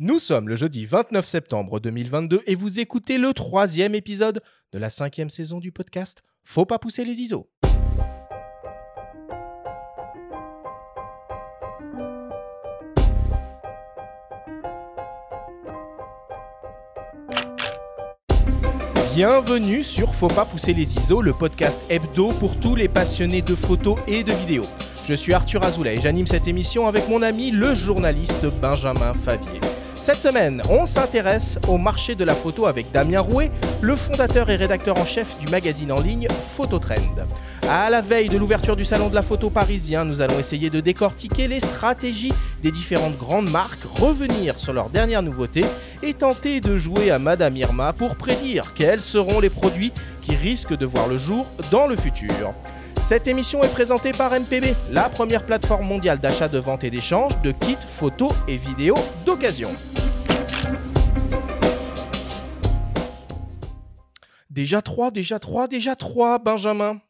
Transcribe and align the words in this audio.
Nous 0.00 0.20
sommes 0.20 0.48
le 0.48 0.54
jeudi 0.54 0.84
29 0.84 1.26
septembre 1.26 1.80
2022 1.80 2.42
et 2.46 2.54
vous 2.54 2.78
écoutez 2.78 3.18
le 3.18 3.34
troisième 3.34 3.96
épisode 3.96 4.40
de 4.70 4.78
la 4.78 4.90
cinquième 4.90 5.28
saison 5.28 5.58
du 5.58 5.72
podcast 5.72 6.22
Faut 6.44 6.64
pas 6.64 6.78
pousser 6.78 7.04
les 7.04 7.20
ISO. 7.20 7.50
Bienvenue 19.16 19.82
sur 19.82 20.14
Faut 20.14 20.28
pas 20.28 20.44
pousser 20.44 20.74
les 20.74 20.96
ISO, 20.96 21.22
le 21.22 21.32
podcast 21.32 21.80
hebdo 21.88 22.28
pour 22.34 22.60
tous 22.60 22.76
les 22.76 22.88
passionnés 22.88 23.42
de 23.42 23.56
photos 23.56 23.98
et 24.06 24.22
de 24.22 24.32
vidéos. 24.32 24.62
Je 25.04 25.14
suis 25.14 25.34
Arthur 25.34 25.64
Azoulay 25.64 25.96
et 25.96 26.00
j'anime 26.00 26.28
cette 26.28 26.46
émission 26.46 26.86
avec 26.86 27.08
mon 27.08 27.20
ami 27.22 27.50
le 27.50 27.74
journaliste 27.74 28.46
Benjamin 28.60 29.12
Favier. 29.12 29.58
Cette 30.08 30.22
semaine, 30.22 30.62
on 30.70 30.86
s'intéresse 30.86 31.58
au 31.68 31.76
marché 31.76 32.14
de 32.14 32.24
la 32.24 32.34
photo 32.34 32.64
avec 32.64 32.90
Damien 32.92 33.20
Rouet, 33.20 33.50
le 33.82 33.94
fondateur 33.94 34.48
et 34.48 34.56
rédacteur 34.56 34.96
en 34.96 35.04
chef 35.04 35.38
du 35.38 35.46
magazine 35.48 35.92
en 35.92 36.00
ligne 36.00 36.28
Phototrend. 36.28 37.26
À 37.68 37.90
la 37.90 38.00
veille 38.00 38.30
de 38.30 38.38
l'ouverture 38.38 38.74
du 38.74 38.86
salon 38.86 39.10
de 39.10 39.14
la 39.14 39.20
photo 39.20 39.50
parisien, 39.50 40.06
nous 40.06 40.22
allons 40.22 40.38
essayer 40.38 40.70
de 40.70 40.80
décortiquer 40.80 41.46
les 41.46 41.60
stratégies 41.60 42.32
des 42.62 42.70
différentes 42.70 43.18
grandes 43.18 43.50
marques, 43.50 43.84
revenir 43.84 44.58
sur 44.58 44.72
leurs 44.72 44.88
dernières 44.88 45.22
nouveautés 45.22 45.66
et 46.02 46.14
tenter 46.14 46.62
de 46.62 46.74
jouer 46.74 47.10
à 47.10 47.18
Madame 47.18 47.58
Irma 47.58 47.92
pour 47.92 48.16
prédire 48.16 48.72
quels 48.74 49.02
seront 49.02 49.40
les 49.40 49.50
produits 49.50 49.92
qui 50.22 50.34
risquent 50.34 50.78
de 50.78 50.86
voir 50.86 51.06
le 51.06 51.18
jour 51.18 51.44
dans 51.70 51.86
le 51.86 51.96
futur. 51.96 52.54
Cette 53.02 53.28
émission 53.28 53.62
est 53.62 53.72
présentée 53.72 54.12
par 54.12 54.32
MPB, 54.32 54.74
la 54.90 55.10
première 55.10 55.44
plateforme 55.44 55.86
mondiale 55.86 56.18
d'achat, 56.18 56.48
de 56.48 56.58
vente 56.58 56.84
et 56.84 56.90
d'échange 56.90 57.40
de 57.42 57.52
kits 57.52 57.76
photos 57.86 58.32
et 58.48 58.56
vidéos 58.56 58.98
d'occasion. 59.26 59.68
Déjà 64.58 64.82
3, 64.82 65.12
déjà 65.12 65.38
3, 65.38 65.68
déjà 65.68 65.94
3, 65.94 66.40
Benjamin. 66.40 67.00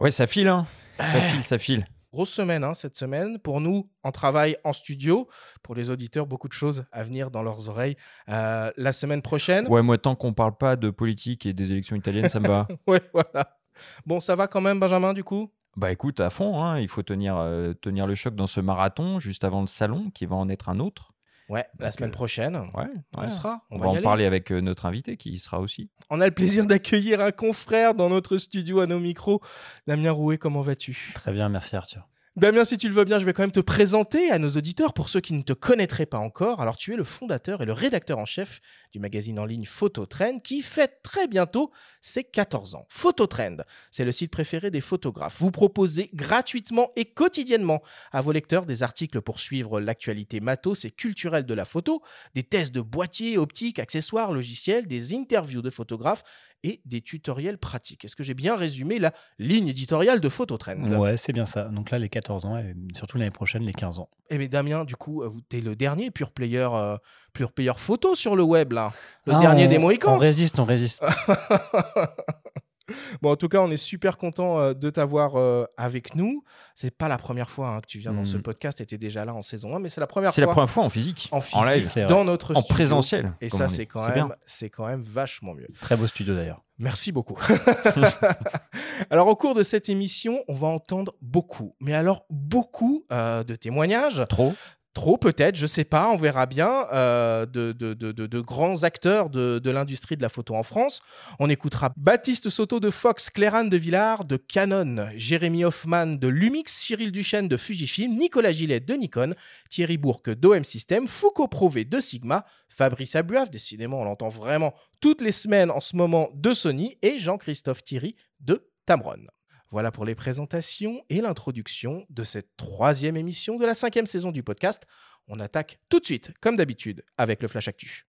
Ouais, 0.00 0.10
ça 0.10 0.26
file, 0.26 0.48
hein. 0.48 0.66
Ça 0.98 1.20
file, 1.20 1.44
ça 1.44 1.56
file. 1.56 1.86
Grosse 2.12 2.30
semaine 2.30 2.64
hein, 2.64 2.74
cette 2.74 2.96
semaine. 2.96 3.38
Pour 3.38 3.60
nous, 3.60 3.88
en 4.02 4.10
travail 4.10 4.56
en 4.64 4.72
studio. 4.72 5.28
Pour 5.62 5.76
les 5.76 5.90
auditeurs, 5.90 6.26
beaucoup 6.26 6.48
de 6.48 6.52
choses 6.52 6.84
à 6.90 7.04
venir 7.04 7.30
dans 7.30 7.44
leurs 7.44 7.68
oreilles. 7.68 7.96
Euh, 8.28 8.72
la 8.76 8.92
semaine 8.92 9.22
prochaine. 9.22 9.68
Ouais, 9.68 9.80
moi, 9.80 9.96
tant 9.96 10.16
qu'on 10.16 10.32
parle 10.32 10.56
pas 10.56 10.74
de 10.74 10.90
politique 10.90 11.46
et 11.46 11.52
des 11.52 11.70
élections 11.70 11.94
italiennes, 11.94 12.28
ça 12.28 12.40
me 12.40 12.48
va. 12.48 12.66
ouais, 12.88 13.00
voilà. 13.12 13.60
Bon, 14.04 14.18
ça 14.18 14.34
va 14.34 14.48
quand 14.48 14.60
même, 14.60 14.80
Benjamin, 14.80 15.12
du 15.12 15.22
coup? 15.22 15.52
Bah 15.76 15.92
écoute, 15.92 16.18
à 16.18 16.30
fond, 16.30 16.64
hein, 16.64 16.80
il 16.80 16.88
faut 16.88 17.04
tenir, 17.04 17.36
euh, 17.36 17.74
tenir 17.74 18.08
le 18.08 18.16
choc 18.16 18.34
dans 18.34 18.48
ce 18.48 18.58
marathon 18.58 19.20
juste 19.20 19.44
avant 19.44 19.60
le 19.60 19.68
salon 19.68 20.10
qui 20.10 20.26
va 20.26 20.34
en 20.34 20.48
être 20.48 20.68
un 20.68 20.80
autre. 20.80 21.12
Ouais, 21.48 21.66
la 21.80 21.90
semaine 21.90 22.10
euh, 22.10 22.12
prochaine. 22.12 22.56
Ouais, 22.74 22.86
On 23.16 23.22
ouais. 23.22 23.30
sera. 23.30 23.64
On, 23.70 23.76
On 23.76 23.78
va, 23.80 23.88
en 23.88 23.92
aller. 23.94 24.02
parler 24.02 24.24
avec 24.24 24.50
euh, 24.52 24.60
notre 24.60 24.86
invité 24.86 25.16
qui 25.16 25.30
y 25.30 25.38
sera 25.38 25.60
aussi. 25.60 25.90
On 26.08 26.20
a 26.20 26.26
le 26.26 26.32
plaisir 26.32 26.66
d'accueillir 26.66 27.20
un 27.20 27.30
confrère 27.32 27.94
dans 27.94 28.08
notre 28.08 28.38
studio 28.38 28.80
à 28.80 28.86
nos 28.86 29.00
micros. 29.00 29.40
Damien 29.86 30.12
Rouet, 30.12 30.38
comment 30.38 30.62
vas-tu? 30.62 31.12
Très 31.14 31.32
bien, 31.32 31.48
merci 31.48 31.76
Arthur. 31.76 32.08
Damien, 32.34 32.64
si 32.64 32.78
tu 32.78 32.88
le 32.88 32.94
veux 32.94 33.04
bien, 33.04 33.18
je 33.18 33.26
vais 33.26 33.34
quand 33.34 33.42
même 33.42 33.52
te 33.52 33.60
présenter 33.60 34.30
à 34.30 34.38
nos 34.38 34.48
auditeurs 34.48 34.94
pour 34.94 35.10
ceux 35.10 35.20
qui 35.20 35.34
ne 35.34 35.42
te 35.42 35.52
connaîtraient 35.52 36.06
pas 36.06 36.16
encore. 36.16 36.62
Alors, 36.62 36.78
tu 36.78 36.94
es 36.94 36.96
le 36.96 37.04
fondateur 37.04 37.60
et 37.60 37.66
le 37.66 37.74
rédacteur 37.74 38.16
en 38.16 38.24
chef 38.24 38.62
du 38.90 39.00
magazine 39.00 39.38
en 39.38 39.44
ligne 39.44 39.66
Phototrend 39.66 40.38
qui 40.38 40.62
fête 40.62 41.00
très 41.02 41.26
bientôt 41.28 41.70
ses 42.00 42.24
14 42.24 42.74
ans. 42.74 42.86
Phototrend, 42.88 43.58
c'est 43.90 44.06
le 44.06 44.12
site 44.12 44.30
préféré 44.30 44.70
des 44.70 44.80
photographes. 44.80 45.36
Vous 45.40 45.50
proposez 45.50 46.08
gratuitement 46.14 46.90
et 46.96 47.04
quotidiennement 47.04 47.82
à 48.12 48.22
vos 48.22 48.32
lecteurs 48.32 48.64
des 48.64 48.82
articles 48.82 49.20
pour 49.20 49.38
suivre 49.38 49.78
l'actualité 49.78 50.40
matos 50.40 50.86
et 50.86 50.90
culturelle 50.90 51.44
de 51.44 51.52
la 51.52 51.66
photo, 51.66 52.00
des 52.34 52.44
tests 52.44 52.72
de 52.72 52.80
boîtiers, 52.80 53.36
optiques, 53.36 53.78
accessoires, 53.78 54.32
logiciels, 54.32 54.86
des 54.86 55.14
interviews 55.14 55.60
de 55.60 55.68
photographes 55.68 56.24
et 56.64 56.80
des 56.84 57.00
tutoriels 57.00 57.58
pratiques. 57.58 58.04
Est-ce 58.04 58.14
que 58.16 58.22
j'ai 58.22 58.34
bien 58.34 58.56
résumé 58.56 58.98
la 58.98 59.12
ligne 59.38 59.68
éditoriale 59.68 60.20
de 60.20 60.28
Phototrend? 60.28 60.80
Ouais, 60.98 61.16
c'est 61.16 61.32
bien 61.32 61.46
ça. 61.46 61.64
Donc 61.64 61.90
là, 61.90 61.98
les 61.98 62.08
14 62.08 62.44
ans 62.46 62.56
et 62.58 62.74
surtout 62.94 63.18
l'année 63.18 63.30
prochaine, 63.30 63.62
les 63.62 63.72
15 63.72 63.98
ans. 63.98 64.08
Eh 64.30 64.38
mais 64.38 64.48
Damien, 64.48 64.84
du 64.84 64.96
coup, 64.96 65.22
tu 65.50 65.58
es 65.58 65.60
le 65.60 65.74
dernier 65.76 66.10
pure 66.10 66.30
player, 66.30 66.68
euh, 66.72 66.96
pure 67.32 67.52
player 67.52 67.72
photo 67.76 68.14
sur 68.14 68.36
le 68.36 68.42
web, 68.42 68.72
là. 68.72 68.92
Le 69.26 69.34
Ah, 69.34 69.40
dernier 69.40 69.66
on- 69.66 69.68
des 69.68 69.78
On 69.78 69.80
Mohicans. 69.80 70.18
résiste, 70.18 70.58
on 70.58 70.64
résiste. 70.64 71.02
bon, 73.20 73.32
en 73.32 73.36
tout 73.36 73.48
cas, 73.48 73.58
on 73.58 73.70
est 73.70 73.76
super 73.76 74.16
content 74.18 74.58
euh, 74.60 74.74
de 74.74 74.90
t'avoir 74.90 75.36
euh, 75.36 75.64
avec 75.76 76.14
nous. 76.14 76.44
C'est 76.74 76.90
pas 76.96 77.08
la 77.08 77.18
première 77.18 77.50
fois 77.50 77.68
hein, 77.68 77.80
que 77.80 77.86
tu 77.86 77.98
viens 77.98 78.12
dans 78.12 78.24
ce 78.24 78.36
Mhm. 78.36 78.42
podcast. 78.42 78.78
Tu 78.78 78.82
étais 78.84 78.98
déjà 78.98 79.24
là 79.24 79.34
en 79.34 79.42
saison 79.42 79.76
1, 79.76 79.78
mais 79.80 79.88
c'est 79.88 80.00
la 80.00 80.06
première 80.06 80.32
C'est 80.32 80.42
fois 80.42 80.48
la 80.50 80.52
première 80.54 80.70
fois 80.70 80.84
en 80.84 80.88
physique, 80.90 81.28
en 81.32 81.40
physique, 81.40 81.64
live, 81.66 81.90
C'est 81.92 82.00
vrai. 82.04 82.08
dans 82.08 82.24
notre 82.24 82.54
en 82.56 82.60
studio. 82.60 82.74
présentiel. 82.74 83.32
Et 83.40 83.48
ça, 83.50 83.68
c'est 83.68 83.86
quand, 83.86 84.08
même, 84.08 84.34
c'est 84.46 84.70
quand 84.70 84.86
même 84.86 85.00
vachement 85.00 85.54
mieux. 85.54 85.68
Très 85.80 85.96
beau 85.96 86.06
studio 86.06 86.34
d'ailleurs. 86.34 86.62
Merci 86.78 87.12
beaucoup. 87.12 87.38
alors, 89.10 89.28
au 89.28 89.36
cours 89.36 89.54
de 89.54 89.62
cette 89.62 89.88
émission, 89.88 90.38
on 90.48 90.54
va 90.54 90.68
entendre 90.68 91.12
beaucoup, 91.20 91.74
mais 91.80 91.94
alors 91.94 92.24
beaucoup 92.30 93.04
euh, 93.12 93.44
de 93.44 93.54
témoignages 93.56 94.22
Trop. 94.28 94.54
Trop 94.94 95.16
peut-être, 95.16 95.56
je 95.56 95.66
sais 95.66 95.84
pas, 95.84 96.10
on 96.10 96.16
verra 96.16 96.44
bien, 96.44 96.86
euh, 96.92 97.46
de, 97.46 98.40
grands 98.40 98.82
acteurs 98.82 99.30
de, 99.30 99.70
l'industrie 99.70 100.18
de 100.18 100.22
la 100.22 100.28
photo 100.28 100.54
en 100.54 100.62
France. 100.62 101.00
On 101.38 101.48
écoutera 101.48 101.94
Baptiste 101.96 102.50
Soto 102.50 102.78
de 102.78 102.90
Fox, 102.90 103.30
Clérane 103.30 103.70
de 103.70 103.78
Villard 103.78 104.26
de 104.26 104.36
Canon, 104.36 105.08
Jérémy 105.16 105.64
Hoffman 105.64 106.06
de 106.06 106.28
Lumix, 106.28 106.74
Cyril 106.74 107.10
Duchesne 107.10 107.48
de 107.48 107.56
Fujifilm, 107.56 108.14
Nicolas 108.18 108.52
Gillet 108.52 108.80
de 108.80 108.92
Nikon, 108.92 109.34
Thierry 109.70 109.96
Bourque 109.96 110.28
d'OM 110.28 110.62
System, 110.62 111.08
Foucault 111.08 111.48
Prové 111.48 111.86
de 111.86 111.98
Sigma, 111.98 112.44
Fabrice 112.68 113.16
Abuaf, 113.16 113.50
décidément 113.50 114.02
on 114.02 114.04
l'entend 114.04 114.28
vraiment 114.28 114.74
toutes 115.00 115.22
les 115.22 115.32
semaines 115.32 115.70
en 115.70 115.80
ce 115.80 115.96
moment 115.96 116.28
de 116.34 116.52
Sony, 116.52 116.98
et 117.00 117.18
Jean-Christophe 117.18 117.82
Thierry 117.82 118.14
de 118.40 118.70
Tamron. 118.84 119.26
Voilà 119.72 119.90
pour 119.90 120.04
les 120.04 120.14
présentations 120.14 121.02
et 121.08 121.22
l'introduction 121.22 122.04
de 122.10 122.24
cette 122.24 122.56
troisième 122.58 123.16
émission 123.16 123.56
de 123.56 123.64
la 123.64 123.74
cinquième 123.74 124.06
saison 124.06 124.30
du 124.30 124.42
podcast. 124.42 124.82
On 125.28 125.40
attaque 125.40 125.80
tout 125.88 125.98
de 125.98 126.04
suite, 126.04 126.30
comme 126.42 126.56
d'habitude, 126.56 127.02
avec 127.16 127.40
le 127.40 127.48
Flash 127.48 127.68
Actu. 127.68 128.06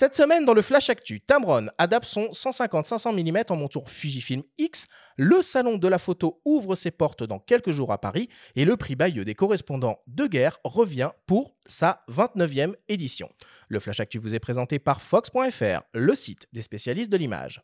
Cette 0.00 0.14
semaine, 0.14 0.44
dans 0.44 0.54
le 0.54 0.62
Flash 0.62 0.90
Actu, 0.90 1.20
Tamron 1.20 1.70
adapte 1.76 2.06
son 2.06 2.26
150-500 2.26 3.20
mm 3.20 3.42
en 3.48 3.56
monture 3.56 3.88
Fujifilm 3.88 4.44
X. 4.56 4.86
Le 5.16 5.42
salon 5.42 5.76
de 5.76 5.88
la 5.88 5.98
photo 5.98 6.40
ouvre 6.44 6.76
ses 6.76 6.92
portes 6.92 7.24
dans 7.24 7.40
quelques 7.40 7.72
jours 7.72 7.90
à 7.90 7.98
Paris 7.98 8.28
et 8.54 8.64
le 8.64 8.76
prix 8.76 8.94
Bayeux 8.94 9.24
des 9.24 9.34
correspondants 9.34 9.98
de 10.06 10.28
guerre 10.28 10.60
revient 10.62 11.10
pour 11.26 11.56
sa 11.66 11.98
29e 12.08 12.74
édition. 12.88 13.28
Le 13.66 13.80
Flash 13.80 13.98
Actu 13.98 14.18
vous 14.18 14.36
est 14.36 14.38
présenté 14.38 14.78
par 14.78 15.02
Fox.fr, 15.02 15.82
le 15.92 16.14
site 16.14 16.46
des 16.52 16.62
spécialistes 16.62 17.10
de 17.10 17.16
l'image. 17.16 17.60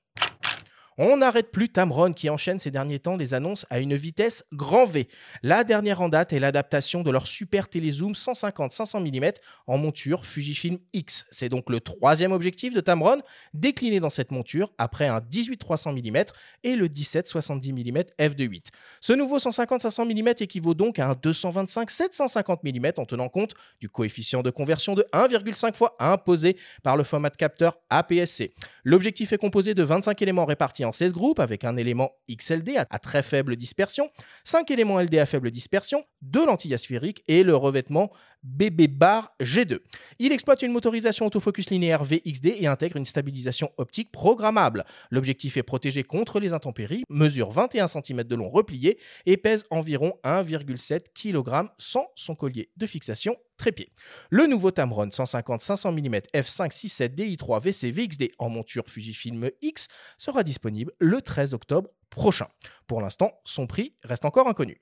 On 0.97 1.17
n'arrête 1.17 1.51
plus 1.51 1.69
Tamron 1.69 2.13
qui 2.13 2.31
enchaîne 2.31 2.61
ces 2.61 2.71
derniers 2.71 3.01
temps 3.01 3.17
des 3.17 3.35
annonces 3.35 3.67
à 3.69 3.81
une 3.81 3.97
vitesse 3.97 4.45
grand 4.53 4.87
V. 4.87 5.09
La 5.43 5.65
dernière 5.65 6.01
en 6.01 6.09
date 6.09 6.33
est 6.33 6.39
l'adaptation 6.39 7.03
de 7.03 7.11
leur 7.11 7.27
super 7.27 7.69
télézoom 7.69 8.13
150-500 8.13 9.01
mm 9.01 9.33
en 9.67 9.77
monture 9.77 10.25
Fujifilm 10.25 10.79
X. 10.93 11.27
C'est 11.33 11.49
donc 11.49 11.69
le 11.69 11.81
troisième 11.81 12.31
objectif 12.31 12.75
de 12.75 12.81
Tamron, 12.81 13.21
décliné 13.55 13.99
dans 13.99 14.09
cette 14.09 14.31
monture 14.31 14.71
après 14.79 15.09
un 15.09 15.19
18-300 15.19 16.01
mm 16.01 16.25
et 16.63 16.77
le 16.77 16.87
17-70 16.87 17.73
mm 17.73 17.99
f2.8. 18.21 18.67
Ce 19.01 19.13
nouveau 19.13 19.39
150-500 19.39 20.07
mm 20.07 20.29
équivaut 20.39 20.75
donc 20.75 21.01
à 21.01 21.09
un 21.09 21.15
225-750 21.15 22.59
mm 22.63 22.93
en 22.99 23.05
tenant 23.05 23.29
compte 23.29 23.55
du 23.81 23.89
coefficient 23.89 24.43
de 24.43 24.51
conversion 24.51 24.95
de 24.95 25.05
1,5 25.13 25.75
fois 25.75 25.97
imposé 25.99 26.57
par 26.85 26.97
le 26.97 27.03
format 27.03 27.31
capteur 27.31 27.79
APS-C. 27.91 28.55
L'objectif 28.85 29.33
est 29.33 29.39
composé 29.39 29.75
de 29.75 29.83
25 29.83 30.23
éléments 30.23 30.45
répartis 30.45 30.84
en 30.85 30.93
16 30.93 31.13
groupes 31.13 31.41
avec 31.41 31.65
un 31.65 31.77
élément 31.77 32.13
XLD 32.31 32.77
à, 32.77 32.99
très 32.99 33.23
faible 33.23 33.57
dispersion, 33.57 34.09
5 34.45 34.71
éléments 34.71 35.01
LD 35.01 35.17
à 35.19 35.27
faible 35.27 35.51
dispersion, 35.51 36.03
2 36.23 36.47
lentilles 36.47 36.75
asphériques 36.75 37.23
et 37.29 37.43
le 37.43 37.57
revêtement 37.57 38.11
BB 38.45 38.89
bar 38.89 39.35
G2. 39.41 39.79
Il 40.19 40.33
exploite 40.33 40.63
une 40.63 40.73
motorisation 40.73 41.27
autofocus 41.27 41.71
linéaire 41.71 42.05
VXD 42.05 42.57
et 42.59 42.67
intègre 42.67 42.97
une 42.99 43.07
stabilisation 43.07 43.71
optique 43.79 44.13
programmable. 44.13 44.85
L'objectif 45.11 45.57
est 45.57 45.63
protégé 45.63 46.05
contre 46.05 46.41
les 46.41 46.53
intempéries, 46.53 47.05
mesure 47.09 47.51
21 47.51 47.87
cm 47.87 48.25
de 48.25 48.35
long 48.35 48.51
replié 48.51 48.99
et 49.25 49.37
pèse 49.39 49.65
environ 49.71 50.13
1,7 50.25 51.01
kg 51.15 51.71
sans 51.79 52.07
son 52.15 52.35
collier 52.35 52.69
de 52.77 52.87
fixation 52.87 53.35
trépied. 53.57 53.91
Le 54.31 54.47
nouveau 54.47 54.71
Tamron 54.71 55.09
150-500 55.09 55.93
mm 55.93 56.17
f5.67 56.35 57.15
DI3 57.15 57.63
VC 57.63 57.91
VXD 57.91 58.33
en 58.39 58.49
monture 58.49 58.85
Fujifilm 58.89 59.51
X 59.63 59.89
sera 60.19 60.43
disponible 60.43 60.93
le 60.99 61.21
13 61.21 61.55
octobre 61.55 61.91
prochain. 62.11 62.47
Pour 62.87 63.01
l'instant, 63.01 63.33
son 63.45 63.67
prix 63.67 63.93
reste 64.05 64.25
encore 64.25 64.49
inconnu. 64.49 64.81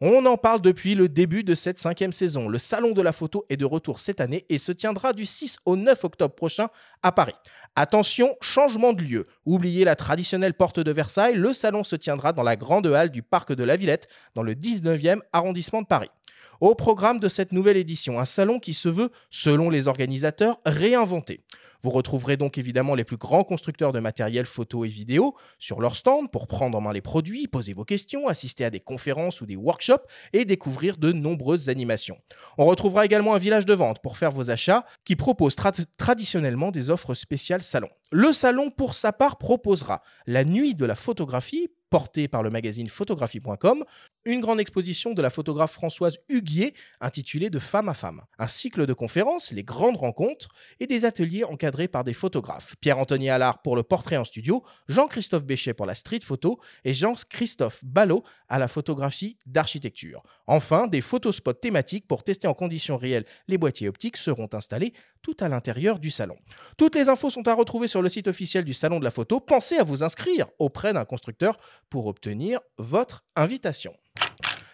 On 0.00 0.24
en 0.26 0.36
parle 0.36 0.60
depuis 0.60 0.94
le 0.94 1.08
début 1.08 1.42
de 1.42 1.56
cette 1.56 1.80
cinquième 1.80 2.12
saison. 2.12 2.48
Le 2.48 2.58
Salon 2.58 2.92
de 2.92 3.02
la 3.02 3.10
photo 3.10 3.44
est 3.48 3.56
de 3.56 3.64
retour 3.64 3.98
cette 3.98 4.20
année 4.20 4.46
et 4.48 4.56
se 4.56 4.70
tiendra 4.70 5.12
du 5.12 5.26
6 5.26 5.58
au 5.64 5.74
9 5.74 6.04
octobre 6.04 6.36
prochain 6.36 6.68
à 7.02 7.10
Paris. 7.10 7.34
Attention, 7.74 8.36
changement 8.40 8.92
de 8.92 9.02
lieu. 9.02 9.26
Oubliez 9.44 9.84
la 9.84 9.96
traditionnelle 9.96 10.54
porte 10.54 10.78
de 10.78 10.92
Versailles, 10.92 11.34
le 11.34 11.52
salon 11.52 11.82
se 11.82 11.96
tiendra 11.96 12.32
dans 12.32 12.44
la 12.44 12.54
grande 12.54 12.86
halle 12.86 13.10
du 13.10 13.24
parc 13.24 13.52
de 13.52 13.64
la 13.64 13.74
Villette, 13.74 14.06
dans 14.36 14.44
le 14.44 14.54
19e 14.54 15.18
arrondissement 15.32 15.82
de 15.82 15.88
Paris. 15.88 16.10
Au 16.60 16.74
programme 16.74 17.20
de 17.20 17.28
cette 17.28 17.52
nouvelle 17.52 17.76
édition, 17.76 18.18
un 18.18 18.24
salon 18.24 18.58
qui 18.58 18.74
se 18.74 18.88
veut, 18.88 19.10
selon 19.30 19.70
les 19.70 19.86
organisateurs, 19.86 20.58
réinventé. 20.66 21.40
Vous 21.82 21.90
retrouverez 21.90 22.36
donc 22.36 22.58
évidemment 22.58 22.94
les 22.94 23.04
plus 23.04 23.16
grands 23.16 23.44
constructeurs 23.44 23.92
de 23.92 24.00
matériel 24.00 24.46
photo 24.46 24.84
et 24.84 24.88
vidéo 24.88 25.36
sur 25.58 25.80
leur 25.80 25.94
stand 25.94 26.30
pour 26.30 26.46
prendre 26.46 26.76
en 26.76 26.80
main 26.80 26.92
les 26.92 27.00
produits, 27.00 27.46
poser 27.46 27.72
vos 27.72 27.84
questions, 27.84 28.26
assister 28.26 28.64
à 28.64 28.70
des 28.70 28.80
conférences 28.80 29.40
ou 29.40 29.46
des 29.46 29.56
workshops 29.56 30.06
et 30.32 30.44
découvrir 30.44 30.96
de 30.96 31.12
nombreuses 31.12 31.68
animations. 31.68 32.18
On 32.56 32.64
retrouvera 32.64 33.04
également 33.04 33.34
un 33.34 33.38
village 33.38 33.66
de 33.66 33.74
vente 33.74 34.00
pour 34.02 34.16
faire 34.16 34.32
vos 34.32 34.50
achats 34.50 34.84
qui 35.04 35.14
propose 35.16 35.56
traditionnellement 35.96 36.70
des 36.70 36.90
offres 36.90 37.14
spéciales 37.14 37.62
salon. 37.62 37.88
Le 38.10 38.32
salon, 38.32 38.70
pour 38.70 38.94
sa 38.94 39.12
part, 39.12 39.36
proposera 39.36 40.02
la 40.26 40.44
nuit 40.44 40.74
de 40.74 40.86
la 40.86 40.94
photographie 40.94 41.68
portée 41.90 42.28
par 42.28 42.42
le 42.42 42.50
magazine 42.50 42.88
photographie.com, 42.88 43.84
une 44.24 44.40
grande 44.40 44.60
exposition 44.60 45.14
de 45.14 45.22
la 45.22 45.30
photographe 45.30 45.72
Françoise 45.72 46.18
Huguier 46.28 46.74
intitulée 47.00 47.50
De 47.50 47.58
femme 47.58 47.88
à 47.88 47.94
femme, 47.94 48.22
un 48.38 48.46
cycle 48.46 48.86
de 48.86 48.92
conférences, 48.92 49.52
les 49.52 49.64
grandes 49.64 49.96
rencontres 49.96 50.48
et 50.80 50.86
des 50.86 51.04
ateliers 51.04 51.44
encadrés 51.44 51.67
par 51.70 52.04
des 52.04 52.12
photographes. 52.12 52.74
Pierre-Anthony 52.80 53.30
Allard 53.30 53.62
pour 53.62 53.76
le 53.76 53.82
portrait 53.82 54.16
en 54.16 54.24
studio, 54.24 54.64
Jean-Christophe 54.88 55.44
Béchet 55.44 55.74
pour 55.74 55.86
la 55.86 55.94
street 55.94 56.20
photo 56.24 56.58
et 56.84 56.94
Jean-Christophe 56.94 57.84
Ballot 57.84 58.24
à 58.48 58.58
la 58.58 58.68
photographie 58.68 59.36
d'architecture. 59.46 60.22
Enfin, 60.46 60.86
des 60.86 61.00
photospots 61.00 61.52
thématiques 61.52 62.06
pour 62.06 62.24
tester 62.24 62.48
en 62.48 62.54
conditions 62.54 62.96
réelles 62.96 63.26
les 63.46 63.58
boîtiers 63.58 63.88
optiques 63.88 64.16
seront 64.16 64.48
installés 64.52 64.92
tout 65.22 65.36
à 65.40 65.48
l'intérieur 65.48 65.98
du 65.98 66.10
salon. 66.10 66.36
Toutes 66.76 66.94
les 66.94 67.08
infos 67.08 67.30
sont 67.30 67.46
à 67.48 67.54
retrouver 67.54 67.88
sur 67.88 68.02
le 68.02 68.08
site 68.08 68.28
officiel 68.28 68.64
du 68.64 68.74
Salon 68.74 68.98
de 68.98 69.04
la 69.04 69.10
Photo. 69.10 69.40
Pensez 69.40 69.76
à 69.76 69.84
vous 69.84 70.02
inscrire 70.02 70.46
auprès 70.58 70.92
d'un 70.92 71.04
constructeur 71.04 71.58
pour 71.90 72.06
obtenir 72.06 72.60
votre 72.78 73.24
invitation. 73.36 73.94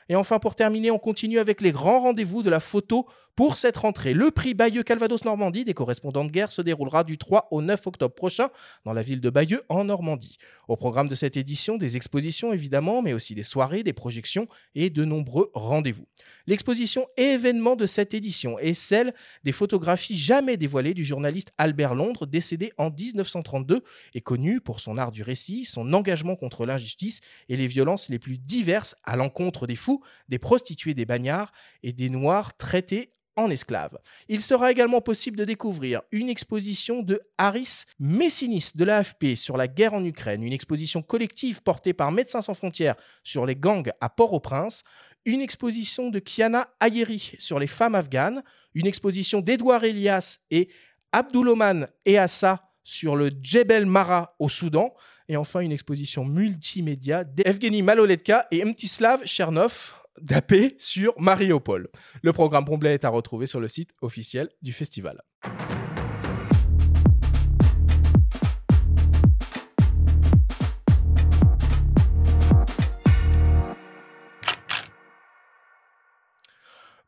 Et 0.09 0.17
enfin, 0.17 0.39
pour 0.39 0.55
terminer, 0.55 0.91
on 0.91 0.99
continue 0.99 1.39
avec 1.39 1.63
les 1.63 1.73
grands 1.73 2.01
rendez-vous 2.01 2.43
de 2.43 2.51
la 2.51 2.61
photo 2.61 3.07
pour 3.37 3.57
cette 3.57 3.77
rentrée. 3.77 4.15
Le 4.15 4.31
prix 4.31 4.55
Bayeux 4.55 4.83
Calvados 4.83 5.25
Normandie 5.25 5.65
des 5.65 5.75
correspondants 5.75 6.25
de 6.25 6.31
guerre 6.31 6.53
se 6.53 6.63
déroulera 6.63 7.03
du 7.03 7.19
3 7.19 7.49
au 7.51 7.63
9 7.63 7.87
octobre 7.87 8.15
prochain 8.15 8.49
dans 8.85 8.93
la 8.93 9.03
ville 9.03 9.21
de 9.21 9.31
Bayeux 9.31 9.63
en 9.69 9.85
Normandie. 9.85 10.39
Au 10.69 10.77
programme 10.77 11.09
de 11.09 11.15
cette 11.15 11.37
édition, 11.37 11.77
des 11.77 11.97
expositions 11.97 12.53
évidemment, 12.53 13.03
mais 13.03 13.13
aussi 13.13 13.35
des 13.35 13.43
soirées, 13.43 13.83
des 13.83 13.93
projections 13.93 14.47
et 14.75 14.89
de 14.91 15.05
nombreux 15.05 15.51
rendez-vous. 15.55 16.07
L'exposition 16.47 17.07
événement 17.17 17.75
de 17.75 17.87
cette 17.87 18.15
édition 18.15 18.59
est 18.59 18.75
celle 18.75 19.15
des 19.43 19.53
photographies 19.53 20.17
jamais 20.17 20.57
dévoilées 20.57 20.95
du 20.95 21.05
journaliste 21.05 21.53
Albert 21.59 21.95
Londres, 21.95 22.27
décédé 22.27 22.73
en 22.79 22.91
1932 22.91 23.83
et 24.15 24.21
connu 24.21 24.61
pour 24.61 24.81
son 24.81 24.97
art 24.97 25.11
du 25.11 25.23
récit, 25.23 25.65
son 25.65 25.93
engagement 25.93 26.37
contre 26.37 26.67
l'injustice 26.67 27.21
et 27.49 27.57
les 27.57 27.67
violences 27.67 28.09
les 28.11 28.19
plus 28.19 28.39
diverses 28.39 28.95
à 29.05 29.17
l'encontre 29.17 29.67
des 29.67 29.77
fous, 29.77 30.03
des 30.29 30.39
prostituées, 30.39 30.95
des 30.95 31.07
bagnards 31.07 31.53
et 31.83 31.93
des 31.93 32.11
noirs 32.11 32.57
traités 32.57 33.11
en 33.37 33.51
esclaves. 33.51 33.99
Il 34.29 34.41
sera 34.43 34.71
également 34.71 35.01
possible 35.01 35.37
de 35.37 35.45
découvrir 35.45 36.03
une 36.13 36.29
exposition 36.29 37.03
de 37.03 37.21
Harris 37.39 37.85
Messinis 37.99 38.71
de 38.75 38.85
l'AFP 38.85 39.37
sur 39.37 39.57
la 39.57 39.69
guerre 39.69 39.95
en 39.95 40.05
Ukraine, 40.05 40.43
une 40.43 40.53
exposition 40.53 41.03
collective 41.03 41.63
portée 41.63 41.93
par 41.93 42.13
Médecins 42.13 42.43
sans 42.43 42.55
frontières 42.55 42.97
sur 43.23 43.47
les 43.47 43.57
gangs 43.57 43.91
à 44.01 44.09
Port-au-Prince, 44.09 44.83
une 45.25 45.41
exposition 45.41 46.11
de 46.11 46.19
Kiana 46.19 46.69
Ayeri 46.81 47.33
sur 47.39 47.59
les 47.59 47.67
femmes 47.67 47.95
afghanes, 47.95 48.43
une 48.75 48.87
exposition 48.87 49.41
d'Edouard 49.41 49.85
Elias 49.85 50.39
et 50.51 50.69
Abdouloman 51.13 51.87
Eassa 52.05 52.71
sur 52.83 53.17
le 53.17 53.31
Djebel 53.43 53.87
Mara 53.87 54.35
au 54.39 54.49
Soudan, 54.49 54.95
et 55.29 55.37
enfin 55.37 55.61
une 55.61 55.73
exposition 55.73 56.25
multimédia 56.25 57.25
d'Evgeny 57.25 57.83
Maloletka 57.83 58.47
et 58.51 58.65
Mtislav 58.65 59.25
Chernov 59.25 60.04
d'AP 60.21 60.55
sur 60.79 61.15
Mariupol. 61.19 61.89
Le 62.23 62.33
programme 62.33 62.65
complet 62.65 62.95
est 62.95 63.05
à 63.05 63.09
retrouver 63.09 63.47
sur 63.47 63.61
le 63.61 63.69
site 63.69 63.91
officiel 64.01 64.49
du 64.63 64.73
festival. 64.73 65.23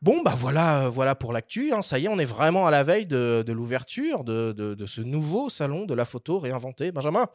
Bon, 0.07 0.21
bah 0.23 0.35
voilà, 0.37 0.83
euh, 0.83 0.89
voilà 0.89 1.15
pour 1.15 1.33
l'actu. 1.33 1.73
Hein. 1.73 1.81
Ça 1.81 1.99
y 1.99 2.05
est, 2.05 2.07
on 2.07 2.17
est 2.17 2.23
vraiment 2.23 2.67
à 2.67 2.71
la 2.71 2.83
veille 2.83 3.07
de, 3.07 3.43
l'ouverture 3.47 4.23
de, 4.23 4.75
ce 4.85 5.01
nouveau 5.01 5.49
salon 5.49 5.85
de 5.85 5.93
la 5.93 6.05
photo 6.05 6.39
réinventé. 6.39 6.93
Benjamin? 6.93 7.27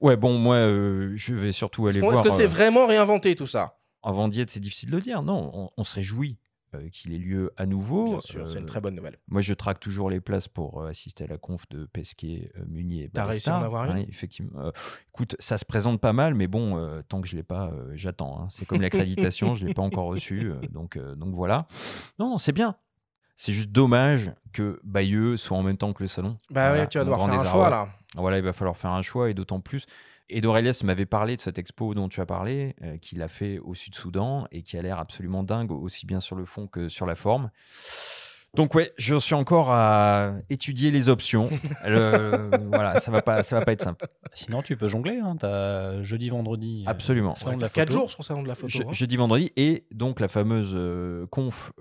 Ouais, 0.00 0.16
bon, 0.16 0.36
moi, 0.36 0.56
euh, 0.56 1.12
je 1.16 1.34
vais 1.34 1.50
surtout 1.50 1.86
aller 1.86 1.98
voir. 1.98 2.14
Est-ce 2.14 2.22
que 2.22 2.30
c'est 2.30 2.44
euh, 2.44 2.48
vraiment 2.48 2.86
réinventé 2.86 3.34
tout 3.34 3.46
ça? 3.46 3.78
Avant 4.02 4.28
d'y 4.28 4.40
être, 4.40 4.50
c'est 4.50 4.60
difficile 4.60 4.90
de 4.90 4.96
le 4.96 5.02
dire. 5.02 5.22
Non, 5.22 5.70
on, 5.76 5.84
se 5.84 5.94
réjouit 5.94 6.38
euh, 6.74 6.88
qu'il 6.88 7.12
ait 7.12 7.18
lieu 7.18 7.52
à 7.56 7.66
nouveau. 7.66 8.10
Bien 8.10 8.20
sûr, 8.20 8.50
c'est 8.50 8.58
une 8.58 8.66
très 8.66 8.80
bonne 8.80 8.94
nouvelle. 8.94 9.18
Moi, 9.28 9.40
je 9.40 9.54
traque 9.54 9.80
toujours 9.80 10.10
les 10.10 10.20
places 10.20 10.48
pour 10.48 10.82
euh, 10.82 10.88
assister 10.88 11.24
à 11.24 11.26
la 11.26 11.38
conf 11.38 11.68
de 11.70 11.86
Pesquet, 11.86 12.50
euh, 12.56 12.64
Munier. 12.66 13.10
T'as 13.12 13.26
réussi 13.26 13.50
à 13.50 13.58
en 13.58 13.62
avoir 13.62 13.84
une 13.90 14.08
Effectivement. 14.08 14.72
écoute, 15.08 15.36
ça 15.38 15.58
se 15.58 15.64
présente 15.64 16.00
pas 16.00 16.12
mal, 16.12 16.34
mais 16.34 16.46
bon, 16.46 17.02
tant 17.08 17.20
que 17.20 17.28
je 17.28 17.36
l'ai 17.36 17.42
pas, 17.42 17.72
j'attends. 17.94 18.40
Hein. 18.40 18.48
C'est 18.50 18.66
comme 18.66 18.80
l'accréditation, 18.80 19.54
je 19.54 19.66
l'ai 19.66 19.74
pas 19.74 19.82
encore 19.82 20.06
reçu, 20.06 20.52
donc 20.70 20.98
donc 20.98 21.34
voilà. 21.34 21.66
Non, 22.18 22.38
c'est 22.38 22.52
bien. 22.52 22.76
C'est 23.36 23.52
juste 23.52 23.70
dommage 23.70 24.32
que 24.52 24.78
Bayeux 24.84 25.36
soit 25.36 25.56
en 25.56 25.62
même 25.62 25.76
temps 25.76 25.92
que 25.92 26.02
le 26.02 26.06
salon. 26.06 26.36
Bah 26.50 26.72
oui, 26.72 26.86
tu 26.88 26.98
vas 26.98 27.04
devoir 27.04 27.24
faire 27.24 27.40
un 27.40 27.44
choix 27.44 27.70
là. 27.70 27.88
Voilà, 28.14 28.38
il 28.38 28.44
va 28.44 28.52
falloir 28.52 28.76
faire 28.76 28.92
un 28.92 29.02
choix 29.02 29.30
et 29.30 29.34
d'autant 29.34 29.60
plus 29.60 29.86
et 30.32 30.40
d'Aurelius 30.40 30.82
m'avait 30.82 31.06
parlé 31.06 31.36
de 31.36 31.40
cette 31.40 31.58
expo 31.58 31.94
dont 31.94 32.08
tu 32.08 32.20
as 32.20 32.26
parlé, 32.26 32.74
euh, 32.82 32.96
qu'il 32.96 33.22
a 33.22 33.28
fait 33.28 33.58
au 33.58 33.74
Sud-Soudan 33.74 34.46
et 34.50 34.62
qui 34.62 34.76
a 34.78 34.82
l'air 34.82 34.98
absolument 34.98 35.42
dingue, 35.42 35.70
aussi 35.70 36.06
bien 36.06 36.20
sur 36.20 36.36
le 36.36 36.44
fond 36.44 36.66
que 36.66 36.88
sur 36.88 37.06
la 37.06 37.14
forme. 37.14 37.50
Donc 38.54 38.74
ouais, 38.74 38.92
je 38.98 39.18
suis 39.18 39.34
encore 39.34 39.70
à 39.70 40.34
étudier 40.50 40.90
les 40.90 41.08
options. 41.08 41.48
voilà, 41.84 43.00
ça 43.00 43.10
va 43.10 43.22
pas, 43.22 43.42
ça 43.42 43.58
va 43.58 43.64
pas 43.64 43.72
être 43.72 43.82
simple. 43.82 44.06
Sinon, 44.34 44.60
tu 44.60 44.76
peux 44.76 44.88
jongler. 44.88 45.18
Hein, 45.18 45.36
as 45.42 46.02
jeudi, 46.02 46.28
vendredi. 46.28 46.84
Euh, 46.86 46.90
Absolument. 46.90 47.34
Ouais, 47.46 47.56
4 47.72 47.90
jours 47.90 48.10
sur 48.10 48.22
salon 48.22 48.42
de 48.42 48.48
la 48.48 48.54
photo. 48.54 48.78
Hein. 48.86 48.92
Jeudi, 48.92 49.16
vendredi 49.16 49.52
et 49.56 49.86
donc 49.90 50.20
la 50.20 50.28
fameuse 50.28 50.72
euh, 50.74 51.26
conf 51.28 51.72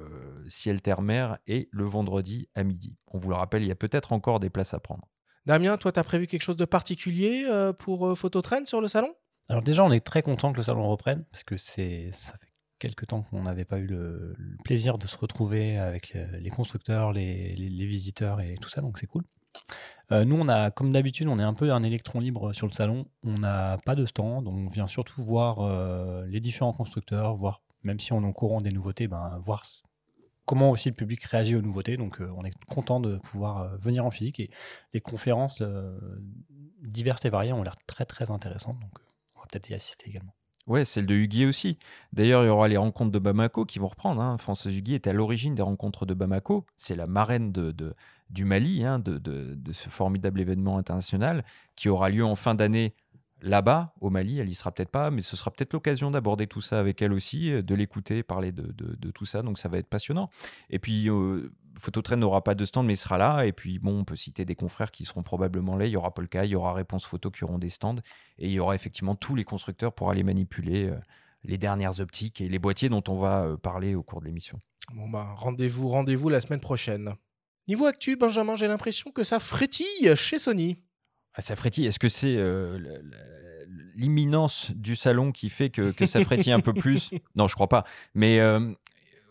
ciel 0.48 0.81
terre 0.81 1.01
mer 1.01 1.39
et 1.45 1.68
le 1.71 1.83
vendredi 1.83 2.48
à 2.56 2.63
midi. 2.63 2.95
On 3.07 3.18
vous 3.18 3.30
le 3.30 3.36
rappelle, 3.36 3.63
il 3.63 3.68
y 3.68 3.71
a 3.71 3.75
peut-être 3.75 4.13
encore 4.13 4.39
des 4.39 4.50
places 4.50 4.74
à 4.74 4.80
prendre. 4.80 5.11
Damien, 5.45 5.77
toi, 5.77 5.91
tu 5.91 5.99
as 5.99 6.03
prévu 6.03 6.27
quelque 6.27 6.43
chose 6.43 6.55
de 6.55 6.65
particulier 6.65 7.45
euh, 7.49 7.73
pour 7.73 8.07
euh, 8.07 8.15
Phototrend 8.15 8.65
sur 8.65 8.79
le 8.79 8.88
salon? 8.88 9.13
Alors 9.49 9.63
déjà, 9.63 9.83
on 9.83 9.91
est 9.91 10.05
très 10.05 10.21
content 10.21 10.51
que 10.51 10.57
le 10.57 10.63
salon 10.63 10.88
reprenne, 10.88 11.25
parce 11.31 11.43
que 11.43 11.57
c'est 11.57 12.10
ça 12.12 12.38
fait 12.38 12.48
quelques 12.77 13.07
temps 13.07 13.24
qu'on 13.24 13.43
n'avait 13.43 13.65
pas 13.65 13.79
eu 13.79 13.88
le, 13.88 14.36
plaisir 14.63 14.98
de 14.98 15.07
se 15.07 15.17
retrouver 15.17 15.77
avec 15.77 16.15
les, 16.39 16.50
constructeurs, 16.50 17.12
les, 17.12 17.55
visiteurs 17.86 18.39
et 18.39 18.55
tout 18.62 18.69
ça, 18.69 18.81
donc 18.81 18.98
c'est 18.98 19.07
cool. 19.07 19.24
Euh, 20.12 20.25
nous, 20.25 20.38
on 20.39 20.48
a, 20.48 20.71
comme 20.71 20.91
d'habitude, 20.91 21.27
on 21.27 21.38
est 21.38 21.43
un 21.43 21.53
peu 21.53 21.74
un 21.74 21.83
électron 21.83 22.19
libre 22.19 22.53
sur 22.53 22.67
le 22.67 22.71
salon. 22.71 23.05
On 23.24 23.33
n'a 23.33 23.77
pas 23.86 23.95
de 23.95 24.05
stand, 24.05 24.45
donc 24.45 24.55
on 24.55 24.69
vient 24.69 24.88
surtout 24.88 25.24
voir 25.25 26.25
les 26.25 26.39
différents 26.39 26.74
constructeurs, 26.74 27.33
voir, 27.33 27.62
même 27.83 28.00
si 28.00 28.13
on 28.13 28.24
est 28.24 28.27
au 28.27 28.33
courant 28.33 28.62
des 28.62 28.71
nouveautés, 28.71 29.07
ben, 29.07 29.38
voir 29.41 29.65
comment 30.51 30.70
aussi 30.70 30.89
le 30.89 30.96
public 30.96 31.24
réagit 31.24 31.55
aux 31.55 31.62
nouveautés. 31.62 31.96
Donc, 31.96 32.20
euh, 32.20 32.29
on 32.36 32.43
est 32.43 32.51
content 32.65 33.00
de 33.00 33.15
pouvoir 33.20 33.60
euh, 33.60 33.77
venir 33.77 34.05
en 34.05 34.12
physique 34.12 34.41
et 34.41 34.50
les 34.93 35.00
conférences 35.00 35.60
euh, 35.62 35.98
diverses 36.81 37.24
et 37.24 37.29
variées 37.29 37.53
ont 37.53 37.63
l'air 37.63 37.77
très 37.88 38.03
très 38.03 38.31
intéressantes. 38.31 38.77
Donc, 38.81 38.91
on 39.38 39.39
va 39.39 39.46
peut-être 39.50 39.70
y 39.70 39.74
assister 39.74 40.10
également. 40.10 40.34
Ouais, 40.67 40.84
celle 40.84 41.05
de 41.05 41.15
Huguier 41.15 41.46
aussi. 41.46 41.77
D'ailleurs, 42.12 42.43
il 42.43 42.48
y 42.48 42.50
aura 42.50 42.67
les 42.67 42.75
rencontres 42.75 43.12
de 43.12 43.20
Bamako 43.20 43.63
qui 43.63 43.79
vont 43.79 43.88
reprendre. 43.88 44.22
Hein. 44.22 44.38
Françoise 44.38 44.75
Huguier 44.75 44.96
est 44.96 45.08
à 45.08 45.13
l'origine 45.13 45.55
des 45.55 45.62
rencontres 45.62 46.05
de 46.05 46.13
Bamako. 46.13 46.65
C'est 46.75 46.96
la 46.96 47.08
marraine 47.08 47.53
de, 47.53 47.74
du 48.29 48.43
Mali, 48.43 48.84
hein, 48.84 49.00
de, 49.00 49.58
ce 49.72 49.88
formidable 49.88 50.41
événement 50.41 50.77
international 50.77 51.46
qui 51.77 51.88
aura 51.88 52.10
lieu 52.10 52.25
en 52.25 52.36
fin 52.36 52.55
d'année 52.55 52.93
là-bas, 53.41 53.93
au 54.00 54.10
Mali. 54.10 54.39
Elle 54.39 54.50
y 54.50 54.55
sera 54.55 54.71
peut-être 54.71 54.89
pas, 54.89 55.12
mais 55.12 55.21
ce 55.21 55.36
sera 55.36 55.51
peut-être 55.51 55.74
l'occasion 55.74 56.12
d'aborder 56.12 56.48
tout 56.48 56.62
ça 56.62 56.79
avec 56.79 57.01
elle 57.01 57.13
aussi, 57.13 57.51
euh, 57.51 57.62
de 57.62 57.75
l'écouter, 57.75 58.24
parler 58.24 58.51
de, 58.51 59.12
tout 59.12 59.25
ça. 59.25 59.41
Donc 59.41 59.57
ça 59.57 59.69
va 59.69 59.77
être 59.77 59.88
passionnant. 59.88 60.29
Et 60.69 60.79
puis, 60.79 61.10
euh, 61.10 61.51
Phototrain 61.79 62.15
n'aura 62.15 62.43
pas 62.43 62.55
de 62.55 62.65
stand, 62.65 62.86
mais 62.86 62.95
sera 62.95 63.17
là. 63.17 63.45
Et 63.45 63.51
puis, 63.51 63.79
bon, 63.79 64.00
on 64.00 64.03
peut 64.03 64.15
citer 64.15 64.45
des 64.45 64.55
confrères 64.55 64.91
qui 64.91 65.05
seront 65.05 65.24
probablement 65.24 65.75
là. 65.75 65.86
Il 65.86 65.91
y 65.91 65.98
aura 65.98 66.13
Polka, 66.13 66.45
il 66.45 66.51
y 66.51 66.55
aura 66.55 66.74
Réponse 66.74 67.05
Photo 67.05 67.31
qui 67.31 67.43
auront 67.43 67.60
des 67.60 67.69
stands. 67.69 67.98
Et 68.38 68.48
il 68.48 68.51
y 68.51 68.60
aura 68.60 68.75
effectivement 68.75 69.15
tous 69.15 69.36
les 69.36 69.43
constructeurs 69.43 69.93
pour 69.93 70.10
aller 70.10 70.24
manipuler 70.24 70.88
euh, 70.88 70.98
les 71.43 71.57
dernières 71.57 72.00
optiques 72.00 72.41
et 72.41 72.50
les 72.50 72.60
boîtiers 72.60 72.89
dont 72.89 73.03
on 73.07 73.19
va 73.19 73.57
parler 73.62 73.95
au 73.95 74.03
cours 74.03 74.21
de 74.21 74.25
l'émission. 74.25 74.60
Bon, 74.93 75.10
bah, 75.10 75.33
rendez-vous, 75.36 75.88
rendez-vous 75.89 76.29
la 76.29 76.41
semaine 76.41 76.60
prochaine. 76.60 77.13
Niveau 77.67 77.86
actu, 77.86 78.15
Benjamin, 78.15 78.55
j'ai 78.55 78.67
l'impression 78.67 79.12
que 79.12 79.24
ça 79.24 79.39
frétille 79.39 80.15
chez 80.15 80.39
Sony. 80.39 80.77
Ça 81.39 81.55
frétille. 81.55 81.85
Est-ce 81.85 82.00
que 82.00 82.09
c'est 82.09 82.35
euh, 82.35 82.77
l'imminence 83.95 84.71
du 84.71 84.95
salon 84.95 85.31
qui 85.31 85.50
fait 85.50 85.69
que, 85.69 85.91
que 85.91 86.05
ça 86.05 86.23
frétille 86.23 86.51
un 86.51 86.59
peu 86.59 86.73
plus? 86.73 87.11
Non, 87.35 87.47
je 87.47 87.55
crois 87.55 87.69
pas. 87.69 87.85
Mais 88.13 88.39
euh, 88.39 88.73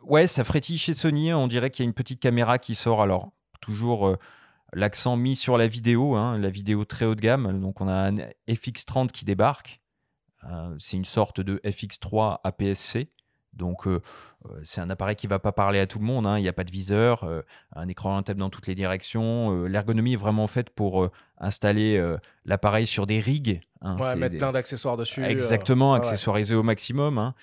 ouais, 0.02 0.26
ça 0.26 0.45
frétille 0.45 0.78
chez 0.78 0.95
Sony. 0.95 1.33
On 1.33 1.49
dirait 1.49 1.71
qu'il 1.71 1.85
y 1.85 1.87
a 1.87 1.88
une 1.88 1.95
petite 1.95 2.21
caméra 2.21 2.59
qui 2.59 2.75
sort. 2.75 3.02
Alors, 3.02 3.33
toujours 3.61 4.09
euh, 4.09 4.16
l'accent 4.73 5.16
mis 5.16 5.37
sur 5.37 5.59
la 5.59 5.66
vidéo, 5.66 6.16
hein, 6.16 6.38
la 6.38 6.50
vidéo 6.50 6.85
très 6.85 7.04
haut 7.04 7.14
de 7.14 7.21
gamme. 7.21 7.61
Donc, 7.61 7.80
on 7.80 7.88
a 7.88 8.09
un 8.09 8.16
FX30 8.49 9.09
qui 9.09 9.25
débarque. 9.25 9.80
Euh, 10.45 10.75
c'est 10.78 10.97
une 10.97 11.04
sorte 11.04 11.40
de 11.40 11.61
FX3 11.64 12.38
APS-C. 12.45 13.11
Donc, 13.52 13.87
euh, 13.87 14.00
euh, 14.47 14.61
c'est 14.62 14.80
un 14.80 14.88
appareil 14.90 15.16
qui 15.16 15.26
ne 15.26 15.30
va 15.30 15.38
pas 15.38 15.52
parler 15.52 15.80
à 15.80 15.87
tout 15.87 15.99
le 15.99 16.04
monde. 16.04 16.26
hein. 16.26 16.38
Il 16.38 16.42
n'y 16.42 16.49
a 16.49 16.52
pas 16.52 16.64
de 16.64 16.71
viseur, 16.71 17.25
euh, 17.25 17.42
un 17.75 17.88
écran 17.88 18.11
orientable 18.11 18.38
dans 18.40 18.50
toutes 18.50 18.66
les 18.66 18.75
directions. 18.75 19.52
euh, 19.52 19.66
L'ergonomie 19.66 20.12
est 20.14 20.16
vraiment 20.16 20.47
faite 20.47 20.71
pour 20.71 21.09
installer 21.38 22.00
l'appareil 22.45 22.87
sur 22.87 23.07
des 23.07 23.21
rigs. 23.21 23.61
hein. 23.83 23.97
Ouais, 23.99 24.14
mettre 24.16 24.33
des- 24.33 24.38
plein 24.38 24.52
d'accessoires 24.52 24.97
dessus. 24.97 25.25
Exactement, 25.25 25.92
ouais. 25.92 25.99
accessoirisé 25.99 26.54
au 26.54 26.62
maximum. 26.62 27.19
hein. 27.19 27.35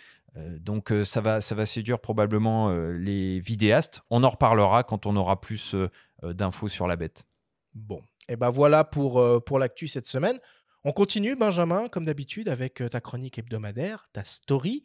Donc 0.60 0.94
ça 1.04 1.20
va, 1.20 1.42
ça 1.42 1.56
va 1.56 1.66
séduire 1.66 2.00
probablement 2.00 2.70
les 2.70 3.40
vidéastes. 3.40 4.02
On 4.12 4.24
en 4.24 4.30
reparlera 4.30 4.84
quand 4.84 5.08
on 5.08 5.16
aura 5.16 5.42
plus 5.42 5.76
d'infos 6.24 6.68
sur 6.68 6.86
la 6.88 6.96
bête. 6.96 7.26
Bon, 7.74 8.02
et 8.30 8.36
ben 8.36 8.50
voilà 8.52 8.84
pour, 8.84 9.44
pour 9.46 9.58
l'actu 9.58 9.88
cette 9.88 10.06
semaine. 10.06 10.38
On 10.84 10.92
continue, 10.92 11.36
Benjamin, 11.36 11.88
comme 11.90 12.06
d'habitude, 12.06 12.50
avec 12.50 12.84
ta 12.92 13.02
chronique 13.02 13.40
hebdomadaire, 13.40 14.10
ta 14.14 14.24
story. 14.24 14.84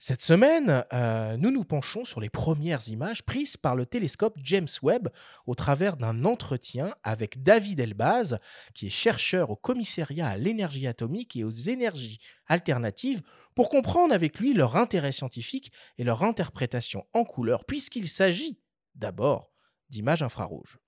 Cette 0.00 0.22
semaine, 0.22 0.84
euh, 0.92 1.36
nous 1.38 1.50
nous 1.50 1.64
penchons 1.64 2.04
sur 2.04 2.20
les 2.20 2.30
premières 2.30 2.88
images 2.88 3.24
prises 3.24 3.56
par 3.56 3.74
le 3.74 3.84
télescope 3.84 4.38
James 4.44 4.68
Webb 4.80 5.08
au 5.44 5.56
travers 5.56 5.96
d'un 5.96 6.24
entretien 6.24 6.94
avec 7.02 7.42
David 7.42 7.80
Elbaz, 7.80 8.38
qui 8.74 8.86
est 8.86 8.90
chercheur 8.90 9.50
au 9.50 9.56
commissariat 9.56 10.28
à 10.28 10.36
l'énergie 10.36 10.86
atomique 10.86 11.34
et 11.34 11.42
aux 11.42 11.50
énergies 11.50 12.20
alternatives, 12.46 13.22
pour 13.56 13.68
comprendre 13.68 14.14
avec 14.14 14.38
lui 14.38 14.54
leur 14.54 14.76
intérêt 14.76 15.10
scientifique 15.10 15.72
et 15.98 16.04
leur 16.04 16.22
interprétation 16.22 17.04
en 17.12 17.24
couleur, 17.24 17.64
puisqu'il 17.64 18.08
s'agit 18.08 18.60
d'abord 18.94 19.50
d'images 19.90 20.22
infrarouges. 20.22 20.78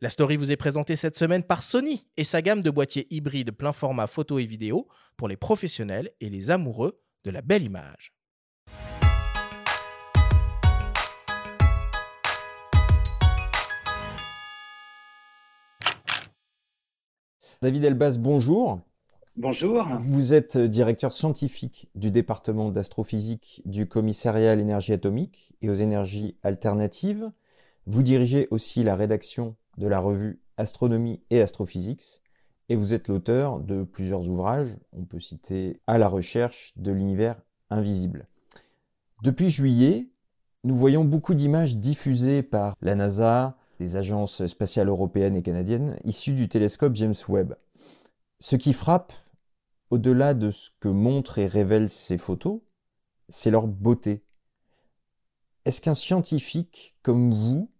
La 0.00 0.10
story 0.10 0.36
vous 0.36 0.50
est 0.50 0.56
présentée 0.56 0.96
cette 0.96 1.16
semaine 1.16 1.44
par 1.44 1.62
Sony 1.62 2.08
et 2.16 2.24
sa 2.24 2.42
gamme 2.42 2.62
de 2.62 2.70
boîtiers 2.70 3.06
hybrides 3.10 3.52
plein 3.52 3.72
format 3.72 4.08
photo 4.08 4.40
et 4.40 4.46
vidéo 4.46 4.88
pour 5.16 5.28
les 5.28 5.36
professionnels 5.36 6.10
et 6.20 6.28
les 6.28 6.50
amoureux 6.50 7.00
de 7.22 7.30
la 7.30 7.40
belle 7.40 7.62
image. 7.62 8.17
David 17.60 17.84
Elbaz, 17.84 18.18
bonjour. 18.18 18.78
Bonjour. 19.36 19.84
Vous 19.98 20.32
êtes 20.32 20.56
directeur 20.56 21.12
scientifique 21.12 21.90
du 21.96 22.12
département 22.12 22.70
d'astrophysique 22.70 23.62
du 23.64 23.88
commissariat 23.88 24.52
à 24.52 24.54
l'énergie 24.54 24.92
atomique 24.92 25.52
et 25.60 25.68
aux 25.68 25.74
énergies 25.74 26.36
alternatives. 26.44 27.32
Vous 27.84 28.04
dirigez 28.04 28.46
aussi 28.52 28.84
la 28.84 28.94
rédaction 28.94 29.56
de 29.76 29.88
la 29.88 29.98
revue 29.98 30.40
Astronomie 30.56 31.20
et 31.30 31.40
Astrophysics 31.40 32.22
et 32.68 32.76
vous 32.76 32.94
êtes 32.94 33.08
l'auteur 33.08 33.58
de 33.58 33.82
plusieurs 33.82 34.28
ouvrages. 34.28 34.78
On 34.92 35.04
peut 35.04 35.18
citer 35.18 35.80
À 35.88 35.98
la 35.98 36.06
recherche 36.06 36.72
de 36.76 36.92
l'univers 36.92 37.42
invisible. 37.70 38.28
Depuis 39.24 39.50
juillet, 39.50 40.06
nous 40.62 40.76
voyons 40.76 41.04
beaucoup 41.04 41.34
d'images 41.34 41.76
diffusées 41.76 42.44
par 42.44 42.76
la 42.82 42.94
NASA, 42.94 43.57
les 43.80 43.96
agences 43.96 44.46
spatiales 44.46 44.88
européennes 44.88 45.36
et 45.36 45.42
canadiennes 45.42 45.98
issues 46.04 46.34
du 46.34 46.48
télescope 46.48 46.94
James 46.96 47.14
Webb. 47.28 47.54
Ce 48.40 48.56
qui 48.56 48.72
frappe, 48.72 49.12
au-delà 49.90 50.34
de 50.34 50.50
ce 50.50 50.70
que 50.80 50.88
montrent 50.88 51.38
et 51.38 51.46
révèlent 51.46 51.90
ces 51.90 52.18
photos, 52.18 52.60
c'est 53.28 53.50
leur 53.50 53.66
beauté. 53.68 54.24
Est-ce 55.64 55.80
qu'un 55.80 55.94
scientifique 55.94 56.96
comme 57.02 57.30
vous 57.32 57.70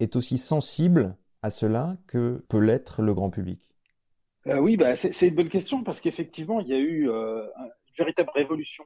est 0.00 0.16
aussi 0.16 0.38
sensible 0.38 1.16
à 1.42 1.50
cela 1.50 1.96
que 2.06 2.44
peut 2.48 2.58
l'être 2.60 3.02
le 3.02 3.14
grand 3.14 3.30
public? 3.30 3.72
Euh, 4.48 4.58
oui, 4.58 4.76
bah, 4.76 4.96
c'est 4.96 5.28
une 5.28 5.34
bonne 5.34 5.48
question 5.48 5.84
parce 5.84 6.00
qu'effectivement, 6.00 6.60
il 6.60 6.68
y 6.68 6.74
a 6.74 6.78
eu 6.78 7.08
euh, 7.08 7.44
un- 7.56 7.64
une 7.64 7.94
véritable 7.98 8.30
révolution 8.34 8.84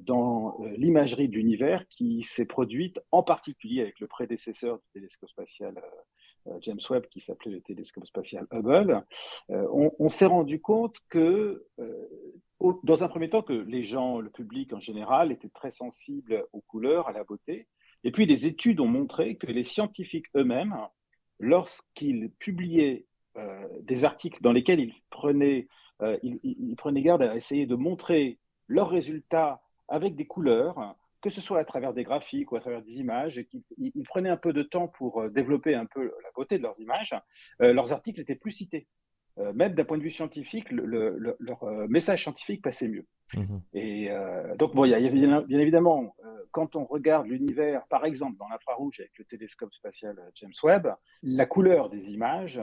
dans 0.00 0.56
euh, 0.60 0.76
l'imagerie 0.76 1.28
de 1.28 1.34
l'univers 1.34 1.86
qui 1.88 2.22
s'est 2.24 2.46
produite 2.46 3.00
en 3.12 3.22
particulier 3.22 3.82
avec 3.82 4.00
le 4.00 4.06
prédécesseur 4.06 4.78
du 4.78 4.84
télescope 4.92 5.30
spatial 5.30 5.78
euh, 5.78 6.50
euh, 6.50 6.58
James 6.62 6.80
Webb 6.88 7.06
qui 7.06 7.20
s'appelait 7.20 7.52
le 7.52 7.60
télescope 7.60 8.06
spatial 8.06 8.46
Hubble. 8.50 9.04
Euh, 9.50 9.66
on 9.98 10.08
s'est 10.08 10.26
rendu 10.26 10.60
compte 10.60 10.96
que, 11.08 11.66
euh, 11.78 12.08
dans 12.82 13.04
un 13.04 13.08
premier 13.08 13.30
temps, 13.30 13.42
que 13.42 13.52
les 13.52 13.82
gens, 13.82 14.20
le 14.20 14.30
public 14.30 14.72
en 14.72 14.80
général, 14.80 15.32
étaient 15.32 15.48
très 15.48 15.70
sensibles 15.70 16.44
aux 16.52 16.62
couleurs, 16.62 17.08
à 17.08 17.12
la 17.12 17.24
beauté. 17.24 17.66
Et 18.04 18.10
puis, 18.10 18.26
les 18.26 18.46
études 18.46 18.80
ont 18.80 18.88
montré 18.88 19.36
que 19.36 19.46
les 19.46 19.64
scientifiques 19.64 20.26
eux-mêmes, 20.34 20.76
lorsqu'ils 21.38 22.30
publiaient 22.38 23.06
euh, 23.36 23.68
des 23.82 24.04
articles 24.04 24.42
dans 24.42 24.52
lesquels 24.52 24.80
ils 24.80 24.94
prenaient, 25.10 25.68
euh, 26.02 26.18
ils 26.22 26.74
prenaient 26.76 27.02
garde 27.02 27.22
à 27.22 27.36
essayer 27.36 27.66
de 27.66 27.76
montrer 27.76 28.39
leurs 28.76 28.88
résultats 28.88 29.60
avec 29.88 30.14
des 30.14 30.26
couleurs, 30.26 30.96
que 31.20 31.28
ce 31.28 31.40
soit 31.42 31.58
à 31.58 31.64
travers 31.64 31.92
des 31.92 32.04
graphiques 32.04 32.50
ou 32.52 32.56
à 32.56 32.60
travers 32.60 32.82
des 32.82 32.98
images, 33.04 33.36
et 33.38 33.44
qu'ils 33.44 33.62
ils- 33.76 33.92
ils 33.94 34.04
prenaient 34.12 34.30
un 34.30 34.36
peu 34.46 34.52
de 34.52 34.62
temps 34.62 34.88
pour 34.88 35.20
euh, 35.20 35.28
développer 35.28 35.74
un 35.74 35.86
peu 35.86 36.04
la 36.24 36.30
beauté 36.34 36.56
de 36.58 36.62
leurs 36.62 36.78
images, 36.80 37.14
euh, 37.60 37.72
leurs 37.74 37.92
articles 37.92 38.20
étaient 38.20 38.36
plus 38.44 38.52
cités. 38.52 38.86
Euh, 39.38 39.52
même 39.52 39.74
d'un 39.74 39.84
point 39.84 39.98
de 39.98 40.02
vue 40.02 40.10
scientifique, 40.10 40.70
le- 40.70 40.84
le- 40.84 41.16
le- 41.18 41.36
leur 41.40 41.64
message 41.88 42.22
scientifique 42.24 42.62
passait 42.62 42.88
mieux. 42.88 43.06
Mhm. 43.34 43.60
Et 43.74 44.10
euh, 44.10 44.56
donc, 44.56 44.74
bon, 44.74 44.84
il 44.84 44.90
y 44.90 44.94
a, 44.94 44.98
bien, 45.10 45.42
bien 45.42 45.60
évidemment, 45.60 46.16
quand 46.50 46.74
on 46.74 46.84
regarde 46.84 47.26
l'univers, 47.26 47.86
par 47.88 48.04
exemple, 48.04 48.36
dans 48.38 48.48
l'infrarouge 48.48 48.98
avec 49.00 49.16
le 49.18 49.24
télescope 49.24 49.72
spatial 49.74 50.16
James 50.34 50.58
Webb, 50.64 50.86
la 51.22 51.46
couleur 51.46 51.90
des 51.90 52.12
images 52.12 52.60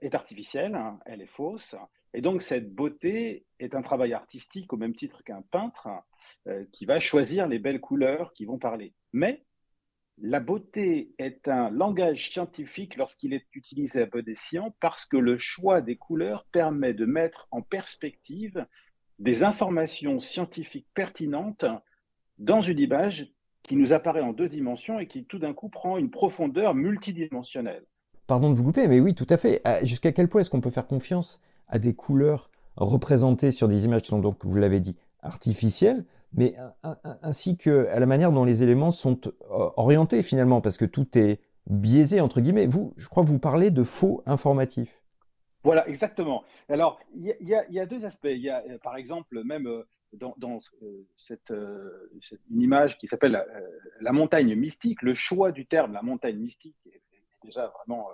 est 0.00 0.14
artificielle, 0.14 0.74
hein, 0.74 0.98
elle 1.06 1.22
est 1.22 1.32
fausse. 1.40 1.74
Et 2.16 2.22
donc, 2.22 2.40
cette 2.40 2.74
beauté 2.74 3.44
est 3.60 3.74
un 3.74 3.82
travail 3.82 4.14
artistique 4.14 4.72
au 4.72 4.78
même 4.78 4.94
titre 4.94 5.22
qu'un 5.22 5.42
peintre 5.50 5.88
euh, 6.48 6.64
qui 6.72 6.86
va 6.86 6.98
choisir 6.98 7.46
les 7.46 7.58
belles 7.58 7.78
couleurs 7.78 8.32
qui 8.32 8.46
vont 8.46 8.58
parler. 8.58 8.94
Mais 9.12 9.44
la 10.16 10.40
beauté 10.40 11.12
est 11.18 11.46
un 11.46 11.68
langage 11.68 12.30
scientifique 12.30 12.96
lorsqu'il 12.96 13.34
est 13.34 13.44
utilisé 13.52 14.00
à 14.00 14.06
bon 14.06 14.26
escient 14.26 14.74
parce 14.80 15.04
que 15.04 15.18
le 15.18 15.36
choix 15.36 15.82
des 15.82 15.96
couleurs 15.96 16.46
permet 16.52 16.94
de 16.94 17.04
mettre 17.04 17.48
en 17.50 17.60
perspective 17.60 18.64
des 19.18 19.42
informations 19.42 20.18
scientifiques 20.18 20.88
pertinentes 20.94 21.66
dans 22.38 22.62
une 22.62 22.78
image 22.78 23.30
qui 23.62 23.76
nous 23.76 23.92
apparaît 23.92 24.22
en 24.22 24.32
deux 24.32 24.48
dimensions 24.48 24.98
et 24.98 25.06
qui 25.06 25.26
tout 25.26 25.38
d'un 25.38 25.52
coup 25.52 25.68
prend 25.68 25.98
une 25.98 26.10
profondeur 26.10 26.74
multidimensionnelle. 26.74 27.84
Pardon 28.26 28.48
de 28.48 28.54
vous 28.54 28.64
couper, 28.64 28.88
mais 28.88 29.00
oui, 29.00 29.14
tout 29.14 29.26
à 29.28 29.36
fait. 29.36 29.60
Jusqu'à 29.82 30.12
quel 30.12 30.28
point 30.28 30.40
est-ce 30.40 30.50
qu'on 30.50 30.62
peut 30.62 30.70
faire 30.70 30.86
confiance 30.86 31.42
à 31.68 31.78
des 31.78 31.94
couleurs 31.94 32.50
représentées 32.76 33.50
sur 33.50 33.68
des 33.68 33.84
images 33.84 34.02
qui 34.02 34.08
sont 34.08 34.18
donc, 34.18 34.44
vous 34.44 34.56
l'avez 34.56 34.80
dit, 34.80 34.96
artificielles, 35.20 36.04
mais 36.32 36.56
ainsi 37.22 37.56
que 37.56 37.88
à 37.88 37.98
la 37.98 38.06
manière 38.06 38.32
dont 38.32 38.44
les 38.44 38.62
éléments 38.62 38.90
sont 38.90 39.18
euh, 39.26 39.70
orientés 39.76 40.22
finalement, 40.22 40.60
parce 40.60 40.76
que 40.76 40.84
tout 40.84 41.16
est 41.16 41.40
biaisé 41.68 42.20
entre 42.20 42.40
guillemets. 42.40 42.66
Vous, 42.66 42.94
je 42.96 43.08
crois 43.08 43.24
que 43.24 43.28
vous 43.28 43.38
parlez 43.38 43.70
de 43.70 43.82
faux 43.82 44.22
informatifs. 44.26 45.02
Voilà, 45.64 45.88
exactement. 45.88 46.44
Alors, 46.68 47.00
il 47.14 47.34
y, 47.40 47.54
a- 47.80 47.86
deux 47.86 48.04
aspects. 48.04 48.28
Il 48.30 48.38
y 48.38 48.50
a, 48.50 48.62
euh, 48.68 48.78
par 48.78 48.96
exemple, 48.96 49.42
même 49.42 49.66
euh, 49.66 49.82
dans, 50.12 50.60
cette, 51.16 51.52
image 52.50 52.98
qui 52.98 53.08
s'appelle 53.08 53.44
la, 54.00 54.12
montagne 54.12 54.54
mystique, 54.54 55.02
le 55.02 55.12
choix 55.12 55.50
du 55.50 55.66
terme 55.66 55.92
la 55.92 56.02
montagne 56.02 56.36
mystique 56.36 56.76
est, 56.86 57.02
déjà 57.44 57.72
vraiment 57.78 58.08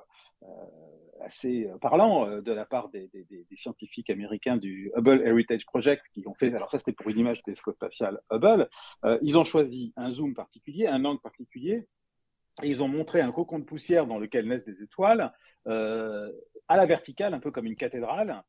assez 1.23 1.69
parlant 1.81 2.29
euh, 2.29 2.41
de 2.41 2.53
la 2.53 2.65
part 2.65 2.89
des, 2.91 3.11
scientifiques 3.57 4.11
américains 4.11 4.57
du 4.57 4.91
Hubble 4.97 5.23
Heritage 5.25 5.65
Project 5.67 6.05
qui 6.13 6.27
ont 6.27 6.35
fait, 6.35 6.55
alors 6.55 6.71
ça 6.71 6.79
c'était 6.79 6.93
pour 6.93 7.09
une 7.09 7.19
image 7.19 7.43
télescope 7.43 7.77
spatial 7.77 8.21
Hubble, 8.31 8.69
Euh, 9.05 9.19
ils 9.23 9.39
ont 9.39 9.45
choisi 9.45 9.93
un 9.97 10.11
zoom 10.11 10.35
particulier, 10.35 10.87
un 10.87 11.05
angle 11.05 11.21
particulier, 11.21 11.87
et 12.63 12.69
ils 12.69 12.83
ont 12.83 12.89
montré 12.89 13.21
un 13.21 13.33
cocon 13.33 13.59
de 13.59 13.65
poussière 13.65 14.07
dans 14.07 14.19
lequel 14.19 14.47
naissent 14.47 14.65
des 14.65 14.83
étoiles, 14.83 15.33
euh, 15.67 16.31
à 16.69 16.77
la 16.77 16.87
verticale, 16.87 17.35
un 17.35 17.41
peu 17.41 17.51
comme 17.51 17.67
une 17.67 17.77
cathédrale, 17.77 18.31
euh, 18.31 18.41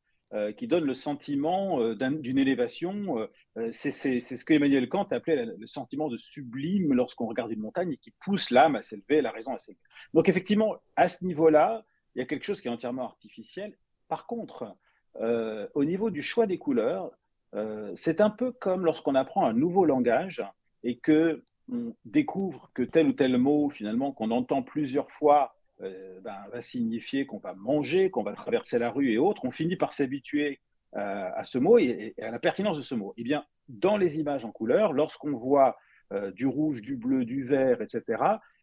qui 0.52 0.68
donne 0.68 0.86
le 0.86 0.94
sentiment 0.94 1.80
euh, 1.80 1.96
d'un- 1.96 2.12
d'une 2.12 2.40
élévation. 2.40 3.20
euh, 3.20 3.28
euh, 3.58 3.70
c'est 3.72 3.92
ce 3.92 4.44
que 4.46 4.54
Emmanuel 4.54 4.90
Kant 4.90 5.08
appelait 5.12 5.36
la- 5.46 5.54
le 5.58 5.68
sentiment 5.68 6.10
de 6.10 6.18
sublime 6.18 6.94
lorsqu'on 6.94 7.28
regarde 7.28 7.52
une 7.52 7.60
montagne 7.62 7.92
et 7.94 7.98
qui 7.98 8.12
pousse 8.20 8.50
l'âme 8.50 8.75
à 8.75 8.82
s'élever, 8.82 9.22
la 9.22 9.32
raison 9.32 9.54
à 9.54 9.60
s'élever. 9.60 9.80
Donc 10.13 10.30
effectivement, 10.30 10.75
à 10.96 11.08
ce 11.08 11.24
niveau-là, 11.24 11.86
il 12.16 12.20
y 12.20 12.22
a 12.22 12.25
quelque 12.25 12.46
chose 12.46 12.62
qui 12.62 12.68
est 12.68 12.72
entièrement 12.72 13.06
artificiel. 13.06 13.75
Par 14.08 14.25
contre, 14.25 14.75
euh, 15.22 15.68
au 15.75 15.86
niveau 15.86 16.10
du 16.10 16.22
choix 16.22 16.48
des 16.48 16.58
couleurs, 16.58 17.12
euh, 17.56 17.92
c'est 17.96 18.20
un 18.20 18.32
peu 18.32 18.52
comme 18.52 18.86
lorsqu'on 18.86 19.16
apprend 19.16 19.46
un 19.46 19.54
nouveau 19.54 19.86
langage 19.86 20.44
et 20.84 20.98
que 20.98 21.44
on 21.72 21.96
découvre 22.06 22.72
que 22.74 22.84
tel 22.84 23.08
ou 23.08 23.13
tel 23.13 23.38
mot, 23.38 23.70
finalement, 23.70 24.12
qu'on 24.12 24.32
entend 24.32 24.63
plusieurs 24.63 25.10
fois, 25.12 25.56
euh, 25.82 26.20
ben, 26.22 26.38
va 26.51 26.62
signifier 26.62 27.25
qu'on 27.25 27.39
va 27.39 27.53
manger, 27.53 28.10
qu'on 28.10 28.24
va 28.24 28.34
traverser 28.34 28.80
la 28.80 28.89
rue 28.89 29.12
et 29.12 29.18
autres. 29.18 29.46
On 29.46 29.51
finit 29.51 29.75
par 29.75 29.94
s'habituer 29.94 30.60
à 30.96 31.44
ce 31.44 31.58
mot 31.58 31.80
et, 31.80 32.13
à 32.22 32.30
la 32.30 32.38
pertinence 32.38 32.77
de 32.77 32.84
ce 32.84 32.94
mot. 32.94 33.15
Eh 33.18 33.24
bien, 33.24 33.44
dans 33.68 33.98
les 33.98 34.20
images 34.20 34.46
en 34.46 34.51
couleur, 34.51 34.94
lorsqu'on 34.94 35.32
voit 35.32 35.75
du 36.36 36.46
rouge, 36.46 36.84
du 36.84 36.98
bleu, 36.98 37.25
du 37.25 37.44
vert, 37.44 37.82
etc., 37.82 38.22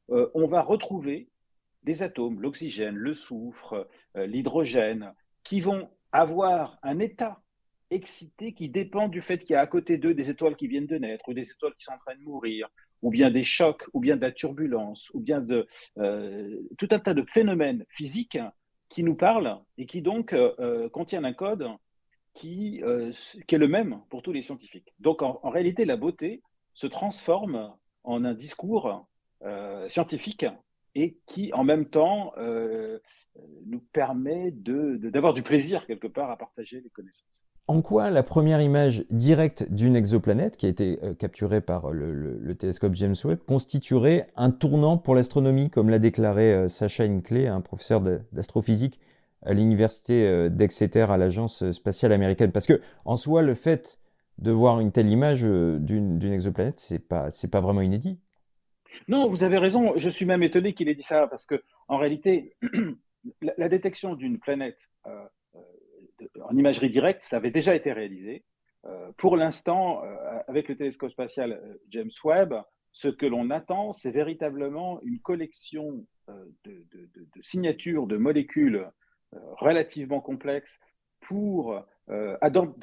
on 0.08 0.46
va 0.46 0.62
retrouver 0.62 1.28
des 1.82 2.04
atomes, 2.04 2.40
l'oxygène, 2.40 2.94
le 2.94 3.14
soufre, 3.14 3.88
l'hydrogène, 4.14 5.12
qui 5.42 5.60
vont 5.60 5.90
avoir 6.12 6.78
un 6.84 7.00
état 7.00 7.42
excité 7.90 8.52
qui 8.52 8.68
dépend 8.68 9.08
du 9.08 9.20
fait 9.20 9.38
qu'il 9.38 9.54
y 9.54 9.56
a 9.56 9.60
à 9.60 9.66
côté 9.66 9.98
d'eux 9.98 10.14
des 10.14 10.30
étoiles 10.30 10.56
qui 10.56 10.68
viennent 10.68 10.86
de 10.86 10.98
naître 10.98 11.28
ou 11.28 11.34
des 11.34 11.50
étoiles 11.50 11.74
qui 11.74 11.84
sont 11.84 11.92
en 11.92 11.98
train 11.98 12.14
de 12.14 12.22
mourir, 12.22 12.68
ou 13.02 13.10
bien 13.10 13.30
des 13.30 13.42
chocs, 13.42 13.84
ou 13.92 14.00
bien 14.00 14.16
de 14.16 14.22
la 14.22 14.32
turbulence, 14.32 15.10
ou 15.14 15.20
bien 15.20 15.40
de 15.40 15.66
euh, 15.98 16.60
tout 16.78 16.88
un 16.90 16.98
tas 16.98 17.14
de 17.14 17.22
phénomènes 17.22 17.84
physiques 17.90 18.38
qui 18.88 19.02
nous 19.02 19.14
parlent 19.14 19.58
et 19.78 19.86
qui 19.86 20.02
donc 20.02 20.32
euh, 20.32 20.52
euh, 20.58 20.88
contiennent 20.88 21.24
un 21.24 21.32
code 21.32 21.68
qui, 22.34 22.80
est 22.80 23.58
le 23.58 23.68
même 23.68 24.00
pour 24.08 24.22
tous 24.22 24.32
les 24.32 24.42
scientifiques. 24.42 24.94
Donc 25.00 25.22
en, 25.22 25.40
en 25.42 25.50
réalité, 25.50 25.84
la 25.84 25.96
beauté 25.96 26.42
se 26.74 26.86
transforme 26.86 27.74
en 28.04 28.24
un 28.24 28.34
discours 28.34 29.06
scientifique 29.88 30.46
et 30.94 31.18
qui 31.26 31.52
en 31.52 31.64
même 31.64 31.86
temps 31.86 32.32
nous 33.66 33.80
permet 33.92 34.52
d'avoir 34.52 35.34
de, 35.34 35.40
du 35.40 35.42
plaisir 35.42 35.86
quelque 35.86 36.06
part 36.06 36.30
à 36.30 36.38
partager 36.38 36.80
les 36.80 36.90
connaissances. 36.90 37.44
En 37.66 37.82
quoi 37.82 38.10
la 38.10 38.22
première 38.22 38.60
image 38.60 39.04
directe 39.10 39.70
d'une 39.70 39.94
exoplanète, 39.94 40.56
qui 40.56 40.66
a 40.66 40.68
été 40.68 40.98
euh, 41.02 41.14
capturée 41.14 41.60
par 41.60 41.92
le, 41.92 42.54
télescope 42.54 42.94
James 42.94 43.14
Webb, 43.24 43.38
constituerait 43.46 44.26
un 44.36 44.50
tournant 44.50 44.98
pour 44.98 45.14
l'astronomie, 45.14 45.70
comme 45.70 45.88
l'a 45.88 46.00
déclaré 46.00 46.52
euh, 46.52 46.68
Sacha 46.68 47.04
Hinckley, 47.04 47.46
un 47.46 47.60
professeur 47.60 48.00
d'astrophysique 48.32 48.98
à 49.42 49.54
l'université 49.54 50.26
euh, 50.26 50.48
d'Exeter 50.48 51.06
à 51.10 51.16
l'agence 51.16 51.70
spatiale 51.70 52.12
américaine? 52.12 52.50
Parce 52.50 52.66
que, 52.66 52.80
en 53.04 53.16
soi, 53.16 53.42
le 53.42 53.54
fait 53.54 54.00
de 54.38 54.50
voir 54.50 54.80
une 54.80 54.90
telle 54.90 55.08
image 55.08 55.42
d'une 55.42 56.32
exoplanète, 56.32 56.80
c'est 56.80 56.98
pas, 56.98 57.28
pas 57.50 57.60
vraiment 57.60 57.82
inédit. 57.82 58.18
Non, 59.08 59.28
vous 59.28 59.44
avez 59.44 59.58
raison. 59.58 59.92
Je 59.96 60.10
suis 60.10 60.24
même 60.24 60.42
étonné 60.42 60.74
qu'il 60.74 60.88
ait 60.88 60.94
dit 60.94 61.02
ça, 61.02 61.26
parce 61.26 61.46
que, 61.46 61.62
en 61.88 61.98
réalité, 61.98 62.56
la, 63.58 63.68
détection 63.68 64.14
d'une 64.14 64.38
planète 64.38 64.78
euh, 65.06 65.10
euh, 65.10 65.28
en 66.42 66.56
imagerie 66.56 66.90
directe, 66.90 67.22
ça 67.22 67.36
avait 67.36 67.50
déjà 67.50 67.74
été 67.74 67.92
réalisé. 67.92 68.44
Euh, 68.86 69.12
pour 69.18 69.36
l'instant, 69.36 70.02
avec 70.48 70.68
le 70.68 70.76
télescope 70.76 71.10
spatial 71.10 71.60
James 71.90 72.10
Webb, 72.24 72.54
ce 72.92 73.08
que 73.08 73.26
l'on 73.26 73.50
attend, 73.50 73.92
c'est 73.92 74.10
véritablement 74.10 75.00
une 75.02 75.20
collection 75.20 76.04
de, 76.64 76.84
signatures 77.42 78.06
de 78.06 78.16
molécules 78.16 78.88
relativement 79.58 80.20
complexes 80.20 80.80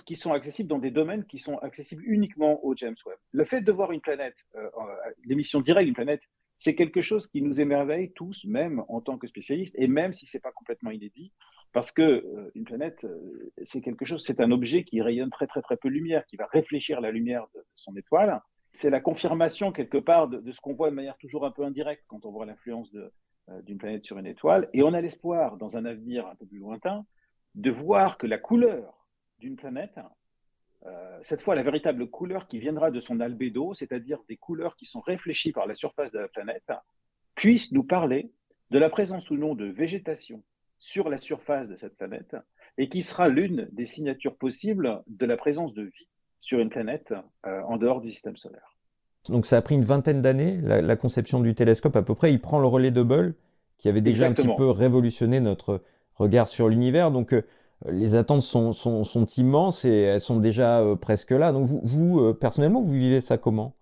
qui 0.05 0.15
sont 0.15 0.31
accessibles 0.31 0.69
dans 0.69 0.79
des 0.79 0.91
domaines 0.91 1.25
qui 1.25 1.39
sont 1.39 1.57
accessibles 1.57 2.03
uniquement 2.05 2.63
au 2.63 2.75
James 2.75 2.95
Webb. 3.05 3.17
Le 3.31 3.43
fait 3.43 3.61
de 3.61 3.71
voir 3.71 3.91
une 3.91 3.99
planète, 3.99 4.37
l'émission 5.25 5.59
directe 5.59 5.85
d'une 5.85 5.95
planète 5.95 6.21
c'est 6.57 6.75
quelque 6.75 7.01
chose 7.01 7.27
qui 7.27 7.41
nous 7.41 7.61
émerveille 7.61 8.11
tous, 8.13 8.45
même 8.45 8.83
en 8.87 9.01
tant 9.01 9.17
que 9.17 9.27
spécialistes, 9.27 9.75
et 9.77 9.87
même 9.87 10.13
si 10.13 10.25
c'est 10.25 10.39
pas 10.39 10.51
complètement 10.51 10.91
inédit, 10.91 11.31
parce 11.73 11.91
que 11.91 12.01
euh, 12.01 12.51
une 12.55 12.63
planète, 12.63 13.03
euh, 13.03 13.51
c'est 13.63 13.81
quelque 13.81 14.05
chose, 14.05 14.23
c'est 14.25 14.39
un 14.39 14.51
objet 14.51 14.83
qui 14.83 15.01
rayonne 15.01 15.29
très 15.29 15.47
très 15.47 15.61
très 15.61 15.77
peu 15.77 15.89
de 15.89 15.93
lumière, 15.93 16.25
qui 16.25 16.35
va 16.35 16.45
réfléchir 16.47 17.01
la 17.01 17.11
lumière 17.11 17.45
de 17.55 17.63
son 17.75 17.95
étoile. 17.95 18.41
C'est 18.71 18.89
la 18.89 18.99
confirmation 18.99 19.71
quelque 19.71 19.97
part 19.97 20.27
de, 20.27 20.51
ce 20.51 20.59
qu'on 20.61 20.73
voit 20.73 20.89
de 20.89 20.95
manière 20.95 21.17
toujours 21.17 21.45
un 21.45 21.51
peu 21.51 21.63
indirecte 21.63 22.03
quand 22.07 22.25
on 22.25 22.31
voit 22.31 22.45
l'influence 22.45 22.93
euh, 22.95 23.61
d'une 23.61 23.77
planète 23.77 24.05
sur 24.05 24.17
une 24.17 24.27
étoile, 24.27 24.69
et 24.73 24.83
on 24.83 24.93
a 24.93 25.01
l'espoir, 25.01 25.57
dans 25.57 25.77
un 25.77 25.85
avenir 25.85 26.27
un 26.27 26.35
peu 26.35 26.45
plus 26.45 26.59
lointain, 26.59 27.05
de 27.55 27.71
voir 27.71 28.17
que 28.17 28.27
la 28.27 28.37
couleur 28.37 29.07
d'une 29.39 29.55
planète 29.55 29.99
cette 31.21 31.41
fois 31.41 31.55
la 31.55 31.63
véritable 31.63 32.09
couleur 32.09 32.47
qui 32.47 32.59
viendra 32.59 32.91
de 32.91 33.01
son 33.01 33.19
albédo, 33.19 33.73
c'est-à-dire 33.73 34.19
des 34.29 34.37
couleurs 34.37 34.77
qui 34.77 34.85
sont 34.85 35.01
réfléchies 35.01 35.51
par 35.51 35.65
la 35.65 35.75
surface 35.75 36.11
de 36.11 36.19
la 36.19 36.29
planète, 36.29 36.71
puisse 37.35 37.73
nous 37.73 37.83
parler 37.83 38.31
de 38.69 38.79
la 38.79 38.89
présence 38.89 39.29
ou 39.29 39.35
non 39.35 39.53
de 39.53 39.65
végétation 39.65 40.43
sur 40.79 41.09
la 41.09 41.17
surface 41.17 41.67
de 41.67 41.75
cette 41.75 41.95
planète 41.97 42.35
et 42.77 42.89
qui 42.89 43.01
sera 43.01 43.27
l'une 43.27 43.67
des 43.71 43.85
signatures 43.85 44.35
possibles 44.35 45.01
de 45.07 45.25
la 45.25 45.37
présence 45.37 45.73
de 45.73 45.83
vie 45.83 46.07
sur 46.41 46.59
une 46.59 46.69
planète 46.69 47.13
euh, 47.45 47.61
en 47.63 47.77
dehors 47.77 48.01
du 48.01 48.11
système 48.11 48.37
solaire. 48.37 48.77
Donc 49.29 49.45
ça 49.45 49.57
a 49.57 49.61
pris 49.61 49.75
une 49.75 49.83
vingtaine 49.83 50.21
d'années, 50.21 50.59
la, 50.61 50.95
conception 50.95 51.39
du 51.39 51.53
télescope 51.53 51.95
à 51.95 52.01
peu 52.01 52.15
près. 52.15 52.31
Il 52.31 52.39
prend 52.39 52.59
le 52.59 52.67
relais 52.67 52.91
de 52.91 53.01
Hubble, 53.01 53.35
qui 53.77 53.89
avait 53.89 54.01
déjà 54.01 54.27
un 54.27 54.33
petit 54.33 54.47
peu 54.55 54.69
révolutionné 54.69 55.39
notre 55.39 55.81
regard 56.15 56.47
sur 56.47 56.69
l'univers. 56.69 57.11
Donc 57.11 57.33
euh, 57.33 57.43
les 57.89 58.15
attentes 58.15 58.41
sont, 58.41 58.73
sont, 58.73 59.25
immenses 59.37 59.85
et 59.85 60.01
elles 60.01 60.19
sont 60.19 60.39
déjà 60.39 60.79
euh, 60.81 60.95
presque 60.95 61.31
là. 61.31 61.51
Donc 61.51 61.67
vous, 61.83 62.19
euh, 62.19 62.33
personnellement, 62.33 62.81
vous 62.81 62.93
vivez 62.93 63.21
ça 63.21 63.37
comment? 63.37 63.75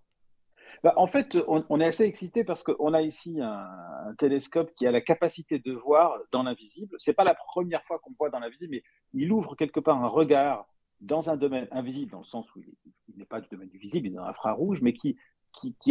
Bah, 0.86 0.94
En 0.98 1.08
fait, 1.08 1.36
on, 1.48 1.80
est 1.80 1.88
assez 1.88 2.04
excité 2.04 2.44
parce 2.44 2.62
qu'on 2.62 2.94
a 2.94 3.02
ici 3.02 3.42
un, 3.42 4.14
télescope 4.20 4.72
qui 4.76 4.86
a 4.86 4.92
la 4.92 5.02
capacité 5.02 5.58
de 5.58 5.74
voir 5.74 6.20
dans 6.32 6.44
l'invisible. 6.44 6.96
C'est 7.00 7.16
pas 7.16 7.24
la 7.24 7.34
première 7.34 7.84
fois 7.86 7.98
qu'on 7.98 8.14
voit 8.20 8.30
dans 8.30 8.38
l'invisible, 8.38 8.76
mais 8.76 8.84
il 9.16 9.32
ouvre 9.32 9.56
quelque 9.56 9.80
part 9.80 9.98
un 10.04 10.08
regard 10.08 10.68
dans 11.02 11.32
un 11.32 11.38
domaine 11.38 11.68
invisible, 11.72 12.12
dans 12.12 12.20
le 12.20 12.26
sens 12.26 12.46
où 12.56 12.60
il 12.60 13.18
n'est 13.18 13.26
pas 13.26 13.42
du 13.42 13.50
domaine 13.50 13.68
du 13.70 13.80
visible, 13.80 14.06
il 14.06 14.14
est 14.14 14.16
dans 14.16 14.28
l'infrarouge, 14.28 14.84
mais 14.84 14.94
qui, 14.94 15.18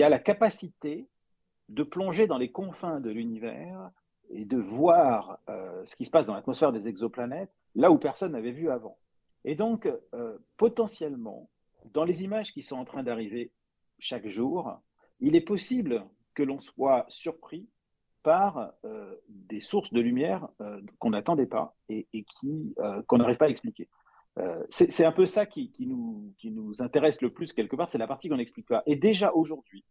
a 0.01 0.09
la 0.09 0.21
capacité 0.21 1.09
de 1.71 1.83
plonger 1.83 2.29
dans 2.29 2.39
les 2.39 2.53
confins 2.53 3.01
de 3.01 3.11
l'univers 3.11 3.91
et 4.31 4.45
de 4.45 4.59
voir 4.59 5.41
euh, 5.49 5.85
ce 5.87 5.97
qui 5.97 6.05
se 6.05 6.13
passe 6.13 6.27
dans 6.27 6.35
l'atmosphère 6.35 6.71
des 6.71 6.87
exoplanètes 6.87 7.53
là 7.75 7.91
où 7.91 7.99
personne 7.99 8.31
n'avait 8.31 8.53
vu 8.53 8.71
avant. 8.71 8.97
Et 9.45 9.57
donc, 9.57 9.91
euh, 10.15 10.39
potentiellement, 10.57 11.51
dans 11.93 12.05
les 12.05 12.23
images 12.23 12.53
qui 12.53 12.63
sont 12.63 12.77
en 12.77 12.85
train 12.85 13.03
d'arriver 13.03 13.51
chaque 14.05 14.29
jour, 14.29 14.81
il 15.21 15.35
est 15.35 15.41
possible 15.41 16.05
que 16.35 16.43
l'on 16.43 16.61
soit 16.61 17.07
surpris 17.09 17.69
par 18.23 18.73
euh, 18.85 19.15
des 19.29 19.61
sources 19.61 19.93
de 19.93 20.01
lumière 20.01 20.49
euh, 20.61 20.81
qu'on 20.99 21.11
n'attendait 21.11 21.47
pas 21.47 21.75
et, 21.89 22.07
qui 22.13 22.75
qu'on 23.07 23.19
n'arrive 23.19 23.37
pas 23.37 23.47
à 23.47 23.49
expliquer. 23.49 23.89
c'est 24.69 25.05
un 25.05 25.13
peu 25.13 25.27
ça 25.27 25.47
qui, 25.47 25.73
nous, 25.81 26.35
qui 26.39 26.51
nous 26.51 26.83
intéresse 26.83 27.21
le 27.21 27.31
plus 27.31 27.53
quelque 27.53 27.77
part, 27.77 27.89
c'est 27.89 27.99
la 27.99 28.07
partie 28.07 28.29
qu'on 28.29 28.37
n'explique 28.37 28.67
pas. 28.67 28.83
Et 28.87 28.97
déjà 28.97 29.33
aujourd'hui, 29.33 29.85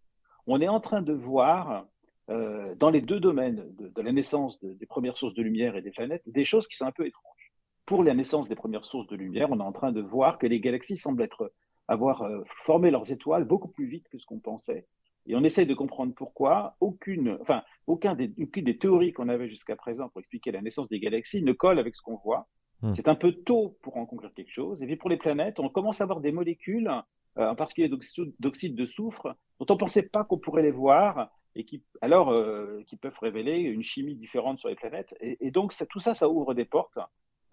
on 0.48 0.60
est 0.62 0.68
en 0.68 0.80
train 0.80 1.02
de 1.02 1.14
voir 1.14 1.86
dans 2.28 2.90
les 2.90 3.02
deux 3.02 3.20
domaines 3.20 3.66
de, 3.78 4.02
la 4.02 4.12
naissance 4.12 4.60
des 4.64 4.86
premières 4.86 5.18
sources 5.18 5.34
de 5.34 5.44
lumière 5.44 5.76
et 5.76 5.82
des 5.82 5.92
planètes 5.92 6.24
des 6.26 6.44
choses 6.44 6.68
qui 6.68 6.76
sont 6.76 6.86
un 6.86 6.92
peu 6.92 7.06
étranges 7.06 7.44
pour 7.86 8.04
la 8.04 8.14
naissance 8.14 8.48
des 8.48 8.56
premières 8.56 8.86
sources 8.86 9.08
de 9.08 9.16
lumière, 9.16 9.52
on 9.52 9.60
est 9.60 9.64
en 9.64 9.72
train 9.72 9.92
de 9.92 10.02
voir 10.02 10.38
que 10.38 10.48
les 10.48 10.60
galaxies 10.60 10.98
semblent 10.98 11.22
être, 11.22 11.52
avoir 11.88 12.24
euh, 12.24 12.44
formé 12.66 12.92
leurs 12.92 13.12
étoiles 13.12 13.46
beaucoup 13.46 13.68
plus 13.68 13.86
vite 13.86 14.08
que 14.10 14.18
ce 14.18 14.26
qu'on 14.26 14.40
pensait. 14.40 14.88
Et 15.26 15.36
on 15.36 15.44
essaye 15.44 15.66
de 15.66 15.74
comprendre 15.74 16.14
pourquoi 16.14 16.76
aucune, 16.82 17.38
enfin, 17.42 17.64
aucun 17.88 18.14
des, 18.14 18.32
aucune 18.42 18.66
des 18.66 18.78
théories 18.78 19.14
qu'on 19.14 19.30
avait 19.30 19.48
jusqu'à 19.48 19.76
présent 19.76 20.10
pour 20.10 20.20
expliquer 20.20 20.52
la 20.52 20.62
naissance 20.62 20.90
des 20.90 21.00
galaxies 21.00 21.42
ne 21.42 21.54
colle 21.54 21.80
avec 21.80 21.96
ce 21.96 22.02
qu'on 22.02 22.18
voit. 22.18 22.48
Hmm. 22.82 22.94
C'est 22.94 23.08
un 23.08 23.16
peu 23.16 23.32
tôt 23.32 23.78
pour 23.82 23.98
en 23.98 24.06
conclure 24.06 24.34
quelque 24.34 24.52
chose. 24.52 24.84
Et 24.84 24.86
puis 24.86 24.98
pour 24.98 25.10
les 25.10 25.18
planètes, 25.18 25.60
on 25.60 25.70
commence 25.70 26.02
à 26.02 26.04
avoir 26.04 26.20
des 26.20 26.34
molécules, 26.34 26.92
euh, 27.38 27.48
en 27.48 27.56
particulier 27.56 27.90
d'oxyde 27.90 28.76
de 28.76 28.86
soufre, 28.86 29.36
dont 29.60 29.66
on 29.70 29.74
ne 29.74 29.80
pensait 29.80 30.04
pas 30.04 30.26
qu'on 30.26 30.38
pourrait 30.38 30.64
les 30.64 30.72
voir 30.72 31.30
et 31.56 31.66
qui, 31.66 31.84
alors, 32.02 32.32
euh, 32.32 32.82
qui 32.88 32.98
peuvent 32.98 33.18
révéler 33.22 33.60
une 33.60 33.84
chimie 33.84 34.16
différente 34.16 34.60
sur 34.60 34.70
les 34.70 34.76
planètes. 34.76 35.16
Et, 35.22 35.52
donc, 35.52 35.72
ça, 35.72 35.86
tout 35.86 36.00
ça, 36.00 36.14
ça 36.14 36.30
ouvre 36.30 36.54
des 36.54 36.66
portes 36.66 37.00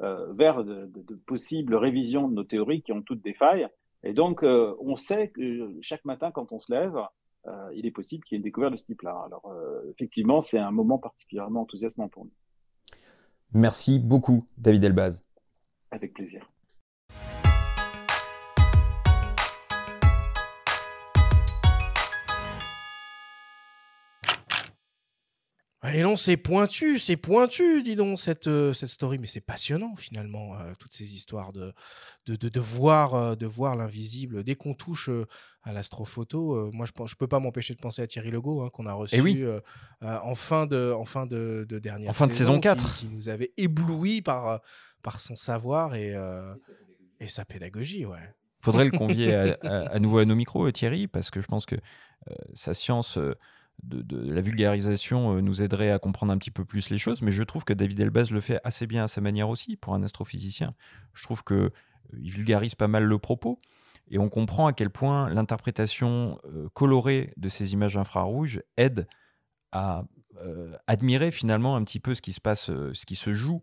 euh, 0.01 0.33
vers 0.33 0.65
de, 0.65 0.91
possibles 1.27 1.75
révisions 1.75 2.29
de 2.29 2.35
nos 2.35 2.45
théories 2.45 2.83
qui 2.83 2.93
ont 2.93 3.03
toutes 3.03 3.23
des 3.23 3.35
failles. 3.35 3.69
Et 4.03 4.13
donc, 4.13 4.43
euh, 4.43 4.75
on 4.81 4.97
sait 4.97 5.29
que 5.29 5.77
chaque 5.83 6.05
matin, 6.05 6.31
quand 6.31 6.53
on 6.53 6.61
se 6.61 6.73
lève, 6.73 6.97
euh, 7.47 7.71
il 7.75 7.87
est 7.87 7.91
possible 7.91 8.25
qu'il 8.25 8.35
y 8.35 8.37
ait 8.37 8.41
une 8.41 8.45
découverte 8.45 8.73
de 8.73 8.79
ce 8.79 8.87
type-là. 8.87 9.25
Alors, 9.27 9.55
effectivement, 9.91 10.41
c'est 10.41 10.59
un 10.59 10.71
moment 10.71 10.99
particulièrement 10.99 11.63
enthousiasmant 11.63 12.09
pour 12.09 12.25
nous. 12.25 12.33
Merci 13.53 13.99
beaucoup, 13.99 14.47
David 14.57 14.85
Elbaz. 14.85 15.25
Avec 15.91 16.15
plaisir. 16.15 16.49
Et 25.89 26.03
non, 26.03 26.17
c'est 26.17 26.37
pointu, 26.37 26.99
c'est 26.99 27.17
pointu, 27.17 27.83
dis 27.83 27.97
donc, 27.97 28.19
cette, 28.19 28.49
euh, 28.49 28.75
cette 28.75 28.91
story. 28.91 29.19
Mais 29.19 29.27
c'est 29.27 29.41
passionnant, 29.41 29.95
finalement, 29.97 30.55
euh, 30.59 30.73
toutes 30.79 30.93
ces 30.93 31.15
histoires 31.15 31.55
de, 31.55 31.73
de, 32.27 32.37
de, 32.37 32.61
voir, 32.61 33.15
euh, 33.15 33.35
de 33.35 33.47
voir 33.47 33.77
l'invisible. 33.77 34.45
Dès 34.45 34.57
qu'on 34.57 34.75
touche 34.75 35.09
à 35.63 35.73
l'astrophoto, 35.73 36.71
moi, 36.73 36.85
je 36.85 37.03
ne 37.03 37.07
je 37.09 37.15
peux 37.17 37.27
pas 37.27 37.41
m'empêcher 37.41 37.75
de 37.75 37.81
penser 37.81 38.03
à 38.03 38.07
Thierry 38.07 38.31
Legault, 38.31 38.63
hein, 38.63 38.69
qu'on 38.71 38.85
a 38.85 38.93
reçu 38.93 39.17
eh 39.17 39.47
en 40.03 40.35
fin 40.35 40.67
de, 40.67 40.93
en 40.93 41.07
fin 41.07 41.25
de, 41.25 41.65
de 41.67 41.79
dernière 41.79 42.11
en 42.11 42.15
fin 42.15 42.27
de 42.27 42.33
saison 42.33 42.61
4. 42.61 42.97
Qui, 42.97 43.09
nous 43.09 43.31
avait 43.31 43.53
ébloui 43.57 44.21
par, 44.21 44.61
par 45.03 45.19
son 45.19 45.37
savoir 45.37 45.95
et, 45.95 46.15
et 47.21 47.29
sa 47.29 47.47
pédagogie, 47.47 48.05
ouais. 48.05 48.35
Faudrait 48.63 48.85
le 48.85 48.91
convier 48.91 49.35
à, 49.35 49.57
à, 49.63 49.99
nouveau 49.99 50.19
à 50.19 50.27
nos 50.27 50.35
micros, 50.35 50.71
Thierry, 50.71 51.07
parce 51.07 51.31
que 51.31 51.41
je 51.41 51.47
pense 51.47 51.65
que 51.65 51.77
sa 52.53 52.75
science 52.75 53.19
de, 53.83 54.33
la 54.33 54.41
vulgarisation 54.41 55.37
euh, 55.37 55.41
nous 55.41 55.63
aiderait 55.63 55.91
à 55.91 55.99
comprendre 55.99 56.33
un 56.33 56.39
petit 56.39 56.51
peu 56.51 56.65
plus 56.65 56.91
les 56.91 56.99
choses, 56.99 57.23
mais 57.23 57.33
je 57.33 57.43
trouve 57.43 57.65
que 57.65 57.73
David 57.73 58.01
Elbaz 58.01 58.31
le 58.31 58.41
fait 58.41 58.61
assez 58.65 58.87
bien 58.87 59.05
à 59.05 59.09
sa 59.09 59.21
manière 59.21 59.49
aussi 59.49 59.77
pour 59.77 59.95
un 59.95 60.03
astrophysicien. 60.03 60.75
Je 61.15 61.23
trouve 61.25 61.43
que 61.45 61.71
il 62.19 62.31
vulgarise 62.31 62.75
pas 62.75 62.89
mal 62.89 63.05
le 63.05 63.19
propos. 63.19 63.61
Et 64.13 64.19
on 64.19 64.29
comprend 64.29 64.67
à 64.67 64.73
quel 64.73 64.91
point 64.91 65.31
l'interprétation 65.31 66.41
colorée 66.75 67.33
de 67.37 67.49
ces 67.49 67.73
images 67.73 67.97
infrarouges 67.97 68.61
aide 68.77 69.07
à 69.71 70.03
admirer 70.89 71.31
finalement 71.31 71.77
un 71.77 71.85
petit 71.85 72.01
peu 72.01 72.17
ce 72.17 72.21
qui 72.21 72.33
se 72.33 72.41
passe, 72.41 72.65
ce 72.65 73.07
qui 73.07 73.15
se 73.15 73.33
joue 73.33 73.63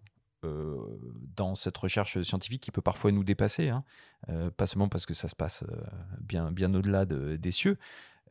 dans 1.35 1.55
cette 1.55 1.75
recherche 1.75 2.21
scientifique 2.21 2.63
qui 2.63 2.71
peut 2.71 2.81
parfois 2.81 3.11
nous 3.11 3.25
dépasser, 3.25 3.67
hein. 3.67 3.83
pas 4.55 4.67
seulement 4.67 4.87
parce 4.87 5.05
que 5.05 5.13
ça 5.13 5.27
se 5.27 5.35
passe 5.35 5.65
bien 6.21 6.73
au-delà 6.73 7.03
des 7.05 7.51
cieux, 7.51 7.77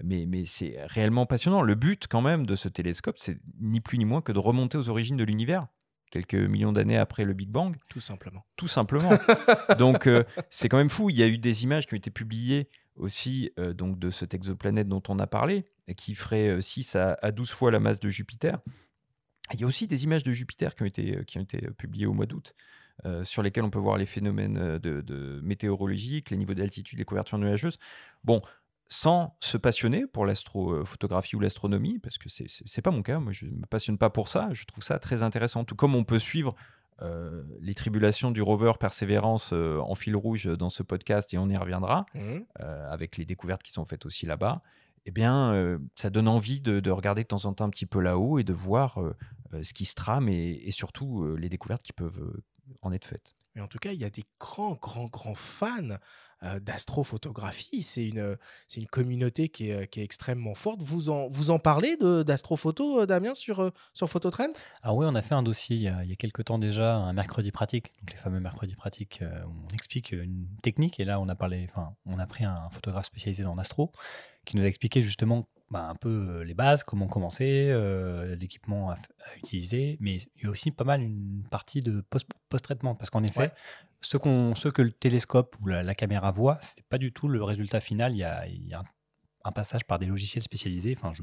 mais, 0.02 0.26
mais 0.26 0.44
c'est 0.44 0.76
réellement 0.86 1.26
passionnant. 1.26 1.62
Le 1.62 1.74
but 1.74 2.06
quand 2.08 2.22
même 2.22 2.46
de 2.46 2.56
ce 2.56 2.68
télescope, 2.68 3.18
c'est 3.18 3.38
ni 3.60 3.80
plus 3.80 3.98
ni 3.98 4.04
moins 4.04 4.20
que 4.20 4.32
de 4.32 4.38
remonter 4.38 4.78
aux 4.78 4.88
origines 4.88 5.16
de 5.16 5.24
l'univers, 5.24 5.66
quelques 6.10 6.34
millions 6.34 6.72
d'années 6.72 6.98
après 6.98 7.24
le 7.24 7.32
Big 7.32 7.48
Bang. 7.48 7.76
Tout 7.88 8.00
simplement. 8.00 8.44
Tout 8.56 8.68
simplement. 8.68 9.10
donc 9.78 10.08
c'est 10.50 10.68
quand 10.68 10.78
même 10.78 10.90
fou. 10.90 11.10
Il 11.10 11.16
y 11.16 11.22
a 11.22 11.28
eu 11.28 11.38
des 11.38 11.64
images 11.64 11.86
qui 11.86 11.94
ont 11.94 11.98
été 11.98 12.10
publiées 12.10 12.68
aussi 12.96 13.52
donc 13.74 13.98
de 13.98 14.10
cette 14.10 14.32
exoplanète 14.32 14.88
dont 14.88 15.02
on 15.08 15.18
a 15.18 15.26
parlé, 15.26 15.66
qui 15.96 16.14
ferait 16.14 16.60
6 16.60 16.96
à, 16.96 17.18
à 17.22 17.32
12 17.32 17.50
fois 17.50 17.70
la 17.70 17.80
masse 17.80 18.00
de 18.00 18.08
Jupiter. 18.08 18.58
Il 19.54 19.60
y 19.60 19.64
a 19.64 19.66
aussi 19.66 19.86
des 19.86 20.04
images 20.04 20.22
de 20.22 20.32
Jupiter 20.32 20.74
qui 20.74 20.82
ont 20.82 20.86
été, 20.86 21.24
qui 21.26 21.38
ont 21.38 21.42
été 21.42 21.58
publiées 21.78 22.06
au 22.06 22.12
mois 22.12 22.26
d'août, 22.26 22.54
sur 23.22 23.42
lesquelles 23.42 23.64
on 23.64 23.70
peut 23.70 23.78
voir 23.78 23.96
les 23.96 24.06
phénomènes 24.06 24.78
de, 24.78 25.40
météorologiques, 25.42 26.30
les 26.30 26.36
niveaux 26.36 26.54
d'altitude, 26.54 26.98
les 26.98 27.04
couvertures 27.04 27.38
nuageuses. 27.38 27.78
Bon, 28.24 28.42
sans 28.88 29.36
se 29.40 29.56
passionner 29.56 30.06
pour 30.06 30.26
l'astrophotographie 30.26 31.36
ou 31.36 31.40
l'astronomie, 31.40 31.98
parce 31.98 32.18
que 32.18 32.28
c'est 32.28 32.46
n'est 32.46 32.82
pas 32.82 32.90
mon 32.90 33.02
cas, 33.02 33.18
moi 33.18 33.32
je 33.32 33.46
ne 33.46 33.52
me 33.52 33.66
passionne 33.66 33.98
pas 33.98 34.10
pour 34.10 34.28
ça, 34.28 34.48
je 34.52 34.64
trouve 34.64 34.84
ça 34.84 34.98
très 34.98 35.22
intéressant. 35.22 35.64
Tout 35.64 35.76
comme 35.76 35.94
on 35.94 36.04
peut 36.04 36.18
suivre 36.18 36.54
les 37.60 37.74
tribulations 37.74 38.30
du 38.30 38.40
rover 38.40 38.72
Persévérance 38.80 39.52
en 39.52 39.94
fil 39.94 40.16
rouge 40.16 40.46
dans 40.46 40.70
ce 40.70 40.82
podcast, 40.82 41.34
et 41.34 41.38
on 41.38 41.48
y 41.48 41.56
reviendra, 41.56 42.06
mmh. 42.14 42.38
avec 42.88 43.18
les 43.18 43.26
découvertes 43.26 43.62
qui 43.62 43.72
sont 43.72 43.84
faites 43.84 44.06
aussi 44.06 44.24
là-bas, 44.24 44.62
eh 45.04 45.10
bien, 45.10 45.78
ça 45.94 46.08
donne 46.08 46.26
envie 46.26 46.62
de, 46.62 46.90
regarder 46.90 47.22
de 47.22 47.28
temps 47.28 47.44
en 47.44 47.52
temps 47.52 47.66
un 47.66 47.70
petit 47.70 47.86
peu 47.86 48.00
là-haut 48.00 48.38
et 48.38 48.44
de 48.44 48.54
voir 48.54 48.98
ce 49.62 49.74
qui 49.74 49.84
se 49.84 49.94
trame 49.94 50.28
et, 50.28 50.70
surtout 50.70 51.36
les 51.36 51.50
découvertes 51.50 51.82
qui 51.82 51.92
peuvent 51.92 52.40
en 52.82 52.92
être 52.92 53.06
faites. 53.06 53.34
Mais 53.54 53.62
en 53.62 53.68
tout 53.68 53.78
cas, 53.78 53.92
il 53.92 54.00
y 54.00 54.04
a 54.04 54.10
des 54.10 54.24
grands, 54.38 54.74
grands, 54.74 55.06
grands 55.06 55.34
fans 55.34 55.96
d'astrophotographie. 56.60 57.82
C'est 57.82 58.06
une, 58.06 58.36
c'est 58.68 58.80
une 58.80 58.86
communauté 58.86 59.48
qui 59.48 59.70
est, 59.70 59.88
qui 59.88 60.00
est, 60.00 60.04
extrêmement 60.04 60.54
forte. 60.54 60.82
Vous 60.82 61.08
en, 61.08 61.28
vous 61.28 61.50
en 61.50 61.58
parlez 61.58 61.96
d'astrophoto, 61.96 63.06
Damien, 63.06 63.34
sur, 63.34 63.72
sur 63.94 64.08
Phototrend? 64.08 64.52
Ah 64.82 64.94
oui, 64.94 65.06
on 65.08 65.14
a 65.14 65.22
fait 65.22 65.34
un 65.34 65.42
dossier 65.42 65.76
il 65.76 65.82
y 65.82 65.88
a, 65.88 66.04
il 66.04 66.10
y 66.10 66.12
a 66.12 66.16
quelques 66.16 66.44
temps 66.44 66.58
déjà, 66.58 66.94
un 66.96 67.12
mercredi 67.12 67.50
pratique, 67.50 67.92
donc 68.00 68.12
les 68.12 68.18
fameux 68.18 68.40
mercredis 68.40 68.76
pratiques, 68.76 69.22
où 69.22 69.50
on 69.68 69.74
explique 69.74 70.12
une 70.12 70.46
technique. 70.62 71.00
Et 71.00 71.04
là, 71.04 71.20
on 71.20 71.28
a, 71.28 71.34
parlé, 71.34 71.68
enfin, 71.70 71.94
on 72.04 72.18
a 72.18 72.26
pris 72.26 72.44
un 72.44 72.68
photographe 72.70 73.06
spécialisé 73.06 73.42
dans 73.42 73.54
l'astro 73.54 73.92
qui 74.46 74.56
nous 74.56 74.62
a 74.62 74.66
expliqué 74.66 75.02
justement 75.02 75.48
bah, 75.70 75.88
un 75.88 75.94
peu 75.94 76.42
les 76.42 76.54
bases, 76.54 76.84
comment 76.84 77.08
commencer, 77.08 77.74
l'équipement 78.38 78.90
à, 78.90 78.96
utiliser, 79.36 79.96
mais 80.00 80.16
il 80.36 80.44
y 80.44 80.46
a 80.46 80.50
aussi 80.50 80.70
pas 80.70 80.84
mal 80.84 81.02
une 81.02 81.42
partie 81.50 81.82
de 81.82 82.02
post-traitement, 82.48 82.94
parce 82.94 83.10
qu'en 83.10 83.24
effet, 83.24 83.52
ce, 84.00 84.16
qu'on, 84.16 84.54
ce 84.54 84.68
que 84.68 84.82
le 84.82 84.92
télescope 84.92 85.56
ou 85.60 85.66
la, 85.66 85.94
caméra 85.94 86.30
voit, 86.30 86.58
c'est 86.60 86.82
pas 86.84 86.98
du 86.98 87.12
tout 87.12 87.28
le 87.28 87.42
résultat 87.42 87.80
final. 87.80 88.12
Il 88.12 88.18
y 88.18 88.24
a, 88.24 88.46
il 88.46 88.66
y 88.68 88.74
a 88.74 88.82
un, 89.44 89.52
passage 89.52 89.84
par 89.84 89.98
des 89.98 90.06
logiciels 90.06 90.42
spécialisés. 90.42 90.94
Enfin, 90.96 91.12
je, 91.12 91.22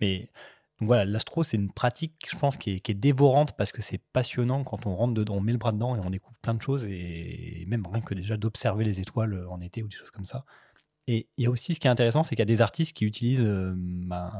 mais 0.00 0.30
donc 0.78 0.88
voilà, 0.88 1.04
l'astro, 1.04 1.42
c'est 1.42 1.56
une 1.56 1.70
pratique, 1.70 2.26
je 2.30 2.36
pense, 2.36 2.56
qui 2.56 2.72
est, 2.72 2.80
qui 2.80 2.92
est, 2.92 2.94
dévorante 2.94 3.56
parce 3.56 3.72
que 3.72 3.82
c'est 3.82 3.98
passionnant 3.98 4.64
quand 4.64 4.86
on 4.86 4.94
rentre 4.94 5.14
dedans, 5.14 5.36
on 5.36 5.40
met 5.40 5.52
le 5.52 5.58
bras 5.58 5.72
dedans 5.72 5.96
et 5.96 6.00
on 6.00 6.10
découvre 6.10 6.38
plein 6.40 6.54
de 6.54 6.62
choses, 6.62 6.84
et 6.84 7.64
même 7.66 7.86
rien 7.86 8.00
que 8.00 8.14
déjà 8.14 8.36
d'observer 8.36 8.84
les 8.84 9.00
étoiles 9.00 9.46
en 9.48 9.60
été 9.60 9.82
ou 9.82 9.88
des 9.88 9.96
choses 9.96 10.10
comme 10.10 10.26
ça. 10.26 10.44
Et 11.08 11.28
il 11.36 11.44
y 11.44 11.46
a 11.46 11.50
aussi 11.50 11.74
ce 11.74 11.80
qui 11.80 11.88
est 11.88 11.90
intéressant, 11.90 12.22
c'est 12.22 12.30
qu'il 12.30 12.40
y 12.40 12.42
a 12.42 12.46
des 12.46 12.60
artistes 12.60 12.96
qui 12.96 13.04
utilisent 13.04 13.42
euh, 13.42 13.74
ben, 13.76 14.30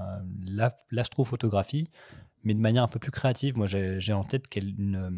l'astrophotographie, 0.91 1.89
mais 2.45 2.55
de 2.55 2.61
manière 2.61 2.85
un 2.85 2.89
peu 2.89 3.01
plus 3.01 3.11
créative. 3.11 3.57
Moi, 3.57 3.67
j'ai 3.67 4.13
en 4.13 4.25
tête 4.25 4.45
euh, 4.57 5.11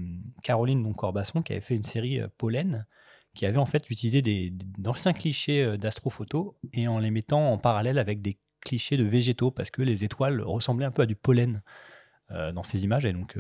Caroline 0.43 0.83
donc, 0.83 0.97
Corbasson 0.97 1.43
qui 1.43 1.53
avait 1.53 1.61
fait 1.61 1.77
une 1.77 1.83
série 1.83 2.21
euh, 2.21 2.29
Pollen, 2.39 2.87
qui 3.35 3.45
avait 3.45 3.59
en 3.59 3.67
fait 3.67 3.91
utilisé 3.91 4.23
d'anciens 4.79 5.13
clichés 5.13 5.77
d'astrophoto 5.77 6.57
et 6.73 6.87
en 6.87 7.01
les 7.01 7.11
mettant 7.11 7.53
en 7.53 7.59
parallèle 7.59 7.99
avec 7.99 8.23
des 8.23 8.39
clichés 8.61 8.97
de 8.97 9.05
végétaux, 9.05 9.51
parce 9.51 9.71
que 9.71 9.83
les 9.83 10.05
étoiles 10.05 10.41
ressemblaient 10.41 10.87
un 10.87 10.93
peu 10.93 11.03
à 11.03 11.07
du 11.07 11.17
pollen 11.17 11.61
dans 12.31 12.63
ces 12.63 12.85
images. 12.85 13.05
Et 13.05 13.13
donc, 13.13 13.37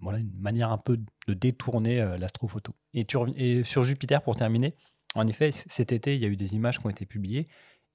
voilà, 0.00 0.18
une 0.18 0.32
manière 0.40 0.72
un 0.72 0.78
peu 0.78 0.98
de 1.28 1.34
détourner 1.34 2.16
l'astrophoto. 2.18 2.74
Et 2.92 3.62
sur 3.62 3.84
Jupiter, 3.84 4.20
pour 4.20 4.34
terminer, 4.34 4.74
en 5.14 5.26
effet, 5.26 5.50
cet 5.50 5.92
été, 5.92 6.14
il 6.14 6.22
y 6.22 6.24
a 6.24 6.28
eu 6.28 6.36
des 6.36 6.54
images 6.54 6.78
qui 6.78 6.86
ont 6.86 6.90
été 6.90 7.06
publiées. 7.06 7.48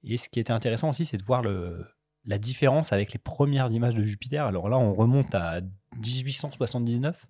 Et 0.04 0.16
ce 0.16 0.28
qui 0.28 0.40
était 0.40 0.52
intéressant 0.52 0.90
aussi, 0.90 1.04
c'est 1.04 1.16
de 1.16 1.22
voir 1.22 1.42
le, 1.42 1.86
la 2.24 2.38
différence 2.38 2.92
avec 2.92 3.12
les 3.12 3.18
premières 3.18 3.70
images 3.70 3.94
de 3.94 4.02
Jupiter. 4.02 4.44
Alors 4.46 4.68
là, 4.68 4.78
on 4.78 4.94
remonte 4.94 5.34
à 5.34 5.60
1879 5.96 7.26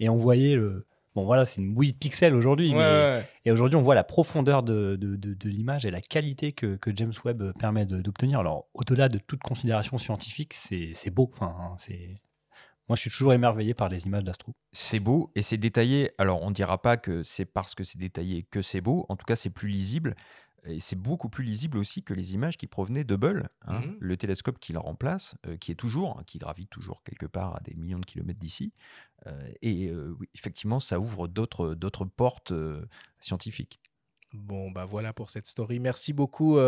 et 0.00 0.08
on 0.08 0.16
voyait 0.16 0.54
le. 0.54 0.86
Bon, 1.14 1.24
voilà, 1.24 1.46
c'est 1.46 1.62
une 1.62 1.72
bouillie 1.72 1.94
de 1.94 1.98
pixels 1.98 2.34
aujourd'hui. 2.34 2.74
Et 3.46 3.50
aujourd'hui, 3.50 3.76
on 3.76 3.82
voit 3.82 3.94
la 3.94 4.04
profondeur 4.04 4.62
de, 4.62 4.96
de, 5.00 5.48
l'image 5.48 5.86
et 5.86 5.90
la 5.90 6.02
qualité 6.02 6.52
que, 6.52 6.76
que 6.76 6.94
James 6.94 7.14
Webb 7.24 7.52
permet 7.58 7.86
d'obtenir. 7.86 8.40
Alors, 8.40 8.68
au-delà 8.74 9.08
de 9.08 9.18
toute 9.18 9.40
considération 9.40 9.96
scientifique, 9.96 10.52
c'est 10.52 11.10
beau. 11.10 11.30
Enfin, 11.32 11.74
c'est 11.78 12.20
moi, 12.88 12.94
je 12.94 13.00
suis 13.00 13.10
toujours 13.10 13.32
émerveillé 13.32 13.74
par 13.74 13.88
les 13.88 14.06
images 14.06 14.22
d'Astro. 14.22 14.54
C'est 14.72 15.00
beau 15.00 15.32
et 15.34 15.42
c'est 15.42 15.56
détaillé. 15.56 16.12
Alors, 16.18 16.42
on 16.42 16.50
ne 16.50 16.54
dira 16.54 16.80
pas 16.80 16.96
que 16.96 17.22
c'est 17.24 17.44
parce 17.44 17.74
que 17.74 17.82
c'est 17.82 17.98
détaillé 17.98 18.44
que 18.44 18.62
c'est 18.62 18.80
beau. 18.80 19.06
En 19.08 19.16
tout 19.16 19.24
cas, 19.24 19.34
c'est 19.34 19.50
plus 19.50 19.68
lisible. 19.68 20.14
Et 20.68 20.80
c'est 20.80 20.96
beaucoup 20.96 21.28
plus 21.28 21.44
lisible 21.44 21.78
aussi 21.78 22.02
que 22.02 22.12
les 22.12 22.34
images 22.34 22.56
qui 22.56 22.66
provenaient 22.66 23.04
d'Hubble, 23.04 23.48
hein. 23.62 23.80
mmh 23.80 23.96
le 24.00 24.16
télescope 24.16 24.58
qui 24.58 24.72
le 24.72 24.78
remplace, 24.78 25.36
euh, 25.46 25.56
qui 25.56 25.70
est 25.70 25.76
toujours, 25.76 26.22
qui 26.26 26.38
gravite 26.38 26.70
toujours 26.70 27.02
quelque 27.04 27.26
part 27.26 27.56
à 27.56 27.60
des 27.60 27.74
millions 27.74 27.98
de 27.98 28.04
kilomètres 28.04 28.40
d'ici. 28.40 28.72
Euh, 29.26 29.48
et 29.62 29.88
euh, 29.88 30.16
effectivement, 30.34 30.80
ça 30.80 30.98
ouvre 30.98 31.28
d'autres 31.28 32.04
portes 32.04 32.52
scientifiques. 33.20 33.80
Bon, 34.32 34.70
bah 34.70 34.84
voilà 34.84 35.12
pour 35.12 35.30
cette 35.30 35.46
story. 35.46 35.78
Merci 35.78 36.12
beaucoup, 36.12 36.58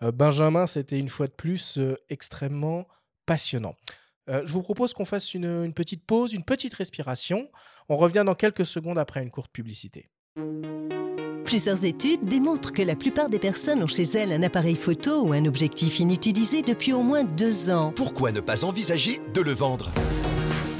Benjamin. 0.00 0.66
C'était 0.66 0.98
une 0.98 1.08
fois 1.08 1.26
de 1.26 1.32
plus 1.32 1.78
extrêmement 2.08 2.86
passionnant. 3.26 3.74
Euh, 4.30 4.42
je 4.44 4.52
vous 4.52 4.62
propose 4.62 4.94
qu'on 4.94 5.04
fasse 5.04 5.34
une, 5.34 5.72
petite 5.74 6.04
pause, 6.04 6.32
une 6.32 6.44
petite 6.44 6.74
respiration. 6.74 7.48
On 7.88 7.96
revient 7.96 8.22
dans 8.24 8.34
quelques 8.34 8.66
secondes 8.66 8.98
après 8.98 9.22
une 9.22 9.30
courte 9.30 9.50
publicité. 9.50 10.10
Plusieurs 11.44 11.84
études 11.84 12.24
démontrent 12.26 12.72
que 12.72 12.82
la 12.82 12.94
plupart 12.94 13.28
des 13.28 13.40
personnes 13.40 13.82
ont 13.82 13.88
chez 13.88 14.04
elles 14.04 14.32
un 14.32 14.44
appareil 14.44 14.76
photo 14.76 15.26
ou 15.26 15.32
un 15.32 15.44
objectif 15.46 15.98
inutilisé 15.98 16.62
depuis 16.62 16.92
au 16.92 17.02
moins 17.02 17.24
deux 17.24 17.70
ans. 17.70 17.92
Pourquoi 17.96 18.30
ne 18.30 18.40
pas 18.40 18.64
envisager 18.64 19.20
de 19.34 19.40
le 19.40 19.50
vendre? 19.50 19.90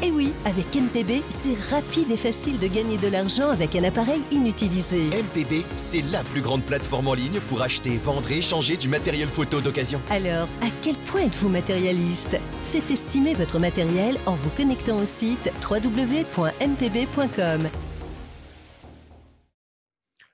Et 0.02 0.10
oui, 0.10 0.32
avec 0.44 0.74
MPB, 0.74 1.22
c'est 1.28 1.58
rapide 1.74 2.10
et 2.10 2.16
facile 2.16 2.58
de 2.58 2.66
gagner 2.66 2.98
de 2.98 3.08
l'argent 3.08 3.50
avec 3.50 3.76
un 3.76 3.84
appareil 3.84 4.20
inutilisé. 4.30 5.10
MPB, 5.10 5.64
c'est 5.76 6.02
la 6.10 6.24
plus 6.24 6.40
grande 6.40 6.62
plateforme 6.62 7.08
en 7.08 7.14
ligne 7.14 7.40
pour 7.48 7.62
acheter, 7.62 7.96
vendre 7.98 8.30
et 8.30 8.38
échanger 8.38 8.76
du 8.76 8.88
matériel 8.88 9.28
photo 9.28 9.60
d'occasion. 9.60 10.00
Alors, 10.10 10.48
à 10.62 10.70
quel 10.82 10.96
point 10.96 11.22
êtes-vous 11.22 11.48
matérialiste? 11.48 12.38
Faites 12.62 12.90
estimer 12.90 13.34
votre 13.34 13.58
matériel 13.58 14.16
en 14.26 14.34
vous 14.34 14.50
connectant 14.50 14.98
au 14.98 15.06
site 15.06 15.52
www.mpb.com. 15.68 17.68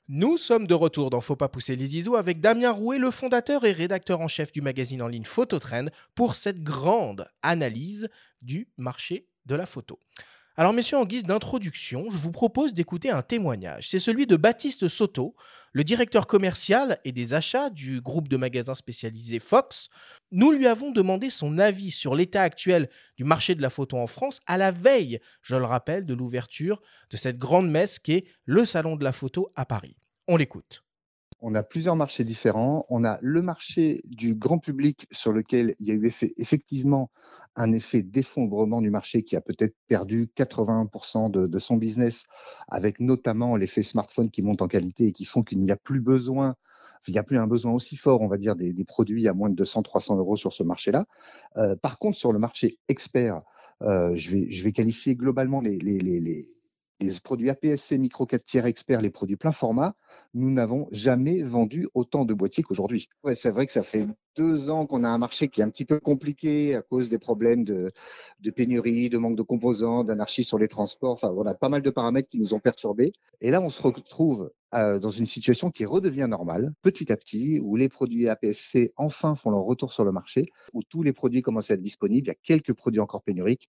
Nous 0.09 0.37
sommes 0.37 0.69
de 0.69 0.75
retour 0.75 1.11
dans 1.11 1.21
Faut 1.21 1.35
pas 1.35 1.49
pousser 1.49 1.75
les 1.75 1.97
ISO 1.97 2.15
avec 2.15 2.41
Damien 2.41 2.71
Rouet, 2.71 2.99
le 2.99 3.11
fondateur 3.11 3.65
et 3.65 3.73
rédacteur 3.73 4.21
en 4.21 4.29
chef 4.29 4.53
du 4.53 4.63
magazine 4.63 5.03
en 5.03 5.09
ligne 5.09 5.25
Phototrend, 5.25 5.87
pour 6.15 6.37
cette 6.37 6.63
grande 6.63 7.27
analyse 7.43 8.09
du 8.41 8.69
marché 8.77 9.27
Alors 10.59 10.73
messieurs, 10.73 10.97
en 10.97 11.05
guise 11.05 11.25
d'introduction, 11.25 12.11
je 12.11 12.17
vous 12.17 12.31
propose 12.31 12.73
d'écouter 12.73 13.11
un 13.11 13.21
témoignage. 13.21 13.91
C'est 13.91 13.99
celui 13.99 14.27
de 14.27 14.37
Baptiste 14.37 14.89
Soto, 14.89 15.37
le 15.73 15.85
directeur 15.85 16.27
commercial 16.27 16.99
et 17.05 17.13
des 17.13 17.35
achats 17.35 17.69
du 17.69 18.01
groupe 18.01 18.29
de 18.29 18.39
magasins 18.39 18.75
spécialisé 18.75 19.39
Fox. 19.39 19.91
Nous 20.33 20.53
lui 20.53 20.67
avons 20.67 20.93
demandé 20.93 21.29
son 21.29 21.59
avis 21.59 21.91
sur 21.91 22.15
l'état 22.15 22.41
actuel 22.41 22.89
du 23.19 23.25
marché 23.25 23.55
de 23.55 23.61
la 23.61 23.69
photo 23.69 23.99
en 23.99 24.07
France 24.07 24.41
à 24.47 24.57
la 24.57 24.71
veille, 24.71 25.21
je 25.43 25.57
le 25.57 25.67
rappelle, 25.67 26.07
de 26.07 26.15
l'ouverture 26.15 26.81
de 27.11 27.19
cette 27.19 27.37
grande 27.37 27.71
messe 27.71 27.99
qui 27.99 28.13
est 28.13 28.27
le 28.47 28.65
Salon 28.65 28.97
de 28.97 29.05
la 29.05 29.13
photo 29.13 29.53
à 29.57 29.67
Paris. 29.67 29.99
On 30.27 30.39
l'écoute. 30.39 30.86
On 31.49 31.55
a 31.55 31.63
plusieurs 31.63 31.95
marchés 31.95 32.25
différents. 32.25 32.87
On 32.89 33.05
a 33.05 33.21
le 33.23 33.41
marché 33.41 34.03
du 34.07 34.35
grand 34.35 34.59
public 34.59 35.07
sur 35.13 35.31
lequel 35.31 35.77
il 35.79 35.87
y 35.87 35.93
a 35.93 35.95
eu 35.95 36.13
effectivement 36.39 37.09
un 37.55 37.73
effet 37.73 38.03
d'effondrement 38.03 38.83
du 38.83 38.91
marché 38.91 39.23
qui 39.23 39.37
a 39.37 39.41
peut-être 39.41 39.77
perdu 39.87 40.29
81% 40.37 41.31
de, 41.31 41.59
son 41.61 41.77
business, 41.77 42.25
avec 42.67 42.99
notamment 42.99 43.57
l'effet 43.57 43.85
smartphone 43.85 44.29
qui 44.29 44.43
monte 44.43 44.61
en 44.61 44.67
qualité 44.67 45.07
et 45.07 45.13
qui 45.13 45.25
font 45.25 45.45
qu'il 45.45 45.59
n'y 45.59 45.71
a 45.71 45.77
plus 45.77 46.01
besoin, 46.01 46.57
il 47.07 47.13
n'y 47.13 47.19
a 47.19 47.23
plus 47.23 47.37
un 47.37 47.47
besoin 47.47 47.71
aussi 47.71 47.97
fort, 47.97 48.23
on 48.23 48.27
va 48.27 48.39
dire, 48.39 48.57
des, 48.57 48.75
produits 48.85 49.29
à 49.29 49.33
moins 49.33 49.49
de 49.49 49.63
200-300 49.63 50.19
euros 50.19 50.37
sur 50.37 50.53
ce 50.53 50.65
marché-là. 50.65 51.07
Euh, 51.59 51.77
par 51.77 52.01
contre, 52.01 52.19
sur 52.19 52.33
le 52.33 52.41
marché 52.41 52.81
expert, 52.89 53.39
euh, 53.83 54.17
je, 54.17 54.33
vais, 54.65 54.73
qualifier 54.73 55.15
globalement 55.15 55.61
les 55.61 55.79
produits 57.23 57.51
APS-C 57.51 57.99
micro 57.99 58.27
4 58.27 58.43
tiers 58.43 58.67
expert, 58.67 59.01
les 59.01 59.11
produits 59.11 59.37
plein 59.37 59.53
format, 59.53 59.95
nous 60.35 60.51
n'avons 60.51 60.89
jamais 60.93 61.43
vendu 61.43 61.89
autant 61.95 62.25
de 62.25 62.35
boîtiers 62.35 62.63
qu'aujourd'hui. 62.63 63.09
C'est 63.35 63.51
vrai 63.51 63.67
que 63.67 63.73
ça 63.73 63.83
fait 63.83 64.07
deux 64.37 64.71
ans 64.71 64.87
qu'on 64.87 65.05
a 65.05 65.09
un 65.09 65.19
marché 65.19 65.49
qui 65.49 65.61
est 65.61 65.65
un 65.65 65.71
petit 65.71 65.85
peu 65.85 65.99
compliqué 65.99 66.75
à 66.75 66.83
cause 66.83 67.09
des 67.09 67.19
problèmes 67.19 67.65
de, 67.65 67.93
pénurie, 68.55 69.09
de 69.09 69.19
manque 69.19 69.37
de 69.37 69.43
composants, 69.43 70.05
d'anarchie 70.05 70.45
sur 70.45 70.59
les 70.59 70.69
transports. 70.69 71.15
Enfin, 71.15 71.33
on 71.37 71.47
a 71.47 71.55
pas 71.55 71.69
mal 71.69 71.83
de 71.83 71.91
paramètres 71.91 72.29
qui 72.29 72.39
nous 72.39 72.55
ont 72.55 72.61
perturbés. 72.61 73.13
Et 73.41 73.51
là, 73.51 73.61
on 73.61 73.71
se 73.71 73.83
retrouve 73.83 74.51
euh, 74.75 74.99
dans 74.99 75.11
une 75.11 75.27
situation 75.27 75.71
qui 75.71 75.85
redevient 75.85 76.27
normale 76.29 76.73
petit 76.83 77.11
à 77.11 77.17
petit, 77.17 77.61
où 77.63 77.77
les 77.77 77.89
produits 77.89 78.29
APS-C 78.29 78.93
enfin 78.97 79.35
font 79.35 79.51
leur 79.51 79.63
retour 79.63 79.93
sur 79.93 80.05
le 80.05 80.13
marché, 80.13 80.47
où 80.75 80.83
tous 80.83 81.03
les 81.03 81.13
produits 81.13 81.43
commencent 81.43 81.71
à 81.71 81.75
être 81.75 81.83
disponibles. 81.83 82.27
Il 82.27 82.29
y 82.29 82.33
a 82.33 82.39
quelques 82.43 82.75
produits 82.75 83.01
encore 83.01 83.23
pénuriques, 83.23 83.69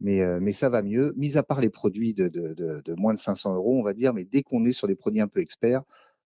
mais, 0.00 0.22
euh, 0.22 0.38
mais 0.40 0.52
ça 0.52 0.68
va 0.68 0.82
mieux, 0.82 1.14
mis 1.16 1.36
à 1.36 1.42
part 1.42 1.60
les 1.60 1.70
produits 1.70 2.14
de, 2.14 2.28
de, 2.28 2.54
de 2.54 2.94
moins 2.94 3.14
de 3.14 3.20
500 3.20 3.54
euros, 3.54 3.78
on 3.78 3.82
va 3.82 3.94
dire. 3.94 4.12
Mais 4.12 4.24
dès 4.24 4.42
qu'on 4.42 4.64
est 4.64 4.72
sur 4.72 4.88
des 4.88 4.96
produits 4.96 5.20
un 5.20 5.28
peu 5.28 5.40
experts, 5.40 5.82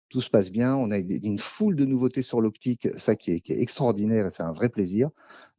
tout 0.10 0.22
se 0.22 0.30
passe 0.30 0.52
bien. 0.52 0.76
On 0.76 0.92
a 0.92 0.98
une 0.98 1.40
foule 1.40 1.76
de 1.76 1.86
nouveautés 1.86 2.22
sur 2.22 2.42
l'optique, 2.42 2.88
ça 2.98 3.16
qui 3.16 3.32
est, 3.32 3.50
extraordinaire 3.50 4.28
et 4.28 4.32
c'est 4.32 4.44
un 4.44 4.52
vrai 4.52 4.70
plaisir. 4.70 5.10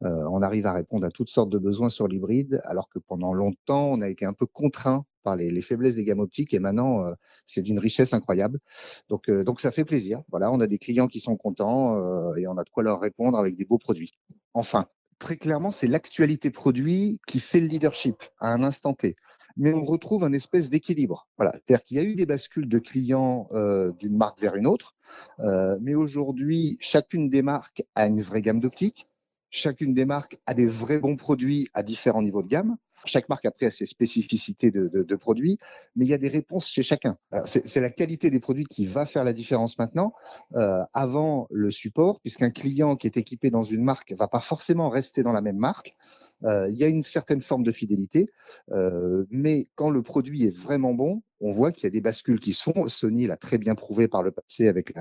Euh, 0.04 0.26
on 0.30 0.42
arrive 0.42 0.66
à 0.66 0.72
répondre 0.72 1.07
à 1.07 1.11
toutes 1.11 1.28
sortes 1.28 1.50
de 1.50 1.59
besoins 1.59 1.88
sur 1.88 2.09
l'hybride, 2.09 2.61
alors 2.64 2.88
que 2.88 2.98
pendant 2.98 3.35
longtemps, 3.35 3.92
on 3.92 4.00
a 4.00 4.09
été 4.09 4.24
un 4.24 4.33
peu 4.33 4.46
contraint 4.46 5.04
par 5.22 5.37
les, 5.37 5.50
les 5.50 5.62
faiblesses 5.62 5.94
des 5.94 6.04
gammes 6.04 6.20
optiques 6.20 6.54
et 6.54 6.59
maintenant, 6.59 7.04
euh, 7.04 7.12
c'est 7.46 7.62
d'une 7.62 7.78
richesse 7.78 8.12
incroyable. 8.12 8.61
Donc, 9.09 9.28
euh, 9.28 9.42
donc 9.42 9.61
ça 9.61 9.72
fait 9.72 9.85
plaisir. 9.85 10.22
Voilà, 10.30 10.52
on 10.52 10.61
a 10.61 10.66
des 10.66 10.78
clients 10.78 11.09
qui 11.09 11.20
sont 11.20 11.37
contents 11.37 12.35
et 12.37 12.46
on 12.46 12.57
a 12.57 12.64
de 12.64 12.70
quoi 12.70 12.83
leur 12.83 13.00
répondre 13.00 13.38
avec 13.38 13.57
des 13.57 13.64
beaux 13.64 13.78
produits. 13.78 14.12
Enfin, 14.52 14.87
très 15.18 15.37
clairement, 15.37 15.70
c'est 15.70 15.87
l'actualité 15.87 16.50
produit 16.50 17.18
qui 17.26 17.40
fait 17.40 17.61
le 17.61 17.66
leadership 17.66 18.22
à 18.38 18.52
un 18.52 18.62
instant 18.62 18.92
T 18.92 19.16
mais 19.57 19.73
on 19.73 19.85
retrouve 19.85 20.25
un 20.25 20.33
espèce 20.33 20.71
d'équilibre. 20.71 21.29
Voilà, 21.37 21.53
c'est-à-dire 21.53 21.85
qu'il 21.85 21.97
y 21.97 22.01
a 22.01 22.05
eu 22.05 22.14
des 22.14 22.27
bascules 22.27 22.69
de 22.69 22.79
clients 22.79 23.49
euh, 23.53 23.93
d'une 23.93 24.17
marque 24.17 24.40
vers 24.40 24.57
une 24.57 24.67
autre, 24.67 24.95
euh, 25.40 25.77
mais 25.81 25.95
aujourd'hui, 25.95 26.77
chacune 26.81 27.31
des 27.31 27.43
marques 27.43 27.85
a 27.95 28.07
une 28.07 28.21
vraie 28.21 28.43
gamme 28.43 28.61
d'optique, 28.61 29.07
chacune 29.51 29.95
des 29.95 30.05
marques 30.05 30.38
a 30.47 30.55
des 30.55 30.67
vrais 30.67 30.99
bons 30.99 31.17
produits 31.17 31.69
à 31.75 31.83
différents 31.83 32.23
niveaux 32.23 32.43
de 32.43 32.49
gamme. 32.49 32.77
Chaque 33.07 33.29
marque 33.29 33.45
après 33.45 33.67
a 33.67 33.71
ses 33.71 33.85
spécificités 33.85 34.71
de, 34.71 35.17
produits, 35.17 35.59
mais 35.95 36.07
il 36.07 36.09
y 36.09 36.14
a 36.14 36.19
des 36.19 36.29
réponses 36.29 36.67
chez 36.67 36.83
chacun. 36.83 37.19
C'est 37.45 37.81
la 37.81 37.90
qualité 37.90 38.31
des 38.31 38.40
produits 38.40 38.64
qui 38.64 38.87
va 38.87 39.05
faire 39.05 39.25
la 39.25 39.35
différence 39.35 39.79
maintenant. 39.79 40.14
Euh, 40.55 40.83
avant 40.95 41.47
le 41.51 41.71
support, 41.71 42.21
puisqu'un 42.21 42.51
client 42.51 42.97
qui 42.97 43.07
est 43.07 43.19
équipé 43.19 43.51
dans 43.51 43.62
une 43.62 43.85
marque 43.85 44.14
va 44.14 44.27
pas 44.27 44.40
forcément 44.40 44.88
rester 44.88 45.23
dans 45.23 45.33
la 45.33 45.43
même 45.43 45.59
marque. 45.59 45.95
Euh, 46.44 46.68
il 46.70 46.76
y 46.76 46.85
a 46.85 46.88
une 46.88 47.02
certaine 47.02 47.40
forme 47.40 47.62
de 47.62 47.72
fidélité, 47.72 48.28
euh, 48.72 49.24
mais 49.30 49.68
quand 49.74 49.90
le 49.90 50.02
produit 50.02 50.44
est 50.44 50.57
vraiment 50.57 50.94
bon, 50.94 51.22
on 51.40 51.52
voit 51.52 51.72
qu'il 51.72 51.85
y 51.85 51.87
a 51.87 51.90
des 51.90 52.00
bascules 52.00 52.40
qui 52.40 52.52
se 52.52 52.62
font. 52.62 52.88
Sony 52.88 53.26
l'a 53.26 53.37
très 53.37 53.59
bien 53.59 53.74
prouvé 53.74 54.09
par 54.09 54.22
le 54.22 54.30
passé 54.30 54.68
avec 54.68 54.94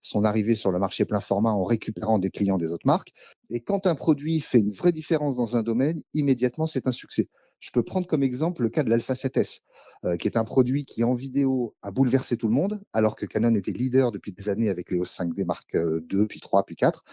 son 0.00 0.24
arrivée 0.24 0.54
sur 0.54 0.70
le 0.70 0.78
marché 0.78 1.04
plein 1.04 1.20
format 1.20 1.50
en 1.50 1.64
récupérant 1.64 2.18
des 2.18 2.30
clients 2.30 2.58
des 2.58 2.66
autres 2.66 2.86
marques. 2.86 3.12
Et 3.50 3.60
quand 3.60 3.86
un 3.86 3.94
produit 3.94 4.40
fait 4.40 4.58
une 4.58 4.72
vraie 4.72 4.92
différence 4.92 5.36
dans 5.36 5.56
un 5.56 5.62
domaine, 5.62 5.98
immédiatement, 6.14 6.66
c'est 6.66 6.86
un 6.86 6.92
succès. 6.92 7.28
Je 7.60 7.70
peux 7.70 7.82
prendre 7.82 8.06
comme 8.06 8.22
exemple 8.22 8.62
le 8.62 8.68
cas 8.68 8.82
de 8.82 8.90
l'Alpha 8.90 9.14
7S, 9.14 9.60
euh, 10.04 10.16
qui 10.16 10.28
est 10.28 10.36
un 10.36 10.44
produit 10.44 10.84
qui 10.84 11.02
en 11.02 11.14
vidéo 11.14 11.74
a 11.82 11.90
bouleversé 11.90 12.36
tout 12.36 12.46
le 12.46 12.54
monde, 12.54 12.80
alors 12.92 13.16
que 13.16 13.26
Canon 13.26 13.54
était 13.54 13.72
leader 13.72 14.12
depuis 14.12 14.32
des 14.32 14.48
années 14.48 14.68
avec 14.68 14.90
les 14.90 14.98
OS 14.98 15.10
5D 15.12 15.44
Mark 15.44 15.74
II, 15.74 16.26
puis 16.28 16.40
3, 16.40 16.64
puis 16.64 16.76
4. 16.76 17.04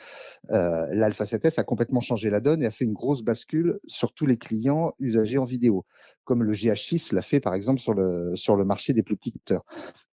Euh, 0.51 0.88
L'Alpha 0.91 1.25
7S 1.25 1.60
a 1.60 1.63
complètement 1.63 2.01
changé 2.01 2.29
la 2.29 2.41
donne 2.41 2.62
et 2.62 2.65
a 2.65 2.71
fait 2.71 2.86
une 2.86 2.93
grosse 2.93 3.23
bascule 3.23 3.79
sur 3.88 4.13
tous 4.13 4.25
les 4.25 4.38
clients 4.38 4.93
usagers 4.99 5.38
en 5.38 5.45
vidéo, 5.45 5.86
comme 6.25 6.43
le 6.43 6.53
GH6 6.53 7.13
l'a 7.13 7.21
fait 7.21 7.39
par 7.39 7.53
exemple 7.53 7.79
sur 7.79 7.93
le, 7.93 8.65
marché 8.65 8.93
des 8.93 9.03
plus 9.03 9.15
petits 9.15 9.31
capteurs. 9.31 9.63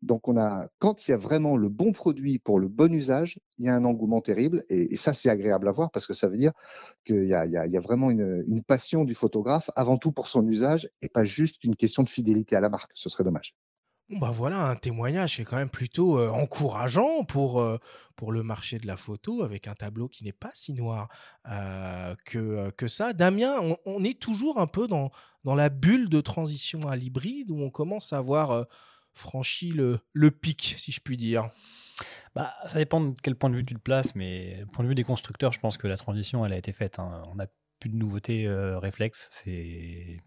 Donc 0.03 0.29
on 0.29 0.37
a, 0.37 0.68
quand 0.79 1.09
il 1.09 1.11
y 1.11 1.14
a 1.14 1.16
vraiment 1.16 1.57
le 1.57 1.68
bon 1.68 1.92
produit 1.92 2.38
pour 2.38 2.61
le 2.61 2.68
bon 2.68 2.92
usage, 2.92 3.40
il 3.59 3.66
y 3.66 3.68
a 3.68 3.75
un 3.75 3.85
engouement 3.85 4.20
terrible 4.20 4.64
et, 4.68 4.96
ça 4.96 5.12
c'est 5.12 5.31
agréable 5.31 5.68
à 5.68 5.72
voir 5.72 5.90
parce 5.90 6.07
que 6.07 6.14
ça 6.14 6.29
veut 6.29 6.37
dire 6.37 6.53
qu'il 7.05 7.27
y 7.27 7.35
a, 7.35 7.46
il 7.46 7.53
y, 7.53 7.77
a, 7.77 7.81
vraiment 7.81 8.11
une 8.11 8.62
passion 8.66 9.05
du 9.05 9.14
photographe 9.14 9.70
avant 9.75 9.96
tout 9.96 10.12
pour 10.12 10.29
son 10.29 10.46
usage 10.46 10.88
et 11.01 11.09
pas 11.09 11.25
juste 11.25 11.64
une 11.64 11.77
question 11.77 12.03
de 12.03 12.09
fidélité 12.09 12.57
à 12.57 12.61
la 12.61 12.68
marque. 12.68 12.90
Ce 12.94 13.09
serait 13.09 13.25
dommage. 13.25 13.55
Bah 14.11 14.31
voilà 14.31 14.69
un 14.69 14.77
témoignage 14.77 15.37
qui 15.37 15.43
est 15.43 15.45
quand 15.45 15.57
même 15.57 15.71
plutôt 15.71 16.19
euh, 16.19 16.29
encourageant 16.29 17.25
pour, 17.25 17.61
euh, 17.61 17.79
pour 18.15 18.31
le 18.31 18.43
marché 18.43 18.79
de 18.79 18.87
la 18.87 18.97
photo 18.97 19.43
avec 19.43 19.69
un 19.69 19.75
tableau 19.75 20.09
qui 20.09 20.25
n'est 20.25 20.33
pas 20.33 20.51
si 20.53 20.75
noir 20.75 21.09
euh, 21.49 22.15
que, 22.27 22.71
que 22.73 22.88
ça. 22.88 23.15
Damien, 23.15 23.55
on, 23.87 24.05
est 24.05 24.19
toujours 24.19 24.59
un 24.59 24.67
peu 24.67 24.87
dans, 24.87 25.11
dans 25.45 25.55
la 25.55 25.71
bulle 25.71 26.11
de 26.11 26.21
transition 26.21 26.87
à 26.88 26.97
l'hybride 26.97 27.51
où 27.51 27.62
on 27.62 27.71
commence 27.71 28.12
à 28.12 28.19
avoir 28.19 28.67
franchi 29.15 29.71
le, 29.71 29.99
le 30.12 30.31
pic, 30.31 30.75
si 30.79 30.93
je 30.93 31.01
puis 31.01 31.17
dire? 31.17 31.49
Bah, 32.35 32.55
ça 32.67 32.79
dépend 32.79 33.01
de 33.01 33.15
quel 33.23 33.35
point 33.35 33.51
de 33.51 33.57
vue 33.57 33.65
tu 33.65 33.75
te 33.75 33.81
places, 33.81 34.15
mais 34.15 34.65
point 34.73 34.85
de 34.85 34.88
vue 34.88 34.95
des 34.95 35.05
constructeurs, 35.05 35.53
je 35.53 35.61
pense 35.61 35.79
que 35.79 35.87
la 35.87 35.97
transition, 35.97 36.45
elle 36.45 36.53
a 36.53 36.59
été 36.59 36.73
faite. 36.73 36.99
Hein. 36.99 37.23
On 37.31 37.37
n'a 37.37 37.47
plus 37.79 37.88
de 37.88 37.97
nouveautés 37.97 38.47
réflexes. 38.49 39.29
C'est 39.33 40.19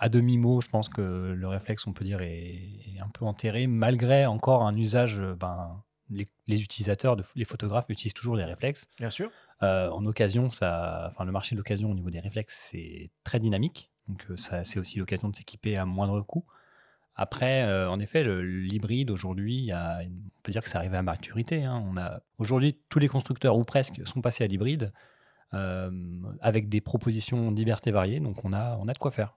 à 0.00 0.08
demi 0.08 0.38
mot, 0.38 0.60
je 0.60 0.68
pense 0.68 0.88
que 0.88 1.00
le 1.36 1.48
réflexe, 1.48 1.86
on 1.86 1.92
peut 1.92 2.04
dire, 2.04 2.22
est, 2.22 2.56
est 2.94 3.00
un 3.00 3.08
peu 3.08 3.24
enterré, 3.24 3.66
malgré 3.66 4.26
encore 4.26 4.62
un 4.62 4.76
usage. 4.76 5.20
Ben, 5.38 5.82
les, 6.08 6.26
les, 6.48 6.62
utilisateurs, 6.62 7.14
de, 7.14 7.22
les 7.36 7.44
photographes 7.44 7.84
utilisent 7.88 8.14
toujours 8.14 8.34
les 8.34 8.44
réflexes. 8.44 8.88
Bien 8.98 9.10
sûr. 9.10 9.30
Euh, 9.62 9.88
en 9.90 10.04
occasion, 10.06 10.50
ça, 10.50 11.08
enfin, 11.12 11.24
le 11.24 11.30
marché 11.30 11.54
de 11.54 11.60
l'occasion 11.60 11.90
au 11.90 11.94
niveau 11.94 12.10
des 12.10 12.18
réflexes, 12.18 12.70
c'est 12.70 13.10
très 13.22 13.38
dynamique. 13.38 13.92
Donc, 14.08 14.26
euh, 14.30 14.36
ça, 14.36 14.64
c'est 14.64 14.80
aussi 14.80 14.98
l'occasion 14.98 15.28
de 15.28 15.36
s'équiper 15.36 15.76
à 15.76 15.84
moindre 15.84 16.20
coût. 16.22 16.44
Après, 17.14 17.62
euh, 17.64 17.88
en 17.90 18.00
effet, 18.00 18.24
l'hybride 18.24 19.10
aujourd'hui, 19.10 19.70
on 19.74 20.42
peut 20.42 20.52
dire 20.52 20.62
que 20.62 20.68
c'est 20.68 20.78
arrivé 20.78 20.96
à 20.96 21.02
maturité. 21.02 21.64
Hein. 21.64 21.84
On 21.86 21.96
a 21.98 22.22
aujourd'hui 22.38 22.78
tous 22.88 22.98
les 22.98 23.08
constructeurs 23.08 23.56
ou 23.58 23.64
presque 23.64 24.00
sont 24.06 24.22
passés 24.22 24.42
à 24.42 24.46
l'hybride 24.46 24.92
euh, 25.52 25.90
avec 26.40 26.68
des 26.68 26.80
propositions 26.80 27.50
diverses 27.50 27.86
et 27.86 27.90
variées. 27.90 28.20
Donc 28.20 28.44
on 28.44 28.52
a, 28.52 28.76
on 28.80 28.88
a 28.88 28.92
de 28.92 28.98
quoi 28.98 29.10
faire. 29.10 29.36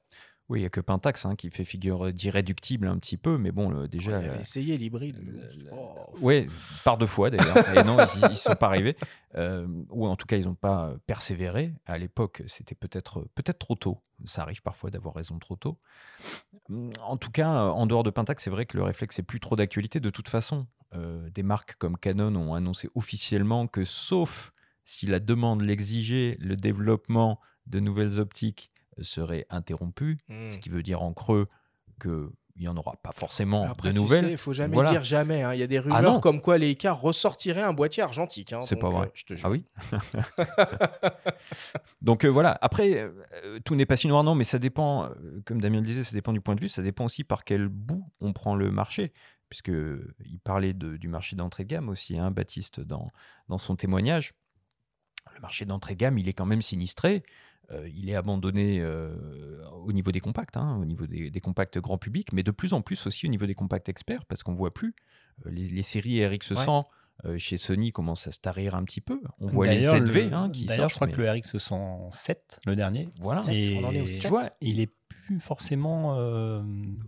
Oui, 0.50 0.60
il 0.60 0.62
n'y 0.64 0.66
a 0.66 0.70
que 0.70 0.82
Pentax 0.82 1.26
hein, 1.26 1.36
qui 1.36 1.50
fait 1.50 1.64
figure 1.64 2.12
d'irréductible 2.12 2.88
un 2.88 2.98
petit 2.98 3.16
peu, 3.16 3.38
mais 3.38 3.52
bon, 3.52 3.70
le, 3.70 3.88
déjà. 3.88 4.20
Ouais, 4.20 4.42
essayé 4.42 4.78
l'hybride. 4.78 5.18
Oh. 5.72 5.96
Oui, 6.20 6.48
par 6.84 6.98
deux 6.98 7.08
fois 7.08 7.30
d'ailleurs. 7.30 7.58
et 7.78 7.84
non, 7.84 7.98
ils 8.22 8.30
ne 8.30 8.36
sont 8.36 8.54
pas 8.56 8.68
arrivés. 8.68 8.98
Euh, 9.36 9.66
ou 9.90 10.06
en 10.06 10.18
tout 10.18 10.26
cas, 10.26 10.36
ils 10.36 10.46
n'ont 10.46 10.56
pas 10.56 10.94
persévéré. 11.08 11.74
À 11.86 11.98
l'époque, 11.98 12.44
c'était 12.48 12.76
peut-être 12.76 13.26
peut-être 13.36 13.60
trop 13.60 13.76
tôt. 13.76 14.02
Ça 14.26 14.42
arrive 14.42 14.62
parfois 14.62 14.90
d'avoir 14.90 15.16
raison 15.16 15.40
trop 15.40 15.56
tôt. 15.56 15.80
En 17.02 17.18
tout 17.18 17.32
cas, 17.32 17.50
en 17.50 17.86
dehors 17.86 18.04
de 18.04 18.10
Pentax, 18.10 18.44
c'est 18.44 18.50
vrai 18.50 18.66
que 18.66 18.76
le 18.78 18.84
réflexe 18.84 19.18
n'est 19.18 19.24
plus 19.24 19.40
trop 19.40 19.56
d'actualité. 19.56 20.02
De 20.02 20.10
toute 20.10 20.28
façon, 20.28 20.68
euh, 20.96 21.30
des 21.30 21.44
marques 21.44 21.76
comme 21.78 21.98
Canon 21.98 22.36
ont 22.36 22.54
annoncé 22.54 22.90
officiellement 22.96 23.68
que, 23.68 23.86
sauf 23.86 24.52
si 24.84 25.06
la 25.06 25.20
demande 25.20 25.62
l'exigeait, 25.62 26.38
le 26.40 26.56
développement 26.58 27.40
de 27.68 27.80
nouvelles 27.80 28.20
optiques 28.20 28.73
serait 29.02 29.46
interrompu, 29.50 30.20
mmh. 30.28 30.52
ce 30.52 30.58
qui 30.58 30.70
veut 30.70 30.84
dire 30.84 31.02
en 31.02 31.14
creux 31.14 31.48
que 32.00 32.32
il 32.56 32.62
n'y 32.62 32.68
en 32.68 32.78
aura 32.78 32.96
pas 32.98 33.12
forcément 33.12 33.70
Après, 33.70 33.90
de 33.90 33.96
nouvelles. 33.96 34.26
Il 34.26 34.32
ne 34.34 34.38
faut 34.38 34.54
jamais 34.54 34.76
voilà. 34.76 34.92
dire 34.92 35.04
jamais. 35.04 35.42
Hein. 35.42 35.54
Il 35.54 35.60
y 35.60 35.64
a 35.64 35.68
des 35.68 35.80
rumeurs 35.80 36.16
ah 36.18 36.20
comme 36.20 36.40
quoi 36.40 36.58
les 36.58 36.68
Leica 36.68 36.94
ressortirait 36.94 37.62
un 37.62 37.74
boîtier 37.74 38.04
argentique. 38.04 38.54
Hein. 38.54 38.62
C'est 38.62 38.76
pas 38.76 38.90
vrai. 38.90 39.08
Euh, 39.08 39.12
je 39.16 39.24
te 39.24 39.34
jure. 39.34 39.48
Ah 39.48 39.50
oui 39.50 39.66
Donc 42.02 42.26
euh, 42.26 42.28
voilà. 42.28 42.58
Après, 42.62 42.98
euh, 42.98 43.60
tout 43.66 43.76
n'est 43.76 43.86
pas 43.86 43.98
si 43.98 44.08
noir, 44.08 44.24
non, 44.24 44.36
mais 44.36 44.44
ça 44.44 44.60
dépend, 44.60 45.10
comme 45.46 45.62
Damien 45.62 45.80
le 45.80 45.86
disait, 45.86 46.04
ça 46.04 46.14
dépend 46.14 46.32
du 46.32 46.42
point 46.42 46.56
de 46.56 46.62
vue. 46.62 46.70
Ça 46.70 46.84
dépend 46.84 47.06
aussi 47.06 47.24
par 47.24 47.44
quel 47.44 47.70
bout 47.70 48.06
on 48.22 48.34
prend 48.34 48.56
le 48.56 48.70
marché. 48.70 49.14
Puisqu'il 49.50 50.40
parlait 50.44 50.74
de, 50.74 50.98
du 50.98 51.08
marché 51.08 51.36
d'entrée 51.36 51.64
de 51.64 51.70
gamme 51.70 51.90
aussi, 51.90 52.18
hein, 52.18 52.32
Baptiste, 52.32 52.80
dans, 52.80 53.12
dans 53.50 53.58
son 53.58 53.76
témoignage. 53.76 54.34
Le 55.36 55.42
marché 55.42 55.66
d'entrée 55.66 55.96
de 55.96 56.00
gamme, 56.00 56.18
il 56.18 56.28
est 56.28 56.34
quand 56.34 56.46
même 56.46 56.62
sinistré. 56.62 57.24
Euh, 57.72 57.88
il 57.96 58.10
est 58.10 58.16
abandonné 58.16 58.80
euh, 58.82 59.16
au 59.86 59.94
niveau 59.94 60.12
des 60.12 60.20
compacts, 60.20 60.58
hein, 60.58 60.78
au 60.82 60.86
niveau 60.86 61.08
des, 61.08 61.30
des, 61.30 61.40
compacts 61.40 61.78
grand 61.80 61.98
public, 61.98 62.34
mais 62.34 62.44
de 62.44 62.52
plus 62.52 62.74
en 62.74 62.82
plus 62.82 63.08
aussi 63.08 63.26
au 63.26 63.30
niveau 63.30 63.46
des 63.46 63.56
compacts 63.56 63.88
experts, 63.88 64.26
parce 64.26 64.44
qu'on 64.44 64.54
voit 64.54 64.74
plus 64.74 64.96
euh, 65.46 65.50
les, 65.50 65.70
les, 65.70 65.84
séries 65.84 66.20
RX100 66.20 66.84
ouais. 67.24 67.40
chez 67.40 67.56
Sony 67.56 67.92
commencent 67.94 68.28
à 68.28 68.32
se 68.32 68.40
tarir 68.40 68.76
un 68.76 68.84
petit 68.84 69.02
peu. 69.02 69.22
On 69.40 69.48
voit 69.48 69.68
les 69.68 69.80
ZV 69.80 70.30
le, 70.30 70.34
hein, 70.34 70.50
qui 70.52 70.66
D'ailleurs, 70.66 70.90
je 70.90 70.96
crois 70.96 71.08
mais... 71.08 71.14
que 71.14 71.22
le 71.22 71.28
RX107, 71.28 72.60
le 72.66 72.76
dernier, 72.76 73.08
voilà, 73.22 73.44
et, 73.50 73.78
on 73.78 73.88
en 73.88 73.92
est 73.94 74.02
au 74.02 74.08
7. 74.08 74.30
Vois, 74.30 74.50
il 74.60 74.82
est 74.82 74.92
plus 75.08 75.40
forcément 75.40 76.18
euh, 76.18 76.62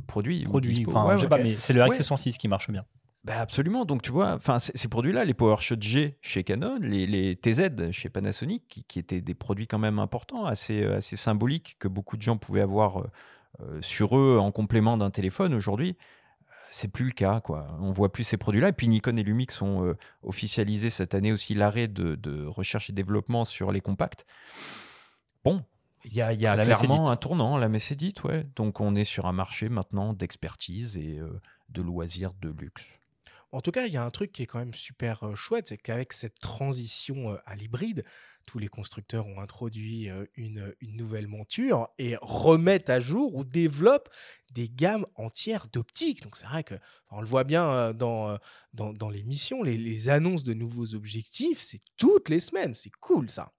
produit. 0.07 0.43
produit. 0.43 0.85
Enfin, 0.87 1.05
ouais, 1.05 1.17
je 1.17 1.23
sais 1.23 1.27
pas, 1.27 1.37
mais 1.37 1.55
c'est 1.59 1.73
le 1.73 1.81
RX106 1.81 2.37
qui 2.37 2.47
marche 2.47 2.69
bien. 2.69 2.85
Bah 3.25 3.39
absolument. 3.39 3.85
Donc 3.85 4.03
tu 4.03 4.11
vois, 4.11 4.37
ces 4.59 4.87
produits-là, 4.87 5.25
les 5.25 5.33
PowerShot 5.33 5.77
G 5.79 6.15
chez 6.21 6.43
Canon, 6.43 6.77
les, 6.79 7.07
les, 7.07 7.35
TZ 7.35 7.89
chez 7.89 8.07
Panasonic, 8.07 8.67
qui, 8.67 8.83
qui, 8.83 8.99
étaient 8.99 9.19
des 9.19 9.33
produits 9.33 9.65
quand 9.65 9.79
même 9.79 9.97
importants, 9.97 10.45
assez, 10.45 10.85
assez 10.85 11.17
symboliques 11.17 11.75
que 11.79 11.87
beaucoup 11.87 12.17
de 12.17 12.21
gens 12.21 12.37
pouvaient 12.37 12.61
avoir 12.61 12.99
euh, 13.61 13.81
sur 13.81 14.15
eux 14.15 14.37
en 14.39 14.51
complément 14.51 14.95
d'un 14.95 15.09
téléphone. 15.09 15.55
Aujourd'hui, 15.55 15.97
c'est 16.69 16.87
plus 16.87 17.05
le 17.05 17.11
cas. 17.13 17.39
Quoi. 17.39 17.75
On 17.79 17.91
voit 17.91 18.11
plus 18.11 18.23
ces 18.23 18.37
produits-là. 18.37 18.69
Et 18.69 18.73
puis 18.73 18.87
Nikon 18.87 19.17
et 19.17 19.23
Lumix 19.23 19.59
ont 19.59 19.83
euh, 19.83 19.97
officialisé 20.21 20.91
cette 20.91 21.15
année 21.15 21.31
aussi 21.31 21.55
l'arrêt 21.55 21.87
de, 21.87 22.13
de, 22.13 22.45
recherche 22.45 22.91
et 22.91 22.93
développement 22.93 23.43
sur 23.43 23.71
les 23.71 23.81
compacts. 23.81 24.27
Bon. 25.43 25.63
Il 26.03 26.13
y 26.13 26.21
a, 26.21 26.31
y 26.31 26.45
a 26.45 26.55
clairement 26.63 27.09
un 27.09 27.15
tournant, 27.15 27.57
la 27.57 27.67
messe 27.67 27.91
est 27.91 27.95
dite, 27.95 28.23
ouais. 28.23 28.45
Donc 28.55 28.79
on 28.79 28.93
est 28.93 29.03
sur 29.03 29.25
un 29.25 29.33
marché 29.33 29.69
maintenant 29.69 30.13
d'expertise 30.13 30.95
et 30.97 31.17
euh, 31.17 31.41
de 31.69 31.81
loisirs 31.81 32.31
de 32.39 32.49
luxe. 32.49 32.99
En 33.55 33.61
tout 33.61 33.71
cas, 33.71 33.85
il 33.85 33.93
y 33.93 33.97
a 33.97 34.03
un 34.03 34.11
truc 34.11 34.33
qui 34.33 34.43
est 34.43 34.47
quand 34.47 34.59
même 34.59 34.73
super 34.73 35.33
chouette, 35.33 35.69
c'est 35.69 35.77
qu'avec 35.77 36.11
cette 36.11 36.39
transition 36.39 37.37
à 37.45 37.55
l'hybride, 37.55 38.03
tous 38.45 38.59
les 38.59 38.67
constructeurs 38.67 39.27
ont 39.27 39.39
introduit 39.39 40.09
une, 40.35 40.75
nouvelle 40.81 41.27
monture 41.29 41.87
et 41.97 42.17
remettent 42.21 42.89
à 42.89 42.99
jour 42.99 43.33
ou 43.33 43.45
développent 43.45 44.09
des 44.51 44.67
gammes 44.67 45.05
entières 45.15 45.67
d'optiques. 45.71 46.21
Donc 46.21 46.35
c'est 46.35 46.47
vrai 46.47 46.65
que 46.65 46.75
on 47.11 47.21
le 47.21 47.27
voit 47.27 47.45
bien 47.45 47.93
dans, 47.93 48.37
dans, 48.73 48.91
dans 48.91 49.09
l'émission, 49.09 49.63
les 49.63 50.09
annonces 50.09 50.43
de 50.43 50.53
nouveaux 50.53 50.93
objectifs, 50.93 51.61
c'est 51.61 51.79
toutes 51.95 52.27
les 52.27 52.41
semaines. 52.41 52.73
C'est 52.73 52.91
cool 52.99 53.29
ça. 53.29 53.54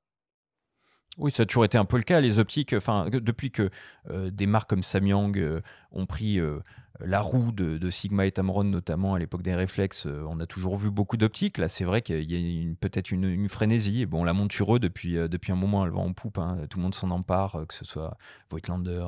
Oui, 1.19 1.31
ça 1.31 1.45
a 1.45 1.47
toujours 1.47 1.65
été 1.65 1.79
un 1.79 1.85
peu 1.87 1.97
le 1.97 2.03
cas. 2.03 2.21
Les 2.21 2.39
optiques, 2.39 2.75
enfin, 2.75 3.09
depuis 3.11 3.51
que 3.51 3.71
euh, 4.11 4.31
des 4.31 4.47
marques 4.47 4.69
comme 4.69 4.83
Samyang 4.83 5.37
euh, 5.39 5.63
ont 5.93 6.05
pris 6.05 6.39
euh, 6.39 6.59
la 7.01 7.21
roue 7.21 7.53
de, 7.53 7.79
de 7.79 7.91
Sigma 7.91 8.27
et 8.27 8.33
Tamron, 8.33 8.65
notamment 8.65 9.15
à 9.15 9.19
l'époque 9.19 9.43
des 9.43 9.55
réflexes, 9.55 10.07
on 10.07 10.41
a 10.41 10.47
toujours 10.47 10.77
vu 10.77 10.91
beaucoup 10.91 11.17
d'optiques. 11.17 11.57
Là, 11.59 11.69
c'est 11.69 11.85
vrai 11.85 12.03
qu'il 12.03 12.31
y 12.31 12.71
a 12.71 12.75
peut-être 12.81 13.11
une, 13.11 13.25
une 13.25 13.49
frénésie. 13.49 14.03
Et 14.03 14.07
bon, 14.07 14.25
la 14.25 14.35
monture, 14.35 14.79
depuis, 14.79 15.15
depuis 15.15 15.53
un 15.53 15.57
moment, 15.57 15.85
elle 15.87 15.93
va 15.93 16.01
en 16.01 16.13
poupe. 16.13 16.37
hein. 16.39 16.59
Tout 16.69 16.79
le 16.79 16.83
monde 16.83 16.95
s'en 16.95 17.11
empare, 17.11 17.65
que 17.67 17.75
ce 17.75 17.85
soit 17.87 18.17
Voigtlander, 18.51 19.07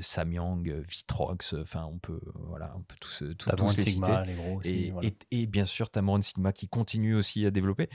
Samyang, 0.00 0.62
Vitrox. 0.88 1.54
Enfin, 1.60 1.88
on 1.92 1.98
peut, 1.98 2.20
voilà, 2.34 2.72
on 2.76 2.80
peut 2.82 2.96
tous, 3.00 3.22
euh, 3.22 3.34
tous, 3.34 3.48
les 3.76 3.84
Sigma, 3.84 4.06
citer. 4.24 4.30
les 4.32 4.34
gros 4.34 4.56
aussi, 4.58 4.70
Et, 4.86 4.90
voilà. 4.90 5.08
et- 5.08 5.42
et 5.42 5.46
bien 5.46 5.64
sûr, 5.64 5.88
Tamron 5.90 6.20
Sigma 6.20 6.52
qui 6.52 6.68
continue 6.68 7.14
aussi 7.14 7.46
à 7.46 7.50
développer. 7.50 7.88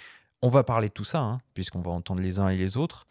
On 0.45 0.49
va 0.49 0.65
parler 0.65 0.89
de 0.89 0.93
tout 0.93 1.06
ça, 1.06 1.19
hein, 1.19 1.39
puisqu'on 1.53 1.79
va 1.79 1.91
entendre 1.91 2.19
les 2.19 2.38
uns 2.38 2.49
et 2.49 2.58
les 2.58 2.75
autres. 2.75 3.08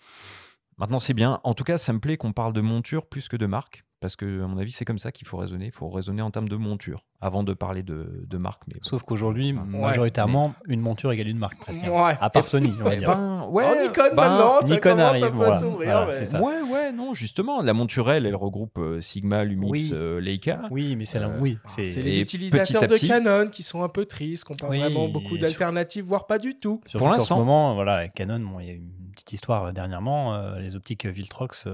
Maintenant, 0.76 1.00
c'est 1.00 1.14
bien. 1.14 1.40
En 1.44 1.54
tout 1.54 1.64
cas, 1.64 1.78
ça 1.78 1.94
me 1.94 1.98
plaît 1.98 2.18
qu'on 2.18 2.34
parle 2.34 2.52
de 2.52 2.60
monture 2.60 3.06
plus 3.06 3.26
que 3.30 3.38
de 3.38 3.46
marque. 3.46 3.86
Parce 4.02 4.16
que, 4.16 4.42
à 4.42 4.46
mon 4.48 4.58
avis, 4.58 4.72
c'est 4.72 4.84
comme 4.84 4.98
ça 4.98 5.12
qu'il 5.12 5.26
faut 5.26 5.36
raisonner. 5.38 5.66
Il 5.66 5.72
faut 5.72 5.88
raisonner 5.88 6.20
en 6.22 6.30
termes 6.30 6.48
de 6.48 6.56
monture 6.56 7.04
avant 7.20 7.44
de 7.44 7.52
parler 7.54 7.82
de, 7.84 8.20
de 8.28 8.36
marque. 8.36 8.62
Mais 8.66 8.80
bon. 8.80 8.86
Sauf 8.86 9.04
qu'aujourd'hui, 9.04 9.52
Ouais. 9.52 9.62
majoritairement, 9.80 10.54
une 10.68 10.80
monture 10.80 11.12
égale 11.12 11.28
une 11.28 11.38
marque 11.38 11.58
presque. 11.60 11.80
hein. 11.84 11.90
Ouais. 11.90 12.14
À 12.20 12.28
part 12.30 12.48
Sony, 12.48 12.72
on 12.80 12.84
va 12.84 12.94
Eh 12.94 12.96
dire. 12.96 13.08
ben, 13.14 13.46
ouais, 13.48 13.64
Oh, 13.64 13.80
Nikon 13.80 14.02
ben, 14.10 14.14
maintenant, 14.16 14.54
ça 14.60 14.74
Nikon 14.74 14.80
commence 14.90 15.00
un 15.00 15.04
arrive, 15.06 15.24
à 15.24 15.28
voilà. 15.30 15.54
s'ouvrir. 15.56 15.90
Voilà, 15.90 16.06
mais- 16.06 16.12
c'est 16.14 16.24
ça. 16.26 16.42
Ouais, 16.42 16.60
ouais, 16.70 16.92
non, 16.92 17.14
justement. 17.14 17.62
La 17.62 17.72
monture, 17.72 18.10
elle, 18.10 18.26
elle 18.26 18.34
regroupe 18.34 18.76
euh, 18.78 19.00
Sigma, 19.00 19.44
Lumix, 19.44 19.70
Oui. 19.70 19.90
euh, 19.92 20.20
Leica. 20.20 20.62
Oui, 20.72 20.96
mais 20.96 21.04
c'est 21.06 21.20
là, 21.20 21.28
Euh, 21.28 21.38
oui, 21.40 21.58
C'est 21.64 21.86
c'est 21.86 22.02
les 22.02 22.18
utilisateurs 22.20 22.82
de 22.82 22.86
petit- 22.88 23.06
Canon 23.06 23.46
qui 23.52 23.62
sont 23.62 23.84
un 23.84 23.88
peu 23.88 24.04
tristes, 24.04 24.44
qui 24.44 24.52
n'ont 24.52 24.56
pas 24.56 24.68
Oui, 24.68 24.80
vraiment 24.80 25.08
beaucoup 25.08 25.38
d'alternatives, 25.38 26.04
voire 26.04 26.26
pas 26.26 26.38
du 26.38 26.58
tout. 26.58 26.80
Surtout 26.86 26.98
Pour 26.98 27.06
qu'en 27.06 27.12
l'instant. 27.18 27.36
ce 27.36 27.40
moment, 27.40 27.74
voilà, 27.76 28.08
Canon, 28.08 28.40
bon, 28.40 28.58
il 28.58 28.66
y 28.66 28.70
a 28.70 28.72
eu 28.72 28.76
une 28.78 29.12
petite 29.12 29.32
histoire 29.32 29.72
dernièrement, 29.72 30.34
euh, 30.34 30.58
les 30.58 30.74
optiques 30.74 31.06
Viltrox. 31.06 31.68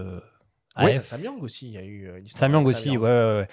Euh, 0.78 0.84
Oui, 0.84 0.92
AF, 0.92 1.04
Samyang 1.04 1.42
aussi, 1.42 1.66
il 1.68 1.72
y 1.74 1.78
a 1.78 1.84
eu 1.84 2.06
euh, 2.08 2.18
une 2.18 2.24
histoire. 2.26 2.40
Samyang 2.40 2.66
aussi, 2.66 2.90
ouais, 2.90 2.96
ouais, 2.98 3.08
ouais. 3.40 3.48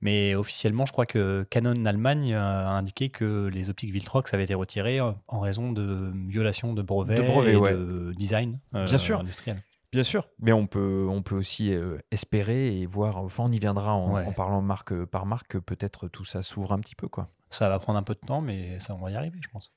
Mais 0.00 0.34
officiellement, 0.34 0.86
je 0.86 0.92
crois 0.92 1.06
que 1.06 1.46
Canon 1.50 1.84
Allemagne 1.84 2.34
a 2.34 2.68
indiqué 2.70 3.10
que 3.10 3.46
les 3.52 3.68
optiques 3.70 3.92
Viltrox 3.92 4.32
avaient 4.34 4.44
été 4.44 4.54
retirées 4.54 5.00
euh, 5.00 5.12
en 5.28 5.40
raison 5.40 5.72
de 5.72 6.12
violation 6.28 6.72
de 6.72 6.82
brevets, 6.82 7.16
De 7.16 7.22
brevets, 7.22 7.52
et 7.52 7.56
ouais. 7.56 7.72
de 7.72 8.12
design 8.16 8.60
euh, 8.74 8.84
Bien 8.86 8.98
sûr. 8.98 9.20
industriel. 9.20 9.62
Bien 9.92 10.04
sûr, 10.04 10.28
mais 10.38 10.52
on 10.52 10.68
peut, 10.68 11.08
on 11.10 11.20
peut 11.20 11.34
aussi 11.34 11.74
euh, 11.74 11.98
espérer 12.12 12.78
et 12.80 12.86
voir, 12.86 13.16
enfin 13.16 13.42
on 13.48 13.50
y 13.50 13.58
viendra 13.58 13.92
en, 13.94 14.14
Ouais. 14.14 14.24
en 14.24 14.30
parlant 14.32 14.62
marque 14.62 14.92
euh, 14.92 15.04
par 15.04 15.26
marque, 15.26 15.48
que 15.48 15.58
peut-être 15.58 16.06
tout 16.06 16.24
ça 16.24 16.42
s'ouvre 16.42 16.72
un 16.72 16.78
petit 16.78 16.94
peu. 16.94 17.08
quoi. 17.08 17.26
Ça 17.50 17.68
va 17.68 17.76
prendre 17.80 17.98
un 17.98 18.04
peu 18.04 18.14
de 18.14 18.20
temps, 18.24 18.40
mais 18.40 18.78
ça 18.78 18.94
on 18.94 19.02
va 19.04 19.10
y 19.10 19.16
arriver, 19.16 19.38
je 19.42 19.48
pense. 19.48 19.72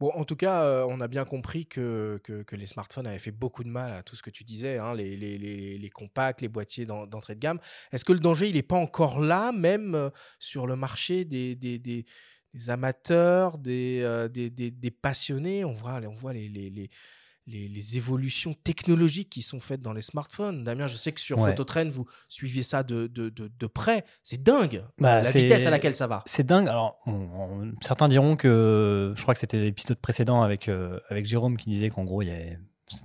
Bon, 0.00 0.10
en 0.14 0.24
tout 0.24 0.36
cas, 0.36 0.62
euh, 0.64 0.86
on 0.88 1.00
a 1.00 1.08
bien 1.08 1.24
compris 1.24 1.66
que, 1.66 2.20
les 2.52 2.66
smartphones 2.66 3.06
avaient 3.08 3.18
fait 3.18 3.32
beaucoup 3.32 3.64
de 3.64 3.68
mal 3.68 3.92
à 3.92 4.02
tout 4.04 4.14
ce 4.14 4.22
que 4.22 4.30
tu 4.30 4.44
disais, 4.44 4.78
hein, 4.78 4.94
les, 4.94 5.90
compacts, 5.92 6.40
les 6.40 6.48
boîtiers 6.48 6.86
d'en- 6.86 7.06
d'entrée 7.06 7.34
de 7.34 7.40
gamme. 7.40 7.58
Est-ce 7.90 8.04
que 8.04 8.12
le 8.12 8.20
danger, 8.20 8.48
il 8.48 8.54
n'est 8.54 8.62
pas 8.62 8.76
encore 8.76 9.18
là, 9.20 9.50
même 9.50 9.94
euh, 9.96 10.10
sur 10.38 10.68
le 10.68 10.76
marché 10.76 11.24
des, 11.24 11.56
des, 11.56 12.04
amateurs, 12.68 13.58
des, 13.58 14.00
euh, 14.02 14.28
des, 14.28 14.50
des 14.50 14.90
passionnés? 14.92 15.64
On 15.64 15.72
voit, 15.72 16.00
on 16.06 16.12
voit 16.12 16.32
les, 16.32 16.48
les, 17.48 17.96
évolutions 17.96 18.54
technologiques 18.64 19.30
qui 19.30 19.42
sont 19.42 19.60
faites 19.60 19.80
dans 19.80 19.92
les 19.92 20.02
smartphones. 20.02 20.64
Damien, 20.64 20.86
je 20.86 20.96
sais 20.96 21.12
que 21.12 21.20
sur 21.20 21.38
Ouais. 21.38 21.50
Phototrend, 21.50 21.88
vous 21.88 22.06
suivez 22.28 22.62
ça 22.62 22.82
de, 22.82 23.06
de, 23.06 23.28
de, 23.30 23.50
de 23.58 23.66
près. 23.66 24.04
C'est 24.22 24.42
dingue 24.42 24.84
Bah, 24.98 25.22
la 25.22 25.30
vitesse 25.30 25.66
à 25.66 25.70
laquelle 25.70 25.94
ça 25.94 26.06
va. 26.06 26.22
C'est 26.26 26.46
dingue. 26.46 26.68
Alors, 26.68 26.98
on- 27.06 27.12
on- 27.12 27.72
certains 27.80 28.08
diront 28.08 28.36
que, 28.36 29.14
je 29.16 29.22
crois 29.22 29.34
que 29.34 29.40
c'était 29.40 29.58
l'épisode 29.58 29.98
précédent 29.98 30.42
avec, 30.42 30.68
euh, 30.68 31.00
avec 31.08 31.26
Jérôme 31.26 31.56
qui 31.56 31.70
disait 31.70 31.88
qu'en 31.90 32.04
gros, 32.04 32.22
il 32.22 32.26
y 32.28 32.30
avait, 32.30 32.58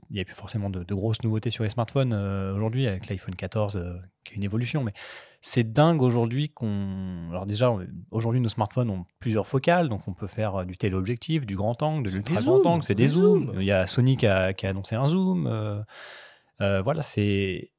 il 0.10 0.16
y 0.16 0.20
avait 0.20 0.26
plus 0.26 0.36
forcément 0.36 0.70
de, 0.70 0.84
de 0.84 0.94
grosses 0.96 1.22
nouveautés 1.24 1.50
sur 1.50 1.64
les 1.64 1.70
smartphones 1.70 2.14
euh, 2.14 2.54
aujourd'hui 2.56 2.88
avec 2.88 3.08
l'iPhone 3.08 3.36
14 3.36 3.76
euh, 3.78 3.94
qui 4.24 4.34
est 4.34 4.38
une 4.38 4.44
évolution. 4.44 4.84
Mais 4.84 4.94
c'est 5.46 5.74
dingue 5.74 6.02
aujourd'hui 6.02 6.50
qu'on. 6.50 7.28
Alors, 7.30 7.46
déjà, 7.46 7.76
aujourd'hui, 8.12 8.40
nos 8.40 8.48
smartphones 8.48 8.90
ont 8.90 9.06
plusieurs 9.20 9.46
focales, 9.46 9.90
donc 9.90 10.08
on 10.08 10.14
peut 10.14 10.26
faire 10.26 10.56
euh, 10.56 10.66
du 10.66 10.78
téléobjectif, 10.78 11.46
du 11.46 11.58
grand 11.58 11.84
angle, 11.84 12.10
de 12.10 12.16
l'ultra 12.16 12.42
grand 12.42 12.66
angle, 12.66 12.84
c'est 12.84 12.96
des 12.96 13.08
zooms. 13.10 13.52
Il 13.58 13.66
y 13.66 13.72
a 13.72 13.86
Sony 13.86 14.16
qui 14.16 14.26
a, 14.26 14.54
qui 14.54 14.66
a 14.66 14.70
annoncé 14.70 14.96
un 14.96 15.08
zoom. 15.08 15.46
euh, 15.46 15.82
euh, 16.62 16.82
voilà, 16.82 17.02
c'est 17.02 17.72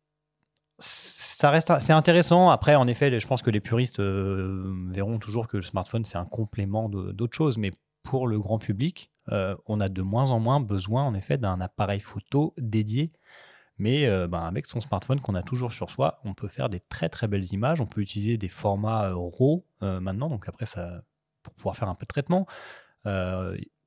ça 0.79 1.50
reste 1.50 1.72
c'est 1.79 1.92
intéressant 1.92 2.50
après 2.50 2.74
en 2.74 2.88
effet 2.88 3.18
je 3.20 3.27
pense 3.29 3.42
que 3.42 3.50
les 3.50 3.61
puristes 3.61 4.00
euh, 4.00 4.74
verront 4.90 5.18
toujours 5.18 5.46
que 5.46 5.57
le 5.57 5.62
smartphone 5.62 6.05
c'est 6.05 6.18
un 6.18 6.24
complément 6.24 6.88
d'autres 6.88 7.37
choses 7.37 7.59
mais 7.59 7.70
pour 8.03 8.27
le 8.27 8.40
grand 8.40 8.59
public 8.59 9.12
euh, 9.31 9.55
on 9.66 9.79
a 9.81 9.88
de 9.88 10.03
moins 10.03 10.33
en 10.33 10.40
moins 10.40 10.59
besoin 10.59 11.05
en 11.05 11.14
effet 11.14 11.38
d'un 11.38 11.61
appareil 11.61 12.00
photo 12.00 12.55
dédié 12.59 13.12
mais 13.78 14.06
euh, 14.06 14.28
ben, 14.28 14.42
avec 14.42 14.66
son 14.66 14.80
smartphone 14.80 15.20
qu'on 15.20 15.34
a 15.34 15.42
toujours 15.42 15.72
sur 15.72 15.90
soi 15.90 16.20
on 16.24 16.34
peut 16.34 16.48
faire 16.48 16.68
des 16.68 16.80
très 16.80 17.08
très 17.08 17.26
belles 17.28 17.52
images. 17.52 17.80
On 17.80 17.87
peut 17.87 18.00
utiliser 18.00 18.37
des 18.37 18.48
formats 18.48 19.10
euh, 19.10 19.14
RAW 19.16 19.64
euh, 19.82 20.00
maintenant. 20.00 20.28
Donc 20.28 20.48
après 20.48 20.66
ça 20.66 21.02
pour 21.42 21.54
pouvoir 21.54 21.76
faire 21.76 21.88
un 21.88 21.94
peu 21.94 22.04
de 22.04 22.08
traitement. 22.08 22.46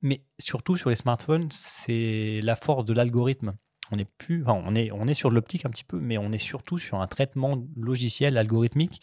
Mais 0.03 0.23
surtout 0.37 0.77
sur 0.77 0.89
les 0.89 0.95
smartphones 0.95 1.49
c'est 1.51 2.39
la 2.43 2.55
force 2.55 2.85
de 2.85 2.93
l'algorithme. 2.93 3.53
On 3.91 3.97
est 3.97 4.09
plus, 4.17 4.43
enfin, 4.43 4.61
on 4.65 4.75
est, 4.75 4.91
on 4.91 5.07
est 5.07 5.13
sur 5.13 5.31
l'optique 5.31 5.65
un 5.65 5.69
petit 5.69 5.85
peu, 5.85 5.97
mais 5.99 6.17
on 6.17 6.31
est 6.33 6.37
surtout 6.37 6.77
sur 6.77 6.99
un 6.99 7.07
traitement 7.07 7.65
logiciel 7.77 8.37
algorithmique. 8.37 9.01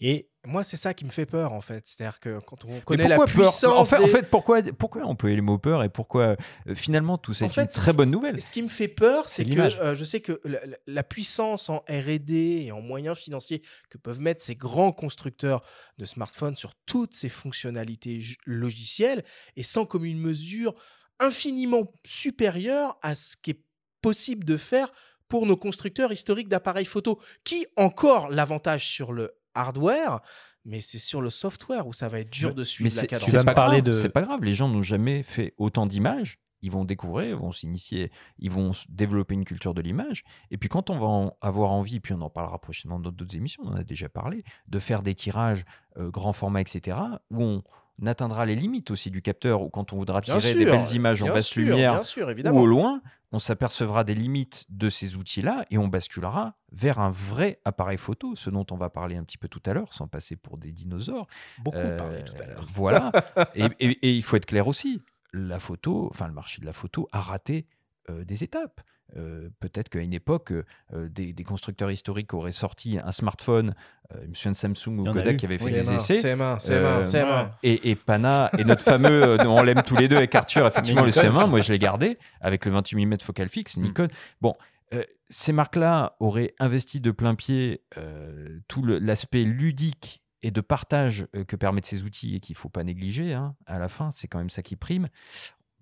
Et 0.00 0.28
Moi, 0.44 0.62
c'est 0.62 0.76
ça 0.76 0.92
qui 0.94 1.04
me 1.04 1.10
fait 1.10 1.24
peur, 1.26 1.52
en 1.54 1.60
fait. 1.62 1.86
C'est-à-dire 1.86 2.20
que 2.20 2.38
quand 2.40 2.64
on 2.66 2.80
connaît 2.80 3.08
la 3.08 3.18
puissance 3.24 3.64
en 3.64 3.84
fait, 3.84 3.96
en 3.96 4.04
des- 4.04 4.10
fait, 4.10 4.30
pourquoi, 4.30 4.62
pourquoi 4.62 5.04
employer 5.04 5.34
le 5.36 5.42
mot 5.42 5.58
peur 5.58 5.82
et 5.82 5.88
pourquoi 5.88 6.36
euh, 6.68 6.74
finalement 6.74 7.16
tout 7.18 7.32
ça 7.32 7.46
En 7.46 7.48
est 7.48 7.50
fait, 7.50 7.62
une 7.62 7.68
très 7.68 7.92
bonne 7.92 8.10
nouvelle? 8.10 8.40
Ce 8.40 8.50
qui 8.50 8.62
me 8.62 8.68
fait 8.68 8.88
peur, 8.88 9.28
C'est 9.28 9.44
que 9.46 9.58
euh, 9.58 9.94
je 9.94 10.04
sais 10.04 10.20
que 10.20 10.40
la, 10.86 11.02
puissance 11.02 11.70
en 11.70 11.78
R&D 11.88 12.64
et 12.66 12.72
en 12.72 12.80
moyens 12.82 13.16
financiers 13.18 13.62
que 13.90 13.96
peuvent 13.98 14.20
mettre 14.20 14.44
ces 14.44 14.54
grands 14.54 14.92
constructeurs 14.92 15.62
de 15.98 16.04
smartphones 16.04 16.56
sur 16.56 16.74
toutes 16.84 17.14
ces 17.14 17.28
fonctionnalités 17.30 18.20
logicielles 18.44 19.24
est 19.56 19.62
sans 19.62 19.86
commune 19.86 20.18
mesure 20.20 20.74
infiniment 21.18 21.90
supérieure 22.04 22.98
à 23.02 23.14
ce 23.14 23.36
qui 23.36 23.52
est 23.52 23.62
possible 24.02 24.44
de 24.44 24.56
faire 24.56 24.92
pour 25.28 25.46
nos 25.46 25.56
constructeurs 25.56 26.12
historiques 26.12 26.48
d'appareils 26.48 26.84
photo, 26.84 27.18
qui 27.42 27.66
encore 27.76 28.28
l'avantage 28.28 28.86
sur 28.86 29.12
le 29.12 29.32
hardware, 29.56 30.20
mais 30.64 30.80
c'est 30.80 30.98
sur 30.98 31.20
le 31.22 31.30
software 31.30 31.86
où 31.86 31.92
ça 31.92 32.08
va 32.08 32.20
être 32.20 32.30
dur 32.30 32.48
Mais- 32.50 32.54
de 32.54 32.60
Mais 32.60 32.64
suivre 32.64 32.94
la 32.94 33.00
c'est 33.02 33.06
cadence. 33.06 33.28
C'est 33.28 33.44
pas, 33.44 33.54
parler 33.54 33.82
grave, 33.82 33.94
de- 33.94 34.00
c'est 34.02 34.08
pas 34.08 34.22
grave, 34.22 34.42
les 34.44 34.54
gens 34.54 34.68
n'ont 34.68 34.82
jamais 34.82 35.22
fait 35.22 35.54
autant 35.58 35.86
d'images. 35.86 36.38
Ils 36.62 36.70
vont 36.72 36.84
découvrir, 36.84 37.28
ils 37.28 37.36
vont 37.36 37.52
s'initier, 37.52 38.10
ils 38.38 38.50
vont 38.50 38.72
développer 38.88 39.34
une 39.34 39.44
culture 39.44 39.74
de 39.74 39.82
l'image. 39.82 40.24
Et 40.50 40.56
puis 40.56 40.68
quand 40.68 40.90
on 40.90 40.98
va 40.98 41.06
en 41.06 41.36
avoir 41.42 41.70
envie, 41.70 42.00
puis 42.00 42.14
on 42.14 42.20
en 42.22 42.30
parlera 42.30 42.58
prochainement 42.58 42.98
dans 42.98 43.12
d'autres 43.12 43.36
émissions, 43.36 43.62
on 43.66 43.72
en 43.72 43.76
a 43.76 43.84
déjà 43.84 44.08
parlé, 44.08 44.42
de 44.66 44.78
faire 44.78 45.02
des 45.02 45.14
tirages 45.14 45.64
euh, 45.98 46.10
grand 46.10 46.32
format, 46.32 46.62
etc., 46.62 46.96
où 47.30 47.42
on 47.42 47.62
atteindra 48.04 48.44
les 48.44 48.54
limites 48.56 48.90
aussi 48.90 49.10
du 49.10 49.22
capteur, 49.22 49.62
ou 49.62 49.70
quand 49.70 49.92
on 49.92 49.96
voudra 49.96 50.20
tirer 50.20 50.54
des 50.54 50.64
belles 50.66 50.92
images 50.94 51.22
en 51.22 51.26
basse 51.34 51.46
sûr, 51.46 51.62
lumière 51.62 52.04
sûr, 52.04 52.28
ou 52.52 52.58
au 52.58 52.66
loin, 52.66 53.00
on 53.32 53.38
s'apercevra 53.38 54.04
des 54.04 54.14
limites 54.14 54.64
de 54.68 54.88
ces 54.90 55.16
outils-là 55.16 55.64
et 55.70 55.78
on 55.78 55.88
basculera 55.88 56.56
vers 56.72 56.98
un 56.98 57.10
vrai 57.10 57.60
appareil 57.64 57.98
photo, 57.98 58.36
ce 58.36 58.50
dont 58.50 58.66
on 58.70 58.76
va 58.76 58.90
parler 58.90 59.16
un 59.16 59.24
petit 59.24 59.38
peu 59.38 59.48
tout 59.48 59.62
à 59.66 59.72
l'heure, 59.74 59.92
sans 59.92 60.08
passer 60.08 60.36
pour 60.36 60.58
des 60.58 60.72
dinosaures. 60.72 61.26
Beaucoup 61.58 61.78
Euh, 61.78 61.96
parlé 61.96 62.22
tout 62.24 62.34
à 62.42 62.46
l'heure. 62.46 62.66
Voilà. 62.70 63.12
et, 63.54 63.64
et- 63.80 64.08
et 64.08 64.14
il 64.14 64.22
faut 64.22 64.36
être 64.36 64.46
clair 64.46 64.68
aussi. 64.68 65.00
La 65.32 65.58
photo, 65.58 66.08
enfin 66.12 66.28
le 66.28 66.32
marché 66.34 66.60
de 66.60 66.66
la 66.66 66.72
photo 66.72 67.08
a 67.12 67.20
raté 67.20 67.66
euh, 68.10 68.24
des 68.24 68.44
étapes. 68.44 68.80
Euh, 69.16 69.50
Peut-être 69.60 69.88
qu'à 69.88 70.00
une 70.00 70.12
époque, 70.12 70.52
euh, 70.52 71.08
des, 71.08 71.32
des 71.32 71.44
constructeurs 71.44 71.90
historiques 71.92 72.34
auraient 72.34 72.50
sorti 72.52 72.98
un 72.98 73.12
smartphone, 73.12 73.74
euh, 74.12 74.18
je 74.24 74.28
me 74.28 74.34
souviens 74.34 74.52
de 74.52 74.56
Samsung 74.56 74.98
ou 74.98 75.04
Kodak 75.12 75.36
qui 75.36 75.46
avait 75.46 75.58
fait 75.58 75.64
Oui, 75.66 75.72
des 75.72 75.82
CM1, 75.82 75.94
essais. 75.94 76.14
CM1, 76.34 76.58
CM1, 76.58 76.70
Euh, 76.72 77.04
CM1. 77.04 77.50
Et, 77.62 77.90
et 77.90 77.94
Pana, 77.94 78.50
et 78.58 78.64
notre 78.64 78.82
fameux, 78.82 79.22
euh, 79.22 79.46
on 79.46 79.62
l'aime 79.62 79.82
tous 79.82 79.96
les 79.96 80.08
deux 80.08 80.16
avec 80.16 80.34
Arthur, 80.34 80.66
effectivement, 80.66 81.02
le 81.02 81.08
Nikon 81.08 81.20
CM1, 81.20 81.36
aussi. 81.42 81.48
moi 81.50 81.60
je 81.60 81.72
l'ai 81.72 81.78
gardé 81.78 82.18
avec 82.40 82.64
le 82.64 82.72
28 82.72 83.06
mm 83.06 83.16
focal 83.22 83.48
fixe, 83.48 83.76
Nikon. 83.76 84.08
Bon, 84.40 84.54
euh, 84.92 85.04
ces 85.28 85.52
marques-là 85.52 86.16
auraient 86.18 86.54
investi 86.58 87.00
de 87.00 87.10
plein 87.12 87.34
pied 87.36 87.82
euh, 87.98 88.58
tout 88.66 88.84
l'aspect 88.84 89.42
ludique 89.44 90.20
et 90.42 90.50
de 90.50 90.60
partage 90.60 91.26
que 91.46 91.54
permettent 91.56 91.86
ces 91.86 92.02
outils 92.02 92.34
et 92.36 92.40
qu'il 92.40 92.54
ne 92.54 92.58
faut 92.58 92.68
pas 92.68 92.82
négliger. 92.84 93.34
hein. 93.34 93.54
À 93.66 93.78
la 93.78 93.88
fin, 93.88 94.10
c'est 94.10 94.26
quand 94.28 94.38
même 94.38 94.50
ça 94.50 94.62
qui 94.62 94.74
prime. 94.76 95.08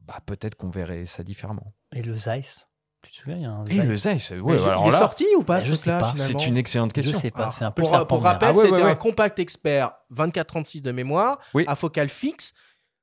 Bah, 0.06 0.20
peut-être 0.26 0.54
qu'on 0.56 0.68
verrait 0.70 1.06
ça 1.06 1.22
différemment. 1.24 1.72
Et 1.94 2.02
le 2.02 2.16
Zeiss 2.16 2.66
Tu 3.02 3.10
te 3.12 3.16
souviens, 3.16 3.36
il 3.36 3.42
y 3.42 3.46
a 3.46 3.50
un 3.50 3.62
Et 3.62 3.74
Zeiss. 3.74 3.84
le 3.86 3.96
Zeiss, 3.96 4.30
ouais, 4.32 4.62
alors 4.62 4.84
il 4.84 4.88
est 4.88 4.92
là, 4.92 4.98
sorti 4.98 5.26
ou 5.38 5.42
pas 5.42 5.60
je 5.60 5.72
sais 5.74 5.92
c'est 6.16 6.46
une 6.46 6.56
excellente 6.56 6.90
Je 6.90 6.94
question. 7.02 7.18
sais 7.20 7.30
pas, 7.30 7.50
c'est 7.50 7.64
un 7.64 7.70
peu 7.70 7.82
pour, 7.82 8.06
pour 8.06 8.22
rappel, 8.22 8.48
Ah 8.50 8.52
ouais, 8.52 8.64
c'était 8.64 8.72
ouais, 8.76 8.82
ouais. 8.82 8.90
un 8.90 8.94
compact 8.96 9.38
expert 9.38 9.92
2436 10.10 10.82
de 10.82 10.92
mémoire 10.92 11.38
Oui. 11.54 11.64
à 11.68 11.76
focale 11.76 12.08
fixe 12.08 12.52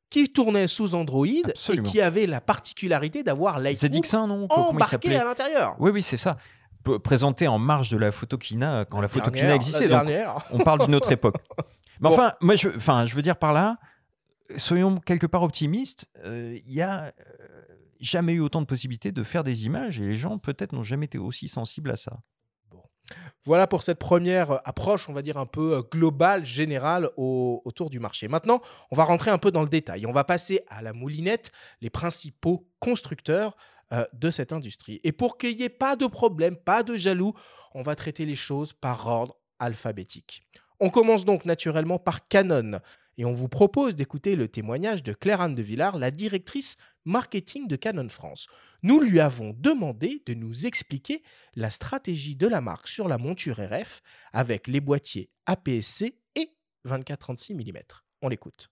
qui 0.09 0.27
tournait 0.31 0.67
sous 0.67 0.93
Android 0.93 1.25
Absolument. 1.45 1.87
et 1.87 1.89
qui 1.91 2.01
avait 2.01 2.25
la 2.27 2.41
particularité 2.41 3.23
d'avoir 3.23 3.59
Lightroom 3.59 3.91
ZX1, 3.93 4.27
non 4.27 4.47
embarqué 4.49 5.15
à 5.15 5.23
l'intérieur. 5.23 5.75
Oui, 5.79 5.91
oui, 5.91 6.01
c'est 6.03 6.17
ça. 6.17 6.35
P- 6.83 6.99
Présenté 6.99 7.47
en 7.47 7.59
marge 7.59 7.91
de 7.91 7.97
la 7.97 8.11
photokina 8.11 8.83
quand 8.89 8.99
la, 8.99 9.07
photokina 9.07 9.55
existait. 9.55 9.87
la 9.87 9.99
Donc, 9.99 10.07
dernière. 10.07 10.43
on 10.51 10.57
parle 10.57 10.85
d'une 10.85 10.95
autre 10.95 11.11
époque. 11.13 11.35
Mais 12.01 12.09
Bon. 12.09 12.13
enfin, 12.15 12.33
moi, 12.41 12.55
je, 12.57 12.67
enfin, 12.75 13.05
je 13.05 13.15
veux 13.15 13.21
dire 13.21 13.37
par 13.37 13.53
là, 13.53 13.77
soyons 14.57 14.97
quelque 14.97 15.27
part 15.27 15.43
optimistes. 15.43 16.07
euh, 16.25 16.57
Il 16.67 16.73
y 16.73 16.81
a 16.81 17.03
euh, 17.05 17.11
jamais 18.01 18.33
eu 18.33 18.39
autant 18.41 18.61
de 18.61 18.65
possibilités 18.65 19.11
de 19.11 19.23
faire 19.23 19.43
des 19.43 19.65
images 19.65 19.99
et 20.01 20.05
les 20.05 20.15
gens 20.15 20.37
peut-être 20.37 20.73
n'ont 20.73 20.83
jamais 20.83 21.05
été 21.05 21.17
aussi 21.17 21.47
sensibles 21.47 21.91
à 21.91 21.95
ça. 21.95 22.19
Voilà 23.43 23.67
pour 23.67 23.83
cette 23.83 23.99
première 23.99 24.51
euh, 24.51 24.57
approche, 24.63 25.09
on 25.09 25.13
va 25.13 25.21
dire 25.21 25.37
un 25.37 25.45
peu 25.45 25.77
euh, 25.77 25.81
globale, 25.81 26.45
générale 26.45 27.09
au- 27.17 27.61
autour 27.65 27.89
du 27.89 27.99
marché. 27.99 28.27
Maintenant, 28.27 28.61
on 28.89 28.95
va 28.95 29.03
rentrer 29.03 29.31
un 29.31 29.37
peu 29.37 29.51
dans 29.51 29.63
le 29.63 29.67
détail. 29.67 30.05
On 30.05 30.11
va 30.13 30.23
passer 30.23 30.61
à 30.69 30.81
la 30.81 30.93
moulinette, 30.93 31.51
les 31.81 31.89
principaux 31.89 32.69
constructeurs 32.79 33.57
euh, 33.91 34.05
de 34.13 34.29
cette 34.29 34.53
industrie. 34.53 35.01
Et 35.03 35.11
pour 35.11 35.37
qu'il 35.37 35.57
n'y 35.57 35.63
ait 35.63 35.69
pas 35.69 35.95
de 35.97 36.05
problème, 36.05 36.55
pas 36.55 36.83
de 36.83 36.95
jaloux, 36.95 37.33
on 37.73 37.81
va 37.81 37.95
traiter 37.95 38.25
les 38.25 38.35
choses 38.35 38.71
par 38.71 39.07
ordre 39.07 39.35
alphabétique. 39.59 40.43
On 40.79 40.89
commence 40.89 41.25
donc 41.25 41.43
naturellement 41.45 41.99
par 41.99 42.27
Canon. 42.27 42.79
Et 43.17 43.25
on 43.25 43.33
vous 43.33 43.47
propose 43.47 43.95
d'écouter 43.95 44.35
le 44.35 44.47
témoignage 44.47 45.03
de 45.03 45.13
Claire-Anne 45.13 45.55
de 45.55 45.61
Villard, 45.61 45.97
la 45.97 46.11
directrice 46.11 46.77
marketing 47.05 47.67
de 47.67 47.75
Canon 47.75 48.09
France. 48.09 48.47
Nous 48.83 48.99
lui 48.99 49.19
avons 49.19 49.55
demandé 49.57 50.21
de 50.25 50.33
nous 50.33 50.65
expliquer 50.65 51.23
la 51.55 51.69
stratégie 51.69 52.35
de 52.35 52.47
la 52.47 52.61
marque 52.61 52.87
sur 52.87 53.07
la 53.07 53.17
monture 53.17 53.59
RF 53.59 54.01
avec 54.33 54.67
les 54.67 54.79
boîtiers 54.79 55.29
APS-C 55.45 56.17
et 56.35 56.55
24-36 56.85 57.55
mm. 57.55 57.79
On 58.21 58.29
l'écoute. 58.29 58.69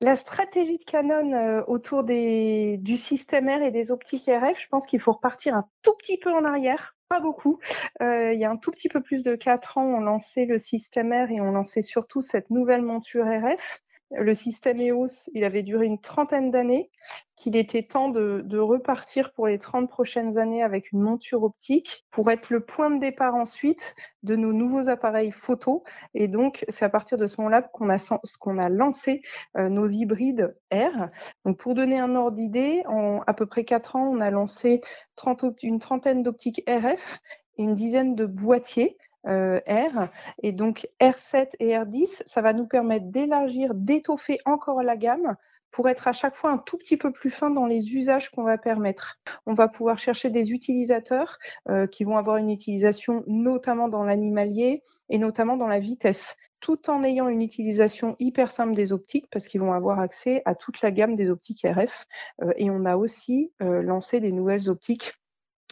La 0.00 0.16
stratégie 0.16 0.78
de 0.78 0.84
Canon 0.84 1.32
euh, 1.32 1.62
autour 1.66 2.04
du 2.04 2.96
système 2.96 3.48
R 3.48 3.62
et 3.62 3.70
des 3.70 3.90
optiques 3.90 4.26
RF, 4.26 4.60
je 4.60 4.68
pense 4.68 4.86
qu'il 4.86 5.00
faut 5.00 5.12
repartir 5.12 5.54
un 5.54 5.68
tout 5.82 5.94
petit 5.96 6.18
peu 6.18 6.32
en 6.32 6.44
arrière, 6.44 6.96
pas 7.08 7.20
beaucoup. 7.20 7.58
Euh, 8.02 8.32
il 8.32 8.40
y 8.40 8.44
a 8.44 8.50
un 8.50 8.56
tout 8.56 8.70
petit 8.70 8.88
peu 8.88 9.00
plus 9.00 9.22
de 9.22 9.36
4 9.36 9.78
ans, 9.78 9.84
on 9.84 10.00
lançait 10.00 10.46
le 10.46 10.58
système 10.58 11.12
R 11.12 11.30
et 11.30 11.40
on 11.40 11.52
lançait 11.52 11.82
surtout 11.82 12.20
cette 12.20 12.50
nouvelle 12.50 12.82
monture 12.82 13.24
RF. 13.24 13.83
Le 14.10 14.34
système 14.34 14.80
EOS, 14.80 15.30
il 15.34 15.44
avait 15.44 15.62
duré 15.62 15.86
une 15.86 16.00
trentaine 16.00 16.50
d'années, 16.50 16.90
qu'il 17.36 17.56
était 17.56 17.82
temps 17.82 18.08
de, 18.08 18.58
repartir 18.58 19.32
pour 19.32 19.46
les 19.48 19.58
30 19.58 19.88
prochaines 19.88 20.38
années 20.38 20.62
avec 20.62 20.92
une 20.92 21.00
monture 21.00 21.42
optique 21.42 22.06
pour 22.10 22.30
être 22.30 22.50
le 22.50 22.60
point 22.60 22.90
de 22.90 23.00
départ 23.00 23.34
ensuite 23.34 23.94
de 24.22 24.36
nos 24.36 24.52
nouveaux 24.52 24.88
appareils 24.88 25.32
photo. 25.32 25.84
Et 26.14 26.28
donc, 26.28 26.64
c'est 26.68 26.84
à 26.84 26.88
partir 26.88 27.18
de 27.18 27.26
ce 27.26 27.40
moment-là 27.40 27.62
qu'on 27.62 27.88
a, 27.88 28.68
lancé 28.68 29.22
euh, 29.56 29.68
nos 29.68 29.88
hybrides 29.88 30.56
R. 30.72 31.08
Donc, 31.44 31.58
pour 31.58 31.74
donner 31.74 31.98
un 31.98 32.14
ordre 32.14 32.36
d'idée, 32.36 32.82
en 32.86 33.20
à 33.26 33.34
peu 33.34 33.46
près 33.46 33.64
4 33.64 33.96
ans, 33.96 34.08
on 34.10 34.20
a 34.20 34.30
lancé 34.30 34.80
30 35.16 35.44
opt- 35.44 35.62
une 35.62 35.78
trentaine 35.78 36.22
d'optiques 36.22 36.62
RF 36.68 37.18
et 37.58 37.62
une 37.62 37.74
dizaine 37.74 38.14
de 38.14 38.26
boîtiers 38.26 38.96
euh, 39.26 39.60
R. 39.66 40.08
Et 40.42 40.52
donc, 40.52 40.88
R7 41.00 41.50
et 41.60 41.70
R10, 41.70 42.22
ça 42.26 42.42
va 42.42 42.52
nous 42.52 42.66
permettre 42.66 43.06
d'élargir, 43.06 43.74
d'étoffer 43.74 44.38
encore 44.44 44.82
la 44.82 44.96
gamme 44.96 45.36
pour 45.70 45.88
être 45.88 46.06
à 46.06 46.12
chaque 46.12 46.36
fois 46.36 46.50
un 46.50 46.58
tout 46.58 46.76
petit 46.78 46.96
peu 46.96 47.10
plus 47.10 47.30
fin 47.30 47.50
dans 47.50 47.66
les 47.66 47.96
usages 47.96 48.30
qu'on 48.30 48.44
va 48.44 48.58
permettre. 48.58 49.18
On 49.44 49.54
va 49.54 49.66
pouvoir 49.66 49.98
chercher 49.98 50.30
des 50.30 50.52
utilisateurs 50.52 51.38
euh, 51.68 51.88
qui 51.88 52.04
vont 52.04 52.16
avoir 52.16 52.36
une 52.36 52.50
utilisation 52.50 53.24
notamment 53.26 53.88
dans 53.88 54.04
l'animalier 54.04 54.82
et 55.08 55.18
notamment 55.18 55.56
dans 55.56 55.66
la 55.66 55.80
vitesse 55.80 56.36
tout 56.64 56.88
en 56.88 57.02
ayant 57.02 57.28
une 57.28 57.42
utilisation 57.42 58.16
hyper 58.18 58.50
simple 58.50 58.72
des 58.72 58.94
optiques 58.94 59.26
parce 59.30 59.46
qu'ils 59.46 59.60
vont 59.60 59.74
avoir 59.74 60.00
accès 60.00 60.40
à 60.46 60.54
toute 60.54 60.80
la 60.80 60.90
gamme 60.90 61.14
des 61.14 61.28
optiques 61.28 61.60
RF. 61.62 62.06
Euh, 62.42 62.54
et 62.56 62.70
on 62.70 62.86
a 62.86 62.96
aussi 62.96 63.52
euh, 63.60 63.82
lancé 63.82 64.18
des 64.18 64.32
nouvelles 64.32 64.70
optiques 64.70 65.12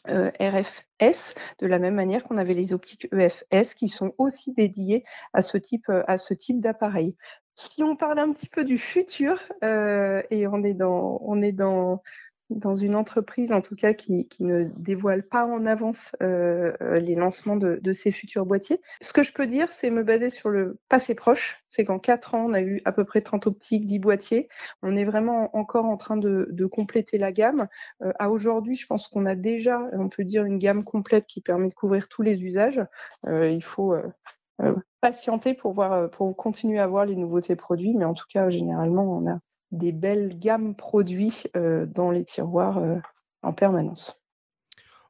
euh, 0.09 0.31
RFS 0.41 1.35
de 1.61 1.67
la 1.67 1.79
même 1.79 1.95
manière 1.95 2.25
qu'on 2.25 2.37
avait 2.37 2.55
les 2.55 2.73
optiques 2.73 3.09
EFS 3.13 3.75
qui 3.75 3.89
sont 3.89 4.15
aussi 4.19 4.53
dédiées 4.53 5.05
à 5.33 5.43
ce 5.43 5.57
type, 5.59 5.89
euh, 5.91 6.03
à 6.09 6.17
ce 6.17 6.35
type 6.35 6.61
d'appareil. 6.61 7.17
Si 7.55 7.83
on 7.83 7.97
parle 7.97 8.19
un 8.19 8.33
petit 8.33 8.49
peu 8.49 8.65
du 8.65 8.79
futur, 8.79 9.41
euh, 9.63 10.23
et 10.31 10.47
on 10.47 10.65
est 10.65 10.75
dans, 10.75 11.21
on 11.23 11.43
est 11.43 11.53
dans, 11.53 12.03
dans 12.57 12.75
une 12.75 12.95
entreprise 12.95 13.53
en 13.53 13.61
tout 13.61 13.75
cas 13.75 13.95
qui, 13.95 14.27
ne 14.41 14.65
dévoile 14.77 15.23
pas 15.23 15.47
en 15.47 15.67
avance 15.67 16.15
euh, 16.23 16.73
euh, 16.81 16.97
les 16.97 17.15
lancements 17.15 17.57
de, 17.57 17.93
ces 17.93 18.13
futurs 18.13 18.47
boîtiers. 18.47 18.81
Ce 19.01 19.13
que 19.13 19.23
je 19.23 19.33
peux 19.33 19.47
dire, 19.47 19.71
c'est 19.71 19.91
me 19.91 20.03
baser 20.03 20.31
sur 20.31 20.51
le 20.51 20.79
passé 20.89 21.15
proche. 21.15 21.63
C'est 21.69 21.85
qu'en 21.85 21.99
4 21.99 22.35
ans, 22.35 22.47
on 22.49 22.53
a 22.53 22.61
eu 22.61 22.81
à 22.85 22.93
peu 22.93 23.05
près 23.05 23.21
30 23.21 23.47
optiques, 23.47 23.87
10 23.87 23.99
boîtiers. 23.99 24.49
On 24.83 24.97
est 24.97 25.05
vraiment 25.05 25.55
encore 25.57 25.87
en 25.87 25.97
train 25.97 26.17
de, 26.17 26.49
compléter 26.71 27.19
la 27.19 27.33
gamme. 27.33 27.69
Euh, 28.03 28.13
à 28.19 28.31
aujourd'hui, 28.31 28.77
je 28.77 28.87
pense 28.87 29.09
qu'on 29.09 29.27
a 29.27 29.35
déjà, 29.35 29.81
on 29.93 30.09
peut 30.09 30.25
dire, 30.25 30.45
une 30.45 30.59
gamme 30.59 30.85
complète 30.85 31.27
qui 31.27 31.41
permet 31.41 31.69
de 31.69 31.75
couvrir 31.75 32.09
tous 32.09 32.23
les 32.23 32.45
usages. 32.45 32.81
Il 33.27 33.63
faut 33.63 33.95
patienter 35.01 35.55
pour 35.55 35.73
voir, 35.73 36.09
pour 36.11 36.35
continuer 36.37 36.79
à 36.79 36.87
voir 36.87 37.05
les 37.05 37.17
nouveautés 37.17 37.57
produits, 37.57 37.95
mais 37.95 38.05
en 38.05 38.15
tout 38.15 38.27
cas, 38.29 38.49
généralement, 38.49 39.05
on 39.05 39.29
a 39.29 39.39
des 39.73 39.93
belles 39.93 40.39
gammes 40.39 40.75
produits 40.75 41.45
euh, 41.57 41.87
dans 41.87 42.11
les 42.11 42.25
tiroirs 42.25 42.79
euh, 42.79 42.97
en 43.43 43.53
permanence. 43.53 44.25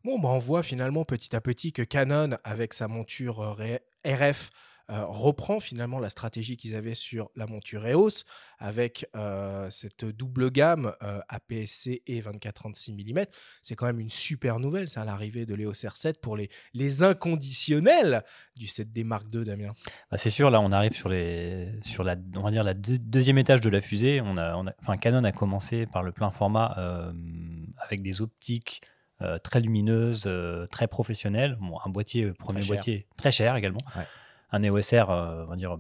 Bon, 0.05 0.19
bah, 0.19 0.31
on 0.31 0.39
voit 0.39 0.63
finalement 0.63 1.05
petit 1.05 1.37
à 1.37 1.41
petit 1.41 1.73
que 1.73 1.83
Canon, 1.83 2.31
avec 2.45 2.73
sa 2.73 2.89
monture 2.89 3.41
euh, 3.41 3.77
RF, 4.05 4.51
euh, 4.91 5.05
reprend 5.05 5.61
finalement 5.61 5.99
la 6.01 6.09
stratégie 6.09 6.57
qu'ils 6.57 6.75
avaient 6.75 6.95
sur 6.95 7.31
la 7.37 7.47
monture 7.47 7.87
EOS 7.87 8.25
avec 8.59 9.07
euh, 9.15 9.69
cette 9.71 10.05
double 10.05 10.51
gamme 10.51 10.93
euh, 11.03 11.21
APS-C 11.29 12.03
et 12.07 12.21
24-36 12.21 12.93
mm. 12.93 13.25
C'est 13.63 13.75
quand 13.75 13.87
même 13.87 14.01
une 14.01 14.09
super 14.11 14.59
nouvelle, 14.61 14.89
ça, 14.89 15.05
l'arrivée 15.05 15.47
de 15.47 15.55
l'EOS 15.55 15.73
R7 15.73 16.15
pour 16.21 16.37
les, 16.37 16.49
les 16.75 17.03
inconditionnels 17.03 18.23
du 18.57 18.67
7D 18.67 19.05
Mark 19.05 19.27
II, 19.33 19.45
Damien. 19.45 19.71
Bah, 20.11 20.17
c'est 20.17 20.31
sûr, 20.31 20.51
là, 20.51 20.61
on 20.61 20.73
arrive 20.73 20.93
sur, 20.93 21.09
les, 21.09 21.69
sur 21.83 22.05
la, 22.05 22.17
on 22.37 22.43
va 22.43 22.51
dire 22.51 22.65
la 22.65 22.75
deux- 22.75 22.99
deuxième 22.99 23.39
étage 23.39 23.61
de 23.61 23.71
la 23.71 23.81
fusée. 23.81 24.21
On 24.21 24.37
a, 24.37 24.57
on 24.57 24.67
a- 24.67 24.75
enfin, 24.81 24.97
Canon 24.97 25.25
a 25.25 25.33
commencé 25.33 25.87
par 25.87 26.03
le 26.03 26.13
plein 26.13 26.31
format 26.31 26.77
avec 27.79 28.03
des 28.03 28.21
optiques 28.23 28.83
euh, 29.21 29.39
très 29.39 29.61
lumineuses, 29.61 30.25
euh, 30.27 30.67
très 30.67 30.89
professionnelles. 30.89 31.57
Bon, 31.61 31.79
un 31.85 31.91
boîtier, 31.91 32.25
euh, 32.25 32.35
premier 32.35 32.61
Très 32.61 32.69
boîtier, 32.69 33.07
très 33.17 33.31
cher 33.31 33.55
également. 33.55 33.79
Ouais. 33.97 34.03
Un 34.53 34.63
EOS 34.63 34.81
R, 34.93 35.11
euh, 35.11 35.45
on 35.47 35.51
va 35.51 35.57
dire. 35.57 35.77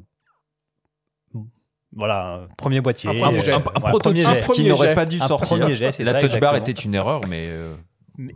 Voilà, 1.94 2.34
un 2.34 2.46
premier 2.56 2.80
boîtier. 2.80 3.10
Un 3.10 3.14
premier 3.14 3.42
jet. 3.42 3.52
Un, 3.52 3.56
un 3.56 3.60
voilà, 3.60 3.80
prototype 3.80 4.22
premier 4.24 4.34
jet. 4.36 4.40
premier 4.40 4.62
qui 4.62 4.68
n'aurait 4.68 4.94
pas 4.94 5.06
dû 5.06 5.18
sortir. 5.18 5.58
premier 5.58 5.74
jet, 5.74 5.92
c'est 5.92 6.04
la 6.04 6.12
ça, 6.12 6.18
touch 6.20 6.40
bar 6.40 6.56
était 6.56 6.72
une 6.72 6.94
erreur, 6.94 7.20
mais, 7.28 7.48
euh, 7.50 7.74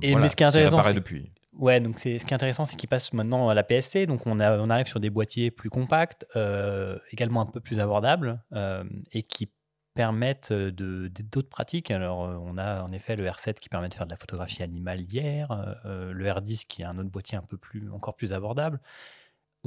Et, 0.03 0.11
voilà, 0.11 0.25
mais 0.25 0.29
ce 0.29 0.37
qui 0.37 0.43
est 0.43 0.51
ça 0.51 0.59
intéressant, 0.59 0.93
depuis. 0.93 1.33
Ouais, 1.55 1.81
donc 1.81 1.99
c'est 1.99 2.19
ce 2.19 2.27
qui 2.27 2.33
est 2.33 2.35
intéressant, 2.35 2.67
c'est 2.67 2.77
qu'il 2.77 2.89
passe 2.89 3.15
maintenant 3.15 3.49
à 3.49 3.55
la 3.55 3.63
PSC, 3.63 4.07
donc 4.07 4.27
on, 4.27 4.41
a, 4.41 4.59
on 4.59 4.69
arrive 4.69 4.87
sur 4.87 5.01
des 5.01 5.09
boîtiers 5.09 5.51
plus 5.51 5.71
compacts, 5.71 6.27
euh, 6.37 6.99
également 7.13 7.41
un 7.41 7.47
peu 7.47 7.61
plus 7.61 7.81
abordables, 7.81 8.43
euh, 8.53 8.85
et 9.13 9.23
qui 9.23 9.49
permettent 9.97 10.53
euh, 10.53 10.71
d'autres 10.71 11.49
pratiques. 11.49 11.91
Alors, 11.91 12.25
euh, 12.25 12.37
on 12.41 12.59
a 12.59 12.83
en 12.83 12.93
effet 12.93 13.17
le 13.17 13.27
R7 13.27 13.55
qui 13.55 13.69
permet 13.69 13.89
de 13.89 13.95
faire 13.95 14.07
de 14.07 14.13
la 14.13 14.17
photographie 14.17 14.63
animalière, 14.63 15.51
euh, 15.51 15.75
euh, 15.87 16.13
le 16.13 16.27
R10 16.27 16.67
qui 16.69 16.83
est 16.83 16.85
un 16.85 16.97
autre 16.99 17.09
boîtier 17.09 17.37
un 17.37 17.43
peu 17.43 17.57
plus, 17.57 17.91
encore 17.91 18.15
plus 18.15 18.33
abordable. 18.33 18.81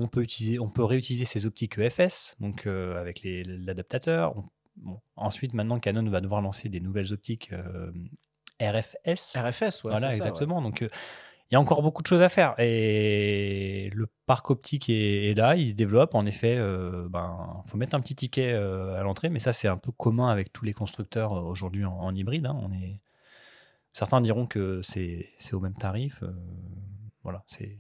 On 0.02 0.08
peut, 0.08 0.22
utiliser, 0.22 0.60
on 0.60 0.70
peut 0.70 0.84
réutiliser 0.84 1.26
ces 1.26 1.46
optiques 1.46 1.78
EFS, 1.78 2.38
donc 2.40 2.68
euh, 2.68 3.00
avec 3.00 3.22
l'adaptateur. 3.24 4.34
Bon, 4.78 5.02
Ensuite, 5.18 5.54
maintenant, 5.54 5.78
Canon 5.78 6.10
va 6.10 6.22
devoir 6.22 6.42
lancer 6.42 6.70
des 6.70 6.80
nouvelles 6.80 7.12
optiques 7.12 7.52
euh, 7.52 7.92
RFS. 8.62 9.36
RFS, 9.36 9.84
ouais. 9.84 9.92
Voilà, 9.92 9.98
c'est 9.98 10.00
ça, 10.00 10.08
ouais. 10.08 10.16
exactement. 10.16 10.62
Donc, 10.62 10.84
euh, 10.84 10.90
il 11.52 11.56
y 11.56 11.58
a 11.58 11.60
encore 11.60 11.82
beaucoup 11.82 12.02
de 12.02 12.08
choses 12.08 12.22
à 12.22 12.30
faire. 12.30 12.56
Et 12.60 13.90
le 13.94 14.08
parc 14.26 14.50
optique 14.52 14.90
est, 14.90 15.32
est 15.32 15.34
là, 15.34 15.58
il 15.58 15.68
se 15.68 15.74
développe. 15.74 16.16
En 16.16 16.26
effet, 16.26 16.56
il 16.56 17.10
ben, 17.10 17.62
faut 17.66 17.78
mettre 17.78 17.96
un 17.96 18.00
petit 18.00 18.16
ticket 18.16 18.54
à 18.54 19.02
l'entrée, 19.04 19.30
mais 19.30 19.40
ça, 19.40 19.52
c'est 19.52 19.68
un 19.68 19.78
peu 19.78 19.92
commun 19.92 20.30
avec 20.30 20.54
tous 20.54 20.64
les 20.64 20.74
constructeurs 20.74 21.34
aujourd'hui 21.34 21.84
en, 21.84 21.92
en 21.92 22.16
hybride. 22.16 22.46
hein. 22.46 22.58
On 22.62 22.72
est... 22.72 23.02
Certains 23.92 24.22
diront 24.22 24.46
que 24.46 24.82
c'est 24.82 25.28
au 25.52 25.60
même 25.60 25.76
tarif. 25.76 26.24
voilà, 27.24 27.44
c'est. 27.48 27.80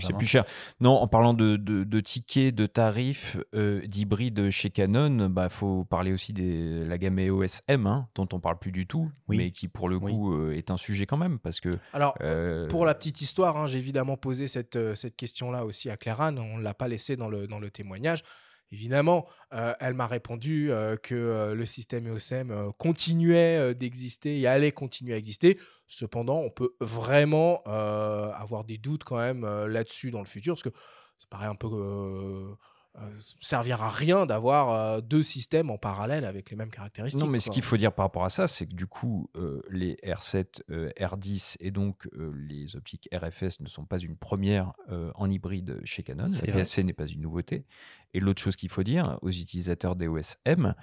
C'est 0.00 0.16
plus 0.16 0.26
cher. 0.26 0.44
Non, 0.80 0.92
en 0.92 1.08
parlant 1.08 1.34
de, 1.34 1.56
de, 1.56 1.84
de 1.84 2.00
tickets, 2.00 2.54
de 2.54 2.66
tarifs, 2.66 3.36
euh, 3.54 3.86
d'hybrides 3.86 4.50
chez 4.50 4.70
Canon, 4.70 5.18
il 5.20 5.28
bah, 5.28 5.48
faut 5.48 5.84
parler 5.84 6.12
aussi 6.12 6.32
de 6.32 6.84
la 6.86 6.98
gamme 6.98 7.18
EOS 7.18 7.60
M, 7.68 7.86
hein, 7.86 8.08
dont 8.14 8.28
on 8.32 8.40
parle 8.40 8.58
plus 8.58 8.72
du 8.72 8.86
tout, 8.86 9.10
Oui. 9.28 9.36
mais 9.36 9.50
qui 9.50 9.68
pour 9.68 9.88
le 9.88 9.98
coup 9.98 10.32
euh, 10.34 10.52
est 10.52 10.70
un 10.70 10.76
sujet 10.76 11.06
quand 11.06 11.16
même, 11.16 11.38
parce 11.38 11.60
que... 11.60 11.78
Alors, 11.92 12.14
euh, 12.22 12.66
Pour 12.68 12.86
la 12.86 12.94
petite 12.94 13.20
histoire, 13.20 13.56
hein, 13.56 13.66
j'ai 13.66 13.78
évidemment 13.78 14.16
posé 14.16 14.48
cette, 14.48 14.94
cette 14.94 15.16
question-là 15.16 15.64
aussi 15.64 15.90
à 15.90 15.96
Claire-Anne. 15.96 16.38
On 16.38 16.58
ne 16.58 16.62
l'a 16.62 16.74
pas 16.74 16.88
laissé 16.88 17.16
dans 17.16 17.28
le, 17.28 17.46
dans 17.46 17.58
le 17.58 17.70
témoignage. 17.70 18.22
Évidemment, 18.70 19.26
euh, 19.54 19.72
elle 19.80 19.94
m'a 19.94 20.06
répondu 20.06 20.70
euh, 20.70 20.96
que 20.96 21.14
euh, 21.14 21.54
le 21.54 21.64
système 21.64 22.06
EOSM 22.06 22.50
euh, 22.50 22.70
continuait 22.76 23.56
euh, 23.58 23.74
d'exister 23.74 24.38
et 24.38 24.46
allait 24.46 24.72
continuer 24.72 25.14
à 25.14 25.16
exister. 25.16 25.58
Cependant, 25.86 26.38
on 26.38 26.50
peut 26.50 26.74
vraiment 26.80 27.62
euh, 27.66 28.30
avoir 28.32 28.64
des 28.64 28.76
doutes 28.76 29.04
quand 29.04 29.16
même 29.16 29.44
euh, 29.44 29.68
là-dessus 29.68 30.10
dans 30.10 30.20
le 30.20 30.26
futur, 30.26 30.54
parce 30.54 30.62
que 30.62 30.72
ça 31.16 31.26
paraît 31.30 31.46
un 31.46 31.54
peu 31.54 31.66
euh, 31.66 32.54
euh, 32.96 33.00
servir 33.40 33.82
à 33.82 33.90
rien 33.90 34.26
d'avoir 34.26 34.70
euh, 34.70 35.00
deux 35.00 35.22
systèmes 35.22 35.70
en 35.70 35.78
parallèle 35.78 36.24
avec 36.24 36.50
les 36.50 36.56
mêmes 36.56 36.70
caractéristiques. 36.70 37.22
Non, 37.22 37.28
mais 37.28 37.38
ce 37.38 37.50
qu'il 37.50 37.62
faut 37.62 37.76
dire 37.76 37.92
par 37.92 38.06
rapport 38.06 38.24
à 38.24 38.30
ça, 38.30 38.48
c'est 38.48 38.66
que 38.66 38.74
du 38.74 38.86
coup, 38.86 39.30
euh, 39.36 39.62
les 39.70 39.94
R7, 40.04 40.62
euh, 40.70 40.90
R10 40.98 41.56
et 41.60 41.70
donc 41.70 42.08
euh, 42.14 42.32
les 42.34 42.76
optiques 42.76 43.08
RFS 43.12 43.60
ne 43.60 43.68
sont 43.68 43.84
pas 43.84 43.98
une 43.98 44.16
première 44.16 44.72
euh, 44.90 45.12
en 45.14 45.30
hybride 45.30 45.80
chez 45.84 46.02
Canon. 46.02 46.26
La. 46.44 46.52
PSC 46.52 46.82
n'est 46.82 46.92
pas 46.92 47.06
une 47.06 47.20
nouveauté. 47.20 47.66
Et 48.14 48.20
l'autre 48.20 48.40
chose 48.40 48.56
qu'il 48.56 48.68
faut 48.70 48.82
dire 48.82 49.18
aux 49.22 49.30
utilisateurs 49.30 49.94
d'EOS 49.94 50.36
M, 50.46 50.74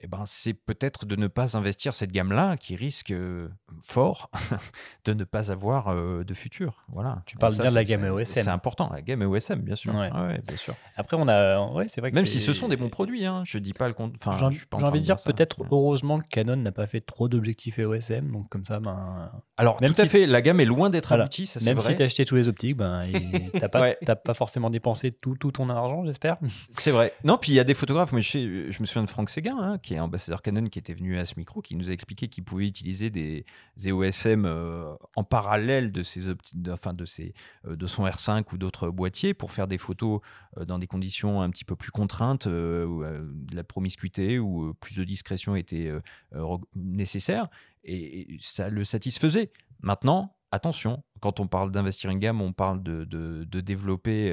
eh 0.00 0.06
ben, 0.06 0.24
c'est 0.26 0.52
peut-être 0.52 1.06
de 1.06 1.16
ne 1.16 1.28
pas 1.28 1.56
investir 1.56 1.94
cette 1.94 2.12
gamme-là 2.12 2.56
qui 2.58 2.76
risque 2.76 3.10
euh, 3.10 3.48
fort 3.80 4.30
de 5.06 5.14
ne 5.14 5.24
pas 5.24 5.50
avoir 5.50 5.88
euh, 5.88 6.24
de 6.24 6.34
futur. 6.34 6.84
Voilà. 6.92 7.16
Tu 7.24 7.36
parles 7.36 7.52
ça, 7.52 7.62
bien 7.62 7.70
de 7.70 7.74
la 7.76 7.84
gamme 7.84 8.02
c'est- 8.02 8.08
EOSM. 8.08 8.42
C'est 8.44 8.48
important, 8.48 8.90
la 8.92 9.00
gamme 9.00 9.22
EOSM, 9.22 9.60
bien 9.60 9.76
sûr. 9.76 9.94
Ouais. 9.94 10.12
Ouais, 10.12 10.42
bien 10.46 10.56
sûr. 10.58 10.74
Après, 10.96 11.16
on 11.18 11.26
a. 11.26 11.66
Ouais, 11.72 11.88
c'est 11.88 12.00
vrai 12.02 12.10
que 12.10 12.16
Même 12.16 12.26
si 12.26 12.38
ce 12.38 12.52
sont 12.52 12.68
des 12.68 12.76
bons 12.76 12.90
produits, 12.90 13.24
hein, 13.24 13.42
je 13.46 13.56
dis 13.58 13.72
pas 13.72 13.88
le 13.88 13.94
compte. 13.94 14.14
Enfin, 14.16 14.36
J'ai 14.50 14.60
en 14.72 14.82
envie 14.82 15.00
de 15.00 15.04
dire 15.04 15.16
peut-être 15.24 15.64
heureusement 15.70 16.20
que 16.20 16.26
Canon 16.28 16.56
n'a 16.56 16.72
pas 16.72 16.86
fait 16.86 17.00
trop 17.00 17.28
d'objectifs 17.28 17.78
EOSM, 17.78 18.30
donc 18.30 18.48
comme 18.50 18.64
ça, 18.64 18.78
ben, 18.80 19.30
Alors, 19.56 19.80
Même 19.80 19.94
tout 19.94 20.02
à 20.02 20.06
fait, 20.06 20.26
la 20.26 20.42
gamme 20.42 20.60
est 20.60 20.64
loin 20.66 20.90
d'être 20.90 21.08
Voilà. 21.08 21.24
aboutie, 21.24 21.46
ça 21.46 21.60
c'est 21.60 21.66
même 21.66 21.80
si 21.80 21.94
t'as 21.96 22.04
acheté 22.04 22.24
tous 22.24 22.36
les 22.36 22.48
optiques, 22.48 22.76
ben, 22.76 23.00
t'as 23.58 24.16
pas, 24.16 24.34
forcément 24.34 24.68
dépensé 24.68 25.10
tout, 25.12 25.36
tout 25.36 25.52
ton 25.52 25.70
argent, 25.70 26.04
j'espère. 26.04 26.36
C'est 26.76 26.90
vrai. 26.90 27.14
Non, 27.22 27.38
puis 27.38 27.52
il 27.52 27.54
y 27.54 27.60
a 27.60 27.64
des 27.64 27.74
photographes. 27.74 28.10
Je, 28.18 28.80
me 28.80 28.86
souviens 28.86 29.04
de 29.04 29.08
Franck 29.08 29.30
Séguin, 29.30 29.56
hein, 29.58 29.78
qui 29.78 29.94
est 29.94 30.00
ambassadeur 30.00 30.42
Canon, 30.42 30.66
qui 30.66 30.78
était 30.78 30.94
venu 30.94 31.18
à 31.18 31.24
ce 31.24 31.34
micro, 31.36 31.62
qui 31.62 31.76
nous 31.76 31.88
a 31.88 31.92
expliqué 31.92 32.26
qu'il 32.28 32.42
pouvait 32.42 32.66
utiliser 32.66 33.10
des 33.10 33.44
EOSM 33.84 34.44
euh, 34.44 34.92
en 35.14 35.22
parallèle 35.22 35.92
de 35.92 36.02
ses 36.02 36.34
enfin 36.68 36.92
de 36.92 37.04
ses, 37.04 37.32
euh, 37.66 37.76
de 37.76 37.86
son 37.86 38.04
R5 38.04 38.44
ou 38.52 38.58
d'autres 38.58 38.88
boîtiers 38.88 39.34
pour 39.34 39.52
faire 39.52 39.68
des 39.68 39.78
photos 39.78 40.20
euh, 40.58 40.64
dans 40.64 40.78
des 40.80 40.88
conditions 40.88 41.42
un 41.42 41.50
petit 41.50 41.64
peu 41.64 41.76
plus 41.76 41.92
contraintes, 41.92 42.46
où 42.46 43.04
de 43.04 43.54
la 43.56 43.64
promiscuité 43.64 44.36
euh, 44.36 44.72
plus 44.80 44.96
de 44.96 45.04
discrétion 45.04 45.54
était 45.54 45.92
re- 46.32 46.62
nécessaire, 46.74 47.48
et, 47.84 48.36
ça 48.40 48.68
le 48.68 48.84
satisfaisait. 48.84 49.52
Maintenant. 49.80 50.34
Attention, 50.50 51.02
quand 51.18 51.40
on 51.40 51.48
parle 51.48 51.72
d'investir 51.72 52.10
une 52.10 52.20
gamme, 52.20 52.40
on 52.40 52.52
parle 52.52 52.80
de, 52.80 53.02
de- 53.04 53.60
développer 53.60 54.32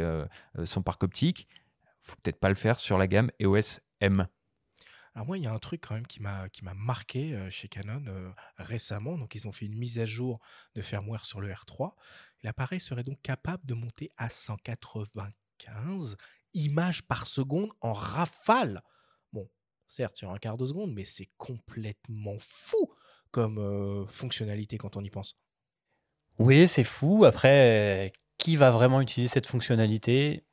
son 0.65 0.83
parc 0.83 1.01
optique 1.01 1.47
faut 2.01 2.15
peut-être 2.21 2.39
pas 2.39 2.49
le 2.49 2.55
faire 2.55 2.79
sur 2.79 2.97
la 2.97 3.07
gamme 3.07 3.31
EOS 3.39 3.79
M. 3.99 4.27
Alors 5.13 5.27
moi, 5.27 5.37
il 5.37 5.43
y 5.43 5.47
a 5.47 5.51
un 5.51 5.59
truc 5.59 5.81
quand 5.85 5.95
même 5.95 6.07
qui 6.07 6.21
m'a 6.21 6.47
qui 6.49 6.63
m'a 6.63 6.73
marqué 6.73 7.33
euh, 7.33 7.49
chez 7.49 7.67
Canon 7.67 8.03
euh, 8.07 8.31
récemment. 8.57 9.17
Donc 9.17 9.35
ils 9.35 9.45
ont 9.47 9.51
fait 9.51 9.65
une 9.65 9.75
mise 9.75 9.99
à 9.99 10.05
jour 10.05 10.39
de 10.75 10.81
firmware 10.81 11.25
sur 11.25 11.41
le 11.41 11.51
R3. 11.51 11.91
L'appareil 12.43 12.79
serait 12.79 13.03
donc 13.03 13.21
capable 13.21 13.65
de 13.65 13.73
monter 13.73 14.09
à 14.17 14.29
195 14.29 16.15
images 16.53 17.03
par 17.03 17.27
seconde 17.27 17.71
en 17.81 17.91
rafale. 17.93 18.81
Bon, 19.33 19.49
certes 19.85 20.15
sur 20.15 20.31
un 20.31 20.37
quart 20.37 20.57
de 20.57 20.65
seconde, 20.65 20.93
mais 20.93 21.03
c'est 21.03 21.29
complètement 21.37 22.37
fou 22.39 22.93
comme 23.31 23.57
euh, 23.59 24.05
fonctionnalité 24.07 24.77
quand 24.77 24.95
on 24.95 25.03
y 25.03 25.09
pense. 25.09 25.37
Oui, 26.39 26.67
c'est 26.69 26.85
fou. 26.85 27.25
Après, 27.25 28.13
qui 28.37 28.55
va 28.55 28.71
vraiment 28.71 29.01
utiliser 29.01 29.27
cette 29.31 29.47
fonctionnalité? 29.47 30.45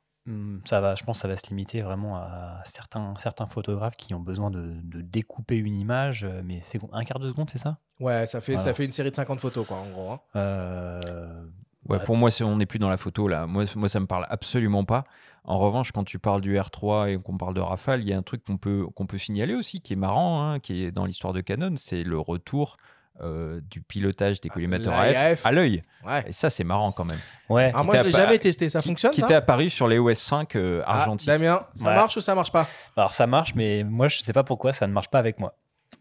Ça 0.65 0.79
va, 0.81 0.95
je 0.95 1.03
pense 1.03 1.17
que 1.17 1.21
ça 1.23 1.27
va 1.27 1.35
se 1.35 1.47
limiter 1.49 1.81
vraiment 1.81 2.17
à 2.17 2.61
certains, 2.65 3.13
certains 3.17 3.47
photographes 3.47 3.95
qui 3.97 4.13
ont 4.13 4.19
besoin 4.19 4.51
de, 4.51 4.75
de 4.83 5.01
découper 5.01 5.57
une 5.57 5.77
image, 5.79 6.23
euh, 6.23 6.41
mais 6.43 6.59
c'est 6.61 6.79
un 6.91 7.03
quart 7.03 7.19
de 7.19 7.29
seconde, 7.29 7.49
c'est 7.49 7.57
ça? 7.59 7.77
Ouais, 7.99 8.25
ça 8.25 8.39
fait, 8.41 8.53
ça 8.57 8.73
fait 8.73 8.85
une 8.85 8.91
série 8.91 9.11
de 9.11 9.15
50 9.15 9.39
photos, 9.41 9.65
quoi, 9.67 9.77
en 9.77 9.89
gros. 9.89 10.11
hein. 10.11 10.19
Euh, 10.35 11.45
Ouais, 11.87 11.99
pour 12.01 12.17
moi, 12.17 12.29
c'est- 12.29 12.43
on 12.43 12.57
n'est 12.57 12.65
plus 12.65 12.77
dans 12.77 12.89
la 12.89 12.97
photo 12.97 13.27
là. 13.27 13.47
Moi, 13.47 13.63
moi, 13.75 13.87
ça 13.89 13.99
me 13.99 14.05
parle 14.05 14.27
absolument 14.29 14.83
pas. 14.83 15.05
En 15.45 15.57
revanche, 15.57 15.91
quand 15.91 16.03
tu 16.03 16.19
parles 16.19 16.41
du 16.41 16.55
R3 16.59 17.09
et 17.09 17.17
qu'on 17.17 17.37
parle 17.37 17.53
de 17.55 17.61
Rafale, 17.61 18.01
il 18.01 18.09
y 18.09 18.13
a 18.13 18.17
un 18.17 18.21
truc 18.21 18.43
qu'on 18.43 18.57
peut, 18.57 18.85
qu'on 18.95 19.07
peut 19.07 19.17
signaler 19.17 19.55
aussi, 19.55 19.79
qui 19.79 19.93
est 19.93 19.95
marrant, 19.95 20.43
hein, 20.43 20.59
qui 20.59 20.83
est 20.83 20.91
dans 20.91 21.05
l'histoire 21.05 21.33
de 21.33 21.41
Canon, 21.41 21.73
c'est 21.77 22.03
le 22.03 22.19
retour 22.19 22.77
euh, 23.21 23.59
du 23.69 23.81
pilotage 23.81 24.41
des 24.41 24.49
Ah, 24.49 24.53
collimateurs. 24.53 24.93
AF 24.93 25.45
à 25.45 25.51
l'œil. 25.51 25.83
Ouais. 26.05 26.23
Et 26.27 26.31
ça, 26.31 26.49
c'est 26.49 26.63
marrant 26.63 26.91
quand 26.91 27.05
même. 27.05 27.19
Ouais, 27.49 27.65
Alors 27.65 27.81
Qui 27.81 27.85
moi, 27.87 27.97
je 27.97 28.03
l'ai 28.03 28.11
jamais 28.11 28.39
testé. 28.39 28.69
Ça 28.69 28.81
qui, 28.81 28.87
fonctionne, 28.89 29.11
Qui 29.11 29.21
était 29.21 29.33
apparu 29.33 29.69
sur 29.69 29.87
les 29.87 29.97
OS 29.99 30.17
5 30.17 30.55
euh, 30.55 30.81
Ah, 30.85 30.99
argentiques. 31.01 31.27
Damien, 31.27 31.61
ça 31.73 31.87
Ouais. 31.87 31.95
marche 31.95 32.15
ou 32.17 32.21
ça 32.21 32.35
marche 32.35 32.51
pas? 32.51 32.67
Alors 32.95 33.13
ça 33.13 33.27
marche, 33.27 33.53
mais 33.55 33.83
moi 33.83 34.07
je 34.07 34.19
sais 34.21 34.33
pas 34.33 34.43
pourquoi 34.43 34.73
ça 34.73 34.87
ne 34.87 34.93
marche 34.93 35.09
pas 35.09 35.19
avec 35.19 35.39
moi. 35.39 35.53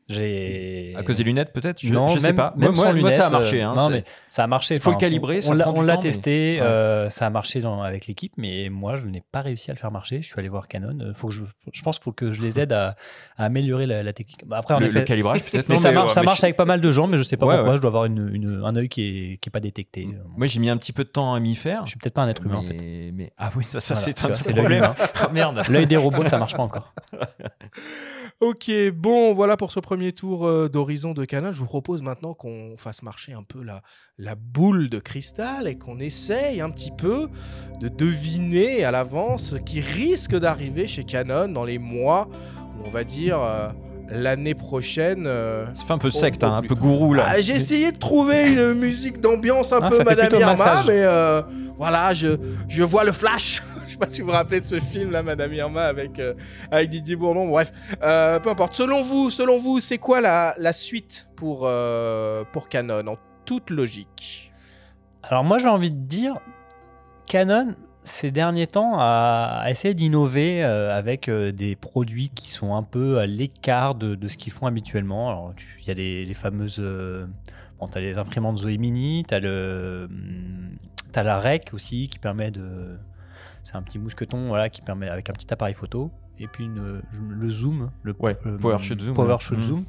J'ai 0.09 0.95
À 0.97 1.03
cause 1.03 1.17
des 1.17 1.23
lunettes, 1.25 1.53
peut-être? 1.53 1.81
Je, 1.85 1.93
non, 1.93 2.09
je 2.09 2.19
sais 2.19 2.29
même- 2.29 2.37
pas. 2.37 2.55
même 2.57 2.73
Moi, 2.73 2.85
moi, 2.85 2.93
sans 2.95 2.99
moi, 3.01 3.11
ça 3.11 3.27
a 3.27 3.31
marché. 3.31 3.63
euh, 3.63 3.69
hein, 3.69 3.75
non, 3.77 3.91
mais 3.91 4.05
ça 4.31 4.45
a 4.45 4.47
marché. 4.47 4.79
Faut 4.79 4.91
le 4.91 4.97
calibrer, 4.97 5.41
on- 5.47 5.53
l'a- 5.53 5.71
mais- 5.73 5.99
testé, 5.99 6.59
euh, 6.61 7.09
ça 7.11 7.27
a 7.27 7.31
marché 7.31 7.61
dans- 7.61 7.83
avec 7.83 8.07
l'équipe, 8.07 8.33
mais 8.39 8.69
moi 8.71 8.97
je 8.97 9.07
n'ai 9.07 9.23
pas 9.33 9.43
réussi 9.43 9.71
à 9.71 9.75
le 9.75 9.79
faire 9.79 9.91
marcher. 9.91 10.23
Je 10.23 10.27
suis 10.27 10.39
allé 10.39 10.49
voir 10.49 10.67
Canon. 10.67 10.99
Euh, 11.01 11.13
Faut 11.15 11.29
que 11.29 11.35
je, 11.35 11.43
je 11.73 11.83
pense 11.83 11.99
qu'il 11.99 12.05
faut 12.05 12.13
que 12.13 12.33
je 12.33 12.41
les 12.41 12.59
aide 12.59 12.73
à, 12.73 12.97
à 13.37 13.45
améliorer 13.45 13.87
la, 13.87 14.03
la 14.03 14.13
technique. 14.15 14.47
Bah, 14.47 14.57
après, 14.59 14.75
en 14.75 14.81
le, 14.81 14.87
effet, 14.87 15.01
le 15.01 15.05
calibrage, 15.05 15.45
peut-être. 15.45 15.69
mais 15.69 15.75
non, 15.75 15.81
ça 15.83 15.89
mais, 15.91 15.95
marche, 15.97 16.09
ouais, 16.09 16.15
ça 16.15 16.21
mais 16.23 16.25
marche 16.27 16.41
je- 16.41 16.47
avec 16.47 16.57
pas 16.57 16.65
mal 16.65 16.81
de 16.81 16.91
gens, 16.93 17.07
mais 17.07 17.17
je 17.19 17.23
sais 17.23 17.37
pas 17.37 17.45
Ouais, 17.47 17.55
pourquoi. 17.57 17.71
ouais. 17.73 17.77
Je 17.77 17.83
dois 17.83 17.89
avoir 17.89 18.05
une, 18.07 18.31
une- 18.35 18.63
un 18.65 18.77
œil 18.77 18.89
qui 18.89 19.03
est, 19.03 19.37
qui 19.39 19.49
est 19.49 19.53
pas 19.53 19.61
détecté. 19.61 20.09
Moi, 20.37 20.47
j'ai 20.47 20.59
mis 20.61 20.71
un 20.71 20.77
petit 20.79 20.93
peu 20.93 21.05
de 21.05 21.09
temps 21.11 21.35
à 21.35 21.41
m'y 21.41 21.55
faire. 21.55 21.83
Je 21.85 21.91
suis 21.91 21.99
peut-être 21.99 22.15
pas 22.15 22.23
un 22.23 22.29
être 22.29 22.45
humain 22.47 22.57
en 22.57 22.63
fait. 22.63 22.77
mais, 23.13 23.33
Ah 23.37 23.51
oui, 23.57 23.65
ça, 23.65 23.81
c'est 23.81 24.25
un 24.25 24.29
problème. 24.31 24.85
Ah, 25.21 25.29
merde. 25.33 25.63
L'œil 25.69 25.87
des 25.87 25.97
robots, 25.97 26.25
ça 26.25 26.39
marche 26.39 26.57
pas 26.57 26.63
encore. 26.63 26.95
Ok, 28.41 28.71
bon, 28.95 29.35
voilà 29.35 29.57
pour 29.57 29.73
ce 29.73 29.81
premier 29.81 29.98
tour 30.13 30.47
euh, 30.47 30.69
d'horizon 30.69 31.13
de 31.13 31.25
Canon. 31.25 31.53
Je 31.53 31.59
vous 31.59 31.67
propose 31.67 32.03
maintenant 32.03 32.35
qu'on 32.35 32.75
fasse 32.77 33.03
marcher 33.03 33.33
un 33.33 33.43
peu 33.43 33.63
la, 33.63 33.83
la 34.19 34.35
boule 34.35 34.89
de 34.89 34.99
cristal 34.99 35.67
et 35.69 35.77
qu'on 35.79 35.99
essaye 35.99 36.61
un 36.61 36.71
petit 36.71 36.91
peu 36.97 37.29
de 37.81 37.89
deviner 37.89 38.85
à 38.85 38.91
l'avance 38.91 39.51
ce 39.51 39.57
qui 39.57 39.81
risque 39.81 40.35
d'arriver 40.37 40.87
chez 40.87 41.05
Canon 41.05 41.49
dans 41.49 41.65
les 41.65 41.79
mois, 41.79 42.29
on 42.85 42.91
va 42.91 43.05
dire 43.05 43.39
euh, 43.41 43.69
l'année 44.11 44.55
prochaine. 44.55 45.25
euh. 45.27 45.67
Ça 45.75 45.85
fait 45.85 45.93
un 45.93 45.99
peu 45.99 46.11
secte, 46.11 46.43
hein, 46.45 46.55
un 46.57 46.63
peu 46.63 46.75
gourou 46.75 47.15
là. 47.15 47.27
Ah, 47.29 47.41
J'ai 47.41 47.55
essayé 47.55 47.93
de 47.93 47.99
trouver 47.99 48.53
une 48.53 48.75
musique 48.75 49.21
d'ambiance 49.21 49.73
un 49.73 49.81
Ah, 49.83 49.91
peu 49.91 50.03
Madame 50.05 50.33
Irma, 50.41 50.83
mais 50.87 51.03
euh, 51.03 51.43
voilà, 51.77 52.15
je, 52.15 52.37
je 52.69 52.83
vois 52.83 53.05
le 53.05 53.13
flash. 53.13 53.63
sais 53.99 54.07
pas 54.07 54.09
si 54.09 54.21
vous 54.21 54.29
vous 54.29 54.33
rappelez 54.33 54.61
de 54.61 54.67
ce 54.67 54.79
film 54.81 55.11
là, 55.11 55.23
Madame 55.23 55.53
Irma, 55.53 55.85
avec, 55.85 56.19
euh, 56.19 56.35
avec 56.71 56.89
Didier 56.89 57.17
Bourdon. 57.17 57.49
Bref, 57.49 57.73
euh, 58.03 58.39
peu 58.39 58.51
importe. 58.51 58.75
Selon 58.75 59.03
vous, 59.03 59.31
selon 59.31 59.59
vous, 59.59 59.81
c'est 59.81 59.99
quoi 59.99 60.21
la, 60.21 60.55
la 60.59 60.73
suite 60.73 61.29
pour, 61.37 61.63
euh, 61.65 62.45
pour 62.53 62.69
Canon 62.69 63.07
en 63.07 63.17
toute 63.45 63.71
logique? 63.71 64.53
Alors 65.23 65.45
moi 65.45 65.59
j'ai 65.59 65.69
envie 65.69 65.91
de 65.91 65.97
dire, 65.97 66.39
Canon 67.27 67.75
ces 68.05 68.31
derniers 68.31 68.67
temps 68.67 68.95
a, 68.99 69.67
essayé 69.69 69.93
d'innover 69.93 70.65
euh, 70.65 70.97
avec 70.97 71.29
des 71.29 71.77
produits 71.77 72.31
qui 72.31 72.49
sont 72.49 72.75
un 72.75 72.83
peu 72.83 73.19
à 73.19 73.27
l'écart 73.27 73.95
de, 73.95 74.15
de 74.15 74.29
ce 74.29 74.39
qu'ils 74.39 74.53
font 74.53 74.67
habituellement. 74.67 75.53
Tu- 75.55 75.79
il 75.83 75.89
y 75.89 75.91
a 75.91 75.95
les, 75.95 76.35
fameuses, 76.35 76.79
euh, 76.79 77.27
bon 77.79 77.87
t'as 77.87 78.01
les 78.01 78.17
imprimantes 78.17 78.59
Zoé 78.59 78.79
Mini, 78.79 79.27
le, 79.31 80.07
hum, 80.09 80.79
t'as 81.13 81.23
la 81.23 81.39
REC 81.39 81.75
aussi 81.75 82.09
qui 82.09 82.19
permet 82.19 82.51
de, 82.51 82.97
c'est 83.63 83.77
un 83.77 83.83
petit 83.83 83.99
mousqueton 83.99 84.49
voilà 84.49 84.69
qui 84.71 84.83
permet 84.83 85.09
avec 85.09 85.29
un 85.31 85.33
petit 85.33 85.53
appareil 85.53 85.75
photo 85.75 86.11
et 86.39 86.47
puis 86.47 86.65
une- 86.65 87.03
le 87.31 87.51
zoom, 87.51 87.91
le 88.03 88.15
Ouais, 88.21 88.37
euh, 88.47 88.59
Zoom, 89.01 89.15
PowerShot 89.15 89.55
ouais. 89.57 89.61
Zoom. 89.61 89.85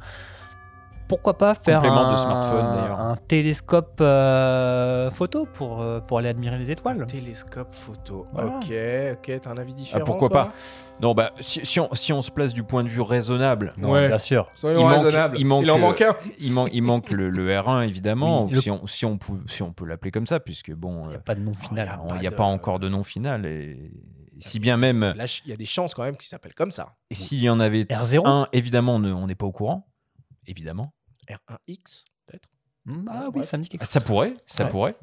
Pourquoi 1.10 1.38
pas 1.38 1.56
faire 1.56 1.82
de 1.82 1.88
un, 1.88 2.16
smartphone, 2.16 2.66
un 2.98 3.16
télescope 3.28 3.98
euh, 4.00 5.10
photo 5.12 5.46
pour, 5.54 5.82
euh, 5.82 6.00
pour 6.00 6.20
aller 6.20 6.30
admirer 6.30 6.58
les 6.58 6.70
étoiles 6.72 7.06
Télescope 7.08 7.74
photo. 7.74 8.28
Voilà. 8.32 8.52
Ok, 8.58 8.72
ok, 9.14 9.40
t'as 9.42 9.50
un 9.52 9.58
avis 9.58 9.74
différent 9.74 10.04
Ah, 10.04 10.06
pourquoi 10.06 10.30
toi? 10.30 10.44
Pas 10.46 10.54
Non, 11.02 11.14
bah, 11.14 11.32
si, 11.40 11.66
si 11.66 11.80
on, 11.80 11.90
si 11.96 12.14
on 12.14 12.22
se 12.22 12.30
place 12.30 12.54
du 12.54 12.62
point 12.64 12.84
de 12.84 12.90
vue 12.90 13.02
raisonnable, 13.02 13.72
Non, 13.78 13.90
Ouais. 13.92 14.08
bien 14.08 14.20
sûr. 14.20 14.48
Soyons 14.54 14.80
Il 14.80 14.86
manque- 14.86 15.34
il 15.40 15.46
manque, 15.48 15.66
en 15.68 15.76
euh, 15.76 15.78
manque 15.80 16.02
un. 16.02 16.14
il, 16.40 16.54
man- 16.54 16.70
il 16.72 16.84
manque 16.84 17.10
le, 17.10 17.30
le 17.32 17.50
R1 17.50 17.88
évidemment, 17.88 18.46
Oui, 18.46 18.52
le- 18.54 18.62
si, 18.62 18.70
on, 18.70 18.86
si, 18.86 19.06
on 19.06 19.18
peut, 19.18 19.34
si 19.48 19.64
on 19.64 19.74
peut 19.74 19.86
l'appeler 19.86 20.12
comme 20.12 20.28
ça, 20.28 20.40
puisque 20.40 20.72
bon, 20.74 21.06
Il 21.06 21.10
n'y 21.10 21.14
euh, 21.16 21.18
a 21.18 21.22
pas 21.22 21.34
de 21.36 21.42
nom 21.42 21.54
final. 21.54 22.00
il 22.16 22.20
n'y 22.20 22.28
a 22.28 22.30
de- 22.30 22.36
pas 22.36 22.44
encore 22.44 22.78
de 22.80 22.88
nom 22.88 23.04
final. 23.04 23.46
Et 23.48 23.92
si 24.38 24.60
bien 24.60 24.78
même, 24.78 25.12
Là, 25.16 25.26
il 25.46 25.50
y 25.50 25.54
a 25.54 25.58
des 25.58 25.66
chances 25.66 25.96
quand 25.96 26.04
même 26.04 26.18
qu'il 26.18 26.28
s'appelle 26.30 26.54
comme 26.54 26.72
ça. 26.72 26.94
et 27.10 27.16
s'il 27.16 27.40
y 27.42 27.50
en 27.50 27.60
avait 27.60 27.84
R0 27.86 28.22
un, 28.28 28.48
évidemment, 28.54 28.96
on 28.96 29.26
n'est 29.26 29.34
pas 29.36 29.48
au 29.48 29.52
courant. 29.52 29.88
Évidemment. 30.48 30.94
R1X, 31.30 32.06
peut-être 32.28 32.50
Hmm, 32.86 33.06
Ah 33.10 33.26
Ouais. 33.30 33.40
oui, 33.40 33.46
ça 33.46 33.58
me 33.58 33.64
dit 33.64 33.70
quelque 33.70 33.82
Ah, 33.82 33.86
chose. 33.86 33.94
Ça 33.94 34.02
pourrait, 34.02 34.34
ça 34.46 34.64
Ouais. 34.66 34.70
pourrait. 34.72 34.96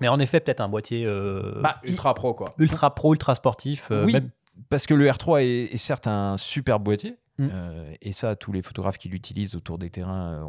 Mais 0.00 0.08
en 0.08 0.18
effet, 0.18 0.38
peut-être 0.40 0.60
un 0.60 0.68
boîtier 0.68 1.04
euh, 1.04 1.60
Bah, 1.62 1.80
Ultra 1.84 2.14
pro, 2.14 2.34
quoi. 2.34 2.54
ultra 2.58 2.94
pro, 2.94 3.12
ultra 3.14 3.34
sportif. 3.34 3.90
euh, 3.90 4.04
oui, 4.04 4.12
même- 4.12 4.30
parce 4.68 4.86
que 4.86 4.94
le 4.94 5.06
R3 5.08 5.42
est, 5.42 5.72
est 5.74 5.76
certes 5.76 6.06
un 6.06 6.36
super 6.36 6.78
boîtier. 6.78 7.16
Mm. 7.38 7.48
euh, 7.52 7.94
et 8.02 8.12
ça, 8.12 8.36
tous 8.36 8.52
les 8.52 8.60
photographes 8.60 8.98
qui 8.98 9.08
l'utilisent 9.08 9.54
autour 9.54 9.78
des 9.78 9.88
terrains, 9.88 10.46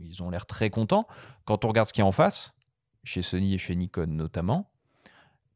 ils 0.00 0.22
ont 0.24 0.28
l'air 0.30 0.44
très 0.44 0.70
contents. 0.70 1.06
Quand 1.44 1.64
on 1.64 1.68
regarde 1.68 1.86
ce 1.88 1.92
qu'il 1.92 2.02
y 2.02 2.04
a 2.04 2.06
en 2.06 2.12
face, 2.12 2.52
chez 3.04 3.22
Sony 3.22 3.54
et 3.54 3.58
chez 3.58 3.76
Nikon 3.76 4.06
notamment, 4.08 4.68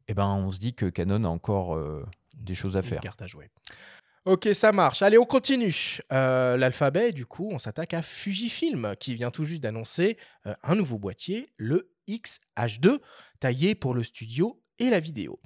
eh 0.06 0.14
ben, 0.14 0.26
on 0.28 0.52
se 0.52 0.60
dit 0.60 0.72
que 0.74 0.86
Canon 0.86 1.24
a 1.24 1.28
encore 1.28 1.74
euh, 1.74 2.06
des 2.36 2.54
choses 2.54 2.76
à 2.76 2.80
Une 2.80 2.86
faire. 2.86 3.00
carte 3.00 3.20
à 3.20 3.26
jouer. 3.26 3.50
Ok, 4.26 4.50
ça 4.52 4.70
marche. 4.70 5.00
Allez, 5.00 5.16
on 5.16 5.24
continue. 5.24 5.98
Euh, 6.12 6.58
L'alphabet, 6.58 7.12
du 7.12 7.24
coup, 7.24 7.48
on 7.50 7.58
s'attaque 7.58 7.94
à 7.94 8.02
Fujifilm, 8.02 8.94
qui 9.00 9.14
vient 9.14 9.30
tout 9.30 9.44
juste 9.44 9.62
d'annoncer 9.62 10.18
euh, 10.46 10.52
un 10.62 10.74
nouveau 10.74 10.98
boîtier, 10.98 11.48
le 11.56 11.90
XH2, 12.06 12.98
taillé 13.38 13.74
pour 13.74 13.94
le 13.94 14.02
studio 14.02 14.62
et 14.78 14.90
la 14.90 15.00
vidéo. 15.00 15.40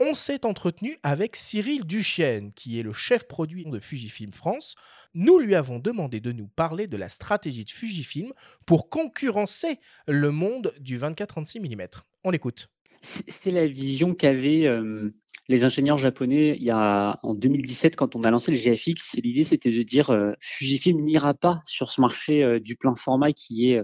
On 0.00 0.12
s'est 0.12 0.44
entretenu 0.44 0.98
avec 1.04 1.36
Cyril 1.36 1.84
Duchesne, 1.84 2.52
qui 2.52 2.80
est 2.80 2.82
le 2.82 2.92
chef 2.92 3.28
produit 3.28 3.64
de 3.64 3.78
Fujifilm 3.78 4.32
France. 4.32 4.74
Nous 5.14 5.38
lui 5.38 5.54
avons 5.54 5.78
demandé 5.78 6.18
de 6.18 6.32
nous 6.32 6.48
parler 6.48 6.88
de 6.88 6.96
la 6.96 7.08
stratégie 7.08 7.64
de 7.64 7.70
Fujifilm 7.70 8.32
pour 8.66 8.90
concurrencer 8.90 9.78
le 10.08 10.32
monde 10.32 10.74
du 10.80 10.98
24-36 10.98 11.60
mm. 11.60 11.86
On 12.24 12.30
l'écoute. 12.30 12.68
C'est 13.02 13.52
la 13.52 13.68
vision 13.68 14.14
qu'avaient 14.14 14.66
euh, 14.66 15.14
les 15.48 15.64
ingénieurs 15.64 15.98
japonais 15.98 16.56
il 16.58 16.64
y 16.64 16.70
a, 16.70 17.18
en 17.22 17.34
2017 17.34 17.96
quand 17.96 18.16
on 18.16 18.24
a 18.24 18.30
lancé 18.30 18.52
le 18.52 18.58
GFX. 18.58 19.16
L'idée 19.22 19.44
c'était 19.44 19.70
de 19.70 19.82
dire 19.82 20.10
euh, 20.10 20.32
Fujifilm 20.40 21.02
n'ira 21.04 21.34
pas 21.34 21.62
sur 21.64 21.90
ce 21.90 22.00
marché 22.00 22.42
euh, 22.42 22.60
du 22.60 22.76
plein 22.76 22.94
format 22.94 23.32
qui 23.32 23.70
est 23.70 23.82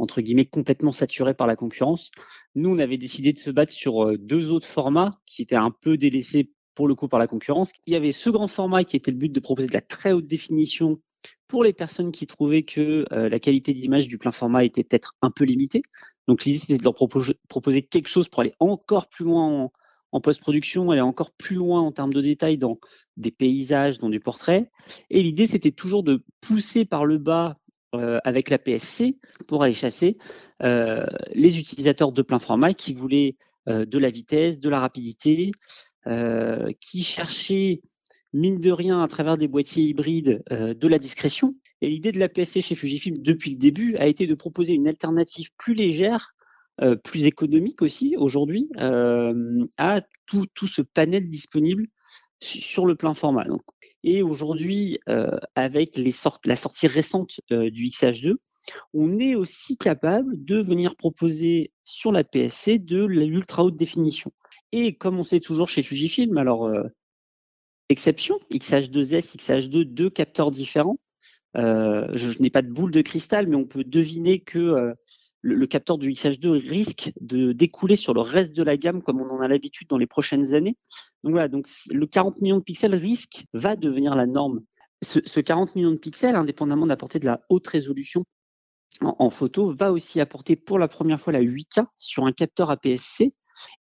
entre 0.00 0.20
guillemets 0.20 0.46
complètement 0.46 0.92
saturé 0.92 1.34
par 1.34 1.46
la 1.46 1.56
concurrence. 1.56 2.10
Nous, 2.54 2.70
on 2.70 2.78
avait 2.78 2.98
décidé 2.98 3.32
de 3.32 3.38
se 3.38 3.50
battre 3.50 3.72
sur 3.72 4.04
euh, 4.04 4.16
deux 4.18 4.50
autres 4.50 4.66
formats 4.66 5.20
qui 5.26 5.42
étaient 5.42 5.56
un 5.56 5.70
peu 5.70 5.96
délaissés 5.96 6.50
pour 6.74 6.88
le 6.88 6.94
coup 6.94 7.08
par 7.08 7.20
la 7.20 7.26
concurrence. 7.26 7.72
Il 7.86 7.92
y 7.92 7.96
avait 7.96 8.12
ce 8.12 8.30
grand 8.30 8.48
format 8.48 8.84
qui 8.84 8.96
était 8.96 9.10
le 9.10 9.18
but 9.18 9.32
de 9.32 9.40
proposer 9.40 9.68
de 9.68 9.74
la 9.74 9.82
très 9.82 10.12
haute 10.12 10.26
définition 10.26 11.00
pour 11.48 11.64
les 11.64 11.72
personnes 11.72 12.12
qui 12.12 12.26
trouvaient 12.26 12.62
que 12.62 13.04
euh, 13.12 13.28
la 13.28 13.38
qualité 13.38 13.72
d'image 13.72 14.08
du 14.08 14.18
plein 14.18 14.30
format 14.30 14.64
était 14.64 14.84
peut-être 14.84 15.16
un 15.20 15.30
peu 15.30 15.44
limitée. 15.44 15.82
Donc 16.28 16.44
l'idée 16.44 16.58
c'était 16.58 16.78
de 16.78 16.84
leur 16.84 16.94
proposer 16.94 17.82
quelque 17.82 18.08
chose 18.08 18.28
pour 18.28 18.40
aller 18.40 18.54
encore 18.60 19.08
plus 19.08 19.24
loin 19.24 19.70
en 20.12 20.20
post-production, 20.20 20.90
aller 20.90 21.00
encore 21.00 21.30
plus 21.30 21.56
loin 21.56 21.80
en 21.80 21.92
termes 21.92 22.12
de 22.12 22.20
détails 22.20 22.58
dans 22.58 22.78
des 23.16 23.30
paysages, 23.30 23.98
dans 23.98 24.08
du 24.08 24.20
portrait. 24.20 24.70
Et 25.10 25.22
l'idée 25.22 25.46
c'était 25.46 25.70
toujours 25.70 26.02
de 26.02 26.22
pousser 26.40 26.84
par 26.84 27.04
le 27.04 27.18
bas 27.18 27.58
euh, 27.96 28.20
avec 28.22 28.50
la 28.50 28.58
PSC 28.58 29.16
pour 29.48 29.64
aller 29.64 29.74
chasser 29.74 30.16
euh, 30.62 31.04
les 31.32 31.58
utilisateurs 31.58 32.12
de 32.12 32.22
plein 32.22 32.38
format 32.38 32.72
qui 32.72 32.94
voulaient 32.94 33.34
euh, 33.68 33.84
de 33.84 33.98
la 33.98 34.10
vitesse, 34.10 34.60
de 34.60 34.68
la 34.68 34.78
rapidité, 34.78 35.50
qui 36.80 37.02
cherchaient 37.02 37.82
mine 38.32 38.58
de 38.58 38.70
rien 38.70 39.02
à 39.02 39.06
travers 39.06 39.36
des 39.36 39.48
boîtiers 39.48 39.84
hybrides 39.84 40.42
de 40.50 40.88
la 40.88 40.98
discrétion. 40.98 41.54
Et 41.82 41.90
l'idée 41.90 42.10
de 42.10 42.18
la 42.18 42.30
PSC 42.30 42.62
chez 42.62 42.74
Fujifilm 42.74 43.18
depuis 43.18 43.50
le 43.50 43.58
début 43.58 43.96
a 43.96 44.06
été 44.06 44.26
de 44.26 44.34
proposer 44.34 44.72
une 44.72 44.88
alternative 44.88 45.50
plus 45.58 45.74
légère, 45.74 46.34
plus 47.04 47.26
économique 47.26 47.82
aussi 47.82 48.16
aujourd'hui 48.16 48.68
à 48.78 50.00
tout, 50.26 50.46
tout, 50.54 50.66
ce 50.66 50.82
panel 50.82 51.24
disponible 51.24 51.86
sur 52.40 52.86
le 52.86 52.96
plein 52.96 53.14
format. 53.14 53.44
Et 54.02 54.22
aujourd'hui, 54.22 54.98
euh, 55.08 55.38
avec 55.54 55.96
les 55.96 56.14
la 56.44 56.56
sortie 56.56 56.86
récente 56.86 57.40
euh, 57.52 57.70
du 57.70 57.84
XH2, 57.88 58.36
on 58.94 59.18
est 59.18 59.34
aussi 59.34 59.76
capable 59.76 60.42
de 60.44 60.58
venir 60.60 60.96
proposer 60.96 61.72
sur 61.84 62.12
la 62.12 62.24
PSC 62.24 62.78
de 62.78 63.04
l'ultra 63.04 63.64
haute 63.64 63.76
définition. 63.76 64.32
Et 64.72 64.94
comme 64.94 65.18
on 65.18 65.24
sait 65.24 65.40
toujours 65.40 65.68
chez 65.68 65.82
Fujifilm, 65.82 66.36
alors 66.38 66.66
euh, 66.66 66.84
exception, 67.88 68.38
XH2S, 68.52 69.36
XH2, 69.36 69.84
deux 69.84 70.10
capteurs 70.10 70.50
différents. 70.50 70.98
je 71.54 72.40
n'ai 72.40 72.50
pas 72.50 72.62
de 72.62 72.70
boule 72.70 72.92
de 72.92 73.02
cristal, 73.02 73.48
mais 73.48 73.56
on 73.56 73.66
peut 73.66 73.84
deviner 73.84 74.40
que 74.40 74.94
le, 75.42 75.66
capteur 75.66 75.98
du 75.98 76.10
XH2 76.10 76.48
risque 76.68 77.12
de 77.20 77.52
découler 77.52 77.96
sur 77.96 78.14
le 78.14 78.20
reste 78.20 78.54
de 78.54 78.62
la 78.62 78.76
gamme 78.76 79.02
comme 79.02 79.20
on 79.20 79.30
en 79.30 79.40
a 79.40 79.48
l'habitude 79.48 79.88
dans 79.88 79.98
les 79.98 80.06
prochaines 80.06 80.54
années. 80.54 80.76
Donc 81.24 81.32
voilà, 81.32 81.48
donc 81.48 81.68
le 81.90 82.06
40 82.06 82.40
millions 82.40 82.58
de 82.58 82.62
pixels 82.62 82.94
risque 82.94 83.44
va 83.52 83.76
devenir 83.76 84.16
la 84.16 84.26
norme. 84.26 84.60
Ce, 85.02 85.40
40 85.40 85.76
millions 85.76 85.92
de 85.92 85.96
pixels, 85.96 86.36
indépendamment 86.36 86.86
d'apporter 86.86 87.18
de 87.18 87.26
la 87.26 87.40
haute 87.48 87.66
résolution 87.66 88.24
en, 89.00 89.30
photo, 89.30 89.74
va 89.74 89.92
aussi 89.92 90.20
apporter 90.20 90.56
pour 90.56 90.78
la 90.78 90.88
première 90.88 91.20
fois 91.20 91.32
la 91.32 91.42
8K 91.42 91.86
sur 91.96 92.26
un 92.26 92.32
capteur 92.32 92.70
APS-C. 92.70 93.32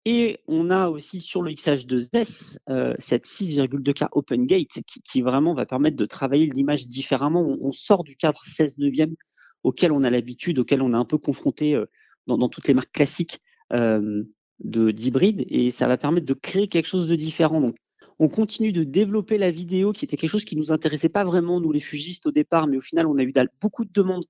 Et 0.04 0.40
on 0.46 0.70
a 0.70 0.88
aussi 0.88 1.20
sur 1.20 1.42
le 1.42 1.52
XH2S 1.52 2.58
euh, 2.68 2.94
cette 2.98 3.26
6,2K 3.26 4.08
Open 4.12 4.46
Gate 4.46 4.80
qui, 5.04 5.22
vraiment 5.22 5.54
va 5.54 5.66
permettre 5.66 5.96
de 5.96 6.04
travailler 6.04 6.46
l'image 6.46 6.86
différemment. 6.88 7.42
On, 7.42 7.58
on, 7.68 7.72
sort 7.72 8.04
du 8.04 8.16
cadre 8.16 8.40
16 8.44 8.78
neuvième 8.78 9.14
auxquels 9.62 9.92
on 9.92 10.02
a 10.02 10.10
l'habitude, 10.10 10.58
auxquels 10.58 10.82
on 10.82 10.92
est 10.92 10.96
un 10.96 11.04
peu 11.04 11.18
confronté 11.18 11.74
euh, 11.74 11.86
dans, 12.26 12.48
toutes 12.48 12.68
les 12.68 12.74
marques 12.74 12.92
classiques 12.92 13.40
euh, 13.72 14.22
d'hybride, 14.60 15.44
et 15.48 15.70
ça 15.70 15.88
va 15.88 15.96
permettre 15.96 16.26
de 16.26 16.34
créer 16.34 16.68
quelque 16.68 16.86
chose 16.86 17.06
de 17.06 17.16
différent. 17.16 17.60
Donc, 17.60 17.76
on 18.18 18.28
continue 18.28 18.72
de 18.72 18.82
développer 18.82 19.38
la 19.38 19.50
vidéo, 19.50 19.92
qui 19.92 20.04
était 20.04 20.16
quelque 20.16 20.30
chose 20.30 20.44
qui 20.44 20.56
nous 20.56 20.72
intéressait 20.72 21.08
pas 21.08 21.24
vraiment, 21.24 21.60
nous 21.60 21.72
les 21.72 21.80
fugistes 21.80 22.26
au 22.26 22.32
départ, 22.32 22.66
mais 22.66 22.76
au 22.76 22.80
final, 22.80 23.06
on 23.06 23.16
a 23.16 23.22
eu 23.22 23.32
beaucoup 23.60 23.84
de 23.84 23.92
demandes 23.92 24.24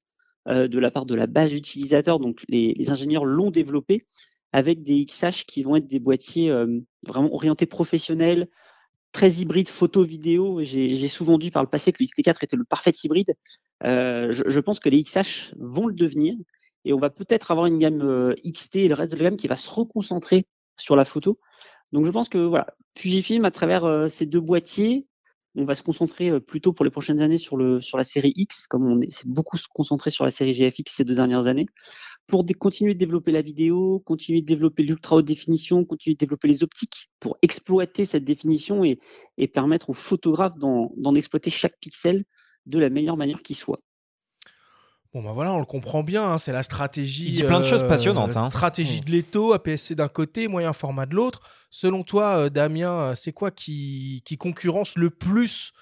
euh, 0.49 0.69
de 0.69 0.79
la 0.79 0.91
part 0.91 1.07
de 1.07 1.15
la 1.15 1.27
base 1.27 1.53
utilisateur. 1.53 2.21
Donc, 2.21 2.43
les, 2.49 2.91
ingénieurs 2.91 3.25
l'ont 3.25 3.51
développé 3.51 4.03
avec 4.53 4.83
des 4.83 5.05
XH 5.05 5.45
qui 5.47 5.63
vont 5.63 5.77
être 5.77 5.87
des 5.87 5.99
boîtiers 5.99 6.51
vraiment 7.07 7.35
orientés 7.35 7.67
professionnels, 7.67 8.49
très 9.13 9.33
hybride 9.33 9.69
photo-vidéo. 9.69 10.63
J'ai 10.63 11.09
souvent 11.09 11.39
dit 11.39 11.51
par 11.51 11.63
le 11.63 11.69
passé 11.69 11.93
que 11.93 12.03
le 12.03 12.07
XT4 12.07 12.45
était 12.45 12.57
le 12.57 12.65
parfait 12.65 12.93
hybride. 13.03 13.35
Euh, 13.85 14.33
je, 14.33 14.61
pense 14.61 14.81
que 14.81 14.89
les 14.89 15.03
XH 15.03 15.55
vont 15.59 15.87
le 15.87 15.95
devenir 15.95 16.35
et 16.85 16.93
on 16.93 16.99
va 16.99 17.11
peut-être 17.11 17.51
avoir 17.51 17.67
une 17.67 17.79
gamme 17.79 18.03
euh, 18.03 18.35
XT 18.45 18.77
et 18.77 18.89
le 18.89 18.95
reste 18.95 19.13
de 19.13 19.17
la 19.17 19.25
gamme 19.25 19.37
qui 19.37 19.49
va 19.49 19.57
se 19.57 19.71
reconcentrer 19.71 20.47
sur 20.77 20.97
la 20.97 21.05
photo. 21.05 21.39
Donc 21.93 22.05
je 22.05 22.11
pense 22.11 22.29
que 22.29 22.39
voilà, 22.39 22.67
Fujifilm 22.97 23.45
à 23.45 23.51
travers 23.51 23.85
euh, 23.85 24.09
ces 24.09 24.27
deux 24.27 24.41
boîtiers, 24.41 25.07
on 25.55 25.65
va 25.65 25.75
se 25.75 25.83
concentrer 25.83 26.39
plutôt 26.41 26.73
pour 26.73 26.85
les 26.85 26.91
prochaines 26.91 27.21
années 27.21 27.39
sur 27.39 27.57
le 27.57 27.81
sur 27.81 27.99
la 27.99 28.05
série 28.05 28.33
X, 28.37 28.67
comme 28.69 28.87
on 28.87 29.01
s'est 29.11 29.27
beaucoup 29.27 29.57
concentré 29.75 30.11
sur 30.11 30.25
la 30.25 30.31
série 30.31 30.53
GFX 30.53 30.93
ces 30.95 31.05
deux 31.05 31.17
dernières 31.17 31.47
années 31.47 31.67
pour 32.29 32.45
continuer 32.59 32.93
de 32.93 32.99
développer 32.99 33.33
la 33.33 33.41
vidéo, 33.41 34.01
continuer 34.05 34.43
de 34.43 34.47
développer 34.47 34.83
l'ultra 34.83 35.17
haute 35.17 35.25
définition, 35.25 35.85
continuer 35.85 36.15
de 36.15 36.19
développer 36.19 36.47
les 36.47 36.63
optiques 36.63 37.11
pour 37.21 37.39
exploiter 37.41 38.05
cette 38.05 38.25
définition 38.25 38.85
et, 38.85 39.01
permettre 39.49 39.91
aux 39.91 39.95
photographes 39.95 40.57
d'en 40.59 41.15
exploiter 41.15 41.51
chaque 41.51 41.79
pixel 41.81 42.25
de 42.67 42.79
la 42.79 42.91
meilleure 42.91 43.17
manière 43.17 43.43
qui 43.43 43.55
soit. 43.55 43.81
Bon 45.15 45.23
ben 45.23 45.33
voilà, 45.33 45.55
on 45.55 45.59
le 45.59 45.65
comprend 45.65 46.03
bien, 46.03 46.23
hein, 46.23 46.37
c'est 46.37 46.53
la 46.53 46.63
stratégie. 46.63 47.29
Il 47.29 47.33
dit 47.33 47.43
plein 47.43 47.61
de 47.61 47.65
choses 47.65 47.83
euh, 47.83 47.89
passionnantes. 47.89 48.37
Hein. 48.37 48.51
Stratégie 48.51 49.01
de 49.01 49.11
l'étau, 49.11 49.55
APS-C 49.55 49.95
d'un 49.95 50.09
côté, 50.09 50.49
moyen 50.49 50.75
format 50.75 51.07
de 51.07 51.15
l'autre. 51.15 51.41
Selon 51.71 52.03
toi, 52.03 52.37
euh, 52.37 52.51
Damien, 52.51 52.93
euh, 52.93 53.15
c'est 53.15 53.33
quoi 53.33 53.51
qui, 53.51 54.21
qui 54.27 54.37
concurrence 54.37 54.99
le 54.99 55.09
plus 55.09 55.73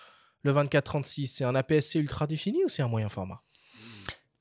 le 0.43 0.53
24-36 0.53 1.27
C'est 1.27 1.45
un 1.45 1.57
APS-C 1.57 1.99
ultra 1.99 2.29
défini 2.29 2.65
ou 2.65 2.69
c'est 2.69 2.83
un 2.83 2.89
moyen 2.89 3.09
format? 3.09 3.43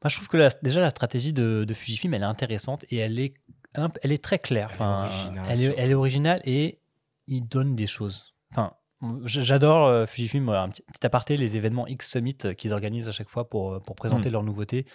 Je 0.10 0.16
trouve 0.16 0.28
que 0.28 0.48
déjà 0.64 0.82
la 0.82 0.90
stratégie 0.90 1.34
de, 1.34 1.66
Fujifilm, 1.74 2.14
elle 2.14 2.22
est 2.22 2.26
intéressante 2.26 2.86
et 2.90 2.98
elle 2.98 3.20
est, 3.20 3.34
elle 3.74 4.12
est 4.12 4.24
très 4.24 4.40
claire. 4.40 4.72
elle, 5.50 5.62
est 5.62 5.94
originale, 5.94 6.42
et 6.46 6.80
il 7.28 7.48
donne 7.48 7.76
des 7.76 7.88
choses. 7.88 8.36
Enfin, 8.52 8.74
J'adore 9.26 9.88
euh, 9.88 10.06
Fujifilm, 10.06 10.50
un 10.50 10.70
petit, 10.70 10.84
aparté, 11.04 11.38
les 11.38 11.58
événements 11.58 11.88
X 11.88 12.12
Summit 12.12 12.38
euh, 12.46 12.54
qu'ils 12.54 12.74
organisent 12.74 13.10
à 13.10 13.12
chaque 13.12 13.30
fois 13.30 13.50
pour, 13.50 13.74
euh, 13.74 13.80
pour 13.80 13.96
présenter 13.96 14.30
mm. 14.30 14.32
leurs 14.32 14.44
nouveautés. 14.44 14.86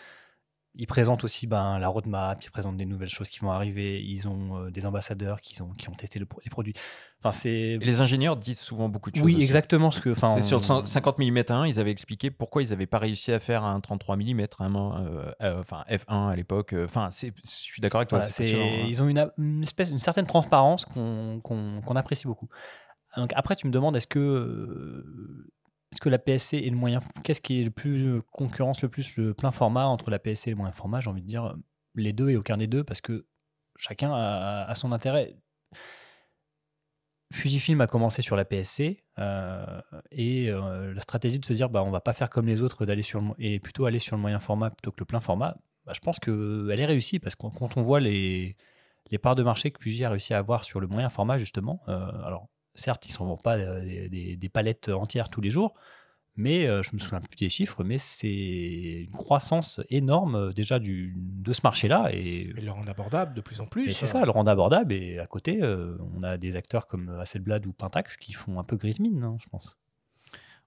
Ils 0.76 0.86
présentent 0.86 1.24
aussi 1.24 1.46
ben, 1.46 1.78
la 1.78 1.88
roadmap, 1.88 2.44
ils 2.44 2.50
présentent 2.50 2.76
des 2.76 2.86
nouvelles 2.86 3.08
choses 3.08 3.28
qui 3.28 3.40
vont 3.40 3.50
arriver. 3.50 4.00
Ils 4.02 4.28
ont 4.28 4.70
des 4.70 4.86
ambassadeurs 4.86 5.40
qui 5.40 5.60
ont, 5.62 5.70
qui 5.70 5.88
ont 5.88 5.94
testé 5.94 6.20
les 6.20 6.26
produits. 6.50 6.74
Enfin, 7.18 7.32
c'est... 7.32 7.78
les 7.80 8.00
ingénieurs 8.00 8.36
disent 8.36 8.60
souvent 8.60 8.88
beaucoup 8.88 9.10
de 9.10 9.16
choses. 9.16 9.24
Oui, 9.24 9.42
exactement. 9.42 9.90
Ce 9.90 10.00
que, 10.00 10.14
c'est 10.14 10.40
sur 10.40 10.62
50 10.64 11.18
mm 11.18 11.42
1, 11.48 11.66
ils 11.66 11.80
avaient 11.80 11.90
expliqué 11.90 12.30
pourquoi 12.30 12.62
ils 12.62 12.70
n'avaient 12.70 12.86
pas 12.86 12.98
réussi 12.98 13.32
à 13.32 13.40
faire 13.40 13.64
un 13.64 13.80
33 13.80 14.16
mm, 14.16 14.46
enfin 15.40 15.84
F1 15.90 16.30
à 16.30 16.36
l'époque. 16.36 16.74
Enfin, 16.84 17.08
je 17.10 17.30
suis 17.44 17.80
d'accord 17.80 18.00
avec 18.00 18.08
toi. 18.08 18.20
Hein. 18.22 18.84
Ils 18.88 19.02
ont 19.02 19.08
une, 19.08 19.62
espèce, 19.62 19.90
une 19.90 19.98
certaine 19.98 20.26
transparence 20.26 20.84
qu'on, 20.84 21.40
qu'on 21.42 21.96
apprécie 21.96 22.26
beaucoup. 22.26 22.48
Donc 23.16 23.32
après, 23.34 23.56
tu 23.56 23.66
me 23.66 23.72
demandes 23.72 23.96
est-ce 23.96 24.06
que 24.06 25.04
est-ce 25.92 26.00
que 26.00 26.08
la 26.08 26.18
PSC 26.18 26.54
est 26.54 26.70
le 26.70 26.76
moyen 26.76 27.00
Qu'est-ce 27.24 27.40
qui 27.40 27.60
est 27.60 27.64
le 27.64 27.70
plus 27.70 28.22
concurrence 28.30 28.82
le 28.82 28.88
plus 28.88 29.16
le 29.16 29.34
plein 29.34 29.50
format 29.50 29.86
entre 29.86 30.10
la 30.10 30.18
PSC 30.18 30.48
et 30.48 30.50
le 30.50 30.56
moyen 30.56 30.72
format 30.72 31.00
J'ai 31.00 31.10
envie 31.10 31.22
de 31.22 31.26
dire 31.26 31.56
les 31.96 32.12
deux 32.12 32.30
et 32.30 32.36
aucun 32.36 32.56
des 32.56 32.66
deux 32.66 32.84
parce 32.84 33.00
que 33.00 33.26
chacun 33.76 34.12
a, 34.12 34.72
son 34.74 34.92
intérêt. 34.92 35.36
Fujifilm 37.32 37.80
a 37.80 37.86
commencé 37.86 38.22
sur 38.22 38.36
la 38.36 38.44
PSC 38.44 39.04
euh, 39.18 39.80
et 40.10 40.50
euh, 40.50 40.92
la 40.92 41.00
stratégie 41.00 41.38
de 41.38 41.44
se 41.44 41.52
dire 41.52 41.70
bah 41.70 41.84
on 41.84 41.90
va 41.90 42.00
pas 42.00 42.12
faire 42.12 42.28
comme 42.28 42.46
les 42.46 42.60
autres 42.60 42.86
d'aller 42.86 43.02
sur 43.02 43.22
et 43.38 43.60
plutôt 43.60 43.84
aller 43.86 44.00
sur 44.00 44.16
le 44.16 44.22
moyen 44.22 44.40
format 44.40 44.70
plutôt 44.70 44.90
que 44.90 44.98
le 44.98 45.04
plein 45.04 45.20
format. 45.20 45.56
Bah, 45.86 45.92
je 45.94 46.00
pense 46.00 46.18
qu'elle 46.18 46.78
est 46.80 46.86
réussie 46.86 47.20
parce 47.20 47.36
que 47.36 47.46
quand 47.46 47.76
on 47.76 47.82
voit 47.82 48.00
les, 48.00 48.56
les 49.10 49.18
parts 49.18 49.36
de 49.36 49.42
marché 49.42 49.70
que 49.70 49.80
Fuji 49.82 50.04
a 50.04 50.10
réussi 50.10 50.34
à 50.34 50.38
avoir 50.38 50.64
sur 50.64 50.80
le 50.80 50.88
moyen 50.88 51.08
format 51.08 51.38
justement, 51.38 51.82
euh, 51.88 52.10
alors 52.24 52.48
Certes, 52.74 53.06
ils 53.06 53.10
ne 53.10 53.14
s'en 53.14 53.26
vont 53.26 53.36
pas 53.36 53.58
euh, 53.58 54.08
des, 54.08 54.48
palettes 54.52 54.88
entières 54.88 55.28
tous 55.28 55.40
les 55.40 55.50
jours, 55.50 55.74
mais 56.36 56.66
euh, 56.66 56.82
je 56.82 56.94
me 56.94 57.00
souviens 57.00 57.20
plus 57.20 57.36
des 57.36 57.48
chiffres, 57.48 57.82
mais 57.82 57.98
c'est 57.98 59.06
une 59.08 59.16
croissance 59.16 59.80
énorme 59.90 60.36
euh, 60.36 60.52
déjà 60.52 60.78
du, 60.78 61.14
de 61.16 61.52
ce 61.52 61.60
marché-là. 61.64 62.10
Et, 62.12 62.44
le 62.44 62.70
rend 62.70 62.86
abordable 62.86 63.34
de 63.34 63.40
plus 63.40 63.60
en 63.60 63.66
plus. 63.66 63.90
c'est 63.90 64.06
ça, 64.06 64.24
le 64.24 64.30
rend 64.30 64.46
abordable. 64.46 64.92
Et 64.92 65.18
à 65.18 65.26
côté, 65.26 65.60
on 65.62 66.22
a 66.22 66.36
des 66.36 66.56
acteurs 66.56 66.86
comme 66.86 67.08
Hasselblad 67.20 67.66
ou 67.66 67.72
Pentax 67.72 68.16
qui 68.16 68.32
font 68.32 68.58
un 68.58 68.64
peu 68.64 68.76
grise 68.76 69.00
mine, 69.00 69.22
hein, 69.24 69.36
je 69.40 69.48
pense. 69.48 69.76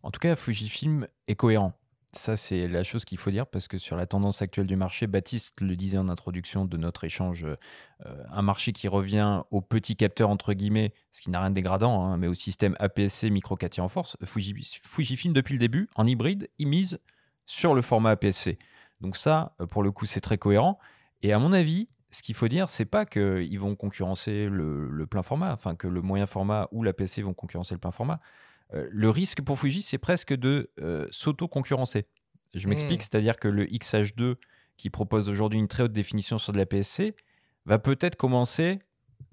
En 0.02 0.12
tout 0.12 0.20
cas, 0.20 0.36
Fujifilm 0.36 1.08
est 1.28 1.36
cohérent. 1.36 1.74
Ça, 2.16 2.38
c'est 2.38 2.68
la 2.68 2.84
chose 2.84 3.06
qu'il 3.06 3.18
faut 3.18 3.32
dire 3.32 3.48
parce 3.48 3.68
que 3.68 3.80
sur 3.80 3.96
la 3.96 4.06
tendance 4.06 4.44
actuelle 4.44 4.68
du 4.68 4.76
marché, 4.76 5.08
Baptiste 5.08 5.60
le 5.62 5.76
disait 5.76 5.98
en 5.98 6.10
introduction 6.10 6.64
de 6.66 6.78
notre 6.78 7.06
échange, 7.06 7.44
euh, 7.44 7.56
un 8.30 8.42
marché 8.44 8.72
qui 8.72 8.88
revient 8.88 9.42
aux 9.50 9.62
petits 9.62 9.96
capteurs, 9.96 10.30
entre 10.30 10.54
guillemets, 10.54 10.94
ce 11.12 11.24
qui 11.24 11.32
n'a 11.32 11.40
rien 11.40 11.50
de 11.50 11.56
dégradant, 11.56 12.04
hein, 12.06 12.18
mais 12.18 12.28
au 12.28 12.36
système 12.36 12.76
APS-C 12.80 13.32
micro 13.32 13.56
4 13.56 13.80
en 13.80 13.90
force. 13.90 14.16
Fuji- 14.26 14.80
Fujifilm, 14.84 15.34
depuis 15.34 15.54
le 15.54 15.60
début, 15.60 15.90
en 15.96 16.06
hybride, 16.06 16.50
il 16.60 16.68
mise 16.68 17.00
sur 17.48 17.74
le 17.74 17.82
format 17.82 18.12
APS-C. 18.12 18.60
Donc, 19.02 19.18
ça, 19.18 19.56
euh, 19.60 19.66
pour 19.66 19.82
le 19.82 19.92
coup, 19.92 20.06
c'est 20.06 20.22
très 20.22 20.38
cohérent. 20.38 20.78
Et 21.24 21.34
à 21.34 21.40
mon 21.40 21.52
avis, 21.52 21.90
ce 22.12 22.22
qu'il 22.22 22.36
faut 22.36 22.48
dire, 22.48 22.70
c'est 22.70 22.86
pas 22.86 23.08
qu'ils 23.08 23.60
vont 23.60 23.76
concurrencer 23.76 24.48
le, 24.50 24.88
le 24.88 25.08
plein 25.08 25.24
format, 25.24 25.52
enfin 25.52 25.74
que 25.76 25.88
le 25.88 26.02
moyen 26.04 26.28
format 26.28 26.68
ou 26.72 26.84
l'APS-C 26.84 27.24
vont 27.24 27.34
concurrencer 27.34 27.74
le 27.74 27.80
plein 27.80 27.92
format. 27.92 28.20
Euh, 28.74 28.88
le 28.90 29.10
risque 29.10 29.42
pour 29.42 29.60
Fuji, 29.60 29.82
c'est 29.82 29.98
presque 29.98 30.34
de 30.34 30.70
euh, 30.82 31.08
s'auto-concurrencer. 31.12 32.06
Je 32.54 32.68
m'explique, 32.68 33.00
Mm. 33.00 33.04
c'est-à-dire 33.04 33.38
que 33.38 33.48
le 33.48 33.66
XH2, 33.66 34.36
qui 34.78 34.90
propose 34.90 35.30
aujourd'hui 35.30 35.60
une 35.60 35.68
très 35.68 35.84
haute 35.84 35.92
définition 35.94 36.38
sur 36.38 36.54
de 36.54 36.58
la 36.58 36.66
PSC, 36.66 37.16
va 37.66 37.80
peut-être 37.80 38.16
commencer 38.16 38.80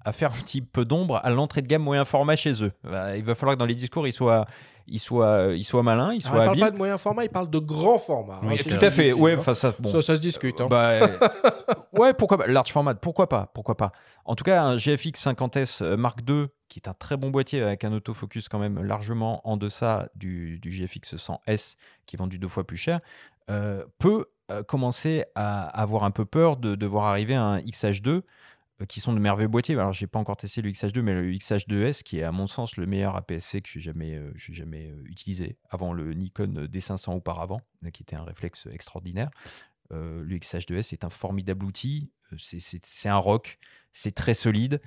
à 0.03 0.13
faire 0.13 0.31
un 0.33 0.37
petit 0.41 0.61
peu 0.61 0.85
d'ombre 0.85 1.19
à 1.23 1.29
l'entrée 1.29 1.61
de 1.61 1.67
gamme 1.67 1.83
moyen 1.83 2.05
format 2.05 2.35
chez 2.35 2.63
eux. 2.63 2.71
Bah, 2.83 3.17
Il 3.17 3.23
va 3.23 3.35
falloir 3.35 3.55
que 3.55 3.59
dans 3.59 3.65
les 3.65 3.75
discours, 3.75 4.07
ils 4.07 4.13
soient, 4.13 4.47
ils 4.91 4.99
soient, 4.99 5.47
ils 5.55 5.63
soient 5.63 5.81
malins, 5.83 6.13
ils 6.13 6.21
Alors, 6.27 6.35
soient 6.35 6.35
il 6.35 6.37
parle 6.37 6.49
habiles. 6.49 6.63
pas 6.63 6.71
de 6.71 6.77
moyen 6.77 6.97
format, 6.97 7.23
il 7.23 7.29
parle 7.29 7.49
de 7.49 7.59
grand 7.59 7.97
format. 7.97 8.39
Oui, 8.43 8.53
hein, 8.53 8.57
c'est 8.61 8.77
Tout 8.77 8.85
à 8.85 8.91
fait, 8.91 9.13
ouais, 9.13 9.33
hein. 9.33 9.53
ça, 9.53 9.73
bon. 9.79 9.89
ça, 9.89 10.01
ça 10.01 10.15
se 10.15 10.21
discute. 10.21 10.61
hein. 10.61 10.67
Bah, 10.69 10.89
euh, 11.01 11.07
ouais, 11.93 12.13
pourquoi 12.13 12.37
pas 12.37 12.47
Large 12.47 12.71
format, 12.71 12.93
pourquoi 12.95 13.27
pas 13.29 13.49
Pourquoi 13.53 13.75
pas 13.77 13.91
En 14.25 14.35
tout 14.35 14.43
cas, 14.43 14.61
un 14.63 14.77
GFX 14.77 15.25
50S 15.27 15.83
euh, 15.83 15.97
Mark 15.97 16.19
II, 16.27 16.47
qui 16.67 16.79
est 16.79 16.87
un 16.87 16.93
très 16.93 17.17
bon 17.17 17.29
boîtier 17.31 17.61
avec 17.61 17.83
un 17.83 17.93
autofocus 17.93 18.47
quand 18.49 18.59
même 18.59 18.83
largement 18.83 19.41
en 19.47 19.57
deçà 19.57 20.09
du, 20.15 20.59
du 20.59 20.69
GFX 20.71 21.15
100S, 21.15 21.75
qui 22.05 22.15
est 22.15 22.19
vendu 22.19 22.37
deux 22.39 22.47
fois 22.47 22.65
plus 22.65 22.77
cher, 22.77 22.99
euh, 23.49 23.83
peut 23.99 24.25
euh, 24.51 24.63
commencer 24.63 25.25
à 25.35 25.63
avoir 25.81 26.03
un 26.03 26.11
peu 26.11 26.25
peur 26.25 26.57
de, 26.57 26.75
de 26.75 26.85
voir 26.85 27.05
arriver 27.05 27.35
un 27.35 27.57
XH2 27.59 28.07
euh, 28.09 28.21
qui 28.87 28.99
sont 28.99 29.13
de 29.13 29.19
merveilleux 29.19 29.47
boîtiers. 29.47 29.75
Alors, 29.75 29.93
j'ai 29.93 30.07
pas 30.07 30.19
encore 30.19 30.37
testé 30.37 30.61
le 30.61 30.69
XH2, 30.71 31.01
mais 31.01 31.13
le 31.13 31.31
XH2S, 31.33 32.03
qui 32.03 32.19
est 32.19 32.23
à 32.23 32.31
mon 32.31 32.47
sens 32.47 32.77
le 32.77 32.85
meilleur 32.85 33.15
APS-C 33.15 33.61
que 33.61 33.69
j'ai 33.69 33.79
jamais, 33.81 34.15
euh, 34.15 34.31
jamais 34.35 34.87
euh, 34.89 35.03
utilisé 35.05 35.57
avant 35.69 35.93
le 35.93 36.13
Nikon 36.13 36.67
D500 36.71 37.11
auparavant, 37.15 37.61
euh, 37.85 37.89
qui 37.89 38.03
était 38.03 38.15
un 38.15 38.23
réflexe 38.23 38.67
extraordinaire. 38.71 39.29
Euh, 39.91 40.23
le 40.23 40.35
XH2S 40.37 40.93
est 40.93 41.03
un 41.03 41.09
formidable 41.09 41.65
outil. 41.65 42.11
Euh, 42.31 42.35
c'est- 42.39 43.09
un 43.09 43.15
rock. 43.17 43.57
C'est 43.91 44.15
très 44.15 44.33
solide. 44.33 44.81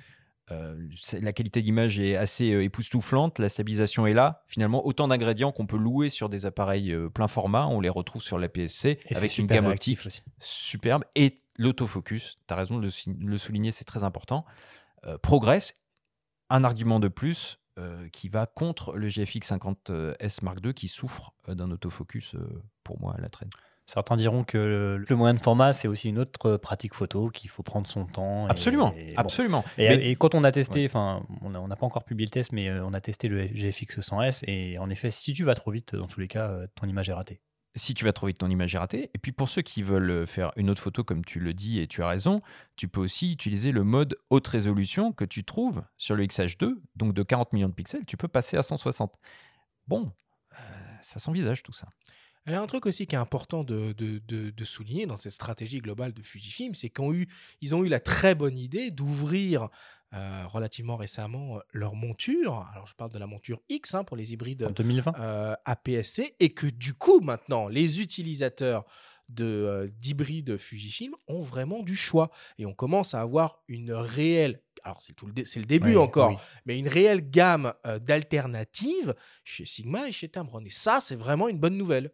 Euh, 0.51 0.75
la 1.21 1.33
qualité 1.33 1.61
d'image 1.63 1.99
est 1.99 2.15
assez 2.15 2.51
euh, 2.53 2.63
époustouflante. 2.63 3.39
La 3.39 3.49
stabilisation 3.49 4.05
est 4.05 4.13
là. 4.13 4.43
Finalement, 4.47 4.85
autant 4.85 5.07
d'ingrédients 5.07 5.51
qu'on 5.51 5.65
peut 5.65 5.77
louer 5.77 6.09
sur 6.11 6.29
des 6.29 6.45
appareils 6.45 6.91
euh, 6.91 7.09
plein 7.09 7.27
format. 7.27 7.65
On 7.67 7.81
les 7.81 7.89
retrouve 7.89 8.21
sur 8.21 8.37
la 8.37 8.47
PSC 8.47 8.85
Et 8.89 8.99
c'est 9.09 9.17
avec 9.17 9.37
une 9.39 9.47
gamme 9.47 9.65
optique 9.65 10.05
aussi. 10.05 10.21
superbe. 10.39 11.03
Et 11.15 11.41
l'autofocus, 11.57 12.37
tu 12.47 12.53
as 12.53 12.57
raison 12.57 12.77
de 12.77 12.89
le, 13.19 13.37
souligner, 13.37 13.71
c'est 13.71 13.85
très 13.85 14.03
important, 14.03 14.45
euh, 15.05 15.17
progresse. 15.17 15.73
Un 16.49 16.63
argument 16.63 16.99
de 16.99 17.07
plus 17.07 17.57
euh, 17.79 18.07
qui 18.09 18.29
va 18.29 18.45
contre 18.45 18.93
le 18.95 19.09
GFX 19.09 19.51
50S 19.51 20.43
Mark 20.43 20.59
II 20.63 20.73
qui 20.73 20.87
souffre 20.87 21.33
euh, 21.49 21.55
d'un 21.55 21.71
autofocus, 21.71 22.35
pour 22.83 22.99
moi, 22.99 23.15
à 23.17 23.21
la 23.21 23.29
traîne. 23.29 23.49
Certains 23.87 24.15
diront 24.15 24.43
que 24.43 24.57
le, 25.07 25.15
moyen 25.15 25.35
de 25.35 25.39
format, 25.39 25.71
c'est 25.71 25.87
aussi 25.87 26.09
une 26.09 26.17
autre 26.17 26.57
pratique 26.57 26.95
photo, 26.95 27.29
qu'il 27.29 27.51
faut 27.51 27.61
prendre 27.61 27.87
son 27.87 28.05
temps. 28.05 28.47
et- 28.47 28.51
Absolument, 28.51 28.93
et 28.97 29.11
bon. 29.11 29.17
absolument. 29.17 29.65
Et, 29.77 29.89
Mais- 29.89 30.09
et 30.09 30.15
quand 30.15 30.33
on 30.33 30.43
a 30.43 30.51
testé, 30.51 30.85
enfin, 30.87 31.23
on 31.41 31.51
n'a 31.51 31.61
on 31.61 31.67
n'a 31.67 31.75
pas 31.75 31.85
encore 31.85 32.03
publié 32.03 32.25
le 32.25 32.31
test, 32.31 32.51
mais 32.51 32.71
on 32.79 32.93
a 32.93 33.01
testé 33.01 33.27
le 33.27 33.45
GFX 33.47 33.99
100S, 33.99 34.43
et 34.47 34.79
en 34.79 34.89
effet, 34.89 35.11
si 35.11 35.33
tu 35.33 35.43
vas 35.43 35.53
trop 35.53 35.69
vite, 35.69 35.95
dans 35.95 36.07
tous 36.07 36.19
les 36.19 36.27
cas, 36.27 36.51
ton 36.75 36.87
image 36.87 37.09
est 37.09 37.13
ratée. 37.13 37.41
Si 37.75 37.93
tu 37.93 38.05
vas 38.05 38.13
trop 38.13 38.27
vite, 38.27 38.37
ton 38.37 38.49
image 38.49 38.73
est 38.75 38.77
ratée. 38.77 39.09
Et 39.13 39.17
puis 39.17 39.31
pour 39.31 39.49
ceux 39.49 39.61
qui 39.61 39.83
veulent 39.83 40.09
euh, 40.09 40.25
faire 40.25 40.51
une 40.55 40.69
autre 40.69 40.81
photo, 40.81 41.03
comme 41.03 41.25
tu 41.25 41.39
le 41.39 41.53
dis 41.53 41.79
et 41.79 41.87
tu 41.87 42.01
as 42.03 42.07
raison, 42.07 42.41
tu 42.75 42.87
peux 42.87 43.01
aussi 43.01 43.33
utiliser 43.33 43.71
le 43.71 43.83
mode 43.83 44.17
haute 44.29 44.47
résolution 44.47 45.11
que 45.11 45.25
tu 45.25 45.43
trouves 45.43 45.83
sur 45.97 46.15
le 46.15 46.25
XH2, 46.25 46.75
donc 46.95 47.13
de 47.13 47.23
40 47.23 47.53
millions 47.53 47.69
de 47.69 47.73
pixels, 47.73 48.05
tu 48.05 48.17
peux 48.17 48.27
passer 48.27 48.57
à 48.57 48.63
160. 48.63 49.13
Bon, 49.87 50.11
euh, 50.53 50.57
ça 51.01 51.19
s'envisage 51.19 51.63
tout 51.63 51.73
ça. 51.73 51.87
Il 52.47 52.51
y 52.51 52.55
a 52.55 52.61
un 52.61 52.67
truc 52.67 52.85
aussi 52.85 53.07
qui 53.07 53.15
est 53.15 53.19
important 53.19 53.63
de, 53.63 53.91
de- 53.93 54.19
de- 54.51 54.65
souligner 54.65 55.07
dans 55.07 55.17
cette 55.17 55.31
stratégie 55.31 55.79
globale 55.79 56.13
de 56.13 56.21
Fujifilm, 56.21 56.75
c'est 56.75 56.89
qu'ils 56.91 57.73
ont 57.75 57.83
eu 57.83 57.87
la 57.87 57.99
très 57.99 58.35
bonne 58.35 58.55
idée 58.55 58.91
d'ouvrir 58.91 59.69
euh, 60.13 60.43
relativement 60.47 60.95
récemment 60.97 61.57
euh, 61.57 61.59
leur 61.71 61.95
monture. 61.95 62.67
Alors 62.73 62.87
je 62.87 62.93
parle 62.93 63.11
de 63.11 63.17
la 63.19 63.27
monture 63.27 63.61
X 63.69 63.95
hein, 63.95 64.03
pour 64.03 64.15
les 64.17 64.33
hybrides 64.33 64.63
En 64.63 64.71
2020 64.71 65.13
euh, 65.19 65.55
APS-C 65.65 66.35
et 66.39 66.49
que 66.49 66.67
du 66.67 66.93
coup 66.93 67.19
maintenant 67.21 67.67
les 67.67 68.01
utilisateurs 68.01 68.85
de 69.29 69.43
euh, 69.45 69.87
d'hybrides 69.99 70.57
Fujifilm 70.57 71.13
ont 71.27 71.41
vraiment 71.41 71.81
du 71.81 71.95
choix 71.95 72.29
et 72.59 72.65
on 72.67 72.73
commence 72.73 73.13
à 73.15 73.21
avoir 73.21 73.63
une 73.67 73.91
réelle 73.91 74.61
alors 74.83 75.01
c'est 75.01 75.13
tout 75.13 75.25
le 75.25 75.33
dé- 75.33 75.45
c'est 75.45 75.59
le 75.59 75.65
début 75.65 75.95
Oui, 75.95 75.97
encore 75.97 76.29
oui. 76.29 76.35
mais 76.67 76.77
une 76.77 76.87
réelle 76.87 77.27
gamme 77.29 77.73
d'alternatives 78.29 79.15
chez 79.43 79.65
Sigma 79.65 80.07
et 80.07 80.11
chez 80.11 80.29
Tamron 80.29 80.61
et 80.61 80.69
ça 80.69 80.99
c'est 81.01 81.15
vraiment 81.15 81.47
une 81.47 81.57
bonne 81.59 81.77
nouvelle 81.77 82.11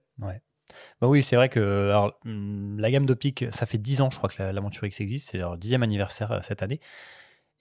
Bah 1.01 1.07
oui, 1.09 1.21
c'est 1.21 1.35
vrai 1.35 1.49
que 1.49 1.59
alors, 1.89 2.17
hum, 2.25 2.79
la 2.79 2.89
gamme 2.91 3.05
d'optique, 3.05 3.43
ça 3.51 3.65
fait 3.65 3.77
10 3.77 3.99
ans, 3.99 4.09
je 4.09 4.17
crois, 4.17 4.29
que 4.29 4.41
la, 4.41 4.53
la 4.53 4.61
monture 4.61 4.85
X 4.85 5.01
existe. 5.01 5.31
C'est 5.31 5.37
leur 5.37 5.57
dixième 5.57 5.83
anniversaire 5.83 6.31
euh, 6.31 6.39
cette 6.43 6.63
année. 6.63 6.79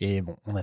Et 0.01 0.21
bon, 0.23 0.37
on 0.47 0.57
a 0.57 0.61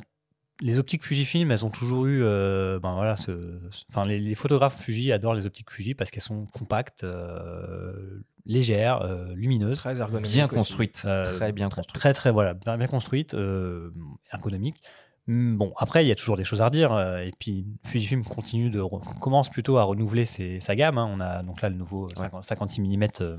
les 0.62 0.80
optiques 0.80 1.04
Fujifilm, 1.04 1.52
elles 1.52 1.66
ont 1.66 1.70
toujours 1.70 2.08
eu, 2.08 2.24
euh, 2.24 2.80
ben 2.80 2.96
voilà, 2.96 3.16
ce, 3.16 3.60
ce- 3.70 3.84
enfin 3.90 4.06
les, 4.06 4.18
les 4.20 4.34
photographes 4.34 4.82
Fuji 4.82 5.12
adorent 5.12 5.36
les 5.36 5.46
optiques 5.46 5.70
Fuji 5.70 5.94
parce 5.94 6.10
qu'elles 6.10 6.24
sont 6.24 6.48
compactes, 6.48 7.04
euh, 7.04 8.24
légères, 8.48 9.04
euh, 9.04 9.34
lumineuses, 9.36 9.78
très 9.78 9.94
Bien 9.94 10.46
aussi. 10.46 10.48
construite, 10.48 11.04
Euh, 11.06 11.36
très 11.38 11.52
bien 11.52 11.70
très, 11.70 11.82
construite. 11.82 12.00
très 12.02 12.14
très 12.14 12.32
voilà, 12.32 12.56
bien, 12.56 12.76
bien 12.78 12.88
construite, 12.88 13.36
euh, 13.36 13.92
ergonomique. 14.34 14.82
Hum, 15.28 15.58
Bon, 15.58 15.74
après, 15.78 16.04
il 16.04 16.08
y 16.08 16.12
a 16.12 16.16
toujours 16.16 16.38
des 16.38 16.44
choses 16.46 16.62
à 16.62 16.66
redire. 16.66 16.98
Et 17.20 17.34
puis, 17.38 17.68
Fujifilm 17.86 18.24
continue 18.24 18.72
de 18.72 18.82
commence 19.22 19.50
plutôt 19.50 19.78
à 19.78 19.84
renouveler 19.84 20.26
ses- 20.26 20.60
sa 20.60 20.76
gamme. 20.76 20.98
hein. 20.98 21.08
On 21.14 21.20
a 21.20 21.44
donc 21.44 21.62
là 21.62 21.70
le 21.70 21.76
nouveau 21.76 22.08
50 22.16 22.44
56 22.44 22.82
mm 22.82 23.08
euh, 23.22 23.38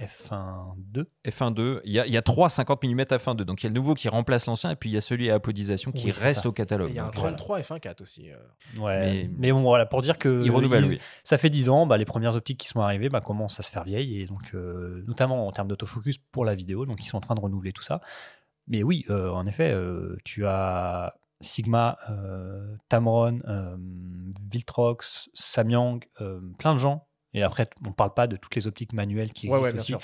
f1.2. 0.00 1.04
F1.2, 1.26 1.80
il 1.84 1.92
y 1.92 2.00
a, 2.00 2.06
il 2.06 2.12
y 2.12 2.16
a 2.16 2.22
trois 2.22 2.48
50 2.48 2.82
mm 2.84 3.00
f1.2, 3.02 3.42
donc 3.42 3.62
il 3.62 3.66
y 3.66 3.66
a 3.66 3.70
le 3.70 3.74
nouveau 3.74 3.94
qui 3.94 4.08
remplace 4.08 4.46
l'ancien, 4.46 4.70
et 4.70 4.76
puis 4.76 4.90
il 4.90 4.92
y 4.92 4.96
a 4.96 5.00
celui 5.00 5.30
à 5.30 5.34
apodisation 5.34 5.92
qui 5.92 6.06
Oui, 6.06 6.12
ça. 6.12 6.46
au 6.46 6.52
catalogue. 6.52 6.88
Et 6.88 6.92
il 6.92 6.96
y 6.96 6.98
a 6.98 7.04
un 7.04 7.06
Donc, 7.06 7.16
voilà. 7.18 7.36
33 7.36 7.60
F1.4 7.60 8.02
aussi 8.02 8.30
euh. 8.30 8.36
Ouais. 8.82 9.00
Mais- 9.00 9.30
Mais, 9.38 9.52
bon, 9.52 9.62
voilà, 9.62 9.86
pour 9.86 10.00
dire 10.02 10.18
que 10.18 10.42
Il 10.44 10.50
renouvelle, 10.50 10.84
ils- 10.86 10.90
oui. 10.92 11.00
ça 11.24 11.38
fait 11.38 11.50
10 11.50 11.68
ans, 11.68 11.86
bah, 11.86 11.96
les 11.98 12.04
premières 12.04 12.34
optiques 12.36 12.58
qui 12.58 12.68
sont 12.68 12.80
arrivées 12.80 13.08
bah, 13.10 13.20
commencent 13.20 13.60
à 13.60 13.62
se 13.62 13.70
faire 13.70 13.84
vieilles, 13.84 14.20
et 14.22 14.26
donc, 14.26 14.54
euh, 14.54 15.04
notamment 15.06 15.46
en 15.46 15.52
termes 15.52 15.68
d'autofocus 15.68 16.18
pour 16.18 16.44
la 16.44 16.54
vidéo. 16.54 16.86
Donc, 16.86 17.02
ils 17.02 17.06
sont 17.06 17.18
en 17.18 17.20
train 17.20 17.34
de 17.34 17.40
renouveler 17.40 17.72
tout 17.72 17.82
ça. 17.82 18.00
Mais 18.68 18.82
oui, 18.82 19.04
euh, 19.10 19.30
en 19.30 19.44
effet, 19.46 19.70
euh, 19.72 20.16
tu 20.24 20.46
as 20.46 21.14
Sigma, 21.40 21.98
euh, 22.08 22.76
Tamron, 22.88 23.40
euh, 23.48 23.76
Viltrox, 24.50 25.28
Samyang, 25.34 25.98
euh, 26.20 26.40
plein 26.58 26.72
de 26.74 26.78
gens. 26.78 27.06
Et 27.34 27.42
après, 27.42 27.68
on 27.84 27.90
ne 27.90 27.94
parle 27.94 28.12
pas 28.14 28.26
de 28.26 28.36
toutes 28.36 28.54
les 28.54 28.66
optiques 28.66 28.92
manuelles 28.92 29.32
qui 29.32 29.46
existent 29.46 29.66
ouais, 29.66 29.74
aussi, 29.74 29.94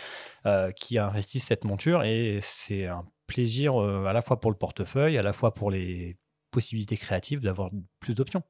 euh, 0.47 0.71
qui 0.73 0.99
investissent 0.99 1.45
cette 1.45 1.65
monture. 1.65 2.03
Et 2.05 2.39
c'est 2.41 2.87
un 2.87 3.05
plaisir 3.27 3.81
euh, 3.81 4.07
à 4.07 4.13
la 4.13 4.23
fois 4.23 4.41
pour 4.41 4.51
le 4.51 4.57
portefeuille, 4.57 5.19
à 5.19 5.23
la 5.23 5.33
fois 5.33 5.53
pour 5.53 5.71
les 5.71 6.17
possibilités 6.51 6.97
créatives 6.97 7.41
d'avoir 7.41 7.71
plus 8.01 8.15
d'options. 8.15 8.43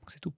Donc 0.00 0.10
c'est 0.10 0.20
tout. 0.20 0.34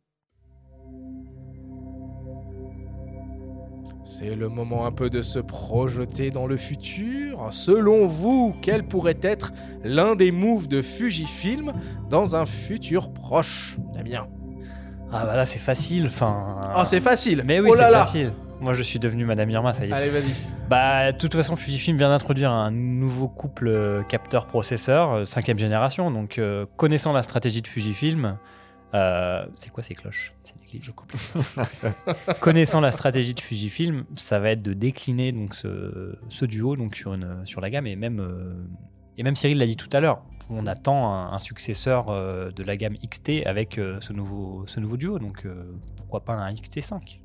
C'est 4.05 4.37
le 4.37 4.49
moment 4.49 4.87
un 4.87 4.93
peu 4.93 5.11
de 5.11 5.21
se 5.21 5.41
projeter 5.41 6.31
dans 6.31 6.47
le 6.47 6.57
futur. 6.57 7.53
Selon 7.53 8.07
vous, 8.07 8.55
quel 8.63 8.87
pourrait 8.87 9.19
être 9.21 9.53
l'un 9.83 10.15
des 10.15 10.31
moves 10.31 10.69
de 10.69 10.81
Fujifilm 10.81 11.73
dans 12.09 12.37
un 12.37 12.47
futur 12.47 13.13
proche 13.13 13.77
Damien? 13.95 14.29
Ah 15.13 15.25
bah 15.25 15.37
là 15.37 15.47
c'est 15.47 15.59
facile, 15.59 16.07
enfin. 16.07 16.61
Ah, 16.75 16.85
c'est 16.85 17.01
facile 17.01 17.43
Mais 17.45 17.61
oui, 17.61 17.71
Oh 17.73 17.77
c'est 17.77 17.91
facile. 17.91 18.33
Moi 18.61 18.73
je 18.73 18.83
suis 18.83 18.99
devenu 18.99 19.25
Madame 19.25 19.51
Irma, 19.51 19.75
ça 19.75 19.85
y 19.87 19.91
est. 19.91 19.93
Allez, 19.93 20.11
vas-y. 20.11 20.33
Bah, 20.69 21.13
de 21.13 21.19
toute 21.19 21.35
façon, 21.35 21.57
Fujifilm 21.57 21.97
vient 21.99 22.09
d'introduire 22.09 22.51
un 22.51 22.71
nouveau 22.71 23.29
couple 23.29 23.69
euh, 23.69 24.03
capteur-processeur, 24.03 25.13
euh, 25.13 25.25
cinquième 25.25 25.59
génération. 25.59 26.11
Donc, 26.11 26.39
euh, 26.39 26.65
connaissant 26.77 27.13
la 27.13 27.23
stratégie 27.23 27.61
de 27.63 27.69
Fujifilm, 27.69 28.39
euh, 28.95 29.45
c'est 29.55 29.71
quoi 29.71 29.83
ces 29.83 29.95
cloches? 29.95 30.33
Je 30.81 30.91
coupe. 30.91 31.13
Connaissant 32.41 32.81
la 32.81 32.91
stratégie 32.91 33.35
de 33.35 33.41
Fujifilm, 33.41 34.05
ça 34.15 34.39
va 34.39 34.51
être 34.51 34.63
de 34.63 34.73
décliner 34.73 35.33
donc 35.33 35.55
ce, 35.55 36.19
ce 36.29 36.45
duo 36.45 36.77
donc 36.77 36.97
sur 36.97 37.15
une 37.15 37.47
sur 37.47 37.61
la 37.61 37.71
gamme 37.71 37.87
et 37.87 37.97
même 37.97 38.21
euh, 38.21 38.53
et 39.19 39.23
même 39.23 39.37
Cyril 39.37 39.59
l'a 39.59 39.67
dit 39.67 39.77
tout 39.77 39.89
à 39.93 40.01
l'heure, 40.01 40.23
on 40.51 40.67
attend 40.67 41.13
un, 41.13 41.33
un 41.33 41.39
successeur 41.39 42.07
euh, 42.09 42.51
de 42.51 42.63
la 42.63 42.77
gamme 42.77 42.97
XT 42.97 43.45
avec 43.47 43.79
euh, 43.79 43.99
ce 44.01 44.13
nouveau 44.13 44.65
ce 44.67 44.79
nouveau 44.81 44.97
duo. 44.97 45.19
Donc, 45.19 45.45
euh, 45.45 45.65
pourquoi 45.97 46.25
pas 46.25 46.35
un 46.35 46.51
XT5 46.53 47.21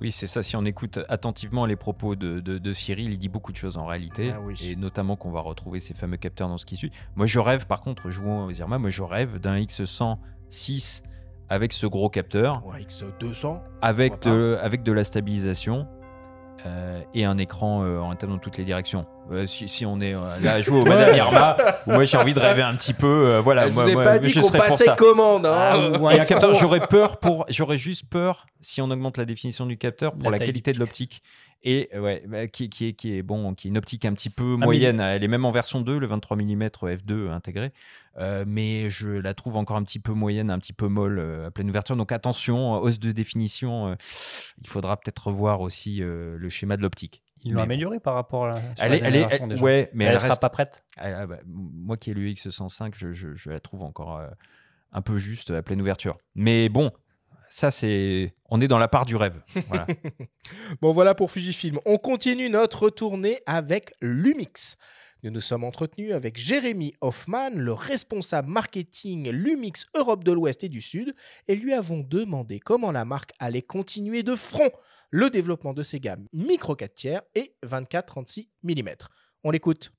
Oui, 0.00 0.12
c'est 0.12 0.26
ça. 0.26 0.42
Si 0.42 0.54
on 0.56 0.64
écoute 0.66 0.98
attentivement 1.08 1.64
les 1.64 1.76
propos 1.76 2.14
de, 2.14 2.40
de- 2.40 2.58
de 2.58 2.72
Cyril, 2.74 3.10
il 3.12 3.18
dit 3.18 3.28
beaucoup 3.30 3.52
de 3.52 3.56
choses 3.56 3.78
en 3.78 3.86
réalité. 3.86 4.32
Ah 4.34 4.40
oui. 4.42 4.54
Et 4.62 4.76
notamment 4.76 5.16
qu'on 5.16 5.30
va 5.30 5.40
retrouver 5.40 5.80
ces 5.80 5.94
fameux 5.94 6.18
capteurs 6.18 6.48
dans 6.48 6.58
ce 6.58 6.66
qui 6.66 6.76
suit. 6.76 6.92
Moi, 7.16 7.24
je 7.26 7.38
rêve, 7.38 7.66
par 7.66 7.80
contre, 7.80 8.10
jouant 8.10 8.44
aux 8.46 8.50
Irma, 8.50 8.78
moi, 8.78 8.90
je 8.90 9.02
rêve 9.02 9.38
d'un 9.38 9.58
X100 9.58 10.18
6 10.50 11.02
avec 11.48 11.72
ce 11.72 11.86
gros 11.86 12.10
capteur, 12.10 12.62
Ou 12.66 12.72
X200. 12.74 13.60
avec 13.80 14.20
de, 14.22 14.58
avec 14.60 14.82
de 14.82 14.92
la 14.92 15.02
stabilisation 15.04 15.88
euh, 16.66 17.00
et 17.14 17.24
un 17.24 17.38
écran 17.38 17.82
euh, 17.84 17.98
en 18.00 18.10
interne 18.10 18.32
dans 18.32 18.38
toutes 18.38 18.56
les 18.58 18.64
directions. 18.64 19.06
Euh, 19.30 19.46
si, 19.46 19.68
si 19.68 19.84
on 19.86 20.00
est 20.00 20.14
euh, 20.14 20.20
là 20.42 20.54
à 20.54 20.62
jouer 20.62 20.80
au 20.80 20.84
Madame 20.86 21.14
Irma, 21.16 21.56
moi 21.86 22.04
j'ai 22.04 22.16
envie 22.16 22.34
de 22.34 22.40
rêver 22.40 22.62
un 22.62 22.74
petit 22.74 22.94
peu. 22.94 23.06
euh, 23.06 23.40
voilà, 23.40 23.68
je 23.68 23.74
moi, 23.74 23.84
vous 23.84 23.90
ai 23.90 23.94
moi, 23.94 24.04
pas 24.04 24.18
dit 24.18 24.28
je 24.30 24.40
qu'on 24.40 24.50
passait 24.50 24.86
commande. 24.96 25.46
hein. 25.46 25.92
Ah, 26.10 26.24
capteur, 26.24 26.52
X3. 26.52 26.60
j'aurais 26.60 26.86
peur 26.86 27.18
pour, 27.18 27.44
j'aurais 27.48 27.78
juste 27.78 28.04
peur 28.08 28.46
si 28.60 28.80
on 28.82 28.90
augmente 28.90 29.18
la 29.18 29.24
définition 29.24 29.66
du 29.66 29.76
capteur 29.78 30.14
pour 30.14 30.30
La 30.30 30.38
qualité 30.38 30.72
de 30.72 30.78
l'optique. 30.78 31.22
Et 31.64 31.88
ouais, 31.98 32.22
bah, 32.28 32.46
qui, 32.46 32.70
qui 32.70 32.86
est, 32.88 32.92
qui 32.92 33.16
est 33.16 33.22
bon, 33.22 33.52
qui 33.54 33.66
est 33.66 33.70
une 33.70 33.78
optique 33.78 34.04
un 34.04 34.12
petit 34.14 34.30
peu 34.30 34.56
moyenne. 34.56 35.00
Elle 35.00 35.24
est 35.24 35.28
même 35.28 35.44
en 35.44 35.50
version 35.50 35.80
2, 35.80 35.98
le 35.98 36.06
23 36.06 36.36
mm 36.36 36.62
f2 36.66 37.30
intégré. 37.30 37.72
Euh, 38.18 38.44
mais 38.46 38.90
je 38.90 39.08
la 39.08 39.34
trouve 39.34 39.56
encore 39.56 39.76
un 39.76 39.82
petit 39.82 39.98
peu 40.00 40.12
moyenne, 40.12 40.50
un 40.50 40.58
petit 40.58 40.72
peu 40.72 40.86
molle 40.88 41.18
euh, 41.18 41.46
à 41.46 41.50
pleine 41.50 41.68
ouverture. 41.68 41.96
Donc 41.96 42.12
attention, 42.12 42.74
euh, 42.76 42.78
hausse 42.78 42.98
de 43.00 43.10
définition. 43.12 43.88
euh, 43.88 43.94
il 44.60 44.68
faudra 44.68 44.96
peut-être 44.96 45.26
revoir 45.28 45.60
aussi 45.60 46.02
euh, 46.02 46.36
le 46.38 46.48
schéma 46.48 46.76
de 46.76 46.82
l'optique. 46.82 47.22
Ils 47.44 47.52
l'ont 47.52 47.58
Mais- 47.58 47.62
amélioré 47.64 48.00
par 48.00 48.14
rapport 48.14 48.46
à 48.46 48.48
la, 48.48 48.60
Elle 48.78 48.90
la 48.90 48.96
est, 48.96 49.00
elle 49.04 49.16
est, 49.16 49.46
déjà. 49.48 49.62
ouais, 49.62 49.90
mais 49.94 50.04
elle, 50.06 50.12
elle, 50.14 50.18
sera 50.18 50.28
reste 50.30 50.40
pas 50.42 50.48
prête. 50.50 50.84
ah, 50.96 51.06
ah, 51.22 51.26
bah, 51.26 51.38
moi 51.46 51.96
qui 51.96 52.10
ai 52.10 52.14
le 52.14 52.22
X105, 52.22 52.92
je, 52.96 53.12
je- 53.12 53.34
je 53.36 53.50
la 53.50 53.60
trouve 53.60 53.82
encore 53.82 54.16
euh, 54.18 54.26
un 54.92 55.02
peu 55.02 55.18
juste 55.18 55.50
à 55.50 55.62
pleine 55.62 55.80
ouverture. 55.80 56.18
Mais 56.34 56.68
bon, 56.68 56.90
ça 57.48 57.70
c'est. 57.70 58.34
On 58.50 58.60
est 58.60 58.68
dans 58.68 58.78
la 58.78 58.88
part 58.88 59.06
du 59.06 59.16
rêve. 59.16 59.40
Voilà. 59.68 59.86
Bon, 60.80 60.92
voilà 60.92 61.14
pour 61.14 61.30
Fujifilm. 61.30 61.78
On 61.84 61.98
continue 61.98 62.48
notre 62.48 62.88
tournée 62.88 63.40
avec 63.44 63.92
Lumix. 64.00 64.76
Nous 65.22 65.30
nous 65.30 65.40
sommes 65.40 65.64
entretenus 65.64 66.12
avec 66.12 66.38
Jérémy 66.38 66.94
Hoffman, 67.00 67.50
le 67.54 67.72
responsable 67.72 68.48
marketing 68.48 69.30
Lumix 69.30 69.86
Europe 69.94 70.22
de 70.24 70.32
l'Ouest 70.32 70.64
et 70.64 70.68
du 70.68 70.80
Sud, 70.80 71.14
et 71.48 71.56
lui 71.56 71.74
avons 71.74 72.00
demandé 72.00 72.60
comment 72.60 72.92
la 72.92 73.04
marque 73.04 73.32
allait 73.40 73.62
continuer 73.62 74.22
de 74.22 74.36
front 74.36 74.70
le 75.10 75.28
développement 75.28 75.74
de 75.74 75.82
ses 75.82 75.98
gammes 76.00 76.28
micro 76.32 76.76
4 76.76 76.94
tiers 76.94 77.22
et 77.34 77.52
24-36 77.66 78.48
mm. 78.62 78.88
On 79.42 79.50
l'écoute. 79.50 79.92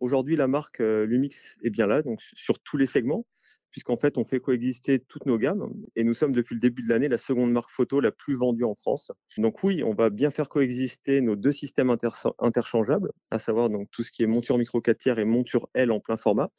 Aujourd'hui, 0.00 0.34
la 0.34 0.48
marque 0.48 0.80
euh, 0.80 1.04
Lumix 1.04 1.58
est 1.62 1.70
bien 1.70 1.86
là, 1.86 2.02
donc 2.02 2.20
sur 2.34 2.58
tous 2.58 2.76
les 2.76 2.86
segments, 2.86 3.26
puisqu'en 3.70 3.96
fait, 3.96 4.18
on 4.18 4.24
fait 4.24 4.40
coexister 4.40 4.98
toutes 5.00 5.26
nos 5.26 5.38
gammes. 5.38 5.72
Et 5.96 6.04
nous 6.04 6.14
sommes 6.14 6.32
depuis 6.32 6.54
le 6.54 6.60
début 6.60 6.82
de 6.82 6.88
l'année 6.88 7.08
la 7.08 7.18
seconde 7.18 7.52
marque 7.52 7.70
photo 7.70 8.00
la 8.00 8.12
plus 8.12 8.34
vendue 8.34 8.64
en 8.64 8.74
France. 8.74 9.12
Donc 9.38 9.62
oui, 9.62 9.82
on 9.84 9.94
va 9.94 10.10
bien 10.10 10.30
faire 10.30 10.48
coexister 10.48 11.20
nos 11.20 11.36
deux 11.36 11.52
systèmes 11.52 11.90
inter- 11.90 12.10
interchangeables, 12.38 13.10
à 13.30 13.38
savoir 13.38 13.70
donc 13.70 13.88
tout 13.90 14.02
ce 14.02 14.10
qui 14.10 14.22
est 14.22 14.26
monture 14.26 14.58
micro 14.58 14.80
4 14.80 14.98
tiers 14.98 15.18
et 15.18 15.24
monture 15.24 15.68
L 15.74 15.92
en 15.92 16.00
plein 16.00 16.16
format, 16.16 16.50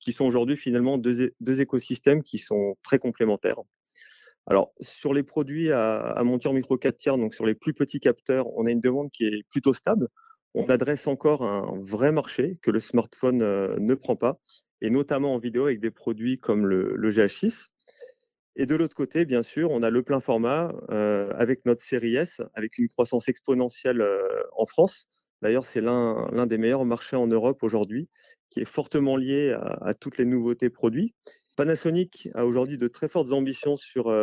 qui 0.00 0.12
sont 0.12 0.24
aujourd'hui 0.24 0.56
finalement 0.56 0.98
deux, 0.98 1.32
deux 1.40 1.60
écosystèmes 1.60 2.22
qui 2.22 2.38
sont 2.38 2.76
très 2.82 2.98
complémentaires. 2.98 3.58
Alors, 4.46 4.72
sur 4.80 5.14
les 5.14 5.22
produits 5.22 5.70
à, 5.70 5.98
à 5.98 6.24
monture 6.24 6.52
micro 6.52 6.76
4 6.76 6.96
tiers, 6.96 7.18
donc 7.18 7.34
sur 7.34 7.46
les 7.46 7.54
plus 7.54 7.74
petits 7.74 8.00
capteurs, 8.00 8.46
on 8.56 8.66
a 8.66 8.70
une 8.70 8.80
demande 8.80 9.10
qui 9.10 9.24
est 9.24 9.44
plutôt 9.50 9.74
stable. 9.74 10.08
On 10.54 10.68
adresse 10.68 11.06
encore 11.06 11.44
un 11.44 11.80
vrai 11.80 12.10
marché 12.10 12.58
que 12.62 12.72
le 12.72 12.80
smartphone 12.80 13.40
euh, 13.42 13.76
ne 13.78 13.94
prend 13.94 14.16
pas, 14.16 14.40
et 14.80 14.90
notamment 14.90 15.34
en 15.34 15.38
vidéo 15.38 15.66
avec 15.66 15.80
des 15.80 15.92
produits 15.92 16.38
comme 16.38 16.66
le, 16.66 16.94
le 16.96 17.10
GH6. 17.10 17.68
Et 18.56 18.66
de 18.66 18.74
l'autre 18.74 18.96
côté, 18.96 19.24
bien 19.24 19.44
sûr, 19.44 19.70
on 19.70 19.82
a 19.82 19.90
le 19.90 20.02
plein 20.02 20.20
format 20.20 20.72
euh, 20.90 21.30
avec 21.36 21.64
notre 21.66 21.82
série 21.82 22.16
S, 22.16 22.40
avec 22.54 22.78
une 22.78 22.88
croissance 22.88 23.28
exponentielle 23.28 24.00
euh, 24.00 24.42
en 24.56 24.66
France. 24.66 25.06
D'ailleurs, 25.40 25.64
c'est 25.64 25.80
l'un 25.80 26.46
des 26.46 26.58
meilleurs 26.58 26.84
marchés 26.84 27.16
en 27.16 27.28
Europe 27.28 27.62
aujourd'hui, 27.62 28.08
qui 28.50 28.60
est 28.60 28.66
fortement 28.66 29.16
lié 29.16 29.56
à, 29.80 29.94
toutes 29.94 30.18
les 30.18 30.26
nouveautés 30.26 30.68
produits. 30.68 31.14
Panasonic 31.56 32.28
a 32.34 32.44
aujourd'hui 32.44 32.76
de 32.76 32.88
très 32.88 33.08
fortes 33.08 33.32
ambitions 33.32 33.78
sur, 33.78 34.14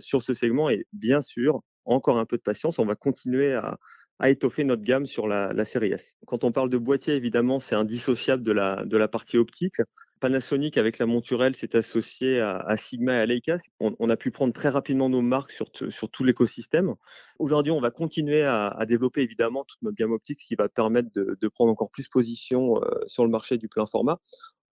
sur 0.00 0.24
ce 0.24 0.34
segment 0.34 0.70
et 0.70 0.84
bien 0.92 1.22
sûr, 1.22 1.60
encore 1.84 2.18
un 2.18 2.24
peu 2.24 2.36
de 2.36 2.42
patience, 2.42 2.80
on 2.80 2.86
va 2.86 2.96
continuer 2.96 3.54
à, 3.54 3.78
à 4.18 4.30
étoffer 4.30 4.64
notre 4.64 4.82
gamme 4.82 5.06
sur 5.06 5.26
la, 5.26 5.52
la 5.52 5.64
série 5.64 5.92
S. 5.92 6.16
Quand 6.26 6.44
on 6.44 6.52
parle 6.52 6.70
de 6.70 6.78
boîtier, 6.78 7.14
évidemment, 7.14 7.58
c'est 7.58 7.74
indissociable 7.74 8.42
de 8.42 8.52
la, 8.52 8.84
de 8.84 8.96
la 8.96 9.08
partie 9.08 9.38
optique. 9.38 9.76
Panasonic, 10.20 10.78
avec 10.78 10.98
la 10.98 11.06
monture 11.06 11.44
L, 11.44 11.54
s'est 11.54 11.76
associé 11.76 12.40
à, 12.40 12.76
Sigma 12.78 13.14
et 13.14 13.18
à 13.18 13.26
Leica. 13.26 13.56
On, 13.80 14.08
a 14.08 14.16
pu 14.16 14.30
prendre 14.30 14.54
très 14.54 14.70
rapidement 14.70 15.10
nos 15.10 15.20
marques 15.20 15.52
sur, 15.52 15.70
tout 16.10 16.24
l'écosystème. 16.24 16.94
Aujourd'hui, 17.38 17.72
on 17.72 17.80
va 17.80 17.90
continuer 17.90 18.42
à, 18.42 18.82
développer 18.88 19.20
évidemment 19.20 19.64
toute 19.64 19.82
notre 19.82 19.96
gamme 19.96 20.12
optique, 20.12 20.40
ce 20.40 20.46
qui 20.46 20.54
va 20.54 20.68
permettre 20.68 21.10
de, 21.14 21.36
de 21.38 21.48
prendre 21.48 21.70
encore 21.70 21.90
plus 21.90 22.08
position 22.08 22.82
euh, 22.82 22.88
sur 23.06 23.24
le 23.24 23.30
marché 23.30 23.58
du 23.58 23.68
plein 23.68 23.84
format. 23.84 24.18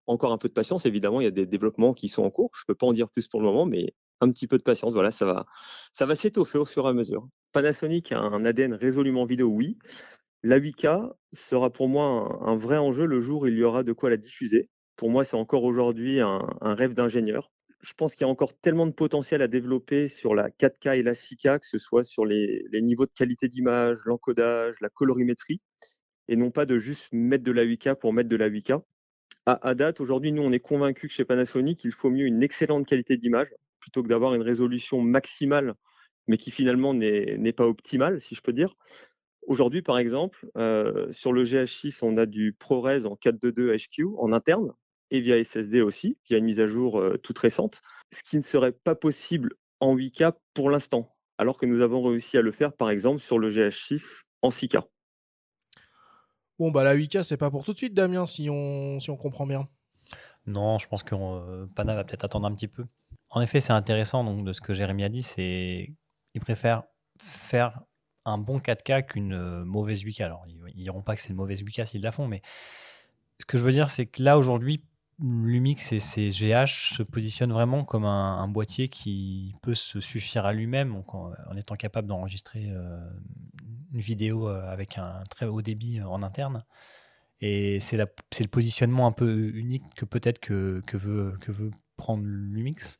Encore 0.07 0.31
un 0.31 0.37
peu 0.37 0.47
de 0.47 0.53
patience, 0.53 0.85
évidemment, 0.85 1.19
il 1.19 1.25
y 1.25 1.27
a 1.27 1.31
des 1.31 1.45
développements 1.45 1.93
qui 1.93 2.07
sont 2.07 2.23
en 2.23 2.29
cours. 2.29 2.51
Je 2.55 2.61
ne 2.61 2.67
peux 2.67 2.75
pas 2.75 2.87
en 2.87 2.93
dire 2.93 3.09
plus 3.09 3.27
pour 3.27 3.41
le 3.41 3.45
moment, 3.47 3.65
mais 3.65 3.93
un 4.21 4.31
petit 4.31 4.47
peu 4.47 4.57
de 4.57 4.63
patience, 4.63 4.93
voilà, 4.93 5.11
ça 5.11 5.25
va, 5.25 5.45
ça 5.93 6.05
va 6.05 6.15
s'étoffer 6.15 6.59
au 6.59 6.65
fur 6.65 6.85
et 6.85 6.89
à 6.89 6.93
mesure. 6.93 7.27
Panasonic 7.51 8.11
a 8.11 8.19
un 8.19 8.45
ADN 8.45 8.73
résolument 8.73 9.25
vidéo, 9.25 9.49
oui. 9.49 9.77
La 10.43 10.59
8K 10.59 11.11
sera 11.33 11.71
pour 11.71 11.89
moi 11.89 12.39
un, 12.41 12.55
vrai 12.55 12.77
enjeu 12.77 13.05
le 13.05 13.19
jour 13.19 13.43
où 13.43 13.47
il 13.47 13.57
y 13.57 13.63
aura 13.63 13.83
de 13.83 13.93
quoi 13.93 14.09
la 14.09 14.17
diffuser. 14.17 14.69
Pour 14.95 15.09
moi, 15.09 15.25
c'est 15.25 15.35
encore 15.35 15.63
aujourd'hui 15.63 16.19
un, 16.19 16.39
rêve 16.61 16.93
d'ingénieur. 16.93 17.51
Je 17.81 17.93
pense 17.93 18.13
qu'il 18.13 18.25
y 18.25 18.29
a 18.29 18.31
encore 18.31 18.53
tellement 18.59 18.85
de 18.85 18.91
potentiel 18.91 19.41
à 19.41 19.47
développer 19.47 20.07
sur 20.07 20.35
la 20.35 20.49
4K 20.49 20.99
et 20.99 21.03
la 21.03 21.13
6K, 21.13 21.59
que 21.59 21.67
ce 21.67 21.79
soit 21.79 22.03
sur 22.03 22.25
les, 22.25 22.63
les 22.71 22.81
niveaux 22.81 23.05
de 23.05 23.11
qualité 23.11 23.49
d'image, 23.49 23.97
l'encodage, 24.05 24.75
la 24.81 24.89
colorimétrie, 24.89 25.61
et 26.27 26.35
non 26.35 26.51
pas 26.51 26.67
de 26.67 26.77
juste 26.77 27.09
mettre 27.11 27.43
de 27.43 27.51
la 27.51 27.65
8K 27.65 27.95
pour 27.95 28.13
mettre 28.13 28.29
de 28.29 28.35
la 28.35 28.49
8K. 28.49 28.83
À, 29.47 29.67
à 29.67 29.73
date, 29.73 29.99
aujourd'hui, 29.99 30.31
nous, 30.31 30.43
on 30.43 30.51
est 30.51 30.59
convaincus 30.59 31.09
que 31.09 31.15
chez 31.15 31.25
Panasonic, 31.25 31.83
il 31.83 31.91
faut 31.91 32.11
mieux 32.11 32.27
une 32.27 32.43
excellente 32.43 32.85
qualité 32.85 33.17
d'image 33.17 33.49
plutôt 33.81 34.03
que 34.03 34.07
d'avoir 34.07 34.33
une 34.33 34.41
résolution 34.41 35.01
maximale, 35.01 35.73
mais 36.27 36.37
qui 36.37 36.51
finalement 36.51 36.93
n'est 36.93 37.37
n'est 37.37 37.51
pas 37.51 37.67
optimale, 37.67 38.21
si 38.21 38.35
je 38.35 38.41
peux 38.41 38.53
dire. 38.53 38.75
Aujourd'hui, 39.47 39.81
par 39.81 39.97
exemple, 39.97 40.49
euh, 40.55 41.11
sur 41.11 41.33
le 41.33 41.43
GH6, 41.43 41.99
on 42.03 42.17
a 42.17 42.25
du 42.25 42.53
ProRes 42.53 43.05
en 43.05 43.15
422 43.15 43.75
HQ 43.75 44.05
en 44.17 44.31
interne 44.31 44.71
et 45.09 45.19
via 45.19 45.43
SSD 45.43 45.81
aussi, 45.81 46.17
via 46.29 46.37
une 46.37 46.45
mise 46.45 46.59
à 46.59 46.67
jour 46.67 46.99
euh, 46.99 47.17
toute 47.17 47.37
récente, 47.37 47.81
ce 48.11 48.23
qui 48.23 48.37
ne 48.37 48.43
serait 48.43 48.71
pas 48.71 48.95
possible 48.95 49.55
en 49.79 49.95
8K 49.95 50.33
pour 50.53 50.69
l'instant, 50.69 51.13
alors 51.37 51.57
que 51.57 51.65
nous 51.65 51.81
avons 51.81 52.01
réussi 52.01 52.37
à 52.37 52.41
le 52.41 52.51
faire, 52.51 52.73
par 52.73 52.89
exemple, 52.89 53.19
sur 53.19 53.39
le 53.39 53.49
GH6 53.51 54.23
en 54.41 54.49
6K. 54.49 54.83
Bon, 56.59 56.69
bah 56.69 56.83
la 56.83 56.95
8K, 56.95 57.23
c'est 57.23 57.37
pas 57.37 57.49
pour 57.49 57.65
tout 57.65 57.73
de 57.73 57.77
suite, 57.77 57.93
Damien, 57.93 58.25
si 58.27 58.47
on, 58.49 58.99
si 58.99 59.09
on 59.09 59.17
comprend 59.17 59.47
bien. 59.47 59.67
Non, 60.45 60.77
je 60.77 60.87
pense 60.87 61.03
que 61.03 61.15
euh, 61.15 61.65
Pana 61.75 61.95
va 61.95 62.03
peut-être 62.03 62.23
attendre 62.23 62.47
un 62.47 62.53
petit 62.53 62.67
peu. 62.67 62.85
En 63.31 63.41
effet, 63.41 63.61
c'est 63.61 63.73
intéressant 63.73 64.23
donc, 64.23 64.45
de 64.45 64.53
ce 64.53 64.61
que 64.61 64.73
Jérémy 64.73 65.03
a 65.03 65.09
dit, 65.09 65.23
c'est 65.23 65.93
il 66.33 66.41
préfère 66.41 66.83
faire 67.19 67.81
un 68.25 68.37
bon 68.37 68.59
4K 68.59 69.05
qu'une 69.05 69.33
euh, 69.33 69.65
mauvaise 69.65 70.03
8K. 70.03 70.23
Alors, 70.23 70.45
ils, 70.47 70.59
ils 70.75 70.83
diront 70.83 71.01
pas 71.01 71.15
que 71.15 71.21
c'est 71.21 71.29
une 71.29 71.35
mauvaise 71.35 71.63
8K 71.63 71.85
s'ils 71.85 72.01
la 72.01 72.11
font, 72.11 72.27
mais 72.27 72.41
ce 73.39 73.45
que 73.45 73.57
je 73.57 73.63
veux 73.63 73.71
dire, 73.71 73.89
c'est 73.89 74.05
que 74.05 74.21
là, 74.21 74.37
aujourd'hui, 74.37 74.83
Lumix 75.21 75.91
et 75.91 75.99
ses 75.99 76.29
GH 76.29 76.95
se 76.95 77.03
positionnent 77.03 77.51
vraiment 77.51 77.83
comme 77.83 78.05
un, 78.05 78.47
boîtier 78.47 78.87
qui 78.87 79.55
peut 79.61 79.75
se 79.75 79.99
suffire 79.99 80.45
à 80.45 80.53
lui-même 80.53 80.95
en, 80.95 81.33
étant 81.55 81.75
capable 81.75 82.07
d'enregistrer 82.07 82.69
euh, 82.71 82.99
une 83.93 83.99
vidéo 83.99 84.49
euh, 84.49 84.67
avec 84.71 84.97
un 84.97 85.21
très 85.29 85.45
haut 85.45 85.61
débit 85.61 86.01
en 86.01 86.23
interne. 86.23 86.65
Et 87.39 87.79
c'est 87.79 87.97
le 87.97 88.47
positionnement 88.47 89.07
un 89.07 89.11
peu 89.11 89.51
unique 89.53 89.83
que 89.95 90.05
peut-être 90.05 90.51
veut 90.51 91.71
prendre 91.97 92.23
Lumix. 92.23 92.99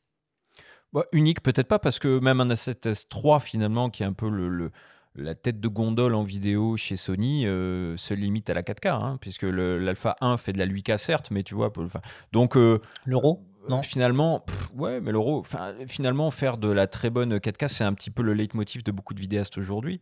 Bah, 0.92 1.04
unique, 1.12 1.42
peut-être 1.42 1.68
pas, 1.68 1.78
parce 1.78 1.98
que 1.98 2.18
même 2.20 2.40
un 2.40 2.48
A7S3, 2.48 3.40
finalement, 3.40 3.88
qui 3.90 4.02
est 4.02 4.06
un 4.06 4.12
peu 4.12 4.28
le, 4.28 4.48
le- 4.48 4.70
la 5.14 5.34
tête 5.34 5.60
de 5.60 5.68
gondole 5.68 6.14
en 6.14 6.22
vidéo 6.22 6.76
chez 6.76 6.96
Sony, 6.96 7.46
euh, 7.46 7.96
se 7.96 8.14
limite 8.14 8.48
à 8.50 8.54
la 8.54 8.62
4K, 8.62 8.88
hein, 8.88 9.18
puisque 9.20 9.42
l'Alpha 9.44 10.16
1 10.20 10.36
fait 10.38 10.52
de 10.52 10.58
la 10.58 10.66
8K, 10.66 10.96
certes, 10.98 11.30
mais 11.30 11.42
tu 11.42 11.54
vois. 11.54 11.70
enfin, 11.78 12.00
donc. 12.32 12.56
euh, 12.56 12.78
L'euro 13.04 13.44
Non? 13.68 13.80
Finalement, 13.82 14.40
pff, 14.40 14.70
ouais, 14.74 15.00
mais 15.00 15.12
l'euro, 15.12 15.42
finalement, 15.86 16.30
faire 16.30 16.56
de 16.58 16.68
la 16.70 16.86
très 16.86 17.10
bonne 17.10 17.36
4K, 17.38 17.68
c'est 17.68 17.84
un 17.84 17.92
petit 17.94 18.10
peu 18.10 18.22
le 18.22 18.34
leitmotiv 18.34 18.82
de 18.82 18.90
beaucoup 18.90 19.14
de 19.14 19.20
vidéastes 19.20 19.56
aujourd'hui. 19.58 20.00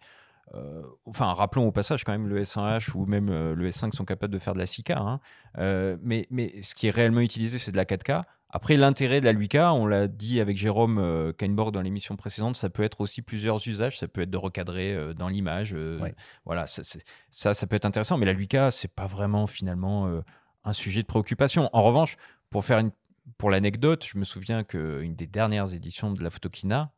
Euh, 0.55 0.83
enfin, 1.07 1.33
rappelons 1.35 1.67
au 1.69 1.73
passage 1.73 2.03
quand 2.05 2.13
même 2.13 2.27
le 2.27 2.41
S1H 2.41 2.97
ou 2.97 3.07
même 3.07 3.29
euh, 3.29 3.55
le 3.55 3.69
S5 3.69 3.93
sont 3.95 4.05
capables 4.05 4.33
de 4.33 4.39
faire 4.39 4.55
de 4.55 4.59
la 4.59 4.67
6K. 4.67 4.93
hein. 4.97 5.21
Euh, 5.59 5.97
mais, 6.03 6.27
mais 6.31 6.63
ce 6.63 6.75
qui 6.75 6.87
est 6.89 6.91
réellement 6.91 7.21
utilisé, 7.21 7.59
c'est 7.59 7.71
de 7.71 7.77
la 7.77 7.85
4K. 7.85 8.23
Après, 8.53 8.77
l'intérêt 8.77 9.21
de 9.21 9.27
la 9.27 9.33
8K, 9.33 9.71
on 9.73 9.87
l'a 9.87 10.09
dit 10.09 10.41
avec 10.41 10.57
Jérôme 10.57 10.99
euh, 10.99 11.33
Kainborg 11.33 11.73
dans 11.73 11.83
l'émission 11.83 12.17
précédente, 12.17 12.57
ça 12.57 12.69
peut 12.69 12.83
être 12.83 13.01
aussi 13.01 13.23
plusieurs 13.23 13.67
usages. 13.69 13.99
Ça 13.99 14.09
peut 14.09 14.23
être 14.23 14.31
de 14.31 14.37
recadrer 14.37 14.93
euh, 14.93 15.15
dans 15.15 15.29
l'image. 15.29 15.73
euh, 15.75 16.01
Ouais. 16.01 16.15
Voilà, 16.45 16.67
ça, 16.67 16.83
ça, 17.31 17.55
ça 17.55 17.67
peut 17.67 17.77
être 17.77 17.85
intéressant. 17.85 18.19
Mais 18.19 18.27
la 18.27 18.35
8K, 18.35 18.71
c'est 18.73 18.93
pas 18.93 19.07
vraiment 19.07 19.47
finalement 19.47 20.09
euh, 20.09 20.21
un 20.65 20.73
sujet 20.73 21.03
de 21.03 21.07
préoccupation. 21.07 21.71
En 21.73 21.83
revanche, 21.83 22.17
pour 22.51 22.65
faire 22.65 22.79
une, 22.81 22.91
pour 23.39 23.51
l'anecdote, 23.51 24.05
je 24.11 24.19
me 24.19 24.25
souviens 24.25 24.65
qu'une 24.65 25.15
des 25.15 25.27
dernières 25.29 25.73
éditions 25.73 26.13
de 26.13 26.23
la 26.23 26.31
Photokina, 26.31 26.93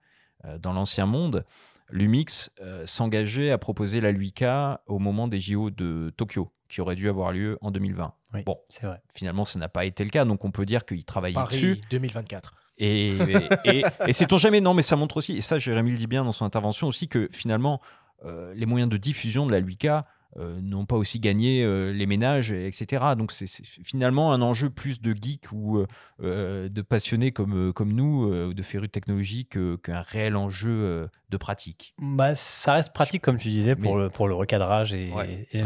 dans 0.59 0.73
l'ancien 0.73 1.07
monde, 1.07 1.45
Lumix 1.91 2.51
s'engageait 2.85 3.53
à 3.53 3.59
proposer 3.59 4.01
la 4.01 4.13
8K 4.13 4.79
au 4.87 4.99
moment 4.99 5.29
des 5.29 5.39
JO 5.41 5.71
de 5.71 6.13
Tokyo, 6.17 6.51
qui 6.69 6.81
auraient 6.81 6.97
dû 6.97 7.09
avoir 7.09 7.31
lieu 7.33 7.59
en 7.61 7.71
2020. 7.71 8.13
Oui, 8.35 8.43
Bon, 8.45 8.59
c'est 8.68 8.87
vrai. 8.87 9.03
finalement, 9.14 9.45
ça 9.45 9.59
n'a 9.59 9.68
pas 9.68 9.85
été 9.85 10.05
le 10.05 10.11
cas, 10.11 10.24
donc 10.24 10.45
on 10.45 10.51
peut 10.51 10.66
dire 10.66 10.85
qu'ils 10.85 11.05
travaillaient 11.05 11.35
Paris 11.35 11.57
dessus. 11.57 11.80
2024. 11.91 12.55
Et, 12.78 13.16
et, 13.64 13.85
et, 14.07 14.12
sait-on 14.12 14.39
jamais 14.39 14.61
Non, 14.61 14.74
mais 14.74 14.83
ça 14.83 14.97
montre 14.97 15.18
aussi, 15.18 15.37
et 15.37 15.41
ça, 15.41 15.59
Jérémy 15.59 15.91
le 15.93 15.97
dit 15.99 16.07
bien 16.07 16.24
dans 16.24 16.33
son 16.33 16.45
intervention 16.45 16.89
aussi, 16.89 17.07
que 17.07 17.28
finalement, 17.30 17.80
euh, 18.24 18.53
les 18.55 18.66
moyens 18.66 18.91
de 18.91 18.97
diffusion 18.97 19.47
de 19.47 19.53
la 19.53 19.61
8K 19.61 20.05
euh, 20.39 20.61
n'ont 20.62 20.87
pas 20.87 20.97
aussi 20.97 21.20
gagné 21.20 21.62
euh, 21.62 21.93
les 21.93 22.07
ménages, 22.07 22.51
etc. 22.51 23.05
Donc 23.18 23.33
c'est 23.33 23.47
finalement 23.85 24.33
un 24.33 24.41
enjeu 24.41 24.70
plus 24.70 25.03
de 25.03 25.12
geeks 25.12 25.53
ou 25.53 25.85
de 26.20 26.83
passionnés 26.83 27.33
comme, 27.33 27.72
comme 27.72 27.93
nous, 27.93 28.53
de 28.55 28.62
férus 28.62 28.91
technologiques, 28.91 29.59
qu'un 29.83 30.01
réel 30.01 30.37
enjeu 30.37 31.09
de 31.30 31.37
pratique. 31.37 31.95
Bah, 31.99 32.35
ça 32.35 32.74
reste 32.74 32.93
pratique, 32.93 33.22
comme 33.22 33.39
tu 33.39 33.49
disais, 33.49 33.76
pour, 33.76 33.97
le, 33.97 34.09
pour 34.09 34.28
le 34.28 34.35
recadrage 34.35 34.95
et, 34.95 35.12
et 35.53 35.62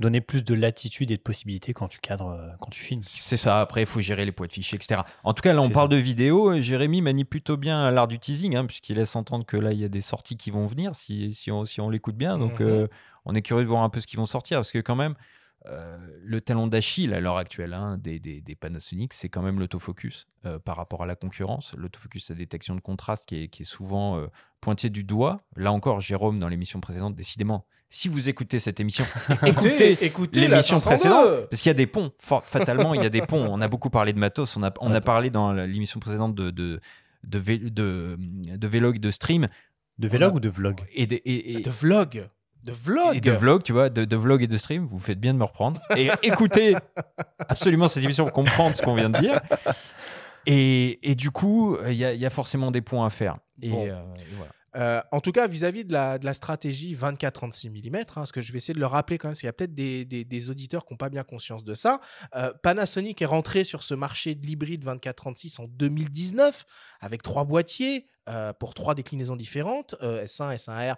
donner 0.00 0.20
plus 0.20 0.44
de 0.44 0.54
latitude 0.54 1.10
et 1.10 1.16
de 1.16 1.22
possibilités 1.22 1.72
quand 1.72 1.88
tu 1.88 1.98
cadres, 2.00 2.28
euh, 2.28 2.48
quand 2.60 2.70
tu 2.70 2.82
filmes. 2.82 3.00
C'est 3.02 3.36
ça. 3.36 3.60
Après, 3.60 3.82
il 3.82 3.86
faut 3.86 4.00
gérer 4.00 4.24
les 4.24 4.32
poids 4.32 4.46
de 4.46 4.52
fichiers, 4.52 4.76
etc. 4.76 5.02
En 5.24 5.32
tout 5.32 5.42
cas, 5.42 5.52
là, 5.52 5.62
on 5.62 5.70
parle 5.70 5.88
de 5.88 5.96
vidéo. 5.96 6.60
Jérémy 6.60 7.00
manie 7.00 7.24
plutôt 7.24 7.56
bien 7.56 7.90
l'art 7.90 8.08
du 8.08 8.18
teasing, 8.18 8.56
hein, 8.56 8.66
puisqu'il 8.66 8.96
laisse 8.96 9.16
entendre 9.16 9.46
que 9.46 9.56
là, 9.56 9.72
il 9.72 9.78
y 9.78 9.84
a 9.84 9.88
des 9.88 10.00
sorties 10.00 10.36
qui 10.36 10.50
vont 10.50 10.66
venir 10.66 10.94
si, 10.94 11.32
si 11.32 11.50
on, 11.50 11.64
si 11.64 11.80
on 11.80 11.88
l'écoute 11.88 12.16
bien. 12.16 12.38
Donc, 12.38 12.60
mhm. 12.60 12.68
euh, 12.68 12.86
on 13.24 13.34
est 13.34 13.42
curieux 13.42 13.64
de 13.64 13.68
voir 13.68 13.82
un 13.82 13.88
peu 13.88 14.00
ce 14.00 14.06
qui 14.06 14.16
vont 14.16 14.26
sortir, 14.26 14.58
parce 14.58 14.70
que 14.70 14.78
quand 14.78 14.96
même, 14.96 15.14
euh, 15.66 15.96
le 16.22 16.40
talent 16.40 16.66
d'Achille 16.66 17.12
à 17.12 17.18
l'heure 17.18 17.38
actuelle 17.38 17.72
hein, 17.72 17.98
des, 17.98 18.20
des, 18.20 18.40
des, 18.40 18.54
Panasonic, 18.54 19.12
c'est 19.14 19.28
quand 19.28 19.42
même 19.42 19.58
l'autofocus 19.58 20.28
par 20.64 20.76
rapport 20.76 21.02
à 21.02 21.06
la 21.06 21.16
concurrence. 21.16 21.74
L'autofocus, 21.76 22.30
la 22.30 22.36
détection 22.36 22.76
de 22.76 22.80
contraste 22.80 23.26
qui 23.26 23.42
est, 23.42 23.48
qui 23.48 23.62
est 23.62 23.64
souvent 23.64 24.24
pointé 24.60 24.90
du 24.90 25.02
doigt. 25.02 25.40
Là 25.56 25.72
encore, 25.72 26.00
Jérôme, 26.00 26.38
dans 26.38 26.46
l'émission 26.46 26.80
précédente, 26.80 27.16
décidément, 27.16 27.66
si 27.88 28.08
vous 28.08 28.28
écoutez 28.28 28.58
cette 28.58 28.80
émission, 28.80 29.04
écoutez, 29.46 30.04
écoutez 30.04 30.48
l'émission 30.48 30.80
précédente, 30.80 31.48
parce 31.50 31.62
qu'il 31.62 31.70
y 31.70 31.70
a 31.70 31.74
des 31.74 31.86
ponts. 31.86 32.12
Fatalement, 32.18 32.94
il 32.94 33.02
y 33.02 33.06
a 33.06 33.10
des 33.10 33.22
ponts. 33.22 33.46
On 33.48 33.60
a 33.60 33.68
beaucoup 33.68 33.90
parlé 33.90 34.12
de 34.12 34.18
matos. 34.18 34.56
On 34.56 34.62
a, 34.62 34.72
on 34.80 34.92
a 34.92 35.00
parlé 35.00 35.30
dans 35.30 35.52
l'émission 35.52 36.00
précédente 36.00 36.34
de, 36.34 36.50
de, 36.50 36.80
de, 37.24 37.38
de, 37.38 38.18
de 38.56 38.68
vlog, 38.68 38.98
de 38.98 39.10
stream. 39.10 39.48
De 39.98 40.08
vlog 40.08 40.34
ou 40.34 40.40
de 40.40 40.48
vlog 40.48 40.82
et 40.94 41.06
de, 41.06 41.20
et, 41.24 41.60
de 41.60 41.70
vlog. 41.70 42.28
De 42.62 42.72
vlog. 42.72 43.16
Et 43.16 43.20
de 43.20 43.30
vlog, 43.30 43.62
tu 43.62 43.72
vois, 43.72 43.88
de, 43.88 44.04
de, 44.04 44.16
vlog 44.16 44.42
et 44.42 44.46
de 44.46 44.56
stream. 44.56 44.84
Vous 44.84 44.98
faites 44.98 45.20
bien 45.20 45.32
de 45.32 45.38
me 45.38 45.44
reprendre. 45.44 45.80
Et 45.96 46.10
écoutez 46.22 46.74
absolument 47.48 47.88
cette 47.88 48.04
émission 48.04 48.24
pour 48.24 48.32
comprendre 48.32 48.74
ce 48.74 48.82
qu'on 48.82 48.94
vient 48.94 49.08
de 49.08 49.18
dire. 49.18 49.40
Et, 50.44 51.10
et 51.10 51.14
du 51.14 51.30
coup, 51.30 51.76
il 51.86 51.94
y, 51.94 51.98
y, 51.98 52.26
a 52.26 52.30
forcément 52.30 52.70
des 52.70 52.80
points 52.80 53.06
à 53.06 53.10
faire. 53.10 53.38
Et, 53.62 53.72
euh, 53.72 54.00
et 54.16 54.34
voilà. 54.36 54.52
Euh, 54.76 55.00
en 55.10 55.20
tout 55.20 55.32
cas, 55.32 55.46
vis-à-vis 55.46 55.84
de, 55.84 55.92
la, 55.92 56.34
stratégie 56.34 56.94
24-36 56.94 57.70
mm, 57.70 58.26
ce 58.26 58.32
que 58.32 58.42
je 58.42 58.52
vais 58.52 58.58
essayer 58.58 58.74
de 58.74 58.80
le 58.80 58.86
rappeler 58.86 59.18
quand 59.18 59.28
même, 59.28 59.32
parce 59.32 59.40
qu'il 59.40 59.46
y 59.46 59.50
a 59.50 59.52
peut-être 59.52 59.74
des, 59.74 60.04
des, 60.04 60.50
auditeurs 60.50 60.84
qui 60.84 60.92
n'ont 60.92 60.98
pas 60.98 61.08
bien 61.08 61.24
conscience 61.24 61.64
de 61.64 61.74
ça. 61.74 62.00
Euh, 62.34 62.52
Panasonic 62.62 63.22
est 63.22 63.26
rentré 63.26 63.64
sur 63.64 63.82
ce 63.82 63.94
marché 63.94 64.34
de 64.34 64.46
l'hybride 64.46 64.84
24-36 64.84 65.60
en 65.60 65.64
2019 65.68 66.64
avec 67.00 67.22
trois 67.22 67.44
boîtiers 67.44 68.06
euh, 68.28 68.52
pour 68.52 68.74
trois 68.74 68.94
déclinaisons 68.94 69.36
différentes, 69.36 69.94
S1, 70.02 70.56
S1R, 70.56 70.96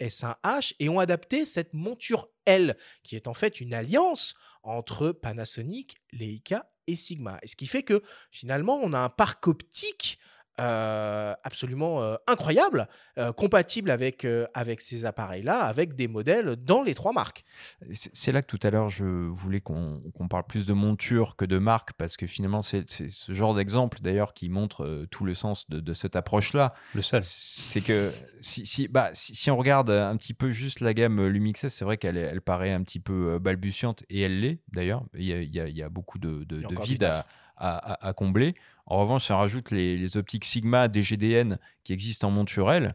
S1H, 0.00 0.74
et 0.78 0.88
ont 0.88 0.98
adapté 0.98 1.46
cette 1.46 1.72
monture 1.72 2.28
L, 2.44 2.76
qui 3.02 3.16
est 3.16 3.26
en 3.26 3.34
fait 3.34 3.60
une 3.60 3.74
alliance 3.74 4.34
entre 4.62 5.12
Panasonic, 5.12 5.96
Leica 6.12 6.70
et 6.86 6.96
Sigma. 6.96 7.38
Et 7.42 7.46
ce 7.46 7.56
qui 7.56 7.66
fait 7.66 7.82
que 7.82 8.02
finalement, 8.30 8.78
on 8.82 8.92
a 8.92 8.98
un 8.98 9.08
parc 9.08 9.46
optique 9.46 10.18
euh, 10.60 11.34
absolument 11.44 12.02
euh, 12.02 12.16
incroyable, 12.26 12.88
euh, 13.18 13.32
compatible 13.32 13.90
avec, 13.90 14.26
avec 14.54 14.80
ces 14.80 15.04
appareils-là, 15.04 15.60
avec 15.60 15.94
des 15.94 16.08
modèles 16.08 16.56
dans 16.56 16.82
les 16.82 16.94
trois 16.94 17.12
marques. 17.12 17.44
C'est 17.92 18.32
là 18.32 18.42
que 18.42 18.46
tout 18.46 18.66
à 18.66 18.70
l'heure, 18.70 18.90
je 18.90 19.04
voulais 19.04 19.60
qu'on 19.60 20.28
parle 20.28 20.44
plus 20.44 20.66
de 20.66 20.72
monture 20.72 21.36
que 21.36 21.44
de 21.44 21.58
marque, 21.58 21.92
parce 21.92 22.16
que 22.16 22.26
finalement, 22.26 22.62
c'est 22.62 22.88
ce 22.88 23.32
genre 23.32 23.54
d'exemple, 23.54 23.98
d'ailleurs, 24.00 24.34
qui 24.34 24.48
montre 24.48 25.06
tout 25.10 25.24
le 25.24 25.34
sens 25.34 25.68
de, 25.68 25.92
cette 25.92 26.16
approche-là. 26.16 26.74
Le 26.94 27.02
seul. 27.02 27.22
C'est 27.22 27.80
que 27.80 28.12
si, 28.40 28.66
si, 28.66 28.88
bah, 28.88 29.10
si, 29.12 29.50
on 29.50 29.56
regarde 29.56 29.90
un 29.90 30.16
petit 30.16 30.34
peu 30.34 30.50
juste 30.50 30.80
la 30.80 30.94
gamme 30.94 31.26
Lumix 31.26 31.64
S, 31.64 31.74
c'est 31.74 31.84
vrai 31.84 31.96
qu'elle 31.96 32.16
elle 32.16 32.40
paraît 32.40 32.72
un 32.72 32.82
petit 32.82 33.00
peu 33.00 33.38
balbutiante, 33.38 34.04
et 34.10 34.22
elle 34.22 34.40
l'est, 34.40 34.60
d'ailleurs. 34.72 35.04
Il 35.14 35.24
y 35.24 35.32
a, 35.32 35.40
il 35.40 35.76
y 35.76 35.82
a, 35.82 35.88
beaucoup 35.88 36.18
de, 36.18 36.44
de, 36.44 36.60
de 36.60 36.82
vide 36.82 37.04
à 37.04 37.24
à, 37.58 38.12
combler. 38.16 38.54
En 38.86 39.00
revanche, 39.00 39.30
on 39.30 39.38
rajoute 39.38 39.70
les, 39.70 40.16
optiques 40.16 40.44
Sigma 40.44 40.88
DGDN 40.88 41.58
qui 41.84 41.92
existent 41.92 42.28
en 42.28 42.30
monturel, 42.30 42.94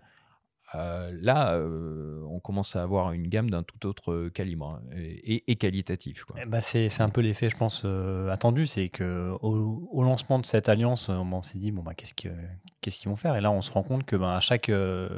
euh, 0.75 1.11
là, 1.21 1.53
euh, 1.53 2.21
on 2.29 2.39
commence 2.39 2.75
à 2.75 2.83
avoir 2.83 3.13
une 3.13 3.27
gamme 3.27 3.49
d'un 3.49 3.63
tout 3.63 3.85
autre 3.85 4.29
calibre 4.29 4.79
hein, 4.81 4.95
et, 4.95 5.55
qualitatif. 5.55 6.25
Eh 6.41 6.45
ben, 6.45 6.61
c'est, 6.61 7.01
un 7.01 7.09
peu 7.09 7.21
l'effet, 7.21 7.49
je 7.49 7.57
pense, 7.57 7.83
euh, 7.85 8.29
attendu. 8.29 8.65
C'est 8.65 8.89
qu'au 8.89 9.87
au 9.91 10.03
lancement 10.03 10.39
de 10.39 10.45
cette 10.45 10.69
alliance, 10.69 11.09
on 11.09 11.41
s'est 11.41 11.59
dit, 11.59 11.71
bon, 11.71 11.83
bah, 11.83 11.93
qu'est-ce, 11.93 12.13
qu'est-ce 12.13 12.97
qu'ils 12.97 13.09
vont 13.09 13.15
faire? 13.15 13.35
Et 13.35 13.41
là, 13.41 13.51
on 13.51 13.61
se 13.61 13.71
rend 13.71 13.83
compte 13.83 14.05
que 14.05 14.15
ben, 14.15 14.29
à 14.29 14.39
chaque, 14.39 14.71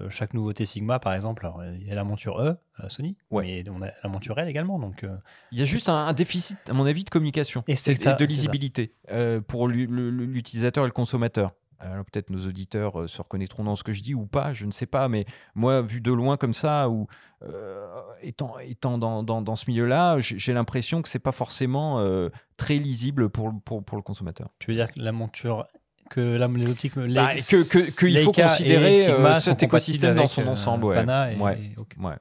chaque 0.09 0.33
nouveauté 0.33 0.65
Sigma, 0.65 0.99
par 0.99 1.13
exemple, 1.13 1.49
il 1.79 1.87
y 1.87 1.91
a 1.91 1.95
la 1.95 2.03
monture 2.03 2.41
E, 2.41 2.57
Sony, 2.89 3.15
mais 3.31 3.63
on 3.69 3.81
a 3.81 3.91
la 4.03 4.09
monture 4.09 4.37
L 4.39 4.49
également. 4.49 4.79
Donc, 4.79 5.05
Il 5.51 5.59
y 5.59 5.61
a 5.61 5.65
juste 5.65 5.89
un, 5.89 6.11
déficit, 6.13 6.57
à 6.69 6.73
mon 6.73 6.85
avis, 6.85 7.03
de 7.03 7.09
communication 7.09 7.63
et, 7.67 7.75
de 7.75 8.25
lisibilité 8.25 8.93
pour 9.47 9.67
l'utilisateur 9.67 10.83
et 10.83 10.87
le 10.87 10.93
consommateur. 10.93 11.53
Alors 11.79 12.05
peut-être 12.05 12.29
nos 12.29 12.47
auditeurs 12.47 13.01
euh, 13.01 13.07
se 13.07 13.21
reconnaîtront 13.21 13.63
dans 13.63 13.75
ce 13.75 13.83
que 13.83 13.91
je 13.91 14.01
dis 14.01 14.13
ou 14.13 14.25
pas, 14.25 14.53
je 14.53 14.65
ne 14.65 14.71
sais 14.71 14.85
pas, 14.85 15.07
mais 15.09 15.25
moi, 15.55 15.81
vu 15.81 16.01
de 16.01 16.11
loin 16.11 16.37
comme 16.37 16.53
ça, 16.53 16.89
ou 16.89 17.07
euh, 17.43 17.87
étant, 18.21 18.57
étant 18.59 18.97
dans, 18.97 19.23
dans, 19.23 19.55
ce 19.55 19.65
milieu-là, 19.69 20.17
j'ai 20.19 20.53
l'impression 20.53 21.01
que 21.01 21.09
c'est 21.09 21.19
pas 21.19 21.31
forcément 21.31 21.99
euh, 21.99 22.29
très 22.57 22.77
lisible 22.77 23.29
pour, 23.29 23.51
pour, 23.63 23.83
pour, 23.83 23.97
le 23.97 24.03
consommateur. 24.03 24.49
Tu 24.59 24.71
veux 24.71 24.77
dire 24.77 24.91
que 24.91 24.99
la 24.99 25.11
monture 25.11 25.67
que 26.09 26.21
la, 26.21 26.47
les 26.47 26.67
optiques 26.67 26.95
bah, 26.95 27.35
que 27.35 27.99
qu'il 27.99 28.17
faut 28.19 28.31
considérer 28.31 29.07
cet 29.39 29.63
écosystème 29.63 30.15
dans 30.15 30.27
son 30.27 30.45
ensemble 30.47 30.85
ouais. 30.85 31.03
et, 31.03 31.41
ouais. 31.41 31.75
ouais. 31.99 32.13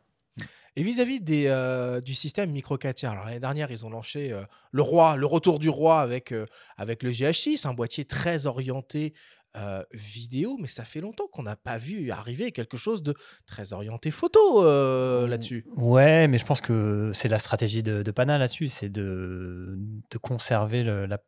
Et 0.77 0.83
vis-à-vis 0.83 1.21
des, 1.21 2.01
du 2.05 2.15
système 2.15 2.51
micro 2.51 2.79
4 2.79 3.03
l'année 3.27 3.39
dernière, 3.39 3.71
ils 3.71 3.85
ont 3.85 3.91
lancé 3.91 4.33
le 4.73 4.83
roi, 4.83 5.17
le 5.17 5.27
retour 5.27 5.59
du 5.59 5.69
roi 5.69 6.01
avec, 6.01 6.35
avec 6.79 7.03
le 7.03 7.11
GH6, 7.11 7.69
un 7.69 7.75
boîtier 7.75 8.07
très 8.07 8.47
orienté 8.47 9.13
euh, 9.57 9.85
vidéo, 9.93 10.57
mais 10.61 10.67
ça 10.67 10.85
fait 10.85 11.01
longtemps 11.01 11.29
qu'on 11.31 11.45
n'a 11.45 11.55
pas 11.55 11.79
vu 11.79 12.11
arriver 12.11 12.51
quelque 12.51 12.77
chose 12.77 13.05
de 13.05 13.15
très 13.47 13.73
orienté 13.73 14.11
photo 14.11 14.65
euh, 14.65 15.29
là-dessus. 15.29 15.65
Ouais, 15.77 16.27
mais 16.27 16.39
je 16.39 16.45
pense 16.45 16.61
que 16.61 17.13
c'est 17.15 17.29
la 17.29 17.39
stratégie 17.39 17.85
de, 17.85 18.03
Pana 18.11 18.37
là-dessus, 18.37 18.69
c'est 18.69 18.89
de, 18.89 19.79
de, 20.11 20.19
conserver 20.19 20.83
le, 20.83 21.07
la, 21.07 21.19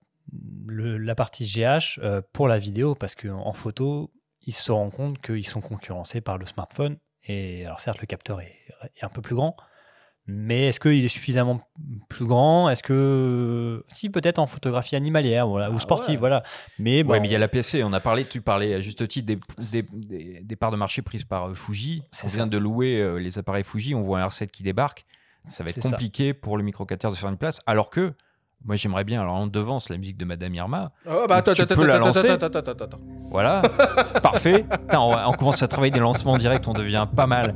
la, 0.68 1.14
partie 1.14 1.46
GH 1.46 1.98
euh, 1.98 2.20
pour 2.32 2.48
la 2.48 2.58
vidéo, 2.58 2.96
parce 2.96 3.14
qu'en 3.14 3.52
photo, 3.52 4.12
ils 4.42 4.54
se 4.54 4.72
rendent 4.72 4.92
compte 4.92 5.20
qu'ils 5.20 5.46
sont 5.46 5.60
concurrencés 5.60 6.20
par 6.20 6.36
le 6.36 6.46
smartphone. 6.46 6.98
Et 7.24 7.64
alors 7.64 7.78
certes, 7.78 8.00
le 8.00 8.06
capteur 8.06 8.40
est, 8.40 8.56
est 8.96 9.04
un 9.04 9.08
peu 9.08 9.22
plus 9.22 9.36
grand, 9.36 9.56
mais 10.28 10.66
est-ce 10.66 10.80
qu'il 10.80 11.04
est 11.04 11.08
suffisamment 11.08 11.60
plus 12.08 12.24
grand? 12.24 12.68
Est-ce 12.68 12.82
que 12.82 13.84
si 13.88 14.10
peut-être 14.10 14.40
en 14.40 14.46
photographie 14.46 14.96
animalière 14.96 15.46
voilà, 15.46 15.70
ou 15.70 15.76
ah 15.76 15.80
sportive, 15.80 16.18
voilà. 16.18 16.42
Mais 16.80 17.04
bon, 17.04 17.20
mais 17.20 17.28
il 17.28 17.30
y 17.30 17.36
a 17.36 17.38
la 17.38 17.48
PC. 17.48 17.84
On 17.84 17.92
a 17.92 18.00
parlé, 18.00 18.24
tu 18.24 18.40
parlais 18.40 18.74
à 18.74 18.80
juste 18.80 19.06
titre 19.06 19.26
des, 19.26 19.38
des, 19.92 20.40
des, 20.42 20.56
parts 20.56 20.72
de 20.72 20.76
marché 20.76 21.02
prises 21.02 21.24
par 21.24 21.48
euh, 21.48 21.54
Fuji. 21.54 22.02
On 22.24 22.28
vient 22.28 22.46
de 22.48 22.58
louer 22.58 23.00
euh, 23.00 23.18
les 23.18 23.38
appareils 23.38 23.62
Fuji. 23.62 23.94
On 23.94 24.02
voit 24.02 24.20
un 24.20 24.26
R7 24.26 24.48
qui 24.48 24.64
débarque. 24.64 25.06
Ça 25.46 25.62
va 25.62 25.70
être 25.70 25.80
compliqué 25.80 26.34
pour 26.34 26.56
le 26.56 26.64
micro 26.64 26.84
4 26.84 27.10
de 27.10 27.14
faire 27.14 27.30
une 27.30 27.36
place. 27.36 27.60
Alors 27.66 27.88
que 27.88 28.12
moi, 28.64 28.74
j'aimerais 28.74 29.04
bien. 29.04 29.20
Alors, 29.20 29.36
on 29.36 29.46
devance 29.46 29.90
la 29.90 29.96
musique 29.96 30.16
de 30.16 30.24
Madame 30.24 30.52
Irma. 30.54 30.90
Oh, 31.08 31.26
bah, 31.28 31.36
attends, 31.36 31.52
tu 31.52 31.62
attends, 31.62 31.76
peux 31.76 31.86
la 31.86 31.98
lancer. 31.98 32.28
Attends, 32.28 32.46
attends, 32.46 32.72
attends, 32.72 32.98
Voilà, 33.30 33.62
parfait. 34.22 34.64
on, 34.92 35.14
on, 35.26 35.32
commence 35.34 35.62
à 35.62 35.68
travailler 35.68 35.92
des 35.92 36.00
lancements 36.00 36.36
directs. 36.36 36.66
On 36.66 36.72
devient 36.72 37.06
pas 37.14 37.28
mal. 37.28 37.54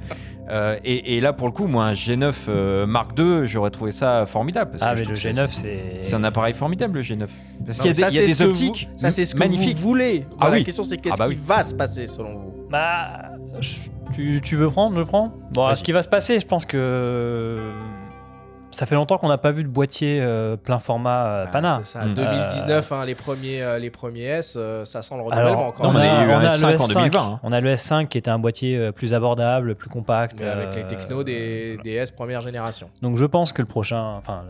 Euh, 0.50 0.76
et, 0.84 1.20
là, 1.20 1.32
pour 1.32 1.46
le 1.46 1.52
coup, 1.52 1.66
moi, 1.66 1.84
un 1.84 1.92
G9 1.92 2.34
euh, 2.48 2.86
Mark 2.86 3.18
II, 3.18 3.46
j'aurais 3.46 3.70
trouvé 3.70 3.92
ça 3.92 4.26
formidable. 4.26 4.72
Parce 4.72 4.82
ah, 4.84 4.94
mais 4.94 5.04
le 5.04 5.14
G9, 5.14 5.48
c'est. 5.50 5.98
C'est 6.00 6.14
un 6.14 6.24
appareil 6.24 6.54
formidable, 6.54 6.98
le 6.98 7.02
G9. 7.02 7.26
Parce 7.64 7.78
qu'il 7.78 7.96
y 7.96 8.04
a 8.04 8.10
des, 8.10 8.26
des 8.26 8.42
optiques. 8.42 8.88
ça, 8.96 9.10
c'est 9.10 9.24
ce 9.24 9.34
que 9.34 9.38
magnifiques. 9.38 9.76
vous 9.76 9.88
voulez. 9.88 10.26
ah, 10.40 10.50
La 10.50 10.62
question, 10.62 10.84
c'est 10.84 10.98
qu'est-ce 10.98 11.16
ah 11.20 11.26
bah 11.26 11.34
qui 11.34 11.40
va 11.40 11.62
se 11.62 11.74
passer 11.74 12.06
selon 12.06 12.36
vous? 12.38 12.66
Bah. 12.70 13.22
tu, 14.14 14.40
tu, 14.42 14.56
veux 14.56 14.70
prendre 14.70 14.96
Je 14.96 15.02
prends? 15.02 15.32
Bon, 15.52 15.74
ce 15.74 15.82
qui 15.82 15.92
va 15.92 16.02
se 16.02 16.08
passer, 16.08 16.40
je 16.40 16.46
pense 16.46 16.64
que 16.64 17.58
ça 18.70 18.86
fait 18.86 18.94
longtemps 18.94 19.18
qu'on 19.18 19.28
n'a 19.28 19.38
pas 19.38 19.50
vu 19.50 19.64
de 19.64 19.68
boîtier 19.68 20.20
euh, 20.20 20.56
plein 20.56 20.78
format 20.78 21.26
euh, 21.26 21.44
ah, 21.46 21.50
Pana. 21.50 21.80
C'est 21.82 21.98
ça, 21.98 22.04
2019, 22.04 22.92
hein, 22.92 23.04
les, 23.04 23.14
premiers, 23.14 23.62
euh, 23.62 23.78
les 23.78 23.90
premiers 23.90 24.24
S, 24.24 24.58
ça 24.84 25.02
sent 25.02 25.16
le 25.16 25.22
renouvellement 25.22 25.68
encore. 25.68 25.86
on, 25.86 25.96
a, 25.96 26.24
eu 26.24 26.26
le 26.26 26.32
S5 26.34 26.78
en 26.78 26.88
2020. 26.88 27.20
Hein. 27.20 27.40
On 27.42 27.52
a 27.52 27.60
le 27.60 27.74
S5 27.74 28.08
qui 28.08 28.18
était 28.18 28.30
un 28.30 28.38
boîtier 28.38 28.92
plus 28.92 29.14
abordable, 29.14 29.74
plus 29.74 29.90
compact. 29.90 30.40
avec 30.42 30.74
les 30.74 30.86
technos 30.86 31.24
des, 31.24 31.78
des, 31.82 31.92
S 31.92 32.10
première 32.10 32.40
génération. 32.40 32.90
Donc 33.02 33.16
je 33.16 33.24
pense 33.24 33.52
que 33.52 33.62
le 33.62 33.68
prochain, 33.68 34.16
enfin, 34.16 34.44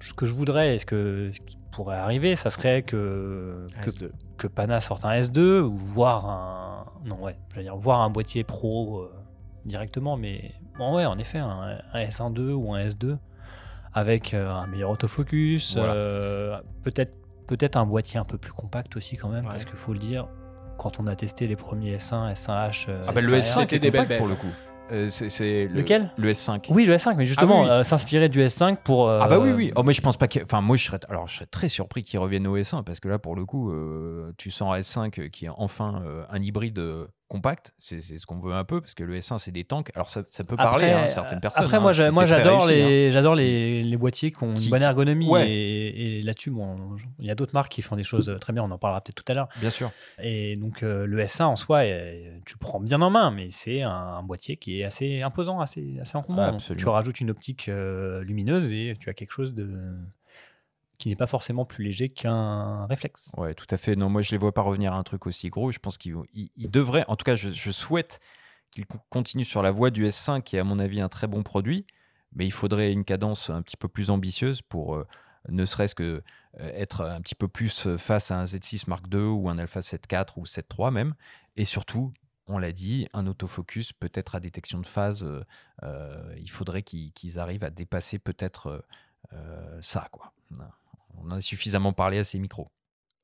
ce 0.00 0.12
que 0.12 0.26
je 0.26 0.34
voudrais, 0.34 0.78
ce, 0.78 0.86
que, 0.86 1.30
ce 1.32 1.40
qui 1.40 1.58
pourrait 1.72 1.96
arriver, 1.96 2.36
ça 2.36 2.50
serait 2.50 2.82
que, 2.82 3.66
que, 3.84 4.10
que, 4.38 4.46
Pana 4.46 4.80
sorte 4.80 5.04
un 5.04 5.20
S2 5.20 5.60
ou 5.60 5.74
voir 5.74 6.26
un, 6.26 6.86
non 7.04 7.20
ouais, 7.22 7.36
je 7.52 7.56
veux 7.56 7.62
dire 7.62 7.76
voir 7.76 8.00
un 8.02 8.10
boîtier 8.10 8.44
pro 8.44 9.08
directement, 9.64 10.16
mais 10.16 10.52
bon 10.78 10.94
ouais, 10.94 11.06
en 11.06 11.18
effet, 11.18 11.38
un, 11.38 11.78
un 11.92 12.04
S1.2 12.04 12.52
ou 12.52 12.72
un 12.74 12.86
S2 12.86 13.16
avec 13.94 14.34
euh, 14.34 14.50
un 14.50 14.66
meilleur 14.66 14.90
autofocus, 14.90 15.76
euh, 15.78 16.58
peut-être 16.82 17.12
peut-être 17.46 17.76
un 17.76 17.84
boîtier 17.86 18.18
un 18.18 18.24
peu 18.24 18.38
plus 18.38 18.52
compact 18.52 18.96
aussi 18.96 19.16
quand 19.16 19.28
même, 19.28 19.44
parce 19.44 19.64
qu'il 19.64 19.76
faut 19.76 19.92
le 19.92 19.98
dire, 19.98 20.26
quand 20.78 20.98
on 20.98 21.06
a 21.06 21.14
testé 21.14 21.46
les 21.46 21.56
premiers 21.56 21.96
S1, 21.96 22.32
S1H. 22.32 22.86
euh, 22.88 23.02
Ah 23.06 23.12
bah, 23.12 23.20
le 23.20 23.28
S1R, 23.36 23.40
S5 23.40 23.60
C'était 23.60 23.76
est 23.76 23.78
des 23.78 23.90
belles 23.90 24.00
compact 24.02 24.18
pour 24.18 24.28
bêtes. 24.28 24.36
le 24.36 24.42
coup. 24.42 24.54
Euh, 24.92 25.08
c'est- 25.08 25.30
c'est 25.30 25.66
le- 25.66 25.76
Lequel? 25.80 26.10
Le 26.18 26.30
S5. 26.30 26.66
Oui, 26.70 26.84
le 26.84 26.94
S5, 26.94 27.14
mais 27.16 27.24
justement, 27.24 27.60
oui, 27.62 27.66
oui. 27.68 27.72
euh, 27.72 27.82
s'inspirer 27.84 28.28
du 28.28 28.40
S5 28.42 28.76
pour. 28.84 29.08
Ah 29.08 29.28
bah 29.28 29.38
oui, 29.38 29.50
oui. 29.52 29.72
Oh, 29.76 29.82
mais 29.82 29.94
je 29.94 30.02
pense 30.02 30.16
pas 30.18 30.28
que. 30.28 30.40
Enfin, 30.42 30.60
moi, 30.60 30.76
je 30.76 30.84
serais. 30.84 31.00
Alors, 31.08 31.26
je 31.26 31.36
serais 31.36 31.46
très 31.46 31.68
surpris 31.68 32.02
qu'ils 32.02 32.18
reviennent 32.18 32.46
au 32.46 32.56
S1 32.58 32.82
parce 32.82 33.00
que 33.00 33.08
là, 33.08 33.18
pour 33.18 33.34
le 33.34 33.46
coup, 33.46 33.70
euh, 33.72 34.32
tu 34.36 34.50
sens 34.50 34.74
un 34.74 34.78
S5 34.80 35.30
qui 35.30 35.46
est 35.46 35.50
enfin 35.56 36.02
euh, 36.04 36.24
un 36.28 36.42
hybride 36.42 36.78
euh, 36.78 37.06
compact. 37.28 37.74
C'est 37.78 38.00
ce 38.00 38.26
qu'on 38.26 38.38
veut 38.38 38.52
un 38.52 38.64
peu 38.64 38.80
parce 38.80 38.94
que 38.94 39.02
le 39.02 39.16
S1, 39.18 39.38
c'est 39.38 39.50
des 39.50 39.64
tanks. 39.64 39.90
Alors, 39.94 40.10
ça, 40.10 40.22
ça 40.28 40.44
peut 40.44 40.56
parler 40.56 40.90
à 40.90 41.08
certaines 41.08 41.40
personnes. 41.40 41.64
Après, 41.64 41.78
hein, 41.78 41.80
moi, 41.80 41.92
c'était 41.94 42.10
moi, 42.10 42.24
très 42.24 42.36
j'adore 42.36 42.64
hein. 42.64 42.68
les, 42.68 43.10
j'adore 43.10 43.34
les, 43.34 43.82
les 43.82 43.96
boîtiers 43.96 44.30
qui 44.30 44.42
ont 44.44 44.52
Qui- 44.54 44.64
une 44.64 44.70
bonne 44.70 44.80
qui- 44.80 44.84
ergonomie. 44.84 45.28
Ouais. 45.28 45.50
Et, 45.50 46.18
et 46.18 46.22
là-dessus, 46.22 46.50
bon, 46.50 46.96
il 47.18 47.26
y 47.26 47.30
a 47.30 47.34
d'autres 47.34 47.54
marques 47.54 47.72
qui 47.72 47.82
font 47.82 47.96
des 47.96 48.04
choses 48.04 48.36
très 48.40 48.52
bien. 48.52 48.62
On 48.62 48.70
en 48.70 48.78
parlera 48.78 49.00
peut-être 49.00 49.16
tout 49.24 49.32
à 49.32 49.34
l'heure. 49.34 49.48
Bien 49.60 49.70
sûr. 49.70 49.90
Et 50.22 50.56
donc, 50.56 50.82
euh, 50.82 51.06
le 51.06 51.18
S1 51.22 51.44
en 51.44 51.56
soi, 51.56 51.78
euh, 51.84 52.38
tu 52.46 52.56
prends 52.58 52.80
bien 52.80 53.00
en 53.02 53.10
main, 53.10 53.30
mais 53.30 53.48
c'est 53.50 53.82
un, 53.82 53.90
un 53.90 54.22
boîtier 54.22 54.56
qui 54.56 54.80
est 54.80 54.84
assez 54.84 55.22
imposant, 55.22 55.60
assez, 55.60 55.96
assez 56.00 56.16
encombrant. 56.16 56.54
Absolument. 56.54 56.82
Tu 56.82 56.88
rajoutes 56.88 57.20
une 57.20 57.30
optique 57.30 57.68
euh, 57.68 58.22
lumineuse 58.22 58.72
et 58.72 58.96
tu 59.00 59.08
as 59.10 59.14
quelque 59.14 59.32
chose 59.32 59.54
de 59.54 59.68
qui 61.04 61.10
n'est 61.10 61.16
pas 61.16 61.26
forcément 61.26 61.66
plus 61.66 61.84
léger 61.84 62.08
qu'un 62.08 62.86
réflexe. 62.86 63.30
Ouais, 63.36 63.52
tout 63.52 63.66
à 63.68 63.76
fait. 63.76 63.94
Non, 63.94 64.08
moi, 64.08 64.22
je 64.22 64.30
les 64.30 64.38
vois 64.38 64.52
pas 64.54 64.62
revenir 64.62 64.94
à 64.94 64.96
un 64.96 65.02
truc 65.02 65.26
aussi 65.26 65.50
gros. 65.50 65.70
Je 65.70 65.78
pense 65.78 65.98
qu'ils 65.98 66.16
ils- 66.32 66.50
ils 66.56 66.70
devraient, 66.70 67.04
en 67.08 67.16
tout 67.16 67.24
cas, 67.24 67.34
je, 67.36 67.70
souhaite 67.70 68.20
qu'ils 68.70 68.86
co- 68.86 68.96
continuent 69.10 69.44
sur 69.44 69.60
la 69.60 69.70
voie 69.70 69.90
du 69.90 70.06
S5, 70.06 70.40
qui 70.42 70.56
est 70.56 70.60
à 70.60 70.64
mon 70.64 70.78
avis 70.78 71.02
un 71.02 71.10
très 71.10 71.26
bon 71.26 71.42
produit, 71.42 71.86
mais 72.32 72.46
il 72.46 72.52
faudrait 72.52 72.90
une 72.90 73.04
cadence 73.04 73.50
un 73.50 73.60
petit 73.60 73.76
peu 73.76 73.86
plus 73.86 74.08
ambitieuse 74.08 74.62
pour 74.62 74.94
euh, 74.94 75.06
ne 75.50 75.66
serait-ce 75.66 75.94
que 75.94 76.22
euh, 76.58 76.70
être 76.74 77.02
un 77.02 77.20
petit 77.20 77.34
peu 77.34 77.48
plus 77.48 77.86
euh, 77.86 77.98
face 77.98 78.30
à 78.30 78.40
un 78.40 78.44
Z6 78.44 78.84
Mark 78.88 79.04
II 79.12 79.18
ou 79.20 79.50
un 79.50 79.58
Alpha 79.58 79.82
7 79.82 80.06
IV 80.10 80.24
ou 80.38 80.46
7 80.46 80.66
III 80.78 80.90
même, 80.90 81.14
et 81.56 81.66
surtout. 81.66 82.14
On 82.46 82.56
l'a 82.58 82.72
dit, 82.72 83.08
un 83.14 83.26
autofocus, 83.26 83.92
peut-être 83.94 84.34
à 84.34 84.40
détection 84.40 84.78
de 84.78 84.86
phase, 84.86 85.26
il 85.82 86.50
faudrait 86.50 86.82
qu'ils 86.82 87.38
arrivent 87.38 87.64
à 87.64 87.70
dépasser 87.70 88.18
peut-être 88.18 88.84
ça. 89.80 90.08
Quoi. 90.12 90.30
On 91.18 91.26
en 91.26 91.32
a 91.32 91.40
suffisamment 91.40 91.92
parlé 91.92 92.18
à 92.18 92.24
ces 92.24 92.38
micros. 92.38 92.68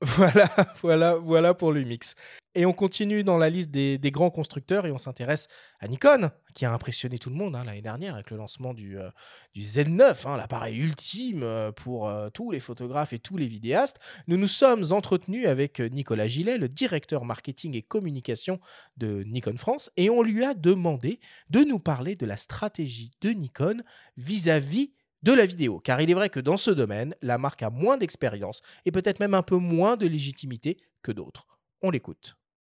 Voilà, 0.17 0.49
voilà, 0.81 1.15
voilà 1.15 1.55
pour 1.55 1.73
l'Umix. 1.73 2.15
Et 2.57 2.67
on 2.67 2.73
continue 2.73 3.23
dans 3.23 3.39
la 3.39 3.49
liste 3.49 3.71
des, 3.71 3.99
grands 4.11 4.31
constructeurs 4.31 4.85
et 4.85 4.91
on 4.91 4.99
s'intéresse 4.99 5.47
à 5.79 5.87
Nikon, 5.87 6.31
qui 6.55 6.65
a 6.65 6.73
impressionné 6.73 7.19
tout 7.19 7.31
le 7.31 7.37
monde 7.37 7.55
hein, 7.55 7.63
l'année 7.65 7.83
dernière 7.83 8.15
avec 8.15 8.31
le 8.31 8.37
lancement 8.39 8.75
du, 8.75 8.99
euh, 8.99 9.09
du 9.55 9.61
Z9, 9.61 10.27
hein, 10.27 10.37
l'appareil 10.37 10.79
ultime 10.79 11.45
euh, 11.45 11.71
pour 11.71 12.09
euh, 12.09 12.29
tous 12.31 12.51
les 12.51 12.59
photographes 12.59 13.13
et 13.13 13.21
tous 13.21 13.37
les 13.37 13.47
vidéastes. 13.47 13.99
Nous 14.27 14.37
nous 14.37 14.49
sommes 14.49 14.85
entretenus 14.91 15.47
avec 15.47 15.79
Nicolas 15.79 16.27
Gillet, 16.27 16.59
le 16.59 16.69
directeur 16.69 17.25
marketing 17.25 17.77
et 17.77 17.83
communication 17.83 18.59
de 18.97 19.23
Nikon 19.25 19.57
France, 19.57 19.91
et 19.97 20.11
on 20.11 20.23
lui 20.23 20.45
a 20.45 20.55
demandé 20.55 21.21
de 21.51 21.61
nous 21.61 21.79
parler 21.79 22.17
de 22.17 22.27
la 22.27 22.37
stratégie 22.37 23.13
de 23.21 23.31
Nikon 23.31 23.83
vis-à-vis 24.17 24.93
de 25.23 25.33
la 25.33 25.47
vidéo, 25.47 25.81
car 25.81 26.01
il 26.01 26.11
est 26.11 26.15
vrai 26.15 26.31
que 26.31 26.41
dans 26.41 26.57
ce 26.57 26.71
domaine, 26.71 27.15
la 27.23 27.39
marque 27.39 27.63
a 27.63 27.71
moins 27.71 27.99
d'expérience 27.99 28.63
et 28.87 28.93
peut-être 28.93 29.21
même 29.21 29.35
un 29.35 29.43
peu 29.43 29.57
moins 29.57 29.97
de 29.97 30.07
légitimité 30.07 30.79
que 31.03 31.13
d'autres. 31.13 31.47
On 31.83 31.91
l'écoute. 31.91 32.37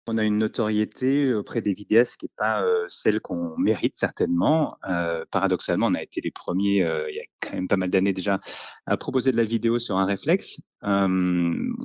On 0.07 0.17
a 0.17 0.23
une 0.23 0.39
notoriété 0.39 1.31
auprès 1.33 1.61
des 1.61 1.73
vidéastes 1.73 2.17
qui 2.17 2.25
n'est 2.25 2.31
pas 2.35 2.63
euh, 2.63 2.85
celle 2.89 3.19
qu'on 3.19 3.55
mérite 3.57 3.95
certainement. 3.95 4.77
Euh, 4.89 5.25
paradoxalement, 5.29 5.87
on 5.87 5.93
a 5.93 6.01
été 6.01 6.21
les 6.21 6.31
premiers, 6.31 6.83
euh, 6.83 7.07
il 7.09 7.15
y 7.15 7.19
a 7.19 7.23
quand 7.39 7.53
même 7.53 7.67
pas 7.67 7.77
mal 7.77 7.91
d'années 7.91 8.11
déjà, 8.11 8.39
à 8.87 8.97
proposer 8.97 9.31
de 9.31 9.37
la 9.37 9.43
vidéo 9.43 9.77
sur 9.77 9.97
un 9.97 10.05
réflexe. 10.05 10.59
Euh, 10.83 11.07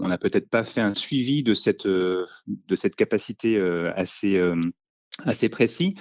on 0.00 0.08
n'a 0.08 0.16
peut-être 0.16 0.48
pas 0.48 0.64
fait 0.64 0.80
un 0.80 0.94
suivi 0.94 1.42
de 1.42 1.52
cette, 1.52 1.84
euh, 1.84 2.24
de 2.46 2.74
cette 2.74 2.96
capacité 2.96 3.58
euh, 3.58 3.92
assez, 3.94 4.38
euh, 4.38 4.58
assez 5.24 5.48
précis. 5.48 5.94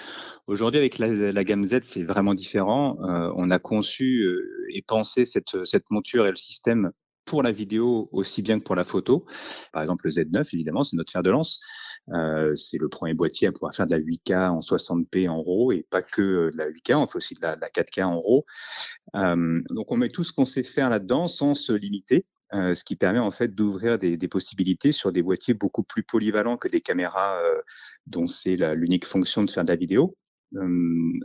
Aujourd'hui, 0.48 0.80
avec 0.80 1.00
la, 1.00 1.08
la 1.08 1.44
gamme 1.44 1.66
Z, 1.66 1.80
c'est 1.84 2.04
vraiment 2.04 2.34
différent. 2.34 2.98
Euh, 3.04 3.32
on 3.36 3.50
a 3.50 3.60
conçu 3.60 4.22
euh, 4.24 4.66
et 4.70 4.82
pensé 4.82 5.26
cette, 5.26 5.64
cette 5.66 5.90
monture 5.90 6.28
et 6.28 6.32
le 6.32 6.36
système 6.36 6.92
pour 7.26 7.42
la 7.42 7.52
vidéo 7.52 8.08
aussi 8.12 8.42
bien 8.42 8.60
que 8.60 8.64
pour 8.64 8.76
la 8.76 8.84
photo. 8.84 9.26
Par 9.74 9.82
exemple, 9.82 10.06
le 10.06 10.12
Z9, 10.12 10.48
évidemment, 10.54 10.84
c'est 10.84 10.96
notre 10.96 11.12
fer 11.12 11.24
de 11.24 11.32
lance. 11.32 11.60
Euh, 12.14 12.56
c'est 12.56 12.78
le 12.78 12.88
premier 12.88 13.16
boîtier 13.16 13.48
à 13.48 13.52
pouvoir 13.52 13.74
faire 13.74 13.88
de 13.88 13.92
la 13.92 14.00
8K 14.00 14.50
en 14.50 14.60
60p 14.60 15.28
en 15.28 15.42
RAW 15.42 15.72
et 15.72 15.88
pas 15.90 16.04
que 16.04 16.52
de 16.52 16.58
la 16.58 16.70
8K, 16.70 16.96
on 16.96 17.08
fait 17.08 17.18
aussi 17.18 17.34
de 17.34 17.42
la, 17.42 17.56
de 17.56 17.62
la 17.62 17.70
4K 17.70 18.04
en 18.04 18.22
RAW. 18.22 18.46
Euh, 19.16 19.62
donc 19.72 19.92
on 19.92 19.98
met 19.98 20.10
tout 20.10 20.24
ce 20.24 20.32
qu'on 20.32 20.46
sait 20.46 20.64
faire 20.64 20.90
là-dedans 20.90 21.26
sans 21.26 21.56
se 21.56 21.74
limiter. 21.74 22.26
Ce 22.52 22.84
qui 22.84 22.96
permet 22.96 23.20
en 23.20 23.32
fait 23.32 23.54
d'ouvrir 23.54 23.98
des, 23.98 24.18
possibilités 24.28 24.92
sur 24.92 25.12
des 25.12 25.22
boîtiers 25.22 25.54
beaucoup 25.54 25.84
plus 25.84 26.04
polyvalents 26.04 26.58
que 26.58 26.68
des 26.68 26.82
caméras 26.82 27.42
dont 28.08 28.28
c'est 28.28 28.56
l'unique 28.76 29.06
fonction 29.06 29.44
de 29.44 29.52
faire 29.52 29.66
de 29.66 29.72
la 29.72 29.76
vidéo. 29.76 30.16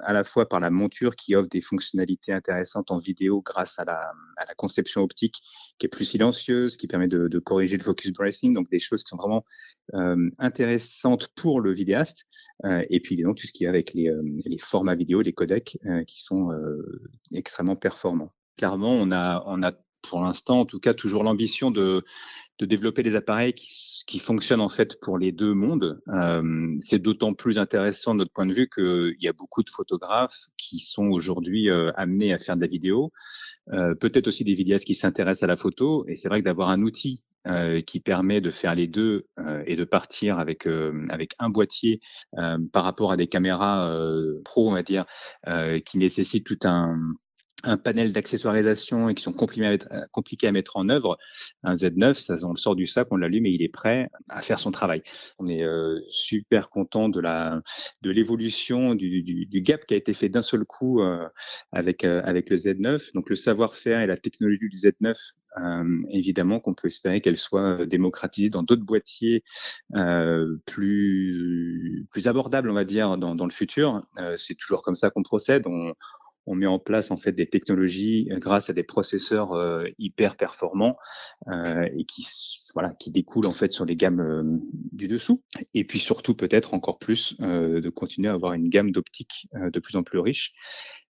À 0.02 0.12
la 0.12 0.24
fois 0.24 0.48
par 0.48 0.58
la 0.60 0.70
monture 0.70 1.14
qui 1.14 1.36
offre 1.36 1.48
des 1.48 1.60
fonctionnalités 1.60 2.32
intéressantes 2.32 2.90
en 2.90 2.98
vidéo 2.98 3.42
grâce 3.42 3.78
à 3.78 3.84
la, 3.84 4.00
conception 4.56 5.02
optique 5.02 5.36
qui 5.78 5.86
est 5.86 5.88
plus 5.88 6.04
silencieuse, 6.04 6.76
qui 6.76 6.86
permet 6.88 7.06
de, 7.06 7.38
corriger 7.38 7.76
le 7.76 7.84
focus 7.84 8.12
bracing, 8.12 8.54
donc 8.54 8.68
des 8.70 8.78
choses 8.78 9.04
qui 9.04 9.10
sont 9.10 9.16
vraiment 9.16 9.44
intéressantes 10.38 11.28
pour 11.36 11.60
le 11.60 11.72
vidéaste. 11.72 12.24
Et 12.64 13.00
puis 13.00 13.22
donc 13.22 13.36
tout 13.36 13.46
ce 13.46 13.52
qui 13.52 13.64
est 13.64 13.68
avec 13.68 13.94
les, 13.94 14.10
formats 14.58 14.96
vidéo, 14.96 15.20
les 15.20 15.32
codecs 15.32 15.78
qui 16.06 16.22
sont 16.22 16.50
extrêmement 17.32 17.76
performants. 17.76 18.32
Clairement, 18.56 18.94
on 18.94 19.12
a 19.12 19.72
pour 20.02 20.22
l'instant, 20.22 20.60
en 20.60 20.66
tout 20.66 20.80
cas, 20.80 20.94
toujours 20.94 21.24
l'ambition 21.24 21.70
de, 21.70 22.04
de 22.60 22.66
développer 22.66 23.02
des 23.02 23.16
appareils 23.16 23.54
qui, 23.54 24.04
qui, 24.06 24.18
fonctionnent 24.18 24.60
en 24.60 24.68
fait 24.68 25.00
pour 25.00 25.16
les 25.16 25.32
deux 25.32 25.54
mondes. 25.54 26.00
Euh, 26.08 26.76
c'est 26.78 26.98
d'autant 26.98 27.32
plus 27.32 27.58
intéressant 27.58 28.12
de 28.12 28.18
notre 28.18 28.32
point 28.32 28.44
de 28.44 28.52
vue 28.52 28.68
qu'il 28.68 29.16
y 29.18 29.28
a 29.28 29.32
beaucoup 29.32 29.62
de 29.62 29.70
photographes 29.70 30.48
qui 30.58 30.78
sont 30.78 31.06
aujourd'hui 31.06 31.70
euh, 31.70 31.90
amenés 31.96 32.34
à 32.34 32.38
faire 32.38 32.56
de 32.56 32.60
la 32.60 32.66
vidéo, 32.66 33.12
euh, 33.72 33.94
peut-être 33.94 34.28
aussi 34.28 34.44
des 34.44 34.52
vidéastes 34.52 34.84
qui 34.84 34.94
s'intéressent 34.94 35.44
à 35.44 35.46
la 35.46 35.56
photo. 35.56 36.04
Et 36.06 36.16
c'est 36.16 36.28
vrai 36.28 36.40
que 36.40 36.44
d'avoir 36.44 36.68
un 36.68 36.82
outil 36.82 37.24
qui 37.86 38.00
permet 38.00 38.42
de 38.42 38.50
faire 38.50 38.74
les 38.74 38.86
deux 38.86 39.24
et 39.64 39.74
de 39.74 39.84
partir 39.84 40.38
avec 40.38 40.66
avec 41.08 41.32
un 41.38 41.48
boîtier 41.48 41.98
par 42.70 42.84
rapport 42.84 43.12
à 43.12 43.16
des 43.16 43.28
caméras 43.28 43.90
pro, 44.44 44.68
on 44.68 44.72
va 44.72 44.82
dire, 44.82 45.06
qui 45.86 45.96
nécessitent 45.96 46.44
tout 46.44 46.58
un 46.64 46.98
un 47.64 47.76
panel 47.76 48.12
d'accessoirisation 48.12 49.08
et 49.08 49.14
qui 49.14 49.22
sont 49.22 49.32
compliqués 49.32 49.66
à, 49.66 49.70
mettre, 49.70 49.88
compliqués 50.12 50.46
à 50.46 50.52
mettre 50.52 50.76
en 50.76 50.88
œuvre. 50.88 51.18
Un 51.62 51.74
Z9, 51.74 52.14
ça, 52.14 52.34
on 52.46 52.50
le 52.50 52.56
sort 52.56 52.76
du 52.76 52.86
sac, 52.86 53.08
on 53.10 53.16
l'allume 53.16 53.46
et 53.46 53.50
il 53.50 53.62
est 53.62 53.68
prêt 53.68 54.08
à 54.28 54.42
faire 54.42 54.58
son 54.58 54.70
travail. 54.70 55.02
On 55.38 55.46
est 55.46 55.62
euh, 55.62 56.00
super 56.08 56.70
content 56.70 57.08
de 57.08 57.20
la 57.20 57.60
de 58.02 58.10
l'évolution 58.10 58.94
du, 58.94 59.22
du, 59.22 59.46
du, 59.46 59.60
gap 59.60 59.86
qui 59.86 59.94
a 59.94 59.96
été 59.96 60.12
fait 60.14 60.28
d'un 60.28 60.42
seul 60.42 60.64
coup 60.64 61.00
euh, 61.00 61.28
avec 61.72 62.04
euh, 62.04 62.22
avec 62.24 62.50
le 62.50 62.56
Z9. 62.56 63.12
Donc 63.14 63.28
le 63.30 63.36
savoir-faire 63.36 64.00
et 64.00 64.06
la 64.06 64.16
technologie 64.16 64.58
du 64.58 64.68
Z9 64.68 65.14
euh, 65.58 66.02
évidemment 66.10 66.60
qu'on 66.60 66.74
peut 66.74 66.86
espérer 66.86 67.20
qu'elle 67.20 67.36
soit 67.36 67.84
démocratisée 67.86 68.50
dans 68.50 68.62
d'autres 68.62 68.84
boîtiers 68.84 69.42
euh, 69.96 70.56
plus 70.64 72.06
plus 72.10 72.28
abordables, 72.28 72.70
on 72.70 72.74
va 72.74 72.84
dire, 72.84 73.16
dans, 73.18 73.34
dans 73.34 73.46
le 73.46 73.50
futur. 73.50 74.06
Euh, 74.18 74.36
c'est 74.36 74.54
toujours 74.54 74.82
comme 74.82 74.94
ça 74.94 75.10
qu'on 75.10 75.22
procède. 75.22 75.66
On 76.46 76.54
met 76.54 76.66
en 76.66 76.78
place 76.78 77.10
en 77.10 77.16
fait 77.16 77.32
des 77.32 77.46
technologies 77.46 78.28
grâce 78.32 78.70
à 78.70 78.72
des 78.72 78.82
processeurs 78.82 79.52
euh, 79.52 79.86
hyper 79.98 80.36
performants 80.36 80.96
euh, 81.48 81.88
et 81.96 82.04
qui 82.04 82.26
voilà 82.74 82.90
qui 82.98 83.10
découlent 83.10 83.46
en 83.46 83.52
fait 83.52 83.70
sur 83.70 83.84
les 83.84 83.96
gammes 83.96 84.20
euh, 84.20 84.42
du 84.92 85.08
dessous. 85.08 85.42
Et 85.74 85.84
puis 85.84 85.98
surtout 85.98 86.34
peut-être 86.34 86.74
encore 86.74 86.98
plus 86.98 87.36
de 87.38 87.88
continuer 87.90 88.28
à 88.28 88.32
avoir 88.32 88.54
une 88.54 88.68
gamme 88.68 88.90
d'optiques 88.90 89.48
de 89.54 89.80
plus 89.80 89.96
en 89.96 90.02
plus 90.02 90.18
riche. 90.18 90.52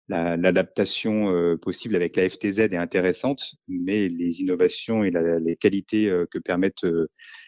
L'adaptation 0.09 1.31
la, 1.31 1.57
possible 1.57 1.95
avec 1.95 2.17
la 2.17 2.29
FTZ 2.29 2.59
est 2.59 2.77
intéressante 2.77 3.55
mais 3.69 4.09
les 4.09 4.41
innovations 4.41 5.05
et 5.05 5.13
les 5.13 5.57
qualités 5.57 6.13
que 6.31 6.39
permettent 6.39 6.87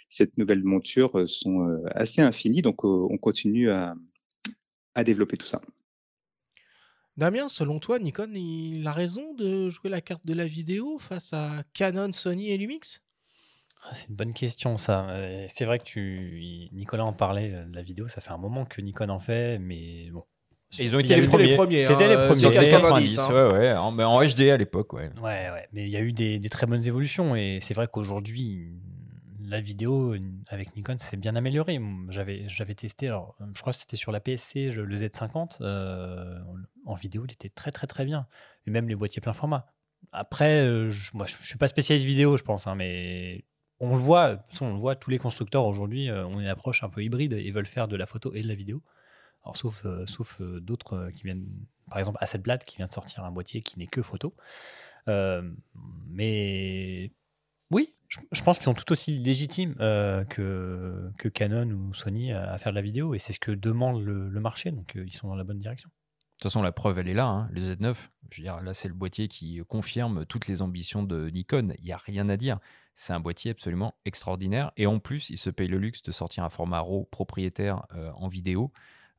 cette 0.09 0.39
nouvelle 0.39 0.63
monture 0.63 1.29
sont 1.29 1.83
assez 1.87 2.23
infinies. 2.23 2.63
Donc 2.63 2.85
on 2.85 3.19
continue 3.19 3.71
à 3.71 3.95
développer 5.05 5.37
tout 5.37 5.47
ça. 5.47 5.61
Damien, 7.17 7.49
selon 7.49 7.79
toi, 7.79 7.99
Nikon, 7.99 8.31
il 8.35 8.87
a 8.87 8.93
raison 8.93 9.35
de 9.35 9.69
jouer 9.71 9.91
la 9.91 10.01
carte 10.01 10.25
de 10.25 10.33
la 10.33 10.47
vidéo 10.47 10.99
face 10.99 11.33
à 11.35 11.63
Canon, 11.75 12.13
Sony 12.13 12.51
et 12.51 12.57
Lumix? 12.57 13.03
Ah, 13.85 13.95
C'est 13.95 14.09
une 14.09 14.15
bonne 14.15 14.33
question, 14.33 14.77
ça. 14.77 15.09
C'est 15.49 15.65
vrai 15.65 15.79
que 15.79 15.85
tu... 15.85 16.69
Nicolas 16.73 17.05
en 17.05 17.13
parlait 17.13 17.51
de 17.51 17.75
la 17.75 17.83
vidéo, 17.83 18.09
ça 18.09 18.21
fait 18.21 18.31
un 18.31 18.39
moment 18.39 18.65
que 18.65 18.81
Nikon 18.81 19.11
en 19.11 19.21
fait, 19.21 19.59
mais 19.59 20.09
bon. 20.11 20.25
Et 20.79 20.85
ils 20.85 20.97
ont 20.97 21.01
été 21.01 21.21
les 21.21 21.27
premiers. 21.27 21.83
C'était 21.83 22.09
les 22.09 22.27
premiers. 22.27 22.41
C'était 22.41 22.63
les 22.63 22.69
90, 22.71 23.19
hein. 23.19 23.29
ouais, 23.31 23.53
ouais, 23.53 23.73
en, 23.75 23.99
en 23.99 24.25
HD 24.25 24.43
à 24.49 24.57
l'époque, 24.57 24.95
ouais. 24.95 25.11
Ouais, 25.21 25.51
ouais. 25.51 25.69
Mais 25.75 25.83
il 25.83 25.91
y 25.91 25.99
a 25.99 26.01
eu 26.01 26.13
des, 26.15 26.39
des 26.39 26.49
très 26.49 26.67
bonnes 26.67 26.87
évolutions 26.87 27.37
et 27.37 27.59
c'est 27.61 27.75
vrai 27.75 27.89
qu'aujourd'hui, 27.93 28.73
la 29.53 29.61
vidéo 29.61 30.17
avec 30.49 30.75
Nikon 30.75 30.97
s'est 30.99 31.17
bien 31.17 31.37
améliorée. 31.37 31.81
J'avais, 32.09 32.49
j'avais 32.49 32.75
testé, 32.75 33.09
alors 33.09 33.37
je 33.55 33.61
crois 33.61 33.73
que 33.73 33.79
c'était 33.79 33.97
sur 33.97 34.11
la 34.11 34.21
PSC, 34.21 34.71
le 34.73 34.97
Z50. 34.97 35.59
Euh, 35.61 36.39
en 36.85 36.95
vidéo, 36.95 37.25
il 37.27 37.33
était 37.33 37.49
très 37.49 37.71
très 37.71 37.87
très 37.87 38.05
bien. 38.05 38.27
Et 38.67 38.71
même 38.71 38.89
les 38.89 38.95
boîtiers 38.97 39.21
plein 39.21 39.33
format. 39.33 39.67
Après, 40.11 40.65
euh, 40.65 40.91
je, 40.91 41.11
moi 41.15 41.27
je 41.27 41.37
suis 41.37 41.59
pas 41.59 41.69
spécialiste 41.69 42.07
vidéo, 42.07 42.37
je 42.37 42.43
pense, 42.43 42.67
hein, 42.67 42.75
mais 42.75 43.45
on 43.79 43.91
le 43.91 43.97
voit, 43.97 44.45
on 44.61 44.75
voit, 44.75 44.97
tous 44.97 45.11
les 45.11 45.19
constructeurs 45.19 45.65
aujourd'hui 45.65 46.09
euh, 46.09 46.27
ont 46.27 46.41
une 46.41 46.47
approche 46.47 46.83
un 46.83 46.89
peu 46.89 47.03
hybride 47.03 47.33
et 47.33 47.51
veulent 47.51 47.67
faire 47.67 47.89
de 47.89 47.97
la 47.97 48.07
photo 48.07 48.33
et 48.35 48.43
de 48.43 48.49
la 48.49 48.55
vidéo. 48.55 48.83
Alors, 49.45 49.57
sauf, 49.57 49.85
euh, 49.85 50.07
sauf 50.07 50.41
euh, 50.41 50.61
d'autres 50.61 50.95
euh, 50.95 51.11
qui 51.11 51.25
viennent, 51.25 51.49
par 51.91 51.99
exemple, 51.99 52.19
Hasselblad 52.21 52.65
qui 52.65 52.77
vient 52.77 52.87
de 52.87 52.93
sortir 52.93 53.25
un 53.25 53.33
boîtier 53.33 53.61
qui 53.61 53.79
n'est 53.79 53.89
que 53.89 54.03
photo. 54.03 54.35
Euh, 55.09 55.43
mais 56.07 57.11
oui, 57.71 57.95
je, 58.33 58.43
pense 58.43 58.59
qu'ils 58.59 58.65
sont 58.65 58.75
tout 58.75 58.93
aussi 58.93 59.19
légitimes 59.19 59.75
euh, 59.81 60.25
que, 60.25 61.29
Canon 61.29 61.69
ou 61.71 61.95
Sony 61.95 62.33
à, 62.33 62.59
faire 62.59 62.73
de 62.73 62.77
la 62.77 62.83
vidéo 62.83 63.15
et 63.15 63.19
c'est 63.19 63.33
ce 63.33 63.39
que 63.39 63.53
demande 63.53 64.05
le, 64.05 64.29
le 64.29 64.41
marché, 64.41 64.71
donc 64.71 64.97
euh, 64.97 65.05
ils 65.07 65.15
sont 65.15 65.29
dans 65.29 65.37
la 65.37 65.45
bonne 65.45 65.59
direction. 65.59 65.89
De 65.89 66.45
toute 66.45 66.51
façon, 66.51 66.63
la 66.63 66.73
preuve, 66.73 66.99
elle 66.99 67.09
est 67.09 67.15
là. 67.15 67.27
hein, 67.27 67.49
Le 67.53 67.61
Z9, 67.61 67.95
je 68.31 68.39
veux 68.39 68.43
dire, 68.43 68.61
là, 68.63 68.75
c'est 68.75 68.89
le 68.89 68.95
boîtier 68.95 69.29
qui 69.29 69.61
confirme 69.69 70.27
toutes 70.27 70.49
les 70.49 70.61
ambitions 70.61 71.05
de 71.05 71.31
Nikon. 71.31 71.73
Il 71.79 71.85
n'y 71.85 71.93
a 71.93 71.97
rien 71.97 72.29
à 72.29 72.37
dire. 72.37 72.59
C'est 72.95 73.13
un 73.13 73.21
boîtier 73.21 73.53
absolument 73.53 73.95
extraordinaire. 74.05 74.73
Et 74.77 74.87
en 74.89 74.99
plus, 74.99 75.31
il 75.31 75.37
se 75.37 75.51
paye 75.51 75.69
le 75.69 75.79
luxe 75.79 76.03
de 76.03 76.11
sortir 76.11 76.43
un 76.43 76.51
format 76.51 76.81
RAW 76.81 77.05
propriétaire 77.13 77.87
euh, 77.95 78.11
en 78.15 78.27
vidéo. 78.27 78.73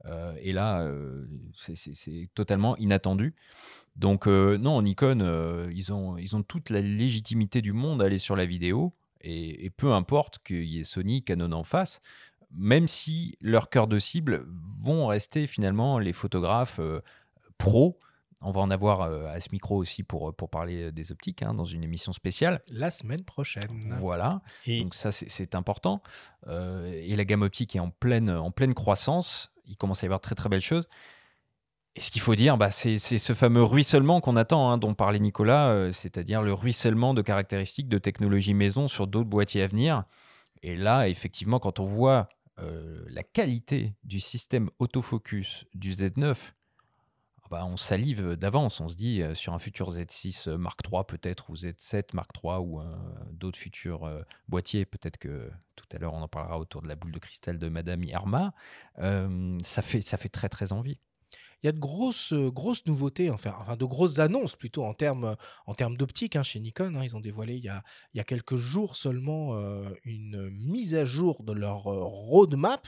Euh, 0.05 0.33
et 0.41 0.51
là, 0.53 0.81
euh, 0.81 1.25
c'est- 1.55 2.29
totalement 2.33 2.75
inattendu. 2.77 3.35
Donc, 3.95 4.27
euh, 4.27 4.57
non, 4.57 4.81
Nikon, 4.81 5.19
euh, 5.21 5.69
ils, 5.73 5.93
ont, 5.93 6.17
ils 6.17 6.35
ont 6.35 6.43
toute 6.43 6.69
la 6.69 6.81
légitimité 6.81 7.61
du 7.61 7.73
monde 7.73 8.01
à 8.01 8.05
aller 8.05 8.17
sur 8.17 8.35
la 8.35 8.45
vidéo. 8.45 8.93
Et, 9.21 9.65
et 9.65 9.69
peu 9.69 9.93
importe 9.93 10.39
qu'il 10.43 10.65
y 10.65 10.79
ait 10.79 10.83
Sony, 10.83 11.23
Canon 11.23 11.51
en 11.53 11.63
face, 11.63 12.01
même 12.51 12.87
si 12.89 13.37
leur 13.39 13.69
cœur 13.69 13.87
de 13.87 13.97
cible 13.97 14.45
vont 14.83 15.07
rester 15.07 15.47
finalement 15.47 15.99
les 15.99 16.11
photographes 16.13 16.79
euh, 16.79 16.99
pros. 17.57 17.97
On 18.41 18.51
va 18.51 18.59
en 18.59 18.69
avoir 18.71 19.01
euh, 19.03 19.27
à 19.27 19.39
ce 19.39 19.47
micro 19.53 19.77
aussi 19.77 20.03
pour, 20.03 20.35
pour 20.35 20.49
parler 20.49 20.91
des 20.91 21.13
optiques 21.13 21.41
hein, 21.43 21.53
dans 21.53 21.63
une 21.63 21.81
émission 21.83 22.11
spéciale. 22.11 22.61
La 22.67 22.91
semaine 22.91 23.23
prochaine. 23.23 23.69
Voilà. 23.99 24.41
Donc 24.81 24.95
ça, 24.95 25.13
c'est- 25.13 25.29
c'est 25.29 25.55
important. 25.55 26.03
Euh, 26.47 26.91
et 26.91 27.15
la 27.15 27.23
gamme 27.23 27.43
optique 27.43 27.73
est 27.77 27.79
en 27.79 27.89
pleine, 27.91 28.29
en 28.29 28.51
pleine 28.51 28.73
croissance. 28.73 29.52
Il 29.65 29.77
commence 29.77 30.03
à 30.03 30.05
y 30.05 30.07
avoir 30.07 30.21
très 30.21 30.35
très 30.35 30.49
belles 30.49 30.61
choses. 30.61 30.87
Et 31.95 32.01
ce 32.01 32.09
qu'il 32.09 32.21
faut 32.21 32.35
dire, 32.35 32.57
bah, 32.57 32.71
c'est 32.71 32.97
c'est 32.97 33.19
ce 33.19 33.33
fameux 33.33 33.63
ruissellement 33.63 34.19
qu'on 34.19 34.35
attend, 34.35 34.71
hein, 34.71 34.77
dont 34.77 34.95
parlait 34.95 35.19
Nicolas, 35.19 35.69
euh, 35.69 35.91
c'est-à-dire 35.91 36.41
le 36.41 36.53
ruissellement 36.53 37.13
de 37.13 37.21
caractéristiques 37.21 37.87
de 37.87 37.99
technologie 37.99 38.55
maison 38.55 38.87
sur 38.87 39.05
d'autres 39.05 39.29
boîtiers 39.29 39.61
à 39.61 39.67
venir. 39.67 40.03
Et 40.63 40.75
là, 40.75 41.07
effectivement, 41.07 41.59
quand 41.59 41.79
on 41.79 41.85
voit 41.85 42.29
euh, 42.59 43.03
la 43.09 43.23
qualité 43.23 43.93
du 44.03 44.19
système 44.19 44.69
autofocus 44.79 45.65
du 45.75 45.93
Z9, 45.93 46.35
ah 47.43 47.47
bah, 47.49 47.65
on 47.65 47.77
salive 47.77 48.35
d'avance. 48.35 48.79
On 48.79 48.89
se 48.89 48.95
dit 48.95 49.21
euh, 49.21 49.33
sur 49.33 49.53
un 49.53 49.59
futur 49.59 49.91
Z6 49.91 50.49
Mark 50.55 50.79
III 50.89 51.03
peut-être, 51.07 51.49
ou 51.49 51.55
Z7 51.55 52.13
Mark 52.13 52.31
III, 52.43 52.55
ou 52.57 52.79
euh, 52.79 52.85
d'autres 53.31 53.59
futurs 53.59 54.05
euh, 54.05 54.21
boîtiers, 54.47 54.85
peut-être 54.85 55.17
que 55.17 55.49
tout 55.75 55.85
à 55.93 55.97
l'heure 55.99 56.13
on 56.13 56.21
en 56.21 56.27
parlera 56.27 56.59
autour 56.59 56.81
de 56.81 56.87
la 56.87 56.95
boule 56.95 57.11
de 57.11 57.19
cristal 57.19 57.57
de 57.57 57.69
Madame 57.69 58.03
Irma, 58.03 58.53
euh, 58.99 59.57
ça, 59.63 59.81
fait, 59.81 60.01
ça 60.01 60.17
fait 60.17 60.29
très 60.29 60.49
très 60.49 60.71
envie. 60.71 60.99
Il 61.63 61.67
y 61.67 61.69
a 61.69 61.71
de 61.71 61.79
grosses, 61.79 62.33
euh, 62.33 62.51
grosses 62.51 62.85
nouveautés, 62.87 63.29
enfin, 63.29 63.53
de 63.77 63.85
grosses 63.85 64.19
annonces 64.19 64.57
plutôt 64.57 64.83
en 64.83 64.93
termes, 64.93 65.37
en 65.65 65.73
termes 65.73 65.95
d'optique 65.95 66.35
hein, 66.35 66.43
chez 66.43 66.59
Nikon. 66.59 66.93
hein. 66.95 67.03
ils 67.05 67.15
ont 67.15 67.21
dévoilé 67.21 67.55
il 67.55 67.63
y 67.63 67.69
a, 67.69 67.83
il 68.13 68.17
y 68.17 68.21
a 68.21 68.25
quelques 68.25 68.57
jours 68.57 68.97
seulement 68.97 69.55
euh, 69.55 69.89
une 70.03 70.49
mise 70.49 70.93
à 70.93 71.05
jour 71.05 71.41
de 71.43 71.53
leur 71.53 71.87
euh, 71.87 72.03
roadmap. 72.03 72.87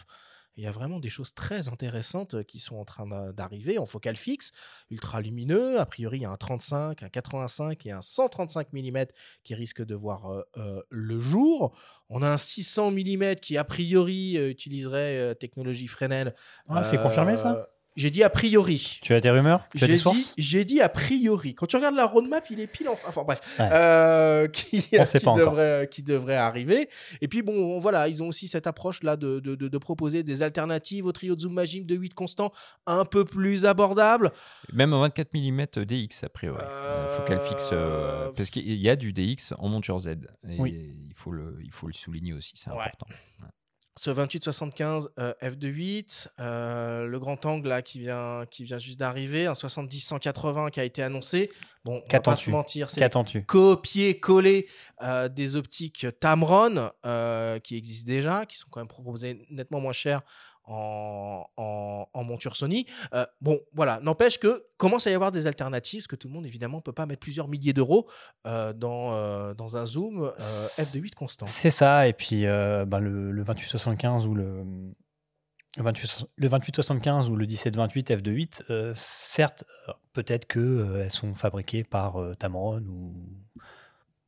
Il 0.57 0.63
y 0.63 0.67
a 0.67 0.71
vraiment 0.71 0.99
des 0.99 1.09
choses 1.09 1.33
très 1.33 1.67
intéressantes 1.67 2.35
euh, 2.35 2.43
qui 2.43 2.59
sont 2.59 2.77
en 2.77 2.85
train 2.85 3.05
d'a- 3.07 3.33
d'arriver 3.33 3.77
en 3.77 3.85
focal 3.85 4.15
fixe, 4.15 4.51
ultra 4.89 5.21
lumineux. 5.21 5.79
A 5.79 5.85
priori, 5.85 6.19
il 6.19 6.21
y 6.21 6.25
a 6.25 6.31
un 6.31 6.37
35, 6.37 7.03
un 7.03 7.09
85 7.09 7.85
et 7.85 7.91
un 7.91 8.01
135 8.01 8.71
mm 8.73 9.05
qui 9.43 9.55
risquent 9.55 9.83
de 9.85 9.95
voir 9.95 10.31
euh, 10.31 10.41
euh, 10.57 10.81
le 10.89 11.19
jour. 11.19 11.77
On 12.09 12.21
a 12.21 12.29
un 12.29 12.37
600 12.37 12.91
mm 12.91 13.35
qui, 13.35 13.57
a 13.57 13.63
priori, 13.63 14.35
utiliserait 14.35 15.17
euh, 15.17 15.33
technologie 15.33 15.87
Fresnel. 15.87 16.35
Ah, 16.69 16.83
c'est 16.83 16.97
confirmé, 16.97 17.35
ça? 17.35 17.67
J'ai 17.95 18.09
dit 18.11 18.23
a 18.23 18.29
priori. 18.29 18.99
Tu 19.01 19.13
as 19.13 19.21
des 19.21 19.29
rumeurs? 19.29 19.67
Tu 19.71 19.77
as 19.77 19.79
J'ai 19.81 19.87
des 19.87 19.93
dit, 19.93 19.99
sources? 19.99 20.33
j'ai 20.37 20.65
dit 20.65 20.81
a 20.81 20.89
priori. 20.89 21.55
Quand 21.55 21.65
tu 21.65 21.77
regardes 21.77 21.95
la 21.95 22.05
roadmap, 22.05 22.45
il 22.49 22.59
est 22.59 22.67
pile 22.67 22.89
en. 22.89 22.93
Enfin 23.07 23.23
bref, 23.23 23.39
Ouais. 23.57 23.69
Euh, 23.71 24.47
qui, 24.49 24.85
On 24.99 25.05
sait 25.05 25.19
qui 25.19 25.25
pas 25.25 25.31
encore. 25.31 25.51
devrait, 25.51 25.87
qui 25.89 26.03
devrait 26.03 26.35
arriver. 26.35 26.89
Et 27.21 27.27
puis 27.29 27.41
bon, 27.41 27.79
voilà, 27.79 28.07
ils 28.09 28.21
ont 28.21 28.27
aussi 28.27 28.47
cette 28.49 28.67
approche 28.67 29.01
là 29.03 29.15
de, 29.15 29.39
de, 29.39 29.55
de- 29.55 29.69
de 29.69 29.77
proposer 29.77 30.23
des 30.23 30.41
alternatives 30.41 31.05
au 31.05 31.11
trio 31.13 31.35
de 31.35 31.39
zoom 31.41 31.53
Magim 31.53 31.83
de 31.85 31.95
8 31.95 32.13
constants 32.13 32.51
un 32.85 33.05
peu 33.05 33.23
plus 33.23 33.65
abordables. 33.65 34.31
Même 34.73 34.91
en 34.93 34.99
24 34.99 35.29
mm 35.33 35.65
DX, 35.85 36.23
a 36.25 36.29
priori. 36.29 36.59
Euh, 36.61 37.17
focal 37.17 37.39
fixe. 37.47 37.69
euh, 37.71 38.29
parce 38.35 38.49
qu'il 38.49 38.75
y 38.75 38.89
a 38.89 38.95
du 38.97 39.13
DX 39.13 39.53
en 39.57 39.69
monture 39.69 39.99
Z. 39.99 40.07
Et 40.49 40.59
Oui. 40.59 40.73
il, 41.07 41.13
faut 41.13 41.31
le, 41.31 41.57
il 41.63 41.71
faut 41.71 41.87
le 41.87 41.93
souligner 41.93 42.33
aussi, 42.33 42.53
c'est 42.55 42.69
Ouais. 42.71 42.77
important. 42.77 43.07
Ouais. 43.41 43.47
Ce 43.97 44.11
28-75 44.11 45.07
euh, 45.19 45.33
f2.8, 45.41 46.27
euh, 46.39 47.05
le 47.05 47.17
grand 47.17 47.45
angle 47.45 47.69
là 47.69 47.81
qui 47.81 47.99
vient, 47.99 48.43
qui 48.51 48.65
vient 48.65 48.77
juste 48.77 48.99
d'arriver, 48.99 49.45
un 49.45 49.53
70-180 49.53 50.69
qui 50.69 50.81
a 50.81 50.83
été 50.83 51.01
annoncé. 51.01 51.49
Bon, 51.85 52.03
on 52.05 52.11
va 52.11 52.19
pas 52.19 52.35
se 52.35 52.49
mentir, 52.49 52.89
c'est 52.89 53.09
copier-coller 53.45 54.67
euh, 55.01 55.29
des 55.29 55.55
optiques 55.55 56.07
Tamron 56.19 56.89
euh, 57.05 57.59
qui 57.59 57.77
existent 57.77 58.07
déjà, 58.07 58.45
qui 58.45 58.57
sont 58.57 58.67
quand 58.69 58.81
même 58.81 58.87
proposées 58.89 59.45
nettement 59.49 59.79
moins 59.79 59.93
chères 59.93 60.23
en, 60.67 61.45
en, 61.57 62.07
en 62.13 62.23
monture 62.23 62.55
Sony. 62.55 62.85
Euh, 63.13 63.25
bon, 63.41 63.59
voilà, 63.73 63.99
n'empêche 64.01 64.39
que 64.39 64.65
commence 64.77 65.07
à 65.07 65.11
y 65.11 65.13
avoir 65.13 65.31
des 65.31 65.47
alternatives, 65.47 66.01
parce 66.01 66.07
que 66.07 66.15
tout 66.15 66.27
le 66.27 66.33
monde, 66.33 66.45
évidemment, 66.45 66.77
ne 66.77 66.83
peut 66.83 66.93
pas 66.93 67.05
mettre 67.05 67.21
plusieurs 67.21 67.47
milliers 67.47 67.73
d'euros 67.73 68.09
euh, 68.45 68.73
dans, 68.73 69.13
euh, 69.13 69.53
dans 69.53 69.77
un 69.77 69.85
zoom 69.85 70.23
euh, 70.23 70.31
f2.8 70.77 71.13
constant. 71.13 71.45
C'est 71.45 71.71
ça, 71.71 72.07
et 72.07 72.13
puis 72.13 72.43
ben, 72.43 72.99
le, 72.99 73.31
le 73.31 73.43
2875 73.43 74.25
ou 74.25 74.35
le, 74.35 74.63
le 75.77 75.83
28 75.83 76.27
le 76.37 76.49
2875 76.49 77.29
ou 77.29 77.35
le 77.35 77.45
1728 77.45 78.11
f2.8, 78.11 78.61
euh, 78.69 78.91
certes, 78.93 79.63
peut-être 80.13 80.45
que 80.45 80.59
euh, 80.59 81.03
elles 81.03 81.11
sont 81.11 81.33
fabriquées 81.35 81.83
par 81.83 82.21
euh, 82.21 82.33
Tamron 82.35 82.81
ou 82.87 83.13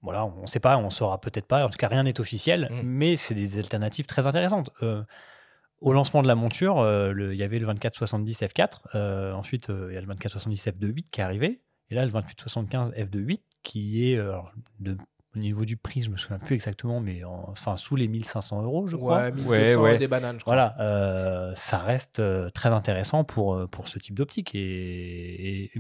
voilà, 0.02 0.26
on 0.26 0.42
ne 0.42 0.48
sait 0.48 0.60
pas, 0.60 0.78
on 0.78 0.90
saura 0.90 1.20
peut-être 1.20 1.48
pas. 1.48 1.66
En 1.66 1.70
tout 1.70 1.78
cas, 1.78 1.88
rien 1.88 2.04
n'est 2.04 2.20
officiel, 2.20 2.70
mais 2.84 3.16
c'est 3.18 3.34
des 3.34 3.58
alternatives 3.58 4.06
très 4.06 4.28
intéressantes. 4.28 4.70
Au 5.80 5.94
lancement 5.94 6.24
de 6.24 6.28
la 6.28 6.36
monture, 6.36 6.80
euh, 6.80 7.12
le- 7.12 7.34
il 7.34 7.38
y 7.40 7.44
avait 7.44 7.60
le 7.60 7.66
2470 7.66 8.42
f4, 8.44 8.88
euh, 8.96 9.34
ensuite 9.34 9.70
euh, 9.70 9.88
il 9.92 9.94
y 9.94 9.98
a 9.98 10.02
le 10.02 10.08
2470 10.08 10.68
f2.8 10.70 11.10
qui 11.12 11.22
est 11.22 11.24
arrivé, 11.24 11.62
et 11.90 11.96
là 11.96 12.04
le 12.06 12.12
2875 12.12 12.92
f2.8 12.96 13.42
qui 13.64 14.12
est 14.12 14.18
euh, 14.18 14.34
de- 14.80 14.98
au 15.36 15.40
niveau 15.40 15.66
du 15.66 15.78
prix, 15.78 16.02
je 16.02 16.10
me 16.10 16.18
souviens 16.18 16.40
plus 16.40 16.56
exactement, 16.56 17.00
mais 17.00 17.24
en- 17.24 17.46
enfin 17.50 17.78
sous 17.78 17.96
les 17.96 18.08
1500 18.08 18.64
euros, 18.64 18.88
je 18.88 18.96
crois. 18.98 19.24
Ouais, 19.26 19.32
1200 19.32 19.88
et 19.88 19.98
des 20.00 20.08
bananes, 20.08 20.38
je 20.40 20.42
crois. 20.44 20.54
Voilà, 20.56 20.76
euh, 20.80 21.52
ça 21.54 21.78
reste 21.78 22.20
euh, 22.20 22.50
très 22.50 22.70
intéressant 22.70 23.24
pour, 23.24 23.70
pour 23.70 23.88
ce 23.88 24.00
type 24.00 24.16
d'optique. 24.16 24.56
Et, 24.56 25.66
et 25.66 25.72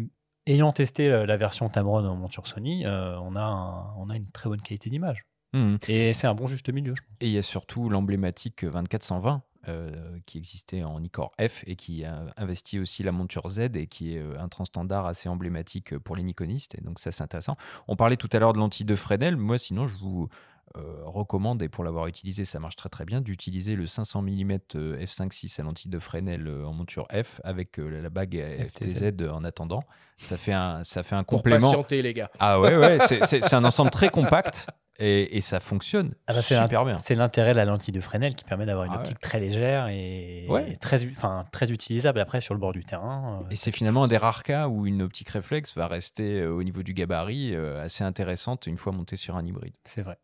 ayant 0.45 0.71
testé 0.73 1.09
la, 1.09 1.25
la 1.25 1.37
version 1.37 1.69
Tamron 1.69 2.05
en 2.05 2.15
monture 2.15 2.45
Sony, 2.45 2.85
euh, 2.85 3.17
on, 3.19 3.35
a 3.35 3.41
un- 3.41 3.95
on 3.97 4.09
a 4.11 4.15
une 4.15 4.29
très 4.29 4.47
bonne 4.47 4.61
qualité 4.61 4.89
d'image. 4.91 5.25
Mhm. 5.53 5.77
Et 5.87 6.13
c'est 6.13 6.27
un 6.27 6.35
bon 6.35 6.45
juste 6.47 6.69
milieu, 6.71 6.93
je 6.93 7.01
pense. 7.01 7.17
Et 7.21 7.27
il 7.27 7.31
y 7.31 7.37
a 7.37 7.41
surtout 7.41 7.89
l'emblématique 7.89 8.63
2420 8.65 9.41
euh, 9.67 10.17
qui 10.25 10.37
existait 10.37 10.83
en 10.83 10.99
Nikkor 10.99 11.31
F 11.39 11.63
et 11.67 11.75
qui 11.75 12.05
a 12.05 12.25
investi 12.37 12.79
aussi 12.79 13.03
la 13.03 13.11
monture 13.11 13.49
Z 13.49 13.59
et 13.75 13.87
qui 13.87 14.15
est 14.15 14.19
euh, 14.19 14.39
un 14.39 14.47
transstandard 14.47 15.05
assez 15.05 15.29
emblématique 15.29 15.97
pour 15.97 16.15
les 16.15 16.23
Nikonistes. 16.23 16.75
Et 16.75 16.81
donc 16.81 16.99
ça, 16.99 17.11
c'est 17.11 17.23
intéressant. 17.23 17.57
On 17.87 17.95
parlait 17.95 18.17
tout 18.17 18.29
à 18.31 18.39
l'heure 18.39 18.53
de 18.53 18.59
l'anti 18.59 18.85
de 18.85 18.95
Fresnel. 18.95 19.37
Moi, 19.37 19.57
sinon, 19.57 19.87
je 19.87 19.95
vous 19.97 20.29
euh, 20.75 21.01
recommande, 21.05 21.61
et 21.63 21.69
pour 21.69 21.83
l'avoir 21.83 22.07
utilisé, 22.07 22.43
ça 22.43 22.59
marche 22.59 22.75
très 22.75 22.89
très 22.89 23.05
bien, 23.05 23.21
d'utiliser 23.21 23.75
le 23.75 23.87
500 23.87 24.21
mm 24.21 24.51
f5.6 24.75 25.61
à 25.61 25.63
l'anti 25.63 25.87
de 25.87 25.97
Fresnel 25.97 26.47
en 26.65 26.73
monture 26.73 27.07
F 27.11 27.39
avec 27.43 27.79
euh, 27.79 28.01
la 28.01 28.09
bague 28.09 28.37
FTZ 28.67 29.13
en 29.31 29.43
attendant. 29.43 29.83
Ça 30.17 30.35
fait 30.35 30.53
un, 30.53 30.83
ça 30.83 31.03
fait 31.03 31.15
un 31.15 31.23
Pour 31.23 31.39
complément. 31.39 31.59
patienter, 31.59 32.01
les 32.01 32.13
gars. 32.13 32.29
Ah 32.39 32.59
ouais, 32.59 32.75
ouais, 32.75 32.97
c'est 32.99 33.53
un 33.53 33.63
ensemble 33.63 33.91
très 33.91 34.09
compact. 34.11 34.67
Et, 34.99 35.37
et 35.37 35.41
ça 35.41 35.59
fonctionne 35.59 36.15
Ah 36.25 36.33
bah, 36.33 36.41
c'est 36.41 36.59
super 36.59 36.83
bien. 36.83 36.97
C'est 36.97 37.13
l'intérêt 37.13 37.51
de 37.51 37.57
la 37.57 37.65
lentille 37.65 37.91
de 37.93 38.01
Fresnel 38.01 38.33
qui 38.33 38.43
permet 38.43 38.65
d'avoir 38.65 38.85
une 38.85 38.91
Ah 38.93 38.95
ouais. 38.95 39.01
optique 39.01 39.19
très 39.19 39.39
légère 39.39 39.87
et, 39.89 40.47
Ouais. 40.49 40.71
et 40.71 40.75
très, 40.75 41.03
u- 41.03 41.13
enfin, 41.15 41.45
très 41.51 41.69
utilisable 41.71 42.19
après 42.19 42.41
sur 42.41 42.55
le 42.55 42.59
bord 42.59 42.71
du 42.73 42.83
terrain. 42.83 43.41
euh, 43.43 43.49
Et 43.51 43.55
c'est 43.55 43.71
finalement 43.71 44.05
un 44.05 44.07
des 44.07 44.17
rares 44.17 44.41
cas 44.41 44.67
où 44.67 44.87
une 44.87 45.03
optique 45.03 45.29
réflexe 45.29 45.75
va 45.75 45.85
rester 45.87 46.41
euh, 46.41 46.49
au 46.51 46.63
niveau 46.63 46.81
du 46.81 46.93
gabarit 46.95 47.53
euh, 47.53 47.79
assez 47.83 48.03
intéressante 48.03 48.65
une 48.65 48.77
fois 48.77 48.91
montée 48.91 49.17
sur 49.17 49.35
un 49.35 49.45
hybride. 49.45 49.75
C'est 49.85 50.01
vrai. 50.01 50.17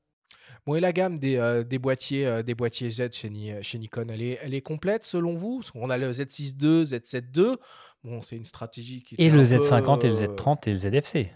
Bon, 0.65 0.73
et 0.75 0.79
la 0.79 0.91
gamme 0.91 1.19
des, 1.19 1.37
euh, 1.37 1.63
des, 1.63 1.77
boîtiers, 1.77 2.25
euh, 2.25 2.41
des 2.41 2.55
boîtiers 2.55 2.89
Z 2.89 3.11
chez, 3.13 3.29
Ni- 3.29 3.61
chez 3.61 3.77
Nikon, 3.77 4.07
elle 4.09 4.21
est, 4.23 4.39
elle 4.41 4.53
est 4.55 4.61
complète 4.61 5.03
selon 5.03 5.35
vous? 5.35 5.61
Qu'on 5.71 5.89
a 5.91 5.97
le 5.99 6.11
Z6 6.11 6.55
II, 6.61 6.83
Z7 6.83 7.37
II. 7.37 7.55
Bon, 8.03 8.21
c'est 8.23 8.37
une 8.37 8.43
stratégie 8.45 9.03
qui. 9.03 9.15
Et 9.19 9.29
le 9.29 9.41
un 9.41 9.57
peu, 9.59 9.63
Z50 9.63 10.05
et 10.05 10.09
le 10.09 10.15
euh, 10.15 10.35
Z30 10.35 10.67
et 10.69 10.71
le 10.73 10.77
ZFC. 10.79 11.31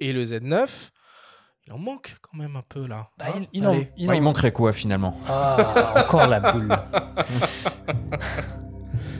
Et 0.00 0.12
le 0.12 0.24
Z9. 0.24 0.90
Il 1.66 1.72
en 1.72 1.78
manque 1.78 2.16
quand 2.22 2.38
même 2.38 2.54
un 2.56 2.62
peu 2.68 2.86
là. 2.86 3.08
Bah, 3.18 3.24
Hein 3.28 3.40
il- 3.52 3.60
il 3.60 3.66
en- 3.66 3.70
Allez. 3.72 3.90
Ouais, 4.06 4.16
il 4.18 4.22
manquerait 4.22 4.52
quoi 4.52 4.72
finalement 4.72 5.16
Ah, 5.28 5.94
encore 6.04 6.28
la 6.28 6.38
boule. 6.52 6.68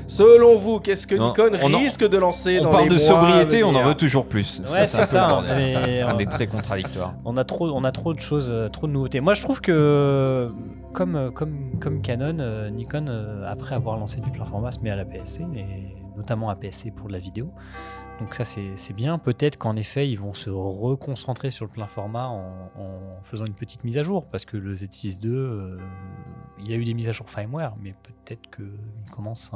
Selon 0.08 0.54
vous, 0.56 0.78
qu'est-ce 0.78 1.04
que 1.08 1.16
Non, 1.16 1.28
Nikon 1.30 1.50
on 1.64 1.74
en- 1.74 1.78
risque 1.78 2.08
de 2.08 2.16
lancer 2.16 2.58
On 2.60 2.64
dans 2.64 2.70
parle 2.70 2.84
les 2.84 2.90
de 2.90 2.98
sobriété, 2.98 3.64
on 3.64 3.74
en 3.74 3.82
veut 3.82 3.96
toujours 3.96 4.26
plus. 4.26 4.60
Ouais, 4.70 4.86
c'est 4.86 4.98
un 4.98 5.00
peu 5.00 5.06
ça, 5.06 5.42
mais, 5.44 6.04
on 6.14 6.18
est 6.20 6.30
très 6.30 6.46
contradictoire. 6.46 7.14
On 7.24 7.36
a 7.36 7.42
trop, 7.42 7.68
on 7.70 7.82
a 7.82 7.90
trop 7.90 8.14
de 8.14 8.20
choses, 8.20 8.50
euh, 8.52 8.68
trop 8.68 8.86
de 8.86 8.92
nouveautés. 8.92 9.18
Moi, 9.20 9.34
je 9.34 9.42
trouve 9.42 9.60
que 9.60 10.48
comme, 10.92 11.16
euh, 11.16 11.30
comme, 11.32 11.76
comme 11.80 12.00
Canon, 12.02 12.36
euh, 12.38 12.70
Nikon, 12.70 13.06
après 13.48 13.74
avoir 13.74 13.96
lancé 13.96 14.20
du 14.20 14.30
plein 14.30 14.44
format, 14.44 14.70
se 14.70 14.78
met 14.78 14.90
à 14.90 14.96
la 14.96 15.04
PSC, 15.04 15.40
et 15.56 15.96
notamment 16.16 16.50
à 16.50 16.54
PSC 16.54 16.92
pour 16.92 17.08
de 17.08 17.12
la 17.14 17.18
vidéo. 17.18 17.50
Donc 18.18 18.34
ça, 18.34 18.44
c'est 18.44 18.92
bien. 18.94 19.18
Peut-être 19.18 19.58
qu'en 19.58 19.76
effet, 19.76 20.08
ils 20.08 20.16
vont 20.18 20.32
se 20.32 20.48
reconcentrer 20.48 21.50
sur 21.50 21.66
le 21.66 21.70
plein 21.70 21.86
format 21.86 22.26
en, 22.28 22.70
en 22.78 23.22
faisant 23.24 23.44
une 23.44 23.54
petite 23.54 23.84
mise 23.84 23.98
à 23.98 24.02
jour, 24.02 24.24
parce 24.26 24.44
que 24.46 24.56
le 24.56 24.74
Z6 24.74 25.22
II, 25.22 25.30
euh, 25.34 25.78
il 26.58 26.70
y 26.70 26.72
a 26.72 26.76
eu 26.76 26.84
des 26.84 26.94
mises 26.94 27.08
à 27.08 27.12
jour 27.12 27.28
firmware, 27.28 27.74
mais 27.82 27.94
peut-être 28.02 28.40
qu'il 28.54 28.64
commence. 29.12 29.50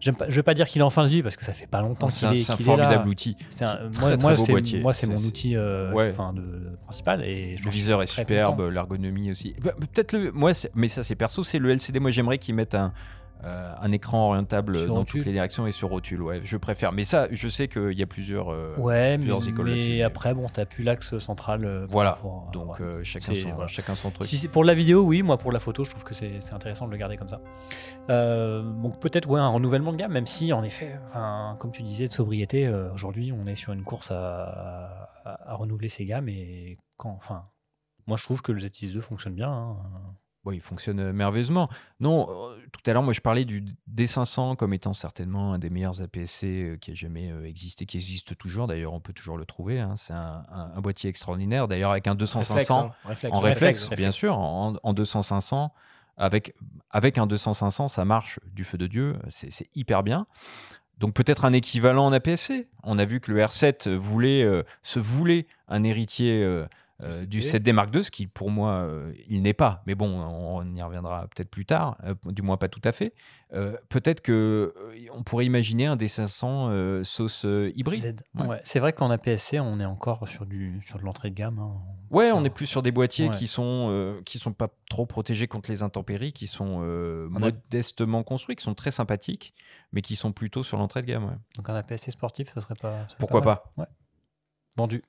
je 0.00 0.10
vais 0.12 0.42
pas 0.44 0.54
dire 0.54 0.68
qu'il 0.68 0.80
est 0.80 0.84
en 0.84 0.90
fin 0.90 1.02
de 1.02 1.08
vie 1.08 1.24
parce 1.24 1.34
que 1.34 1.44
ça 1.44 1.52
fait 1.52 1.66
pas 1.66 1.80
longtemps 1.82 2.06
qu'il 2.06 2.28
est, 2.32 2.36
c'est 2.36 2.52
un 2.52 2.56
là. 2.56 2.62
formidable 2.64 3.08
outil. 3.08 3.36
C'est 3.50 3.64
un- 3.64 3.82
moi, 3.82 3.90
très, 3.90 4.16
moi, 4.16 4.34
beau 4.34 4.78
moi, 4.80 4.92
c'est 4.92 5.06
mon 5.08 5.16
outil 5.16 5.56
euh, 5.56 5.92
Ouais. 5.92 6.10
enfin, 6.10 6.32
de, 6.32 6.76
principal 6.84 7.24
et 7.24 7.56
Le 7.64 7.70
viseur 7.70 8.00
est 8.00 8.06
superbe, 8.06 8.60
l'ergonomie 8.70 9.32
aussi. 9.32 9.54
Bah, 9.60 9.72
Peut-être 9.78 10.12
le, 10.12 10.30
moi, 10.30 10.52
mais 10.76 10.88
ça 10.88 11.02
c'est 11.02 11.16
perso, 11.16 11.42
c'est 11.42 11.58
le 11.58 11.70
LCD. 11.70 11.98
Moi, 11.98 12.12
j'aimerais 12.12 12.38
qu'ils 12.38 12.54
mettent 12.54 12.76
un, 12.76 12.92
euh, 13.44 13.72
un 13.80 13.92
écran 13.92 14.28
orientable 14.28 14.76
Sur 14.76 14.86
dans 14.88 14.94
rotule. 15.00 15.20
toutes 15.20 15.26
les 15.26 15.32
directions 15.32 15.66
et 15.66 15.72
sur 15.72 15.88
rotule. 15.88 16.22
Ouais, 16.22 16.40
je 16.44 16.56
préfère. 16.56 16.92
Mais 16.92 17.04
ça, 17.04 17.26
je 17.30 17.48
sais 17.48 17.68
qu'il 17.68 17.92
y 17.98 18.02
a 18.02 18.06
plusieurs, 18.06 18.52
euh, 18.52 18.74
Ouais, 18.78 19.16
plusieurs 19.18 19.48
écoles 19.48 19.70
mais 19.70 20.02
après, 20.02 20.32
bon, 20.34 20.46
t'as 20.52 20.64
plus 20.64 20.84
l'axe 20.84 21.18
central. 21.18 21.64
euh, 21.64 21.86
Voilà. 21.90 22.18
à- 22.22 22.50
Donc 22.52 22.78
ouais. 22.78 22.84
euh, 22.86 23.02
chacun, 23.02 23.34
son, 23.34 23.50
voilà. 23.50 23.66
chacun 23.66 23.94
son 23.94 24.10
truc. 24.10 24.26
Si 24.26 24.46
pour 24.48 24.64
la 24.64 24.74
vidéo, 24.74 25.02
oui, 25.02 25.22
moi 25.22 25.38
pour 25.38 25.50
la 25.52 25.58
photo, 25.58 25.84
je 25.84 25.90
trouve 25.90 26.04
que 26.04 26.14
c'est 26.14 26.40
c'est 26.40 26.54
intéressant 26.54 26.86
de 26.86 26.92
le 26.92 26.96
garder 26.96 27.16
comme 27.16 27.28
ça. 27.28 27.40
Euh, 28.10 28.62
donc 28.62 28.98
peut-être 29.00 29.28
ouais, 29.28 29.40
un 29.40 29.48
renouvellement 29.48 29.92
de 29.92 29.96
gamme, 29.96 30.12
même 30.12 30.26
si 30.26 30.52
en 30.52 30.62
effet, 30.62 30.98
enfin, 31.08 31.56
comme 31.58 31.72
tu 31.72 31.82
disais, 31.82 32.06
de 32.06 32.12
sobriété, 32.12 32.66
euh, 32.66 32.92
aujourd'hui 32.92 33.32
on 33.32 33.46
est 33.46 33.54
sur 33.54 33.72
une 33.72 33.82
course 33.84 34.10
à, 34.10 35.08
à- 35.24 35.50
à 35.52 35.54
renouveler 35.54 35.88
ses 35.88 36.04
gammes 36.04 36.28
et 36.28 36.78
quand, 36.96 37.10
enfin, 37.16 37.44
moi 38.06 38.16
je 38.16 38.24
trouve 38.24 38.42
que 38.42 38.52
le 38.52 38.60
Z6 38.60 38.92
II 38.94 39.00
fonctionne 39.00 39.34
bien. 39.34 39.50
hein. 39.52 39.76
Oui, 40.44 40.56
il 40.56 40.60
fonctionne 40.60 40.98
euh, 40.98 41.12
merveilleusement. 41.12 41.68
Non, 42.00 42.26
euh, 42.28 42.56
tout 42.72 42.80
à 42.90 42.92
l'heure, 42.92 43.02
moi, 43.04 43.12
je 43.12 43.20
parlais 43.20 43.44
du 43.44 43.62
D500 43.94 44.56
comme 44.56 44.72
étant 44.74 44.92
certainement 44.92 45.52
un 45.52 45.58
des 45.58 45.70
meilleurs 45.70 46.00
APS-C 46.02 46.46
euh, 46.46 46.76
qui 46.76 46.90
a 46.90 46.94
jamais 46.94 47.30
existé, 47.44 47.86
qui 47.86 47.96
existe 47.96 48.36
toujours. 48.36 48.66
D'ailleurs, 48.66 48.92
on 48.92 49.00
peut 49.00 49.12
toujours 49.12 49.38
le 49.38 49.44
trouver. 49.46 49.78
hein. 49.80 49.94
C'est 49.96 50.12
un, 50.14 50.42
un- 50.50 50.72
un 50.76 50.80
boîtier 50.80 51.08
extraordinaire. 51.08 51.68
D'ailleurs, 51.68 51.92
avec 51.92 52.06
un 52.08 52.14
200-500 52.16 52.38
Réflexe, 52.48 52.70
hein. 52.70 52.92
En 53.04 53.40
réflexe, 53.40 53.80
réflexe, 53.84 53.88
bien 53.96 54.10
sûr, 54.10 54.36
en, 54.36 54.74
en 54.82 54.92
200-500. 54.94 55.70
Avec, 56.18 56.54
avec 56.90 57.16
un 57.18 57.26
200-500, 57.26 57.88
ça 57.88 58.04
marche 58.04 58.38
du 58.52 58.64
feu 58.64 58.76
de 58.78 58.86
Dieu. 58.86 59.16
C'est 59.28 59.50
c'est 59.50 59.68
hyper 59.74 60.02
bien. 60.02 60.26
Donc 60.98 61.14
peut-être 61.14 61.44
un 61.46 61.52
équivalent 61.52 62.06
en 62.06 62.12
APS-C. 62.12 62.68
On 62.82 62.98
a 62.98 63.04
vu 63.06 63.18
que 63.20 63.32
le 63.32 63.40
R7 63.40 63.88
voulait, 63.94 64.42
euh, 64.42 64.62
se 64.82 64.98
voulait 64.98 65.46
un 65.68 65.82
héritier 65.84 66.42
euh, 66.44 66.66
euh, 67.02 67.26
du 67.26 67.40
7D 67.40 67.72
Mark 67.72 67.94
II, 67.94 68.04
ce 68.04 68.10
qui 68.10 68.26
pour 68.26 68.50
moi, 68.50 68.72
euh, 68.72 69.12
il 69.28 69.42
n'est 69.42 69.52
pas. 69.54 69.82
Mais 69.86 69.94
bon, 69.94 70.08
on 70.20 70.74
y 70.74 70.82
reviendra 70.82 71.26
peut-être 71.28 71.50
plus 71.50 71.66
tard, 71.66 71.96
euh, 72.04 72.14
du 72.26 72.42
moins 72.42 72.56
pas 72.56 72.68
tout 72.68 72.80
à 72.84 72.92
fait. 72.92 73.14
Euh, 73.54 73.76
peut-être 73.90 74.22
que 74.22 74.72
euh, 74.78 75.06
on 75.12 75.22
pourrait 75.22 75.44
imaginer 75.44 75.84
un 75.86 75.96
D500 75.96 76.70
euh, 76.70 77.04
sauce 77.04 77.44
euh, 77.44 77.70
hybride. 77.76 78.00
Z. 78.34 78.40
Ouais. 78.40 78.46
Ouais, 78.46 78.60
C'est 78.64 78.78
vrai 78.80 78.94
qu'en 78.94 79.10
APS-C, 79.10 79.60
on 79.60 79.78
est 79.78 79.84
encore 79.84 80.26
sur, 80.26 80.46
du, 80.46 80.80
sur 80.80 80.98
de 80.98 81.04
l'entrée 81.04 81.28
de 81.28 81.34
gamme. 81.34 81.58
hein. 81.58 81.72
Ouais, 82.10 82.32
on 82.32 82.44
est 82.44 82.50
plus 82.50 82.66
sur 82.66 82.82
des 82.82 82.92
boîtiers 82.92 83.28
Ouais. 83.28 83.36
qui 83.36 83.46
sont 83.46 83.88
euh, 83.90 84.20
qui 84.24 84.38
sont 84.38 84.52
pas 84.52 84.68
trop 84.88 85.04
protégés 85.06 85.48
contre 85.48 85.70
les 85.70 85.82
intempéries, 85.82 86.32
qui 86.32 86.46
sont 86.46 86.80
euh, 86.82 87.26
a- 87.26 87.38
modestement 87.38 88.22
construits, 88.22 88.56
qui 88.56 88.64
sont 88.64 88.74
très 88.74 88.90
sympathiques, 88.90 89.54
mais 89.92 90.00
qui 90.02 90.16
sont 90.16 90.32
plutôt 90.32 90.62
sur 90.62 90.78
l'entrée 90.78 91.02
de 91.02 91.06
gamme. 91.06 91.24
ouais. 91.24 91.36
Donc 91.56 91.68
un 91.68 91.74
APS-C 91.74 92.10
sportif, 92.10 92.52
ça 92.54 92.60
serait 92.62 92.74
pas. 92.80 93.02
ça 93.02 93.08
serait 93.08 93.18
Pourquoi 93.18 93.42
pas 93.42 93.72
Ouais. 93.76 93.86
Vendu. 94.76 95.02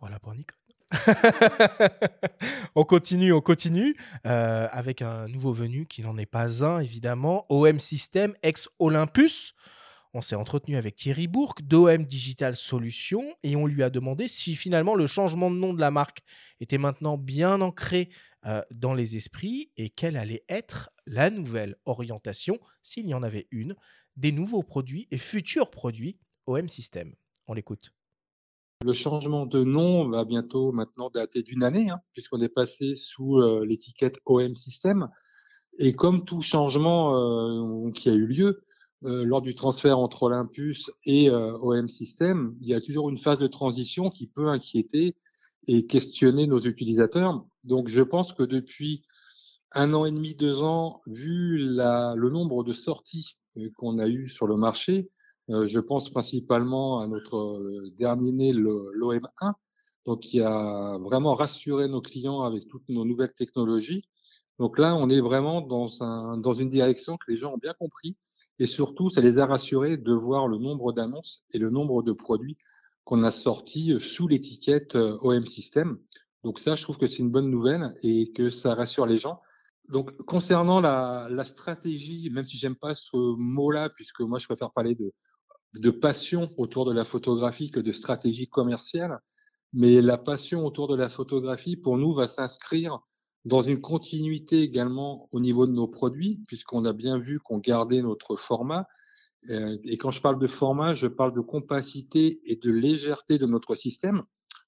Voilà 0.00 0.18
pour 0.18 0.34
Nikon. 0.34 0.54
on 2.74 2.84
continue, 2.84 3.32
on 3.32 3.40
continue 3.40 3.96
euh, 4.26 4.68
avec 4.70 5.02
un 5.02 5.28
nouveau 5.28 5.52
venu 5.52 5.86
qui 5.86 6.02
n'en 6.02 6.16
est 6.18 6.26
pas 6.26 6.64
un, 6.64 6.80
évidemment. 6.80 7.46
OM 7.48 7.78
System, 7.78 8.34
ex-Olympus. 8.42 9.54
On 10.16 10.20
s'est 10.20 10.36
entretenu 10.36 10.76
avec 10.76 10.94
Thierry 10.94 11.26
Bourque 11.26 11.62
d'OM 11.62 12.04
Digital 12.04 12.54
Solutions 12.54 13.26
et 13.42 13.56
on 13.56 13.66
lui 13.66 13.82
a 13.82 13.90
demandé 13.90 14.28
si 14.28 14.54
finalement 14.54 14.94
le 14.94 15.08
changement 15.08 15.50
de 15.50 15.56
nom 15.56 15.74
de 15.74 15.80
la 15.80 15.90
marque 15.90 16.22
était 16.60 16.78
maintenant 16.78 17.18
bien 17.18 17.60
ancré 17.60 18.10
euh, 18.46 18.62
dans 18.70 18.94
les 18.94 19.16
esprits 19.16 19.72
et 19.76 19.90
quelle 19.90 20.16
allait 20.16 20.44
être 20.48 20.90
la 21.06 21.30
nouvelle 21.30 21.74
orientation, 21.84 22.58
s'il 22.82 23.08
y 23.08 23.14
en 23.14 23.24
avait 23.24 23.48
une, 23.50 23.74
des 24.16 24.30
nouveaux 24.30 24.62
produits 24.62 25.08
et 25.10 25.18
futurs 25.18 25.70
produits 25.70 26.18
OM 26.46 26.68
System. 26.68 27.14
On 27.48 27.54
l'écoute. 27.54 27.92
Le 28.84 28.92
changement 28.92 29.46
de 29.46 29.64
nom 29.64 30.10
va 30.10 30.26
bientôt 30.26 30.70
maintenant 30.70 31.08
dater 31.08 31.42
d'une 31.42 31.62
année, 31.62 31.88
hein, 31.88 32.02
puisqu'on 32.12 32.42
est 32.42 32.50
passé 32.50 32.96
sous 32.96 33.38
euh, 33.38 33.64
l'étiquette 33.64 34.18
OM 34.26 34.54
System. 34.54 35.08
Et 35.78 35.94
comme 35.94 36.26
tout 36.26 36.42
changement 36.42 37.16
euh, 37.16 37.90
qui 37.92 38.10
a 38.10 38.12
eu 38.12 38.26
lieu 38.26 38.62
euh, 39.04 39.24
lors 39.24 39.40
du 39.40 39.54
transfert 39.54 39.98
entre 39.98 40.24
Olympus 40.24 40.90
et 41.06 41.30
OM 41.30 41.88
System, 41.88 42.54
il 42.60 42.68
y 42.68 42.74
a 42.74 42.80
toujours 42.82 43.08
une 43.08 43.16
phase 43.16 43.38
de 43.38 43.46
transition 43.46 44.10
qui 44.10 44.26
peut 44.26 44.48
inquiéter 44.48 45.16
et 45.66 45.86
questionner 45.86 46.46
nos 46.46 46.60
utilisateurs. 46.60 47.42
Donc 47.64 47.88
je 47.88 48.02
pense 48.02 48.34
que 48.34 48.42
depuis 48.42 49.02
un 49.72 49.94
an 49.94 50.04
et 50.04 50.12
demi, 50.12 50.34
deux 50.34 50.60
ans, 50.60 51.00
vu 51.06 51.56
le 51.56 52.28
nombre 52.28 52.62
de 52.64 52.74
sorties 52.74 53.38
qu'on 53.78 53.98
a 53.98 54.08
eu 54.08 54.28
sur 54.28 54.46
le 54.46 54.56
marché, 54.56 55.10
je 55.48 55.78
pense 55.78 56.10
principalement 56.10 57.00
à 57.00 57.06
notre 57.06 57.36
euh, 57.36 57.90
dernier 57.96 58.32
né, 58.32 58.52
l'OM1, 58.52 59.52
donc 60.06 60.20
qui 60.20 60.40
a 60.40 60.98
vraiment 60.98 61.34
rassuré 61.34 61.88
nos 61.88 62.00
clients 62.00 62.42
avec 62.42 62.66
toutes 62.68 62.88
nos 62.88 63.04
nouvelles 63.04 63.34
technologies. 63.34 64.04
Donc 64.58 64.78
là, 64.78 64.94
on 64.96 65.10
est 65.10 65.20
vraiment 65.20 65.60
dans, 65.60 66.02
un, 66.02 66.38
dans 66.38 66.54
une 66.54 66.68
direction 66.68 67.16
que 67.16 67.30
les 67.30 67.36
gens 67.36 67.54
ont 67.54 67.58
bien 67.58 67.74
compris. 67.74 68.16
Et 68.58 68.66
surtout, 68.66 69.10
ça 69.10 69.20
les 69.20 69.38
a 69.38 69.46
rassurés 69.46 69.96
de 69.96 70.12
voir 70.12 70.46
le 70.46 70.58
nombre 70.58 70.92
d'annonces 70.92 71.44
et 71.52 71.58
le 71.58 71.70
nombre 71.70 72.02
de 72.02 72.12
produits 72.12 72.56
qu'on 73.04 73.22
a 73.22 73.30
sortis 73.30 74.00
sous 74.00 74.28
l'étiquette 74.28 74.94
euh, 74.94 75.18
OM 75.22 75.44
System. 75.44 75.98
Donc 76.42 76.58
ça, 76.58 76.74
je 76.74 76.82
trouve 76.82 76.98
que 76.98 77.06
c'est 77.06 77.18
une 77.18 77.30
bonne 77.30 77.50
nouvelle 77.50 77.94
et 78.02 78.32
que 78.32 78.48
ça 78.48 78.74
rassure 78.74 79.06
les 79.06 79.18
gens. 79.18 79.40
Donc 79.88 80.16
concernant 80.22 80.80
la, 80.80 81.28
la 81.30 81.44
stratégie, 81.44 82.30
même 82.30 82.44
si 82.44 82.56
j'aime 82.56 82.76
pas 82.76 82.94
ce 82.94 83.16
mot-là, 83.16 83.90
puisque 83.90 84.20
moi 84.20 84.38
je 84.38 84.46
préfère 84.46 84.70
parler 84.70 84.94
de, 84.94 85.12
de 85.74 85.90
passion 85.90 86.52
autour 86.56 86.84
de 86.84 86.92
la 86.92 87.04
photographie 87.04 87.70
que 87.70 87.80
de 87.80 87.92
stratégie 87.92 88.48
commerciale, 88.48 89.18
mais 89.72 90.00
la 90.00 90.18
passion 90.18 90.64
autour 90.64 90.88
de 90.88 90.96
la 90.96 91.08
photographie, 91.08 91.76
pour 91.76 91.98
nous, 91.98 92.14
va 92.14 92.28
s'inscrire 92.28 93.00
dans 93.44 93.60
une 93.60 93.80
continuité 93.80 94.62
également 94.62 95.28
au 95.32 95.40
niveau 95.40 95.66
de 95.66 95.72
nos 95.72 95.88
produits, 95.88 96.38
puisqu'on 96.46 96.84
a 96.84 96.92
bien 96.92 97.18
vu 97.18 97.40
qu'on 97.40 97.58
gardait 97.58 98.02
notre 98.02 98.36
format. 98.36 98.86
Euh, 99.50 99.76
Et 99.84 99.98
quand 99.98 100.10
je 100.10 100.22
parle 100.22 100.38
de 100.38 100.46
format, 100.46 100.94
je 100.94 101.08
parle 101.08 101.34
de 101.34 101.40
compacité 101.40 102.40
et 102.44 102.56
de 102.56 102.70
légèreté 102.70 103.36
de 103.36 103.46
notre 103.46 103.74
système. 103.74 104.22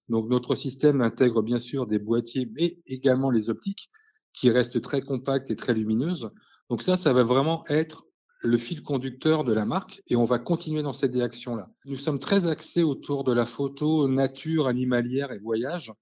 Donc 0.09 0.29
notre 0.29 0.55
système 0.55 1.01
intègre 1.01 1.43
bien 1.43 1.59
sûr 1.59 1.87
des 1.87 1.99
boîtiers, 1.99 2.49
mais 2.53 2.79
également 2.87 3.31
les 3.31 3.49
optiques, 3.49 3.91
qui 4.35 4.51
restent 4.51 4.81
très 4.83 5.01
compactes 5.01 5.51
et 5.51 5.57
très 5.57 5.73
lumineuses. 5.73 6.31
Donc 6.69 6.83
ça, 6.83 6.97
ça 6.97 7.13
va 7.13 7.25
vraiment 7.25 7.65
être 7.69 8.05
le 8.41 8.59
fil 8.59 8.83
conducteur 8.83 9.45
de 9.45 9.53
la 9.53 9.65
marque 9.65 10.03
et 10.09 10.17
on 10.17 10.25
va 10.25 10.39
continuer 10.39 10.83
dans 10.83 10.93
cette 10.93 11.11
direction-là. 11.11 11.71
Nous 11.87 11.97
sommes 11.97 12.19
très 12.19 12.47
axés 12.47 12.83
autour 12.83 13.25
de 13.25 13.33
la 13.33 13.47
photo 13.47 14.09
nature, 14.09 14.67
animalière 14.67 15.33
et 15.33 15.39
voyage 15.39 15.93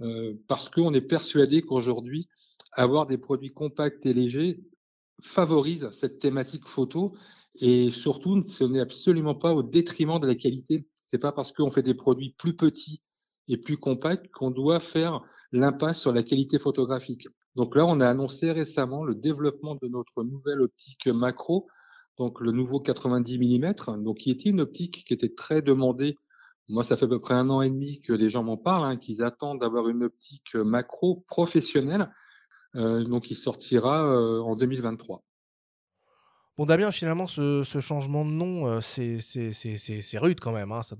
euh, 0.00 0.34
parce 0.46 0.68
qu'on 0.68 0.94
est 0.94 1.00
persuadé 1.00 1.62
qu'aujourd'hui, 1.62 2.28
avoir 2.72 3.06
des 3.06 3.18
produits 3.18 3.52
compacts 3.52 4.06
et 4.06 4.12
légers 4.12 4.60
favorise 5.22 5.90
cette 5.90 6.20
thématique 6.20 6.68
photo 6.68 7.14
et 7.56 7.90
surtout, 7.90 8.42
ce 8.42 8.64
n'est 8.64 8.80
absolument 8.80 9.34
pas 9.34 9.52
au 9.52 9.62
détriment 9.62 10.20
de 10.20 10.26
la 10.26 10.36
qualité. 10.36 10.86
C'est 11.06 11.18
pas 11.18 11.32
parce 11.32 11.52
qu'on 11.52 11.70
fait 11.70 11.82
des 11.82 11.94
produits 11.94 12.34
plus 12.38 12.54
petits 12.54 13.02
et 13.48 13.56
plus 13.56 13.76
compacts 13.78 14.30
qu'on 14.30 14.50
doit 14.50 14.80
faire 14.80 15.22
l'impasse 15.52 16.00
sur 16.00 16.12
la 16.12 16.22
qualité 16.22 16.58
photographique. 16.58 17.26
Donc 17.56 17.74
là, 17.74 17.84
on 17.86 18.00
a 18.00 18.08
annoncé 18.08 18.52
récemment 18.52 19.02
le 19.04 19.14
développement 19.14 19.74
de 19.82 19.88
notre 19.88 20.22
nouvelle 20.22 20.60
optique 20.60 21.06
macro, 21.06 21.66
donc 22.18 22.40
le 22.40 22.52
nouveau 22.52 22.80
90 22.80 23.38
mm, 23.38 24.02
donc 24.02 24.18
qui 24.18 24.30
était 24.30 24.50
une 24.50 24.60
optique 24.60 25.04
qui 25.06 25.14
était 25.14 25.34
très 25.34 25.62
demandée. 25.62 26.16
Moi, 26.68 26.84
ça 26.84 26.96
fait 26.96 27.06
à 27.06 27.08
peu 27.08 27.20
près 27.20 27.34
un 27.34 27.48
an 27.48 27.62
et 27.62 27.70
demi 27.70 28.00
que 28.02 28.12
les 28.12 28.28
gens 28.28 28.42
m'en 28.42 28.58
parlent, 28.58 28.84
hein, 28.84 28.96
qu'ils 28.96 29.22
attendent 29.22 29.60
d'avoir 29.60 29.88
une 29.88 30.04
optique 30.04 30.54
macro 30.54 31.24
professionnelle, 31.26 32.12
euh, 32.76 33.02
donc 33.04 33.24
qui 33.24 33.34
sortira 33.34 34.04
euh, 34.04 34.40
en 34.40 34.54
2023. 34.54 35.24
Bon, 36.58 36.66
Damien, 36.66 36.90
finalement, 36.90 37.26
ce, 37.26 37.62
changement 37.80 38.24
de 38.24 38.30
nom, 38.30 38.66
euh, 38.66 38.80
c'est- 38.80 40.18
rude 40.18 40.40
quand 40.40 40.52
même. 40.52 40.72
hein. 40.72 40.82
Ça 40.82 40.96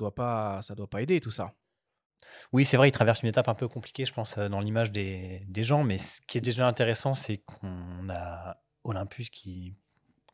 ça 0.63 0.75
doit 0.75 0.89
pas 0.89 1.03
aider 1.03 1.21
tout 1.21 1.33
ça. 1.33 1.53
Oui, 2.53 2.65
c'est 2.65 2.77
vrai, 2.77 2.89
il 2.89 2.93
traverse 2.93 3.23
une 3.23 3.29
étape 3.29 3.49
un 3.49 3.55
peu 3.55 3.69
compliquée, 3.69 4.05
je 4.05 4.13
pense, 4.13 4.39
euh, 4.39 4.49
dans 4.49 4.61
l'image 4.61 4.91
des, 4.93 5.43
des 5.49 5.63
gens. 5.63 5.85
Mais 5.85 5.99
ce 5.99 6.21
qui 6.27 6.39
est 6.39 6.41
déjà 6.43 6.67
intéressant, 6.67 7.15
c'est 7.15 7.39
qu'on 7.39 8.09
a 8.11 8.57
Olympus 8.85 9.29
qui 9.31 9.75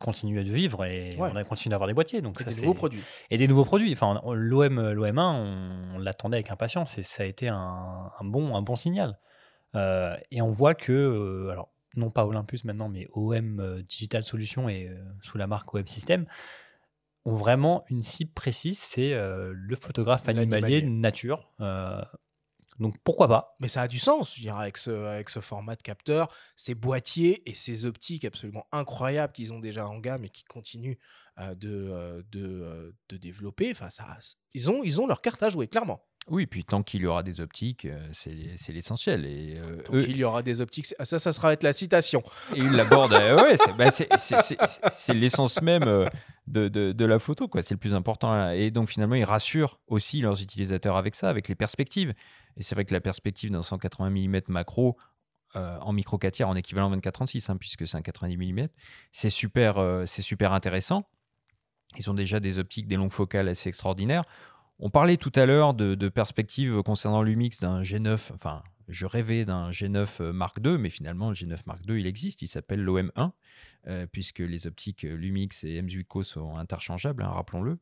continue 0.01 0.39
à 0.39 0.43
vivre 0.43 0.85
et 0.85 1.11
Ouais. 1.19 1.31
on 1.33 1.37
a 1.37 1.45
continué 1.45 1.71
d'avoir 1.73 1.89
des 1.89 1.95
boîtiers. 1.95 2.21
Donc 2.21 2.41
Et 2.41 2.45
ça, 2.45 2.51
des 2.51 2.61
nouveaux 2.63 2.75
produits. 2.75 3.03
Et 3.31 3.39
des 3.39 3.49
nouveaux 3.49 3.65
produits. 3.65 3.93
Enfin, 3.93 4.21
l'OM, 4.35 4.93
l'OM1, 4.93 5.19
on, 5.21 5.95
on 5.97 5.99
l'attendait 5.99 6.37
avec 6.37 6.51
impatience 6.51 6.99
et 6.99 7.03
ça 7.03 7.23
a 7.23 7.27
été 7.27 7.49
un, 7.49 8.11
un 8.21 8.25
bon, 8.25 8.55
un 8.57 8.63
bon 8.63 8.77
signal. 8.77 9.19
Euh, 9.77 10.15
et 10.31 10.43
on 10.43 10.51
voit 10.51 10.75
que, 10.75 10.93
euh, 10.93 11.51
alors 11.51 11.73
non 11.97 12.11
pas 12.11 12.27
Olympus 12.27 12.65
maintenant, 12.65 12.89
mais 12.89 13.07
OM 13.13 13.83
Digital 13.89 14.25
Solutions 14.25 14.69
et 14.69 14.89
euh, 14.89 15.03
sous 15.23 15.39
la 15.39 15.47
marque 15.47 15.73
OM 15.75 15.87
System 15.87 16.27
ont 17.25 17.35
vraiment 17.35 17.85
une 17.89 18.03
cible 18.03 18.33
précise, 18.33 18.79
c'est 18.79 19.13
euh, 19.13 19.53
le 19.55 19.77
photographe 19.77 20.29
animalier 20.29 20.83
nature. 20.83 21.53
Euh, 21.61 22.03
donc 22.81 22.97
pourquoi 23.05 23.29
pas? 23.29 23.55
Mais 23.61 23.69
ça 23.69 23.83
a 23.83 23.89
du 23.89 23.99
sens, 23.99 24.37
je 24.37 24.49
avec 24.49 24.77
ce, 24.77 24.91
avec 24.91 25.31
ce 25.31 25.41
format 25.41 25.77
de 25.77 25.83
capteur, 25.83 26.35
ces 26.57 26.75
boîtiers 26.75 27.49
et 27.49 27.55
ces 27.55 27.85
optiques 27.85 28.25
absolument 28.25 28.67
incroyables 28.73 29.33
qu'ils 29.33 29.53
ont 29.53 29.61
déjà 29.61 29.87
en 29.87 29.99
gamme 30.01 30.25
et 30.25 30.29
qui 30.29 30.45
continuent 30.45 30.97
de, 31.37 31.89
euh, 31.91 32.23
de, 32.31 32.45
euh, 32.45 32.93
de 33.09 33.17
développer. 33.17 33.71
Enfin, 33.73 33.91
ça, 33.91 34.19
ils, 34.55 34.71
ont, 34.71 34.83
ils 34.85 35.01
ont 35.01 35.07
leur 35.07 35.21
carte 35.21 35.43
à 35.43 35.49
jouer, 35.49 35.67
clairement. 35.69 36.01
Oui, 36.29 36.47
puis 36.47 36.65
tant 36.65 36.83
qu'il 36.83 37.03
y 37.03 37.07
aura 37.07 37.23
des 37.23 37.43
optiques, 37.43 37.85
euh, 37.85 38.09
c'est 38.13 38.73
l'essentiel. 38.73 39.27
Et 39.27 39.55
euh, 39.59 39.77
Donc, 39.77 39.95
eux- 39.97 40.07
il 40.09 40.17
y 40.17 40.25
aura 40.25 40.43
des 40.43 40.63
optiques. 40.63 40.87
Ça, 40.87 41.19
ça 41.19 41.33
sera 41.35 41.53
être 41.53 41.63
la 41.63 41.75
citation. 41.75 42.23
Et 42.55 42.61
ils 42.61 42.71
l'abordent. 42.71 43.13
euh, 43.13 43.37
ouais, 43.43 43.59
c'est 43.59 43.77
bah, 43.77 43.91
l'essence 45.15 45.61
même 45.61 45.83
euh, 45.83 46.09
de, 46.47 46.69
de- 46.69 46.93
de 46.93 47.05
la 47.05 47.19
photo, 47.19 47.47
quoi. 47.49 47.63
C'est 47.63 47.75
le 47.75 47.79
plus 47.79 47.93
important. 47.95 48.33
là. 48.33 48.57
Et 48.57 48.71
donc 48.71 48.89
finalement, 48.89 49.17
ils 49.17 49.25
rassurent 49.25 49.81
aussi 49.87 50.21
leurs 50.23 50.41
utilisateurs 50.41 50.97
avec 50.97 51.15
ça, 51.15 51.29
avec 51.29 51.49
les 51.49 51.55
perspectives. 51.55 52.15
Et 52.57 52.63
c'est 52.63 52.75
vrai 52.75 52.85
que 52.85 52.95
la 52.95 53.01
perspective 53.03 53.51
d'un 53.51 53.63
180 53.63 54.09
mm 54.11 54.41
macro 54.49 54.97
euh, 55.57 55.79
en 55.81 55.93
micro 55.93 56.19
4 56.19 56.33
tiers, 56.33 56.49
en 56.49 56.57
équivalent 56.57 56.91
24-36, 56.97 57.51
hein, 57.51 57.57
puisque 57.57 57.87
c'est 57.87 57.97
un 57.97 58.03
90 58.03 58.37
mm, 58.53 58.69
c'est 59.13 59.31
super, 59.31 59.79
euh, 59.79 60.05
c'est 60.07 60.23
super 60.23 60.53
intéressant. 60.53 61.07
Ils 61.97 62.11
ont 62.11 62.15
déjà 62.15 62.41
des 62.41 62.59
optiques, 62.59 62.87
des 62.87 62.97
longues 62.97 63.13
focales 63.13 63.49
assez 63.49 63.69
extraordinaires. 63.69 64.25
On 64.79 64.91
parlait 64.91 65.17
tout 65.17 65.33
à 65.35 65.47
l'heure 65.47 65.75
de, 65.75 66.09
perspectives 66.09 66.83
concernant 66.83 67.23
l'UMIX 67.23 67.61
d'un 67.61 67.83
G9. 67.83 68.33
Enfin, 68.35 68.63
je 68.89 69.07
rêvais 69.07 69.45
d'un 69.45 69.71
G9 69.71 70.33
Mark 70.33 70.59
II, 70.65 70.79
mais 70.79 70.91
finalement, 70.91 71.29
le 71.29 71.35
G9 71.35 71.59
Mark 71.67 71.81
II, 71.89 71.99
il 71.99 72.07
existe. 72.07 72.43
Il 72.43 72.49
s'appelle 72.49 72.85
l'OM1, 72.85 73.31
euh, 73.87 74.07
puisque 74.11 74.41
les 74.41 74.67
optiques 74.67 75.05
euh, 75.05 75.15
Lumix 75.15 75.65
et 75.65 75.81
M8Co 75.81 76.23
sont 76.25 76.57
interchangeables, 76.57 77.23
hein, 77.23 77.29
rappelons-le. 77.29 77.79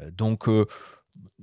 Euh, 0.00 0.10
donc, 0.10 0.48
euh, 0.48 0.66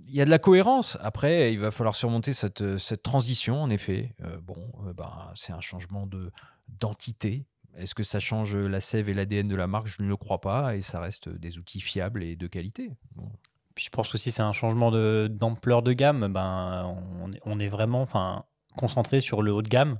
il 0.07 0.15
y 0.15 0.21
a 0.21 0.25
de 0.25 0.29
la 0.29 0.39
cohérence. 0.39 0.97
Après, 1.01 1.53
il 1.53 1.59
va 1.59 1.71
falloir 1.71 1.95
surmonter 1.95 2.33
cette, 2.33 2.61
euh, 2.61 2.77
transition, 3.03 3.61
en 3.61 3.69
effet. 3.69 4.15
Euh, 4.21 4.39
bon, 4.41 4.71
euh, 4.85 4.93
ben, 4.93 5.31
c'est 5.35 5.53
un 5.53 5.61
changement 5.61 6.07
de 6.07 6.31
d'entité. 6.79 7.45
Est-ce 7.77 7.95
que 7.95 8.03
ça 8.03 8.19
change 8.19 8.55
la 8.55 8.81
sève 8.81 9.09
et 9.09 9.13
l'ADN 9.13 9.47
de 9.47 9.55
la 9.55 9.67
marque? 9.67 9.87
Je 9.87 10.01
ne 10.01 10.07
le 10.07 10.17
crois 10.17 10.41
pas, 10.41 10.75
et 10.75 10.81
ça 10.81 10.99
reste 10.99 11.29
des 11.29 11.57
outils 11.57 11.81
fiables 11.81 12.23
et 12.23 12.35
de 12.35 12.47
qualité. 12.47 12.91
Bon. 13.15 13.29
Puis 13.75 13.85
je 13.85 13.89
pense 13.91 14.13
aussi 14.13 14.29
que 14.29 14.35
c'est 14.35 14.41
un 14.41 14.51
changement 14.53 14.91
d'ampleur 15.29 15.81
de, 15.81 15.93
gamme. 15.93 16.31
Ben, 16.33 16.97
on, 17.21 17.31
est- 17.31 17.39
on 17.45 17.59
est 17.59 17.69
vraiment 17.69 18.01
enfin, 18.01 18.43
concentré 18.75 19.21
sur 19.21 19.41
le 19.41 19.53
haut 19.53 19.61
de 19.61 19.69
gamme. 19.69 19.99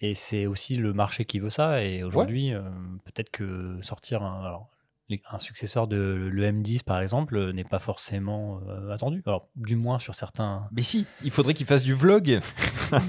Et 0.00 0.14
c'est 0.14 0.46
aussi 0.46 0.76
le 0.76 0.92
marché 0.92 1.24
qui 1.24 1.38
veut 1.40 1.50
ça. 1.50 1.82
Et 1.82 2.04
aujourd'hui, 2.04 2.52
euh, 2.52 2.60
peut-être 3.04 3.30
que 3.30 3.78
sortir 3.82 4.22
un, 4.22 4.44
alors, 4.44 4.68
les- 5.08 5.22
un 5.30 5.38
successeur 5.38 5.86
de 5.86 6.30
l'EM10, 6.32 6.82
par 6.82 7.00
exemple, 7.00 7.36
euh, 7.36 7.52
n'est 7.52 7.64
pas 7.64 7.78
forcément 7.78 8.60
euh, 8.68 8.90
attendu. 8.92 9.22
Alors, 9.26 9.48
du 9.56 9.76
moins 9.76 9.98
sur 9.98 10.14
certains. 10.14 10.68
Mais 10.72 10.82
si, 10.82 11.06
il 11.24 11.30
faudrait 11.30 11.54
qu'il 11.54 11.66
fasse 11.66 11.82
du 11.84 11.94
vlog. 11.94 12.40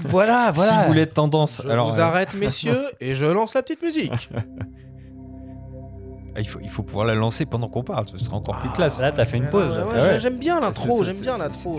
Voilà, 0.06 0.50
voilà. 0.52 0.72
Si 0.72 0.76
vous 0.78 0.84
voulez 0.88 1.02
être 1.02 1.14
tendance. 1.14 1.62
Je 1.64 1.68
Alors, 1.68 1.90
vous 1.90 2.00
euh, 2.00 2.02
arrête, 2.02 2.34
messieurs, 2.38 2.82
et 3.00 3.14
je 3.14 3.24
lance 3.26 3.54
la 3.54 3.62
petite 3.62 3.82
musique. 3.82 4.28
Ah, 6.38 6.40
il, 6.40 6.46
faut, 6.46 6.60
il 6.62 6.68
faut 6.68 6.84
pouvoir 6.84 7.04
la 7.04 7.16
lancer 7.16 7.46
pendant 7.46 7.68
qu'on 7.68 7.82
parle, 7.82 8.06
ce 8.08 8.16
sera 8.16 8.36
encore 8.36 8.60
plus 8.60 8.70
classe. 8.70 9.00
Là, 9.00 9.10
t'as 9.10 9.24
fait 9.24 9.38
une 9.38 9.50
pause. 9.50 9.72
Ouais. 9.72 10.20
J'aime 10.20 10.38
bien 10.38 10.60
l'intro, 10.60 11.02
j'aime 11.02 11.20
bien 11.20 11.36
l'intro. 11.36 11.76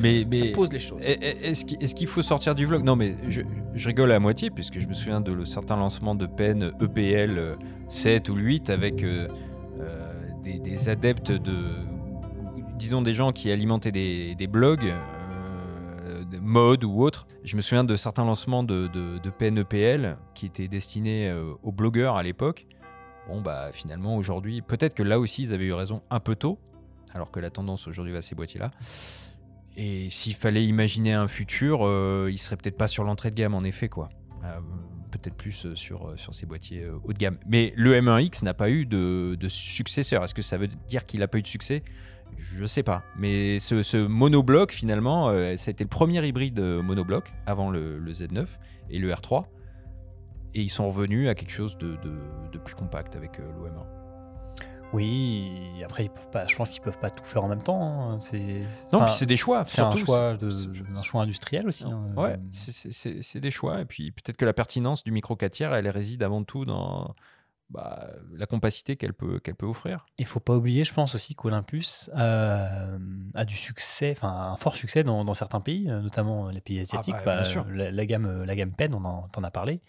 Mais, 0.00 0.26
mais 0.28 0.48
Ça 0.48 0.54
pose 0.54 0.72
les 0.72 0.80
choses. 0.80 1.00
est- 1.00 1.22
est- 1.22 1.80
Est-ce 1.82 1.94
qu'il 1.94 2.06
faut 2.08 2.22
sortir 2.22 2.56
du 2.56 2.66
vlog? 2.66 2.82
Non, 2.82 2.96
mais 2.96 3.14
je, 3.28 3.42
je 3.74 3.86
rigole 3.86 4.10
à 4.10 4.18
moitié, 4.18 4.50
puisque 4.50 4.80
je 4.80 4.86
me 4.88 4.94
souviens 4.94 5.20
de 5.20 5.32
le- 5.32 5.44
certains 5.44 5.76
lancements 5.76 6.16
de 6.16 6.26
peine 6.26 6.72
EPL 6.80 7.38
euh, 7.38 7.54
7 7.86 8.28
ou 8.30 8.34
8 8.34 8.68
avec 8.70 9.04
euh, 9.04 9.28
euh, 9.80 10.12
des, 10.42 10.58
des 10.58 10.88
adeptes 10.88 11.30
de. 11.30 11.54
Disons 12.76 13.00
des 13.02 13.14
gens 13.14 13.30
qui 13.30 13.52
alimentaient 13.52 13.92
des, 13.92 14.34
des 14.34 14.46
blogs, 14.48 14.92
euh, 16.04 16.24
de 16.24 16.38
mode 16.40 16.82
ou 16.84 17.00
autres. 17.02 17.26
Je 17.44 17.56
me 17.56 17.60
souviens 17.60 17.84
de 17.84 17.94
certains 17.96 18.24
lancements 18.24 18.62
de, 18.64 18.88
de, 18.88 19.18
de 19.22 19.30
peine 19.30 19.58
EPL 19.58 20.16
qui 20.34 20.46
étaient 20.46 20.68
destinés 20.68 21.32
aux 21.62 21.72
blogueurs 21.72 22.16
à 22.16 22.22
l'époque. 22.22 22.66
Bon, 23.28 23.40
bah 23.40 23.70
finalement, 23.72 24.16
aujourd'hui, 24.16 24.62
peut-être 24.62 24.94
que 24.94 25.02
là 25.02 25.18
aussi, 25.18 25.44
ils 25.44 25.54
avaient 25.54 25.66
eu 25.66 25.72
raison 25.72 26.02
un 26.10 26.20
peu 26.20 26.36
tôt, 26.36 26.58
alors 27.14 27.30
que 27.30 27.40
la 27.40 27.50
tendance 27.50 27.86
aujourd'hui 27.88 28.12
va 28.12 28.18
à 28.18 28.22
ces 28.22 28.34
boîtiers-là. 28.34 28.70
Et 29.76 30.08
s'il 30.10 30.34
fallait 30.34 30.64
imaginer 30.66 31.14
un 31.14 31.26
futur, 31.26 31.80
euh, 31.82 32.28
il 32.30 32.38
serait 32.38 32.56
peut-être 32.56 32.76
pas 32.76 32.88
sur 32.88 33.02
l'entrée 33.02 33.30
de 33.30 33.36
gamme, 33.36 33.54
en 33.54 33.64
effet, 33.64 33.88
quoi. 33.88 34.08
Euh, 34.44 34.60
peut-être 35.10 35.36
plus 35.36 35.66
euh, 35.66 35.74
sur, 35.76 36.08
euh, 36.08 36.16
sur 36.16 36.34
ces 36.34 36.44
boîtiers 36.44 36.86
haut 37.04 37.12
de 37.12 37.18
gamme. 37.18 37.38
Mais 37.46 37.72
le 37.76 37.94
M1X 37.94 38.44
n'a 38.44 38.52
pas 38.52 38.68
eu 38.68 38.84
de, 38.84 39.36
de 39.38 39.48
successeur. 39.48 40.24
Est-ce 40.24 40.34
que 40.34 40.42
ça 40.42 40.56
veut 40.56 40.66
dire 40.66 41.06
qu'il 41.06 41.20
n'a 41.20 41.28
pas 41.28 41.38
eu 41.38 41.42
de 41.42 41.46
succès? 41.46 41.82
Je 42.36 42.64
sais 42.64 42.82
pas. 42.82 43.04
Mais 43.16 43.58
ce, 43.60 44.06
monobloc, 44.06 44.72
finalement, 44.72 45.28
ça 45.56 45.68
a 45.68 45.70
été 45.70 45.84
le 45.84 45.88
premier 45.88 46.26
hybride 46.26 46.58
monobloc 46.58 47.32
avant 47.46 47.70
le 47.70 48.12
Z9 48.12 48.46
et 48.90 48.98
le 48.98 49.12
R3. 49.12 49.44
Et 50.54 50.62
ils 50.62 50.68
sont 50.68 50.86
revenus 50.88 51.28
à 51.28 51.34
quelque 51.34 51.50
chose 51.52 51.76
de, 51.78 51.96
de- 51.96 52.48
de 52.52 52.58
plus 52.58 52.74
compact 52.74 53.16
avec 53.16 53.40
euh, 53.40 53.42
l'OM1. 53.58 53.84
Oui, 54.92 55.50
après, 55.84 56.04
ils 56.04 56.10
peuvent 56.10 56.30
pas, 56.30 56.46
je 56.46 56.54
pense 56.54 56.70
qu'ils 56.70 56.80
peuvent 56.82 56.98
pas 57.00 57.10
tout 57.10 57.24
faire 57.24 57.42
en 57.42 57.48
même 57.48 57.62
temps. 57.62 58.10
hein. 58.12 58.20
C'est, 58.20 58.62
Non, 58.92 59.04
puis 59.04 59.12
c'est 59.14 59.26
des 59.26 59.36
choix, 59.36 59.64
C'est 59.66 59.80
un 59.80 59.96
choix, 59.96 60.36
de, 60.36 60.48
un 60.96 61.02
choix 61.02 61.22
industriel 61.22 61.66
aussi. 61.66 61.84
hein. 61.84 62.10
Ouais, 62.16 62.38
c'est- 62.50 63.40
des 63.40 63.50
choix. 63.50 63.80
Et 63.80 63.84
puis 63.86 64.12
peut-être 64.12 64.36
que 64.36 64.44
la 64.44 64.52
pertinence 64.52 65.02
du 65.02 65.10
micro 65.10 65.34
4 65.34 65.52
tiers, 65.52 65.74
elle 65.74 65.88
réside 65.88 66.22
avant 66.22 66.44
tout 66.44 66.64
dans 66.64 67.16
bah, 67.70 68.08
la 68.32 68.46
compacité 68.46 68.94
qu'elle 68.96 69.14
peut, 69.14 69.40
qu'elle 69.40 69.56
peut 69.56 69.66
offrir. 69.66 70.06
Il 70.18 70.26
faut 70.26 70.38
pas 70.38 70.54
oublier, 70.54 70.84
je 70.84 70.92
pense 70.94 71.14
aussi 71.16 71.34
qu'Olympus 71.34 72.08
euh, 72.16 72.98
a 73.34 73.44
du 73.44 73.56
succès, 73.56 74.12
enfin 74.16 74.52
un 74.52 74.56
fort 74.56 74.76
succès 74.76 75.02
dans, 75.02 75.24
dans 75.24 75.34
certains 75.34 75.60
pays, 75.60 75.90
euh, 75.90 76.00
notamment 76.02 76.48
les 76.50 76.60
pays 76.60 76.78
asiatiques. 76.78 77.14
bah, 77.16 77.22
bien 77.24 77.34
Bah, 77.38 77.44
sûr. 77.44 77.66
La, 77.68 77.90
la 77.90 78.06
gamme, 78.06 78.44
la 78.44 78.54
gamme 78.54 78.72
Pen, 78.72 78.94
on 78.94 79.04
en, 79.04 79.28
as 79.42 79.50
parlé. 79.50 79.80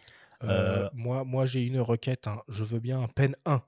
Euh, 0.43 0.85
Euh, 0.85 0.89
moi, 0.93 1.23
moi 1.23 1.45
j'ai 1.45 1.63
une 1.65 1.79
requête. 1.79 2.27
hein. 2.27 2.41
Je 2.49 2.63
veux 2.63 2.79
bien 2.79 2.99
un 3.01 3.07
Pen 3.07 3.35
1. 3.45 3.61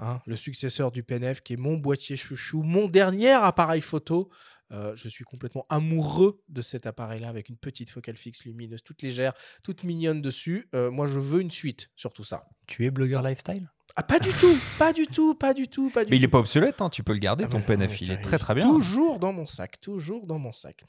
hein, 0.00 0.20
le 0.26 0.34
successeur 0.36 0.90
du 0.90 1.02
Pen 1.04 1.32
F, 1.34 1.40
qui 1.40 1.52
est 1.52 1.56
mon 1.56 1.76
boîtier 1.76 2.16
chouchou, 2.16 2.62
mon 2.62 2.88
dernier 2.88 3.30
appareil 3.30 3.80
photo. 3.80 4.28
Euh, 4.72 4.92
je 4.96 5.08
suis 5.08 5.24
complètement 5.24 5.66
amoureux 5.68 6.42
de 6.48 6.62
cet 6.62 6.86
appareil-là 6.86 7.28
avec 7.28 7.48
une 7.48 7.56
petite 7.56 7.90
focale 7.90 8.16
fixe 8.16 8.44
lumineuse, 8.44 8.82
toute 8.82 9.02
légère, 9.02 9.34
toute 9.62 9.84
mignonne 9.84 10.20
dessus. 10.20 10.68
Euh, 10.74 10.90
moi, 10.90 11.06
je 11.06 11.20
veux 11.20 11.40
une 11.40 11.50
suite 11.50 11.90
sur 11.94 12.12
tout 12.12 12.24
ça. 12.24 12.44
Tu 12.66 12.84
es 12.86 12.90
blogueur 12.90 13.22
lifestyle? 13.22 13.70
Ah, 13.94 14.02
pas 14.02 14.18
du 14.18 14.30
tout, 14.30 14.56
pas 14.78 14.92
du 14.92 15.06
tout, 15.06 15.36
pas 15.36 15.54
du 15.54 15.68
tout, 15.68 15.90
pas 15.90 16.04
du 16.04 16.10
Mais 16.10 16.16
il 16.16 16.22
n'est 16.22 16.28
pas 16.28 16.38
obsolète, 16.40 16.80
hein, 16.80 16.90
tu 16.90 17.04
peux 17.04 17.12
le 17.12 17.20
garder, 17.20 17.44
Ah, 17.46 17.48
ton 17.48 17.60
PNF, 17.60 18.00
il 18.00 18.10
est 18.10 18.20
très 18.20 18.38
très 18.38 18.54
bien. 18.56 18.64
Toujours 18.68 19.20
dans 19.20 19.32
mon 19.32 19.46
sac, 19.46 19.80
toujours 19.80 20.26
dans 20.26 20.40
mon 20.40 20.50
sac. 20.52 20.82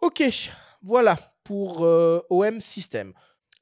Ok, 0.00 0.22
voilà 0.82 1.18
pour 1.42 1.84
euh, 1.84 2.20
OM 2.30 2.60
System. 2.60 3.12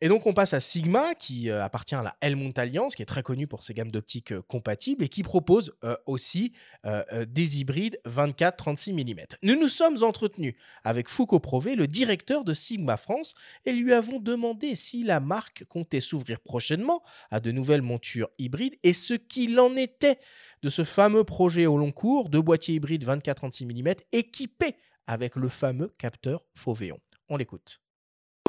Et 0.04 0.08
donc 0.08 0.26
on 0.26 0.34
passe 0.34 0.52
à 0.52 0.58
Sigma, 0.58 1.14
qui 1.14 1.48
euh, 1.48 1.64
appartient 1.64 1.94
à 1.94 2.02
la 2.02 2.16
Helmont 2.20 2.50
Alliance, 2.56 2.96
qui 2.96 3.02
est 3.02 3.06
très 3.06 3.22
connue 3.22 3.46
pour 3.46 3.62
ses 3.62 3.72
gammes 3.72 3.92
d'optiques 3.92 4.32
euh, 4.32 4.42
compatibles 4.42 5.04
et 5.04 5.08
qui 5.08 5.22
propose 5.22 5.72
euh, 5.84 5.94
aussi 6.06 6.52
des 7.28 7.60
hybrides 7.60 8.00
24-36 8.04 8.94
mm. 8.94 9.26
Nous 9.44 9.54
nous 9.54 9.68
sommes 9.68 10.02
entretenus 10.02 10.54
avec 10.82 11.08
Foucault 11.08 11.38
Prové, 11.38 11.76
le 11.76 11.86
directeur 11.86 12.42
de 12.42 12.52
Sigma 12.52 12.96
France, 12.96 13.34
et 13.64 13.72
lui 13.72 13.92
avons 13.92 14.18
demandé 14.18 14.74
si 14.74 15.04
la 15.04 15.20
marque 15.20 15.64
comptait 15.66 16.00
s'ouvrir 16.00 16.40
prochainement 16.40 17.04
à 17.30 17.38
de 17.38 17.52
nouvelles 17.52 17.82
montures 17.82 18.28
hybrides 18.38 18.74
et 18.82 18.92
ce 18.92 19.14
qu'il 19.14 19.60
en 19.60 19.76
était 19.76 20.18
de 20.62 20.68
ce 20.68 20.82
fameux 20.82 21.22
projet 21.22 21.66
au 21.66 21.78
long 21.78 21.92
cours 21.92 22.28
de 22.28 22.40
boîtier 22.40 22.74
hybride 22.74 23.04
24-36 23.04 23.66
mm 23.66 23.94
équipé 24.10 24.74
avec 25.06 25.36
le 25.36 25.48
fameux 25.48 25.92
capteur 25.96 26.44
Fauvéon. 26.54 26.98
On 27.28 27.36
l'écoute. 27.36 27.81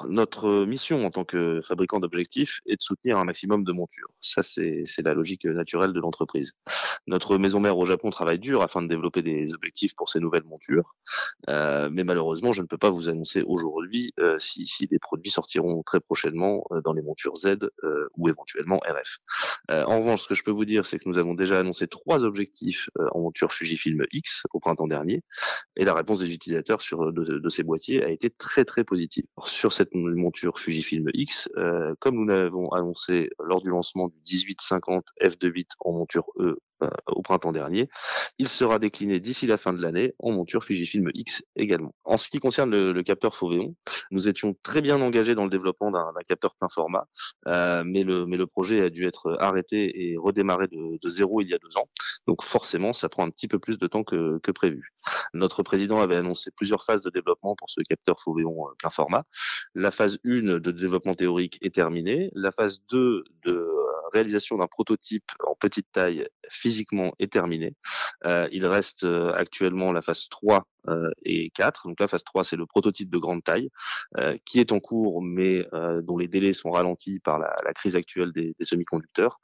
Notre 0.09 0.65
mission 0.65 1.05
en 1.05 1.11
tant 1.11 1.25
que 1.25 1.61
fabricant 1.61 1.99
d'objectifs 1.99 2.61
est 2.65 2.77
de 2.77 2.81
soutenir 2.81 3.17
un 3.17 3.25
maximum 3.25 3.63
de 3.63 3.71
montures. 3.71 4.09
Ça, 4.21 4.43
c'est 4.43 4.85
la 5.03 5.13
logique 5.13 5.45
naturelle 5.45 5.93
de 5.93 5.99
l'entreprise. 5.99 6.53
Notre 7.07 7.37
maison 7.37 7.59
mère 7.59 7.77
au 7.77 7.85
Japon 7.85 8.09
travaille 8.09 8.39
dur 8.39 8.61
afin 8.61 8.81
de 8.81 8.87
développer 8.87 9.21
des 9.21 9.53
objectifs 9.53 9.95
pour 9.95 10.09
ces 10.09 10.19
nouvelles 10.19 10.43
montures. 10.43 10.95
Euh, 11.49 11.89
mais 11.91 12.03
malheureusement, 12.03 12.53
je 12.53 12.61
ne 12.61 12.67
peux 12.67 12.77
pas 12.77 12.89
vous 12.89 13.09
annoncer 13.09 13.43
aujourd'hui 13.43 14.13
euh, 14.19 14.37
si, 14.39 14.67
les 14.89 14.99
produits 14.99 15.31
sortiront 15.31 15.83
très 15.83 15.99
prochainement 15.99 16.65
euh, 16.71 16.81
dans 16.81 16.93
les 16.93 17.01
montures 17.01 17.37
Z 17.37 17.57
euh, 17.83 18.09
ou 18.17 18.29
éventuellement 18.29 18.79
RF. 18.85 19.17
Euh, 19.71 19.83
en 19.85 19.99
revanche, 19.99 20.23
ce 20.23 20.27
que 20.27 20.35
je 20.35 20.43
peux 20.43 20.51
vous 20.51 20.65
dire, 20.65 20.85
c'est 20.85 20.99
que 20.99 21.07
nous 21.07 21.17
avons 21.17 21.33
déjà 21.33 21.59
annoncé 21.59 21.87
trois 21.87 22.23
objectifs 22.23 22.89
euh, 22.99 23.07
en 23.11 23.19
monture 23.19 23.53
Fujifilm 23.53 24.05
X 24.11 24.43
au 24.53 24.59
printemps 24.59 24.87
dernier, 24.87 25.23
et 25.75 25.85
la 25.85 25.93
réponse 25.93 26.19
des 26.19 26.31
utilisateurs 26.31 26.81
sur 26.81 27.11
de, 27.11 27.49
ces 27.49 27.63
boîtiers 27.63 28.03
a 28.03 28.09
été 28.09 28.29
très 28.29 28.65
très 28.65 28.83
positive. 28.83 29.25
Sur 29.45 29.73
cette 29.73 29.92
monture 29.93 30.59
Fujifilm 30.59 31.09
X, 31.13 31.49
euh, 31.57 31.95
comme 31.99 32.15
nous 32.15 32.25
l'avons 32.25 32.71
annoncé 32.71 33.29
lors 33.39 33.61
du 33.61 33.69
lancement 33.69 34.07
du 34.07 34.19
1850 34.19 35.05
f2.8 35.21 35.67
en 35.79 35.91
monture 35.93 36.25
E 36.39 36.59
au 37.07 37.21
printemps 37.21 37.51
dernier. 37.51 37.89
Il 38.37 38.47
sera 38.49 38.79
décliné 38.79 39.19
d'ici 39.19 39.47
la 39.47 39.57
fin 39.57 39.73
de 39.73 39.81
l'année 39.81 40.13
en 40.19 40.31
monture 40.31 40.63
Fujifilm 40.63 41.09
X 41.13 41.43
également. 41.55 41.93
En 42.03 42.17
ce 42.17 42.29
qui 42.29 42.39
concerne 42.39 42.71
le, 42.71 43.03
capteur 43.03 43.35
Foveon, 43.35 43.75
nous 44.11 44.27
étions 44.27 44.55
très 44.63 44.81
bien 44.81 45.01
engagés 45.01 45.35
dans 45.35 45.43
le 45.43 45.49
développement 45.49 45.91
d'un 45.91 46.11
capteur 46.27 46.55
plein 46.55 46.69
format, 46.69 47.07
euh, 47.47 47.83
mais, 47.85 48.03
le, 48.03 48.45
projet 48.45 48.81
a 48.81 48.89
dû 48.89 49.07
être 49.07 49.37
arrêté 49.39 50.11
et 50.11 50.17
redémarré 50.17 50.67
de, 50.67 51.09
zéro 51.09 51.41
il 51.41 51.49
y 51.49 51.53
a 51.53 51.57
deux 51.57 51.77
ans. 51.77 51.89
Donc 52.27 52.43
forcément, 52.43 52.93
ça 52.93 53.09
prend 53.09 53.25
un 53.25 53.29
petit 53.29 53.47
peu 53.47 53.57
plus 53.57 53.77
de 53.77 53.87
temps 53.87 54.03
que, 54.03 54.39
que 54.39 54.51
prévu. 54.51 54.93
Notre 55.33 55.63
président 55.63 56.01
avait 56.01 56.15
annoncé 56.15 56.51
plusieurs 56.51 56.83
phases 56.83 57.01
de 57.01 57.09
développement 57.09 57.55
pour 57.55 57.69
ce 57.69 57.81
capteur 57.81 58.19
Foveon 58.21 58.67
euh, 58.67 58.73
plein 58.77 58.89
format. 58.89 59.23
La 59.75 59.91
phase 59.91 60.19
1 60.25 60.59
de 60.59 60.71
développement 60.71 61.13
théorique 61.13 61.57
est 61.61 61.73
terminée. 61.73 62.29
La 62.33 62.51
phase 62.51 62.81
2 62.89 63.23
de 63.45 63.69
réalisation 64.13 64.57
d'un 64.57 64.67
prototype 64.67 65.29
en 65.45 65.55
petite 65.55 65.87
taille 65.91 66.27
physiquement 66.73 67.13
est 67.19 67.31
terminée. 67.31 67.75
Euh, 68.25 68.47
il 68.51 68.65
reste 68.65 69.03
euh, 69.03 69.31
actuellement 69.35 69.91
la 69.91 70.01
phase 70.01 70.27
3 70.29 70.57
euh, 70.57 70.59
et 71.23 71.49
4. 71.51 71.87
Donc 71.87 71.99
la 71.99 72.07
phase 72.07 72.23
3, 72.23 72.43
c'est 72.43 72.55
le 72.55 72.65
prototype 72.65 73.09
de 73.09 73.17
grande 73.17 73.43
taille 73.43 73.69
euh, 74.17 74.37
qui 74.45 74.59
est 74.59 74.71
en 74.71 74.79
cours, 74.79 75.21
mais 75.21 75.65
euh, 75.73 76.01
dont 76.01 76.17
les 76.17 76.27
délais 76.27 76.53
sont 76.53 76.71
ralentis 76.71 77.19
par 77.19 77.39
la, 77.39 77.55
la 77.63 77.73
crise 77.73 77.95
actuelle 77.95 78.31
des, 78.31 78.55
des 78.57 78.65
semi-conducteurs. 78.65 79.39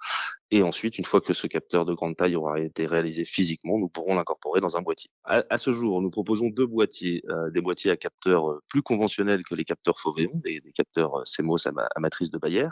Et 0.52 0.64
ensuite, 0.64 0.98
une 0.98 1.06
fois 1.06 1.22
que 1.22 1.34
ce 1.34 1.46
capteur 1.46 1.86
de 1.86 1.94
grande 1.94 2.18
taille 2.18 2.36
aura 2.36 2.60
été 2.60 2.88
réalisé 2.88 3.24
physiquement, 3.24 3.78
nous 3.78 3.88
pourrons 3.88 4.16
l'incorporer 4.16 4.62
dans 4.62 4.78
un 4.78 4.82
boîtier. 4.82 5.12
À, 5.24 5.44
à, 5.50 5.58
ce 5.60 5.72
jour, 5.72 6.02
nous 6.02 6.10
proposons 6.10 6.50
deux 6.50 6.66
boîtiers, 6.66 7.24
euh, 7.30 7.52
des 7.52 7.62
boîtiers 7.62 7.92
à 7.92 7.98
capteurs 7.98 8.60
plus 8.68 8.82
conventionnels 8.82 9.44
que 9.44 9.54
les 9.54 9.64
capteurs 9.64 10.00
Foveon, 10.00 10.32
des, 10.34 10.60
des 10.60 10.72
capteurs 10.72 11.24
CMOS 11.26 11.68
à, 11.68 12.00
matrice 12.00 12.32
de 12.32 12.40
Bayer. 12.40 12.70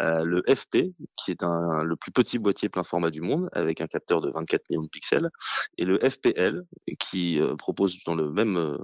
Euh, 0.00 0.22
le 0.22 0.42
FP, 0.46 0.92
qui 1.16 1.30
est 1.30 1.42
un, 1.42 1.82
le 1.82 1.96
plus 1.96 2.12
petit 2.12 2.38
boîtier 2.38 2.68
plein 2.68 2.84
format 2.84 3.10
du 3.10 3.22
monde, 3.22 3.48
avec 3.52 3.80
un 3.80 3.86
capteur 3.86 4.20
de 4.20 4.30
24 4.30 4.68
millions 4.68 4.82
de 4.82 4.88
pixels, 4.88 5.30
et 5.78 5.86
le 5.86 5.98
FPL, 5.98 6.64
qui 6.98 7.40
euh, 7.40 7.56
propose 7.56 8.03
dans 8.04 8.14
le 8.14 8.30
même, 8.30 8.56
euh, 8.56 8.78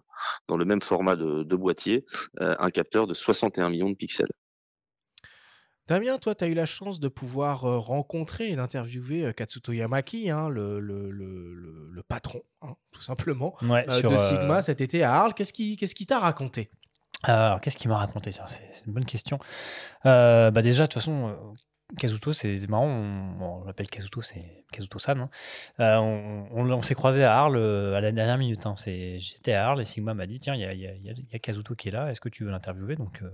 dans 0.48 0.56
le 0.56 0.64
même 0.64 0.80
format 0.80 1.16
de, 1.16 1.42
de 1.42 1.56
boîtier, 1.56 2.05
euh, 2.40 2.52
un 2.59 2.70
capteur 2.70 3.06
de 3.06 3.14
61 3.14 3.70
millions 3.70 3.90
de 3.90 3.94
pixels. 3.97 4.30
Damien, 5.90 6.18
toi, 6.18 6.36
tu 6.36 6.44
as 6.44 6.47
eu 6.47 6.55
la 6.55 6.66
chance 6.66 7.01
de 7.01 7.09
pouvoir 7.09 7.64
euh, 7.64 7.78
rencontrer 7.78 8.51
et 8.51 8.55
d'interviewer 8.55 9.32
Katsuto 9.34 9.72
Yamaki, 9.72 10.30
hein, 10.30 10.48
le, 10.48 10.78
le, 10.78 11.10
le, 11.10 11.52
le, 11.90 12.02
patron, 12.05 12.42
hein, 12.62 12.76
tout 12.92 13.02
simplement, 13.02 13.56
ouais, 13.62 13.84
euh, 13.90 13.98
sur, 13.98 14.09
de 14.09 14.14
euh, 14.14 14.18
Sigma 14.18 14.62
cet 14.62 14.80
été 14.80 15.02
à 15.02 15.14
Arles. 15.14 15.34
Qu'est-ce 15.34 15.52
qui 15.52 16.06
t'a 16.06 16.20
raconté? 16.20 16.70
Alors, 17.24 17.60
qu'est-ce 17.60 17.76
qu'il 17.76 17.90
m'a 17.90 17.97
raconté? 17.97 18.30
Ça 18.30 18.47
C'est 18.47 18.86
une 18.86 18.92
bonne 18.92 19.05
question. 19.05 19.40
Euh, 20.06 20.52
bah 20.52 20.62
déjà, 20.62 20.84
de 20.84 20.86
toute 20.86 21.02
façon, 21.02 21.36
Kazuto, 21.98 22.32
c'est 22.32 22.66
marrant. 22.68 22.86
On, 22.86 23.32
bon, 23.38 23.60
on 23.62 23.64
l'appelle 23.64 23.88
Kazuto, 23.88 24.22
c'est 24.22 24.64
Kazuto-san. 24.72 25.18
hein. 25.20 25.30
Euh, 25.80 25.96
on 25.96 26.46
on- 26.52 26.70
on 26.70 26.82
s'est 26.82 26.94
croisé 26.94 27.24
à 27.24 27.36
Arles 27.36 27.56
euh, 27.56 27.94
à 27.96 28.00
la 28.00 28.12
dernière 28.12 28.38
minute. 28.38 28.64
hein. 28.66 28.74
J'étais 28.86 29.52
à 29.52 29.66
Arles 29.68 29.80
et 29.80 29.84
Sigma 29.84 30.14
m'a 30.14 30.26
dit 30.26 30.38
tiens, 30.38 30.54
il 30.54 30.60
y 30.60 30.64
a, 30.64 30.72
y 30.72 30.86
a- 30.86 30.94
il 30.94 31.04
y 31.04 31.10
a- 31.10 31.14
il 31.16 31.26
y 31.32 31.36
a 31.36 31.38
Kazuto 31.38 31.74
qui 31.74 31.88
est 31.88 31.92
là. 31.92 32.10
Est-ce 32.10 32.20
que 32.20 32.28
tu 32.28 32.44
veux 32.44 32.50
l'interviewer? 32.50 32.96
Donc. 32.96 33.20
euh, 33.22 33.28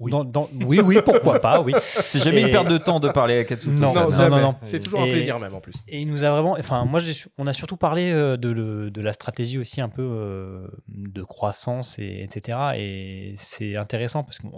Oui. 0.00 0.10
dans- 0.10 0.24
dans- 0.24 0.48
oui, 0.66 0.80
oui, 0.84 0.98
pourquoi 1.04 1.38
pas, 1.38 1.60
oui. 1.60 1.72
C'est 1.84 2.18
jamais 2.18 2.40
une 2.40 2.50
perte 2.50 2.66
de 2.68 2.78
temps 2.78 2.98
de 2.98 3.08
parler 3.10 3.38
à 3.38 3.44
Katsuto. 3.44 3.70
Non, 3.70 3.94
non, 3.94 4.10
non, 4.28 4.40
non. 4.40 4.54
C'est 4.64 4.80
toujours 4.80 5.00
un 5.02 5.04
Et- 5.04 5.10
plaisir 5.12 5.38
même 5.38 5.54
en 5.54 5.60
plus. 5.60 5.74
Et 5.86 6.00
il 6.00 6.10
nous 6.10 6.24
a 6.24 6.30
vraiment, 6.30 6.56
enfin 6.58 6.84
moi 6.84 6.98
on 7.38 7.46
a 7.46 7.52
surtout 7.52 7.76
parlé 7.76 8.12
de, 8.12 8.48
le- 8.48 8.90
de 8.90 9.00
la 9.00 9.12
stratégie 9.12 9.56
aussi 9.56 9.80
un 9.80 9.88
peu 9.88 10.02
euh, 10.02 10.66
de 10.88 11.22
croissance 11.22 11.96
et 12.00 12.22
etc. 12.24 12.58
Et 12.76 13.34
c'est 13.36 13.76
intéressant 13.76 14.24
parce 14.24 14.38
que 14.38 14.48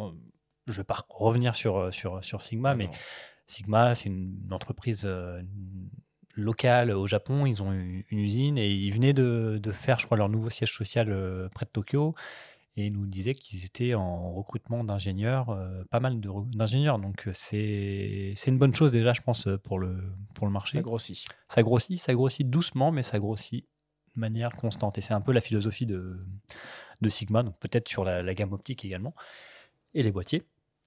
je 0.66 0.76
vais 0.78 0.84
pas 0.84 1.04
revenir 1.08 1.54
sur 1.54 1.76
euh, 1.76 1.90
sur 1.90 2.22
sur 2.24 2.40
Sigma, 2.42 2.74
mais 2.74 2.86
Non. 2.86 2.92
Sigma 3.46 3.94
c'est 3.94 4.08
une 4.08 4.48
entreprise 4.50 5.02
euh, 5.04 5.40
locale 6.34 6.90
au 6.90 7.06
Japon. 7.06 7.46
Ils 7.46 7.62
ont 7.62 7.72
une 7.72 8.18
usine 8.18 8.58
et 8.58 8.70
ils 8.70 8.92
venaient 8.92 9.12
de, 9.14 9.58
de 9.62 9.72
faire, 9.72 9.98
je 9.98 10.06
crois, 10.06 10.16
leur 10.18 10.28
nouveau 10.28 10.50
siège 10.50 10.72
social 10.72 11.10
euh, 11.10 11.48
près 11.48 11.64
de 11.64 11.70
Tokyo. 11.70 12.14
Et 12.78 12.88
ils 12.88 12.92
nous 12.92 13.06
disaient 13.06 13.34
qu'ils 13.34 13.64
étaient 13.64 13.94
en 13.94 14.32
recrutement 14.34 14.84
d'ingénieurs, 14.84 15.48
euh, 15.48 15.82
pas 15.90 15.98
mal 15.98 16.20
d'ingénieurs. 16.20 16.98
Donc 16.98 17.26
euh, 17.26 17.30
c'est 17.32 18.34
une 18.46 18.58
bonne 18.58 18.74
chose 18.74 18.92
déjà, 18.92 19.14
je 19.14 19.22
pense, 19.22 19.46
euh, 19.46 19.56
pour 19.56 19.78
le, 19.78 19.96
pour 20.34 20.46
le 20.46 20.52
marché. 20.52 20.76
Ça 20.76 20.82
grossit. 20.82 21.26
Ça 21.48 21.62
grossit, 21.62 21.98
ça 21.98 22.12
grossit 22.12 22.50
doucement, 22.50 22.92
mais 22.92 23.02
ça 23.02 23.18
grossit 23.18 23.64
de 24.14 24.20
manière 24.20 24.50
constante. 24.56 24.98
Et 24.98 25.00
c'est 25.00 25.14
un 25.14 25.22
peu 25.22 25.32
la 25.32 25.40
philosophie 25.40 25.86
de, 25.86 26.18
de 27.00 27.08
Sigma, 27.08 27.42
donc 27.42 27.58
peut-être 27.60 27.88
sur 27.88 28.04
la, 28.04 28.22
la 28.22 28.34
gamme 28.34 28.52
optique 28.52 28.84
également, 28.84 29.14
et 29.94 30.02
les 30.02 30.12
boîtiers. 30.12 30.42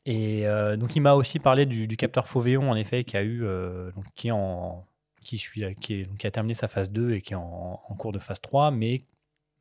Et 0.05 0.47
euh, 0.47 0.77
donc 0.77 0.95
il 0.95 1.01
m'a 1.01 1.13
aussi 1.13 1.39
parlé 1.39 1.65
du, 1.65 1.87
capteur 1.97 2.27
Foveon, 2.27 2.69
en 2.69 2.75
effet, 2.75 3.03
qui 3.03 3.17
a 3.17 3.21
eu, 3.21 3.43
euh, 3.43 3.91
donc, 3.91 4.05
qui 4.15 4.31
en, 4.31 4.85
qui 5.21 5.37
suit, 5.37 5.63
qui, 5.81 6.07
a 6.23 6.31
terminé 6.31 6.53
sa 6.53 6.67
phase 6.67 6.91
2 6.91 7.13
et 7.13 7.21
qui 7.21 7.33
est 7.33 7.37
en, 7.37 7.77
cours 7.97 8.11
de 8.11 8.19
phase 8.19 8.41
3, 8.41 8.71
mais 8.71 9.03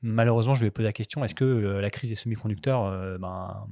malheureusement, 0.03 0.55
je 0.55 0.61
lui 0.61 0.69
ai 0.69 0.71
posé 0.71 0.87
la 0.87 0.93
question 0.93 1.25
est-ce 1.25 1.35
que 1.35 1.45
euh, 1.45 1.81
la 1.81 1.91
crise 1.91 2.11
des 2.11 2.17
semi-conducteurs 2.17 3.19
ben, 3.19 3.67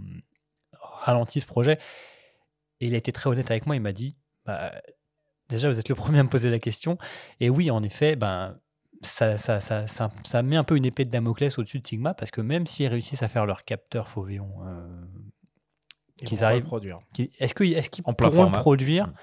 ralentit 0.81 1.41
ce 1.41 1.47
projet? 1.47 1.79
Et 2.81 2.89
il 2.89 2.95
a 2.95 2.99
été 2.99 3.13
très 3.13 3.31
honnête 3.31 3.51
avec 3.51 3.67
moi. 3.67 3.77
Il 3.77 3.83
m'a 3.83 3.93
dit 3.93 4.17
bah, 4.45 4.73
déjà, 5.49 5.69
vous 5.69 5.79
êtes 5.79 5.89
le 5.89 5.95
premier 5.95 6.19
à 6.19 6.23
me 6.25 6.29
poser 6.29 6.51
la 6.51 6.59
question. 6.59 6.99
Et 7.41 7.49
oui, 7.49 7.71
en 7.71 7.83
effet, 7.83 8.17
ben, 8.17 8.59
ça, 9.03 9.39
ça, 9.39 9.61
ça, 9.61 9.87
ça, 9.87 10.43
met 10.43 10.57
un 10.57 10.65
peu 10.65 10.77
une 10.77 10.85
épée 10.85 11.05
de 11.05 11.11
Damoclès 11.11 11.59
au-dessus 11.59 11.81
de 11.81 11.87
Sigma 11.87 12.15
parce 12.15 12.31
que 12.31 12.41
même 12.41 12.67
s'ils 12.67 12.89
réussissent 12.89 13.23
à 13.23 13.29
faire 13.29 13.47
leur 13.47 13.65
capteur 13.65 14.09
Ils 14.29 14.41
qu'ils 16.25 16.45
arrivent, 16.45 16.65
produire. 16.65 16.99
qu'ils- 17.13 17.31
est-ce 17.39 17.55
qu'ils 17.55 18.05
pourront 18.05 18.45
le 18.45 18.51
produire 18.61 19.09
Mm. 19.09 19.15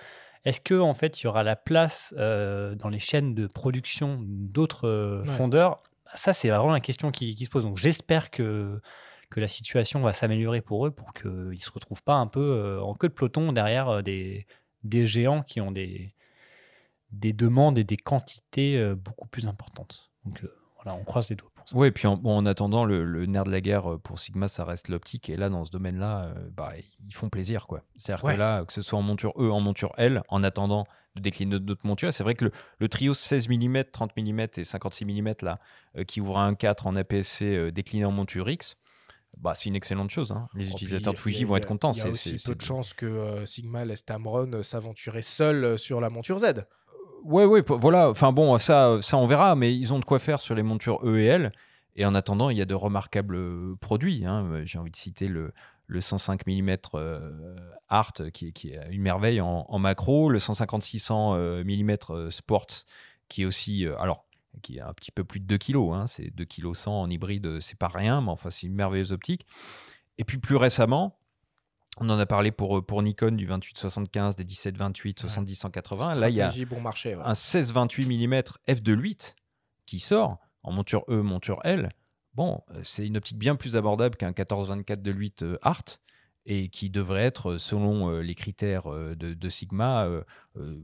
Est-ce 0.46 0.60
que 0.60 0.78
en 0.78 0.94
fait, 0.94 1.22
il 1.22 1.24
y 1.24 1.28
aura 1.28 1.42
la 1.44 1.56
place 1.56 2.14
euh, 2.18 2.76
dans 2.76 2.90
les 2.90 3.00
chaînes 3.00 3.34
de 3.34 3.48
production 3.48 4.20
d'autres 4.22 4.90
euh, 4.90 5.22
Ouais. 5.22 5.28
fondeurs? 5.28 5.82
Ça, 6.16 6.34
c'est 6.34 6.50
vraiment 6.50 6.72
la 6.74 6.82
question 6.82 7.12
qui, 7.12 7.34
qui 7.36 7.46
se 7.46 7.50
pose. 7.50 7.64
Donc, 7.64 7.78
j'espère 7.78 8.30
que 8.30 8.82
que 9.30 9.40
la 9.40 9.48
situation 9.48 10.02
va 10.02 10.14
s'améliorer 10.14 10.62
pour 10.62 10.86
eux, 10.86 10.92
pour 10.92 11.14
qu'ils 11.14 11.32
ne 11.32 11.56
se 11.56 11.72
retrouvent 11.72 12.04
pas 12.04 12.16
un 12.16 12.28
peu 12.28 12.40
euh, 12.42 12.82
en 12.82 12.94
queue 12.94 13.08
de 13.08 13.14
peloton 13.14 13.52
derrière 13.54 13.88
euh, 13.90 14.02
des, 14.04 14.46
des 14.84 15.08
géants 15.08 15.42
qui 15.42 15.60
ont 15.62 15.72
des, 15.72 16.14
des 17.12 17.34
demandes 17.34 17.78
et 17.80 17.84
des 17.84 17.98
quantités 17.98 18.78
euh, 18.78 18.94
beaucoup 18.96 19.28
plus 19.28 19.48
importantes. 19.48 20.12
Donc 20.26 20.44
euh, 20.44 20.54
voilà, 20.76 21.00
on 21.00 21.04
croise 21.04 21.30
les 21.30 21.36
doigts 21.36 21.50
Oui, 21.74 21.88
et 21.88 21.92
puis 21.92 22.08
en, 22.08 22.18
bon, 22.18 22.38
en 22.38 22.46
attendant, 22.46 22.86
le, 22.86 23.04
le 23.06 23.26
nerf 23.26 23.44
de 23.46 23.52
la 23.52 23.62
guerre 23.62 23.94
euh, 23.94 23.98
pour 23.98 24.20
Sigma, 24.20 24.48
ça 24.48 24.66
reste 24.66 24.90
l'optique. 24.90 25.30
Et 25.30 25.38
là, 25.38 25.50
dans 25.50 25.64
ce 25.66 25.72
domaine-là, 25.72 26.26
euh, 26.26 26.50
bah, 26.56 26.74
ils 27.06 27.14
font 27.14 27.30
plaisir. 27.30 27.68
quoi. 27.68 27.82
C'est-à-dire 27.96 28.24
Ouais. 28.26 28.34
que 28.34 28.40
là, 28.40 28.66
que 28.66 28.74
ce 28.74 28.82
soit 28.82 29.00
en 29.00 29.04
monture 29.04 29.34
E, 29.38 29.50
en 29.52 29.60
monture 29.62 29.94
L, 29.98 30.22
en 30.30 30.44
attendant 30.44 30.86
de 31.16 31.22
décliner 31.22 31.60
d'autres 31.60 31.86
montures, 31.86 32.12
c'est 32.12 32.24
vrai 32.24 32.34
que 32.36 32.46
le, 32.46 32.52
le 32.80 32.88
trio 32.90 33.14
16 33.14 33.48
mm, 33.48 33.84
30 33.92 34.12
mm 34.18 34.40
et 34.58 34.64
56 34.64 35.06
mm, 35.06 35.34
là, 35.42 35.60
euh, 35.98 36.04
qui 36.04 36.22
ouvre 36.22 36.40
un 36.40 36.56
4 36.56 36.88
en 36.88 36.96
APS-C 36.96 37.46
euh, 37.56 37.72
décliné 37.72 38.04
en 38.06 38.12
monture 38.12 38.50
X, 38.50 38.76
bah, 39.38 39.54
c'est 39.56 39.70
une 39.70 39.76
excellente 39.76 40.10
chose. 40.12 40.32
hein. 40.32 40.48
Les 40.56 40.68
Oh, 40.70 40.74
utilisateurs 40.74 41.14
de 41.14 41.18
Fuji 41.20 41.44
a- 41.44 41.48
vont 41.48 41.56
être 41.56 41.66
contents. 41.68 41.92
Il 41.92 41.98
y 42.00 42.02
a 42.02 42.08
aussi 42.08 42.42
peu 42.44 42.56
de 42.56 42.62
chances 42.62 42.94
que 42.94 43.06
euh, 43.06 43.46
Sigma 43.46 43.84
laisse 43.86 44.06
Tamron 44.06 44.52
euh, 44.54 44.64
s'aventurer 44.64 45.22
seul 45.24 45.64
euh, 45.64 45.78
sur 45.78 46.02
la 46.02 46.10
monture 46.10 46.38
Z. 46.40 46.66
Ouais, 47.24 47.46
ouais, 47.46 47.64
voilà. 47.68 48.10
Enfin 48.10 48.32
bon, 48.34 48.58
ça, 48.58 49.00
ça 49.02 49.18
on 49.18 49.26
verra, 49.28 49.56
mais 49.56 49.76
ils 49.76 49.94
ont 49.94 50.00
de 50.00 50.06
quoi 50.06 50.20
faire 50.20 50.40
sur 50.40 50.56
les 50.56 50.64
montures 50.64 51.00
E 51.06 51.18
et 51.20 51.26
L. 51.26 51.52
Et 51.96 52.06
en 52.06 52.16
attendant, 52.16 52.50
il 52.50 52.58
y 52.58 52.62
a 52.62 52.66
de 52.66 52.74
remarquables 52.74 53.36
euh, 53.36 53.76
produits. 53.80 54.26
hein. 54.26 54.46
Euh, 54.52 54.64
J'ai 54.66 54.80
envie 54.80 54.92
de 54.92 54.96
citer 54.96 55.28
le, 55.28 55.54
le 55.88 56.02
105 56.02 56.46
mm 56.48 56.76
euh, 56.96 57.56
Art, 57.88 58.14
qui, 58.34 58.48
est- 58.48 58.80
une 58.90 59.02
merveille 59.02 59.40
en, 59.42 59.80
macro, 59.80 60.30
le 60.30 60.40
150-600 60.40 61.64
mm 61.64 62.30
Sports, 62.32 62.68
qui 63.30 63.44
est 63.44 63.46
aussi, 63.46 63.86
alors, 64.00 64.26
qui 64.62 64.78
est 64.78 64.82
un 64.82 64.94
petit 64.94 65.12
peu 65.12 65.24
plus 65.24 65.40
de 65.40 65.46
2 65.46 65.58
kg. 65.58 65.94
Hein. 65.94 66.08
C'est 66.08 66.30
2 66.36 66.46
kg 66.46 66.74
100 66.74 67.02
en 67.04 67.10
hybride, 67.10 67.60
c'est 67.62 67.78
pas 67.78 67.88
rien, 67.88 68.22
mais 68.22 68.32
enfin, 68.32 68.50
c'est 68.50 68.68
une 68.68 68.76
merveilleuse 68.76 69.12
optique. 69.12 69.46
Et 70.18 70.24
puis 70.26 70.38
plus 70.40 70.56
récemment, 70.58 71.18
on 72.00 72.10
en 72.10 72.18
a 72.18 72.26
parlé 72.26 72.52
pour, 72.52 72.78
euh, 72.78 72.82
pour 72.82 73.02
Nikon 73.04 73.32
du 73.32 73.48
28-75, 73.48 74.36
des 74.36 74.46
17-28, 74.46 75.26
70-180. 75.26 76.20
Là, 76.20 76.30
il 76.30 76.36
y 76.36 76.42
a 76.42 76.46
Stratégie 76.46 76.66
bon 76.66 76.82
marché. 76.82 77.16
ouais. 77.16 77.24
un 77.24 77.34
16-28 77.34 78.06
mm 78.06 78.42
f2.8 78.68 79.36
qui 79.86 80.00
sort 80.00 80.40
en 80.64 80.72
monture 80.72 81.04
E, 81.10 81.22
monture 81.22 81.60
L. 81.64 81.90
Bon, 82.34 82.62
euh, 82.72 82.80
c'est 82.84 83.06
une 83.06 83.18
optique 83.18 83.38
bien 83.38 83.56
plus 83.56 83.76
abordable 83.76 84.16
qu'un 84.16 84.32
14-24 84.32 85.02
de 85.02 85.12
8 85.12 85.44
euh, 85.44 85.58
Art 85.62 85.84
et 86.46 86.70
qui 86.70 86.90
devrait 86.90 87.24
être, 87.24 87.58
selon 87.58 88.20
les 88.20 88.36
critères 88.36 88.90
de, 88.90 89.16
de 89.16 89.50
Sigma, 89.50 90.06
euh, 90.06 90.24
euh, 90.58 90.78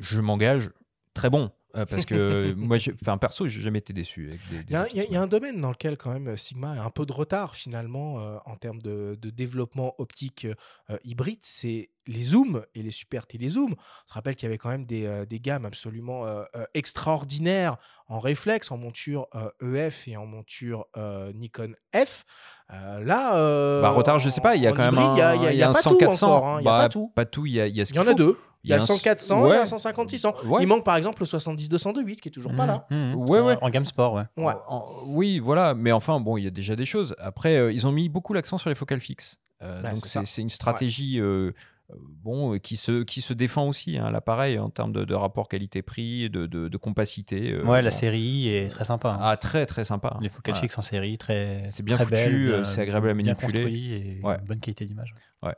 je 0.00 0.20
m'engage, 0.20 0.70
très 1.12 1.28
bon. 1.28 1.50
Euh, 1.76 1.86
parce 1.86 2.04
que 2.04 2.54
moi, 2.56 2.78
enfin 3.02 3.18
perso, 3.18 3.48
j'ai 3.48 3.62
jamais 3.62 3.78
été 3.80 3.92
déçu. 3.92 4.28
Il 4.52 4.72
y, 4.72 4.76
a, 4.76 4.86
y 4.92 5.16
un 5.16 5.26
domaine 5.26 5.60
dans 5.60 5.70
lequel 5.70 5.96
quand 5.96 6.12
même 6.12 6.36
Sigma 6.36 6.72
a 6.72 6.84
un 6.84 6.90
peu 6.90 7.04
de 7.06 7.12
retard 7.12 7.54
finalement 7.56 8.20
euh, 8.20 8.36
en 8.46 8.56
termes 8.56 8.80
de, 8.80 9.16
de 9.20 9.30
développement 9.30 9.94
optique 9.98 10.46
euh, 10.90 10.96
hybride, 11.04 11.40
c'est 11.42 11.90
les 12.06 12.22
zooms 12.22 12.64
et 12.74 12.82
les 12.82 12.90
super 12.90 13.26
télézooms. 13.26 13.72
On 13.72 14.08
se 14.08 14.14
rappelle 14.14 14.34
qu'il 14.36 14.46
y 14.46 14.48
avait 14.50 14.58
quand 14.58 14.68
même 14.68 14.84
des, 14.84 15.06
euh, 15.06 15.24
des 15.24 15.40
gammes 15.40 15.64
absolument 15.64 16.26
euh, 16.26 16.42
euh, 16.54 16.64
extraordinaires 16.74 17.76
en 18.08 18.18
réflexe, 18.18 18.70
en 18.70 18.76
monture 18.76 19.26
euh, 19.34 19.86
EF 19.86 20.08
et 20.08 20.16
en 20.16 20.26
monture 20.26 20.86
euh, 20.96 21.32
Nikon 21.32 21.72
F. 21.94 22.24
Euh, 22.72 23.02
là, 23.02 23.36
euh, 23.36 23.80
Bah, 23.82 23.90
retard, 23.90 24.18
je 24.18 24.28
sais 24.28 24.40
pas, 24.40 24.56
il 24.56 24.62
y 24.62 24.66
a 24.66 24.72
quand 24.72 24.90
même 24.90 24.94
il 25.14 25.18
y 25.58 25.62
a, 25.62 25.68
un 25.68 25.72
pas 25.72 25.80
100 25.82 25.90
tout 25.90 25.98
400. 25.98 26.26
encore, 26.26 26.46
hein, 26.48 26.56
il 26.60 26.64
y 26.64 26.68
a 26.68 26.70
Bah, 26.72 26.88
pas 27.14 27.24
tout. 27.26 27.46
Il 27.46 27.52
y 27.52 27.60
a, 27.60 27.66
y 27.66 27.80
a 27.80 27.84
ce 27.86 27.92
Il 27.92 27.96
y 27.96 27.98
en 28.00 28.06
a 28.06 28.14
deux. 28.14 28.38
Il 28.64 28.70
y 28.70 28.72
a 28.72 28.76
le 28.76 28.82
un 28.82 28.86
100 28.86 28.98
400 28.98 29.46
et 29.46 29.50
ouais. 29.50 29.56
un 29.58 29.64
150 29.66 30.08
600. 30.08 30.34
Ouais. 30.46 30.62
Il 30.62 30.66
manque 30.66 30.84
par 30.84 30.96
exemple 30.96 31.20
le 31.20 31.26
70 31.26 31.68
208 31.68 32.20
qui 32.20 32.28
est 32.28 32.32
toujours 32.32 32.54
pas 32.54 32.66
là. 32.66 32.86
Mmh, 32.90 32.94
mmh. 32.96 33.14
Ouais, 33.16 33.38
En- 33.40 33.46
ouais. 33.46 33.56
En 33.60 33.70
gamme 33.70 33.84
sport, 33.84 34.14
ouais. 34.14 34.24
Ouais. 34.36 34.54
En- 34.68 34.86
oui, 35.06 35.38
voilà, 35.38 35.74
mais 35.74 35.92
enfin, 35.92 36.18
bon, 36.20 36.36
il 36.38 36.44
y 36.44 36.46
a 36.46 36.50
déjà 36.50 36.74
des 36.74 36.84
choses. 36.86 37.14
Après, 37.18 37.56
euh, 37.56 37.72
ils 37.72 37.86
ont 37.86 37.92
mis 37.92 38.08
beaucoup 38.08 38.32
l'accent 38.32 38.58
sur 38.58 38.70
les 38.70 38.74
focales 38.74 39.00
fixes. 39.00 39.38
Euh, 39.62 39.82
Bah, 39.82 39.90
donc, 39.90 39.98
c'est 40.06 40.42
une 40.42 40.48
stratégie 40.50 41.20
euh, 41.20 41.52
euh, 41.90 41.94
bon, 42.22 42.58
qui, 42.58 42.76
se, 42.76 43.02
qui 43.02 43.20
se 43.20 43.32
défend 43.34 43.68
aussi, 43.68 43.98
hein, 43.98 44.10
l'appareil, 44.10 44.58
en 44.58 44.70
termes 44.70 44.92
de, 44.92 45.04
de 45.04 45.14
rapport 45.14 45.48
qualité-prix, 45.48 46.30
de, 46.30 46.46
de, 46.46 46.68
de 46.68 46.76
compacité. 46.78 47.52
euh, 47.52 47.64
Ouais, 47.64 47.82
la 47.82 47.90
bon. 47.90 47.96
série 47.96 48.48
est 48.48 48.68
très 48.68 48.84
sympa. 48.84 49.10
hein. 49.10 49.18
Ah, 49.20 49.36
très, 49.36 49.66
très 49.66 49.84
sympa. 49.84 50.16
Les 50.22 50.28
focales 50.30 50.54
fixes 50.56 50.78
en 50.78 50.82
série, 50.82 51.18
très. 51.18 51.62
C'est 51.66 51.82
bien 51.82 51.96
très 51.96 52.06
foutu, 52.06 52.50
euh, 52.50 52.54
bien- 52.62 52.64
c'est 52.64 52.80
agréable 52.80 53.10
à 53.10 53.14
bien 53.14 53.34
manipuler. 53.34 53.60
construit 53.62 53.92
et 53.92 54.20
Ouais. 54.22 54.36
une 54.40 54.46
bonne 54.46 54.60
qualité 54.60 54.86
d'image. 54.86 55.14
Ouais. 55.42 55.54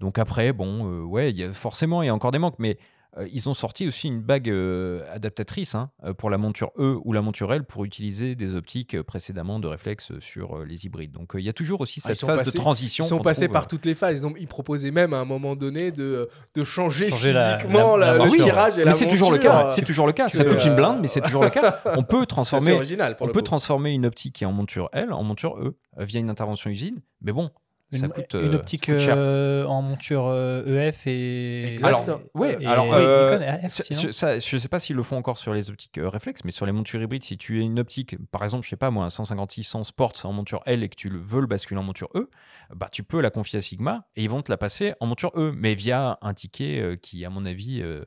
Donc 0.00 0.18
après, 0.18 0.52
bon, 0.52 0.90
euh, 0.90 1.02
ouais, 1.04 1.30
il 1.30 1.36
y 1.38 1.44
a, 1.44 1.52
forcément, 1.52 2.02
il 2.02 2.06
y 2.06 2.08
a 2.10 2.14
encore 2.14 2.30
des 2.30 2.38
manques, 2.38 2.56
mais 2.58 2.76
euh, 3.16 3.26
ils 3.32 3.48
ont 3.48 3.54
sorti 3.54 3.88
aussi 3.88 4.08
une 4.08 4.20
bague 4.20 4.50
euh, 4.50 5.00
adaptatrice 5.10 5.74
hein, 5.74 5.90
pour 6.18 6.28
la 6.28 6.36
monture 6.36 6.70
E 6.78 6.98
ou 7.02 7.14
la 7.14 7.22
monture 7.22 7.50
L 7.54 7.64
pour 7.64 7.86
utiliser 7.86 8.34
des 8.34 8.54
optiques 8.56 9.00
précédemment 9.00 9.58
de 9.58 9.66
réflexe 9.68 10.12
sur 10.20 10.58
euh, 10.58 10.64
les 10.66 10.84
hybrides. 10.84 11.12
Donc 11.12 11.34
euh, 11.34 11.40
il 11.40 11.46
y 11.46 11.48
a 11.48 11.54
toujours 11.54 11.80
aussi 11.80 11.98
Ah, 12.04 12.08
cette 12.08 12.20
phase 12.26 12.40
passés- 12.40 12.52
de 12.52 12.56
transition. 12.58 13.04
Ils 13.04 13.08
sont 13.08 13.20
passés 13.20 13.44
trouve, 13.46 13.54
par 13.54 13.62
euh, 13.62 13.66
toutes 13.70 13.86
les 13.86 13.94
phases. 13.94 14.20
Ils, 14.20 14.26
ont, 14.26 14.34
ils 14.38 14.46
proposaient 14.46 14.90
même 14.90 15.14
à 15.14 15.18
un 15.20 15.24
moment 15.24 15.56
donné 15.56 15.92
de, 15.92 16.28
de 16.54 16.62
changer, 16.64 17.08
Changer 17.08 17.32
la- 17.32 17.56
physiquement 17.58 17.96
la- 17.96 18.12
la- 18.12 18.18
la 18.18 18.24
le 18.26 18.30
tirage 18.32 18.76
et 18.76 18.84
la 18.84 18.90
mais 18.90 18.96
c'est 18.98 19.08
toujours 19.08 19.32
le 19.32 19.38
cas. 19.38 19.68
C'est 19.68 19.84
toujours 19.86 20.06
le 20.06 20.12
cas. 20.12 20.28
Ça 20.28 20.36
C'est, 20.36 20.46
coûte 20.46 20.62
une 20.66 20.76
blinde, 20.76 20.98
mais 21.00 21.08
c'est 21.08 21.22
toujours 21.22 21.42
le 21.42 21.48
cas. 21.50 21.80
On 21.96 22.02
peut 22.02 22.20
c'est 22.20 22.26
transformer. 22.26 22.72
original 22.72 23.16
pour 23.16 23.24
on 23.24 23.28
le 23.28 23.32
peut 23.32 23.40
coup. 23.40 23.44
transformer 23.46 23.92
une 23.92 24.04
optique 24.04 24.34
qui 24.34 24.44
est 24.44 24.46
en 24.46 24.52
monture 24.52 24.90
L 24.92 25.10
en 25.14 25.22
monture 25.22 25.56
E 25.58 25.74
via 25.96 26.20
une 26.20 26.28
intervention 26.28 26.68
usine. 26.68 27.00
Mais 27.22 27.32
bon, 27.32 27.50
ça 27.92 28.06
Une, 28.06 28.12
coûte. 28.12 28.34
une 28.34 28.54
euh, 28.54 28.56
optique 28.56 28.86
ça 28.86 28.92
coûte 28.92 29.00
cher. 29.00 29.14
euh, 29.16 29.64
en 29.64 29.80
monture 29.80 30.26
euh, 30.26 30.64
EF 30.88 31.06
et. 31.06 31.74
Exact. 31.74 32.08
Alors, 32.08 32.20
ouais, 32.34 32.56
et- 32.60 32.66
alors, 32.66 32.88
oui, 32.88 32.94
euh, 32.98 33.30
Nikon 33.38 33.44
et 33.44 33.50
RF, 33.66 33.72
sur- 33.72 33.84
sinon. 33.84 34.00
sur- 34.00 34.14
ça, 34.14 34.38
je 34.38 34.58
sais 34.58 34.68
pas 34.68 34.80
s'ils 34.80 34.96
le 34.96 35.02
font 35.02 35.16
encore 35.16 35.38
sur 35.38 35.54
les 35.54 35.70
optiques 35.70 35.98
euh, 35.98 36.08
réflexes, 36.08 36.42
mais 36.44 36.50
sur 36.50 36.66
les 36.66 36.72
montures 36.72 37.00
hybrides, 37.00 37.22
si 37.22 37.38
tu 37.38 37.60
as 37.60 37.62
une 37.62 37.78
optique, 37.78 38.16
par 38.32 38.42
exemple, 38.42 38.64
je 38.64 38.70
sais 38.70 38.76
pas 38.76 38.90
moi, 38.90 39.04
un 39.04 39.10
156 39.10 39.76
Sport 39.84 40.12
en 40.24 40.32
monture 40.32 40.62
L 40.66 40.82
et 40.82 40.88
que 40.88 40.96
tu 40.96 41.08
le 41.08 41.18
veux 41.18 41.40
le 41.40 41.46
basculer 41.46 41.78
en 41.78 41.84
monture 41.84 42.08
E, 42.14 42.28
bah 42.74 42.88
tu 42.90 43.02
peux 43.04 43.20
la 43.20 43.30
confier 43.30 43.58
à 43.60 43.62
Sigma 43.62 44.06
et 44.16 44.24
ils 44.24 44.30
vont 44.30 44.42
te 44.42 44.50
la 44.50 44.56
passer 44.58 44.94
en 45.00 45.06
monture 45.06 45.30
E, 45.36 45.52
mais 45.56 45.74
via 45.74 46.18
un 46.22 46.34
ticket 46.34 46.80
euh, 46.80 46.96
qui, 46.96 47.24
à 47.24 47.30
mon 47.30 47.46
avis, 47.46 47.80
euh, 47.82 48.04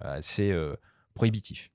assez 0.00 0.52
euh, 0.52 0.76
prohibitif. 1.14 1.70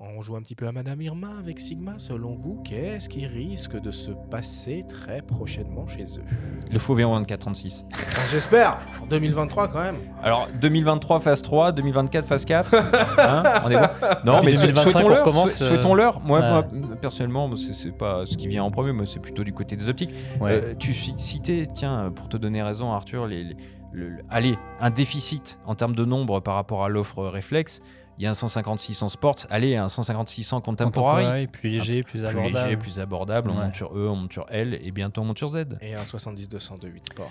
On 0.00 0.22
joue 0.22 0.36
un 0.36 0.40
petit 0.42 0.54
peu 0.54 0.68
à 0.68 0.72
Madame 0.72 1.00
Irma 1.02 1.30
avec 1.40 1.58
Sigma. 1.58 1.94
Selon 1.98 2.36
vous, 2.36 2.62
qu'est-ce 2.62 3.08
qui 3.08 3.26
risque 3.26 3.80
de 3.80 3.90
se 3.90 4.12
passer 4.30 4.84
très 4.88 5.22
prochainement 5.22 5.88
chez 5.88 6.04
eux? 6.04 6.22
Le 6.70 6.78
faux 6.78 6.94
V1 6.96 7.14
2436. 7.26 7.84
Ah, 7.92 7.96
J'espère 8.30 8.78
En 9.02 9.06
2023 9.06 9.66
quand 9.66 9.80
même. 9.80 9.96
Alors 10.22 10.46
2023 10.60 11.18
phase 11.18 11.42
3, 11.42 11.72
2024 11.72 12.26
phase 12.26 12.44
4. 12.44 12.74
hein, 13.18 13.42
on 13.64 13.70
est 13.70 13.76
bon 13.76 13.86
Non, 14.24 14.40
mais 14.44 14.52
2025, 14.52 14.78
on 14.78 14.82
souhaitons-leur. 14.92 15.18
recommence, 15.26 15.52
sou- 15.54 15.64
euh, 15.64 15.68
Souhaitons-leur. 15.68 16.20
Moi, 16.20 16.38
ouais. 16.40 16.48
moi, 16.48 16.64
personnellement, 17.00 17.50
c'est 17.56 17.72
c'est 17.74 17.90
pas 17.98 18.24
ce 18.24 18.36
qui 18.36 18.46
vient 18.46 18.62
en 18.62 18.70
premier. 18.70 18.92
Moi, 18.92 19.04
c'est 19.04 19.20
plutôt 19.20 19.42
du 19.42 19.52
côté 19.52 19.74
des 19.74 19.88
optiques. 19.88 20.10
Ouais. 20.40 20.52
Euh, 20.52 20.74
tu 20.78 20.92
ci- 20.94 21.14
citais, 21.16 21.66
tiens, 21.74 22.12
pour 22.14 22.28
te 22.28 22.36
donner 22.36 22.62
raison, 22.62 22.92
Arthur, 22.92 23.26
les, 23.26 23.42
les- 23.42 23.56
le- 23.90 24.10
le- 24.10 24.22
allez, 24.30 24.56
un 24.80 24.90
déficit 24.90 25.58
en 25.66 25.74
termes 25.74 25.96
de 25.96 26.04
nombre 26.04 26.38
par 26.38 26.54
rapport 26.54 26.84
à 26.84 26.88
l'offre 26.88 27.24
réflexe. 27.24 27.80
Il 28.18 28.24
y 28.24 28.26
a 28.26 28.30
un 28.30 28.34
156 28.34 29.02
en 29.02 29.08
sports, 29.08 29.46
allez, 29.48 29.76
un 29.76 29.88
156 29.88 30.52
en 30.52 30.60
contemporary. 30.60 31.22
Contemporary, 31.24 31.46
plus 31.46 31.68
léger, 31.70 32.02
plus 32.02 32.20
plus 32.20 32.26
abordable. 32.26 32.54
léger, 32.64 32.76
plus 32.76 32.98
abordable, 32.98 33.50
en 33.50 33.58
Ouais. 33.58 33.64
monture 33.66 33.96
E, 33.96 34.08
en 34.08 34.16
monture 34.16 34.46
L 34.50 34.78
et 34.82 34.90
bientôt 34.90 35.20
en 35.20 35.24
monture 35.24 35.50
Z. 35.50 35.66
Et 35.80 35.94
un 35.94 36.04
70 36.04 36.48
202 36.48 36.92
Sport. 37.04 37.30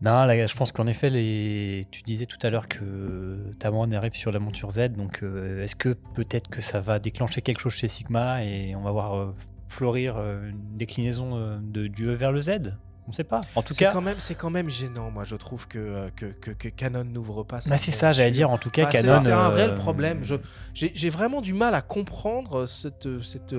Non, 0.00 0.26
là, 0.26 0.46
je 0.46 0.54
pense 0.56 0.70
qu'en 0.70 0.86
effet, 0.86 1.10
les... 1.10 1.84
tu 1.90 2.02
disais 2.02 2.26
tout 2.26 2.38
à 2.42 2.50
l'heure 2.50 2.68
que 2.68 3.52
Tamron 3.58 3.90
arrive 3.90 4.14
sur 4.14 4.30
la 4.30 4.38
monture 4.38 4.70
Z, 4.70 4.90
donc 4.90 5.24
euh, 5.24 5.64
est-ce 5.64 5.74
que 5.74 5.88
peut-être 6.14 6.48
que 6.48 6.60
ça 6.60 6.78
va 6.78 7.00
déclencher 7.00 7.42
quelque 7.42 7.58
chose 7.60 7.74
chez 7.74 7.88
Sigma 7.88 8.44
et 8.44 8.76
on 8.76 8.82
va 8.82 8.92
voir 8.92 9.16
euh, 9.16 9.34
fleurir 9.66 10.14
euh, 10.16 10.50
une 10.50 10.76
déclinaison 10.76 11.30
euh, 11.36 11.58
de, 11.60 11.88
du 11.88 12.06
E 12.06 12.14
vers 12.14 12.30
le 12.30 12.42
Z? 12.42 12.74
On 13.08 13.10
ne 13.10 13.14
sait 13.16 13.24
pas. 13.24 13.40
En 13.54 13.62
tout 13.62 13.72
C'est 13.72 13.86
cas, 13.86 13.92
quand 13.92 14.02
même, 14.02 14.20
c'est 14.20 14.34
quand 14.34 14.50
même 14.50 14.68
gênant, 14.68 15.10
moi 15.10 15.24
je 15.24 15.34
trouve 15.34 15.66
que, 15.66 15.78
euh, 15.78 16.10
que, 16.14 16.26
que, 16.26 16.50
que 16.50 16.68
Canon 16.68 17.04
n'ouvre 17.04 17.42
pas 17.42 17.60
ça. 17.62 17.70
Bah, 17.70 17.78
c'est 17.78 17.90
ça, 17.90 18.12
j'allais 18.12 18.30
dire, 18.30 18.50
en 18.50 18.58
tout 18.58 18.68
cas, 18.68 18.84
Canon, 18.84 19.16
C'est 19.16 19.32
un 19.32 19.50
euh, 19.50 19.54
réel 19.54 19.74
problème. 19.74 20.22
Je- 20.22 20.34
J'ai 20.74 21.08
vraiment 21.08 21.40
du 21.40 21.54
mal 21.54 21.74
à 21.74 21.80
comprendre 21.80 22.66
cette, 22.66 23.08
cette 23.22 23.54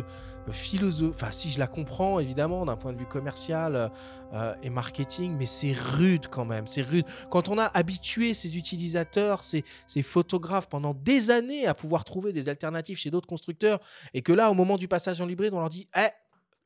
philosophie. 0.52 1.12
Enfin, 1.16 1.32
si 1.32 1.50
je 1.50 1.60
la 1.60 1.68
comprends, 1.68 2.20
évidemment, 2.20 2.66
d'un 2.66 2.76
point 2.76 2.94
de 2.94 2.98
vue 3.00 3.06
commercial 3.06 3.92
euh, 4.34 4.54
et 4.64 4.70
marketing, 4.70 5.36
mais 5.38 5.46
c'est 5.46 5.74
rude 5.74 6.28
quand 6.30 6.46
même. 6.46 6.68
C'est 6.68 6.82
rude. 6.82 7.06
Quand 7.32 7.50
on 7.50 7.58
a 7.58 7.66
habitué 7.66 8.34
ces 8.34 8.58
utilisateurs, 8.58 9.44
ces, 9.44 9.64
ces 9.88 10.02
photographes 10.04 10.70
pendant 10.70 10.94
des 10.94 11.32
années 11.32 11.66
à 11.68 11.74
pouvoir 11.74 12.04
trouver 12.04 12.34
des 12.34 12.50
alternatives 12.50 12.98
chez 12.98 13.10
d'autres 13.12 13.28
constructeurs, 13.28 13.80
et 14.14 14.22
que 14.22 14.32
là, 14.34 14.50
au 14.52 14.54
moment 14.54 14.78
du 14.78 14.88
passage 14.88 15.20
en 15.22 15.28
hybride, 15.28 15.54
on 15.54 15.60
leur 15.60 15.70
dit 15.70 15.88
Eh, 15.98 16.08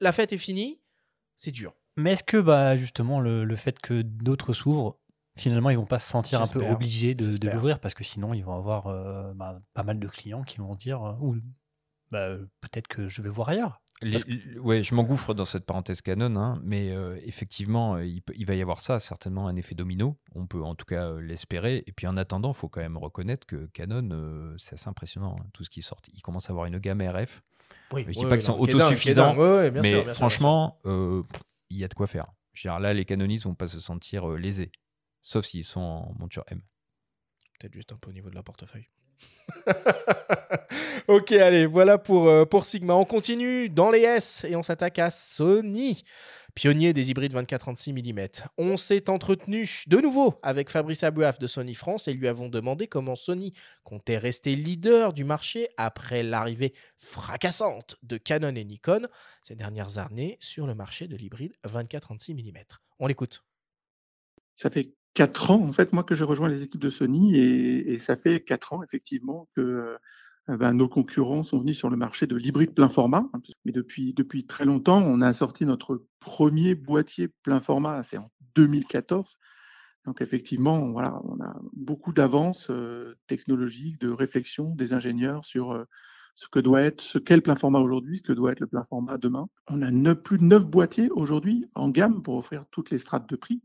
la 0.02 0.12
fête 0.12 0.34
est 0.34 0.38
finie, 0.38 0.80
c'est 1.36 1.52
dur. 1.52 1.74
Mais 1.95 2.14
est-ce 2.14 2.24
que 2.24 2.38
bah, 2.38 2.76
justement 2.76 3.20
le, 3.20 3.44
le 3.45 3.56
fait 3.56 3.80
que 3.80 4.02
d'autres 4.02 4.53
s'ouvrent, 4.53 4.98
finalement, 5.38 5.70
ils 5.70 5.78
vont 5.78 5.86
pas 5.86 5.99
se 5.99 6.10
sentir 6.10 6.40
un 6.41 6.48
peu 6.53 6.60
obligés 6.74 7.14
de, 7.14 7.26
de 7.38 7.48
l'ouvrir 7.56 7.80
parce 7.80 7.94
que 7.94 8.03
sinon, 8.03 8.34
ils 8.34 8.44
vont 8.44 8.56
avoir 8.56 8.88
euh, 8.88 9.34
bah, 9.36 9.60
pas 9.74 9.84
mal 9.84 9.99
de 9.99 10.07
clients 10.07 10.44
qui 10.44 10.57
vont 10.60 10.74
se 10.74 10.78
dire 10.78 11.03
euh, 11.03 11.36
bah, 12.11 12.36
peut-être 12.61 12.88
que 12.88 13.07
je 13.07 13.22
vais 13.22 13.30
voir 13.30 13.49
ailleurs. 13.49 13.80
Les- 14.02 14.20
que- 14.20 14.60
ouais, 14.60 14.84
je 14.84 14.94
m'engouffre 14.95 15.34
dans 15.34 15.45
cette 15.45 15.65
parenthèse 15.65 16.02
canon, 16.02 16.36
hein, 16.36 16.60
mais 16.64 16.91
euh, 16.91 17.18
effectivement, 17.24 17.98
il, 17.99 18.22
peut- 18.22 18.34
il 18.36 18.45
va 18.45 18.53
y 18.56 18.61
avoir 18.61 18.82
ça, 18.82 18.99
certainement 18.99 19.48
un 19.48 19.56
effet 19.56 19.76
domino. 19.76 20.18
On 20.36 20.45
peut 20.45 20.61
en 20.61 20.76
tout 20.76 20.86
cas 20.86 21.06
euh, 21.07 21.22
l'espérer. 21.22 21.84
Et 21.88 21.91
puis 21.94 22.06
en 22.07 22.18
attendant, 22.18 22.52
il 22.52 22.56
faut 22.56 22.68
quand 22.70 22.82
même 22.82 22.98
reconnaître 22.98 23.48
que 23.48 23.68
Canon, 23.68 24.10
euh, 24.11 24.53
c'est 24.57 24.74
assez 24.74 24.90
impressionnant. 24.90 25.38
hein, 25.40 25.45
tout 25.53 25.64
ce 25.64 25.70
qui 25.70 25.82
sort, 25.82 25.99
il 26.14 26.22
commence 26.22 26.49
à 26.49 26.53
avoir 26.53 26.65
une 26.65 26.80
gamme 26.80 27.02
RF. 27.02 27.44
Oui, 27.94 28.03
je 28.07 28.11
dis 28.11 28.18
oui, 28.20 28.24
pas 28.26 28.30
oui, 28.32 28.38
qu'ils 28.38 28.41
sont 28.41 28.60
autosuffisants, 28.60 29.34
mais 29.82 30.03
franchement, 30.15 30.80
euh, 30.86 31.24
il 31.74 31.80
y 31.80 31.84
a 31.84 31.88
de 31.88 31.94
quoi 31.94 32.08
faire. 32.08 32.28
Là, 32.64 32.94
les 32.94 33.06
canonistes 33.06 33.45
vont 33.45 33.56
pas 33.56 33.68
se 33.68 33.80
sentir 33.80 34.30
euh, 34.30 34.38
lésés, 34.38 34.72
sauf 35.22 35.45
s'ils 35.45 35.64
sont 35.64 35.80
en 35.82 36.14
monture 36.20 36.44
M. 36.48 36.62
Peut-être 37.60 37.74
juste 37.74 37.91
un 37.91 37.98
peu 37.98 38.10
au 38.10 38.14
niveau 38.14 38.30
de 38.30 38.36
la 38.36 38.44
portefeuille. 38.44 38.90
ok, 41.08 41.32
allez, 41.34 41.66
voilà 41.66 41.98
pour, 41.98 42.28
euh, 42.28 42.45
pour 42.45 42.66
Sigma. 42.66 42.94
On 42.94 43.06
continue 43.06 43.70
dans 43.70 43.90
les 43.90 44.02
S 44.02 44.45
et 44.48 44.56
on 44.56 44.64
s'attaque 44.64 45.00
à 45.00 45.10
Sony. 45.10 46.04
Pionnier 46.56 46.94
des 46.94 47.10
hybrides 47.10 47.34
24-36 47.34 47.94
mm. 47.94 48.48
On 48.58 48.78
s'est 48.78 49.10
entretenu 49.10 49.84
de 49.88 49.98
nouveau 49.98 50.40
avec 50.44 50.70
Fabrice 50.70 51.04
Abouaf 51.04 51.40
de 51.40 51.48
Sony 51.48 51.74
France 51.74 52.08
et 52.08 52.14
lui 52.14 52.28
avons 52.28 52.48
demandé 52.48 52.88
comment 52.88 53.16
Sony 53.16 53.54
comptait 53.84 54.20
rester 54.20 54.56
leader 54.56 55.14
du 55.14 55.24
marché 55.24 55.68
après 55.78 56.22
l'arrivée 56.22 56.74
fracassante 56.98 57.96
de 58.04 58.18
Canon 58.18 58.56
et 58.56 58.64
Nikon 58.64 59.08
ces 59.42 59.56
dernières 59.56 59.98
années 59.98 60.38
sur 60.40 60.68
le 60.68 60.76
marché 60.76 61.08
de 61.08 61.16
l'hybride 61.16 61.54
24-36 61.66 62.36
mm. 62.36 62.58
On 63.00 63.08
l'écoute. 63.08 63.44
Ça 64.56 64.70
fait 64.70 64.94
quatre 65.16 65.50
ans, 65.50 65.62
en 65.62 65.74
fait, 65.74 65.92
moi, 65.94 66.04
que 66.04 66.14
j'ai 66.14 66.24
rejoint 66.24 66.50
les 66.50 66.62
équipes 66.62 66.82
de 66.82 66.90
Sony 66.92 67.36
et, 67.36 67.94
et 67.94 68.00
ça 68.00 68.16
fait 68.16 68.42
quatre 68.42 68.74
ans, 68.74 68.84
effectivement, 68.84 69.50
que 69.56 69.62
euh, 69.62 69.98
nos 70.48 70.90
concurrents 70.90 71.44
sont 71.44 71.60
venus 71.60 71.78
sur 71.78 71.90
le 71.90 71.98
marché 71.98 72.28
de 72.28 72.36
l'hybride 72.36 72.74
plein 72.74 72.90
format. 72.90 73.30
Mais 73.65 73.72
depuis, 73.72 74.14
depuis 74.14 74.45
très 74.45 74.65
longtemps, 74.65 75.02
on 75.02 75.22
a 75.22 75.34
sorti 75.34 75.65
notre 75.65 76.06
premier 76.20 76.76
boîtier 76.76 77.30
plein 77.44 77.61
format, 77.61 78.03
c'est 78.03 78.18
en 78.18 78.30
2014. 78.56 79.38
Donc, 80.06 80.22
effectivement, 80.22 80.91
voilà, 80.91 81.22
on 81.24 81.41
a 81.41 81.56
beaucoup 81.74 82.11
d'avance 82.11 82.68
euh, 82.70 83.15
technologique, 83.28 84.02
de 84.02 84.10
réflexion 84.10 84.76
des 84.76 84.91
ingénieurs 84.91 85.45
sur 85.45 85.72
euh, 85.72 85.86
ce 86.36 86.48
que 86.48 86.60
doit 86.60 86.82
être, 86.82 87.02
ce 87.02 87.18
qu'est 87.20 87.36
le 87.36 87.41
plein 87.41 87.56
format 87.56 87.80
aujourd'hui, 87.80 88.18
ce 88.18 88.24
que 88.24 88.34
doit 88.34 88.52
être 88.52 88.60
le 88.60 88.68
plein 88.68 88.84
format 88.84 89.18
demain. 89.18 89.48
On 89.68 89.82
a 89.82 90.15
plus 90.15 90.40
de 90.40 90.44
neuf 90.44 90.65
boîtiers 90.65 91.10
aujourd'hui 91.11 91.70
en 91.74 91.90
gamme 91.90 92.22
pour 92.22 92.36
offrir 92.36 92.65
toutes 92.70 92.90
les 92.90 92.98
strates 92.98 93.30
de 93.30 93.36
prix 93.38 93.61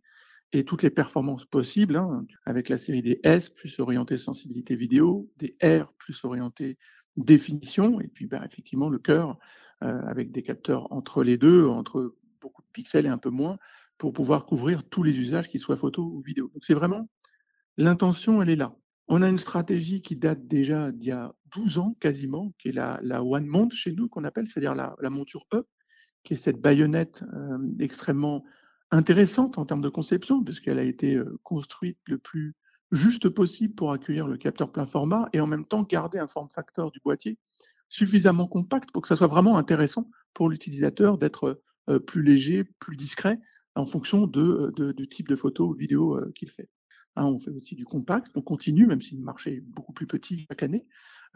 et 0.52 0.64
toutes 0.64 0.82
les 0.82 0.90
performances 0.90 1.44
possibles, 1.44 1.96
hein, 1.96 2.24
avec 2.44 2.68
la 2.68 2.78
série 2.78 3.02
des 3.02 3.20
S 3.22 3.50
plus 3.50 3.78
orienté 3.80 4.16
sensibilité 4.16 4.76
vidéo, 4.76 5.30
des 5.36 5.56
R 5.62 5.92
plus 5.98 6.24
orienté 6.24 6.78
définition, 7.16 8.00
et 8.00 8.08
puis 8.08 8.26
bah, 8.26 8.42
effectivement 8.44 8.88
le 8.88 8.98
cœur 8.98 9.38
euh, 9.82 10.00
avec 10.02 10.30
des 10.30 10.42
capteurs 10.42 10.90
entre 10.92 11.22
les 11.22 11.36
deux, 11.36 11.66
entre 11.66 12.16
beaucoup 12.40 12.62
de 12.62 12.68
pixels 12.72 13.06
et 13.06 13.10
un 13.10 13.18
peu 13.18 13.30
moins, 13.30 13.58
pour 13.98 14.12
pouvoir 14.12 14.46
couvrir 14.46 14.88
tous 14.88 15.02
les 15.02 15.18
usages, 15.18 15.48
qu'ils 15.48 15.60
soient 15.60 15.76
photo 15.76 16.02
ou 16.02 16.20
vidéo. 16.20 16.50
Donc 16.54 16.64
c'est 16.64 16.74
vraiment 16.74 17.08
l'intention, 17.76 18.40
elle 18.40 18.50
est 18.50 18.56
là. 18.56 18.74
On 19.08 19.22
a 19.22 19.28
une 19.28 19.38
stratégie 19.38 20.02
qui 20.02 20.16
date 20.16 20.46
déjà 20.46 20.92
d'il 20.92 21.08
y 21.08 21.12
a 21.12 21.34
12 21.54 21.78
ans 21.78 21.96
quasiment, 21.98 22.52
qui 22.58 22.68
est 22.68 22.72
la, 22.72 23.00
la 23.02 23.22
One 23.24 23.46
Mount 23.46 23.70
chez 23.72 23.92
nous, 23.92 24.08
qu'on 24.08 24.24
appelle, 24.24 24.46
c'est-à-dire 24.46 24.74
la, 24.74 24.94
la 25.00 25.10
monture 25.10 25.46
E, 25.54 25.66
qui 26.22 26.34
est 26.34 26.36
cette 26.36 26.60
baïonnette 26.60 27.24
euh, 27.32 27.58
extrêmement 27.78 28.44
intéressante 28.90 29.58
en 29.58 29.66
termes 29.66 29.82
de 29.82 29.88
conception, 29.88 30.42
puisqu'elle 30.42 30.78
a 30.78 30.84
été 30.84 31.14
euh, 31.14 31.38
construite 31.42 31.98
le 32.06 32.18
plus 32.18 32.54
juste 32.90 33.28
possible 33.28 33.74
pour 33.74 33.92
accueillir 33.92 34.26
le 34.26 34.38
capteur 34.38 34.72
plein 34.72 34.86
format 34.86 35.28
et 35.32 35.40
en 35.40 35.46
même 35.46 35.66
temps 35.66 35.82
garder 35.82 36.18
un 36.18 36.26
form 36.26 36.48
factor 36.48 36.90
du 36.90 37.00
boîtier 37.04 37.38
suffisamment 37.90 38.46
compact 38.46 38.90
pour 38.92 39.02
que 39.02 39.08
ça 39.08 39.16
soit 39.16 39.26
vraiment 39.26 39.58
intéressant 39.58 40.10
pour 40.32 40.48
l'utilisateur 40.48 41.18
d'être 41.18 41.62
euh, 41.88 41.98
plus 41.98 42.22
léger, 42.22 42.64
plus 42.64 42.96
discret 42.96 43.40
en 43.74 43.86
fonction 43.86 44.26
de, 44.26 44.72
du 44.92 45.08
type 45.08 45.28
de 45.28 45.36
photo 45.36 45.68
ou 45.68 45.74
vidéo 45.74 46.16
euh, 46.16 46.32
qu'il 46.34 46.50
fait. 46.50 46.68
Hein, 47.16 47.26
on 47.26 47.38
fait 47.38 47.50
aussi 47.50 47.74
du 47.74 47.84
compact, 47.84 48.30
on 48.36 48.42
continue, 48.42 48.86
même 48.86 49.00
si 49.00 49.16
le 49.16 49.22
marché 49.22 49.56
est 49.56 49.60
beaucoup 49.60 49.92
plus 49.92 50.06
petit 50.06 50.46
chaque 50.48 50.62
année. 50.62 50.86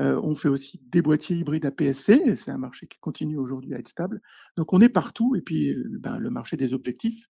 Euh, 0.01 0.21
on 0.23 0.35
fait 0.35 0.49
aussi 0.49 0.81
des 0.87 1.03
boîtiers 1.03 1.37
hybrides 1.37 1.67
APS-C, 1.67 2.37
c'est 2.37 2.51
un 2.51 2.59
marché 2.59 2.87
qui 2.87 2.99
continue 2.99 3.37
aujourd'hui 3.37 3.75
à 3.75 3.79
être 3.79 3.89
stable. 3.89 4.21
Donc 4.57 4.73
on 4.73 4.81
est 4.81 4.89
partout, 4.89 5.35
et 5.37 5.43
puis 5.43 5.73
euh, 5.73 5.85
ben, 5.99 6.19
le 6.19 6.31
marché 6.31 6.57
des 6.57 6.73
objectifs, 6.73 7.29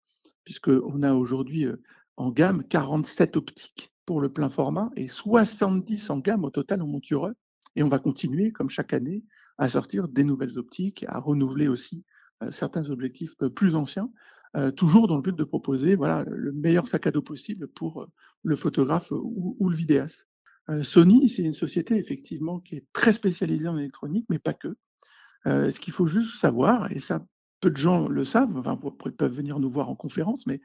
puisqu'on 0.47 1.03
a 1.03 1.13
aujourd'hui 1.13 1.65
euh, 1.65 1.75
en 2.15 2.31
gamme 2.31 2.63
47 2.63 3.35
optiques 3.35 3.91
pour 4.05 4.21
le 4.21 4.29
plein 4.29 4.47
format 4.47 4.89
et 4.95 5.09
70 5.09 6.09
en 6.09 6.19
gamme 6.19 6.45
au 6.45 6.49
total 6.49 6.81
en 6.81 6.87
monture 6.87 7.27
E. 7.27 7.33
Et 7.75 7.83
on 7.83 7.89
va 7.89 7.99
continuer, 7.99 8.53
comme 8.53 8.69
chaque 8.69 8.93
année, 8.93 9.25
à 9.57 9.67
sortir 9.67 10.07
des 10.07 10.23
nouvelles 10.23 10.57
optiques, 10.57 11.03
à 11.09 11.19
renouveler 11.19 11.67
aussi 11.67 12.05
euh, 12.43 12.51
certains 12.53 12.89
objectifs 12.89 13.33
euh, 13.41 13.49
plus 13.49 13.75
anciens, 13.75 14.09
toujours 14.75 15.07
dans 15.07 15.17
le 15.17 15.21
but 15.21 15.35
de 15.35 15.43
proposer 15.43 15.93
voilà, 15.93 16.23
le 16.27 16.51
meilleur 16.51 16.87
sac 16.87 17.05
à 17.05 17.11
dos 17.11 17.21
possible 17.21 17.67
pour 17.67 18.07
le 18.41 18.55
photographe 18.55 19.11
ou, 19.11 19.69
le 19.69 19.75
vidéaste. 19.75 20.27
Sony, 20.81 21.29
c'est 21.29 21.43
une 21.43 21.53
société 21.53 21.95
effectivement 21.97 22.59
qui 22.59 22.77
est 22.77 22.85
très 22.91 23.13
spécialisée 23.13 23.67
en 23.67 23.77
électronique, 23.77 24.25
mais 24.29 24.39
pas 24.39 24.53
que. 24.55 24.75
Ce 25.45 25.79
qu'il 25.79 25.93
faut 25.93 26.07
juste 26.07 26.39
savoir, 26.39 26.91
et 26.91 26.99
ça, 26.99 27.23
peu 27.59 27.71
de 27.71 27.77
gens 27.77 28.07
le 28.07 28.23
savent, 28.23 28.61
ils 29.05 29.11
peuvent 29.11 29.33
venir 29.33 29.59
nous 29.59 29.69
voir 29.69 29.89
en 29.89 29.95
conférence, 29.95 30.47
mais 30.47 30.61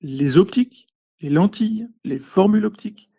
les 0.00 0.36
optiques, 0.36 0.88
les 1.20 1.30
lentilles, 1.30 1.88
les 2.04 2.18
formules 2.18 2.64
optiques, 2.64 3.10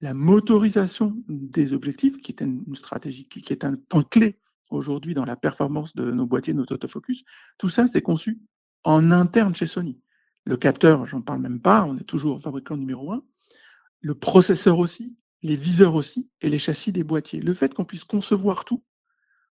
la 0.00 0.14
motorisation 0.14 1.16
des 1.28 1.72
objectifs, 1.72 2.18
qui 2.18 2.32
est 2.32 2.42
une 2.42 2.74
stratégie, 2.74 3.28
qui 3.28 3.52
est 3.52 3.64
un 3.64 3.76
point 3.76 4.04
clé 4.04 4.38
aujourd'hui 4.70 5.14
dans 5.14 5.24
la 5.24 5.36
performance 5.36 5.94
de 5.94 6.10
nos 6.10 6.26
boîtiers, 6.26 6.54
nos 6.54 6.64
autofocus, 6.64 7.24
tout 7.58 7.68
ça, 7.68 7.86
c'est 7.86 8.02
conçu 8.02 8.40
en 8.84 9.10
interne 9.10 9.54
chez 9.54 9.66
Sony. 9.66 10.00
Le 10.44 10.56
capteur, 10.56 11.06
j'en 11.06 11.20
parle 11.20 11.42
même 11.42 11.60
pas, 11.60 11.84
on 11.84 11.98
est 11.98 12.04
toujours 12.04 12.40
fabricant 12.40 12.76
numéro 12.76 13.12
un. 13.12 13.22
Le 14.00 14.14
processeur 14.14 14.78
aussi, 14.78 15.14
les 15.42 15.56
viseurs 15.56 15.94
aussi, 15.94 16.30
et 16.40 16.48
les 16.48 16.58
châssis 16.58 16.92
des 16.92 17.04
boîtiers. 17.04 17.40
Le 17.40 17.52
fait 17.52 17.74
qu'on 17.74 17.84
puisse 17.84 18.04
concevoir 18.04 18.64
tout 18.64 18.82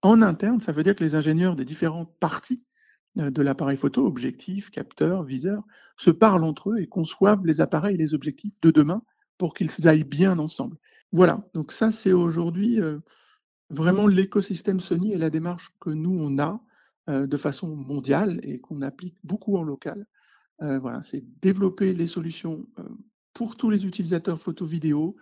en 0.02 0.22
interne, 0.22 0.60
ça 0.60 0.72
veut 0.72 0.82
dire 0.82 0.96
que 0.96 1.04
les 1.04 1.14
ingénieurs 1.14 1.54
des 1.54 1.64
différentes 1.64 2.12
parties 2.18 2.64
de 3.16 3.42
l'appareil 3.42 3.76
photo, 3.76 4.06
objectif, 4.06 4.70
capteur, 4.70 5.22
viseur, 5.22 5.62
se 5.96 6.10
parlent 6.10 6.44
entre 6.44 6.70
eux 6.70 6.78
et 6.80 6.86
conçoivent 6.86 7.44
les 7.44 7.60
appareils 7.60 7.94
et 7.94 7.98
les 7.98 8.14
objectifs 8.14 8.54
de 8.62 8.70
demain 8.70 9.02
pour 9.38 9.54
qu'ils 9.54 9.86
aillent 9.86 10.04
bien 10.04 10.38
ensemble. 10.38 10.76
Voilà, 11.12 11.46
donc 11.52 11.72
ça 11.72 11.90
c'est 11.90 12.12
aujourd'hui 12.12 12.80
euh, 12.80 12.98
vraiment 13.68 14.06
l'écosystème 14.06 14.80
Sony 14.80 15.12
et 15.12 15.18
la 15.18 15.30
démarche 15.30 15.74
que 15.78 15.90
nous 15.90 16.16
on 16.18 16.38
a 16.38 16.62
euh, 17.10 17.26
de 17.26 17.36
façon 17.36 17.76
mondiale 17.76 18.40
et 18.44 18.60
qu'on 18.60 18.80
applique 18.80 19.16
beaucoup 19.24 19.56
en 19.56 19.62
local. 19.62 20.06
Euh, 20.62 20.78
voilà, 20.78 21.02
c'est 21.02 21.24
développer 21.40 21.92
les 21.92 22.06
solutions 22.06 22.66
euh, 22.78 22.84
pour 23.34 23.56
tous 23.56 23.70
les 23.70 23.84
utilisateurs 23.84 24.40
photo-vidéo, 24.40 25.16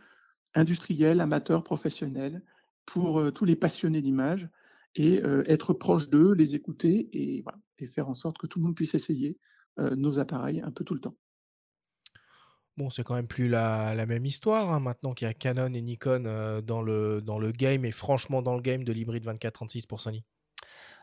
industriels, 0.55 1.21
amateurs, 1.21 1.65
professionnels, 1.65 2.43
pour 2.85 3.21
euh, 3.21 3.31
tous 3.31 3.45
les 3.45 3.57
passionnés 3.57 4.03
d'image 4.03 4.49
et 4.97 5.23
euh, 5.23 5.45
être 5.47 5.73
proche 5.73 6.09
d'eux, 6.09 6.33
les 6.35 6.55
écouter 6.55 7.09
et, 7.12 7.45
faire 7.95 8.09
en 8.09 8.15
sorte 8.15 8.37
que 8.37 8.47
tout 8.47 8.59
le 8.59 8.67
monde 8.67 8.77
puisse 8.77 8.95
essayer 8.95 9.39
euh, 9.79 9.97
nos 9.97 10.19
appareils 10.19 10.61
un 10.61 10.71
peu 10.71 10.85
tout 10.85 10.95
le 10.95 11.01
temps. 11.01 11.17
Bon, 12.77 12.91
c'est 12.91 13.03
quand 13.03 13.15
même 13.15 13.27
plus 13.27 13.49
la, 13.49 13.95
la 13.95 14.07
même 14.07 14.27
histoire 14.27 14.71
hein, 14.71 14.81
maintenant 14.81 15.12
qu'il 15.12 15.27
y 15.27 15.31
a 15.31 15.35
Canon 15.35 15.73
et 15.73 15.83
Nikon 15.83 16.25
euh, 16.27 16.61
dans, 16.61 16.83
le, 16.83 17.21
dans 17.21 17.39
le 17.39 17.53
game 17.53 17.85
et 17.85 17.91
franchement 17.91 18.43
dans 18.43 18.55
le 18.55 18.62
game 18.62 18.85
de 18.85 18.93
l'hybride 18.93 19.25
24-36 19.25 19.87
pour 19.87 20.01
Sony. 20.01 20.25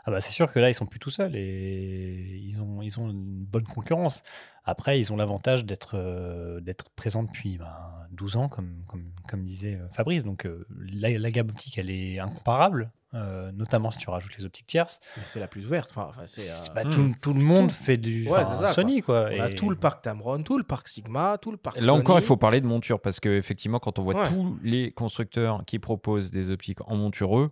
Ah 0.07 0.11
bah 0.11 0.21
c'est 0.21 0.31
sûr 0.31 0.49
que 0.51 0.57
là, 0.59 0.69
ils 0.69 0.73
sont 0.73 0.85
plus 0.85 0.99
tout 0.99 1.09
seuls 1.11 1.35
et 1.35 2.41
ils 2.43 2.61
ont, 2.61 2.81
ils 2.81 2.97
ont 2.99 3.09
une 3.09 3.43
bonne 3.45 3.65
concurrence. 3.65 4.23
Après, 4.63 4.99
ils 4.99 5.11
ont 5.11 5.17
l'avantage 5.17 5.65
d'être 5.65 5.91
euh, 5.95 6.61
d'être 6.61 6.89
présents 6.91 7.23
depuis 7.23 7.57
ben, 7.57 7.73
12 8.11 8.37
ans, 8.37 8.47
comme, 8.47 8.83
comme, 8.87 9.11
comme 9.27 9.43
disait 9.43 9.75
euh, 9.75 9.87
Fabrice. 9.91 10.23
Donc 10.23 10.45
euh, 10.45 10.65
la, 10.93 11.09
la 11.17 11.29
gamme 11.29 11.49
optique, 11.49 11.77
elle 11.77 11.89
est 11.89 12.19
incomparable, 12.19 12.91
euh, 13.13 13.51
notamment 13.51 13.89
si 13.89 13.97
tu 13.97 14.09
rajoutes 14.09 14.37
les 14.37 14.45
optiques 14.45 14.67
tierces. 14.67 15.01
Mais 15.17 15.23
c'est 15.25 15.41
la 15.41 15.47
plus 15.49 15.65
ouverte. 15.65 15.91
Enfin, 15.91 16.07
enfin, 16.09 16.23
c'est, 16.25 16.49
euh, 16.49 16.73
Bah, 16.73 16.83
tout, 16.89 17.13
tout 17.21 17.33
le 17.33 17.41
monde 17.41 17.69
fait 17.69 17.97
du 17.97 18.29
Ouais, 18.29 18.45
ça, 18.45 18.71
Sony. 18.73 19.01
Quoi. 19.01 19.29
On 19.33 19.39
a 19.41 19.51
Et- 19.51 19.55
tout 19.55 19.69
le 19.69 19.75
parc 19.75 20.03
Tamron, 20.03 20.41
tout 20.41 20.57
le 20.57 20.63
parc 20.63 20.87
Sigma, 20.87 21.37
tout 21.37 21.51
le 21.51 21.57
parc 21.57 21.79
Là 21.81 21.93
encore, 21.93 22.17
il 22.17 22.23
faut 22.25 22.37
parler 22.37 22.61
de 22.61 22.65
monture 22.67 23.01
parce 23.01 23.19
que 23.19 23.29
effectivement, 23.37 23.79
quand 23.79 23.99
on 23.99 24.03
voit 24.03 24.15
Ouais. 24.15 24.29
tous 24.29 24.57
les 24.63 24.91
constructeurs 24.93 25.63
qui 25.65 25.79
proposent 25.79 26.31
des 26.31 26.49
optiques 26.49 26.79
en 26.89 26.95
montureux, 26.95 27.51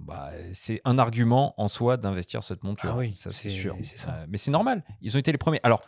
bah, 0.00 0.30
c'est 0.52 0.80
un 0.84 0.98
argument 0.98 1.54
en 1.60 1.68
soi 1.68 1.96
d'investir 1.96 2.42
cette 2.42 2.64
monture. 2.64 2.90
Ah 2.94 2.96
oui, 2.98 3.14
ça 3.14 3.30
c'est 3.30 3.48
sûr. 3.50 3.76
c'est 3.82 3.98
ça. 3.98 4.24
Mais 4.28 4.38
c'est 4.38 4.50
normal. 4.50 4.84
Ils 5.00 5.16
ont 5.16 5.20
été 5.20 5.32
les 5.32 5.38
premiers. 5.38 5.60
Alors, 5.62 5.80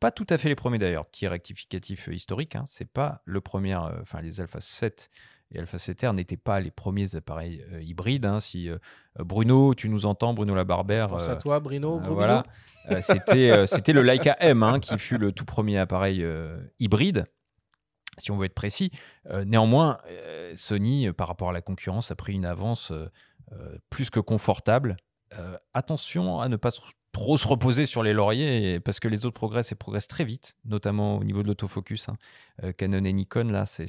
pas 0.00 0.10
tout 0.10 0.26
à 0.30 0.38
fait 0.38 0.48
les 0.48 0.54
premiers 0.56 0.78
d'ailleurs. 0.78 1.06
Petit 1.06 1.26
rectificatif 1.28 2.08
euh, 2.08 2.14
historique. 2.14 2.56
Hein, 2.56 2.64
c'est 2.66 2.90
pas 2.90 3.22
le 3.24 3.40
premier. 3.40 3.74
euh, 3.74 4.00
Enfin, 4.02 4.20
les 4.20 4.40
Alpha 4.40 4.60
7 4.60 5.10
et 5.54 5.58
Alpha 5.58 5.76
7R 5.76 6.14
n'étaient 6.14 6.36
pas 6.38 6.60
les 6.60 6.70
premiers 6.70 7.14
appareils 7.14 7.64
euh, 7.72 7.82
hybrides. 7.82 8.24
hein. 8.26 8.40
Si 8.40 8.68
euh, 8.68 8.78
Bruno, 9.18 9.74
tu 9.74 9.88
nous 9.88 10.06
entends, 10.06 10.34
Bruno 10.34 10.54
Labarbère. 10.54 11.08
Pense 11.08 11.28
euh, 11.28 11.32
à 11.32 11.36
toi, 11.36 11.60
Bruno. 11.60 12.00
Gros 12.00 12.14
voilà. 12.14 12.44
bisous. 12.88 13.00
C'était, 13.02 13.50
euh, 13.56 13.66
c'était 13.66 13.92
le 13.92 14.02
Leica 14.02 14.36
M 14.40 14.62
hein, 14.62 14.80
qui 14.80 14.98
fut 14.98 15.18
le 15.18 15.30
tout 15.30 15.44
premier 15.44 15.78
appareil 15.78 16.24
euh, 16.24 16.58
hybride, 16.80 17.26
si 18.18 18.30
on 18.32 18.36
veut 18.36 18.46
être 18.46 18.54
précis. 18.54 18.90
Euh, 19.30 19.44
néanmoins, 19.44 19.98
euh, 20.10 20.52
Sony, 20.56 21.06
euh, 21.06 21.12
par 21.12 21.28
rapport 21.28 21.50
à 21.50 21.52
la 21.52 21.60
concurrence, 21.60 22.10
a 22.10 22.16
pris 22.16 22.32
une 22.32 22.44
avance 22.46 22.92
plus 23.90 24.10
que 24.10 24.20
confortable. 24.20 24.96
Euh, 25.38 25.56
attention 25.72 26.40
à 26.40 26.48
ne 26.48 26.56
pas 26.56 26.70
trop 27.12 27.36
se 27.36 27.46
reposer 27.46 27.86
sur 27.86 28.02
les 28.02 28.12
lauriers, 28.14 28.80
parce 28.80 28.98
que 28.98 29.08
les 29.08 29.26
autres 29.26 29.34
progressent 29.34 29.72
et 29.72 29.74
progressent 29.74 30.08
très 30.08 30.24
vite, 30.24 30.56
notamment 30.64 31.18
au 31.18 31.24
niveau 31.24 31.42
de 31.42 31.48
l'autofocus. 31.48 32.08
hein. 32.08 32.16
Euh, 32.64 32.72
Canon 32.72 33.04
et 33.04 33.12
Nikon, 33.12 33.44
là, 33.44 33.66
c'est, 33.66 33.86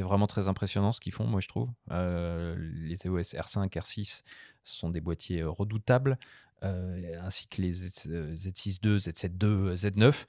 vraiment 0.00 0.26
très 0.26 0.48
impressionnant 0.48 0.92
ce 0.92 1.00
qu'ils 1.00 1.12
font, 1.12 1.24
moi 1.24 1.40
je 1.40 1.48
trouve. 1.48 1.70
Euh, 1.92 2.56
les 2.58 3.06
EOS 3.06 3.34
R5, 3.34 3.70
R6 3.70 4.22
ce 4.64 4.76
sont 4.76 4.90
des 4.90 5.00
boîtiers 5.00 5.42
euh, 5.42 5.50
redoutables, 5.50 6.18
euh, 6.64 7.16
ainsi 7.22 7.46
que 7.48 7.62
les 7.62 7.72
Z, 7.72 8.08
euh, 8.10 8.34
Z6 8.34 8.80
II, 8.84 8.98
Z7 8.98 9.32
II, 9.42 9.74
Z9. 9.74 10.26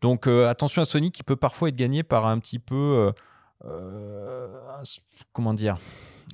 Donc 0.00 0.26
euh, 0.26 0.48
attention 0.48 0.82
à 0.82 0.84
Sony 0.84 1.12
qui 1.12 1.22
peut 1.22 1.36
parfois 1.36 1.68
être 1.68 1.76
gagné 1.76 2.02
par 2.02 2.26
un 2.26 2.38
petit 2.38 2.58
peu, 2.58 3.12
euh, 3.64 4.48
comment 5.32 5.54
dire, 5.54 5.78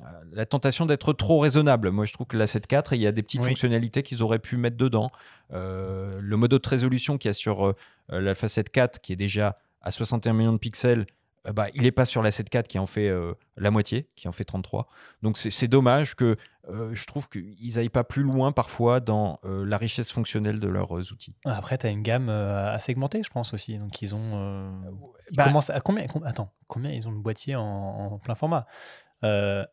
euh, 0.02 0.04
la 0.32 0.46
tentation 0.46 0.86
d'être 0.86 1.12
trop 1.12 1.38
raisonnable. 1.38 1.90
Moi 1.90 2.04
je 2.04 2.12
trouve 2.12 2.26
que 2.26 2.36
la 2.36 2.46
7.4, 2.46 2.88
il 2.92 3.00
y 3.00 3.06
a 3.06 3.12
des 3.12 3.22
petites 3.22 3.42
Oui. 3.42 3.48
fonctionnalités 3.48 4.02
qu'ils 4.02 4.22
auraient 4.22 4.38
pu 4.38 4.56
mettre 4.56 4.76
dedans. 4.76 5.10
Euh, 5.52 6.18
le 6.20 6.36
mode 6.36 6.52
haute 6.52 6.66
résolution 6.66 7.18
qu'il 7.18 7.28
y 7.28 7.30
a 7.30 7.34
sur 7.34 7.66
euh, 7.68 7.74
l'Alpha 8.08 8.46
7.4 8.48 9.00
qui 9.00 9.12
est 9.12 9.16
déjà 9.16 9.58
à 9.80 9.90
61 9.90 10.32
millions 10.32 10.52
de 10.52 10.58
pixels, 10.58 11.06
bah, 11.52 11.66
il 11.74 11.82
n'est 11.82 11.90
pas 11.92 12.04
sur 12.04 12.22
la 12.22 12.30
7.4 12.30 12.64
qui 12.68 12.78
en 12.78 12.86
fait 12.86 13.08
euh, 13.08 13.34
la 13.56 13.70
moitié, 13.70 14.08
qui 14.16 14.28
en 14.28 14.32
fait 14.32 14.44
33. 14.44 14.86
Donc 15.22 15.36
c'est 15.38 15.66
dommage 15.68 16.14
que 16.14 16.36
euh, 16.68 16.94
je 16.94 17.04
trouve 17.06 17.28
qu'ils 17.28 17.74
n'aillent 17.74 17.88
pas 17.88 18.04
plus 18.04 18.22
loin 18.22 18.52
parfois 18.52 19.00
dans 19.00 19.40
euh, 19.44 19.64
la 19.64 19.78
richesse 19.78 20.12
fonctionnelle 20.12 20.60
de 20.60 20.68
leurs 20.68 20.96
euh, 20.96 21.02
outils. 21.12 21.34
Après, 21.44 21.76
tu 21.78 21.86
as 21.86 21.90
une 21.90 22.02
gamme 22.02 22.28
euh, 22.28 22.72
à 22.72 22.78
segmenter, 22.78 23.22
je 23.24 23.30
pense 23.30 23.52
aussi. 23.52 23.78
Donc, 23.78 24.00
ils 24.02 24.14
ont. 24.14 24.30
euh, 24.34 24.70
ils 25.32 25.36
bah- 25.36 25.44
commencent 25.44 25.70
à 25.70 25.80
combien, 25.80 26.06
com- 26.06 26.22
Attends, 26.24 26.52
combien 26.68 26.92
ils 26.92 27.08
ont 27.08 27.12
de 27.12 27.18
boîtiers 27.18 27.56
en, 27.56 27.62
en 27.64 28.18
plein 28.18 28.36
format? 28.36 28.66
Euh, 29.24 29.64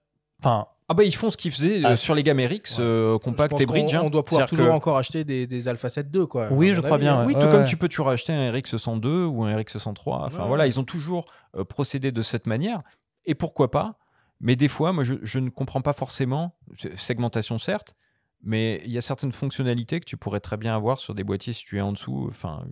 Enfin. 0.42 0.68
Ah 0.90 0.96
bah 0.96 1.04
ils 1.04 1.16
font 1.16 1.30
ce 1.30 1.38
qu'ils 1.38 1.52
faisaient 1.52 1.86
euh, 1.86 1.90
Ah, 1.90 1.96
sur 1.96 2.16
les 2.16 2.24
gammes 2.24 2.40
RX, 2.40 2.78
euh, 2.80 3.18
compact 3.20 3.62
et 3.62 3.66
bridge. 3.68 3.94
hein. 3.94 4.02
On 4.04 4.10
doit 4.10 4.26
pouvoir 4.26 4.50
toujours 4.50 4.66
que- 4.68 4.72
encore 4.72 4.98
acheter 4.98 5.24
des, 5.24 5.46
des 5.46 5.68
Alpha 5.68 5.88
7 5.88 6.08
II, 6.14 6.28
quoi. 6.28 6.48
Oui, 6.52 6.74
je 6.74 6.82
crois 6.82 6.96
avis, 6.96 7.04
bien. 7.06 7.24
Oui, 7.26 7.34
Ouais, 7.36 7.40
tout 7.40 7.48
comme 7.48 7.60
ouais. 7.62 7.66
tu 7.66 7.78
peux 7.78 7.88
toujours 7.88 8.10
acheter 8.10 8.34
un 8.34 8.52
RX 8.52 8.76
102 8.76 9.26
ou 9.26 9.44
un 9.46 9.56
RX 9.56 9.78
103. 9.78 10.24
Enfin 10.26 10.42
Ouais. 10.42 10.48
voilà, 10.48 10.66
ils 10.68 10.80
ont 10.80 10.84
toujours 10.84 11.26
euh, 11.56 11.64
procédé 11.64 12.12
de 12.12 12.22
cette 12.24 12.48
manière. 12.48 12.82
Et 13.26 13.36
pourquoi 13.36 13.70
pas? 13.72 14.00
Mais 14.42 14.56
des 14.56 14.68
fois, 14.68 14.92
moi, 14.92 15.04
je, 15.04 15.14
je 15.22 15.38
ne 15.40 15.50
comprends 15.50 15.82
pas 15.82 15.94
forcément, 15.94 16.56
c'est- 16.78 16.98
segmentation 16.98 17.58
certes, 17.60 17.94
mais 18.42 18.82
il 18.86 18.92
y 18.92 18.98
a 18.98 19.02
certaines 19.02 19.34
fonctionnalités 19.34 20.00
que 20.00 20.06
tu 20.06 20.18
pourrais 20.18 20.40
très 20.40 20.58
bien 20.58 20.74
avoir 20.76 20.98
sur 20.98 21.14
des 21.14 21.24
boîtiers 21.24 21.54
situés 21.54 21.82
en 21.82 21.92
dessous. 21.92 22.26
Enfin, 22.30 22.64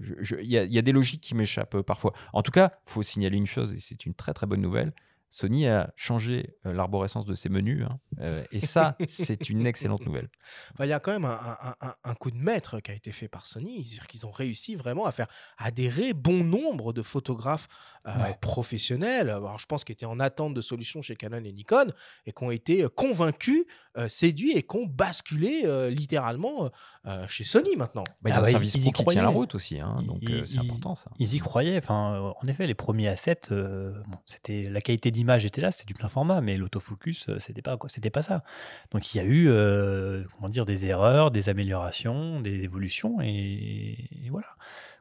il 0.42 0.46
y, 0.48 0.54
y 0.56 0.78
a 0.80 0.82
des 0.82 0.92
logiques 0.94 1.22
qui 1.22 1.36
m'échappent 1.36 1.82
parfois. 1.82 2.14
En 2.34 2.42
tout 2.42 2.52
cas, 2.52 2.72
il 2.88 2.92
faut 2.94 3.04
signaler 3.04 3.38
une 3.38 3.46
chose, 3.46 3.74
et 3.74 3.80
c'est 3.80 4.06
une 4.08 4.16
très 4.16 4.34
très 4.34 4.48
bonne 4.48 4.62
nouvelle. 4.62 4.94
Sony 5.30 5.68
a 5.68 5.94
changé 5.96 6.56
euh, 6.66 6.74
l'arborescence 6.74 7.26
de 7.26 7.36
ses 7.36 7.50
menus. 7.50 7.84
hein. 7.90 8.00
Euh, 8.22 8.44
et 8.52 8.60
ça, 8.60 8.96
c'est 9.08 9.50
une 9.50 9.66
excellente 9.68 10.06
nouvelle. 10.06 10.30
Enfin, 10.74 10.86
Il 10.86 10.90
y 10.90 10.94
a 10.94 11.00
quand 11.00 11.12
même 11.12 11.26
un, 11.26 11.38
un- 11.62 11.76
un- 11.88 11.94
un 12.04 12.14
coup 12.16 12.32
de 12.32 12.38
maître 12.38 12.80
qui 12.80 12.92
a 12.92 12.94
été 12.94 13.12
fait 13.12 13.28
par 13.28 13.46
Sony. 13.46 13.84
C'est-à-dire 13.86 14.08
qu'ils 14.08 14.26
ont 14.26 14.32
réussi 14.32 14.76
vraiment 14.76 15.06
à 15.06 15.12
faire 15.12 15.28
adhérer 15.58 16.14
bon 16.14 16.44
nombre 16.44 16.94
de 16.94 17.02
photographes 17.02 17.68
euh, 18.08 18.12
Ouais. 18.24 18.38
professionnels. 18.40 19.30
Alors, 19.30 19.60
je 19.60 19.66
pense 19.66 19.84
qu'ils 19.84 19.94
étaient 19.94 20.06
en 20.06 20.20
attente 20.20 20.54
de 20.54 20.62
solutions 20.62 21.02
chez 21.02 21.16
Canon 21.16 21.44
et 21.44 21.52
Nikon 21.52 21.88
et 22.26 22.32
qui 22.32 22.44
ont 22.44 22.52
été 22.52 22.86
convaincus, 22.96 23.66
euh, 23.98 24.08
séduits 24.08 24.54
et 24.54 24.64
qui 24.64 24.78
ont 24.78 24.86
basculé 24.86 25.64
euh, 25.66 25.90
littéralement 25.90 26.70
euh, 27.06 27.28
chez 27.28 27.44
Sony 27.44 27.76
maintenant. 27.76 28.04
Bah, 28.22 28.28
il 28.28 28.30
y 28.30 28.32
a 28.32 28.36
Ah 28.36 28.40
un 28.40 28.42
bah, 28.44 28.50
service 28.52 28.74
ils 28.76 28.88
y 28.88 28.92
pro 28.92 29.04
qui 29.04 29.10
tient 29.12 29.22
la 29.24 29.28
route 29.30 29.56
aussi. 29.56 29.80
hein, 29.80 30.02
donc 30.06 30.20
Ils- 30.22 30.34
euh, 30.36 30.46
c'est 30.46 30.60
important 30.60 30.96
ça. 30.96 31.12
Ils 31.20 31.36
y 31.36 31.40
croyaient. 31.40 31.78
Enfin, 31.78 32.34
en 32.42 32.48
effet, 32.48 32.66
les 32.66 32.74
premiers 32.76 33.10
assets, 33.10 33.52
euh, 33.52 33.92
bon, 34.08 34.18
c'était 34.26 34.64
la 34.64 34.80
qualité 34.82 35.12
d'image 35.18 35.44
était 35.46 35.62
là, 35.62 35.72
c'était 35.72 35.86
du 35.86 35.94
plein 35.94 36.08
format, 36.10 36.40
mais 36.42 36.56
l'autofocus, 36.58 37.28
euh, 37.30 37.40
c'était 37.40 37.62
pas 37.62 37.78
c'était 37.88 38.10
pas 38.10 38.22
ça. 38.22 38.44
Donc 38.92 39.14
il 39.14 39.18
y 39.18 39.22
a 39.22 39.24
eu, 39.26 39.50
euh, 39.50 40.24
comment 40.36 40.50
dire, 40.50 40.66
des 40.66 40.86
erreurs, 40.88 41.30
des 41.32 41.50
améliorations, 41.50 42.40
des 42.42 42.64
évolutions, 42.64 43.20
et, 43.22 44.08
et 44.26 44.30
voilà. 44.30 44.48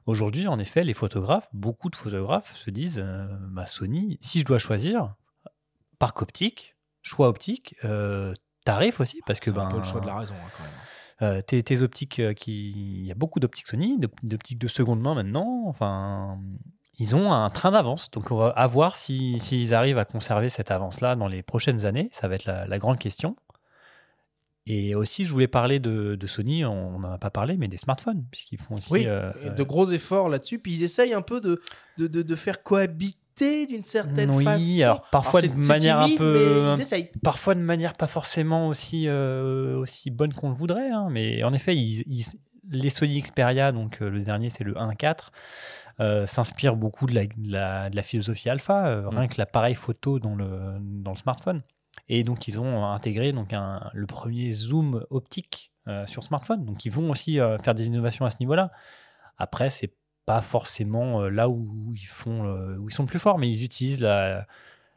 Aujourd'hui, 0.06 0.46
en 0.46 0.58
effet, 0.58 0.84
les 0.84 0.94
photographes, 0.94 1.48
beaucoup 1.52 1.90
de 1.90 1.96
photographes 1.96 2.54
se 2.56 2.70
disent, 2.70 3.00
euh, 3.04 3.26
bah, 3.50 3.66
Sony, 3.66 4.18
si 4.20 4.40
je 4.40 4.44
dois 4.44 4.58
choisir, 4.60 5.14
parc 5.98 6.22
optique, 6.22 6.76
choix 7.02 7.28
optique, 7.28 7.74
euh, 7.84 8.32
tarif 8.64 9.00
aussi, 9.00 9.20
parce 9.26 9.40
que 9.40 9.50
C'est 9.50 9.58
un 9.58 9.64
ben, 9.64 9.70
peu 9.70 9.78
le 9.78 9.82
choix 9.84 10.00
de 10.00 10.06
la 10.06 10.16
raison 10.16 10.34
hein, 10.34 10.50
quand 10.56 10.62
même. 10.64 10.72
euh, 11.38 11.40
tes, 11.42 11.62
tes 11.62 11.82
optiques 11.82 12.20
qui. 12.34 12.70
Il 13.00 13.06
y 13.06 13.10
a 13.10 13.14
beaucoup 13.16 13.40
d'optiques 13.40 13.66
Sony, 13.66 13.98
d'op- 13.98 14.20
d'optiques 14.22 14.58
de 14.58 14.68
seconde 14.68 15.00
main 15.00 15.14
maintenant. 15.14 15.64
Enfin, 15.66 16.38
ils 16.98 17.14
ont 17.14 17.32
un 17.32 17.48
train 17.50 17.70
d'avance. 17.72 18.10
Donc, 18.10 18.30
on 18.30 18.36
va 18.36 18.48
à 18.50 18.66
voir 18.66 18.96
si- 18.96 19.38
s'ils 19.38 19.74
arrivent 19.74 19.98
à 19.98 20.04
conserver 20.04 20.48
cette 20.48 20.70
avance-là 20.70 21.14
dans 21.16 21.28
les 21.28 21.42
prochaines 21.42 21.84
années. 21.86 22.08
Ça 22.12 22.26
va 22.28 22.34
être 22.36 22.44
la, 22.46 22.66
la 22.66 22.78
grande 22.78 22.98
question. 22.98 23.36
Et 24.68 24.96
aussi, 24.96 25.24
je 25.24 25.32
voulais 25.32 25.46
parler 25.46 25.78
de, 25.78 26.16
de 26.16 26.26
Sony, 26.26 26.64
on 26.64 26.98
n'en 26.98 27.12
a 27.12 27.18
pas 27.18 27.30
parlé, 27.30 27.56
mais 27.56 27.68
des 27.68 27.76
smartphones, 27.76 28.24
puisqu'ils 28.32 28.58
font 28.58 28.74
aussi. 28.74 28.92
Oui, 28.92 29.04
euh, 29.06 29.30
de 29.50 29.62
gros 29.62 29.90
efforts 29.92 30.28
là-dessus. 30.28 30.58
Puis 30.58 30.72
ils 30.72 30.82
essayent 30.82 31.14
un 31.14 31.22
peu 31.22 31.40
de, 31.40 31.60
de, 31.98 32.08
de, 32.08 32.22
de 32.22 32.34
faire 32.34 32.64
cohabiter 32.64 33.66
d'une 33.68 33.84
certaine 33.84 34.30
oui, 34.30 34.42
façon. 34.42 34.82
alors 34.82 35.02
parfois 35.12 35.42
de 35.42 35.48
manière 35.48 36.02
timide, 36.04 36.14
un 36.14 36.18
peu. 36.18 36.70
Parfois 37.22 37.54
de 37.54 37.60
manière 37.60 37.94
pas 37.94 38.06
forcément 38.08 38.66
aussi, 38.66 39.04
euh, 39.06 39.76
aussi 39.76 40.10
bonne 40.10 40.32
qu'on 40.34 40.48
le 40.48 40.54
voudrait. 40.54 40.90
hein, 40.90 41.08
mais 41.12 41.44
en 41.44 41.52
effet, 41.52 41.76
ils- 41.76 42.02
ils- 42.08 42.24
les 42.68 42.90
Sony 42.90 43.20
Xperia, 43.22 43.70
donc 43.70 44.02
euh, 44.02 44.10
le 44.10 44.20
dernier 44.22 44.50
c'est 44.50 44.64
le 44.64 44.74
1.4, 44.76 45.30
euh, 46.00 46.26
s'inspirent 46.26 46.76
beaucoup 46.76 47.06
de 47.06 47.14
la, 47.14 47.26
de 47.26 47.32
la- 47.50 47.90
de 47.90 47.96
la 47.96 48.02
philosophie 48.02 48.50
alpha, 48.50 48.86
euh, 48.86 49.08
rien 49.08 49.26
que 49.28 49.34
l'appareil 49.38 49.74
photo 49.74 50.18
dans 50.18 50.34
le, 50.34 50.76
dans 50.80 51.12
le 51.12 51.16
smartphone. 51.16 51.62
Et 52.08 52.22
donc 52.24 52.46
ils 52.48 52.60
ont 52.60 52.84
intégré 52.84 53.32
donc 53.32 53.52
un- 53.52 53.90
le 53.94 54.06
premier 54.06 54.52
zoom 54.52 55.04
optique 55.10 55.72
euh, 55.88 56.04
sur 56.06 56.22
smartphone. 56.24 56.64
Donc 56.64 56.84
ils 56.84 56.92
vont 56.92 57.08
aussi 57.10 57.40
euh, 57.40 57.56
faire 57.58 57.74
des 57.74 57.86
innovations 57.86 58.26
à 58.26 58.30
ce 58.30 58.36
niveau-là. 58.40 58.70
Après, 59.38 59.70
c'est 59.70 59.94
pas 60.26 60.40
forcément 60.40 61.22
là 61.28 61.48
où 61.48 61.92
ils 61.94 62.06
font 62.06 62.44
où 62.78 62.88
ils 62.88 62.92
sont 62.92 63.06
plus 63.06 63.18
forts, 63.20 63.38
mais 63.38 63.48
ils 63.48 63.62
utilisent 63.64 64.00
la, 64.00 64.46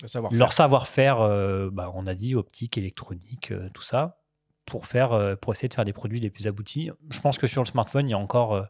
Le 0.02 0.08
savoir-faire. 0.08 0.40
leur 0.40 0.54
savoir-faire. 0.54 1.22
euh, 1.22 1.70
bah, 1.72 1.92
on 1.94 2.08
a 2.08 2.16
dit 2.16 2.36
optique, 2.36 2.78
électronique, 2.78 3.52
euh, 3.52 3.70
tout 3.74 3.82
ça, 3.84 4.18
pour 4.66 4.88
faire 4.88 5.14
euh, 5.14 5.36
pour 5.36 5.54
essayer 5.54 5.70
de 5.70 5.74
faire 5.76 5.86
des 5.86 5.94
produits 5.94 6.20
les 6.20 6.30
plus 6.32 6.48
aboutis. 6.48 6.90
Je 7.10 7.20
pense 7.22 7.38
que 7.38 7.48
sur 7.48 7.62
le 7.62 7.68
smartphone, 7.68 8.08
il 8.08 8.12
y 8.12 8.16
a 8.16 8.18
encore 8.18 8.68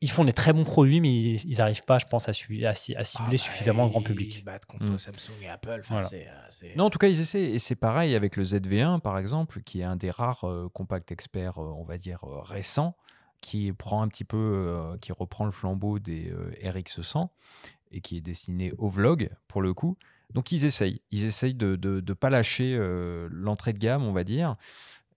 ils 0.00 0.10
font 0.10 0.24
des 0.24 0.32
très 0.34 0.52
bons 0.52 0.64
produits, 0.64 1.00
mais 1.00 1.14
ils 1.14 1.56
n'arrivent 1.58 1.84
pas, 1.84 1.98
je 1.98 2.04
pense, 2.06 2.28
à, 2.28 2.32
su- 2.34 2.64
à, 2.66 2.74
ci- 2.74 2.94
à 2.94 3.04
cibler 3.04 3.36
suffisamment 3.38 3.84
le 3.84 3.90
grand 3.90 4.02
public. 4.02 4.28
Ils 4.34 4.38
se 4.38 4.42
battent 4.42 4.66
contre 4.66 4.84
Mm. 4.84 4.98
Samsung 4.98 5.32
et 5.42 5.48
Apple. 5.48 5.80
Euh, 5.90 6.74
Non, 6.76 6.84
en 6.84 6.90
tout 6.90 6.98
cas, 6.98 7.08
ils 7.08 7.20
essaient. 7.20 7.42
Et 7.52 7.58
c'est 7.58 7.74
pareil 7.76 8.14
avec 8.14 8.36
le 8.36 8.44
ZV1, 8.44 9.00
par 9.00 9.16
exemple, 9.18 9.62
qui 9.62 9.80
est 9.80 9.84
un 9.84 9.96
des 9.96 10.10
rares 10.10 10.44
euh, 10.44 10.68
compacts 10.72 11.10
experts, 11.12 11.58
euh, 11.62 11.72
on 11.76 11.84
va 11.84 11.96
dire, 11.96 12.20
euh, 12.24 12.40
récents, 12.40 12.96
qui 13.40 13.72
prend 13.72 14.02
un 14.02 14.08
petit 14.08 14.24
peu, 14.24 14.36
euh, 14.36 14.96
qui 14.98 15.12
reprend 15.12 15.44
le 15.46 15.52
flambeau 15.52 15.98
des 15.98 16.30
euh, 16.30 16.50
RX100 16.62 17.28
et 17.92 18.00
qui 18.00 18.16
est 18.18 18.20
destiné 18.20 18.72
au 18.78 18.88
vlog, 18.88 19.30
pour 19.48 19.62
le 19.62 19.72
coup. 19.72 19.96
Donc, 20.34 20.50
ils 20.52 20.64
essayent. 20.64 21.00
Ils 21.12 21.24
essayent 21.24 21.54
de 21.54 21.78
ne 21.82 22.12
pas 22.12 22.28
lâcher 22.28 22.74
euh, 22.76 23.28
l'entrée 23.30 23.72
de 23.72 23.78
gamme, 23.78 24.02
on 24.04 24.12
va 24.12 24.24
dire. 24.24 24.56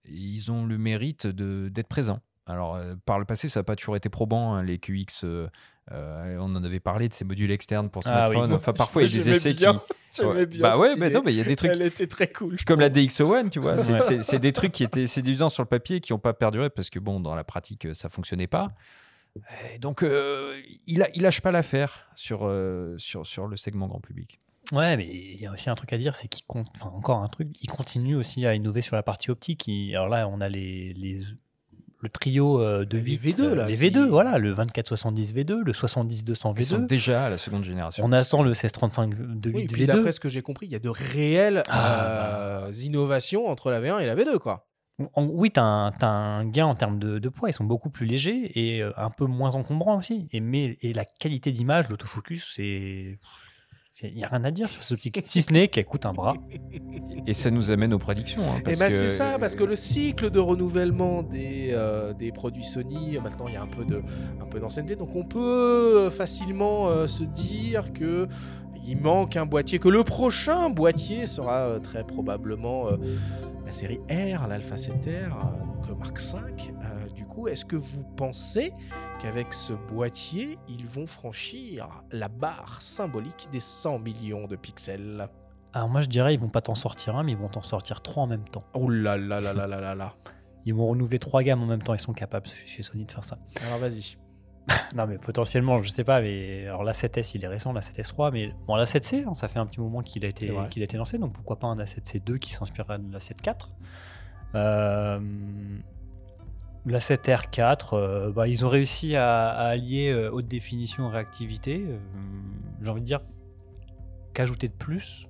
Ils 0.06 0.50
ont 0.50 0.64
le 0.64 0.78
mérite 0.78 1.26
de- 1.26 1.68
d'être 1.68 1.88
présents. 1.88 2.20
Alors, 2.48 2.76
euh, 2.76 2.94
par 3.04 3.18
le 3.18 3.24
passé, 3.24 3.48
ça 3.48 3.60
n'a 3.60 3.64
pas 3.64 3.76
toujours 3.76 3.96
été 3.96 4.08
probant, 4.08 4.54
hein, 4.54 4.62
les 4.62 4.78
QX. 4.78 5.24
euh, 5.24 5.48
euh, 5.92 6.36
on 6.40 6.54
en 6.54 6.64
avait 6.64 6.80
parlé 6.80 7.08
de 7.08 7.14
ces 7.14 7.24
modules 7.24 7.50
externes 7.50 7.88
pour 7.88 8.02
Ah 8.06 8.26
oui. 8.28 8.32
smartphone. 8.34 8.52
Enfin, 8.54 8.72
parfois, 8.74 9.02
il 9.02 9.10
y 9.10 9.20
a 9.20 9.22
des 9.24 9.30
essais 9.30 9.54
bien- 9.54 9.80
qui. 10.14 10.22
Ouais. 10.24 10.46
bien 10.46 10.60
Bah 10.62 10.76
ouais, 10.78 10.90
mais 10.98 11.10
non, 11.10 11.22
mais 11.24 11.32
il 11.32 11.36
y 11.36 11.40
a 11.40 11.44
des 11.44 11.56
trucs. 11.56 11.70
Elle 11.72 11.82
était 11.82 12.06
très 12.06 12.26
cool. 12.28 12.56
Comme 12.66 12.80
la 12.80 12.90
trouve. 12.90 13.04
DxO1, 13.04 13.50
tu 13.50 13.60
vois. 13.60 13.76
C'est 13.78 14.38
des 14.38 14.52
trucs 14.52 14.72
qui 14.72 14.84
étaient 14.84 15.06
séduisants 15.06 15.48
sur 15.48 15.62
le 15.62 15.68
papier 15.68 15.96
et 15.96 16.00
qui 16.00 16.12
n'ont 16.12 16.18
pas 16.18 16.34
perduré 16.34 16.70
parce 16.70 16.90
que, 16.90 16.98
bon, 16.98 17.20
dans 17.20 17.34
la 17.34 17.44
pratique, 17.44 17.86
ça 17.94 18.08
fonctionnait 18.08 18.46
pas. 18.46 18.68
Et 19.74 19.78
donc, 19.78 20.02
euh, 20.02 20.60
il, 20.86 21.02
a, 21.02 21.08
il 21.14 21.22
lâche 21.22 21.40
pas 21.42 21.52
l'affaire 21.52 22.08
sur, 22.16 22.50
sur, 22.96 23.26
sur 23.26 23.46
le 23.46 23.56
segment 23.56 23.86
grand 23.86 24.00
public. 24.00 24.40
Ouais, 24.72 24.96
mais 24.98 25.06
il 25.06 25.40
y 25.40 25.46
a 25.46 25.52
aussi 25.52 25.70
un 25.70 25.74
truc 25.74 25.92
à 25.94 25.96
dire, 25.98 26.14
c'est 26.14 26.28
qu'il 26.28 26.44
compte, 26.44 26.66
enfin 26.74 26.90
encore 26.94 27.22
un 27.22 27.28
truc, 27.28 27.48
il 27.62 27.68
continue 27.68 28.16
aussi 28.16 28.44
à 28.44 28.54
innover 28.54 28.82
sur 28.82 28.96
la 28.96 29.02
partie 29.02 29.30
optique. 29.30 29.66
Il- 29.66 29.94
alors 29.94 30.08
là, 30.10 30.28
on 30.28 30.40
a 30.42 30.48
les, 30.50 30.92
les- 30.94 31.22
le 32.00 32.08
trio 32.08 32.60
euh, 32.60 32.84
de 32.84 32.96
Les 32.98 33.16
8, 33.16 33.38
V2, 33.38 33.40
euh, 33.40 33.54
là, 33.56 33.66
les 33.66 33.76
qui- 33.76 33.82
V2, 33.90 34.06
voilà, 34.08 34.38
le 34.38 34.54
2470 34.54 35.34
V2, 35.34 35.62
le 35.64 35.72
70-200 35.72 36.54
Ils 36.56 36.64
sont 36.64 36.78
V2. 36.78 36.86
déjà 36.86 37.24
à 37.26 37.30
la 37.30 37.38
seconde 37.38 37.64
génération. 37.64 38.04
On 38.04 38.12
attend 38.12 38.42
le 38.42 38.50
1635 38.50 39.14
de 39.40 39.50
Oui, 39.50 39.62
8 39.62 39.64
et 39.64 39.66
puis 39.66 39.82
V2. 39.84 39.86
d'après 39.86 40.12
ce 40.12 40.20
que 40.20 40.28
j'ai 40.28 40.42
compris, 40.42 40.66
il 40.66 40.72
y 40.72 40.76
a 40.76 40.78
de 40.78 40.88
réelles 40.88 41.62
Ah, 41.68 42.66
euh, 42.66 42.72
innovations 42.84 43.48
entre 43.48 43.70
la 43.70 43.80
V1 43.80 43.98
et 44.00 44.06
la 44.06 44.14
V2, 44.14 44.38
quoi. 44.38 44.66
En- 45.14 45.24
oui, 45.26 45.50
tu 45.52 45.60
as, 45.60 45.62
un 46.02 46.44
gain 46.44 46.66
en 46.66 46.74
termes 46.74 46.98
de, 46.98 47.18
de 47.20 47.28
poids, 47.28 47.48
ils 47.48 47.52
sont 47.52 47.64
beaucoup 47.64 47.88
plus 47.90 48.04
légers 48.06 48.50
et 48.58 48.82
euh, 48.82 48.90
un 48.96 49.10
peu 49.10 49.26
moins 49.26 49.54
encombrants 49.54 49.96
aussi. 49.98 50.28
Et, 50.32 50.40
mais, 50.40 50.76
et 50.82 50.92
la 50.92 51.04
qualité 51.04 51.52
d'image, 51.52 51.88
l'autofocus, 51.88 52.52
c'est. 52.56 53.18
Il 54.02 54.14
n'y 54.14 54.24
a 54.24 54.28
rien 54.28 54.44
à 54.44 54.50
dire 54.50 54.68
sur 54.68 54.82
ce 54.82 54.94
petit. 54.94 55.12
si 55.24 55.42
ce 55.42 55.52
n'est 55.52 55.68
qu'elle 55.68 55.84
coûte 55.84 56.06
un 56.06 56.12
bras. 56.12 56.36
Et 57.26 57.32
ça 57.32 57.50
nous 57.50 57.70
amène 57.70 57.92
aux 57.92 57.98
prédictions. 57.98 58.42
Hein, 58.42 58.58
et 58.66 58.72
eh 58.72 58.76
ben 58.76 58.90
c'est 58.90 59.08
ça, 59.08 59.38
parce 59.38 59.54
que 59.54 59.64
le 59.64 59.76
cycle 59.76 60.30
de 60.30 60.38
renouvellement 60.38 61.22
des, 61.22 61.70
euh, 61.72 62.12
des 62.12 62.30
produits 62.30 62.64
Sony, 62.64 63.18
maintenant 63.22 63.48
il 63.48 63.54
y 63.54 63.56
a 63.56 63.62
un 63.62 63.66
peu, 63.66 63.84
de, 63.84 64.00
un 64.40 64.46
peu 64.46 64.60
d'ancienneté, 64.60 64.94
donc 64.94 65.14
on 65.16 65.24
peut 65.24 66.10
facilement 66.10 66.88
euh, 66.88 67.06
se 67.06 67.24
dire 67.24 67.92
que 67.92 68.28
il 68.86 68.98
manque 68.98 69.36
un 69.36 69.44
boîtier, 69.44 69.78
que 69.78 69.88
le 69.88 70.04
prochain 70.04 70.70
boîtier 70.70 71.26
sera 71.26 71.58
euh, 71.58 71.78
très 71.78 72.04
probablement 72.04 72.86
la 73.66 73.72
série 73.72 73.98
R, 74.08 74.46
l'Alpha 74.46 74.76
7R, 74.76 75.28
donc 75.86 75.98
Mark 75.98 76.18
5 76.18 76.72
coup, 77.38 77.48
est-ce 77.48 77.64
que 77.64 77.76
vous 77.76 78.02
pensez 78.16 78.72
qu'avec 79.20 79.52
ce 79.54 79.72
boîtier, 79.72 80.58
ils 80.68 80.86
vont 80.86 81.06
franchir 81.06 81.88
la 82.10 82.28
barre 82.28 82.82
symbolique 82.82 83.48
des 83.52 83.60
100 83.60 84.00
millions 84.00 84.46
de 84.46 84.56
pixels? 84.56 85.28
Alors 85.72 85.88
moi 85.88 86.00
je 86.00 86.08
dirais 86.08 86.34
ils 86.34 86.40
vont 86.40 86.48
pas 86.48 86.62
t'en 86.62 86.74
sortir 86.74 87.14
un, 87.16 87.22
mais 87.22 87.32
ils 87.32 87.38
vont 87.38 87.48
t'en 87.48 87.62
sortir 87.62 88.00
trois 88.00 88.24
en 88.24 88.26
même 88.26 88.48
temps. 88.48 88.64
Oh 88.74 88.88
là 88.88 89.16
là 89.16 89.40
là 89.40 89.52
là 89.52 89.66
là 89.66 89.80
là 89.80 89.94
là 89.94 90.14
Ils 90.64 90.74
vont 90.74 90.88
renouveler 90.88 91.18
trois 91.18 91.42
gammes 91.42 91.62
en 91.62 91.66
même 91.66 91.82
temps, 91.82 91.94
ils 91.94 92.00
sont 92.00 92.12
capables 92.12 92.48
chez 92.66 92.82
Sony 92.82 93.04
de 93.04 93.12
faire 93.12 93.24
ça. 93.24 93.38
Alors 93.66 93.78
vas-y. 93.78 94.16
non 94.96 95.06
mais 95.06 95.18
potentiellement, 95.18 95.82
je 95.82 95.90
sais 95.90 96.04
pas, 96.04 96.20
mais 96.20 96.66
alors 96.66 96.82
la 96.82 96.92
7S 96.92 97.32
il 97.34 97.44
est 97.44 97.48
récent, 97.48 97.72
la 97.72 97.80
7S3, 97.80 98.32
mais 98.32 98.52
bon 98.66 98.74
la 98.74 98.84
7C, 98.84 99.26
hein, 99.26 99.34
ça 99.34 99.46
fait 99.46 99.60
un 99.60 99.66
petit 99.66 99.80
moment 99.80 100.02
qu'il 100.02 100.24
a 100.24 100.28
été 100.28 100.52
qu'il 100.70 100.82
a 100.82 100.84
été 100.84 100.96
lancé, 100.96 101.18
donc 101.18 101.34
pourquoi 101.34 101.58
pas 101.58 101.68
un 101.68 101.76
A7C2 101.76 102.38
qui 102.38 102.52
s'inspirerait 102.52 102.98
de 102.98 103.12
la 103.12 103.20
7.4. 103.20 103.68
Euh, 104.54 105.20
la 106.86 106.98
7R4, 107.00 107.94
euh, 107.96 108.32
bah, 108.32 108.48
ils 108.48 108.64
ont 108.64 108.68
réussi 108.68 109.16
à, 109.16 109.48
allier 109.50 110.10
euh, 110.10 110.30
haute 110.30 110.46
définition 110.48 111.08
réactivité. 111.08 111.84
euh, 111.86 111.98
J'ai 112.82 112.90
envie 112.90 113.00
de 113.00 113.06
dire 113.06 113.20
qu'ajouter 114.34 114.68
de 114.68 114.74
plus. 114.74 115.26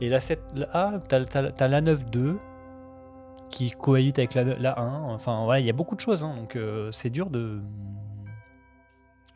Et 0.00 0.08
la 0.08 0.20
7, 0.20 0.40
la, 0.54 0.68
ah, 0.72 0.94
t'as, 1.08 1.24
t'as- 1.24 1.52
t'as 1.52 1.68
la 1.68 1.80
9.2 1.82 2.38
qui 3.50 3.70
cohabite 3.72 4.18
avec 4.18 4.34
la, 4.34 4.44
la 4.44 4.78
1. 4.80 5.02
Enfin, 5.12 5.44
voilà, 5.44 5.60
il 5.60 5.66
y 5.66 5.70
a 5.70 5.74
beaucoup 5.74 5.94
de 5.94 6.00
choses, 6.00 6.24
hein, 6.24 6.34
donc 6.36 6.58
c'est 6.92 7.10
dur 7.10 7.28
de. 7.30 7.60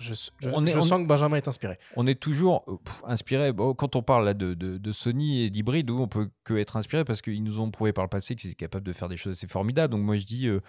Je, 0.00 0.14
je- 0.14 0.48
On 0.52 0.64
est- 0.66 0.70
je 0.72 0.78
on 0.78 0.82
sens 0.82 0.98
est- 0.98 1.02
que 1.02 1.08
Benjamin 1.08 1.36
est 1.36 1.46
inspiré. 1.46 1.78
On 1.94 2.06
est 2.06 2.18
toujours 2.18 2.64
euh, 2.68 2.76
pff, 2.82 3.02
inspiré. 3.04 3.52
Bon, 3.52 3.74
quand 3.74 3.94
on 3.96 4.02
parle 4.02 4.24
là, 4.24 4.34
de, 4.34 4.54
de- 4.54 4.78
de 4.78 4.92
Sony 4.92 5.42
et 5.42 5.50
d'hybride, 5.50 5.90
on 5.90 6.08
peut 6.08 6.30
que 6.42 6.54
être 6.54 6.76
inspiré 6.78 7.04
parce 7.04 7.20
qu'ils 7.22 7.44
nous 7.44 7.60
ont 7.60 7.70
prouvé 7.70 7.92
par 7.92 8.02
le 8.04 8.08
passé 8.08 8.34
qu'ils 8.34 8.50
étaient 8.50 8.56
capables 8.64 8.86
de 8.86 8.92
faire 8.94 9.08
des 9.08 9.16
choses 9.18 9.36
assez 9.36 9.46
formidables. 9.46 9.92
Donc 9.92 10.02
moi 10.02 10.16
je 10.16 10.24
dis, 10.24 10.46
euh, 10.48 10.60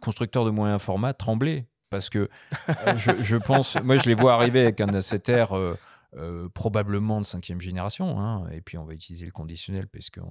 constructeur 0.00 0.44
de 0.44 0.50
moyen 0.50 0.78
format, 0.78 1.14
tremblez. 1.14 1.66
Parce 1.90 2.10
que 2.10 2.28
euh, 2.68 2.96
je, 2.98 3.10
je 3.22 3.36
pense, 3.36 3.80
moi 3.84 3.98
je 3.98 4.08
les 4.08 4.14
vois 4.14 4.34
arriver 4.34 4.60
avec 4.62 4.80
un 4.80 4.86
A7R 4.88 5.54
euh, 5.56 5.74
euh, 6.16 6.48
probablement 6.48 7.20
de 7.20 7.26
cinquième 7.26 7.60
génération. 7.60 8.20
hein, 8.20 8.46
et 8.52 8.60
puis 8.60 8.78
on 8.78 8.84
va 8.84 8.94
utiliser 8.94 9.26
le 9.26 9.32
conditionnel 9.32 9.88
parce 9.88 10.10
qu'à 10.10 10.22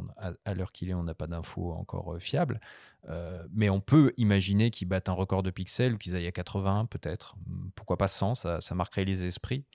à, 0.46 0.54
l'heure 0.54 0.72
qu'il 0.72 0.90
est, 0.90 0.94
on 0.94 1.04
n'a 1.04 1.14
pas 1.14 1.28
d'infos 1.28 1.74
encore 1.74 2.14
euh, 2.14 2.20
fiables. 2.20 2.62
Euh, 3.10 3.44
mais 3.52 3.70
on 3.70 3.82
peut 3.82 4.14
imaginer 4.16 4.72
qu'ils 4.72 4.88
battent 4.88 5.10
un 5.10 5.14
record 5.14 5.44
de 5.44 5.52
pixels, 5.52 5.98
qu'ils 5.98 6.16
aillent 6.16 6.28
à 6.28 6.32
81 6.32 6.86
peut-être. 6.86 7.36
Pourquoi 7.76 7.98
pas 7.98 8.08
100, 8.08 8.36
ça, 8.36 8.62
ça 8.62 8.76
marquerait 8.76 9.04
les 9.04 9.26
esprits 9.26 9.66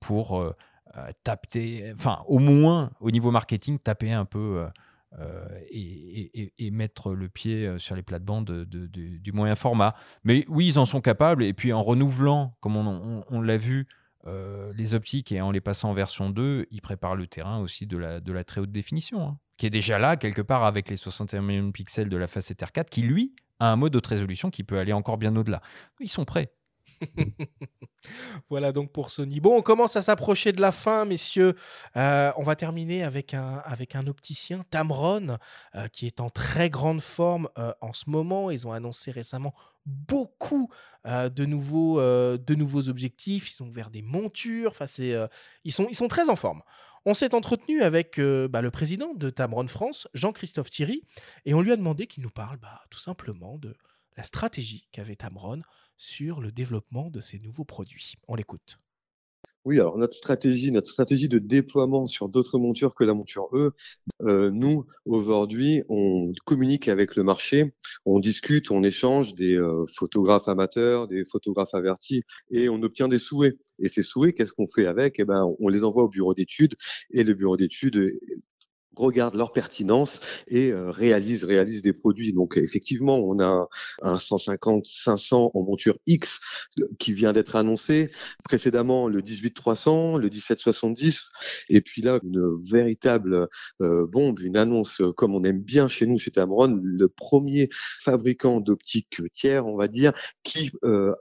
pour 0.00 0.40
euh, 0.40 0.54
taper, 1.24 1.92
enfin, 1.94 2.22
au 2.26 2.38
moins 2.38 2.90
au 3.00 3.10
niveau 3.10 3.30
marketing, 3.30 3.78
taper 3.78 4.12
un 4.12 4.24
peu. 4.24 4.66
et, 5.70 6.70
mettre 6.70 7.12
le 7.12 7.28
pied 7.28 7.78
sur 7.78 7.94
les 7.94 8.02
plates-bandes 8.02 8.64
du 8.64 9.32
moyen 9.32 9.54
format. 9.54 9.94
Mais 10.24 10.44
oui, 10.48 10.68
ils 10.68 10.78
en 10.78 10.84
sont 10.86 11.00
capables. 11.00 11.44
Et 11.44 11.52
puis 11.52 11.72
en 11.72 11.82
renouvelant, 11.82 12.56
comme 12.60 12.76
on, 12.76 13.40
l'a 13.42 13.56
vu, 13.56 13.86
les 14.26 14.94
optiques 14.94 15.32
et 15.32 15.40
en 15.40 15.50
les 15.50 15.60
passant 15.60 15.90
en 15.90 15.94
version 15.94 16.30
2, 16.30 16.66
ils 16.70 16.80
préparent 16.80 17.16
le 17.16 17.26
terrain 17.26 17.58
aussi 17.58 17.86
de 17.86 17.96
la, 17.96 18.44
très 18.44 18.60
haute 18.60 18.72
définition, 18.72 19.28
hein, 19.28 19.38
qui 19.56 19.66
est 19.66 19.70
déjà 19.70 19.98
là, 19.98 20.16
quelque 20.16 20.42
part, 20.42 20.64
avec 20.64 20.88
les 20.88 20.96
61 20.96 21.42
millions 21.42 21.66
de 21.66 21.72
pixels 21.72 22.08
de 22.08 22.16
la 22.16 22.26
facette 22.26 22.60
R4, 22.60 22.88
qui 22.88 23.02
lui 23.02 23.34
a 23.60 23.70
un 23.70 23.76
mode 23.76 23.92
de 23.92 24.00
résolution 24.06 24.50
qui 24.50 24.64
peut 24.64 24.78
aller 24.78 24.92
encore 24.92 25.18
bien 25.18 25.34
au-delà. 25.36 25.60
Ils 26.00 26.08
sont 26.08 26.24
prêts. 26.24 26.52
voilà 28.50 28.72
donc 28.72 28.92
pour 28.92 29.10
Sony. 29.10 29.40
Bon, 29.40 29.56
on 29.56 29.62
commence 29.62 29.96
à 29.96 30.02
s'approcher 30.02 30.52
de 30.52 30.60
la 30.60 30.72
fin, 30.72 31.04
messieurs. 31.04 31.54
Euh, 31.96 32.32
on 32.36 32.42
va 32.42 32.56
terminer 32.56 33.04
avec 33.04 33.34
un, 33.34 33.62
avec 33.64 33.96
un 33.96 34.06
opticien, 34.06 34.64
Tamron, 34.70 35.36
euh, 35.74 35.88
qui 35.88 36.06
est 36.06 36.20
en 36.20 36.30
très 36.30 36.70
grande 36.70 37.00
forme 37.00 37.48
euh, 37.58 37.72
en 37.80 37.92
ce 37.92 38.08
moment. 38.08 38.50
Ils 38.50 38.66
ont 38.66 38.72
annoncé 38.72 39.10
récemment 39.10 39.54
beaucoup 39.86 40.70
de, 41.04 41.44
nouveaux, 41.44 42.00
de 42.00 42.54
nouveaux 42.54 42.88
objectifs. 42.88 43.52
Ils 43.52 43.62
ont 43.62 43.68
ouvert 43.68 43.90
des 43.90 44.00
montures. 44.00 44.70
Enfin, 44.70 44.86
ils, 45.64 45.72
sont, 45.72 45.86
ils 45.90 45.94
sont 45.94 46.08
très 46.08 46.30
en 46.30 46.36
forme. 46.36 46.62
On 47.04 47.12
s'est 47.12 47.34
entretenu 47.34 47.82
avec 47.82 48.18
bah, 48.18 48.62
le 48.62 48.70
président 48.70 49.12
de 49.12 49.28
Tamron 49.28 49.68
France, 49.68 50.08
Jean-Christophe 50.14 50.70
Thierry, 50.70 51.02
et 51.44 51.52
on 51.52 51.60
lui 51.60 51.72
a 51.72 51.76
demandé 51.76 52.06
qu'il 52.06 52.22
nous 52.22 52.30
parle 52.30 52.56
bah, 52.56 52.80
tout 52.88 52.98
simplement 52.98 53.58
de 53.58 53.74
la 54.16 54.22
stratégie 54.22 54.88
qu'avait 54.92 55.16
Tamron 55.16 55.60
sur 55.96 56.40
le 56.40 56.52
développement 56.52 57.10
de 57.10 57.20
ces 57.20 57.38
nouveaux 57.38 57.64
produits. 57.64 58.14
On 58.28 58.34
l'écoute. 58.34 58.78
Oui, 59.64 59.80
alors 59.80 59.96
notre 59.96 60.14
stratégie, 60.14 60.70
notre 60.72 60.90
stratégie 60.90 61.28
de 61.28 61.38
déploiement 61.38 62.04
sur 62.04 62.28
d'autres 62.28 62.58
montures 62.58 62.94
que 62.94 63.02
la 63.02 63.14
monture 63.14 63.48
E, 63.54 63.72
euh, 64.22 64.50
nous 64.50 64.84
aujourd'hui, 65.06 65.82
on 65.88 66.32
communique 66.44 66.86
avec 66.88 67.16
le 67.16 67.22
marché, 67.22 67.72
on 68.04 68.20
discute, 68.20 68.70
on 68.70 68.82
échange 68.82 69.32
des 69.32 69.56
euh, 69.56 69.86
photographes 69.96 70.48
amateurs, 70.48 71.08
des 71.08 71.24
photographes 71.24 71.72
avertis, 71.72 72.24
et 72.50 72.68
on 72.68 72.82
obtient 72.82 73.08
des 73.08 73.16
souhaits. 73.16 73.56
Et 73.78 73.88
ces 73.88 74.02
souhaits, 74.02 74.36
qu'est-ce 74.36 74.52
qu'on 74.52 74.66
fait 74.66 74.86
avec? 74.86 75.18
Eh 75.18 75.24
ben, 75.24 75.50
on 75.58 75.68
les 75.68 75.82
envoie 75.82 76.04
au 76.04 76.08
bureau 76.10 76.34
d'études, 76.34 76.74
et 77.10 77.24
le 77.24 77.32
bureau 77.32 77.56
d'études 77.56 78.18
regarde 78.96 79.34
leur 79.34 79.52
pertinence 79.52 80.20
et 80.48 80.70
euh, 80.70 80.90
réalise 80.90 81.44
réalise 81.44 81.82
des 81.82 81.92
produits. 81.92 82.32
Donc 82.32 82.56
effectivement, 82.56 83.18
on 83.18 83.40
a 83.40 83.68
un, 84.02 84.18
150 84.18 84.86
500 84.86 85.50
en 85.54 85.62
monture 85.62 85.98
X 86.06 86.40
euh, 86.78 86.88
qui 86.98 87.12
vient 87.12 87.32
d'être 87.32 87.56
annoncé 87.56 88.10
précédemment 88.44 89.08
le 89.08 89.22
18300, 89.22 90.18
le 90.18 90.28
1770 90.28 91.30
et 91.68 91.80
puis 91.80 92.02
là 92.02 92.18
une 92.22 92.58
véritable 92.60 93.48
euh, 93.80 94.06
bombe, 94.06 94.40
une 94.40 94.56
annonce 94.56 95.02
comme 95.16 95.34
on 95.34 95.44
aime 95.44 95.60
bien 95.60 95.88
chez 95.88 96.06
nous 96.06 96.18
chez 96.18 96.30
Tamron, 96.30 96.80
le 96.82 97.08
premier 97.08 97.68
fabricant 98.00 98.60
d'optique 98.60 99.20
tiers, 99.32 99.66
on 99.66 99.76
va 99.76 99.88
dire, 99.88 100.12
qui 100.42 100.70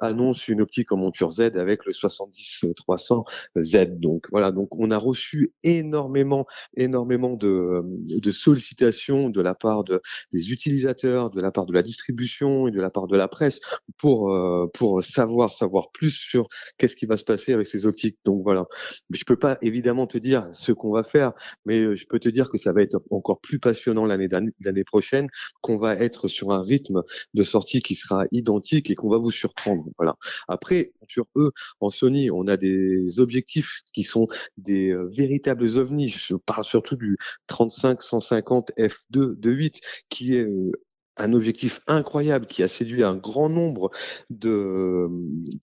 annonce 0.01 0.47
une 0.47 0.61
optique 0.61 0.91
en 0.91 0.97
monture 0.97 1.31
Z 1.31 1.41
avec 1.55 1.85
le 1.85 1.93
70 1.93 2.65
300 2.75 3.25
Z. 3.59 3.99
Donc 3.99 4.27
voilà, 4.31 4.51
donc 4.51 4.69
on 4.77 4.91
a 4.91 4.97
reçu 4.97 5.53
énormément 5.63 6.45
énormément 6.75 7.35
de 7.35 7.62
de 8.05 8.31
sollicitations 8.31 9.29
de 9.29 9.41
la 9.41 9.55
part 9.55 9.83
de, 9.83 10.01
des 10.31 10.51
utilisateurs, 10.51 11.29
de 11.29 11.41
la 11.41 11.51
part 11.51 11.65
de 11.65 11.73
la 11.73 11.83
distribution 11.83 12.67
et 12.67 12.71
de 12.71 12.81
la 12.81 12.89
part 12.89 13.07
de 13.07 13.15
la 13.15 13.27
presse 13.27 13.61
pour, 13.97 14.33
euh, 14.33 14.67
pour 14.73 15.03
savoir, 15.03 15.53
savoir 15.53 15.91
plus 15.91 16.11
sur 16.11 16.47
qu'est-ce 16.77 16.95
qui 16.95 17.05
va 17.05 17.17
se 17.17 17.23
passer 17.23 17.53
avec 17.53 17.67
ces 17.67 17.85
optiques. 17.85 18.17
Donc 18.25 18.43
voilà. 18.43 18.65
Je 19.09 19.23
peux 19.25 19.35
pas 19.35 19.57
évidemment 19.61 20.07
te 20.07 20.17
dire 20.17 20.47
ce 20.51 20.71
qu'on 20.71 20.91
va 20.91 21.03
faire, 21.03 21.33
mais 21.65 21.79
euh, 21.79 21.95
je 21.95 22.05
peux 22.07 22.19
te 22.19 22.29
dire 22.29 22.49
que 22.49 22.57
ça 22.57 22.73
va 22.73 22.81
être 22.81 23.01
encore 23.09 23.39
plus 23.41 23.59
passionnant 23.59 24.05
l'année 24.05 24.83
prochaine, 24.85 25.27
qu'on 25.61 25.77
va 25.77 25.95
être 25.95 26.27
sur 26.27 26.51
un 26.51 26.63
rythme 26.63 27.01
de 27.33 27.43
sortie 27.43 27.81
qui 27.81 27.95
sera 27.95 28.25
identique 28.31 28.89
et 28.89 28.95
qu'on 28.95 29.09
va 29.09 29.17
vous 29.17 29.31
surprendre. 29.31 29.85
Voilà. 29.97 30.15
Après, 30.47 30.93
sur 31.07 31.25
eux, 31.35 31.51
en 31.79 31.89
Sony, 31.89 32.31
on 32.31 32.47
a 32.47 32.57
des 32.57 33.19
objectifs 33.19 33.81
qui 33.93 34.03
sont 34.03 34.27
des 34.57 34.89
euh, 34.89 35.09
véritables 35.11 35.77
ovnis. 35.77 36.09
Je 36.09 36.35
parle 36.35 36.63
surtout 36.63 36.95
du 36.95 37.17
35 37.53 38.01
150 38.01 38.71
f2 38.79 39.39
de 39.39 39.51
8 39.51 39.79
qui 40.09 40.35
est 40.35 40.41
euh, 40.41 40.71
un 41.17 41.33
objectif 41.33 41.81
incroyable 41.85 42.47
qui 42.47 42.63
a 42.63 42.67
séduit 42.67 43.03
un 43.03 43.15
grand 43.15 43.47
nombre 43.47 43.91
de 44.31 45.07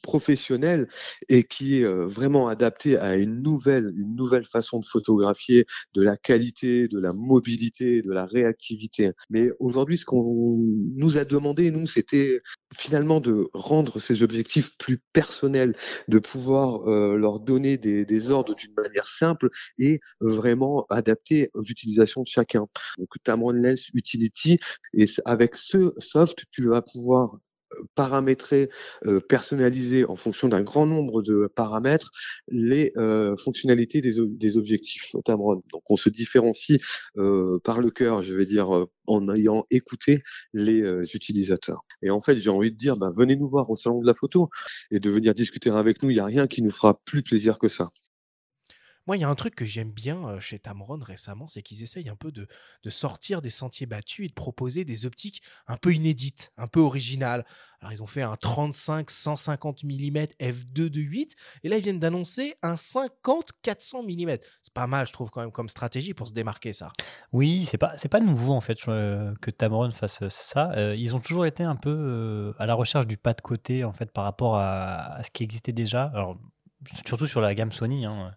professionnels 0.01 0.89
et 1.29 1.43
qui 1.43 1.81
est 1.81 1.85
vraiment 1.85 2.47
adapté 2.47 2.97
à 2.97 3.17
une 3.17 3.43
nouvelle, 3.43 3.93
une 3.97 4.15
nouvelle 4.15 4.45
façon 4.45 4.79
de 4.79 4.87
photographier, 4.87 5.67
de 5.95 6.03
la 6.03 6.17
qualité, 6.17 6.87
de 6.87 7.01
la 7.01 7.13
mobilité, 7.13 8.01
de 8.03 8.13
la 8.13 8.27
réactivité. 8.27 9.11
Mais 9.29 9.51
aujourd'hui, 9.59 9.99
ce 9.99 10.05
qu'on 10.05 10.59
nous 10.95 11.19
a 11.19 11.25
demandé, 11.25 11.73
nous, 11.73 11.89
c'était 11.89 12.41
finalement 12.77 13.21
de 13.21 13.49
rendre 13.53 13.99
ces 13.99 14.23
objectifs 14.23 14.77
plus 14.79 14.99
personnels, 15.13 15.77
de 16.09 16.19
pouvoir 16.19 16.87
leur 16.87 17.41
donner 17.41 17.77
des, 17.79 18.05
des 18.05 18.31
ordres 18.31 18.55
d'une 18.55 18.75
manière 18.75 19.07
simple 19.07 19.51
et 19.79 20.01
vraiment 20.21 20.87
adapté 20.89 21.51
aux 21.55 21.63
utilisations 21.63 22.23
de 22.23 22.27
chacun. 22.27 22.67
Donc 22.99 23.09
Lens 23.53 23.89
Utility 23.95 24.59
et 24.95 25.07
avec 25.25 25.57
ce 25.57 25.95
soft, 25.99 26.45
tu 26.51 26.69
vas 26.69 26.83
pouvoir 26.83 27.35
euh, 27.35 27.39
paramétrer, 27.95 28.71
euh, 29.07 29.21
personnaliser 29.21 30.05
en 30.05 30.17
fonction 30.17 30.49
d'un 30.49 30.63
grand 30.63 30.87
nombre 30.87 31.23
de 31.23 31.51
paramètres 31.55 32.11
les 32.49 32.93
euh, 32.97 33.37
fonctionnalités 33.37 34.01
des, 34.01 34.57
objectifs 34.57 35.15
Tamron. 35.25 35.63
Donc 35.73 35.83
on 35.89 35.97
se 35.97 36.09
différencie 36.09 36.81
par 37.65 37.81
le 37.81 37.91
cœur, 37.91 38.23
je 38.23 38.35
vais 38.35 38.47
dire, 38.47 38.87
en 39.07 39.35
ayant 39.35 39.65
écouté 39.71 40.23
les 40.53 40.83
utilisateurs. 41.15 41.85
Et 42.03 42.11
en 42.11 42.21
fait, 42.21 42.39
j'ai 42.39 42.51
envie 42.51 42.73
de 42.73 42.77
dire, 42.77 42.97
ben, 42.97 43.13
venez 43.15 43.37
nous 43.37 43.49
voir 43.49 43.71
au 43.71 43.77
salon 43.77 44.01
de 44.01 44.07
la 44.07 44.15
photo 44.15 44.49
et 44.91 45.01
de 45.01 45.11
venir 45.11 45.35
discuter 45.35 45.71
avec 45.71 46.03
nous. 46.03 46.11
Il 46.11 46.15
n'y 46.15 46.21
a 46.21 46.25
rien 46.25 46.47
qui 46.47 46.63
nous 46.63 46.71
fera 46.71 46.99
plus 47.05 47.23
plaisir 47.23 47.59
que 47.59 47.69
ça. 47.69 47.91
Moi, 49.11 49.17
il 49.17 49.23
y 49.23 49.25
a 49.25 49.29
un 49.29 49.35
truc 49.35 49.57
que 49.57 49.65
j'aime 49.65 49.91
bien 49.91 50.39
chez 50.39 50.61
Tamron 50.61 51.01
récemment, 51.03 51.49
c'est 51.49 51.63
qu'ils 51.63 51.83
essayent 51.83 52.09
un 52.09 52.15
peu 52.15 52.31
de, 52.31 52.47
sortir 52.91 53.43
des 53.43 53.51
sentiers 53.51 53.87
battus 53.87 54.27
et 54.27 54.29
de 54.29 54.35
proposer 54.35 54.85
des 54.85 55.05
optiques 55.05 55.43
un 55.67 55.77
peu 55.77 55.93
inédites, 55.93 56.53
un 56.57 56.69
peu 56.69 56.79
originales. 56.79 57.45
Alors, 57.81 57.93
ils 57.93 58.05
ont 58.05 58.07
fait 58.07 58.23
un 58.23 58.35
35-150 58.35 59.85
mm 59.85 60.27
f2 60.41 60.89
de 60.89 61.01
8, 61.01 61.35
et 61.65 61.69
là, 61.69 61.79
ils 61.79 61.83
viennent 61.83 61.99
d'annoncer 61.99 62.55
un 62.63 62.75
50-400 62.75 64.05
mm. 64.05 64.39
C'est 64.63 64.75
pas 64.75 64.87
mal, 64.87 65.09
je 65.09 65.13
trouve, 65.13 65.29
quand 65.31 65.41
même, 65.41 65.51
comme 65.51 65.69
stratégie 65.69 66.15
pour 66.15 66.29
se 66.29 66.33
démarquer, 66.33 66.73
ça. 66.73 66.93
Oui, 67.33 67.65
c'est 67.65 67.79
pas, 67.79 67.97
pas 68.09 68.21
nouveau, 68.21 68.53
en 68.53 68.61
fait, 68.61 68.79
que 68.79 69.51
Tamron 69.51 69.91
fasse 69.91 70.29
ça. 70.29 70.71
ils 70.95 71.17
ont 71.17 71.21
toujours 71.21 71.47
été 71.47 71.65
un 71.65 71.75
peu 71.75 72.55
à 72.61 72.67
la 72.67 72.75
recherche 72.75 73.09
du 73.09 73.17
pas 73.17 73.35
de 73.35 73.41
côté, 73.41 73.83
en 73.83 73.93
fait, 73.93 74.13
par 74.13 74.23
rapport 74.23 74.55
à, 74.57 75.19
ce 75.25 75.33
qui 75.33 75.43
existait 75.43 75.73
déjà. 75.73 76.13
Surtout 77.05 77.27
sur 77.27 77.41
la 77.41 77.55
gamme 77.55 77.73
Sony. 77.73 78.07
Hein 78.07 78.35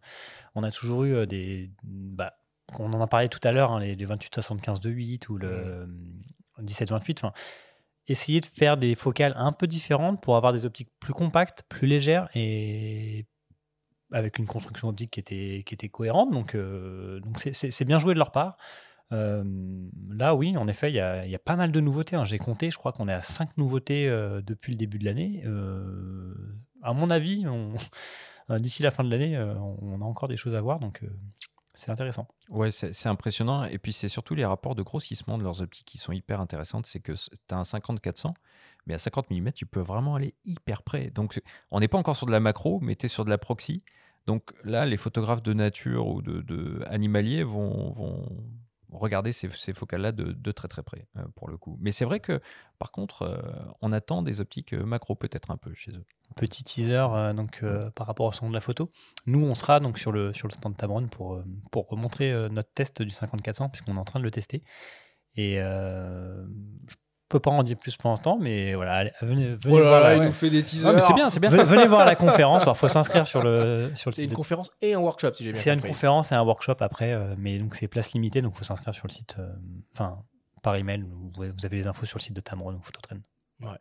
on 0.56 0.64
a 0.64 0.72
toujours 0.72 1.04
eu 1.04 1.28
des. 1.28 1.72
Bah, 1.84 2.34
on 2.80 2.92
en 2.94 3.02
a 3.02 3.08
parlé 3.08 3.30
tout 3.30 3.40
à 3.44 3.52
l'heure, 3.52 3.72
hein, 3.72 3.80
les, 3.80 3.96
28-75 3.96 4.82
de 4.82 4.90
8 4.90 5.30
ou 5.30 5.38
le 5.38 5.88
17-28. 6.62 7.32
essayer 8.08 8.40
de 8.40 8.46
faire 8.46 8.78
des 8.78 8.96
focales 8.96 9.34
un 9.36 9.52
peu 9.52 9.68
différentes 9.68 10.22
pour 10.22 10.38
avoir 10.38 10.54
des 10.54 10.66
optiques 10.66 10.90
plus 11.00 11.14
compactes, 11.14 11.64
plus 11.70 11.88
légères 11.88 12.30
et 12.34 13.26
avec 14.12 14.38
une 14.38 14.46
construction 14.46 14.90
optique 14.90 15.12
qui 15.12 15.20
était, 15.20 15.64
qui 15.66 15.74
était 15.74 15.90
cohérente. 15.90 16.32
Donc, 16.32 16.56
donc 16.56 17.40
c'est 17.40 17.86
bien 17.86 18.00
joué 18.00 18.14
de 18.14 18.20
leur 18.20 18.32
part. 18.32 18.58
là, 19.12 20.36
oui, 20.36 20.56
en 20.58 20.68
effet, 20.68 20.90
il 20.90 20.96
y 20.96 21.00
a, 21.00 21.40
pas 21.40 21.56
mal 21.56 21.72
de 21.72 21.80
nouveautés. 21.80 22.16
Hein. 22.16 22.26
J'ai 22.26 22.40
compté, 22.40 22.72
je 22.72 22.78
crois 22.78 22.94
qu'on 22.94 23.08
est 23.08 23.14
à 23.14 23.22
5 23.22 23.58
nouveautés 23.58 24.08
depuis 24.46 24.72
le 24.72 24.78
début 24.78 25.00
de 25.00 25.06
l'année. 25.06 25.44
à 26.82 26.94
mon 26.94 27.10
avis, 27.10 27.46
on, 27.46 27.76
euh, 27.76 27.78
d'ici 28.50 28.84
la 28.84 28.92
fin 28.92 29.04
de 29.04 29.10
l'année, 29.10 29.36
euh, 29.36 29.56
on 29.56 30.02
a 30.02 30.06
encore 30.06 30.28
des 30.28 30.38
choses 30.38 30.56
à 30.56 30.62
voir, 30.62 30.80
donc 30.80 31.04
euh, 31.04 31.08
c'est 31.74 31.92
intéressant. 31.92 32.28
Ouais, 32.50 32.72
c'est 32.72 33.10
impressionnant. 33.10 33.64
Et 33.66 33.80
puis, 33.80 33.94
c'est 33.94 34.08
surtout 34.08 34.36
les 34.36 34.46
rapports 34.46 34.76
de 34.76 34.84
grossissement 34.84 35.38
de 35.38 35.44
leurs 35.44 35.62
optiques 35.62 35.88
qui 35.88 35.98
sont 35.98 36.12
hyper 36.12 36.40
intéressantes. 36.40 36.86
C'est 36.86 37.00
que 37.00 37.14
tu 37.14 37.30
as 37.50 37.58
un 37.58 37.64
50-400, 37.64 38.34
mais 38.86 38.94
à 38.94 39.00
50 39.00 39.32
mm, 39.32 39.52
tu 39.54 39.66
peux 39.66 39.80
vraiment 39.80 40.16
aller 40.16 40.36
hyper 40.46 40.84
près. 40.84 41.10
Donc, 41.10 41.42
on 41.72 41.80
n'est 41.80 41.88
pas 41.88 41.98
encore 41.98 42.16
sur 42.16 42.28
de 42.28 42.32
la 42.32 42.40
macro, 42.40 42.80
mais 42.80 42.96
tu 42.96 43.08
es 43.08 43.10
sur 43.10 43.26
de 43.26 43.32
la 43.32 43.40
proxy. 43.40 43.84
Donc 44.28 44.54
là, 44.64 44.86
les 44.86 44.98
photographes 44.98 45.44
de 45.44 45.54
nature 45.54 46.08
ou 46.08 46.22
de, 46.22 46.42
de 46.42 46.82
animaliers 46.88 47.44
vont, 47.44 47.94
regarder 48.92 49.32
ces, 49.32 49.50
focales-là 49.74 50.12
de, 50.12 50.52
très 50.52 50.68
très 50.68 50.84
près, 50.84 51.08
euh, 51.18 51.24
pour 51.36 51.50
le 51.50 51.58
coup. 51.58 51.78
Mais 51.82 51.92
c'est 51.92 52.06
vrai 52.06 52.20
que, 52.20 52.40
par 52.80 52.92
contre, 52.92 53.24
euh, 53.24 53.42
on 53.82 53.92
attend 53.92 54.22
des 54.22 54.40
optiques 54.40 54.74
euh, 54.74 54.86
macro 54.86 55.16
peut-être 55.16 55.52
un 55.52 55.58
peu 55.58 55.74
chez 55.74 55.92
eux. 55.92 56.06
Petit 56.36 56.64
teaser 56.64 57.06
donc, 57.36 57.64
par 57.96 58.08
rapport 58.08 58.26
au 58.26 58.32
son 58.32 58.50
de 58.50 58.54
la 58.54 58.62
photo. 58.62 58.92
Nous, 59.26 59.44
on 59.44 59.56
sera 59.56 59.80
donc 59.80 59.98
sur 60.00 60.12
le, 60.12 60.34
sur 60.34 60.48
le 60.48 60.54
stand 60.54 60.76
Tamron 60.78 61.08
pour, 61.08 61.42
pour 61.72 61.96
montrer 61.98 62.32
notre 62.50 62.72
test 62.74 63.02
du 63.02 63.10
5400, 63.12 63.70
puisqu'on 63.70 63.96
est 63.96 64.00
en 64.00 64.04
train 64.06 64.20
de 64.20 64.26
le 64.26 64.32
tester. 64.32 64.64
Et 65.36 65.56
je 65.58 66.96
peux 67.30 67.40
pas 67.40 67.52
en 67.52 67.64
dire 67.64 67.78
plus 67.78 67.96
pour 67.98 68.12
l'instant, 68.12 68.38
mais 68.40 68.76
voilà, 68.76 68.94
allez, 68.94 69.12
venez, 69.22 69.56
venez 69.56 69.74
Oh 69.76 69.80
là 69.80 69.90
voir. 69.90 70.02
là, 70.02 70.10
la- 70.10 70.16
il 70.16 70.20
ouais. 70.20 70.26
nous 70.28 70.32
fait 70.32 70.50
des 70.52 70.64
teasers. 70.64 71.00
C'est 71.02 71.14
bien, 71.16 71.30
c'est 71.32 71.40
bien. 71.40 71.50
Venez, 71.66 71.88
voir 71.88 72.06
la 72.06 72.16
conférence. 72.16 72.64
Il 72.68 72.76
faut 72.76 72.88
s'inscrire 72.88 73.26
sur 73.26 73.42
le 73.42 73.90
sur 73.96 74.12
le 74.12 74.16
C'est 74.16 74.24
une 74.26 74.30
de- 74.30 74.36
conférence 74.36 74.70
et 74.82 74.94
un 74.94 75.00
workshop, 75.00 75.34
si 75.34 75.44
j'ai 75.44 75.52
bien 75.52 75.60
C'est 75.60 75.70
une 75.72 75.78
compris. 75.78 75.90
conférence 75.94 76.32
et 76.32 76.36
un 76.36 76.44
workshop 76.44 76.76
après, 76.82 77.12
euh, 77.14 77.34
mais 77.40 77.58
donc 77.58 77.74
c'est 77.74 77.88
place 77.88 78.14
limitée, 78.14 78.42
donc 78.44 78.54
il 78.54 78.58
faut 78.60 78.64
s'inscrire 78.64 78.94
sur 78.94 79.08
le 79.08 79.12
site, 79.12 79.36
euh, 79.40 79.52
enfin 79.94 80.20
par 80.62 80.76
email. 80.76 81.04
Vous 81.36 81.42
avez, 81.42 81.52
vous 81.52 81.66
avez 81.66 81.78
les 81.78 81.88
infos 81.88 82.06
sur 82.06 82.18
le 82.20 82.22
site 82.24 82.36
de 82.36 82.42
Tamron 82.42 82.76
ou 82.76 82.82
Phototrain. 82.84 83.18
Ouais. 83.64 83.78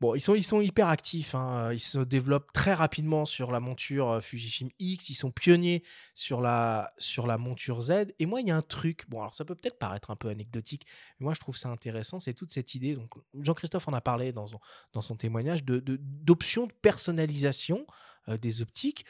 Bon, 0.00 0.14
ils 0.14 0.20
sont, 0.20 0.36
ils 0.36 0.44
sont 0.44 0.60
hyper 0.60 0.88
actifs. 0.88 1.34
hein. 1.34 1.72
Ils 1.72 1.80
se 1.80 1.98
développent 1.98 2.52
très 2.52 2.72
rapidement 2.72 3.24
sur 3.24 3.50
la 3.50 3.58
monture 3.58 4.08
euh, 4.08 4.20
Fujifilm 4.20 4.70
X. 4.78 5.08
Ils 5.10 5.14
sont 5.14 5.32
pionniers 5.32 5.82
sur 6.14 6.40
la, 6.40 6.88
sur 6.98 7.26
la 7.26 7.36
monture 7.36 7.80
Z. 7.80 8.06
Et 8.20 8.26
moi, 8.26 8.40
il 8.40 8.46
y 8.46 8.52
a 8.52 8.56
un 8.56 8.62
truc. 8.62 9.04
Bon, 9.08 9.20
alors 9.20 9.34
ça 9.34 9.44
peut 9.44 9.56
peut-être 9.56 9.78
paraître 9.78 10.12
un 10.12 10.16
peu 10.16 10.28
anecdotique, 10.28 10.86
mais 11.18 11.24
moi, 11.24 11.34
je 11.34 11.40
trouve 11.40 11.56
ça 11.56 11.68
intéressant. 11.68 12.20
C'est 12.20 12.34
toute 12.34 12.52
cette 12.52 12.76
idée. 12.76 12.94
Donc, 12.94 13.10
Jean-Christophe 13.40 13.88
en 13.88 13.92
a 13.92 14.00
parlé 14.00 14.32
dans 14.32 14.46
son, 14.46 14.60
dans 14.92 15.02
son 15.02 15.16
témoignage 15.16 15.64
de, 15.64 15.80
de- 15.80 15.98
d'options 16.00 16.66
de 16.68 16.72
personnalisation 16.72 17.86
euh, 18.28 18.36
des 18.36 18.62
optiques. 18.62 19.04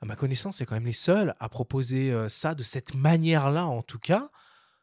À 0.00 0.06
ma 0.06 0.16
connaissance, 0.16 0.56
c'est 0.56 0.64
quand 0.64 0.76
même 0.76 0.86
les 0.86 0.92
seuls 0.92 1.34
à 1.38 1.50
proposer 1.50 2.10
euh, 2.10 2.30
ça 2.30 2.54
de 2.54 2.62
cette 2.62 2.94
manière-là, 2.94 3.66
en 3.66 3.82
tout 3.82 3.98
cas. 3.98 4.30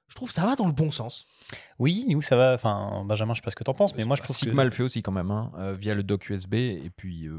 Je 0.10 0.16
trouve 0.16 0.30
que 0.30 0.34
ça 0.36 0.46
va 0.46 0.56
dans 0.56 0.68
le 0.68 0.72
bon 0.72 0.90
sens. 0.90 1.28
Oui, 1.80 2.06
nous 2.10 2.22
ça 2.22 2.36
va. 2.38 2.54
Enfin, 2.54 3.04
Benjamin, 3.06 3.34
je 3.34 3.40
sais 3.40 3.44
pas 3.44 3.52
ce 3.52 3.56
que 3.56 3.64
t'en 3.64 3.74
penses, 3.74 3.94
mais 3.96 4.06
moi 4.06 4.16
je 4.16 4.22
trouve 4.22 4.36
Sigma 4.36 4.64
que 4.64 4.68
le 4.70 4.72
fait 4.74 4.84
aussi 4.84 5.02
quand 5.02 5.12
même, 5.12 5.32
hein, 5.32 5.52
euh, 5.58 5.74
via 5.74 5.96
le 5.96 6.04
dock 6.04 6.30
USB, 6.30 6.54
et 6.56 6.90
puis 6.96 7.28
euh, 7.28 7.38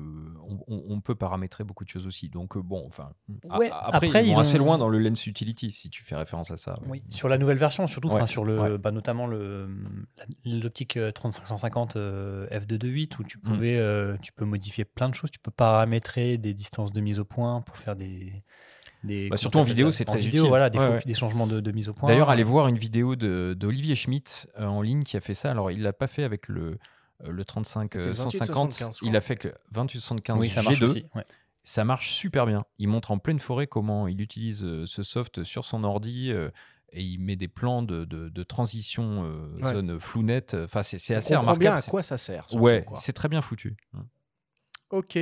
on, 0.69 1.01
peut 1.01 1.15
paramétrer 1.15 1.65
beaucoup 1.65 1.85
de 1.85 1.89
choses 1.89 2.07
aussi. 2.07 2.29
Donc 2.29 2.57
euh, 2.57 2.63
bon, 2.63 2.85
enfin, 2.87 3.13
Ouais, 3.57 3.71
après, 3.73 4.09
après, 4.09 4.25
ils 4.25 4.29
ils 4.29 4.35
vont 4.35 4.41
assez 4.41 4.57
ont- 4.57 4.65
loin 4.65 4.79
dans 4.79 4.89
le 4.89 4.99
Lens 4.99 5.27
Utility, 5.27 5.71
si 5.73 5.91
tu 5.91 6.05
fais 6.05 6.15
référence 6.15 6.51
à 6.51 6.57
ça. 6.57 6.79
ouais. 6.83 6.87
Oui, 6.89 7.03
sur 7.09 7.29
la 7.29 7.39
nouvelle 7.39 7.59
version, 7.59 7.87
surtout, 7.87 8.09
Ouais, 8.11 8.27
sur 8.27 8.45
le, 8.45 8.61
ouais. 8.61 8.79
bah, 8.79 8.91
notamment 8.91 9.27
le, 9.27 9.69
l'optique 10.45 10.97
euh, 10.97 11.11
3550 11.11 11.97
euh, 11.97 12.47
f228 12.51 13.19
où 13.19 13.25
tu 13.25 13.39
pouvais, 13.39 13.77
euh, 13.77 14.17
tu 14.23 14.33
peux 14.33 14.45
modifier 14.45 14.85
plein 14.85 15.09
de 15.09 15.15
choses. 15.15 15.31
Tu 15.31 15.39
peux 15.39 15.51
paramétrer 15.51 16.39
des 16.39 16.55
distances 16.55 16.93
de 16.93 17.01
mise 17.01 17.19
au 17.19 17.25
point 17.25 17.61
pour 17.63 17.77
faire 17.77 17.97
des. 17.97 18.43
Des 19.05 19.29
Bah, 19.29 19.37
surtout 19.37 19.59
en 19.59 19.63
vidéo, 19.63 19.91
c'est 19.91 20.05
très 20.05 20.19
vidéo, 20.19 20.41
utile. 20.43 20.49
voilà, 20.49 20.71
des, 20.71 20.79
Ouais, 20.79 20.87
fo- 20.89 20.93
ouais. 20.95 21.03
des 21.07 21.15
changements 21.15 21.47
de, 21.47 21.61
de 21.61 21.73
mise 21.73 21.89
au 21.89 21.95
point. 21.95 22.09
D'ailleurs, 22.09 22.31
allez 22.31 22.43
voir 22.45 22.69
une 22.69 22.79
vidéo 22.79 23.17
d'Olivier 23.17 23.95
Schmitt 23.97 24.49
euh, 24.59 24.67
en 24.67 24.83
ligne 24.83 25.03
qui 25.03 25.17
a 25.17 25.21
fait 25.21 25.35
ça. 25.35 25.51
Alors, 25.51 25.71
il 25.71 25.83
l'a 25.83 25.93
pas 25.93 26.07
fait 26.09 26.25
avec 26.25 26.49
le, 26.49 26.79
euh, 27.25 27.31
le 27.31 27.45
35 27.45 27.91
C'était 27.95 28.05
le 28.07 28.11
euh, 28.13 28.15
150, 28.15 28.73
28-75, 28.73 28.99
je 29.01 29.07
il 29.07 29.17
a 29.17 29.21
fait 29.21 29.37
que 29.37 29.49
le 29.49 29.55
2875 29.73 30.39
Oui, 30.39 30.51
ça 30.51 30.63
marche 30.63 30.81
G2. 30.81 30.85
aussi, 30.85 31.07
ouais. 31.15 31.25
Ça 31.65 31.85
marche 31.85 32.11
super 32.13 32.47
bien. 32.47 32.65
Il 32.79 32.89
montre 32.89 33.11
en 33.11 33.19
pleine 33.19 33.39
forêt 33.41 33.67
comment 33.67 34.09
il 34.09 34.21
utilise 34.23 34.65
euh, 34.65 34.87
ce 34.87 35.03
soft 35.03 35.43
sur 35.45 35.65
son 35.67 35.85
ordi 35.85 36.31
euh, 36.33 36.49
et 36.93 37.03
il 37.03 37.19
met 37.19 37.37
des 37.37 37.49
plans 37.49 37.83
de, 37.83 38.07
de- 38.07 38.31
de 38.31 38.43
transition 38.43 39.23
euh, 39.25 39.49
Ouais. 39.63 39.75
zone 39.75 40.01
flou 40.01 40.23
net. 40.23 40.57
Enfin, 40.65 40.83
c'est 40.83 40.97
On 40.97 41.19
assez 41.19 41.35
comprend 41.35 41.41
remarquable. 41.53 41.59
bien 41.59 41.75
à 41.75 41.83
quoi 41.83 42.03
ça 42.03 42.17
sert, 42.17 42.49
surtout, 42.49 42.65
Ouais, 42.65 42.87
c'est 42.95 43.13
très 43.13 43.29
bien 43.29 43.43
foutu. 43.43 43.77
Ok. 44.91 45.19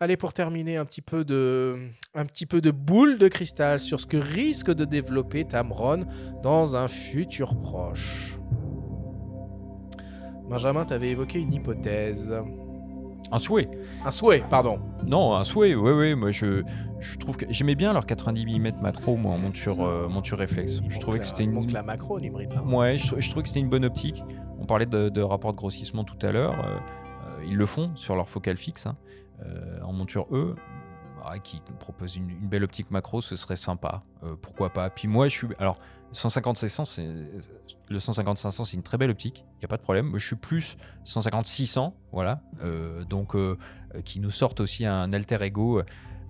Allez, 0.00 0.16
pour 0.16 0.32
terminer, 0.32 0.76
un 0.78 0.84
petit 0.86 1.02
peu 1.02 1.24
de, 1.24 1.76
un 2.14 2.24
petit 2.24 2.46
peu 2.46 2.60
de 2.62 2.70
boule 2.70 3.18
de 3.18 3.28
cristal 3.28 3.78
sur 3.78 4.00
ce 4.00 4.06
que 4.06 4.16
risque 4.16 4.70
de 4.72 4.84
développer 4.86 5.44
Tamron 5.44 6.06
dans 6.42 6.74
un 6.76 6.88
futur 6.88 7.60
proche. 7.60 8.38
Benjamin, 10.48 10.84
tu 10.84 10.94
avais 10.94 11.10
évoqué 11.10 11.38
une 11.38 11.52
hypothèse. 11.52 12.34
Un 13.30 13.38
souhait. 13.38 13.68
Un 14.04 14.10
souhait, 14.10 14.42
pardon. 14.50 14.78
Non, 15.06 15.34
un 15.36 15.44
souhait, 15.44 15.74
oui, 15.74 15.90
oui. 15.92 16.14
Moi, 16.16 16.30
je, 16.32 16.64
je 16.98 17.16
trouve 17.18 17.36
que 17.36 17.44
j'aimais 17.50 17.76
bien 17.76 17.92
leur 17.92 18.06
90 18.06 18.58
mm 18.58 18.80
macro, 18.80 19.16
moi, 19.16 19.34
en 19.34 19.38
monture, 19.38 19.84
euh, 19.84 20.08
monture 20.08 20.38
réflexe. 20.38 20.80
Je 20.88 20.98
trouvais 20.98 21.20
que 21.20 21.26
c'était 21.26 21.44
une. 21.44 21.54
Donc 21.54 21.70
la 21.70 21.82
macro. 21.82 22.18
Ouais, 22.18 22.98
je, 22.98 23.06
trou- 23.06 23.20
je 23.20 23.28
trouvais 23.28 23.42
que 23.42 23.48
c'était 23.48 23.60
une 23.60 23.68
bonne 23.68 23.84
optique. 23.84 24.24
On 24.58 24.66
parlait 24.66 24.86
de, 24.86 25.08
de 25.08 25.20
rapport 25.22 25.52
de 25.52 25.58
grossissement 25.58 26.02
tout 26.04 26.18
à 26.26 26.32
l'heure. 26.32 26.54
euh, 26.66 26.78
ils 27.46 27.56
le 27.56 27.66
font 27.66 27.94
sur 27.96 28.16
leur 28.16 28.28
focale 28.28 28.56
fixe, 28.56 28.86
hein, 28.86 28.96
euh, 29.44 29.80
en 29.82 29.92
monture 29.92 30.26
E. 30.32 30.54
Ah, 31.22 31.38
qui 31.38 31.60
propose 31.78 32.16
une, 32.16 32.28
belle 32.48 32.64
optique 32.64 32.90
macro, 32.90 33.20
ce 33.20 33.36
serait 33.36 33.56
sympa. 33.56 34.02
Euh, 34.22 34.36
pourquoi 34.40 34.70
pas 34.70 34.88
Puis 34.88 35.06
moi, 35.06 35.28
je 35.28 35.36
suis. 35.36 35.48
Alors, 35.58 35.76
150 36.12 36.56
600, 36.56 36.84
c'est 36.86 37.06
le 37.88 37.98
150 37.98 38.38
500, 38.38 38.64
c'est 38.64 38.76
une 38.76 38.82
très 38.82 38.96
belle 38.96 39.10
optique. 39.10 39.44
Il 39.58 39.62
y 39.62 39.64
a 39.66 39.68
pas 39.68 39.76
de 39.76 39.82
problème. 39.82 40.06
Moi, 40.06 40.18
je 40.18 40.26
suis 40.26 40.36
plus 40.36 40.78
150 41.04 41.46
600, 41.46 41.94
voilà. 42.12 42.40
Euh, 42.64 43.04
donc, 43.04 43.36
euh, 43.36 43.58
euh, 43.94 44.00
qui 44.00 44.18
nous 44.20 44.30
sortent 44.30 44.60
aussi 44.60 44.86
un 44.86 45.12
alter 45.12 45.42
ego. 45.42 45.82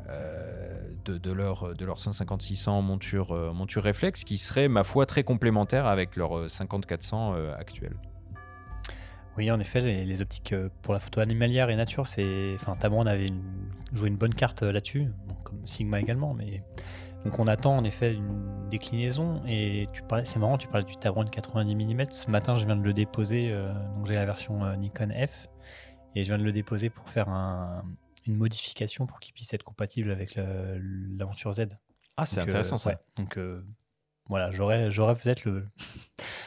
euh, 0.09 0.91
de, 1.05 1.19
de 1.19 1.33
leur, 1.33 1.75
de 1.75 1.85
leur 1.85 1.99
150 1.99 2.43
600 2.43 2.83
monture, 2.83 3.33
euh, 3.33 3.53
monture 3.53 3.83
réflexe 3.83 4.25
qui 4.25 4.39
serait 4.39 4.69
ma 4.69 4.85
foi 4.85 5.07
très 5.07 5.23
complémentaire 5.23 5.87
avec 5.87 6.17
leur 6.17 6.37
euh, 6.37 6.49
50 6.49 6.87
400 6.87 7.35
euh, 7.35 7.55
actuel. 7.57 7.95
Oui, 9.37 9.51
en 9.51 9.61
effet, 9.61 9.81
les, 9.81 10.05
les 10.05 10.23
optiques 10.23 10.53
euh, 10.53 10.69
pour 10.83 10.93
la 10.93 11.01
photo 11.01 11.21
animalière 11.21 11.71
et 11.71 11.77
nature, 11.77 12.07
c'est. 12.07 12.53
Enfin, 12.57 12.77
Tamron 12.77 13.07
avait 13.07 13.27
une- 13.29 13.43
joué 13.93 14.09
une 14.09 14.17
bonne 14.17 14.35
carte 14.35 14.63
euh, 14.63 14.73
là-dessus, 14.73 15.09
bon, 15.27 15.35
comme 15.45 15.67
Sigma 15.67 16.01
également, 16.01 16.35
mais. 16.35 16.63
Donc 17.25 17.39
on 17.39 17.47
attend 17.49 17.77
en 17.77 17.85
effet 17.85 18.15
une 18.15 18.69
déclinaison 18.71 19.43
et 19.47 19.89
tu 19.93 20.03
parlais, 20.03 20.25
c'est 20.25 20.39
marrant, 20.39 20.57
tu 20.57 20.69
parlais 20.69 20.87
du 20.87 20.97
Tamron 20.97 21.25
90 21.25 21.75
mm. 21.75 22.11
Ce 22.11 22.31
matin, 22.31 22.57
je 22.57 22.65
viens 22.65 22.77
de 22.77 22.83
le 22.83 22.95
déposer, 22.95 23.51
euh, 23.53 23.73
donc 23.95 24.07
j'ai 24.07 24.15
la 24.15 24.25
version 24.25 24.65
euh, 24.65 24.75
Nikon 24.77 25.11
F 25.11 25.49
et 26.15 26.25
je 26.25 26.29
viens 26.31 26.39
de 26.39 26.45
le 26.45 26.53
déposer 26.53 26.89
pour 26.89 27.11
faire 27.11 27.29
un- 27.29 27.85
une 28.27 28.37
modification 28.37 29.05
pour 29.05 29.21
qu'il 29.21 29.35
puisse 29.35 29.53
être 29.53 29.65
compatible 29.65 30.11
avec 30.11 30.37
l'aventure 30.37 31.53
Z. 31.53 31.67
Ah, 32.17 32.25
c'est 32.25 32.41
intéressant, 32.41 32.79
ça. 32.79 32.91
ouais, 32.91 32.97
donc 33.19 33.39
voilà, 34.31 34.51
j'aurais, 34.53 34.91
j'aurais 34.91 35.15
peut-être 35.17 35.45
le 35.45 35.67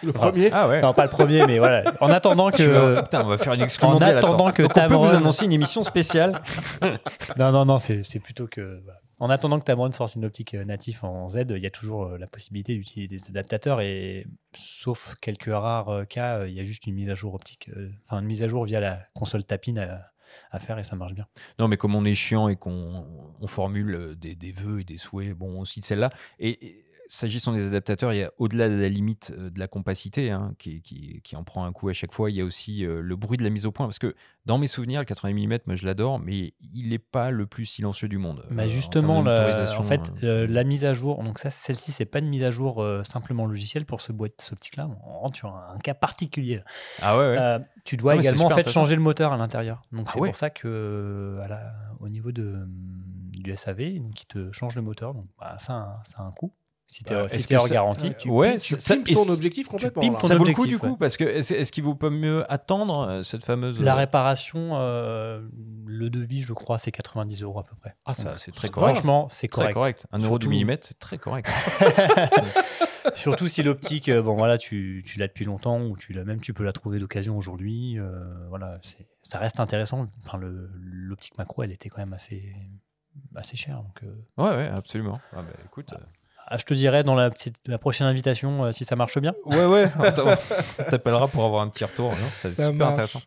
Le 0.02 0.12
premier 0.14 0.50
Ah 0.52 0.68
ouais. 0.68 0.82
Non, 0.82 0.94
pas 0.94 1.04
le 1.04 1.10
premier, 1.12 1.46
mais 1.46 1.60
voilà. 1.60 1.84
En 2.02 2.10
attendant 2.10 2.50
que 2.50 3.02
Putain, 3.02 3.24
on 3.24 3.28
va 3.28 3.38
faire 3.38 3.54
une 3.54 3.62
exclu 3.62 3.86
en 3.86 4.00
attendant 4.00 4.52
que 4.52 4.64
Donc 4.64 4.72
on 4.76 4.88
peut 4.88 4.96
vous 4.96 5.06
Tamron- 5.06 5.16
annoncer 5.18 5.46
une 5.46 5.52
émission 5.52 5.84
spéciale. 5.84 6.42
non, 7.38 7.52
non, 7.52 7.66
non, 7.66 7.78
c'est 7.78 8.04
c'est 8.04 8.20
plutôt 8.20 8.48
que. 8.48 8.82
voilà. 8.84 9.00
En 9.20 9.30
attendant 9.30 9.60
que 9.60 9.64
Tamron 9.66 9.92
sorte 9.92 10.16
une 10.16 10.26
optique 10.26 10.54
euh, 10.56 10.66
natif 10.66 11.04
en 11.04 11.28
Z, 11.30 11.44
il 11.52 11.60
y 11.60 11.66
a 11.68 11.70
toujours 11.70 12.06
euh, 12.06 12.18
la 12.18 12.28
possibilité 12.28 12.74
d'utiliser 12.76 13.08
des 13.18 13.30
adaptateurs 13.30 13.80
et 13.80 14.26
sauf 14.58 15.16
quelques 15.22 15.52
rares 15.54 15.90
euh, 15.90 16.04
cas, 16.04 16.46
il 16.46 16.54
y 16.54 16.60
a 16.60 16.64
juste 16.64 16.88
une 16.88 16.96
mise 16.96 17.10
à 17.10 17.14
jour 17.14 17.34
optique, 17.36 17.70
enfin 18.06 18.20
une 18.20 18.26
mise 18.26 18.44
à 18.44 18.48
jour 18.48 18.66
via 18.66 18.80
la 18.80 19.00
console 19.14 19.44
Tapin 19.44 19.78
à, 19.78 20.02
à 20.52 20.60
faire 20.60 20.78
et 20.80 20.84
ça 20.84 20.96
marche 20.96 21.14
bien. 21.14 21.28
Non, 21.60 21.68
mais 21.68 21.78
comme 21.78 21.96
on 21.96 22.04
est 22.06 22.16
chiant 22.16 22.50
et 22.50 22.56
qu'on 22.56 23.06
on 23.40 23.48
formule 23.48 24.16
des, 24.18 24.36
des 24.36 24.52
vœux 24.52 24.82
et 24.82 24.84
des 24.84 24.98
souhaits, 24.98 25.34
bon, 25.34 25.60
on 25.62 25.64
cite 25.66 25.86
celle-là. 25.86 26.10
Et, 26.40 26.66
et 26.66 26.84
s'agissant 27.16 27.54
des 27.54 27.68
adaptateurs, 27.68 28.14
il 28.14 28.20
y 28.20 28.24
a 28.24 28.32
au-delà 28.38 28.70
de 28.70 28.76
la 28.76 28.90
limite 28.90 29.34
euh, 29.38 29.50
de 29.50 29.60
la 29.60 29.68
compacité, 29.68 30.32
hein, 30.32 30.54
qui, 30.58 30.82
qui- 30.82 31.22
qui 31.24 31.36
en 31.36 31.44
prend 31.44 31.66
un 31.66 31.72
coup 31.72 31.90
à 31.90 31.94
chaque 31.94 32.12
fois, 32.12 32.30
il 32.32 32.36
y 32.36 32.42
a 32.42 32.46
aussi 32.46 32.86
euh, 32.86 33.02
le 33.02 33.16
bruit 33.16 33.38
de 33.38 33.44
la 33.44 33.50
mise 33.50 33.66
au 33.66 33.72
point. 33.72 33.86
Parce 33.86 34.00
que 34.00 34.16
dans 34.46 34.58
mes 34.58 34.68
souvenirs, 34.68 35.00
le 35.02 35.06
80 35.06 35.34
mm, 35.34 35.60
moi 35.68 35.76
je 35.76 35.86
l'adore, 35.86 36.20
mais 36.20 36.54
il 36.74 36.90
n'est 36.90 37.00
pas 37.00 37.32
le 37.32 37.46
plus 37.46 37.66
silencieux 37.66 38.08
du 38.08 38.18
monde. 38.18 38.46
Bah 38.52 38.64
en 38.64 38.68
justement, 38.68 39.22
de 39.24 39.30
la- 39.30 39.80
en 39.80 39.84
fait, 39.84 40.12
euh. 40.24 40.44
euh, 40.44 40.48
la 40.48 40.64
mise 40.64 40.86
à 40.86 40.94
jour, 40.94 41.24
donc 41.24 41.40
ça, 41.40 41.50
celle-ci, 41.50 41.92
c'est 41.92 42.06
pas 42.06 42.20
une 42.20 42.30
mise 42.30 42.44
à 42.44 42.52
jour 42.52 42.82
euh, 42.82 43.04
simplement 43.04 43.46
logicielle 43.46 43.86
pour 43.86 44.02
ce 44.02 44.12
boîte, 44.12 44.42
ce 44.42 44.54
optique-là. 44.54 44.90
On 45.06 45.20
rentre 45.20 45.38
sur 45.38 45.50
un, 45.56 45.76
un 45.76 45.80
cas 45.80 45.94
particulier. 45.94 46.62
Ah 47.02 47.18
ouais, 47.18 47.38
ouais. 47.38 47.60
Tu 47.86 47.96
dois 47.98 48.16
également 48.16 48.46
en 48.46 48.50
fait 48.50 48.70
changer 48.70 48.96
le 48.96 49.02
moteur 49.02 49.32
à 49.34 49.38
l'intérieur. 49.38 49.82
Donc 49.92 50.06
Ah 50.10 50.12
c'est 50.14 50.20
ouais. 50.20 50.30
pour 50.30 50.36
ça 50.36 50.50
que 50.50 51.40
à 51.44 51.48
la- 51.48 51.74
au 52.00 52.10
niveau 52.10 52.32
de, 52.32 52.66
du 53.32 53.56
SAV, 53.56 54.00
donc 54.00 54.22
il 54.22 54.26
te 54.26 54.52
change 54.52 54.76
le 54.76 54.82
moteur. 54.82 55.14
Donc 55.14 55.28
bah, 55.40 55.56
ça, 55.60 56.02
ça 56.06 56.18
a 56.20 56.24
un 56.24 56.32
coût. 56.32 56.52
Si 56.86 57.04
t'es 57.04 57.16
Bah, 57.16 57.28
si 57.30 57.56
hors 57.56 57.68
ça- 57.68 57.74
garantie, 57.74 58.14
ouais, 58.26 58.54
ouais, 58.54 58.60
ça- 58.60 58.96
pimpes 58.96 59.10
et 59.10 59.14
ton 59.16 59.28
objectif 59.30 59.68
tu 59.68 59.72
complètement. 59.72 60.14
ton 60.16 60.28
ça 60.28 60.36
vaut 60.36 60.44
le 60.46 60.54
coup 60.54 60.68
du 60.68 60.78
coup 60.78 60.90
ouais. 60.92 60.96
parce 61.00 61.18
que 61.18 61.24
est-ce 61.24 61.72
qu'il 61.72 61.84
vaut 61.84 61.96
pas 61.96 62.12
mieux 62.12 62.44
attendre 62.52 63.08
euh, 63.08 63.24
cette 63.24 63.44
fameuse 63.46 63.82
La 63.82 63.94
euh, 63.94 63.98
réparation, 63.98 64.72
euh, 64.74 65.42
le 65.88 66.10
devis, 66.12 66.42
je 66.44 66.54
crois, 66.54 66.78
c'est 66.78 66.92
90 66.92 67.42
euros 67.42 67.60
à 67.60 67.64
peu 67.64 67.76
près. 67.76 67.96
Ah, 68.06 68.14
ça, 68.14 68.38
c'est 68.38 68.52
très 68.54 68.70
correct. 68.70 68.96
Franchement, 68.96 69.28
c'est 69.30 69.48
correct. 69.48 69.74
correct. 69.74 70.06
Un 70.12 70.20
euro 70.20 70.38
du 70.38 70.48
millimètre, 70.50 70.86
c'est 70.86 71.00
très 71.00 71.18
correct. 71.18 71.50
Surtout 73.16 73.48
si 73.48 73.64
l'optique, 73.64 74.10
bon 74.12 74.36
voilà, 74.36 74.58
tu, 74.58 75.04
tu 75.06 75.20
l'as 75.20 75.28
depuis 75.28 75.46
longtemps 75.46 75.82
ou 75.82 75.98
tu 75.98 76.14
l'as 76.14 76.24
même, 76.24 76.40
tu 76.40 76.54
peux 76.54 76.64
la 76.64 76.72
trouver 76.74 77.00
d'occasion 77.00 77.38
aujourd'hui. 77.38 77.98
euh, 78.00 78.24
voilà, 78.50 78.78
c'est, 78.82 79.08
ça 79.22 79.40
reste 79.40 79.60
intéressant. 79.60 80.08
Enfin, 80.26 80.38
le, 80.38 80.70
l'optique 80.82 81.38
macro, 81.38 81.64
elle 81.64 81.72
était 81.72 81.90
quand 81.90 82.00
même 82.02 82.14
assez, 82.14 82.56
assez 83.36 83.58
chère. 83.58 83.78
Donc, 83.84 84.04
euh, 84.04 84.16
Ouais, 84.38 84.56
ouais, 84.58 84.68
absolument. 84.70 85.20
Ah 85.34 85.42
bah, 85.42 85.54
écoute. 85.66 85.92
euh, 85.94 85.98
ah, 86.48 86.58
je 86.58 86.66
te 86.66 86.74
dirai 86.74 87.04
dans 87.04 87.16
la 87.16 87.30
petite, 87.30 87.56
la 87.66 87.78
prochaine 87.78 88.08
invitation 88.08 88.66
euh, 88.66 88.72
si 88.72 88.86
ça 88.86 88.96
marche 88.96 89.18
bien. 89.20 89.34
Ouais, 89.46 89.66
ouais. 89.66 89.90
On 90.00 90.84
t'appellera 90.90 91.28
pour 91.28 91.44
avoir 91.46 91.62
un 91.62 91.70
petit 91.70 91.84
retour. 91.86 92.14
Ça, 92.38 92.50
C'est 92.50 92.50
super 92.50 92.74
marche. 92.74 92.92
intéressant. 92.92 93.22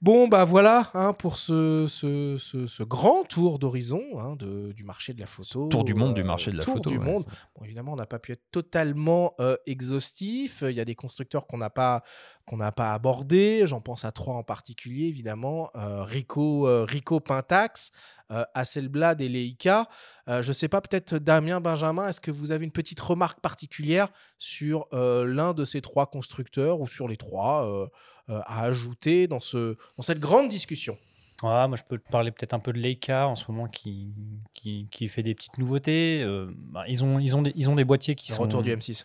Bon, 0.00 0.26
bah 0.26 0.42
voilà 0.44 0.90
hein, 0.94 1.12
pour 1.12 1.38
ce, 1.38 1.86
ce, 1.88 2.36
ce- 2.36 2.66
ce 2.66 2.82
grand 2.82 3.22
tour 3.22 3.60
d'horizon 3.60 4.02
hein, 4.18 4.34
du 4.36 4.82
marché 4.82 5.12
de 5.14 5.20
la 5.20 5.28
photo. 5.28 5.68
Tour 5.68 5.84
du 5.84 5.94
monde 5.94 6.10
euh, 6.10 6.14
du 6.14 6.24
marché 6.24 6.50
de 6.50 6.56
la 6.56 6.64
tour 6.64 6.74
photo, 6.74 6.90
du 6.90 6.98
ouais, 6.98 7.04
monde. 7.04 7.24
Bon, 7.56 7.64
évidemment, 7.64 7.92
on 7.92 7.96
n'a 7.96 8.06
pas 8.06 8.18
pu 8.18 8.32
être 8.32 8.42
totalement 8.50 9.34
euh, 9.38 9.56
exhaustif. 9.96 10.64
Il 10.66 10.74
y 10.74 10.80
a 10.80 10.84
des 10.84 10.96
constructeurs 10.96 11.46
qu'on 11.46 11.58
n'a 11.58 11.70
pas, 11.70 12.02
qu'on 12.46 12.56
n'a 12.56 12.72
pas 12.72 12.92
abordés. 12.94 13.62
J'en 13.66 13.80
pense 13.80 14.04
à 14.04 14.10
trois 14.10 14.34
en 14.34 14.42
particulier, 14.42 15.06
évidemment. 15.06 15.70
Euh, 15.76 16.02
Rico, 16.02 16.66
euh, 16.66 16.84
Rico 16.84 17.20
Pentax, 17.20 17.92
euh, 18.30 18.44
Hasselblad 18.54 19.20
et 19.20 19.28
Leica. 19.28 19.88
Euh, 20.28 20.42
je 20.42 20.48
ne 20.48 20.52
sais 20.52 20.68
pas, 20.68 20.80
peut-être 20.80 21.16
Damien, 21.18 21.60
Benjamin, 21.60 22.08
est-ce 22.08 22.20
que 22.20 22.30
vous 22.30 22.52
avez 22.52 22.64
une 22.64 22.70
petite 22.72 23.00
remarque 23.00 23.40
particulière 23.40 24.08
sur 24.38 24.86
euh, 24.92 25.24
l'un 25.26 25.52
de 25.52 25.64
ces 25.64 25.80
trois 25.80 26.06
constructeurs 26.06 26.80
ou 26.80 26.86
sur 26.86 27.08
les 27.08 27.16
trois 27.16 27.66
euh, 27.66 27.86
à 28.28 28.62
ajouter 28.64 29.26
dans, 29.26 29.40
ce, 29.40 29.76
dans 29.96 30.02
cette 30.02 30.20
grande 30.20 30.48
discussion? 30.48 30.96
Ouais, 31.42 31.66
moi, 31.66 31.76
je 31.76 31.82
peux 31.82 31.98
parler 31.98 32.30
peut-être 32.30 32.54
un 32.54 32.60
peu 32.60 32.72
de 32.72 32.78
Leica 32.78 33.26
en 33.26 33.34
ce 33.34 33.50
moment 33.50 33.66
qui, 33.66 34.14
qui, 34.54 34.86
qui 34.92 35.08
fait 35.08 35.24
des 35.24 35.34
petites 35.34 35.58
nouveautés. 35.58 36.24
Bah, 36.70 36.84
ils, 36.86 37.02
ont, 37.02 37.18
ils, 37.18 37.34
ont 37.34 37.42
des, 37.42 37.52
ils 37.56 37.68
ont 37.68 37.74
des 37.74 37.84
boîtiers 37.84 38.14
qui 38.14 38.30
Le 38.30 38.36
sont. 38.36 38.42
retour 38.42 38.62
du 38.62 38.70
M6. 38.70 39.04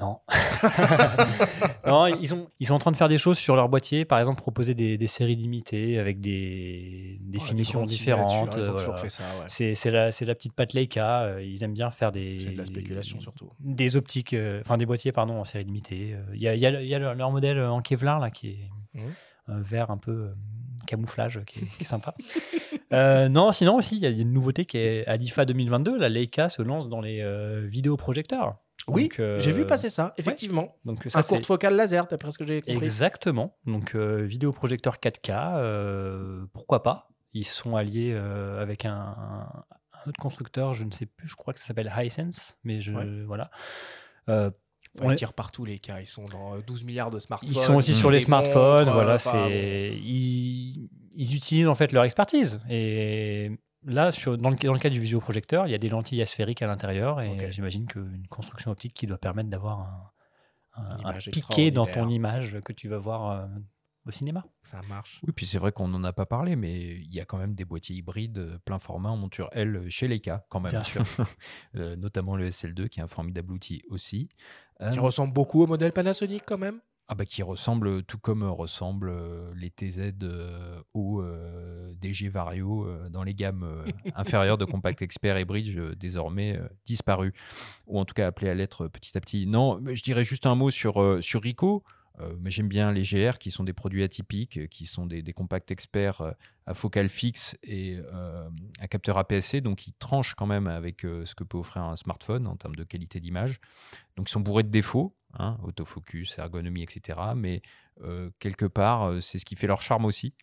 Non. 0.00 0.18
non, 1.86 2.06
ils, 2.06 2.34
ont, 2.34 2.48
ils 2.58 2.66
sont 2.66 2.74
en 2.74 2.78
train 2.78 2.90
de 2.90 2.96
faire 2.96 3.08
des 3.08 3.18
choses 3.18 3.38
sur 3.38 3.54
leur 3.56 3.68
boîtier, 3.68 4.04
par 4.04 4.18
exemple 4.18 4.40
proposer 4.40 4.74
des, 4.74 4.98
des 4.98 5.06
séries 5.06 5.36
limitées 5.36 5.98
avec 5.98 6.20
des, 6.20 7.18
des 7.20 7.38
Ouais, 7.38 7.44
finitions 7.44 7.84
différentes. 7.84 8.56
ils 8.56 8.70
ont 8.70 8.74
euh, 8.74 8.76
voilà. 8.76 8.98
fait 8.98 9.08
ça, 9.10 9.22
ouais. 9.22 9.44
C'est 9.48 9.74
c'est 9.74 9.90
la, 9.90 10.10
c'est 10.10 10.24
la 10.24 10.34
petite 10.34 10.52
patte 10.54 10.72
Leica. 10.72 11.22
euh, 11.22 11.42
Ils 11.44 11.62
aiment 11.62 11.74
bien 11.74 11.90
faire 11.90 12.10
des. 12.12 12.38
C'est 12.40 12.52
de 12.52 12.58
la 12.58 12.66
spéculation, 12.66 13.20
surtout. 13.20 13.50
Des 13.60 13.96
optiques, 13.96 14.32
euh, 14.34 14.60
enfin 14.62 14.76
des 14.76 14.86
boîtiers, 14.86 15.12
pardon, 15.12 15.38
en 15.40 15.44
série 15.44 15.64
limitée. 15.64 16.16
Il 16.32 16.40
y 16.42 16.48
a, 16.48 16.54
y 16.56 16.66
a 16.66 16.82
y 16.82 16.98
leur 16.98 17.30
modèle 17.30 17.60
en 17.60 17.80
Kevlar 17.80 18.18
là 18.18 18.30
qui 18.30 18.48
est 18.48 19.00
euh, 19.00 19.02
vert 19.60 19.90
un 19.90 19.98
peu 19.98 20.10
euh, 20.10 20.34
camouflage 20.86 21.40
qui 21.46 21.60
est, 21.60 21.66
qui 21.76 21.82
est 21.82 21.86
sympa. 21.86 22.14
Euh, 22.92 23.28
non, 23.28 23.50
sinon 23.50 23.74
aussi, 23.76 23.96
il 23.96 24.02
y 24.02 24.06
a 24.06 24.10
une 24.10 24.32
nouveauté 24.32 24.66
qui 24.66 24.76
est 24.78 25.04
à 25.06 25.16
l'IFA 25.16 25.46
2022. 25.46 25.98
La 25.98 26.08
Leica 26.08 26.48
se 26.48 26.62
lance 26.62 26.88
dans 26.88 27.00
les 27.00 27.22
euh, 27.22 27.66
vidéoprojecteurs. 27.66 28.56
Oui, 28.88 29.04
Donc, 29.04 29.20
euh, 29.20 29.38
j'ai 29.40 29.50
vu 29.52 29.66
passer 29.66 29.88
ça, 29.90 30.06
ouais. 30.06 30.10
effectivement. 30.18 30.76
Donc, 30.84 31.06
un 31.06 31.10
ça, 31.10 31.22
c'est- 31.22 31.28
courte 31.34 31.46
focale 31.46 31.74
laser, 31.74 32.06
d'après 32.06 32.32
ce 32.32 32.38
que 32.38 32.46
j'ai 32.46 32.60
compris. 32.60 32.84
Exactement. 32.84 33.56
Donc, 33.66 33.94
euh, 33.94 34.22
vidéoprojecteur 34.22 34.98
4K, 35.00 35.30
euh, 35.56 36.44
pourquoi 36.52 36.82
pas 36.82 37.08
Ils 37.32 37.44
sont 37.46 37.76
alliés 37.76 38.12
euh, 38.12 38.60
avec 38.60 38.84
un, 38.84 38.92
un- 38.94 39.64
un 40.04 40.08
autre 40.08 40.20
constructeur, 40.20 40.74
je 40.74 40.84
ne 40.84 40.90
sais 40.90 41.06
plus, 41.06 41.26
je 41.26 41.34
crois 41.34 41.54
que 41.54 41.60
ça 41.60 41.66
s'appelle 41.66 41.90
Hisense, 41.96 42.58
mais 42.62 42.80
je, 42.80 42.92
Ouais. 42.92 43.06
voilà. 43.26 43.50
Euh, 44.28 44.50
Enfin, 45.00 45.10
on 45.10 45.14
tirent 45.16 45.32
partout 45.32 45.64
les 45.64 45.80
cas. 45.80 45.98
Ils 46.00 46.06
sont 46.06 46.24
dans 46.26 46.54
euh, 46.54 46.60
12 46.64 46.84
milliards 46.84 47.10
de 47.10 47.18
smartphones. 47.18 47.50
ils 47.50 47.56
sont 47.58 47.74
aussi 47.74 47.94
sur 47.94 48.10
des 48.10 48.18
les 48.18 48.24
smartphones, 48.24 48.80
montres, 48.84 48.92
voilà, 48.92 49.14
enfin, 49.14 49.48
c'est 49.48 49.96
ils, 49.96 50.88
ils 51.16 51.34
utilisent 51.34 51.66
en 51.66 51.74
fait 51.74 51.90
leur 51.90 52.04
expertise. 52.04 52.60
Et 52.70 53.50
là, 53.84 54.10
sur, 54.10 54.36
dans, 54.38 54.50
le, 54.50 54.56
dans 54.56 54.72
le 54.72 54.78
cas 54.78 54.90
du 54.90 55.00
vidéoprojecteur, 55.00 55.66
il 55.66 55.70
y 55.70 55.74
a 55.74 55.78
des 55.78 55.88
lentilles 55.88 56.22
asphériques 56.22 56.62
à 56.62 56.66
l'intérieur, 56.66 57.22
et 57.22 57.50
j'imagine 57.52 57.86
qu'une 57.86 58.26
construction 58.28 58.70
optique 58.70 58.94
qui 58.94 59.06
doit 59.06 59.18
permettre 59.18 59.50
d'avoir 59.50 60.12
un, 60.76 61.18
piqué 61.32 61.70
dans 61.70 61.86
ton 61.86 62.08
image 62.08 62.60
que 62.64 62.72
tu 62.72 62.88
vas 62.88 62.98
voir 62.98 63.30
euh, 63.30 63.46
au 64.06 64.10
cinéma. 64.10 64.44
Ça 64.62 64.80
marche. 64.88 65.20
Oui, 65.24 65.32
puis 65.32 65.46
c'est 65.46 65.58
vrai 65.58 65.72
qu'on 65.72 65.88
n'en 65.88 66.02
a 66.04 66.12
pas 66.12 66.26
parlé, 66.26 66.56
mais 66.56 66.96
il 66.96 67.14
y 67.14 67.20
a 67.20 67.24
quand 67.24 67.38
même 67.38 67.54
des 67.54 67.64
boîtiers 67.64 67.96
hybrides 67.96 68.38
euh, 68.38 68.58
plein 68.64 68.78
format 68.78 69.10
en 69.10 69.16
monture 69.16 69.48
L 69.52 69.86
chez 69.88 70.08
Leica, 70.08 70.44
quand 70.48 70.60
même. 70.60 70.72
Bien 70.72 70.82
sûr. 70.82 71.02
Euh, 71.76 71.96
notamment 71.96 72.36
le 72.36 72.48
SL2, 72.50 72.88
qui 72.88 73.00
est 73.00 73.02
un 73.02 73.08
formidable 73.08 73.52
outil 73.52 73.82
aussi. 73.88 74.28
Qui 74.28 74.98
Euh, 74.98 75.00
ressemble 75.00 75.32
beaucoup 75.32 75.62
au 75.62 75.66
modèle 75.66 75.92
Panasonic 75.92 76.42
quand 76.46 76.58
même. 76.58 76.80
Ah 77.06 77.14
bah 77.14 77.26
qui 77.26 77.42
ressemble, 77.42 78.02
tout 78.04 78.16
comme 78.16 78.42
euh, 78.42 78.50
ressemblent 78.50 79.10
euh, 79.10 79.52
les 79.56 79.68
TZ 79.68 80.14
euh, 80.22 80.80
euh, 80.96 81.94
DG 82.00 82.30
Vario 82.30 82.86
euh, 82.86 83.10
dans 83.10 83.22
les 83.22 83.34
gammes 83.34 83.62
euh, 83.62 83.84
inférieures 84.14 84.56
de 84.56 84.64
Compact 84.64 85.02
Expert 85.02 85.36
et 85.36 85.44
Bridge, 85.44 85.76
euh, 85.76 85.94
désormais 85.94 86.56
euh, 86.56 86.66
disparues, 86.86 87.34
ou 87.86 87.98
en 87.98 88.06
tout 88.06 88.14
cas 88.14 88.26
appelées 88.26 88.48
à 88.48 88.54
l'être 88.54 88.88
petit 88.88 89.16
à 89.18 89.20
petit. 89.20 89.46
Non, 89.46 89.78
mais 89.82 89.96
je 89.96 90.02
dirais 90.02 90.24
juste 90.24 90.46
un 90.46 90.54
mot 90.54 90.70
sur, 90.70 91.02
euh, 91.02 91.20
sur 91.20 91.42
Ricoh. 91.42 91.84
Euh, 92.20 92.36
mais 92.40 92.50
j'aime 92.50 92.68
bien 92.68 92.92
les 92.92 93.02
GR 93.02 93.38
qui 93.38 93.50
sont 93.50 93.64
des 93.64 93.72
produits 93.72 94.04
atypiques, 94.04 94.58
euh, 94.58 94.66
qui 94.66 94.86
sont 94.86 95.04
des, 95.04 95.20
des 95.20 95.32
compacts 95.32 95.72
experts 95.72 96.20
euh, 96.20 96.30
à 96.64 96.74
focale 96.74 97.08
fixe 97.08 97.56
et 97.64 97.96
euh, 97.96 98.48
un 98.80 98.86
capteur 98.86 99.18
APS-C, 99.18 99.60
donc 99.60 99.88
ils 99.88 99.94
tranchent 99.94 100.34
quand 100.34 100.46
même 100.46 100.68
avec 100.68 101.04
euh, 101.04 101.24
ce 101.24 101.34
que 101.34 101.42
peut 101.42 101.58
offrir 101.58 101.82
un 101.82 101.96
smartphone 101.96 102.46
en 102.46 102.56
termes 102.56 102.76
de 102.76 102.84
qualité 102.84 103.18
d'image. 103.18 103.60
Donc 104.16 104.28
ils 104.28 104.32
sont 104.32 104.40
bourrés 104.40 104.62
de 104.62 104.68
défauts, 104.68 105.16
hein, 105.38 105.58
autofocus, 105.62 106.38
ergonomie, 106.38 106.82
etc. 106.82 107.20
Mais 107.36 107.62
euh, 108.02 108.30
quelque 108.38 108.66
part, 108.66 109.04
euh, 109.04 109.20
c'est 109.20 109.38
ce 109.38 109.44
qui 109.44 109.56
fait 109.56 109.66
leur 109.66 109.82
charme 109.82 110.04
aussi. 110.04 110.34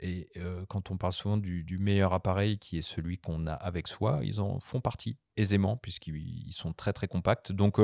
Et 0.00 0.28
euh, 0.36 0.64
quand 0.68 0.90
on 0.90 0.98
parle 0.98 1.14
souvent 1.14 1.38
du, 1.38 1.78
meilleur 1.78 2.12
appareil 2.12 2.58
qui 2.58 2.76
est 2.76 2.82
celui 2.82 3.16
qu'on 3.16 3.46
a 3.46 3.54
avec 3.54 3.88
soi, 3.88 4.20
ils 4.22 4.40
en 4.40 4.60
font 4.60 4.80
partie 4.80 5.16
aisément 5.38 5.78
puisqu'ils 5.78 6.52
sont 6.52 6.74
très 6.74 6.92
très 6.92 7.08
compacts. 7.08 7.50
Donc 7.50 7.80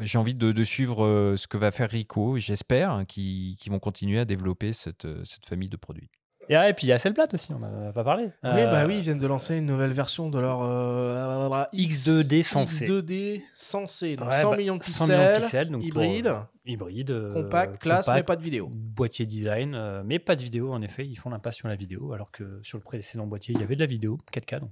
j'ai 0.00 0.18
envie 0.18 0.34
de, 0.34 0.64
suivre 0.64 1.34
ce 1.38 1.46
que 1.46 1.56
va 1.56 1.70
faire 1.70 1.88
Ricoh, 1.88 2.38
j'espère, 2.38 2.90
hein, 2.90 3.04
qu'ils 3.06 3.56
vont 3.68 3.78
continuer 3.78 4.18
à 4.18 4.26
développer 4.26 4.74
cette 4.74 5.06
famille 5.46 5.70
de 5.70 5.78
produits. 5.78 6.10
Et, 6.48 6.56
ah, 6.56 6.68
et 6.68 6.74
puis 6.74 6.86
il 6.86 6.90
y 6.90 6.92
a 6.92 6.96
Hasselblad 6.96 7.32
aussi, 7.32 7.52
on 7.52 7.58
n'en 7.60 7.88
a 7.88 7.92
pas 7.92 8.04
parlé. 8.04 8.24
Oui, 8.24 8.30
Euh, 8.44 8.66
bah 8.66 8.84
oui, 8.86 8.96
ils 8.96 9.00
viennent 9.02 9.18
de 9.18 9.26
lancer 9.26 9.56
une 9.56 9.66
nouvelle 9.66 9.92
version 9.92 10.28
de 10.28 10.38
leur 10.38 10.60
euh, 10.62 11.64
X2D 11.72 12.42
sensé. 12.42 12.86
X2D 12.86 13.42
sensé, 13.54 14.16
donc 14.16 14.28
Ouais, 14.30 14.40
100 14.40 14.50
bah, 14.50 14.56
millions 14.56 14.76
de 14.76 14.82
100 14.82 14.90
pixels, 15.06 15.08
millions 15.18 15.32
de 15.38 15.42
pixels, 15.42 15.70
donc 15.70 15.84
hybride, 15.84 16.26
euh, 16.26 16.40
hybride, 16.66 17.10
euh, 17.10 17.32
compact, 17.32 17.78
classe, 17.78 18.08
mais 18.08 18.22
pas 18.22 18.36
de 18.36 18.42
vidéo. 18.42 18.68
Boîtier 18.72 19.24
design, 19.24 19.74
euh, 19.74 20.02
mais 20.04 20.18
pas 20.18 20.36
de 20.36 20.42
vidéo 20.42 20.72
en 20.72 20.82
effet. 20.82 21.06
Ils 21.06 21.16
font 21.16 21.30
l'impasse 21.30 21.56
sur 21.56 21.68
la 21.68 21.76
vidéo, 21.76 22.12
alors 22.12 22.32
que 22.32 22.60
sur 22.62 22.76
le 22.78 22.82
précédent 22.84 23.26
boîtier, 23.26 23.54
il 23.54 23.60
y 23.60 23.64
avait 23.64 23.76
de 23.76 23.80
la 23.80 23.86
vidéo 23.86 24.18
4K. 24.32 24.60
Donc, 24.60 24.70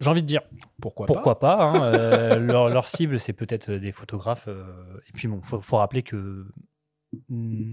j'ai 0.00 0.10
envie 0.10 0.22
de 0.22 0.26
dire 0.26 0.40
pourquoi, 0.80 1.06
pourquoi 1.06 1.38
pas. 1.38 1.62
hein, 1.62 1.82
euh, 1.94 2.36
leur, 2.38 2.70
leur 2.70 2.86
cible, 2.88 3.20
c'est 3.20 3.32
peut-être 3.34 3.70
des 3.70 3.92
photographes. 3.92 4.48
euh, 4.48 4.64
et 5.08 5.12
puis 5.12 5.28
bon, 5.28 5.40
faut, 5.42 5.60
faut 5.60 5.76
rappeler 5.76 6.02
que 6.02 6.46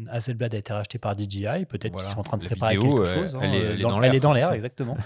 Hasselblad 0.09 0.53
a 0.53 0.57
été 0.57 0.73
racheté 0.73 0.99
par 0.99 1.17
DJI. 1.17 1.65
Peut-être 1.65 1.91
Voilà. 1.93 2.07
qu'ils 2.07 2.13
sont 2.13 2.19
en 2.19 2.23
train 2.23 2.37
de 2.37 2.43
La 2.43 2.49
préparer 2.49 2.75
vidéo, 2.77 3.03
quelque 3.03 3.09
euh, 3.09 3.21
chose. 3.21 3.35
hein, 3.35 3.39
elle 3.43 3.55
est- 3.55 3.57
euh, 3.63 3.69
elle 3.73 3.79
est 3.79 3.81
dans- 3.81 4.01
est 4.03 4.09
l'air. 4.11 4.21
dans 4.21 4.33
l'air, 4.33 4.51
exactement. 4.53 4.97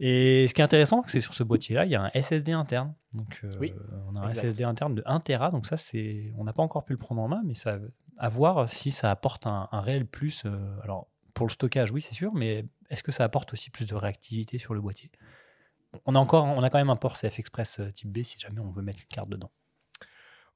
Et 0.00 0.46
ce 0.48 0.54
qui 0.54 0.60
est 0.60 0.64
intéressant, 0.64 1.02
c'est 1.06 1.20
sur 1.20 1.34
ce 1.34 1.42
boîtier-là, 1.44 1.84
il 1.84 1.92
y 1.92 1.94
a 1.94 2.02
un 2.02 2.10
SSD 2.14 2.52
interne. 2.52 2.94
Donc, 3.12 3.40
euh, 3.44 3.50
Oui, 3.60 3.72
on 4.08 4.16
a 4.16 4.20
un 4.20 4.28
exact. 4.30 4.46
SSD 4.48 4.64
interne 4.64 4.94
de 4.96 5.02
1 5.06 5.20
Tera. 5.20 5.50
Donc, 5.50 5.66
ça, 5.66 5.76
c'est, 5.76 6.32
on 6.36 6.44
n'a 6.44 6.52
pas 6.52 6.62
encore 6.62 6.84
pu 6.84 6.92
le 6.94 6.98
prendre 6.98 7.22
en 7.22 7.28
main, 7.28 7.42
mais 7.44 7.54
ça, 7.54 7.78
à 8.18 8.28
voir 8.28 8.68
si 8.68 8.90
ça 8.90 9.10
apporte 9.10 9.46
un, 9.46 9.68
un 9.70 9.80
réel 9.80 10.04
plus. 10.06 10.42
euh, 10.46 10.50
alors, 10.82 11.06
pour 11.32 11.46
le 11.46 11.52
stockage, 11.52 11.92
oui, 11.92 12.00
c'est 12.00 12.14
sûr, 12.14 12.34
mais 12.34 12.64
est-ce 12.90 13.02
que 13.04 13.12
ça 13.12 13.22
apporte 13.24 13.52
aussi 13.52 13.70
plus 13.70 13.86
de 13.86 13.94
réactivité 13.94 14.58
sur 14.58 14.74
le 14.74 14.80
boîtier? 14.80 15.10
On 16.06 16.16
a, 16.16 16.18
encore, 16.18 16.44
on 16.44 16.62
a 16.64 16.70
quand 16.70 16.78
même 16.78 16.90
un 16.90 16.96
port 16.96 17.16
CF 17.16 17.38
Express 17.38 17.80
type 17.94 18.10
B 18.10 18.22
si 18.24 18.36
jamais 18.38 18.58
on 18.60 18.70
veut 18.72 18.82
mettre 18.82 19.00
une 19.00 19.06
carte 19.08 19.28
dedans. 19.28 19.50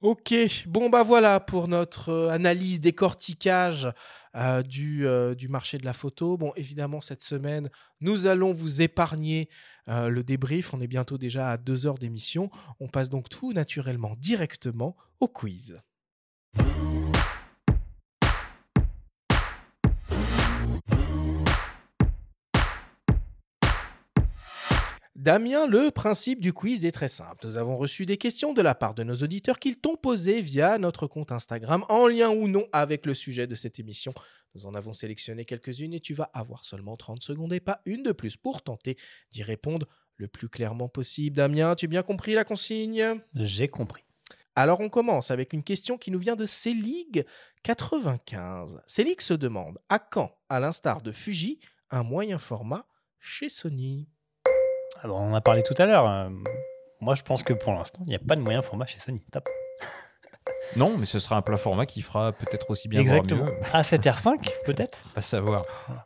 Ok, 0.01 0.33
bon 0.69 0.89
bah 0.91 1.03
voilà 1.03 1.41
pour 1.41 1.67
notre 1.67 2.11
euh, 2.11 2.29
analyse, 2.29 2.81
décortiquage 2.81 3.89
euh, 4.37 4.63
du, 4.63 5.05
euh, 5.05 5.35
du 5.35 5.49
marché 5.49 5.77
de 5.77 5.85
la 5.85 5.93
photo. 5.93 6.37
Bon, 6.37 6.53
évidemment, 6.55 7.01
cette 7.01 7.23
semaine, 7.23 7.69
nous 8.01 8.29
allons 8.29 8.53
vous 8.53 8.81
épargner 8.81 9.49
le 9.89 10.23
débrief. 10.23 10.75
On 10.75 10.81
est 10.83 10.87
bientôt 10.87 11.17
déjà 11.17 11.51
à 11.51 11.57
deux 11.57 11.87
heures 11.87 11.99
d'émission. 11.99 12.51
On 12.79 12.89
passe 12.89 13.09
donc 13.09 13.31
tout 13.31 13.55
naturellement 13.55 14.15
directement 14.19 14.97
au 15.19 15.29
quiz. 15.29 15.81
Damien, 25.19 25.67
le 25.67 25.91
principe 25.91 26.41
du 26.41 26.53
quiz 26.53 26.87
est 26.87 26.93
très 26.93 27.09
simple. 27.09 27.45
Nous 27.45 27.57
avons 27.57 27.77
reçu 27.77 28.07
des 28.07 28.19
questions 28.19 28.53
de 28.53 28.63
la 28.63 28.77
part 28.77 28.95
de 28.95 29.03
nos 29.03 29.17
auditeurs 29.17 29.59
qu'ils 29.59 29.81
t'ont 29.81 29.97
posées 29.97 30.41
via 30.41 30.79
notre 30.79 31.09
compte 31.09 31.33
Instagram, 31.33 31.85
en 31.89 32.07
lien 32.07 32.31
ou 32.31 32.47
non 32.47 32.69
avec 32.71 33.05
le 33.05 33.15
sujet 33.15 33.49
de 33.49 33.57
cette 33.57 33.81
émission. 33.81 34.15
Nous 34.55 34.65
en 34.65 34.77
avons 34.77 34.93
sélectionné 34.93 35.45
quelques-unes 35.45 35.93
et 35.93 35.99
tu 35.99 36.15
vas 36.15 36.31
avoir 36.35 36.65
seulement 36.65 36.95
30 36.95 37.21
secondes 37.21 37.53
et 37.53 37.59
pas 37.59 37.81
une 37.85 38.05
de 38.05 38.13
plus 38.13 38.37
pour 38.37 38.63
tenter 38.63 38.97
d'y 39.33 39.43
répondre 39.43 39.89
le 40.19 40.29
plus 40.29 40.49
clairement 40.49 40.89
possible. 40.89 41.35
Damien, 41.35 41.75
tu 41.75 41.87
as 41.87 41.89
bien 41.89 42.05
compris 42.05 42.35
la 42.35 42.45
consigne? 42.45 43.21
J'ai 43.35 43.67
compris. 43.67 44.05
Alors 44.55 44.79
on 44.79 44.89
commence 44.89 45.33
avec 45.33 45.53
une 45.53 45.65
question 45.65 45.99
qui 45.99 46.13
nous 46.13 46.21
vient 46.21 46.37
de 46.37 46.47
Célig 46.47 47.25
95. 47.65 48.83
Célig 48.87 49.21
se 49.21 49.35
demande 49.35 49.81
à 49.89 49.99
quand, 49.99 50.31
à 50.49 50.61
l'instar 50.61 51.03
de 51.03 51.11
Fuji, 51.11 51.59
un 51.91 52.05
moyen 52.05 52.39
format 52.39 52.87
chez 53.19 53.49
Sony? 53.49 54.07
Ah 55.03 55.09
bon, 55.09 55.15
on 55.15 55.31
en 55.31 55.35
a 55.35 55.41
parlé 55.41 55.63
tout 55.63 55.75
à 55.79 55.87
l'heure. 55.87 56.09
euh, 56.09 56.29
moi, 57.01 57.15
je 57.15 57.23
pense 57.23 57.43
que 57.43 57.53
pour 57.53 57.73
l'instant, 57.73 58.01
il 58.05 58.09
n'y 58.11 58.17
a 58.17 58.21
pas 58.21 58.35
de 58.37 58.41
moyen 58.41 58.63
format 58.63 58.87
chez 58.87 58.99
Sony. 58.99 59.23
Stop. 59.29 59.49
Non, 60.77 60.99
mais 60.99 61.07
ce 61.07 61.19
sera 61.19 61.37
un 61.37 61.41
plat 61.43 61.57
format 61.57 61.87
qui 61.87 62.03
fera 62.03 62.31
peut-être 62.33 62.71
aussi 62.71 62.89
bien 62.89 63.01
Exactement. 63.01 63.45
voire 63.45 63.57
mieux. 63.59 63.81
A7R5, 63.81 64.51
peut-être 64.67 64.99
Pas 65.15 65.23
savoir. 65.23 65.63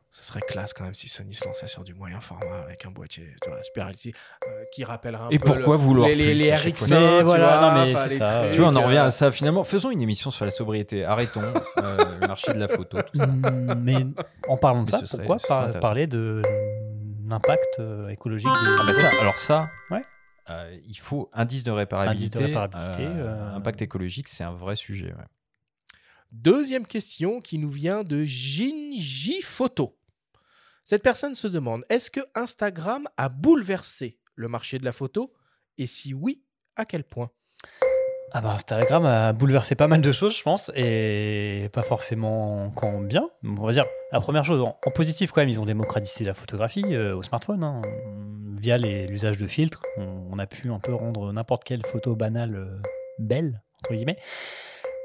Ce 0.08 0.22
serait 0.24 0.40
classe 0.40 0.72
quand 0.72 0.84
même 0.84 0.94
si 0.94 1.08
Sony 1.08 1.34
se 1.34 1.44
lançait 1.46 1.66
sur 1.66 1.82
du 1.82 1.94
moyen 1.94 2.20
format 2.20 2.60
avec 2.62 2.86
un 2.86 2.90
boîtier 2.92 3.24
tu 3.42 3.50
vois, 3.50 3.60
Super 3.64 3.88
LCD 3.88 4.14
euh, 4.46 4.64
qui 4.72 4.84
rappellerait 4.84 5.24
un 5.24 5.30
Et 5.30 5.38
peu 5.40 5.46
pourquoi 5.46 5.74
le- 5.76 5.82
vouloir 5.82 6.08
les, 6.08 6.14
les, 6.14 6.24
plus 6.26 6.34
les 6.34 6.52
à 6.52 6.56
chaque 6.58 6.74
RX1, 6.74 6.86
fois 6.88 6.98
Mais 7.00 7.18
tu 7.18 7.24
voilà, 7.24 7.58
vois, 7.58 7.70
non, 7.70 7.74
mais 7.80 7.86
les 7.86 7.96
ça. 8.18 8.40
trucs, 8.40 8.52
Tu 8.52 8.60
vois, 8.60 8.68
on 8.68 8.76
en 8.76 8.82
euh, 8.82 8.86
revient 8.86 8.98
à 8.98 9.10
ça. 9.10 9.32
Finalement, 9.32 9.64
faisons 9.64 9.90
une 9.90 10.00
émission 10.02 10.30
sur 10.30 10.44
la 10.44 10.50
sobriété. 10.52 11.04
Arrêtons 11.04 11.42
euh, 11.78 11.96
le 12.20 12.26
marché 12.28 12.52
de 12.52 12.58
la 12.60 12.68
photo. 12.68 12.98
Tout 13.02 13.18
ça. 13.18 13.26
Mais 13.78 14.06
en 14.48 14.56
parlant 14.56 14.84
de 14.84 14.90
Mais 14.92 15.06
ça, 15.06 15.16
pourquoi 15.18 15.36
par- 15.48 15.70
parler 15.80 16.06
de 16.06 16.40
l'impact 17.32 17.78
euh, 17.80 18.08
écologique 18.08 18.46
des. 18.46 18.76
Ah 18.78 18.84
bah 18.86 18.94
ça, 18.94 19.10
alors 19.20 19.38
ça, 19.38 19.70
Ouais. 19.90 20.04
euh, 20.50 20.78
il 20.86 20.98
faut 20.98 21.28
indice 21.32 21.64
de 21.64 21.70
réparabilité. 21.70 22.38
Indice 22.38 22.40
de 22.40 22.44
réparabilité, 22.60 23.04
euh, 23.06 23.26
euh, 23.26 23.54
Impact 23.56 23.82
écologique, 23.82 24.28
c'est 24.28 24.44
un 24.44 24.52
vrai 24.52 24.76
sujet. 24.76 25.08
ouais. 25.12 25.24
Deuxième 26.30 26.86
question 26.86 27.40
qui 27.40 27.58
nous 27.58 27.70
vient 27.70 28.04
de 28.04 28.22
Jinji 28.24 29.42
Photo. 29.42 29.98
Cette 30.84 31.02
personne 31.02 31.34
se 31.34 31.46
demande 31.46 31.84
est-ce 31.90 32.10
que 32.10 32.20
Instagram 32.34 33.06
a 33.16 33.28
bouleversé 33.28 34.18
le 34.34 34.48
marché 34.48 34.78
de 34.78 34.84
la 34.84 34.92
photo? 34.92 35.32
Et 35.78 35.86
si 35.86 36.14
oui, 36.14 36.42
à 36.76 36.84
quel 36.84 37.04
point? 37.04 37.30
Ah 38.34 38.40
bah 38.40 38.52
Instagram 38.52 39.04
a 39.04 39.34
bouleversé 39.34 39.74
pas 39.74 39.88
mal 39.88 40.00
de 40.00 40.10
choses, 40.10 40.38
je 40.38 40.42
pense, 40.42 40.70
et 40.74 41.68
pas 41.74 41.82
forcément 41.82 42.70
qu'en 42.70 43.02
bien. 43.02 43.28
On 43.44 43.66
va 43.66 43.72
dire, 43.72 43.84
la 44.10 44.20
première 44.20 44.42
chose, 44.42 44.62
en, 44.62 44.74
positif 44.94 45.32
quand 45.32 45.42
même, 45.42 45.50
ils 45.50 45.60
ont 45.60 45.66
démocratisé 45.66 46.24
la 46.24 46.32
photographie 46.32 46.82
euh, 46.94 47.14
au 47.14 47.22
smartphone. 47.22 47.62
hein. 47.62 47.82
Via 48.58 48.78
l'usage 48.78 49.36
de 49.36 49.46
filtres, 49.46 49.82
on, 49.98 50.38
a 50.38 50.46
pu 50.46 50.70
un 50.70 50.78
peu 50.78 50.94
rendre 50.94 51.30
n'importe 51.32 51.64
quelle 51.64 51.84
photo 51.84 52.16
banale 52.16 52.54
euh, 52.54 52.80
belle, 53.18 53.60
entre 53.82 53.92
guillemets. 53.94 54.16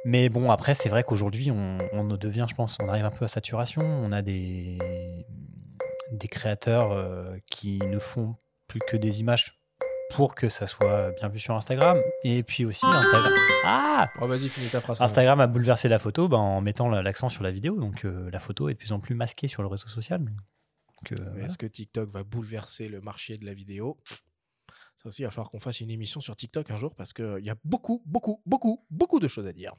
Mais 0.06 0.30
bon, 0.30 0.50
après, 0.50 0.74
c'est 0.74 0.88
vrai 0.88 1.04
qu'aujourd'hui, 1.04 1.52
on, 1.52 1.80
on 1.92 2.06
devient, 2.06 2.46
je 2.50 2.56
pense, 2.56 2.78
on 2.82 2.88
arrive 2.88 3.04
un 3.04 3.10
peu 3.10 3.26
à 3.26 3.28
saturation. 3.28 3.82
On 3.82 4.14
a 4.14 4.22
des, 4.22 4.78
des 6.12 6.28
créateurs 6.30 6.94
euh, 6.94 7.36
qui 7.52 7.80
ne 7.80 8.00
font 8.00 8.36
plus 8.68 8.80
que 8.80 8.96
des 8.96 9.20
images 9.20 9.57
pour 10.10 10.36
que 10.36 10.50
ça 10.50 10.68
soit 10.68 11.12
bien 11.12 11.28
vu 11.30 11.40
sur 11.40 11.54
Instagram. 11.56 12.00
Et 12.24 12.44
puis 12.44 12.66
aussi, 12.66 12.86
Instagram. 12.86 13.34
Ah 13.66 14.10
Oh, 14.22 14.28
Vas-y, 14.28 14.48
finis 14.50 14.70
ta 14.70 14.80
phrase. 14.82 14.98
quand 14.98 15.04
même. 15.04 15.10
Instagram 15.10 15.40
a 15.42 15.48
bouleversé 15.48 15.90
la 15.90 16.00
photo 16.00 16.28
ben, 16.28 16.38
en 16.38 16.62
mettant 16.62 16.88
la- 16.90 17.02
l'accent 17.02 17.30
sur 17.30 17.44
la 17.44 17.52
vidéo. 17.52 17.78
Donc 17.80 18.06
euh, 18.06 18.30
la 18.32 18.40
photo 18.40 18.70
est 18.70 18.74
de 18.74 18.78
plus 18.78 18.92
en 18.94 19.00
plus 19.00 19.16
masquée 19.16 19.48
sur 19.48 19.62
le 19.62 19.68
réseau 19.68 19.88
social. 19.88 20.22
Euh, 21.12 21.16
voilà. 21.32 21.46
Est-ce 21.46 21.58
que 21.58 21.66
TikTok 21.66 22.10
va 22.12 22.24
bouleverser 22.24 22.88
le 22.88 23.02
marché 23.02 23.38
de 23.38 23.46
la 23.46 23.54
vidéo? 23.54 23.98
Ça 24.96 25.10
aussi, 25.10 25.22
il 25.22 25.26
va 25.26 25.32
falloir 25.32 25.52
qu'on 25.52 25.60
fasse 25.60 25.80
une 25.82 25.92
émission 25.92 26.22
sur 26.22 26.36
TikTok 26.36 26.72
un 26.72 26.78
jour 26.78 26.96
parce 26.96 27.14
qu'il 27.14 27.40
y 27.44 27.50
a 27.50 27.56
beaucoup, 27.64 28.02
beaucoup, 28.06 28.42
beaucoup, 28.46 28.84
beaucoup 28.90 29.20
de 29.20 29.28
choses 29.28 29.46
à 29.46 29.54
dire. 29.54 29.74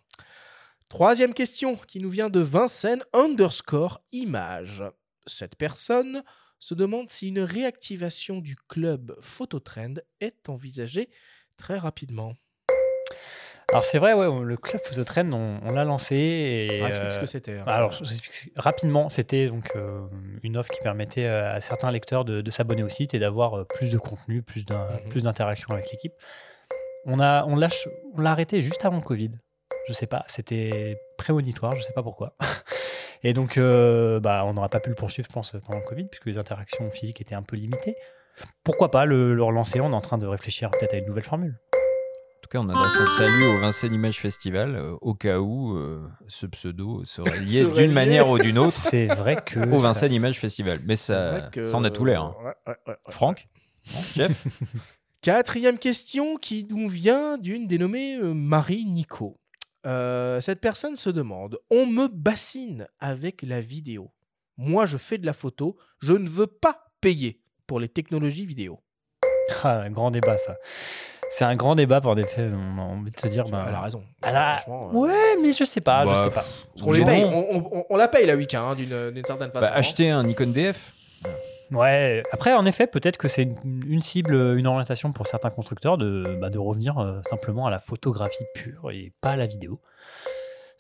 Troisième 0.89 1.35
question 1.35 1.77
qui 1.77 1.99
nous 2.01 2.09
vient 2.11 2.31
de 2.31 2.41
Vincennes 2.41 3.03
underscore 3.13 4.01
image. 4.13 4.85
Cette 5.27 5.57
personne 5.57 6.23
se 6.59 6.74
demande 6.74 7.10
si 7.10 7.28
une 7.28 7.40
réactivation 7.40 8.39
du 8.39 8.56
club 8.56 9.16
Phototrend 9.20 9.94
est 10.20 10.48
envisagée 10.48 11.09
très 11.56 11.78
rapidement. 11.78 12.35
Alors 13.70 13.85
c'est 13.85 13.98
vrai, 13.98 14.14
ouais, 14.14 14.26
le 14.44 14.56
club 14.56 14.80
Phototrend, 14.82 15.30
on, 15.32 15.60
on 15.62 15.72
l'a 15.74 15.85
lancé. 15.85 16.16
Et, 16.16 16.82
Ah, 16.82 16.89
explique 16.89 17.12
ce 17.12 17.18
que 17.18 17.26
c'était, 17.26 17.59
hein. 17.59 17.64
Alors 17.66 17.93
je 17.93 18.02
explique 18.02 18.52
rapidement, 18.56 19.10
c'était 19.10 19.48
donc 19.48 19.76
euh, 19.76 20.06
une 20.43 20.56
offre 20.56 20.70
qui 20.72 20.80
permettait 20.80 21.26
euh, 21.26 21.55
à 21.55 21.60
certains 21.60 21.90
lecteurs 21.90 22.24
de, 22.24 22.40
de 22.40 22.51
s'abonner 22.51 22.82
au 22.82 22.89
site 22.89 23.12
et 23.12 23.18
d'avoir 23.18 23.59
euh, 23.59 23.64
plus 23.64 23.90
de 23.90 23.98
contenu, 23.98 24.43
plus 24.43 24.64
plus 25.10 25.22
d'interaction 25.22 25.68
avec 25.74 25.90
l'équipe. 25.90 26.14
On 27.05 27.20
a, 27.20 27.44
on 27.44 27.56
l'a, 27.56 27.68
on 28.14 28.20
l'a 28.22 28.30
arrêté 28.30 28.62
juste 28.62 28.85
avant 28.86 28.97
le 28.97 29.02
Covid. 29.02 29.32
Je 29.86 29.93
sais 29.93 30.06
pas, 30.06 30.24
c'était 30.28 30.97
prémonitoire, 31.18 31.76
je 31.76 31.82
sais 31.82 31.93
pas 31.93 32.02
pourquoi. 32.02 32.35
Et 33.24 33.32
donc, 33.32 33.59
euh, 33.59 34.20
bah, 34.20 34.45
on 34.47 34.55
n'aura 34.55 34.69
pas 34.69 34.81
pu 34.81 34.89
le 34.90 34.95
poursuivre, 34.95 35.27
je 35.28 35.32
pense, 35.35 35.53
pendant 35.66 35.78
le 35.81 35.85
Covid, 35.85 36.05
puisque 36.05 36.27
les 36.27 36.39
interactions 36.39 36.90
physiques 36.90 37.20
étaient 37.20 37.35
un 37.35 37.43
peu 37.43 37.57
limitées. 37.57 37.97
Pourquoi 38.62 38.90
pas 38.90 39.05
le, 39.05 39.35
le 39.35 39.43
relancer? 39.43 39.81
On 39.81 39.90
est 39.90 39.95
en 39.97 40.01
train 40.01 40.19
de 40.19 40.27
réfléchir 40.27 40.70
peut-être 40.70 40.95
à 40.95 40.99
une 40.99 41.07
nouvelle 41.07 41.24
formule. 41.24 41.59
En 41.74 42.40
tout 42.43 42.49
cas, 42.51 42.59
on 42.61 42.69
adresse 42.69 42.97
un 43.01 43.19
salut 43.19 43.45
au 43.45 43.61
Vincennes 43.61 43.93
Image 43.93 44.20
Festival 44.20 44.77
euh, 44.77 44.93
au 45.03 45.12
cas 45.15 45.39
où 45.40 45.77
euh, 45.77 46.09
ce 46.28 46.47
pseudo 46.47 47.05
serait 47.05 47.40
lié 47.40 47.66
d'une 47.66 47.93
manière 47.93 48.28
ou 48.31 48.39
d'une 48.39 48.59
autre. 48.59 48.73
C'est 48.73 49.07
vrai 49.07 49.36
que 49.45 49.59
au 49.59 49.78
ça- 49.81 49.89
Vincennes 49.89 50.12
Image 50.12 50.39
Festival. 50.39 50.78
Mais 50.86 50.95
ça, 50.97 51.51
ça 51.53 51.77
en 51.77 51.85
a 51.85 51.90
tout 51.90 52.05
l'air. 52.05 52.23
hein. 52.23 52.36
Ouais, 52.40 52.45
ouais, 52.69 52.74
ouais, 52.86 52.93
ouais, 52.93 52.97
Franck? 53.12 53.49
Non 53.93 54.01
Jeff? 54.15 54.47
Quatrième 55.20 55.78
question 55.78 56.36
qui 56.36 56.66
nous 56.70 56.89
vient 56.89 57.39
d'une 57.39 57.66
dénommée 57.66 58.16
euh, 58.19 58.32
Marie 58.32 58.85
Nico. 58.85 59.40
Euh, 59.89 60.40
cette 60.40 60.60
personne 60.60 60.94
se 60.97 61.10
demande 61.10 61.59
On 61.70 61.86
me 61.86 62.06
bassine 62.09 62.86
avec 63.01 63.43
la 63.43 63.60
vidéo. 63.60 64.10
Moi, 64.56 64.86
je 64.86 64.97
fais 64.98 65.19
de 65.19 65.27
la 65.27 65.32
photo. 65.32 65.77
Je 66.01 66.12
ne 66.12 66.28
veux 66.28 66.47
pas 66.47 66.85
payer 67.01 67.40
pour 67.66 67.81
les 67.81 67.89
technologies 67.89 68.47
vidéo. 68.47 68.81
Ah, 69.65 69.78
un 69.81 69.90
grand 69.90 70.10
débat, 70.10 70.36
ça. 70.36 70.56
C'est 71.31 71.44
un 71.44 71.55
grand 71.55 71.74
débat, 71.74 72.02
pour 72.02 72.15
des 72.15 72.24
faits. 72.24 72.52
On 72.52 72.78
a 72.78 72.82
envie 72.82 73.10
de 73.10 73.19
se 73.19 73.28
dire. 73.28 73.44
Ben, 73.44 73.65
Elle 73.66 73.74
a 73.74 73.81
raison. 73.81 74.02
Elle 74.23 74.36
a- 74.36 74.59
Franchement, 74.59 74.90
euh, 74.90 74.93
Ouais, 74.98 75.36
mais 75.43 75.52
je 75.52 75.65
sais 75.65 75.81
pas, 75.81 76.05
je 76.05 76.10
Bah, 76.10 76.24
sais 76.24 76.35
pas. 76.35 76.44
Parce 76.74 76.82
qu'on 76.82 76.93
les 76.93 77.02
paye. 77.05 77.24
On, 77.24 77.56
on- 77.78 77.85
on 77.89 77.97
la 77.97 78.09
paye 78.09 78.27
la 78.27 78.36
week 78.36 78.52
hein, 78.55 78.74
d'une 78.74 79.10
d'une 79.10 79.24
certaine 79.24 79.51
façon. 79.51 79.66
Bah, 79.70 79.74
acheter 79.74 80.10
un 80.10 80.23
Nikon 80.23 80.48
DF. 80.52 80.93
Ouais, 81.73 82.23
après, 82.32 82.55
en 82.55 82.65
effet, 82.66 82.86
peut-être 82.86 83.16
que 83.19 83.28
c'est 83.28 83.43
une, 83.43 83.82
une 83.86 84.01
cible, 84.01 84.35
une 84.59 84.66
orientation 84.66 85.12
pour 85.12 85.27
certains 85.27 85.51
constructeurs 85.51 85.99
de, 85.99 86.39
bah, 86.40 86.49
de 86.51 86.59
revenir 86.59 86.99
euh, 86.99 87.20
simplement 87.28 87.66
à 87.66 87.70
la 87.70 87.78
photographie 87.78 88.45
pure 88.55 88.90
et 88.90 89.12
pas 89.20 89.31
à 89.32 89.36
la 89.36 89.47
vidéo. 89.47 89.81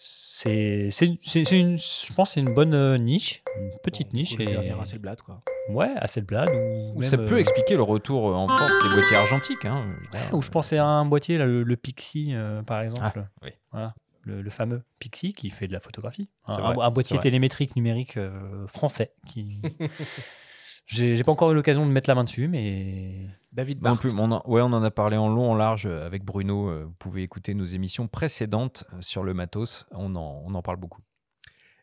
C'est, 0.00 0.88
c'est, 0.92 1.16
c'est- 1.24 1.44
c'est 1.44 1.58
une, 1.58 1.76
je 1.76 2.12
pense 2.14 2.28
que 2.30 2.34
c'est 2.34 2.40
une 2.40 2.54
bonne 2.54 2.72
euh, 2.74 2.96
niche, 2.98 3.42
une 3.60 3.70
petite 3.82 4.12
niche. 4.12 4.34
Et... 4.38 4.46
dernier 4.46 4.70
Hasselblad, 4.80 5.20
quoi. 5.22 5.42
Ouais, 5.70 5.90
Hasselblad. 5.96 6.48
Ou 6.94 7.02
Ça 7.02 7.16
même, 7.16 7.26
peut 7.26 7.34
euh, 7.34 7.40
expliquer 7.40 7.74
le 7.76 7.82
retour 7.82 8.24
en 8.36 8.46
force 8.46 8.72
des 8.84 8.94
boîtiers 8.94 9.16
argentiques. 9.16 9.64
Hein. 9.64 9.84
Ou 10.32 10.40
je 10.40 10.50
pensais 10.50 10.78
à 10.78 10.86
un 10.86 11.04
boîtier, 11.04 11.36
là, 11.36 11.46
le, 11.46 11.64
le 11.64 11.76
Pixie, 11.76 12.30
euh, 12.32 12.62
par 12.62 12.80
exemple. 12.82 13.02
Ah, 13.26 13.28
oui. 13.42 13.50
Voilà. 13.72 13.94
Le, 14.22 14.40
le 14.42 14.50
fameux 14.50 14.82
Pixie 15.00 15.32
qui 15.32 15.50
fait 15.50 15.66
de 15.66 15.72
la 15.72 15.80
photographie. 15.80 16.28
Un, 16.46 16.58
vrai, 16.74 16.84
un 16.84 16.90
boîtier 16.90 17.18
télémétrique 17.18 17.74
numérique 17.76 18.16
euh, 18.16 18.66
français. 18.68 19.12
Qui... 19.26 19.60
j'ai, 20.88 21.22
pas 21.22 21.32
encore 21.32 21.50
eu 21.50 21.54
l'occasion 21.54 21.86
de 21.86 21.92
mettre 21.92 22.08
la 22.08 22.14
main 22.14 22.24
dessus, 22.24 22.48
mais. 22.48 23.26
David 23.52 23.82
Non 23.82 23.96
plus, 23.96 24.12
on 24.14 24.30
en, 24.32 24.42
ouais, 24.46 24.62
on 24.62 24.72
en 24.72 24.82
a 24.82 24.90
parlé 24.90 25.16
en 25.16 25.28
long, 25.28 25.50
en 25.50 25.54
large 25.54 25.86
euh, 25.86 26.06
avec 26.06 26.24
Bruno. 26.24 26.68
euh, 26.70 26.84
Vous 26.84 26.94
pouvez 26.98 27.22
écouter 27.22 27.54
nos 27.54 27.64
émissions 27.64 28.08
précédentes 28.08 28.84
euh, 28.92 29.00
sur 29.00 29.22
le 29.22 29.34
matos. 29.34 29.86
On 29.90 30.16
en, 30.16 30.42
on 30.46 30.54
en 30.54 30.62
parle 30.62 30.78
beaucoup. 30.78 31.02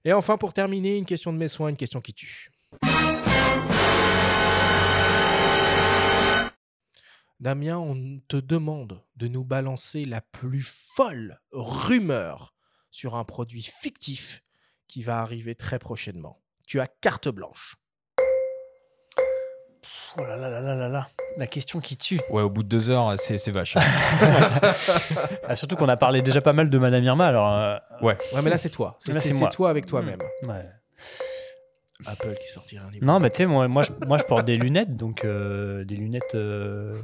Et 0.06 0.14
enfin, 0.14 0.38
pour 0.38 0.54
terminer, 0.54 0.98
une 0.98 1.06
question 1.06 1.32
de 1.34 1.38
mes 1.38 1.48
soins, 1.48 1.70
une 1.70 1.78
question 1.78 2.02
qui 2.02 2.14
tue. 2.14 2.50
Damien, 7.40 7.78
on 7.78 8.20
te 8.28 8.38
demande 8.38 9.04
de 9.18 9.28
nous 9.28 9.44
balancer 9.44 10.06
la 10.06 10.22
plus 10.22 10.66
folle 10.66 11.40
rumeur 11.52 12.56
sur 12.90 13.16
un 13.16 13.24
produit 13.24 13.62
fictif 13.62 14.44
qui 14.88 15.04
va 15.04 15.20
arriver 15.22 15.54
très 15.54 15.78
prochainement. 15.78 16.42
Tu 16.66 16.80
as 16.80 16.88
carte 16.88 17.28
blanche. 17.28 17.76
Oh 20.18 20.24
là 20.24 20.38
là 20.38 20.50
là 20.50 20.62
là 20.62 20.76
là 20.76 20.88
là, 20.88 21.08
la 21.38 21.48
question 21.48 21.80
qui 21.82 21.98
tue. 21.98 22.20
Ouais, 22.30 22.42
au 22.42 22.50
bout 22.50 22.64
de 22.64 22.70
deux 22.70 22.90
heures, 22.90 23.16
c'est 23.18 23.38
c'est 23.38 23.52
vache. 23.52 23.76
Ah, 25.48 25.56
surtout 25.56 25.76
qu'on 25.76 25.90
a 25.90 25.98
parlé 25.98 26.22
déjà 26.22 26.42
pas 26.42 26.54
mal 26.54 26.70
de 26.70 26.78
Madame 26.78 27.04
Irma, 27.04 27.28
alors. 27.28 27.52
euh, 27.54 27.76
ouais. 28.02 28.18
Ouais, 28.34 28.42
mais 28.44 28.50
là, 28.50 28.58
c'est 28.58 28.70
toi. 28.70 28.96
C'est 29.00 29.14
Là, 29.14 29.20
c'est 29.20 29.34
moi. 29.34 29.50
toi 29.50 29.70
avec 29.70 29.86
toi-même. 29.86 30.18
Mm, 30.42 30.50
ouais. 30.50 30.66
Apple 32.08 32.34
qui 32.44 32.52
sortira 32.52 32.86
un 32.88 32.92
livre. 32.92 33.06
Non, 33.06 33.20
mais 33.20 33.30
tu 33.30 33.38
sais, 33.38 33.46
moi, 33.46 33.68
moi, 33.68 33.84
je, 33.84 33.92
moi, 34.08 34.18
je 34.18 34.24
porte 34.24 34.46
des 34.46 34.58
lunettes, 34.58 34.96
donc 34.98 35.24
euh, 35.24 35.84
des 35.86 35.96
lunettes 35.96 36.34
euh, 36.36 36.96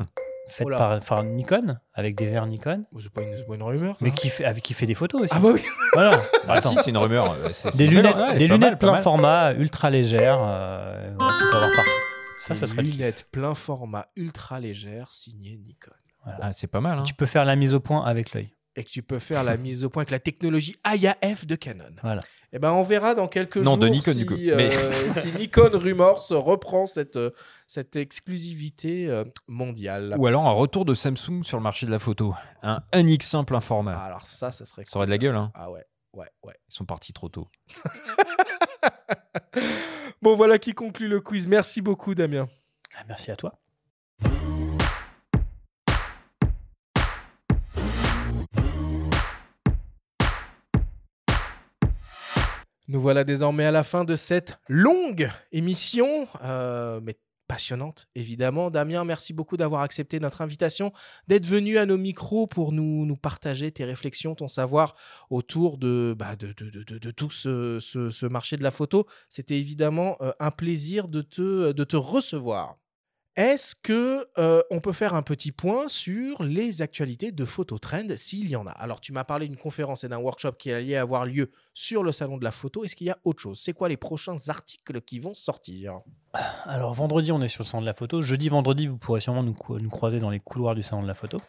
faites 0.47 0.67
Oh 0.69 0.75
par, 0.77 0.99
par 1.01 1.23
Nikon, 1.23 1.77
avec 1.93 2.15
des 2.15 2.27
verres 2.27 2.45
Nikon. 2.47 2.83
C'est 2.99 3.11
pas, 3.11 3.21
une- 3.21 3.37
c'est 3.37 3.45
pas 3.45 3.55
une 3.55 3.63
rumeur. 3.63 3.91
ça. 3.93 4.05
Mais 4.05 4.11
qui 4.11 4.29
fait, 4.29 4.45
avec, 4.45 4.63
qui 4.63 4.73
fait 4.73 4.85
des 4.87 4.95
photos 4.95 5.21
aussi. 5.21 5.33
Ah 5.35 5.39
bah 5.39 5.49
oui. 5.53 5.61
Voilà. 5.93 6.19
Ah 6.47 6.53
Attends. 6.53 6.69
si, 6.71 6.77
c'est 6.77 6.89
une 6.89 6.97
rumeur. 6.97 7.35
c'est- 7.51 7.71
c'est 7.71 7.77
Des 7.77 7.85
une 7.85 7.91
lunettes, 7.91 8.15
belle- 8.17 8.25
ouais, 8.31 8.37
des 8.37 8.47
pas 8.47 8.53
lunettes 8.55 8.69
mal, 8.71 8.77
pas 8.79 8.91
plein 8.93 9.01
format, 9.01 9.51
ultra 9.53 9.89
légères, 9.89 10.39
euh, 10.41 11.11
qu'on 11.11 11.17
peut 11.51 11.55
avoir 11.57 11.69
partout. 11.75 11.89
Ça, 12.41 12.55
ça 12.55 12.67
serait 12.67 12.81
lunettes 12.81 13.27
plein 13.31 13.53
format 13.55 14.07
ultra 14.15 14.59
légères 14.59 15.11
signées 15.11 15.57
Nikon. 15.57 15.91
Ah, 16.25 16.51
c'est 16.53 16.67
pas 16.67 16.81
mal. 16.81 16.99
Hein. 16.99 17.03
Tu 17.03 17.13
peux 17.13 17.25
faire 17.25 17.45
la 17.45 17.55
mise 17.55 17.73
au 17.73 17.79
point 17.79 18.03
avec 18.05 18.33
l'œil. 18.33 18.53
Et 18.75 18.83
que 18.83 18.89
tu 18.89 19.03
peux 19.03 19.19
faire 19.19 19.43
la 19.43 19.57
mise 19.57 19.83
au 19.83 19.89
point 19.89 20.01
avec 20.01 20.11
la 20.11 20.19
technologie 20.19 20.77
IAF 20.85 21.45
de 21.45 21.55
Canon. 21.55 21.91
Voilà. 22.03 22.21
Eh 22.53 22.59
ben, 22.59 22.71
on 22.71 22.83
verra 22.83 23.15
dans 23.15 23.27
quelques 23.27 23.57
Non, 23.57 23.71
jours 23.71 23.77
de 23.79 23.87
Nikon, 23.89 24.11
si, 24.13 24.17
du 24.19 24.25
coup. 24.25 24.33
euh, 24.35 24.55
Mais- 24.55 25.09
si 25.09 25.31
Nikon 25.33 25.71
Rumors 25.73 26.25
reprend 26.29 26.85
cette, 26.85 27.17
euh, 27.17 27.31
cette 27.67 27.95
exclusivité 27.95 29.07
euh, 29.09 29.23
mondiale. 29.47 30.15
Ou 30.17 30.25
alors 30.27 30.47
un 30.47 30.51
retour 30.51 30.85
de 30.85 30.93
Samsung 30.93 31.43
sur 31.43 31.57
le 31.57 31.63
marché 31.63 31.85
de 31.85 31.91
la 31.91 31.99
photo. 31.99 32.33
Un 32.63 32.79
1x1 32.93 33.45
plein 33.45 33.61
format. 33.61 33.97
Alors 33.97 34.25
ça, 34.25 34.51
ça 34.51 34.65
serait 34.65 34.83
Ça 34.85 34.97
aurait 34.97 35.05
de 35.07 35.11
la 35.11 35.17
gueule. 35.17 35.35
Hein. 35.35 35.51
Ah 35.53 35.69
ouais, 35.71 35.83
ouais, 36.13 36.27
ouais. 36.43 36.55
Ils 36.69 36.73
sont 36.75 36.85
partis 36.85 37.13
trop 37.13 37.29
tôt. 37.29 37.47
Bon, 40.21 40.35
voilà 40.35 40.59
qui 40.59 40.73
conclut 40.73 41.07
le 41.07 41.19
quiz. 41.19 41.47
Merci 41.47 41.81
beaucoup, 41.81 42.13
Damien. 42.13 42.47
Ah, 42.95 43.03
merci 43.07 43.31
à 43.31 43.35
toi. 43.35 43.57
Nous 52.87 53.01
voilà 53.01 53.23
désormais 53.23 53.65
à 53.65 53.71
la 53.71 53.83
fin 53.83 54.03
de 54.03 54.15
cette 54.15 54.59
longue 54.67 55.31
émission, 55.53 56.27
euh, 56.43 56.99
mais 57.01 57.15
passionnante 57.51 58.07
évidemment. 58.15 58.71
Damien, 58.71 59.03
merci 59.03 59.33
beaucoup 59.33 59.57
d'avoir 59.57 59.81
accepté 59.81 60.21
notre 60.21 60.39
invitation, 60.39 60.93
d'être 61.27 61.45
venu 61.45 61.77
à 61.77 61.85
nos 61.85 61.97
micros 61.97 62.47
pour 62.47 62.71
nous, 62.71 63.17
partager 63.17 63.73
tes 63.73 63.83
réflexions, 63.83 64.35
ton 64.35 64.47
savoir 64.47 64.95
autour 65.29 65.77
de, 65.77 66.15
bah, 66.17 66.37
tout 66.37 67.29
ce, 67.29 68.25
marché 68.27 68.55
de 68.55 68.63
la 68.63 68.71
photo. 68.71 69.05
C'était 69.27 69.59
évidemment 69.59 70.15
euh, 70.21 70.31
un 70.39 70.51
plaisir 70.51 71.09
de 71.09 71.21
te 71.21 71.97
recevoir. 71.97 72.77
Est-ce 73.37 73.75
que 73.75 74.27
euh, 74.37 74.61
on 74.71 74.81
peut 74.81 74.91
faire 74.91 75.13
un 75.13 75.21
petit 75.21 75.53
point 75.53 75.87
sur 75.87 76.43
les 76.43 76.81
actualités 76.81 77.31
de 77.31 77.45
Phototrend 77.45 78.17
s'il 78.17 78.49
y 78.49 78.57
en 78.57 78.67
a? 78.67 78.71
Alors, 78.71 78.99
tu 78.99 79.13
m'as 79.13 79.23
parlé 79.23 79.47
d'une 79.47 79.57
conférence 79.57 80.03
et 80.03 80.09
d'un 80.09 80.17
workshop 80.17 80.51
qui 80.53 80.69
allait 80.69 80.97
avoir 80.97 81.25
lieu 81.25 81.49
sur 81.73 82.03
le 82.03 82.11
salon 82.11 82.37
de 82.37 82.43
la 82.43 82.51
photo. 82.51 82.83
Est-ce 82.83 82.95
qu'il 82.95 83.07
y 83.07 83.09
a 83.09 83.17
autre 83.23 83.41
chose? 83.41 83.61
C'est 83.61 83.71
quoi 83.71 83.87
les 83.87 83.95
prochains 83.95 84.35
articles 84.49 84.99
qui 85.01 85.19
vont 85.19 85.33
sortir? 85.33 86.01
Alors, 86.65 86.93
vendredi, 86.93 87.31
on 87.31 87.41
est 87.41 87.47
sur 87.47 87.63
le 87.63 87.67
salon 87.67 87.81
de 87.81 87.87
la 87.87 87.93
photo. 87.93 88.21
Jeudi, 88.21 88.49
vendredi, 88.49 88.87
vous 88.87 88.97
pourrez 88.97 89.21
sûrement 89.21 89.43
nous 89.43 89.53
croiser 89.89 90.19
dans 90.19 90.29
les 90.29 90.41
couloirs 90.41 90.75
du 90.75 90.83
salon 90.83 91.03
de 91.03 91.07
la 91.07 91.13
photo. 91.13 91.39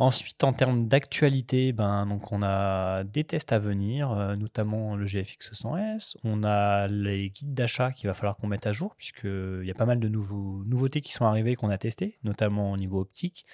Ensuite, 0.00 0.44
en 0.44 0.52
termes 0.52 0.86
d'actualité, 0.86 1.72
ben, 1.72 2.06
donc 2.06 2.30
on 2.30 2.40
a 2.42 3.02
des 3.02 3.24
tests 3.24 3.52
à 3.52 3.58
venir, 3.58 4.12
euh, 4.12 4.36
notamment 4.36 4.94
le 4.94 5.04
GFX 5.06 5.52
100S. 5.52 6.16
On 6.22 6.44
a 6.44 6.86
les 6.86 7.30
guides 7.30 7.52
d'achat 7.52 7.90
qu'il 7.90 8.06
va 8.06 8.14
falloir 8.14 8.36
qu'on 8.36 8.46
mette 8.46 8.68
à 8.68 8.72
jour, 8.72 8.94
puisqu'il 8.94 9.64
y 9.64 9.70
a 9.72 9.74
pas 9.74 9.86
mal 9.86 9.98
de 9.98 10.08
nouveautés 10.08 11.00
qui 11.00 11.12
sont 11.12 11.24
arrivées 11.24 11.56
qu'on 11.56 11.70
a 11.70 11.78
testées, 11.78 12.16
notamment 12.22 12.70
au 12.70 12.76
niveau 12.76 13.00
optique. 13.00 13.44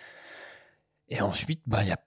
Et 1.09 1.23
ensuite, 1.23 1.63
ben, 1.67 1.83
y 1.83 1.93
a 1.93 1.99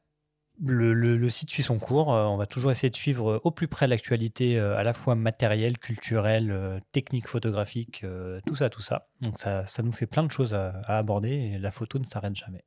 le, 0.64 0.94
le- 0.94 1.30
site 1.32 1.50
suit 1.50 1.64
son 1.64 1.80
cours. 1.80 2.14
Euh, 2.14 2.26
on 2.26 2.38
va 2.38 2.46
toujours 2.46 2.70
essayer 2.70 2.92
de 2.92 2.96
suivre 2.96 3.42
au 3.44 3.50
plus 3.52 3.68
près 3.68 3.88
l'actualité, 3.88 4.60
euh, 4.60 4.78
à 4.78 4.84
la 4.84 4.94
fois 4.94 5.16
matérielle, 5.16 5.80
culturelle, 5.80 6.82
technique, 6.92 7.28
photographique, 7.28 8.06
tout 8.46 8.56
ça, 8.56 8.70
tout 8.70 8.82
ça. 8.84 9.08
Donc 9.22 9.40
ça, 9.40 9.66
ça 9.66 9.82
nous 9.82 9.92
fait 9.92 10.08
plein 10.08 10.24
de 10.24 10.32
choses 10.32 10.54
à, 10.54 10.70
à 10.86 11.00
aborder 11.00 11.32
et 11.32 11.58
la 11.58 11.72
photo 11.72 11.98
ne 11.98 12.04
s'arrête 12.06 12.36
jamais. 12.36 12.64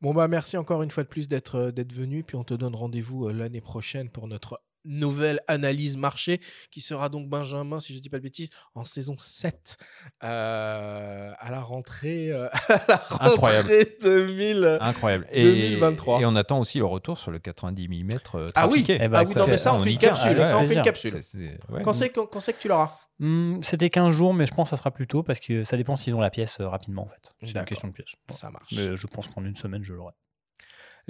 Bon 0.00 0.14
bah 0.14 0.28
merci 0.28 0.56
encore 0.56 0.84
une 0.84 0.92
fois 0.92 1.02
de 1.02 1.08
plus 1.08 1.26
d'être 1.26 1.56
euh, 1.56 1.84
venu, 1.92 2.22
puis 2.22 2.36
on 2.36 2.44
te 2.44 2.54
donne 2.54 2.76
rendez-vous 2.76 3.26
euh, 3.26 3.32
l'année 3.32 3.60
prochaine 3.60 4.08
pour 4.10 4.28
notre 4.28 4.62
nouvelle 4.84 5.40
analyse 5.48 5.96
marché 5.96 6.40
qui 6.70 6.80
sera 6.80 7.08
donc 7.08 7.28
Benjamin, 7.28 7.80
si 7.80 7.92
je 7.92 7.98
ne 7.98 8.02
dis 8.02 8.08
pas 8.08 8.18
de 8.18 8.22
bêtises, 8.22 8.50
en 8.74 8.84
saison 8.84 9.16
7 9.18 9.76
euh, 10.24 11.32
à 11.38 11.50
la 11.50 11.60
rentrée, 11.60 12.32
à 12.32 12.50
la 12.88 12.96
rentrée 12.96 13.32
Incroyable. 13.32 13.68
2000, 14.02 14.78
Incroyable. 14.80 15.26
Et, 15.30 15.42
2023. 15.42 16.20
Et 16.20 16.26
on 16.26 16.36
attend 16.36 16.60
aussi 16.60 16.78
le 16.78 16.84
retour 16.86 17.18
sur 17.18 17.30
le 17.30 17.38
90 17.38 17.88
mm 17.88 18.08
trafiqué. 18.20 18.52
Ah 18.54 18.68
oui, 18.68 18.84
Eh 18.88 18.96
ben, 19.08 19.12
ah 19.14 19.22
oui 19.26 19.34
non, 19.36 19.46
mais 19.46 19.58
ça 19.58 19.74
on, 19.74 19.78
fait 19.78 19.92
une 19.92 19.98
capsule, 19.98 20.32
Ah 20.36 20.40
ouais, 20.40 20.46
ça 20.46 20.56
on 20.58 20.66
fait 20.66 20.74
une 20.74 20.82
plaisir. 20.82 20.82
capsule. 20.82 21.10
C'est- 21.10 21.22
c'est- 21.22 21.58
ouais. 21.72 21.82
Quand 21.82 21.92
c'est 21.92 22.10
quand, 22.10 22.26
quand 22.26 22.40
c'est 22.40 22.52
que 22.52 22.60
tu 22.60 22.68
l'auras 22.68 22.98
Hmm, 23.20 23.60
C'était 23.62 23.90
15 23.90 24.12
jours, 24.14 24.32
mais 24.32 24.46
je 24.46 24.54
pense 24.54 24.66
que 24.66 24.70
ça 24.70 24.76
sera 24.76 24.92
plus 24.92 25.08
tôt 25.08 25.24
parce 25.24 25.40
que 25.40 25.64
ça 25.64 25.76
dépend 25.76 25.96
s'ils 25.96 26.14
ont 26.14 26.20
la 26.20 26.30
pièce 26.30 26.60
euh, 26.60 26.68
rapidement 26.68 27.02
en 27.02 27.08
fait. 27.08 27.34
C'est 27.42 27.58
une 27.58 27.64
question 27.64 27.88
de 27.88 27.92
pièce. 27.92 28.14
Ça 28.28 28.48
marche. 28.50 28.72
Mais 28.76 28.96
je 28.96 29.06
pense 29.08 29.26
qu'en 29.26 29.44
une 29.44 29.56
semaine, 29.56 29.82
je 29.82 29.92
l'aurai. 29.92 30.14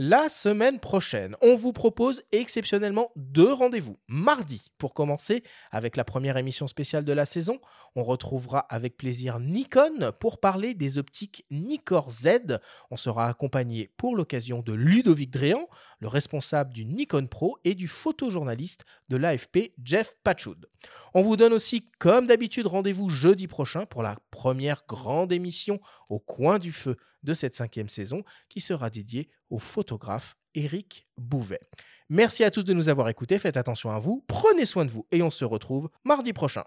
La 0.00 0.28
semaine 0.28 0.78
prochaine, 0.78 1.34
on 1.42 1.56
vous 1.56 1.72
propose 1.72 2.22
exceptionnellement 2.30 3.10
deux 3.16 3.52
rendez-vous. 3.52 3.98
Mardi, 4.06 4.70
pour 4.78 4.94
commencer, 4.94 5.42
avec 5.72 5.96
la 5.96 6.04
première 6.04 6.36
émission 6.36 6.68
spéciale 6.68 7.04
de 7.04 7.12
la 7.12 7.26
saison, 7.26 7.58
on 7.96 8.04
retrouvera 8.04 8.60
avec 8.60 8.96
plaisir 8.96 9.40
Nikon 9.40 10.12
pour 10.20 10.38
parler 10.38 10.74
des 10.74 10.98
optiques 10.98 11.44
Nikkor 11.50 12.12
Z. 12.12 12.60
On 12.92 12.96
sera 12.96 13.26
accompagné 13.26 13.90
pour 13.96 14.14
l'occasion 14.14 14.62
de 14.62 14.72
Ludovic 14.72 15.32
Dréan, 15.32 15.66
le 15.98 16.06
responsable 16.06 16.72
du 16.72 16.84
Nikon 16.84 17.26
Pro, 17.26 17.58
et 17.64 17.74
du 17.74 17.88
photojournaliste 17.88 18.84
de 19.08 19.16
l'AFP, 19.16 19.72
Jeff 19.82 20.14
Patchoud. 20.22 20.68
On 21.12 21.24
vous 21.24 21.36
donne 21.36 21.52
aussi, 21.52 21.90
comme 21.98 22.28
d'habitude, 22.28 22.68
rendez-vous 22.68 23.10
jeudi 23.10 23.48
prochain 23.48 23.84
pour 23.84 24.04
la 24.04 24.14
première 24.30 24.84
grande 24.86 25.32
émission 25.32 25.80
au 26.08 26.20
coin 26.20 26.60
du 26.60 26.70
feu 26.70 26.96
de 27.28 27.34
cette 27.34 27.54
cinquième 27.54 27.90
saison 27.90 28.22
qui 28.48 28.60
sera 28.60 28.88
dédiée 28.88 29.28
au 29.50 29.58
photographe 29.58 30.34
Eric 30.54 31.06
Bouvet. 31.18 31.60
Merci 32.08 32.42
à 32.42 32.50
tous 32.50 32.62
de 32.62 32.72
nous 32.72 32.88
avoir 32.88 33.10
écoutés, 33.10 33.38
faites 33.38 33.58
attention 33.58 33.90
à 33.90 33.98
vous, 33.98 34.24
prenez 34.26 34.64
soin 34.64 34.86
de 34.86 34.90
vous 34.90 35.06
et 35.12 35.22
on 35.22 35.30
se 35.30 35.44
retrouve 35.44 35.90
mardi 36.04 36.32
prochain. 36.32 36.64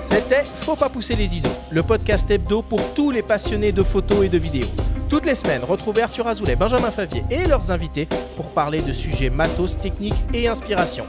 C'était 0.00 0.44
Faut 0.44 0.74
pas 0.74 0.88
pousser 0.88 1.16
les 1.16 1.36
ISO, 1.36 1.50
le 1.70 1.82
podcast 1.82 2.30
hebdo 2.30 2.62
pour 2.62 2.94
tous 2.94 3.10
les 3.10 3.22
passionnés 3.22 3.72
de 3.72 3.82
photos 3.82 4.24
et 4.24 4.30
de 4.30 4.38
vidéos. 4.38 4.68
Toutes 5.12 5.26
les 5.26 5.34
semaines, 5.34 5.62
retrouvez 5.62 6.00
Arthur 6.00 6.26
Azoulay, 6.26 6.56
Benjamin 6.56 6.90
Favier 6.90 7.22
et 7.30 7.44
leurs 7.44 7.70
invités 7.70 8.08
pour 8.34 8.50
parler 8.52 8.80
de 8.80 8.94
sujets 8.94 9.28
matos, 9.28 9.76
techniques 9.76 10.14
et 10.32 10.48
inspiration. 10.48 11.04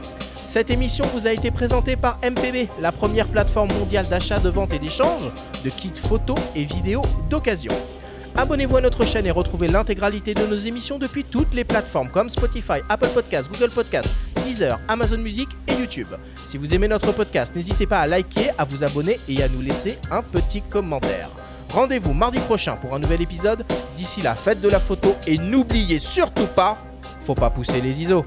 Cette 0.46 0.68
émission 0.68 1.06
vous 1.14 1.26
a 1.26 1.32
été 1.32 1.50
présentée 1.50 1.96
par 1.96 2.18
MPB, 2.22 2.68
la 2.82 2.92
première 2.92 3.26
plateforme 3.26 3.72
mondiale 3.72 4.06
d'achat, 4.06 4.40
de 4.40 4.50
vente 4.50 4.74
et 4.74 4.78
d'échange 4.78 5.30
de 5.64 5.70
kits 5.70 5.90
photos 5.96 6.36
et 6.54 6.64
vidéos 6.64 7.00
d'occasion. 7.30 7.72
Abonnez-vous 8.36 8.76
à 8.76 8.82
notre 8.82 9.06
chaîne 9.06 9.24
et 9.24 9.30
retrouvez 9.30 9.68
l'intégralité 9.68 10.34
de 10.34 10.44
nos 10.46 10.54
émissions 10.54 10.98
depuis 10.98 11.24
toutes 11.24 11.54
les 11.54 11.64
plateformes 11.64 12.10
comme 12.10 12.28
Spotify, 12.28 12.82
Apple 12.90 13.08
Podcasts, 13.08 13.50
Google 13.50 13.72
Podcasts, 13.72 14.10
Deezer, 14.44 14.78
Amazon 14.86 15.16
Music 15.16 15.48
et 15.66 15.80
YouTube. 15.80 16.08
Si 16.44 16.58
vous 16.58 16.74
aimez 16.74 16.88
notre 16.88 17.12
podcast, 17.12 17.56
n'hésitez 17.56 17.86
pas 17.86 18.00
à 18.00 18.06
liker, 18.06 18.50
à 18.58 18.64
vous 18.64 18.84
abonner 18.84 19.18
et 19.30 19.42
à 19.42 19.48
nous 19.48 19.62
laisser 19.62 19.98
un 20.10 20.20
petit 20.20 20.60
commentaire. 20.60 21.30
Rendez-vous 21.74 22.12
mardi 22.14 22.38
prochain 22.38 22.76
pour 22.76 22.94
un 22.94 23.00
nouvel 23.00 23.20
épisode. 23.20 23.66
D'ici 23.96 24.22
là, 24.22 24.36
faites 24.36 24.60
de 24.60 24.68
la 24.68 24.78
photo 24.78 25.16
et 25.26 25.38
n'oubliez 25.38 25.98
surtout 25.98 26.46
pas, 26.46 26.78
faut 27.20 27.34
pas 27.34 27.50
pousser 27.50 27.80
les 27.80 28.00
ISO. 28.00 28.24